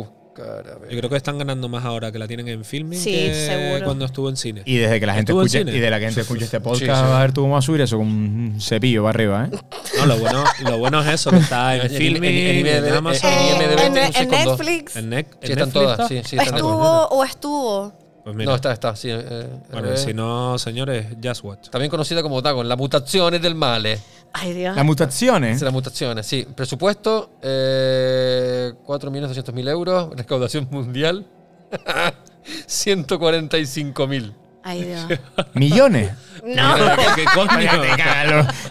Yo 0.89 0.97
creo 0.97 1.09
que 1.09 1.15
están 1.15 1.37
ganando 1.37 1.69
más 1.69 1.85
ahora 1.85 2.11
que 2.11 2.19
la 2.19 2.27
tienen 2.27 2.47
en 2.47 2.63
filming 2.65 2.99
Sí, 2.99 3.11
que 3.11 3.33
seguro. 3.33 3.85
cuando 3.85 4.05
estuvo 4.05 4.29
en 4.29 4.37
cine. 4.37 4.61
Y 4.65 4.77
desde 4.77 4.99
que 4.99 5.05
la 5.05 5.13
gente 5.13 5.31
¿Estuvo 5.31 5.41
en 5.41 5.47
escuche, 5.47 5.77
y 5.77 5.79
de 5.79 5.89
la 5.89 5.99
que 5.99 6.05
gente 6.05 6.21
escuche 6.21 6.45
este 6.45 6.59
podcast, 6.59 6.79
Sí, 6.81 6.85
sí. 6.85 6.91
va 7.11 7.17
a 7.17 7.21
ver 7.21 7.33
tú 7.33 7.41
cómo 7.41 7.53
va 7.53 7.59
a 7.59 7.61
subir 7.61 7.81
eso 7.81 7.97
con 7.97 8.07
un 8.07 8.57
cepillo 8.61 9.03
para 9.03 9.09
arriba, 9.15 9.49
¿eh? 9.51 9.57
No, 9.99 10.05
lo 10.05 10.17
bueno, 10.17 10.43
lo 10.63 10.77
bueno 10.77 11.01
es 11.01 11.07
eso, 11.07 11.31
que 11.31 11.37
está 11.37 11.75
en 11.75 11.89
filming, 11.97 12.23
en- 12.31 12.37
en 12.37 12.67
en, 12.67 12.83
IMDb, 12.83 12.97
Amazon, 12.97 13.31
en 13.31 13.37
Eh, 13.39 13.49
IMDb 13.51 13.71
en, 13.71 13.77
tiene 13.77 13.89
un 13.89 13.97
en 13.97 14.13
6,2. 14.13 14.29
Netflix 14.47 14.95
en, 14.95 15.13
están 15.41 15.71
todas, 15.71 15.91
está. 15.99 16.07
sí, 16.07 16.21
sí, 16.25 16.35
están 16.37 16.55
estuvo 16.55 17.07
o 17.07 17.23
estuvo. 17.23 17.93
Pues 18.23 18.35
mira. 18.35 18.49
No, 18.49 18.55
está, 18.55 18.73
está, 18.73 18.95
sí. 18.95 19.07
eh, 19.11 19.47
bueno, 19.71 19.91
eh, 19.93 19.97
si 19.97 20.13
no, 20.13 20.59
señores, 20.59 21.05
Just 21.23 21.43
Watch. 21.43 21.69
También 21.69 21.89
conocida 21.89 22.21
como 22.21 22.41
Dagon, 22.41 22.67
las 22.67 22.77
mutaciones 22.77 23.41
del 23.41 23.55
male. 23.55 23.97
Ay, 24.33 24.53
Dios. 24.53 24.75
Las 24.75 24.85
mutaciones. 24.85 25.55
Es 25.57 25.61
las 25.63 25.73
mutaciones, 25.73 26.25
sí. 26.25 26.47
Presupuesto, 26.55 27.31
eh, 27.41 28.73
4.200.000 28.85 29.69
euros. 29.69 30.09
Recaudación 30.15 30.67
mundial, 30.71 31.25
145.000. 32.67 34.33
Ay, 34.63 34.83
Dios. 34.83 35.05
Millones. 35.53 36.11
No. 36.43 36.75
¿Qué 37.15 37.25
coño? 37.33 37.81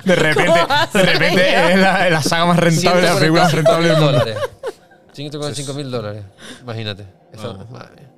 De 0.04 0.14
repente, 0.14 0.60
de 0.92 1.02
repente 1.02 1.72
es 1.72 1.78
la, 1.78 2.10
la 2.10 2.22
saga 2.22 2.46
más 2.46 2.58
rentable, 2.58 3.02
la 3.02 3.14
película 3.16 3.42
más 3.44 3.52
rentable 3.52 3.88
del 3.88 3.96
145.000 3.96 4.00
mundo. 4.00 4.12
dólares. 4.12 4.38
145.000 5.16 5.82
dólares. 5.90 6.24
Imagínate. 6.62 7.06
Eso, 7.32 7.52
Vamos. 7.54 7.70
madre 7.70 7.90
mía. 7.96 8.10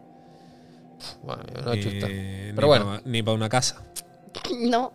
Madre 1.24 1.52
mía, 1.52 1.62
una 1.64 1.80
chusta. 1.82 2.06
Pero 2.06 2.60
ni 2.60 2.66
bueno. 2.66 2.84
pa- 2.86 3.00
ni 3.04 3.22
para 3.22 3.34
una 3.36 3.48
casa. 3.48 3.76
No. 4.60 4.92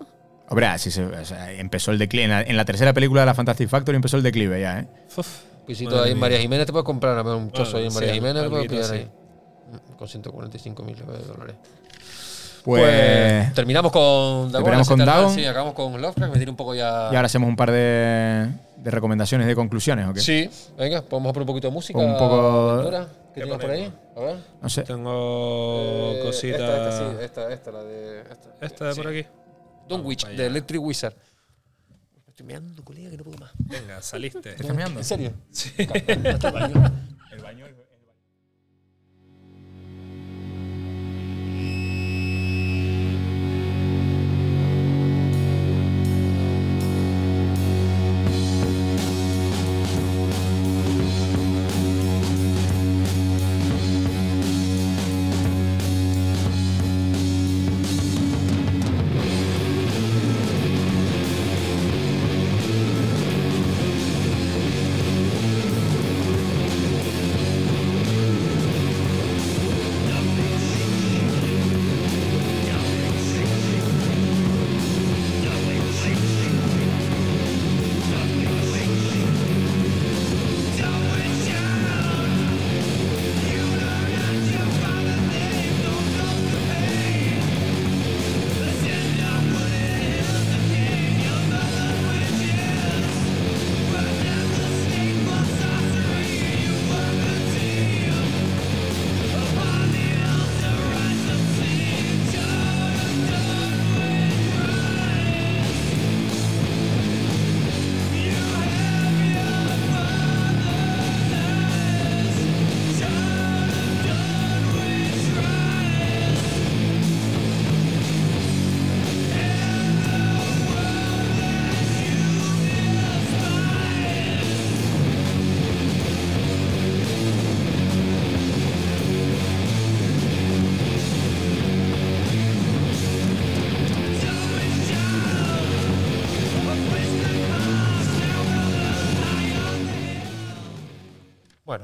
Hombre, 0.49 0.67
así 0.67 0.91
se, 0.91 1.03
o 1.03 1.25
sea, 1.25 1.51
empezó 1.51 1.91
el 1.91 1.97
declive. 1.97 2.25
En 2.25 2.29
la, 2.31 2.41
en 2.41 2.57
la 2.57 2.65
tercera 2.65 2.93
película 2.93 3.21
de 3.21 3.25
la 3.27 3.33
Fantastic 3.33 3.67
Factory 3.67 3.95
empezó 3.95 4.17
el 4.17 4.23
declive 4.23 4.61
ya, 4.61 4.79
¿eh? 4.79 4.87
Uf. 5.17 5.27
Ahí 5.67 6.11
en. 6.11 6.19
María 6.19 6.37
Jiménez 6.39 6.67
te 6.67 6.71
puedes 6.71 6.85
comprar 6.85 7.17
a 7.17 7.21
un 7.35 7.51
chozo 7.51 7.77
ahí 7.77 7.85
en 7.85 7.91
sí, 7.91 7.95
María 7.95 8.13
Jiménez, 8.13 8.43
lo 8.43 8.49
puedes 8.51 8.67
pillar 8.67 8.83
así. 8.83 8.93
ahí. 8.93 9.09
Mm, 9.71 9.97
Con 9.97 10.07
145.000 10.07 10.95
dólares. 11.25 11.55
Pues, 12.63 12.81
Pues 12.83 13.53
terminamos 13.53 13.91
con 13.91 14.51
Dagon. 14.51 14.63
terminamos 14.63 14.87
con 14.87 14.99
Dagon. 14.99 15.33
Sí, 15.33 15.45
acabamos 15.45 15.73
con 15.73 16.01
Lovecraft. 16.01 16.35
Me 16.35 16.49
un 16.49 16.55
poco 16.55 16.73
ya. 16.75 17.09
y 17.11 17.15
ahora 17.15 17.25
hacemos 17.27 17.47
un 17.47 17.55
par 17.55 17.71
de, 17.71 18.47
de 18.77 18.91
recomendaciones 18.91 19.45
de 19.47 19.55
conclusiones, 19.55 20.07
¿o 20.07 20.13
qué? 20.13 20.19
Sí, 20.19 20.49
venga, 20.77 21.01
podemos 21.03 21.31
poner 21.33 21.43
un 21.43 21.47
poquito 21.47 21.67
de 21.67 21.73
música. 21.73 21.99
Un 21.99 22.17
poco- 22.17 22.75
Ventura, 22.77 23.07
¿Qué 23.35 23.41
tienes 23.41 23.59
por 23.59 23.69
ahí? 23.69 23.91
A 24.15 24.19
ver. 24.19 24.35
No 24.61 24.69
sé. 24.69 24.81
Tengo 24.83 26.13
Eh, 26.15 26.21
cositas. 26.23 26.59
Esta, 26.61 26.89
esta, 26.89 26.97
sí, 26.97 27.15
esta, 27.23 27.53
esta, 27.53 27.71
la 27.71 27.83
de. 27.83 28.21
Esta, 28.21 28.49
Esta 28.65 28.85
de 28.85 28.93
Sí. 28.93 29.01
por 29.01 29.11
aquí. 29.11 29.25
Don't 29.87 30.05
Witch, 30.05 30.25
de. 30.25 30.45
Electric 30.45 30.81
Wizard. 30.81 31.15
Me 32.25 32.29
estoy 32.29 32.45
meando, 32.45 32.83
colega, 32.83 33.09
que 33.09 33.17
no 33.17 33.23
puedo 33.23 33.37
más. 33.37 33.51
Venga, 33.57 34.01
saliste. 34.01 34.51
¿Estás 34.51 34.75
mirando? 34.75 34.99
¿En 34.99 35.05
serio? 35.05 35.33
Sí. 35.51 35.71
Hasta 36.33 36.47
el 36.49 36.53
baño. 36.53 36.91
El 37.31 37.39
baño, 37.41 37.65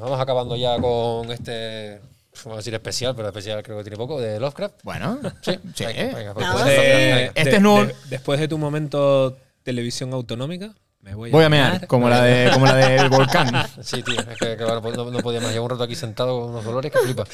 Bueno, 0.02 0.14
vamos 0.14 0.23
acabando 0.23 0.56
ya 0.56 0.80
con 0.80 1.32
este. 1.32 1.99
Vamos 2.44 2.53
a 2.53 2.57
decir 2.57 2.73
especial, 2.73 3.14
pero 3.15 3.28
especial 3.28 3.61
creo 3.61 3.78
que 3.78 3.84
tiene 3.84 3.98
poco, 3.98 4.19
de 4.19 4.40
Lovecraft. 4.40 4.82
Bueno, 4.84 5.19
Sí, 5.41 5.60
sí. 5.76 5.86
venga, 5.86 6.15
venga, 6.18 6.34
pues, 6.34 6.48
No. 6.48 6.53
pues, 6.53 6.65
De- 6.65 6.72
venga. 6.80 7.26
Este 7.36 7.44
de- 7.52 7.56
es 7.57 7.61
nuevo- 7.61 7.86
de- 7.86 7.95
después 8.10 8.40
de 8.40 8.48
tu 8.48 8.57
momento 8.57 9.38
televisión 9.64 10.11
autonómica, 10.14 10.73
me 11.02 11.14
voy 11.14 11.30
a, 11.30 11.34
Voy 11.34 11.44
a 11.44 11.49
mear, 11.49 11.86
como 11.86 12.10
la, 12.10 12.23
de, 12.23 12.49
como 12.52 12.65
la 12.65 12.76
del 12.78 13.10
volcán. 13.10 13.52
Sí, 13.84 14.02
tío, 14.02 14.19
es 14.19 14.38
que, 14.40 14.57
que 14.57 14.64
ahora 14.64 14.82
no, 14.82 15.11
no 15.11 15.19
podía 15.19 15.40
más. 15.40 15.52
Llevo 15.52 15.65
un 15.65 15.72
rato 15.72 15.84
aquí 15.84 15.94
sentado 15.94 16.40
con 16.41 16.49
unos 16.49 16.65
dolores 16.65 16.91
que 16.91 16.98
flipa. 16.98 17.26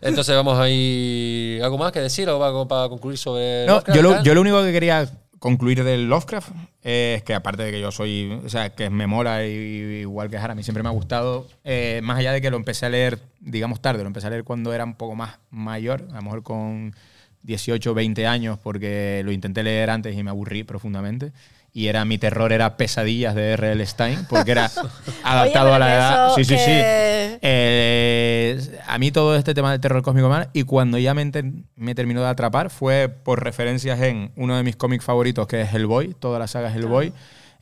Entonces 0.00 0.34
vamos 0.34 0.58
a 0.58 0.68
ir. 0.68 1.62
¿Algo 1.62 1.78
más 1.78 1.92
que 1.92 2.00
decir 2.00 2.28
o 2.28 2.42
algo 2.44 2.66
para 2.66 2.88
concluir 2.88 3.16
sobre. 3.16 3.64
No, 3.64 3.74
Lovecraft, 3.74 3.96
yo 3.96 4.02
lo, 4.02 4.10
tal? 4.14 4.24
yo 4.24 4.34
lo 4.34 4.40
único 4.40 4.60
que 4.64 4.72
quería 4.72 5.08
concluir 5.38 5.84
del 5.84 6.08
Lovecraft 6.08 6.50
es 6.82 7.22
que 7.22 7.34
aparte 7.34 7.62
de 7.62 7.70
que 7.70 7.80
yo 7.80 7.90
soy, 7.90 8.40
o 8.44 8.48
sea, 8.48 8.74
que 8.74 8.90
me 8.90 9.06
mola 9.06 9.46
y, 9.46 10.00
igual 10.00 10.30
que 10.30 10.38
Jara, 10.38 10.52
a 10.52 10.56
mí 10.56 10.62
siempre 10.62 10.82
me 10.82 10.88
ha 10.88 10.92
gustado, 10.92 11.46
eh, 11.64 12.00
más 12.02 12.18
allá 12.18 12.32
de 12.32 12.40
que 12.40 12.50
lo 12.50 12.56
empecé 12.56 12.86
a 12.86 12.90
leer, 12.90 13.18
digamos 13.40 13.80
tarde, 13.80 14.02
lo 14.02 14.08
empecé 14.08 14.26
a 14.26 14.30
leer 14.30 14.44
cuando 14.44 14.72
era 14.72 14.84
un 14.84 14.94
poco 14.94 15.14
más 15.14 15.38
mayor, 15.50 16.06
a 16.10 16.16
lo 16.16 16.22
mejor 16.22 16.42
con 16.42 16.94
18, 17.42 17.94
20 17.94 18.26
años, 18.26 18.58
porque 18.58 19.22
lo 19.24 19.32
intenté 19.32 19.62
leer 19.62 19.90
antes 19.90 20.16
y 20.16 20.22
me 20.22 20.30
aburrí 20.30 20.64
profundamente. 20.64 21.32
Y 21.72 21.86
era 21.88 22.04
mi 22.04 22.18
terror 22.18 22.52
era 22.52 22.76
Pesadillas 22.76 23.34
de 23.34 23.52
R.L. 23.52 23.86
Stein, 23.86 24.26
porque 24.28 24.50
era 24.52 24.70
adaptado 25.22 25.66
Oye, 25.68 25.76
a 25.76 25.78
la 25.78 25.94
edad. 25.94 26.34
Sí, 26.34 26.44
sí, 26.44 26.56
sí. 26.56 26.64
que- 26.64 27.38
Eh, 27.40 28.80
a 28.88 28.98
mí 28.98 29.12
todo 29.12 29.36
este 29.36 29.54
tema 29.54 29.70
del 29.70 29.80
terror 29.80 30.02
cósmico 30.02 30.28
mal 30.28 30.48
y 30.52 30.64
cuando 30.64 30.98
ya 30.98 31.14
me, 31.14 31.22
enter- 31.22 31.52
me 31.76 31.94
terminó 31.94 32.20
de 32.22 32.28
atrapar 32.28 32.68
fue 32.70 33.08
por 33.08 33.44
referencias 33.44 34.00
en 34.00 34.32
uno 34.34 34.56
de 34.56 34.64
mis 34.64 34.74
cómics 34.76 35.04
favoritos 35.04 35.46
que 35.46 35.60
es 35.60 35.72
Hellboy, 35.72 36.14
toda 36.18 36.38
la 36.40 36.48
saga 36.48 36.74
Hellboy. 36.74 37.12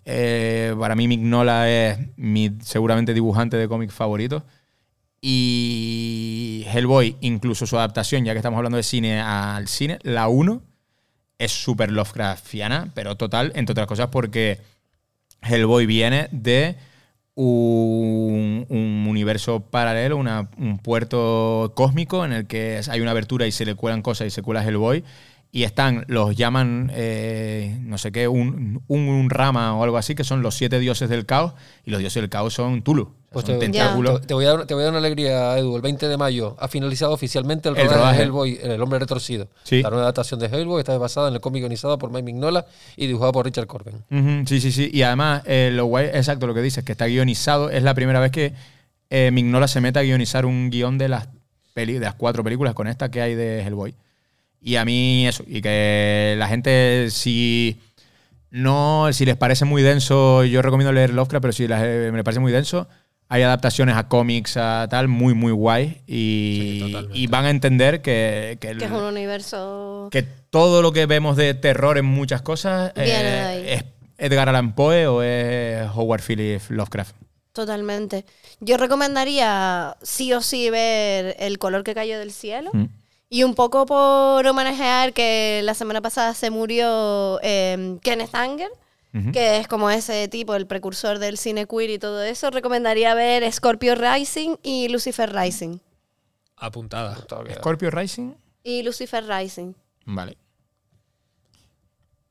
Eh, 0.06 0.74
para 0.78 0.94
mí 0.94 1.08
Mignola 1.08 1.68
es 1.68 1.98
mi 2.16 2.52
seguramente 2.62 3.12
dibujante 3.12 3.56
de 3.58 3.68
cómics 3.68 3.92
favorito. 3.92 4.44
Y 5.20 6.64
Hellboy, 6.72 7.16
incluso 7.20 7.66
su 7.66 7.76
adaptación, 7.76 8.24
ya 8.24 8.32
que 8.32 8.38
estamos 8.38 8.56
hablando 8.56 8.76
de 8.76 8.82
cine 8.84 9.20
al 9.20 9.66
cine, 9.68 9.98
la 10.02 10.28
1 10.28 10.62
es 11.38 11.52
súper 11.52 11.90
Lovecraftiana, 11.90 12.90
pero 12.94 13.16
total, 13.16 13.52
entre 13.54 13.72
otras 13.72 13.86
cosas 13.86 14.08
porque 14.08 14.60
Hellboy 15.42 15.86
viene 15.86 16.28
de 16.32 16.76
un, 17.34 18.66
un 18.68 19.06
universo 19.08 19.60
paralelo, 19.60 20.16
un 20.16 20.78
puerto 20.82 21.72
cósmico 21.76 22.24
en 22.24 22.32
el 22.32 22.46
que 22.46 22.80
hay 22.88 23.00
una 23.00 23.10
abertura 23.10 23.46
y 23.46 23.52
se 23.52 23.66
le 23.66 23.74
cuelan 23.74 24.02
cosas 24.02 24.26
y 24.26 24.30
se 24.30 24.42
cuela 24.42 24.64
Hellboy. 24.64 25.04
Y 25.56 25.62
están, 25.64 26.04
los 26.08 26.36
llaman, 26.36 26.90
eh, 26.94 27.78
no 27.80 27.96
sé 27.96 28.12
qué, 28.12 28.28
un, 28.28 28.82
un, 28.88 29.00
un 29.08 29.30
rama 29.30 29.74
o 29.74 29.82
algo 29.84 29.96
así, 29.96 30.14
que 30.14 30.22
son 30.22 30.42
los 30.42 30.54
siete 30.54 30.78
dioses 30.78 31.08
del 31.08 31.24
caos. 31.24 31.54
Y 31.86 31.90
los 31.90 31.98
dioses 32.00 32.20
del 32.22 32.28
caos 32.28 32.52
son 32.52 32.82
Tulu. 32.82 33.10
Pues 33.30 33.46
son 33.46 33.58
te, 33.58 33.66
tentáculos. 33.66 34.20
te- 34.20 34.26
te 34.26 34.34
voy 34.34 34.44
a 34.44 34.50
dar, 34.52 34.66
te 34.66 34.74
voy 34.74 34.82
a 34.82 34.84
dar 34.84 34.92
una 34.92 34.98
alegría, 34.98 35.56
Edu. 35.56 35.76
El 35.76 35.80
20 35.80 36.08
de 36.08 36.16
mayo 36.18 36.56
ha 36.58 36.68
finalizado 36.68 37.12
oficialmente 37.14 37.70
el 37.70 37.76
El 37.78 37.86
rodaje, 37.86 37.98
rodaje. 38.00 38.18
de 38.18 38.22
Hellboy, 38.24 38.58
El 38.62 38.82
hombre 38.82 38.98
retorcido. 38.98 39.48
Sí. 39.62 39.82
La 39.82 39.88
nueva 39.88 40.02
adaptación 40.04 40.40
de 40.40 40.46
Hellboy 40.46 40.80
está 40.80 40.98
basada 40.98 41.28
en 41.28 41.34
el 41.34 41.40
cómic 41.40 41.62
guionizado 41.62 41.96
por 41.98 42.10
Mike 42.10 42.22
Mignola 42.24 42.66
y 42.94 43.06
dibujado 43.06 43.32
por 43.32 43.46
Richard 43.46 43.66
Corben. 43.66 44.04
Ujú, 44.10 44.46
sí, 44.46 44.60
sí, 44.60 44.70
sí. 44.72 44.90
Y 44.92 45.02
además, 45.02 45.42
eh, 45.46 45.70
lo 45.72 45.86
guay, 45.86 46.06
exacto 46.12 46.46
lo 46.46 46.52
que 46.52 46.60
dices, 46.60 46.84
que 46.84 46.92
está 46.92 47.06
guionizado. 47.06 47.70
Es 47.70 47.82
la 47.82 47.94
primera 47.94 48.20
vez 48.20 48.30
que 48.30 48.52
eh, 49.08 49.30
Mignola 49.32 49.68
se 49.68 49.80
mete 49.80 49.98
a 50.00 50.02
guionizar 50.02 50.44
un 50.44 50.68
guion 50.68 50.98
de 50.98 51.08
las, 51.08 51.28
peli, 51.72 51.94
de 51.94 52.00
las 52.00 52.14
cuatro 52.14 52.44
películas 52.44 52.74
con 52.74 52.86
esta 52.88 53.10
que 53.10 53.22
hay 53.22 53.34
de 53.34 53.62
Hellboy. 53.62 53.94
Y 54.60 54.76
a 54.76 54.84
mí 54.84 55.26
eso, 55.26 55.44
y 55.46 55.60
que 55.62 56.34
la 56.38 56.48
gente, 56.48 57.08
si 57.10 57.78
no, 58.50 59.08
si 59.12 59.24
les 59.24 59.36
parece 59.36 59.64
muy 59.64 59.82
denso, 59.82 60.44
yo 60.44 60.62
recomiendo 60.62 60.92
leer 60.92 61.10
Lovecraft, 61.12 61.42
pero 61.42 61.52
si 61.52 61.68
les, 61.68 61.78
eh, 61.82 62.10
me 62.12 62.24
parece 62.24 62.40
muy 62.40 62.52
denso, 62.52 62.88
hay 63.28 63.42
adaptaciones 63.42 63.96
a 63.96 64.08
cómics, 64.08 64.56
a 64.56 64.86
tal, 64.88 65.08
muy, 65.08 65.34
muy 65.34 65.52
guay. 65.52 66.00
Y, 66.06 67.26
van 67.28 67.44
a 67.44 67.50
entender 67.50 68.00
que, 68.02 68.56
que 68.60 68.70
el- 68.70 68.82
es 68.82 68.90
un 68.90 69.02
universo. 69.02 70.08
que 70.10 70.22
todo 70.22 70.80
lo 70.82 70.92
que 70.92 71.06
vemos 71.06 71.36
de 71.36 71.54
terror 71.54 71.98
en 71.98 72.04
muchas 72.06 72.40
cosas 72.42 72.92
eh, 72.96 73.02
Viene 73.04 73.22
de 73.24 73.40
ahí. 73.40 73.64
es 73.68 73.84
Edgar 74.18 74.48
Allan 74.48 74.74
Poe 74.74 75.06
o 75.06 75.22
es 75.22 75.86
Howard 75.94 76.22
Phillips 76.22 76.70
Lovecraft. 76.70 77.14
Totalmente. 77.52 78.24
Yo 78.60 78.76
recomendaría 78.76 79.96
sí 80.02 80.32
o 80.32 80.40
sí 80.40 80.70
ver 80.70 81.36
El 81.38 81.58
color 81.58 81.84
que 81.84 81.94
cayó 81.94 82.18
del 82.18 82.32
cielo. 82.32 82.70
Mm. 82.72 82.84
Y 83.28 83.42
un 83.42 83.54
poco 83.54 83.86
por 83.86 84.46
homenajear 84.46 85.12
que 85.12 85.60
la 85.64 85.74
semana 85.74 86.00
pasada 86.00 86.32
se 86.34 86.50
murió 86.50 87.40
eh, 87.42 87.98
Kenneth 88.02 88.34
Anger, 88.34 88.70
que 89.32 89.58
es 89.58 89.66
como 89.66 89.88
ese 89.90 90.28
tipo, 90.28 90.54
el 90.54 90.66
precursor 90.66 91.18
del 91.18 91.38
cine 91.38 91.66
queer 91.66 91.88
y 91.88 91.98
todo 91.98 92.22
eso. 92.22 92.50
Recomendaría 92.50 93.14
ver 93.14 93.50
Scorpio 93.50 93.94
Rising 93.94 94.56
y 94.62 94.88
Lucifer 94.88 95.34
Rising. 95.34 95.78
apuntada. 96.56 97.16
Scorpio 97.54 97.90
Rising. 97.90 98.34
Y 98.62 98.82
Lucifer 98.82 99.26
Rising. 99.26 99.72
Vale. 100.04 100.36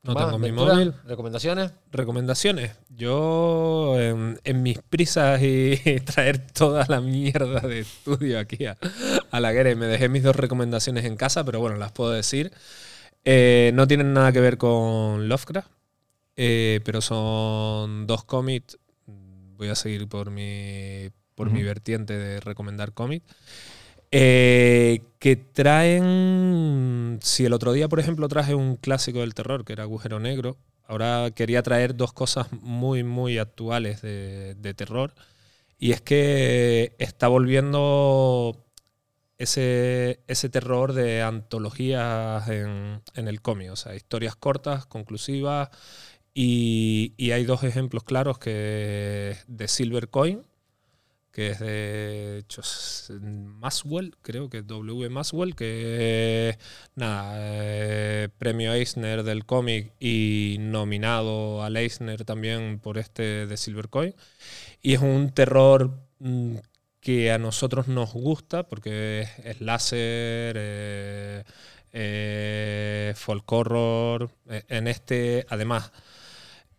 No 0.06 0.14
Más, 0.14 0.26
tengo 0.26 0.38
mi 0.38 0.52
móvil. 0.52 0.94
¿Recomendaciones? 1.04 1.72
Recomendaciones. 1.90 2.72
Yo, 2.88 3.94
en, 3.98 4.38
en 4.44 4.62
mis 4.62 4.78
prisas 4.78 5.42
y 5.42 5.76
traer 6.04 6.46
toda 6.46 6.86
la 6.88 7.00
mierda 7.00 7.60
de 7.60 7.80
estudio 7.80 8.38
aquí 8.38 8.66
a, 8.66 8.76
a 9.30 9.40
la 9.40 9.52
guerra, 9.52 9.74
me 9.74 9.86
dejé 9.86 10.08
mis 10.08 10.22
dos 10.22 10.36
recomendaciones 10.36 11.04
en 11.04 11.16
casa, 11.16 11.44
pero 11.44 11.60
bueno, 11.60 11.76
las 11.76 11.92
puedo 11.92 12.12
decir. 12.12 12.52
Eh, 13.24 13.72
no 13.74 13.88
tienen 13.88 14.12
nada 14.12 14.30
que 14.30 14.40
ver 14.40 14.56
con 14.56 15.28
Lovecraft, 15.28 15.68
eh, 16.36 16.80
pero 16.84 17.00
son 17.00 18.06
dos 18.06 18.22
cómics. 18.22 18.78
Voy 19.56 19.68
a 19.68 19.74
seguir 19.74 20.08
por 20.08 20.30
mi, 20.30 21.10
por 21.34 21.50
mi 21.50 21.64
vertiente 21.64 22.16
de 22.16 22.38
recomendar 22.38 22.92
cómics. 22.92 23.26
Eh, 24.18 25.02
que 25.18 25.36
traen. 25.36 27.18
Si 27.22 27.44
el 27.44 27.52
otro 27.52 27.74
día, 27.74 27.86
por 27.88 28.00
ejemplo, 28.00 28.28
traje 28.28 28.54
un 28.54 28.76
clásico 28.76 29.20
del 29.20 29.34
terror, 29.34 29.64
que 29.64 29.74
era 29.74 29.82
Agujero 29.82 30.20
Negro, 30.20 30.56
ahora 30.86 31.30
quería 31.34 31.62
traer 31.62 31.94
dos 31.94 32.14
cosas 32.14 32.50
muy, 32.52 33.04
muy 33.04 33.36
actuales 33.38 34.00
de, 34.00 34.74
terror. 34.74 35.14
Y 35.78 35.92
es 35.92 36.00
que 36.00 36.94
está 36.98 37.28
volviendo 37.28 38.64
ese, 39.38 40.20
ese 40.28 40.48
terror 40.48 40.94
de 40.94 41.20
antologías 41.22 42.48
en, 42.48 43.02
en 43.14 43.28
el 43.28 43.42
cómic, 43.42 43.70
o 43.70 43.76
sea, 43.76 43.94
historias 43.94 44.34
cortas, 44.36 44.86
conclusivas. 44.86 45.68
Y, 46.32 47.12
y 47.18 47.32
hay 47.32 47.44
dos 47.44 47.64
ejemplos 47.64 48.04
claros 48.04 48.38
que 48.38 49.36
de 49.46 49.68
Silver 49.68 50.08
Coin, 50.08 50.42
que 51.36 51.48
es 51.50 51.58
de 51.58 52.44
Maswell, 53.20 54.16
creo 54.22 54.48
que 54.48 54.62
W. 54.62 55.10
Maswell, 55.10 55.54
que 55.54 56.48
es, 56.48 56.58
nada, 56.94 57.34
eh, 57.36 58.30
premio 58.38 58.72
Eisner 58.72 59.22
del 59.22 59.44
cómic 59.44 59.92
y 60.00 60.56
nominado 60.60 61.62
al 61.62 61.76
Eisner 61.76 62.24
también 62.24 62.78
por 62.80 62.96
este 62.96 63.46
de 63.46 63.56
Silver 63.58 63.90
Coin. 63.90 64.14
Y 64.80 64.94
es 64.94 65.02
un 65.02 65.30
terror 65.30 66.00
mm, 66.20 66.56
que 67.00 67.30
a 67.30 67.36
nosotros 67.38 67.86
nos 67.86 68.14
gusta 68.14 68.62
porque 68.66 69.28
es, 69.44 69.60
láser, 69.60 70.56
eh, 70.58 71.44
eh, 71.92 73.12
folk 73.14 73.52
horror. 73.52 74.30
Eh, 74.48 74.62
En 74.68 74.88
este, 74.88 75.44
además, 75.50 75.92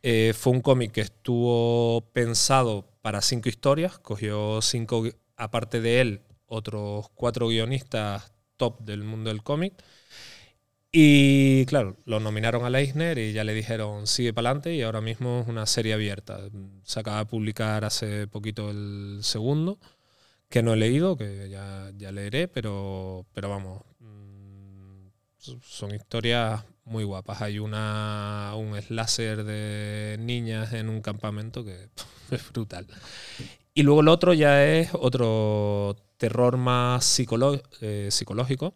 eh, 0.04 0.34
fue 0.38 0.54
un 0.54 0.62
cómic 0.62 0.92
que 0.94 1.02
estuvo 1.02 2.02
pensado 2.14 2.86
para 3.08 3.22
cinco 3.22 3.48
historias, 3.48 4.00
cogió 4.00 4.62
cinco, 4.62 5.06
aparte 5.38 5.80
de 5.80 6.02
él, 6.02 6.22
otros 6.46 7.08
cuatro 7.16 7.48
guionistas 7.48 8.34
top 8.58 8.82
del 8.82 9.06
mundo 9.06 9.30
del 9.30 9.44
cómic. 9.44 9.82
Y 10.92 11.66
claro, 11.68 11.96
lo 12.04 12.20
nominaron 12.20 12.66
a 12.66 12.80
Eisner 12.80 13.18
y 13.18 13.32
ya 13.32 13.46
le 13.46 13.54
dijeron 13.54 14.08
sigue 14.08 14.34
para 14.34 14.50
adelante 14.50 14.76
y 14.76 14.82
ahora 14.82 15.00
mismo 15.00 15.40
es 15.40 15.48
una 15.48 15.66
serie 15.68 15.94
abierta. 15.94 16.50
Se 16.84 17.00
acaba 17.00 17.20
de 17.20 17.28
publicar 17.28 17.86
hace 17.86 18.28
poquito 18.28 18.72
el 18.72 19.20
segundo, 19.22 19.80
que 20.50 20.62
no 20.62 20.74
he 20.74 20.76
leído, 20.76 21.16
que 21.16 21.48
ya, 21.50 21.90
ya 21.96 22.12
leeré, 22.12 22.50
pero, 22.50 23.26
pero 23.32 23.48
vamos, 23.48 23.84
son 25.64 25.94
historias 25.96 26.64
muy 26.86 27.04
guapas. 27.04 27.42
Hay 27.42 27.60
una, 27.60 28.54
un 28.56 28.80
slasher 28.82 29.44
de 29.44 30.18
niñas 30.20 30.74
en 30.74 30.90
un 30.90 31.02
campamento 31.02 31.64
que 31.66 31.90
es 32.32 32.52
brutal. 32.52 32.88
Y 33.74 33.84
luego 33.84 34.02
el 34.02 34.08
otro 34.08 34.34
ya 34.34 34.64
es 34.66 34.90
otro 34.94 35.96
terror 36.18 36.58
más 36.58 37.06
psicolo- 37.06 37.62
eh, 37.82 38.08
psicológico 38.12 38.74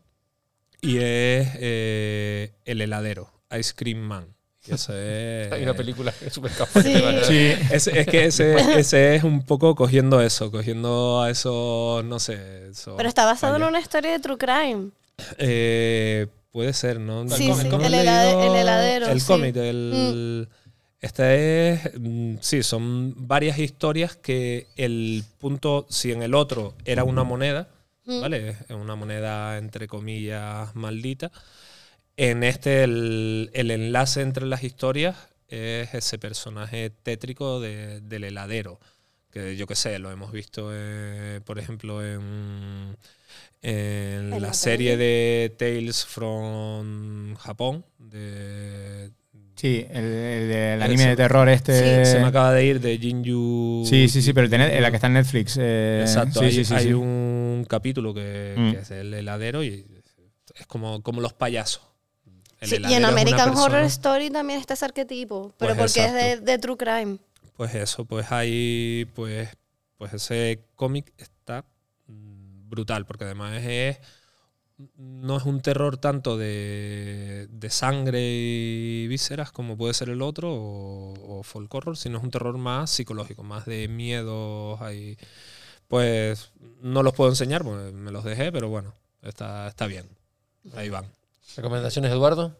y 0.82 0.98
es 0.98 1.50
eh, 1.60 2.54
El 2.66 2.82
heladero, 2.82 3.32
Ice 3.58 3.74
Cream 3.76 4.00
Man. 4.00 4.28
Y 4.68 4.74
ese 4.76 5.46
es- 5.48 5.52
Hay 5.54 5.64
una 5.64 5.74
película 5.74 6.12
que 6.12 6.28
es 6.28 6.34
súper. 6.34 6.52
Sí. 6.52 6.94
Sí. 7.24 7.54
es, 7.72 7.88
es 7.88 8.06
que 8.08 8.26
ese, 8.26 8.56
ese 8.80 9.16
es 9.16 9.24
un 9.24 9.44
poco 9.44 9.74
cogiendo 9.74 10.22
eso, 10.22 10.52
cogiendo 10.52 11.22
a 11.22 11.32
esos, 11.32 12.04
no 12.06 12.20
sé. 12.20 12.70
esos 12.70 12.94
Pero 12.96 13.10
está 13.10 13.26
basado 13.26 13.56
en 13.56 13.64
una 13.64 13.80
historia 13.80 14.12
de 14.12 14.20
True 14.20 14.38
Crime. 14.38 14.90
Eh, 15.40 16.28
puede 16.52 16.74
ser, 16.74 17.00
¿no? 17.00 17.24
Sí, 17.30 17.48
No- 17.48 17.56
sí, 17.56 17.68
el 17.68 17.84
el 17.84 17.94
heladero, 17.94 19.08
El 19.08 19.20
sí. 19.22 19.26
Mm. 19.26 19.28
cómic, 19.28 19.56
el, 19.58 20.50
Esta 21.00 21.34
es, 21.34 21.92
mm, 22.00 22.36
sí, 22.42 22.62
son 22.64 23.16
varias 23.28 23.58
historias 23.58 24.16
que 24.16 24.68
el 24.76 25.24
punto, 25.40 25.88
si 25.90 26.12
en 26.12 26.22
el 26.22 26.36
otro 26.36 26.76
era 26.86 27.04
una 27.04 27.24
moneda, 27.24 27.68
¿vale? 28.06 28.50
Es 28.70 28.72
una 28.72 28.96
moneda 28.96 29.58
entre 29.58 29.88
comillas 29.88 30.76
maldita, 30.76 31.32
en 32.18 32.44
este 32.44 32.84
el, 32.84 33.50
el 33.54 33.72
enlace 33.72 34.22
entre 34.22 34.46
las 34.46 34.64
historias 34.64 35.16
es 35.48 35.94
ese 35.94 36.20
personaje 36.20 36.92
tétrico 37.04 37.60
de- 37.60 38.02
del 38.02 38.24
heladero, 38.26 38.80
que 39.32 39.56
yo 39.58 39.66
qué 39.68 39.76
sé, 39.76 39.98
lo 40.00 40.12
hemos 40.12 40.32
visto, 40.32 40.70
eh, 40.74 41.42
por 41.46 41.58
ejemplo, 41.60 42.06
en, 42.06 42.96
en 43.62 43.74
En 43.74 44.30
la 44.32 44.40
la 44.40 44.54
serie 44.54 44.98
de 44.98 45.54
Tales 45.58 46.06
from 46.06 47.36
Japón, 47.36 47.86
de, 47.98 49.12
Sí, 49.56 49.86
el, 49.92 50.04
el- 50.06 50.52
el 50.52 50.82
Ese. 50.82 50.84
anime 50.86 51.06
de 51.08 51.16
terror 51.16 51.48
este. 51.50 52.04
se 52.06 52.20
me 52.20 52.26
acaba 52.28 52.52
de 52.52 52.66
ir 52.66 52.80
de 52.80 52.98
Jinju. 52.98 53.84
Sí, 53.88 54.08
sí, 54.10 54.24
sí, 54.24 54.34
pero 54.34 54.48
Net- 54.48 54.80
la 54.80 54.90
que 54.90 54.96
está 54.96 55.06
en 55.08 55.14
Netflix. 55.14 55.56
eh, 55.62 56.00
Exacto, 56.02 56.40
sí, 56.40 56.46
hay, 56.46 56.52
sí, 56.52 56.66
sí, 56.66 56.74
hay 56.74 56.86
sí. 56.86 56.94
un 56.94 57.66
capítulo 57.70 58.12
que, 58.14 58.56
Mm. 58.58 58.72
que 58.72 58.80
es 58.80 58.90
el 58.92 59.14
heladero 59.14 59.64
y 59.64 59.86
es 60.56 60.66
como, 60.66 61.04
como 61.04 61.22
los 61.22 61.34
payasos. 61.34 61.84
Sí, 62.64 62.78
y 62.90 62.94
en 62.94 63.06
American 63.06 63.56
Horror 63.56 63.84
Story 63.84 64.32
también 64.32 64.60
está 64.60 64.74
ese 64.74 64.86
arquetipo, 64.86 65.54
pero 65.60 65.76
Pues 65.76 65.94
porque 65.94 66.06
es 66.32 66.44
de, 66.44 66.58
True 66.58 66.78
Crime. 66.78 67.18
Pues 67.56 67.76
eso, 67.76 68.06
pues 68.06 68.32
hay, 68.32 69.08
pues, 69.14 69.50
pues 69.98 70.14
ese 70.14 70.60
cómic 70.76 71.12
está 71.18 71.66
brutal, 72.72 73.06
porque 73.06 73.26
además 73.26 73.62
es, 73.62 74.00
no 74.98 75.38
es 75.38 75.44
un 75.46 75.62
terror 75.62 75.98
tanto 75.98 76.38
de, 76.38 77.48
de 77.52 77.70
sangre 77.70 78.20
y 78.24 79.08
vísceras 79.08 79.52
como 79.52 79.78
puede 79.78 79.94
ser 79.94 80.10
el 80.10 80.24
otro, 80.24 80.52
o, 80.52 81.40
o 81.40 81.44
folk 81.44 81.72
horror, 81.72 81.98
sino 81.98 82.18
es 82.18 82.24
un 82.24 82.32
terror 82.32 82.58
más 82.58 82.90
psicológico, 82.90 83.44
más 83.44 83.66
de 83.66 83.88
miedos, 83.88 84.82
hay, 84.82 85.18
pues 85.88 86.52
no 86.82 87.04
los 87.04 87.14
puedo 87.14 87.30
enseñar, 87.30 87.64
porque 87.64 87.92
me 87.92 88.12
los 88.12 88.24
dejé, 88.24 88.52
pero 88.52 88.70
bueno, 88.70 88.96
está, 89.22 89.68
está 89.68 89.86
bien, 89.86 90.08
ahí 90.76 90.90
van. 90.90 91.06
¿Recomendaciones, 91.56 92.12
Eduardo? 92.12 92.58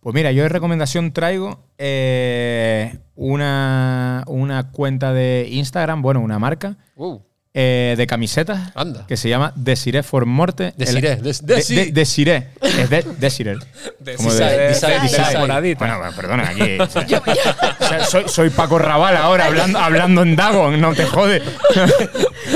Pues 0.00 0.14
mira, 0.14 0.30
yo 0.30 0.42
de 0.42 0.48
recomendación 0.48 1.12
traigo 1.12 1.64
eh, 1.78 2.98
una, 3.14 4.24
una 4.28 4.70
cuenta 4.70 5.12
de 5.12 5.48
Instagram, 5.50 6.02
bueno, 6.02 6.20
una 6.20 6.38
marca 6.38 6.76
Uh, 6.96 7.18
eh, 7.58 7.94
de 7.96 8.06
camisetas 8.06 8.70
anda. 8.74 9.06
que 9.08 9.16
se 9.16 9.30
llama 9.30 9.50
Desiree 9.56 10.02
for 10.02 10.26
Morte. 10.26 10.74
Desiree, 10.76 11.12
El- 11.14 11.22
des- 11.22 11.46
de- 11.46 11.54
desi. 11.54 11.74
de- 11.74 11.86
Desiree. 11.92 12.46
Es 12.60 12.90
de, 12.90 13.02
Desiree. 13.18 13.56
Como 14.18 14.32
de- 14.34 14.44
de- 14.44 14.56
de- 14.68 15.60
de-. 15.62 15.74
Bueno, 15.76 15.98
perdona, 16.14 16.48
aquí. 16.50 16.78
o 16.78 16.86
sea, 16.86 17.06
o 17.80 17.88
sea, 17.88 18.04
soy, 18.04 18.24
soy 18.28 18.50
Paco 18.50 18.78
Raval 18.78 19.16
ahora 19.16 19.46
hablando, 19.46 19.78
hablando 19.78 20.22
en 20.22 20.36
Dagon, 20.36 20.78
no 20.80 20.94
te 20.94 21.04
jode. 21.06 21.42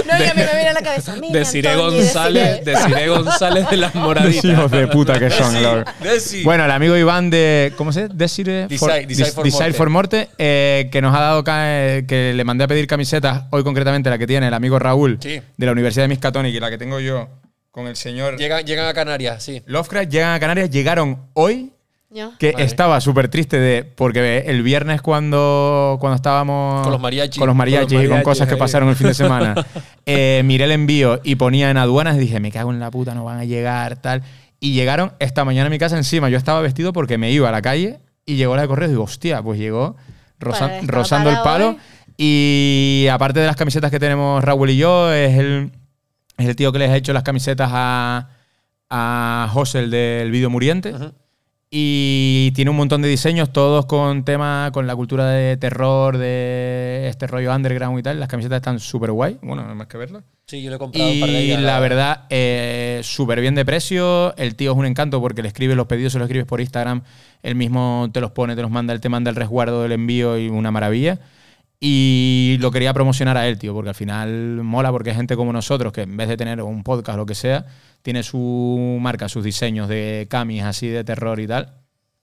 No, 0.07 0.19
y 0.19 0.23
a 0.29 0.35
mí 0.35 0.41
me 0.43 0.53
viene 0.55 0.69
a 0.69 0.73
la 0.73 0.83
cabeza. 0.83 1.15
Mira, 1.21 1.41
Antonio, 1.41 1.83
González, 1.91 2.65
Desiree. 2.65 2.81
Desiree 2.85 3.09
González 3.09 3.71
de 3.71 3.77
las 3.77 3.95
moraditas. 3.95 4.45
hijos 4.45 4.71
de 4.71 4.87
puta 4.87 5.19
que 5.19 5.31
son. 5.31 5.55
Desi. 6.01 6.43
Bueno, 6.45 6.65
el 6.65 6.71
amigo 6.71 6.97
Iván 6.97 7.31
de. 7.31 7.73
¿Cómo 7.77 7.93
se 7.93 8.03
dice? 8.09 8.15
Desire 8.15 8.69
Desire- 8.69 9.07
Desire 9.07 9.31
for 9.33 9.45
Desire 9.45 9.65
Morte. 9.65 9.77
for 9.77 9.91
Morte, 9.91 10.29
eh, 10.39 10.89
que 10.93 11.03
nos 11.03 11.15
ha 11.15 11.21
dado. 11.21 11.45
eh, 11.49 12.05
que 12.07 12.33
le 12.35 12.45
mandé 12.45 12.65
a 12.65 12.69
pedir 12.69 12.87
camisetas, 12.87 13.45
hoy 13.51 13.63
concretamente 13.65 14.11
la 14.11 14.19
que 14.19 14.27
tiene 14.27 14.47
el 14.49 14.55
amigo 14.55 14.79
Raúl 14.91 15.19
Sí. 15.21 15.41
de 15.57 15.67
la 15.67 15.73
Universidad 15.73 16.05
de 16.05 16.09
Miskatonic 16.09 16.55
y 16.55 16.61
la 16.61 16.71
que 16.71 16.79
tengo 16.79 16.99
yo 17.01 17.29
con 17.71 17.87
el 17.87 17.95
señor 17.97 18.37
Llegan, 18.37 18.65
llegan 18.67 18.87
a 18.89 18.95
Canarias, 18.95 19.43
sí. 19.43 19.63
Lovecraft. 19.67 20.11
Llegan 20.11 20.35
a 20.35 20.41
Canarias, 20.41 20.71
llegaron 20.71 21.19
hoy. 21.35 21.73
Ya. 22.13 22.33
Que 22.41 22.51
Vale. 22.51 22.65
estaba 22.65 23.01
súper 23.01 23.29
triste 23.29 23.61
de. 23.61 23.85
Porque 23.85 24.39
el 24.49 24.65
viernes 24.65 25.01
cuando, 25.01 25.97
cuando 26.01 26.17
estábamos. 26.17 26.83
Con 26.83 26.91
los 26.91 27.01
mariachis. 27.01 27.39
Con 27.39 27.47
los 27.47 27.55
mariachis 27.55 27.87
Con 27.87 27.95
los 27.99 28.05
y 28.05 28.07
con 28.09 28.15
mariachis 28.17 28.25
cosas 28.25 28.49
que 28.49 28.57
pasaron 28.57 28.89
el 28.89 28.97
fin 28.97 29.07
de 29.07 29.15
semana. 29.25 29.55
eh, 30.07 30.43
miré 30.45 30.65
el 30.65 30.73
envío 30.73 31.21
y 31.23 31.37
ponía 31.37 31.71
en 31.71 31.77
aduanas 31.77 32.17
y 32.17 32.19
dije, 32.19 32.41
me 32.41 32.51
cago 32.51 32.73
en 32.73 32.81
la 32.81 32.91
puta, 32.91 33.15
no 33.15 33.23
van 33.25 33.39
a 33.39 33.45
llegar, 33.45 33.97
tal. 34.03 34.23
Y 34.59 34.73
llegaron 34.73 35.13
esta 35.21 35.45
mañana 35.45 35.69
a 35.69 35.71
mi 35.71 35.79
casa 35.79 35.97
encima. 35.97 36.29
Yo 36.29 36.37
estaba 36.37 36.61
vestido 36.61 36.93
porque 36.93 37.17
me 37.17 37.31
iba 37.31 37.49
a 37.49 37.53
la 37.53 37.63
calle 37.63 38.01
y 38.27 38.35
llegó 38.35 38.57
la 38.57 38.63
de 38.63 38.69
correo 38.69 38.89
y 38.89 38.91
digo, 38.91 39.05
hostia, 39.05 39.41
pues 39.41 39.61
llegó 39.61 39.95
roza- 40.41 40.67
Vale, 40.67 40.81
rozando 40.87 41.31
el 41.31 41.37
palo. 41.45 41.69
hoy. 41.71 41.77
Y 42.23 43.07
aparte 43.11 43.41
de 43.41 43.47
las 43.47 43.57
camisetas 43.57 43.91
que 43.91 43.99
tenemos 43.99 44.45
Raúl 44.45 44.69
y 44.69 44.77
yo, 44.77 45.11
es 45.11 45.39
el, 45.39 45.71
es 46.37 46.47
el 46.49 46.55
tío 46.55 46.71
que 46.71 46.79
les 46.79 46.91
ha 46.91 46.97
hecho 46.99 47.15
las 47.15 47.23
camisetas 47.23 47.71
a, 47.73 48.29
a 48.91 49.49
José, 49.51 49.79
el 49.79 49.91
del 49.91 50.31
vídeo 50.31 50.51
Muriente. 50.51 50.93
Ujú. 50.93 51.13
Y 51.71 52.53
tiene 52.55 52.73
un 52.73 52.77
montón 52.77 53.01
de 53.01 53.09
diseños, 53.09 53.55
todos 53.55 53.87
con 53.87 54.23
tema, 54.27 54.69
con 54.71 54.87
la 54.87 54.95
cultura 54.95 55.31
de 55.31 55.57
terror, 55.57 56.19
de 56.19 57.07
este 57.09 57.27
rollo 57.27 57.55
underground 57.55 57.99
y 57.99 58.03
tal. 58.03 58.21
Las 58.21 58.29
camisetas 58.29 58.57
están 58.57 58.81
súper 58.81 59.13
guay. 59.13 59.39
Bueno, 59.41 59.63
no 59.63 59.71
hay 59.71 59.75
más 59.77 59.87
que 59.87 59.97
verlas. 59.97 60.23
Sí, 60.47 60.61
yo 60.61 60.69
le 60.69 60.77
he 60.77 60.79
comprado 60.79 61.11
un 61.11 61.21
par 61.21 61.31
de 61.31 61.43
Y 61.43 61.53
ellas. 61.53 61.63
la 61.63 61.81
verdad, 61.81 62.25
eh, 62.29 63.01
súper 63.03 63.41
bien 63.41 63.55
de 63.55 63.65
precio. 63.65 64.37
El 64.37 64.57
tío 64.57 64.73
es 64.73 64.77
un 64.77 64.85
encanto 64.85 65.23
porque 65.23 65.41
le 65.41 65.49
escribes 65.49 65.75
los 65.75 65.87
pedidos, 65.87 66.13
se 66.13 66.19
los 66.19 66.27
escribes 66.27 66.47
por 66.47 66.61
Instagram. 66.61 67.01
Él 67.43 67.55
mismo 67.55 68.11
te 68.13 68.21
los 68.21 68.33
pone, 68.33 68.57
te 68.57 68.61
los 68.63 68.71
manda, 68.71 68.93
él 68.93 69.01
te 69.01 69.09
manda 69.09 69.31
el 69.31 69.37
resguardo 69.37 69.83
del 69.85 69.93
envío 69.93 70.37
y 70.37 70.51
una 70.51 70.71
maravilla. 70.71 71.19
Y 71.83 72.59
lo 72.61 72.71
quería 72.71 72.93
promocionar 72.93 73.39
a 73.39 73.49
él, 73.49 73.59
tío, 73.59 73.73
porque 73.73 73.89
al 73.89 73.95
final 73.95 74.63
mola 74.63 74.93
porque 74.93 75.11
es 75.11 75.17
gente 75.17 75.35
como 75.35 75.51
nosotros 75.51 75.95
que 75.95 76.03
en 76.03 76.15
vez 76.15 76.29
de 76.29 76.37
tener 76.37 76.61
un 76.61 76.85
podcast 76.85 77.15
o 77.15 77.19
lo 77.19 77.27
que 77.27 77.35
sea, 77.35 77.65
tiene 78.03 78.23
su 78.23 78.99
marca, 79.01 79.31
sus 79.31 79.43
diseños 79.43 79.89
de 79.89 80.27
camis 80.29 80.63
así 80.63 80.89
de 80.89 81.05
terror 81.05 81.41
y 81.41 81.47
tal. 81.47 81.73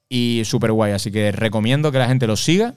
Y 0.10 0.44
súper 0.46 0.72
guay. 0.72 0.92
Así 0.92 1.12
que 1.12 1.32
recomiendo 1.32 1.92
que 1.92 1.98
la 1.98 2.08
gente 2.08 2.28
los 2.28 2.44
siga. 2.44 2.76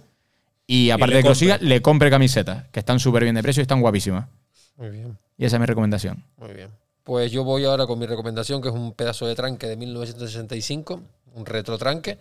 Y 0.66 0.90
aparte 0.90 1.16
de 1.16 1.22
que 1.22 1.28
compre. 1.28 1.38
siga, 1.38 1.58
le 1.58 1.82
compre 1.82 2.10
camisetas, 2.10 2.64
que 2.72 2.80
están 2.80 2.98
súper 2.98 3.24
bien 3.24 3.34
de 3.34 3.42
precio 3.42 3.60
y 3.60 3.62
están 3.64 3.80
guapísimas. 3.80 4.26
Muy 4.76 4.88
bien, 4.90 5.18
Y 5.36 5.44
esa 5.44 5.56
es 5.56 5.60
mi 5.60 5.66
recomendación. 5.66 6.24
muy 6.38 6.54
bien. 6.54 6.70
Pues 7.02 7.32
yo 7.32 7.44
voy 7.44 7.64
ahora 7.64 7.86
con 7.86 7.98
mi 7.98 8.06
recomendación, 8.06 8.62
que 8.62 8.68
es 8.68 8.74
un 8.74 8.92
pedazo 8.92 9.26
de 9.26 9.34
tranque 9.34 9.66
de 9.66 9.76
1965, 9.76 11.02
un 11.34 11.46
retro 11.46 11.76
tranque, 11.76 12.18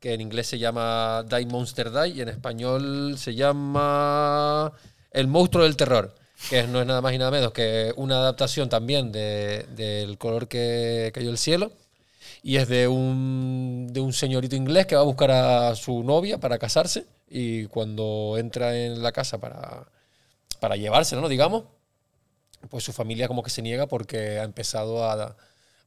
que 0.00 0.14
en 0.14 0.20
inglés 0.20 0.46
se 0.46 0.58
llama 0.58 1.24
Die 1.28 1.46
Monster 1.46 1.90
Die 1.90 2.08
y 2.16 2.20
en 2.20 2.28
español 2.28 3.16
se 3.18 3.34
llama 3.34 4.72
El 5.10 5.26
monstruo 5.28 5.64
del 5.64 5.76
terror, 5.76 6.14
que 6.50 6.64
no 6.66 6.80
es 6.80 6.86
nada 6.86 7.00
más 7.00 7.12
y 7.14 7.18
nada 7.18 7.30
menos 7.30 7.52
que 7.52 7.92
una 7.96 8.16
adaptación 8.18 8.68
también 8.68 9.10
de- 9.12 9.66
del 9.76 10.18
color 10.18 10.48
que 10.48 11.10
cayó 11.14 11.30
el 11.30 11.38
cielo. 11.38 11.72
Y 12.42 12.56
es 12.56 12.68
de 12.68 12.86
un, 12.88 13.88
de 13.92 14.00
un 14.00 14.12
señorito 14.12 14.54
inglés 14.56 14.86
que 14.86 14.94
va 14.94 15.00
a 15.02 15.04
buscar 15.04 15.30
a 15.30 15.74
su 15.74 16.02
novia 16.04 16.38
para 16.38 16.58
casarse 16.58 17.06
y 17.28 17.66
cuando 17.66 18.36
entra 18.38 18.76
en 18.78 19.02
la 19.02 19.12
casa 19.12 19.38
para, 19.38 19.86
para 20.60 20.76
llevársela, 20.76 21.20
¿no? 21.20 21.28
Digamos, 21.28 21.64
pues 22.70 22.84
su 22.84 22.92
familia 22.92 23.28
como 23.28 23.42
que 23.42 23.50
se 23.50 23.62
niega 23.62 23.86
porque 23.86 24.38
ha 24.38 24.44
empezado 24.44 25.04
a, 25.04 25.36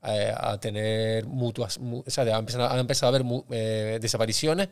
a- 0.02 0.52
a 0.52 0.60
tener 0.60 1.26
mutuas, 1.26 1.80
mu- 1.80 2.04
o 2.06 2.10
sea, 2.10 2.24
ha 2.36 2.40
empezado, 2.40 2.70
ha 2.70 2.80
empezado 2.80 3.08
a 3.08 3.10
haber 3.16 3.24
mu- 3.24 3.44
eh, 3.52 4.00
desapariciones 4.02 4.70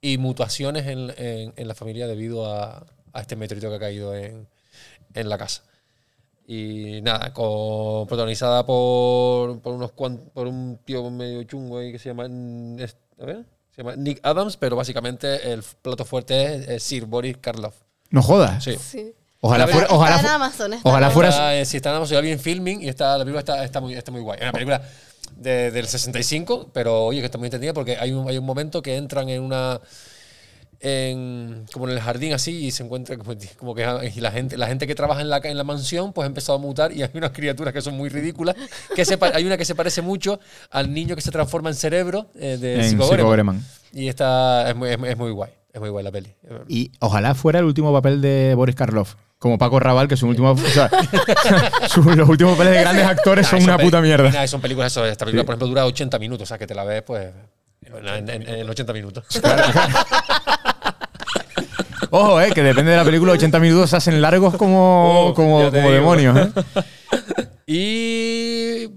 y 0.00 0.18
mutuaciones 0.18 0.86
en, 0.86 1.12
en- 1.16 1.52
en 1.56 1.68
la 1.68 1.74
familia 1.74 2.06
debido 2.06 2.46
a, 2.52 2.86
a 3.12 3.20
este 3.20 3.34
meteorito 3.36 3.68
que 3.70 3.76
ha 3.76 3.80
caído 3.80 4.14
en, 4.14 4.46
en 5.14 5.28
la 5.28 5.36
casa. 5.38 5.62
Y 6.46 7.00
nada, 7.02 7.32
con, 7.34 8.06
protagonizada 8.06 8.64
por, 8.64 9.60
por 9.60 9.74
unos 9.74 9.92
cuan- 9.92 10.30
por 10.32 10.46
un 10.46 10.78
tío 10.84 11.10
medio 11.10 11.42
chungo 11.42 11.78
ahí 11.78 11.92
que 11.92 11.98
se 11.98 12.08
llama, 12.08 12.24
a 12.24 13.24
ver, 13.26 13.44
se 13.70 13.82
llama 13.82 13.96
Nick 13.96 14.20
Adams, 14.22 14.56
pero 14.56 14.74
básicamente 14.76 15.52
el 15.52 15.62
plato 15.82 16.04
fuerte 16.06 16.54
es, 16.54 16.68
es 16.68 16.82
Sir 16.82 17.04
Boris 17.04 17.36
Karloff. 17.38 17.74
No 18.10 18.22
jodas. 18.22 18.64
Sí. 18.64 18.76
Sí. 18.76 19.12
Ojalá 19.40 19.66
fuera. 19.68 19.82
Está 19.82 19.94
Ojalá, 19.94 20.14
en 20.16 20.20
fu- 20.22 20.28
Amazon. 20.28 20.72
está 20.74 20.88
ojalá 20.88 21.06
en 21.06 21.12
fuera- 21.12 21.28
Amazon. 21.28 21.44
Está, 21.44 21.56
eh, 21.60 21.64
si 21.64 21.76
está 21.76 21.90
en 21.90 21.96
Amazon, 21.96 22.14
ya 22.16 22.20
vi 22.20 22.30
en 22.32 22.40
filming 22.40 22.82
y 22.82 22.88
está, 22.88 23.12
la 23.18 23.24
película 23.24 23.40
está, 23.40 23.64
está, 23.64 23.80
muy, 23.80 23.94
está 23.94 24.10
muy 24.10 24.20
guay. 24.20 24.36
Es 24.38 24.42
una 24.42 24.52
película 24.52 24.82
de- 25.36 25.70
del 25.70 25.86
65, 25.86 26.70
pero 26.72 27.04
oye, 27.04 27.20
que 27.20 27.26
está 27.26 27.38
muy 27.38 27.46
entendida 27.46 27.72
porque 27.72 27.96
hay 27.96 28.12
un, 28.12 28.28
hay 28.28 28.36
un 28.38 28.44
momento 28.44 28.82
que 28.82 28.96
entran 28.96 29.28
en 29.28 29.42
una. 29.42 29.80
En, 30.80 31.66
como 31.72 31.88
en 31.88 31.94
el 31.94 32.00
jardín 32.00 32.32
así 32.34 32.52
y 32.66 32.70
se 32.70 32.84
encuentra 32.84 33.16
como, 33.18 33.34
como 33.58 33.74
que 33.74 34.12
y 34.14 34.20
la 34.20 34.30
gente 34.30 34.56
la 34.56 34.68
gente 34.68 34.86
que 34.86 34.94
trabaja 34.94 35.20
en 35.20 35.28
la, 35.28 35.38
en 35.42 35.58
la 35.58 35.64
mansión 35.64 36.12
pues 36.12 36.22
ha 36.24 36.28
empezado 36.28 36.56
a 36.56 36.60
mutar 36.60 36.92
y 36.92 37.02
hay 37.02 37.10
unas 37.14 37.32
criaturas 37.32 37.74
que 37.74 37.82
son 37.82 37.96
muy 37.96 38.08
ridículas 38.08 38.54
que 38.94 39.04
se 39.04 39.18
hay 39.34 39.44
una 39.44 39.56
que 39.56 39.64
se 39.64 39.74
parece 39.74 40.02
mucho 40.02 40.38
al 40.70 40.94
niño 40.94 41.16
que 41.16 41.20
se 41.20 41.32
transforma 41.32 41.68
en 41.70 41.74
cerebro 41.74 42.28
eh, 42.36 42.58
de 42.60 42.74
En 42.76 42.84
Psycho 42.84 43.02
Psycho 43.02 43.06
Goreman. 43.08 43.26
Goreman. 43.26 43.64
y 43.92 44.06
está 44.06 44.70
es 44.70 44.76
muy, 44.76 44.90
es, 44.90 44.98
muy- 45.00 45.08
es 45.08 45.16
muy 45.18 45.32
guay 45.32 45.50
es 45.72 45.80
muy 45.80 45.90
guay 45.90 46.04
la 46.04 46.10
peli 46.12 46.34
Y 46.68 46.90
ojalá 47.00 47.34
fuera 47.34 47.58
el 47.58 47.64
último 47.66 47.92
papel 47.92 48.20
de 48.20 48.54
Boris 48.54 48.74
Karloff. 48.74 49.14
Como 49.38 49.56
Paco 49.56 49.78
Raval, 49.78 50.08
que 50.08 50.16
su 50.16 50.26
último. 50.26 50.50
o 50.50 50.56
sea, 50.56 50.90
su- 51.88 52.02
los 52.02 52.28
últimos 52.28 52.54
papeles 52.54 52.74
de 52.74 52.80
grandes 52.80 53.06
actores 53.06 53.44
Nah, 53.44 53.50
son 53.58 53.62
una 53.68 53.78
puta 53.78 54.00
mierda. 54.00 54.30
nah, 54.30 54.46
son 54.48 54.60
películas, 54.60 54.90
eso, 54.92 55.04
esta 55.06 55.24
película, 55.24 55.42
Sí. 55.42 55.46
por 55.46 55.52
ejemplo, 55.54 55.68
dura 55.68 55.86
80 55.86 56.18
minutos, 56.18 56.42
o 56.42 56.46
sea, 56.46 56.58
que 56.58 56.66
te 56.66 56.74
la 56.74 56.82
ves, 56.82 57.02
pues, 57.02 57.30
en, 57.86 58.28
en- 58.28 58.48
en 58.48 58.68
80 58.68 58.92
minutos. 58.92 59.24
Ojo, 62.10 62.40
eh, 62.40 62.50
que 62.52 62.62
depende 62.62 62.90
de 62.92 62.96
la 62.96 63.04
película, 63.04 63.32
80 63.32 63.58
minutos 63.60 63.90
se 63.90 63.96
hacen 63.96 64.20
largos 64.22 64.56
como, 64.56 65.28
Oh, 65.28 65.34
como, 65.34 65.70
demonios. 65.70 66.36
¿eh? 66.36 66.50
y 67.66 68.88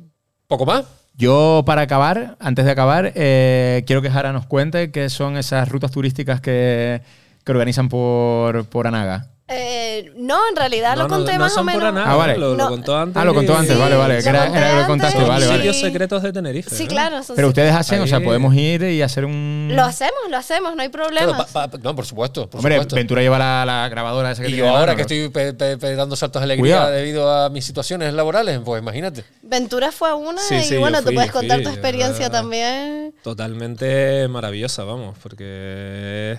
poco 0.48 0.66
más. 0.66 0.86
Yo, 1.22 1.62
para 1.68 1.84
acabar, 1.84 2.36
antes 2.40 2.66
de 2.66 2.72
acabar, 2.72 3.12
eh, 3.14 3.84
quiero 3.86 4.02
que 4.02 4.10
Jara 4.10 4.34
nos 4.34 4.48
cuente 4.48 4.90
qué 4.90 5.08
son 5.08 5.38
esas 5.38 5.70
rutas 5.70 5.92
turísticas 5.92 6.42
que, 6.42 7.04
que 7.46 7.52
organizan 7.52 7.90
por, 7.90 8.66
por 8.66 8.88
Anaga. 8.88 9.31
Eh, 9.54 10.12
no, 10.16 10.40
en 10.50 10.56
realidad 10.56 10.96
No, 10.96 11.04
lo 11.04 11.08
conté 11.10 11.34
no 11.34 11.40
más 11.40 11.58
o 11.58 11.64
menos. 11.64 11.94
nada, 11.94 12.10
Ah, 12.12 12.16
vale. 12.16 12.38
Lo, 12.38 12.56
lo 12.56 12.68
contó 12.70 12.98
antes. 12.98 13.18
Ah, 13.22 13.26
lo 13.26 13.34
contó 13.34 13.58
antes, 13.58 13.78
vale, 13.78 13.96
vale. 13.96 14.18
lo 14.18 14.24
Que 14.24 14.30
era, 14.30 14.48
era 14.48 14.76
lo 14.76 14.82
que 14.82 14.88
contaste, 14.88 15.18
vale, 15.24 15.46
vale. 15.46 15.58
sitios 15.58 15.80
secretos 15.80 16.24
de 16.24 16.32
Tenerife. 16.34 16.74
Sí, 16.76 16.84
¿no? 16.84 16.90
claro. 16.90 17.24
son 17.24 17.36
Pero 17.36 17.48
sí- 17.48 17.50
ustedes 17.50 17.76
hacen, 17.76 18.00
o 18.02 18.08
sea, 18.08 18.22
podemos 18.22 18.56
ir 18.56 18.84
y 18.84 19.02
hacer 19.02 19.26
un... 19.26 19.70
Lo 19.76 19.84
hacemos, 19.84 20.14
lo 20.30 20.38
hacemos, 20.38 20.76
no 20.76 20.82
hay 20.82 20.90
problema. 20.90 21.46
pa- 21.48 21.68
pa- 21.70 21.78
no, 21.78 21.96
por 21.96 22.06
supuesto. 22.06 22.50
Por 22.50 22.60
Hombre, 22.60 22.76
supuesto. 22.76 22.96
Ventura 22.96 23.22
lleva 23.22 23.38
la, 23.40 23.66
la 23.66 23.90
grabadora 23.90 24.32
esa 24.32 24.42
que 24.44 24.50
Y 24.50 24.56
yo 24.56 24.70
ahora 24.70 24.96
que 24.96 25.02
estoy 25.02 25.30
pe- 25.30 25.54
pe- 25.54 25.78
pe- 25.78 25.96
dando 25.96 26.16
saltos 26.16 26.40
de 26.42 26.46
alegría 26.46 26.76
Cuidado. 26.78 26.92
debido 26.92 27.30
a 27.32 27.50
mis 27.50 27.66
situaciones 27.66 28.14
laborales, 28.14 28.60
pues 28.64 28.82
imagínate. 28.82 29.24
Ventura 29.42 29.92
fue 29.92 30.14
una 30.14 30.42
Sí, 30.42 30.56
y 30.56 30.64
sí, 30.64 30.78
bueno, 30.78 31.04
te 31.04 31.12
puedes 31.12 31.32
contar 31.32 31.62
tu 31.62 31.70
experiencia 31.70 32.30
también. 32.30 33.14
Totalmente 33.24 34.28
maravillosa, 34.30 34.84
vamos, 34.84 35.18
porque 35.22 36.38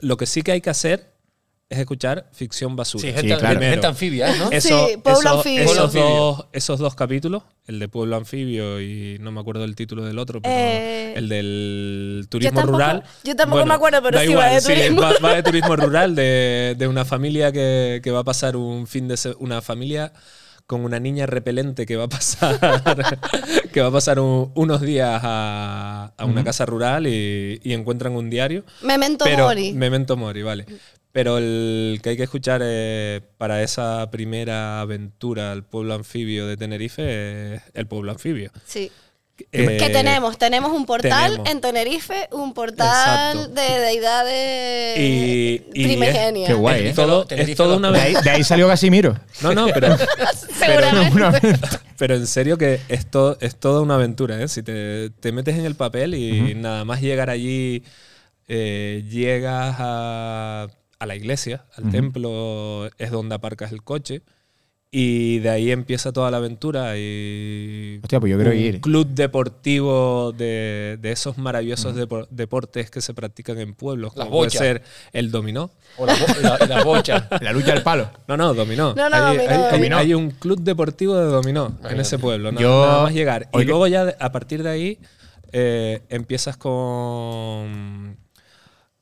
lo 0.00 0.16
que 0.16 0.26
sí 0.26 0.42
que 0.42 0.52
hay 0.52 0.60
que 0.60 0.70
hacer 0.70 1.10
es 1.70 1.78
escuchar 1.78 2.28
ficción 2.32 2.76
basura. 2.76 3.02
Sí, 3.02 3.12
gente, 3.12 3.36
claro. 3.36 3.60
gente 3.60 3.86
anfibia. 3.86 4.34
¿no? 4.36 4.50
Eso- 4.50 4.88
Sí, 4.88 4.96
Pueblo 4.96 5.20
eso- 5.20 5.36
Anfibio. 5.36 5.62
Esos. 5.64 5.92
Dos, 5.92 6.46
esos 6.52 6.78
dos 6.78 6.94
capítulos, 6.94 7.42
el 7.66 7.78
de 7.78 7.88
Pueblo 7.88 8.16
Anfibio 8.16 8.80
y 8.80 9.18
no 9.20 9.32
me 9.32 9.40
acuerdo 9.40 9.62
del 9.62 9.76
título 9.76 10.02
del 10.04 10.18
otro, 10.18 10.40
pero 10.40 10.54
Eh, 10.56 11.12
el 11.16 11.28
del 11.28 12.26
turismo 12.30 12.60
tampoco- 12.60 12.78
rural. 12.78 13.04
yo 13.22 13.36
tampoco 13.36 13.66
me 13.66 13.74
acuerdo, 13.74 14.02
pero 14.02 14.16
da 14.18 14.24
sí 14.24 14.30
igual, 14.30 14.48
va 14.48 14.54
de 14.54 14.60
sí, 14.62 14.66
turismo. 14.74 15.00
va, 15.02 15.12
va 15.22 15.34
de 15.34 15.42
turismo 15.42 15.76
rural, 15.76 16.14
de, 16.14 16.74
de 16.78 16.88
una 16.88 17.04
familia 17.04 17.52
que, 17.52 18.00
que 18.02 18.10
va 18.12 18.20
a 18.20 18.24
pasar 18.24 18.56
un 18.56 18.86
fin 18.86 19.06
de 19.08 19.16
una 19.38 19.60
familia 19.60 20.12
con 20.66 20.84
una 20.84 21.00
niña 21.00 21.24
repelente 21.26 21.86
que 21.86 21.96
va 21.96 22.04
a 22.04 22.08
pasar 22.08 22.58
que 23.72 23.80
va 23.80 23.88
a 23.88 23.90
pasar 23.90 24.20
un- 24.20 24.52
unos 24.54 24.80
días 24.82 25.20
a, 25.22 26.12
a 26.16 26.24
una 26.26 26.44
casa 26.44 26.66
rural 26.66 27.06
y, 27.06 27.58
y 27.62 27.72
encuentran 27.72 28.14
un 28.14 28.28
diario 28.28 28.64
Memento 28.82 29.24
pero, 29.24 29.44
Mori. 29.46 29.72
Memento 29.72 30.16
Mori, 30.18 30.42
vale. 30.42 30.66
Pero 31.18 31.38
el 31.38 31.98
que 32.00 32.10
hay 32.10 32.16
que 32.16 32.22
escuchar 32.22 32.60
eh, 32.64 33.20
para 33.38 33.60
esa 33.64 34.08
primera 34.08 34.80
aventura 34.80 35.50
al 35.50 35.64
pueblo 35.64 35.94
anfibio 35.94 36.46
de 36.46 36.56
Tenerife 36.56 37.54
es 37.56 37.62
el 37.74 37.88
pueblo 37.88 38.12
anfibio. 38.12 38.52
Sí. 38.64 38.88
Eh, 39.50 39.78
que 39.80 39.90
tenemos, 39.90 40.38
tenemos 40.38 40.70
un 40.70 40.86
portal 40.86 41.30
tenemos. 41.32 41.50
en 41.50 41.60
Tenerife, 41.60 42.28
un 42.30 42.54
portal 42.54 43.36
Exacto. 43.36 43.48
de 43.60 43.80
deidades 43.80 44.96
Y, 45.00 45.64
y 45.74 45.84
primigenias. 45.86 46.46
Qué 46.46 46.54
guay, 46.54 46.84
es, 46.86 46.90
¿eh? 46.92 46.94
todo, 46.94 47.26
es 47.28 47.56
toda 47.56 47.70
lo- 47.70 47.76
una 47.78 47.90
De 47.90 48.00
ahí, 48.00 48.14
de 48.22 48.30
ahí 48.30 48.44
salió 48.44 48.68
Casimiro. 48.68 49.18
No, 49.42 49.52
no, 49.54 49.66
pero, 49.74 49.96
Seguramente. 50.56 51.58
pero 51.98 52.14
en 52.14 52.28
serio 52.28 52.56
que 52.58 52.78
es, 52.88 53.10
to- 53.10 53.36
es 53.40 53.56
toda 53.56 53.80
una 53.80 53.96
aventura. 53.96 54.40
¿eh? 54.40 54.46
Si 54.46 54.62
te, 54.62 55.10
te 55.10 55.32
metes 55.32 55.56
en 55.58 55.64
el 55.66 55.74
papel 55.74 56.14
y 56.14 56.54
nada 56.54 56.84
más 56.84 57.00
llegar 57.00 57.28
allí, 57.28 57.82
eh, 58.46 59.04
llegas 59.10 59.74
a, 59.80 60.68
a 60.98 61.06
la 61.06 61.14
iglesia, 61.16 61.64
al 61.76 61.90
templo, 61.90 62.88
es 62.98 63.10
donde 63.10 63.34
aparcas 63.34 63.72
el 63.72 63.82
coche. 63.82 64.22
Y 64.90 65.40
de 65.40 65.50
ahí 65.50 65.70
empieza 65.70 66.12
toda 66.14 66.30
la 66.30 66.38
aventura 66.38 66.94
y 66.96 68.00
Hostia, 68.02 68.20
pues 68.20 68.30
yo 68.30 68.36
quiero 68.38 68.52
un 68.52 68.56
ir. 68.56 68.80
club 68.80 69.06
deportivo 69.08 70.32
de, 70.32 70.96
de 70.98 71.12
esos 71.12 71.36
maravillosos 71.36 71.94
depor- 71.94 72.26
deportes 72.30 72.90
que 72.90 73.02
se 73.02 73.12
practican 73.12 73.58
en 73.58 73.74
pueblos, 73.74 74.16
Las 74.16 74.24
como 74.24 74.38
puede 74.38 74.46
bochas. 74.48 74.60
ser 74.62 74.82
el 75.12 75.30
dominó. 75.30 75.70
O 75.98 76.06
la, 76.06 76.14
bo- 76.14 76.40
la, 76.40 76.58
la 76.66 76.84
bocha. 76.84 77.28
La 77.42 77.52
lucha 77.52 77.74
del 77.74 77.82
palo. 77.82 78.10
No, 78.28 78.38
no, 78.38 78.54
dominó. 78.54 78.94
No, 78.94 79.10
no, 79.10 79.14
hay, 79.16 79.36
dominó, 79.36 79.50
hay- 79.52 79.58
hay- 79.66 79.72
dominó. 79.72 79.96
hay 79.98 80.14
un 80.14 80.30
club 80.30 80.60
deportivo 80.62 81.16
de 81.18 81.26
dominó 81.26 81.78
en 81.86 82.00
ese 82.00 82.18
pueblo. 82.18 82.50
Nada, 82.50 82.62
Yo- 82.62 82.86
nada 82.86 83.02
más 83.02 83.12
llegar. 83.12 83.50
Y 83.52 83.64
luego 83.64 83.86
ya 83.88 84.16
a 84.18 84.32
partir 84.32 84.62
de 84.62 84.70
ahí 84.70 84.98
eh, 85.52 86.00
empiezas 86.08 86.56
con 86.56 88.16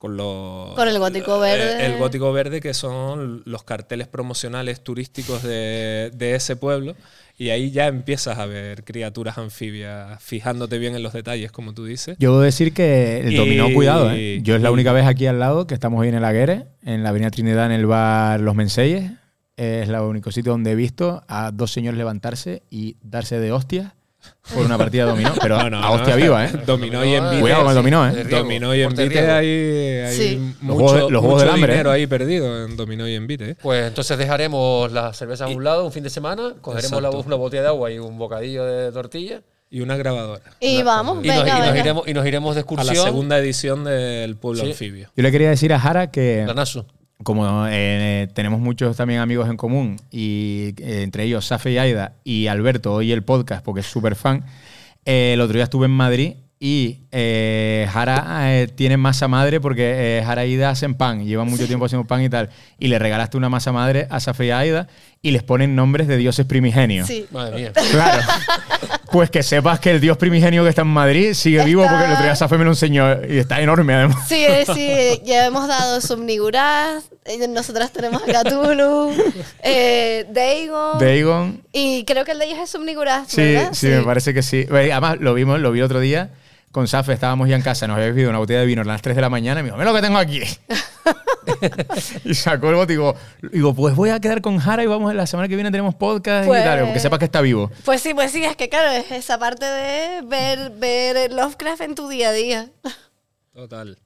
con 0.06 0.16
los 0.16 0.74
Con 0.74 0.88
el 0.88 0.98
gótico 0.98 1.44
eh, 1.44 1.56
verde. 1.56 1.86
el 1.86 1.98
gótico 1.98 2.32
verde 2.32 2.60
que 2.60 2.74
son 2.74 3.42
los 3.44 3.62
carteles 3.64 4.06
promocionales 4.08 4.82
turísticos 4.82 5.42
de, 5.42 6.10
de 6.14 6.34
ese 6.34 6.56
pueblo 6.56 6.94
y 7.38 7.50
ahí 7.50 7.70
ya 7.70 7.86
empiezas 7.86 8.38
a 8.38 8.46
ver 8.46 8.82
criaturas 8.84 9.36
anfibias 9.38 10.22
fijándote 10.22 10.78
bien 10.78 10.94
en 10.96 11.02
los 11.02 11.12
detalles 11.12 11.52
como 11.52 11.74
tú 11.74 11.84
dices 11.84 12.16
Yo 12.18 12.30
debo 12.30 12.40
decir 12.42 12.72
que 12.72 13.20
el 13.20 13.32
Y- 13.32 13.36
dominó, 13.36 13.72
cuidado, 13.74 14.10
¿eh? 14.12 14.40
Yo 14.42 14.56
es 14.56 14.62
la 14.62 14.70
y- 14.70 14.72
única 14.72 14.92
vez 14.92 15.04
aquí 15.06 15.26
al 15.26 15.38
lado 15.38 15.66
que 15.66 15.74
estamos 15.74 16.00
hoy 16.00 16.08
en 16.08 16.14
el 16.14 16.24
Aguere, 16.24 16.66
en 16.84 17.02
la 17.02 17.10
Avenida 17.10 17.30
Trinidad, 17.30 17.66
en 17.66 17.72
el 17.72 17.86
bar 17.86 18.40
Los 18.40 18.54
Menseyes. 18.54 19.10
Es 19.58 19.88
el 19.88 19.94
único 19.96 20.30
sitio 20.32 20.52
donde 20.52 20.72
he 20.72 20.74
visto 20.74 21.24
a 21.28 21.50
dos 21.50 21.72
señores 21.72 21.96
levantarse 21.98 22.62
y 22.70 22.96
darse 23.02 23.38
de 23.40 23.52
hostias 23.52 23.92
por 24.54 24.64
una 24.64 24.78
partida 24.78 25.04
de 25.04 25.10
dominó. 25.10 25.32
Pero 25.40 25.58
No, 25.62 25.70
no, 25.70 25.82
a 25.82 25.90
hostia 25.90 26.14
no. 26.16 26.22
viva, 26.22 26.44
¿eh? 26.46 26.52
Dominó 26.66 27.04
y 27.04 27.14
envite. 27.14 27.40
Cuidado 27.40 27.62
con 27.62 27.70
el 27.70 27.74
dominó, 27.76 28.06
¿eh? 28.08 28.24
Dominó 28.24 28.74
y 28.74 28.82
envite 28.82 29.30
hay, 29.30 29.46
hay 30.06 30.16
Sí. 30.16 30.54
mucho, 30.60 31.10
Los 31.10 31.20
juegos- 31.22 31.40
del 31.42 31.50
hambre, 31.50 31.72
dinero 31.72 31.90
¿eh? 31.92 31.96
ahí 31.96 32.06
perdido 32.06 32.64
en 32.66 32.76
dominó 32.76 33.08
y 33.08 33.14
envite. 33.14 33.50
¿eh? 33.50 33.56
Pues 33.60 33.86
entonces 33.86 34.16
dejaremos 34.18 34.90
las 34.92 35.16
cervezas 35.16 35.50
a 35.50 35.52
un 35.54 35.64
lado 35.64 35.84
un 35.84 35.92
fin 35.92 36.02
de 36.02 36.10
semana, 36.10 36.54
cogeremos 36.60 37.02
la- 37.02 37.10
una 37.10 37.36
botella 37.36 37.62
de 37.62 37.68
agua 37.68 37.90
y 37.90 37.98
un 37.98 38.16
bocadillo 38.18 38.64
de 38.64 38.92
tortilla 38.92 39.40
Y 39.68 39.80
una 39.80 39.96
grabadora. 39.96 40.42
Y 40.60 40.82
vamos, 40.84 41.24
y, 41.24 41.26
nos, 41.28 41.36
venga, 41.38 41.48
y 41.56 41.58
nos 41.58 41.66
venga. 41.68 41.80
iremos, 41.80 42.08
y 42.08 42.14
nos 42.14 42.24
iremos 42.26 42.54
de 42.54 42.64
A 42.76 42.84
la 42.84 42.94
segunda 42.94 43.36
edición 43.38 43.82
del 43.82 44.36
pueblo 44.36 44.62
Sí. 44.62 44.70
anfibio. 44.70 45.08
Yo 45.16 45.22
le 45.24 45.32
quería 45.32 45.50
decir 45.50 45.72
a 45.74 45.80
Jara 45.80 46.10
que, 46.12 46.44
La 46.46 46.54
Nasu. 46.54 46.86
Como 47.22 47.66
eh, 47.68 48.28
tenemos 48.34 48.60
muchos 48.60 48.96
también 48.96 49.20
amigos 49.20 49.48
en 49.48 49.56
común, 49.56 49.96
y 50.10 50.74
eh, 50.78 51.02
entre 51.02 51.24
ellos 51.24 51.46
Safe 51.46 51.72
y 51.72 51.78
Aida, 51.78 52.12
y 52.24 52.46
Alberto, 52.46 52.94
hoy 52.94 53.12
el 53.12 53.22
podcast, 53.22 53.64
porque 53.64 53.80
es 53.80 53.86
súper 53.86 54.14
fan, 54.16 54.44
eh, 55.04 55.32
el 55.34 55.40
otro 55.40 55.54
día 55.54 55.64
estuve 55.64 55.86
en 55.86 55.92
Madrid 55.92 56.34
y 56.58 57.00
Jara 57.12 58.66
tiene 58.76 58.96
masa 58.96 59.28
madre 59.28 59.60
porque 59.60 60.22
Jara 60.24 60.46
y 60.46 60.52
Aida 60.52 60.70
hacen 60.70 60.94
pan, 60.94 61.26
llevan 61.26 61.48
mucho 61.48 61.66
tiempo 61.66 61.84
haciendo 61.84 62.06
pan 62.06 62.22
y 62.22 62.30
tal, 62.30 62.48
y 62.78 62.88
le 62.88 62.98
regalaste 62.98 63.36
una 63.36 63.50
masa 63.50 63.72
madre 63.72 64.06
a 64.08 64.20
Safe 64.20 64.46
y 64.46 64.50
Aida 64.50 64.88
y 65.22 65.30
les 65.32 65.42
ponen 65.42 65.74
nombres 65.74 66.06
de 66.08 66.16
dioses 66.16 66.46
primigenios. 66.46 67.08
Sí. 67.08 67.26
Madre 67.32 67.56
mía. 67.56 67.72
Claro. 67.90 68.22
Pues 69.10 69.30
que 69.30 69.42
sepas 69.42 69.80
que 69.80 69.90
el 69.92 70.00
dios 70.00 70.18
primigenio 70.18 70.62
que 70.62 70.68
está 70.68 70.82
en 70.82 70.88
Madrid 70.88 71.32
sigue 71.32 71.64
vivo 71.64 71.82
Está- 71.82 71.92
porque 71.94 72.06
el 72.06 72.12
otro 72.12 72.24
día 72.24 72.36
Safe 72.36 72.58
me 72.58 72.64
lo 72.64 72.70
enseñó 72.70 73.24
y 73.26 73.38
está 73.38 73.60
enorme 73.60 73.94
además. 73.94 74.28
Sí, 74.28 74.44
sí, 74.74 75.22
ya 75.24 75.46
hemos 75.46 75.66
dado 75.68 76.00
Subniguraz, 76.00 77.04
eh, 77.24 77.48
nosotras 77.48 77.92
tenemos 77.92 78.22
a 78.22 78.26
Cthulhu, 78.44 79.12
eh, 79.62 80.26
Dagon, 80.30 80.98
Dagon. 80.98 81.62
y 81.72 82.04
creo 82.04 82.24
que 82.24 82.32
el 82.32 82.38
de 82.38 82.46
ellos 82.46 82.58
es 82.62 82.70
Subniguraz, 82.70 83.28
Sí, 83.28 83.40
¿verdad? 83.40 83.70
sí, 83.72 83.86
me 83.88 84.02
parece 84.02 84.34
que 84.34 84.42
sí. 84.42 84.66
Eh, 84.70 84.90
Además, 84.92 85.16
lo 85.20 85.34
vimos, 85.34 85.60
lo 85.60 85.72
vi 85.72 85.80
otro 85.82 86.00
día 86.00 86.30
con 86.76 86.86
Safe, 86.86 87.14
estábamos 87.14 87.48
ya 87.48 87.56
en 87.56 87.62
casa, 87.62 87.86
nos 87.86 87.96
había 87.96 88.08
bebido 88.08 88.28
una 88.28 88.38
botella 88.38 88.60
de 88.60 88.66
vino 88.66 88.82
a 88.82 88.84
las 88.84 89.00
3 89.00 89.16
de 89.16 89.22
la 89.22 89.30
mañana 89.30 89.60
y 89.60 89.62
me 89.62 89.68
dijo, 89.68 89.78
mira 89.78 89.90
lo 89.90 89.96
que 89.96 90.02
tengo 90.02 90.18
aquí. 90.18 90.42
y 92.26 92.34
sacó 92.34 92.68
el 92.68 92.74
bote 92.74 92.92
y 92.92 92.96
digo, 92.96 93.16
digo, 93.50 93.74
pues 93.74 93.96
voy 93.96 94.10
a 94.10 94.20
quedar 94.20 94.42
con 94.42 94.58
Jara 94.58 94.82
y 94.82 94.86
vamos, 94.86 95.14
la 95.14 95.26
semana 95.26 95.48
que 95.48 95.54
viene 95.54 95.70
tenemos 95.70 95.94
podcast 95.94 96.46
Pues- 96.46 96.60
y 96.60 96.64
tal, 96.64 96.84
porque 96.84 97.00
sepas 97.00 97.18
que 97.18 97.24
está 97.24 97.40
vivo. 97.40 97.70
Pues 97.86 98.02
sí, 98.02 98.12
pues 98.12 98.30
sí, 98.30 98.44
es 98.44 98.56
que 98.56 98.68
claro, 98.68 98.90
es 98.90 99.10
esa 99.10 99.38
parte 99.38 99.64
de 99.64 100.20
ver, 100.26 100.70
ver 100.72 101.32
Lovecraft 101.32 101.80
en 101.80 101.94
tu 101.94 102.10
día 102.10 102.28
a 102.28 102.32
día. 102.32 102.68
Total. 103.54 103.96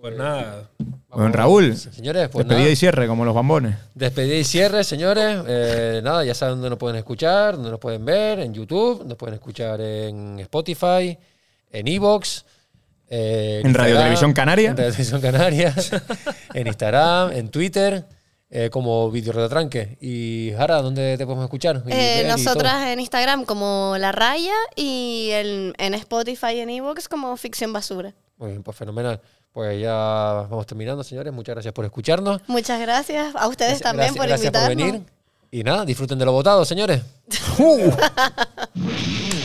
Pues 0.00 0.16
nada. 0.16 0.70
Bueno, 1.10 1.28
Raúl, 1.30 1.76
Señores, 1.76 2.30
pues 2.30 2.46
despedida 2.46 2.62
nada. 2.62 2.72
y 2.72 2.76
cierre, 2.76 3.06
como 3.06 3.26
los 3.26 3.34
bambones. 3.34 3.76
Despedida 3.94 4.36
y 4.36 4.44
cierre, 4.44 4.82
señores. 4.82 5.40
Eh, 5.46 6.00
nada, 6.02 6.24
ya 6.24 6.32
saben 6.32 6.54
dónde 6.54 6.70
nos 6.70 6.78
pueden 6.78 6.96
escuchar, 6.96 7.56
dónde 7.56 7.70
nos 7.70 7.78
pueden 7.80 8.02
ver, 8.06 8.38
en 8.38 8.54
YouTube, 8.54 9.04
nos 9.04 9.18
pueden 9.18 9.34
escuchar 9.34 9.78
en 9.82 10.40
Spotify, 10.40 11.18
en 11.72 11.88
Evox. 11.88 12.44
eh, 13.10 13.62
En 13.64 13.74
Radio 13.74 13.96
Televisión 13.96 14.32
Canaria. 14.32 14.70
En 14.70 14.76
Radio 14.76 14.90
Televisión 14.92 15.20
Canaria. 15.20 15.74
en 16.54 16.66
Instagram, 16.66 17.32
en 17.32 17.48
Twitter, 17.50 18.04
eh, 18.50 18.70
como 18.70 19.10
Video 19.10 19.32
Retranque. 19.32 19.96
Y 20.00 20.52
Jara, 20.56 20.80
¿dónde 20.82 21.16
te 21.18 21.24
podemos 21.24 21.44
escuchar? 21.44 21.82
Y 21.86 21.92
Eh, 21.92 22.22
y 22.24 22.28
nosotras 22.28 22.86
en 22.88 23.00
Instagram 23.00 23.44
como 23.44 23.96
La 23.98 24.12
Raya 24.12 24.54
y 24.76 25.30
en, 25.32 25.74
en 25.78 25.94
Spotify 25.94 26.52
y 26.56 26.60
en 26.60 26.70
Evox 26.70 27.08
como 27.08 27.36
Ficción 27.36 27.72
Basura. 27.72 28.14
Muy 28.36 28.50
bien, 28.50 28.62
pues 28.62 28.76
fenomenal. 28.76 29.20
Pues 29.52 29.80
ya 29.80 30.46
vamos 30.48 30.66
terminando, 30.66 31.02
señores. 31.02 31.32
Muchas 31.32 31.54
gracias 31.56 31.74
por 31.74 31.84
escucharnos. 31.84 32.40
Muchas 32.46 32.80
gracias 32.80 33.34
a 33.34 33.48
ustedes 33.48 33.80
Gracias- 33.80 33.82
también 33.82 34.14
por 34.14 34.26
gracias 34.28 34.46
invitarnos. 34.54 34.76
venir. 34.76 35.02
Y 35.50 35.64
nada, 35.64 35.84
disfruten 35.86 36.18
de 36.18 36.24
lo 36.26 36.32
votado, 36.32 36.64
señores. 36.64 37.00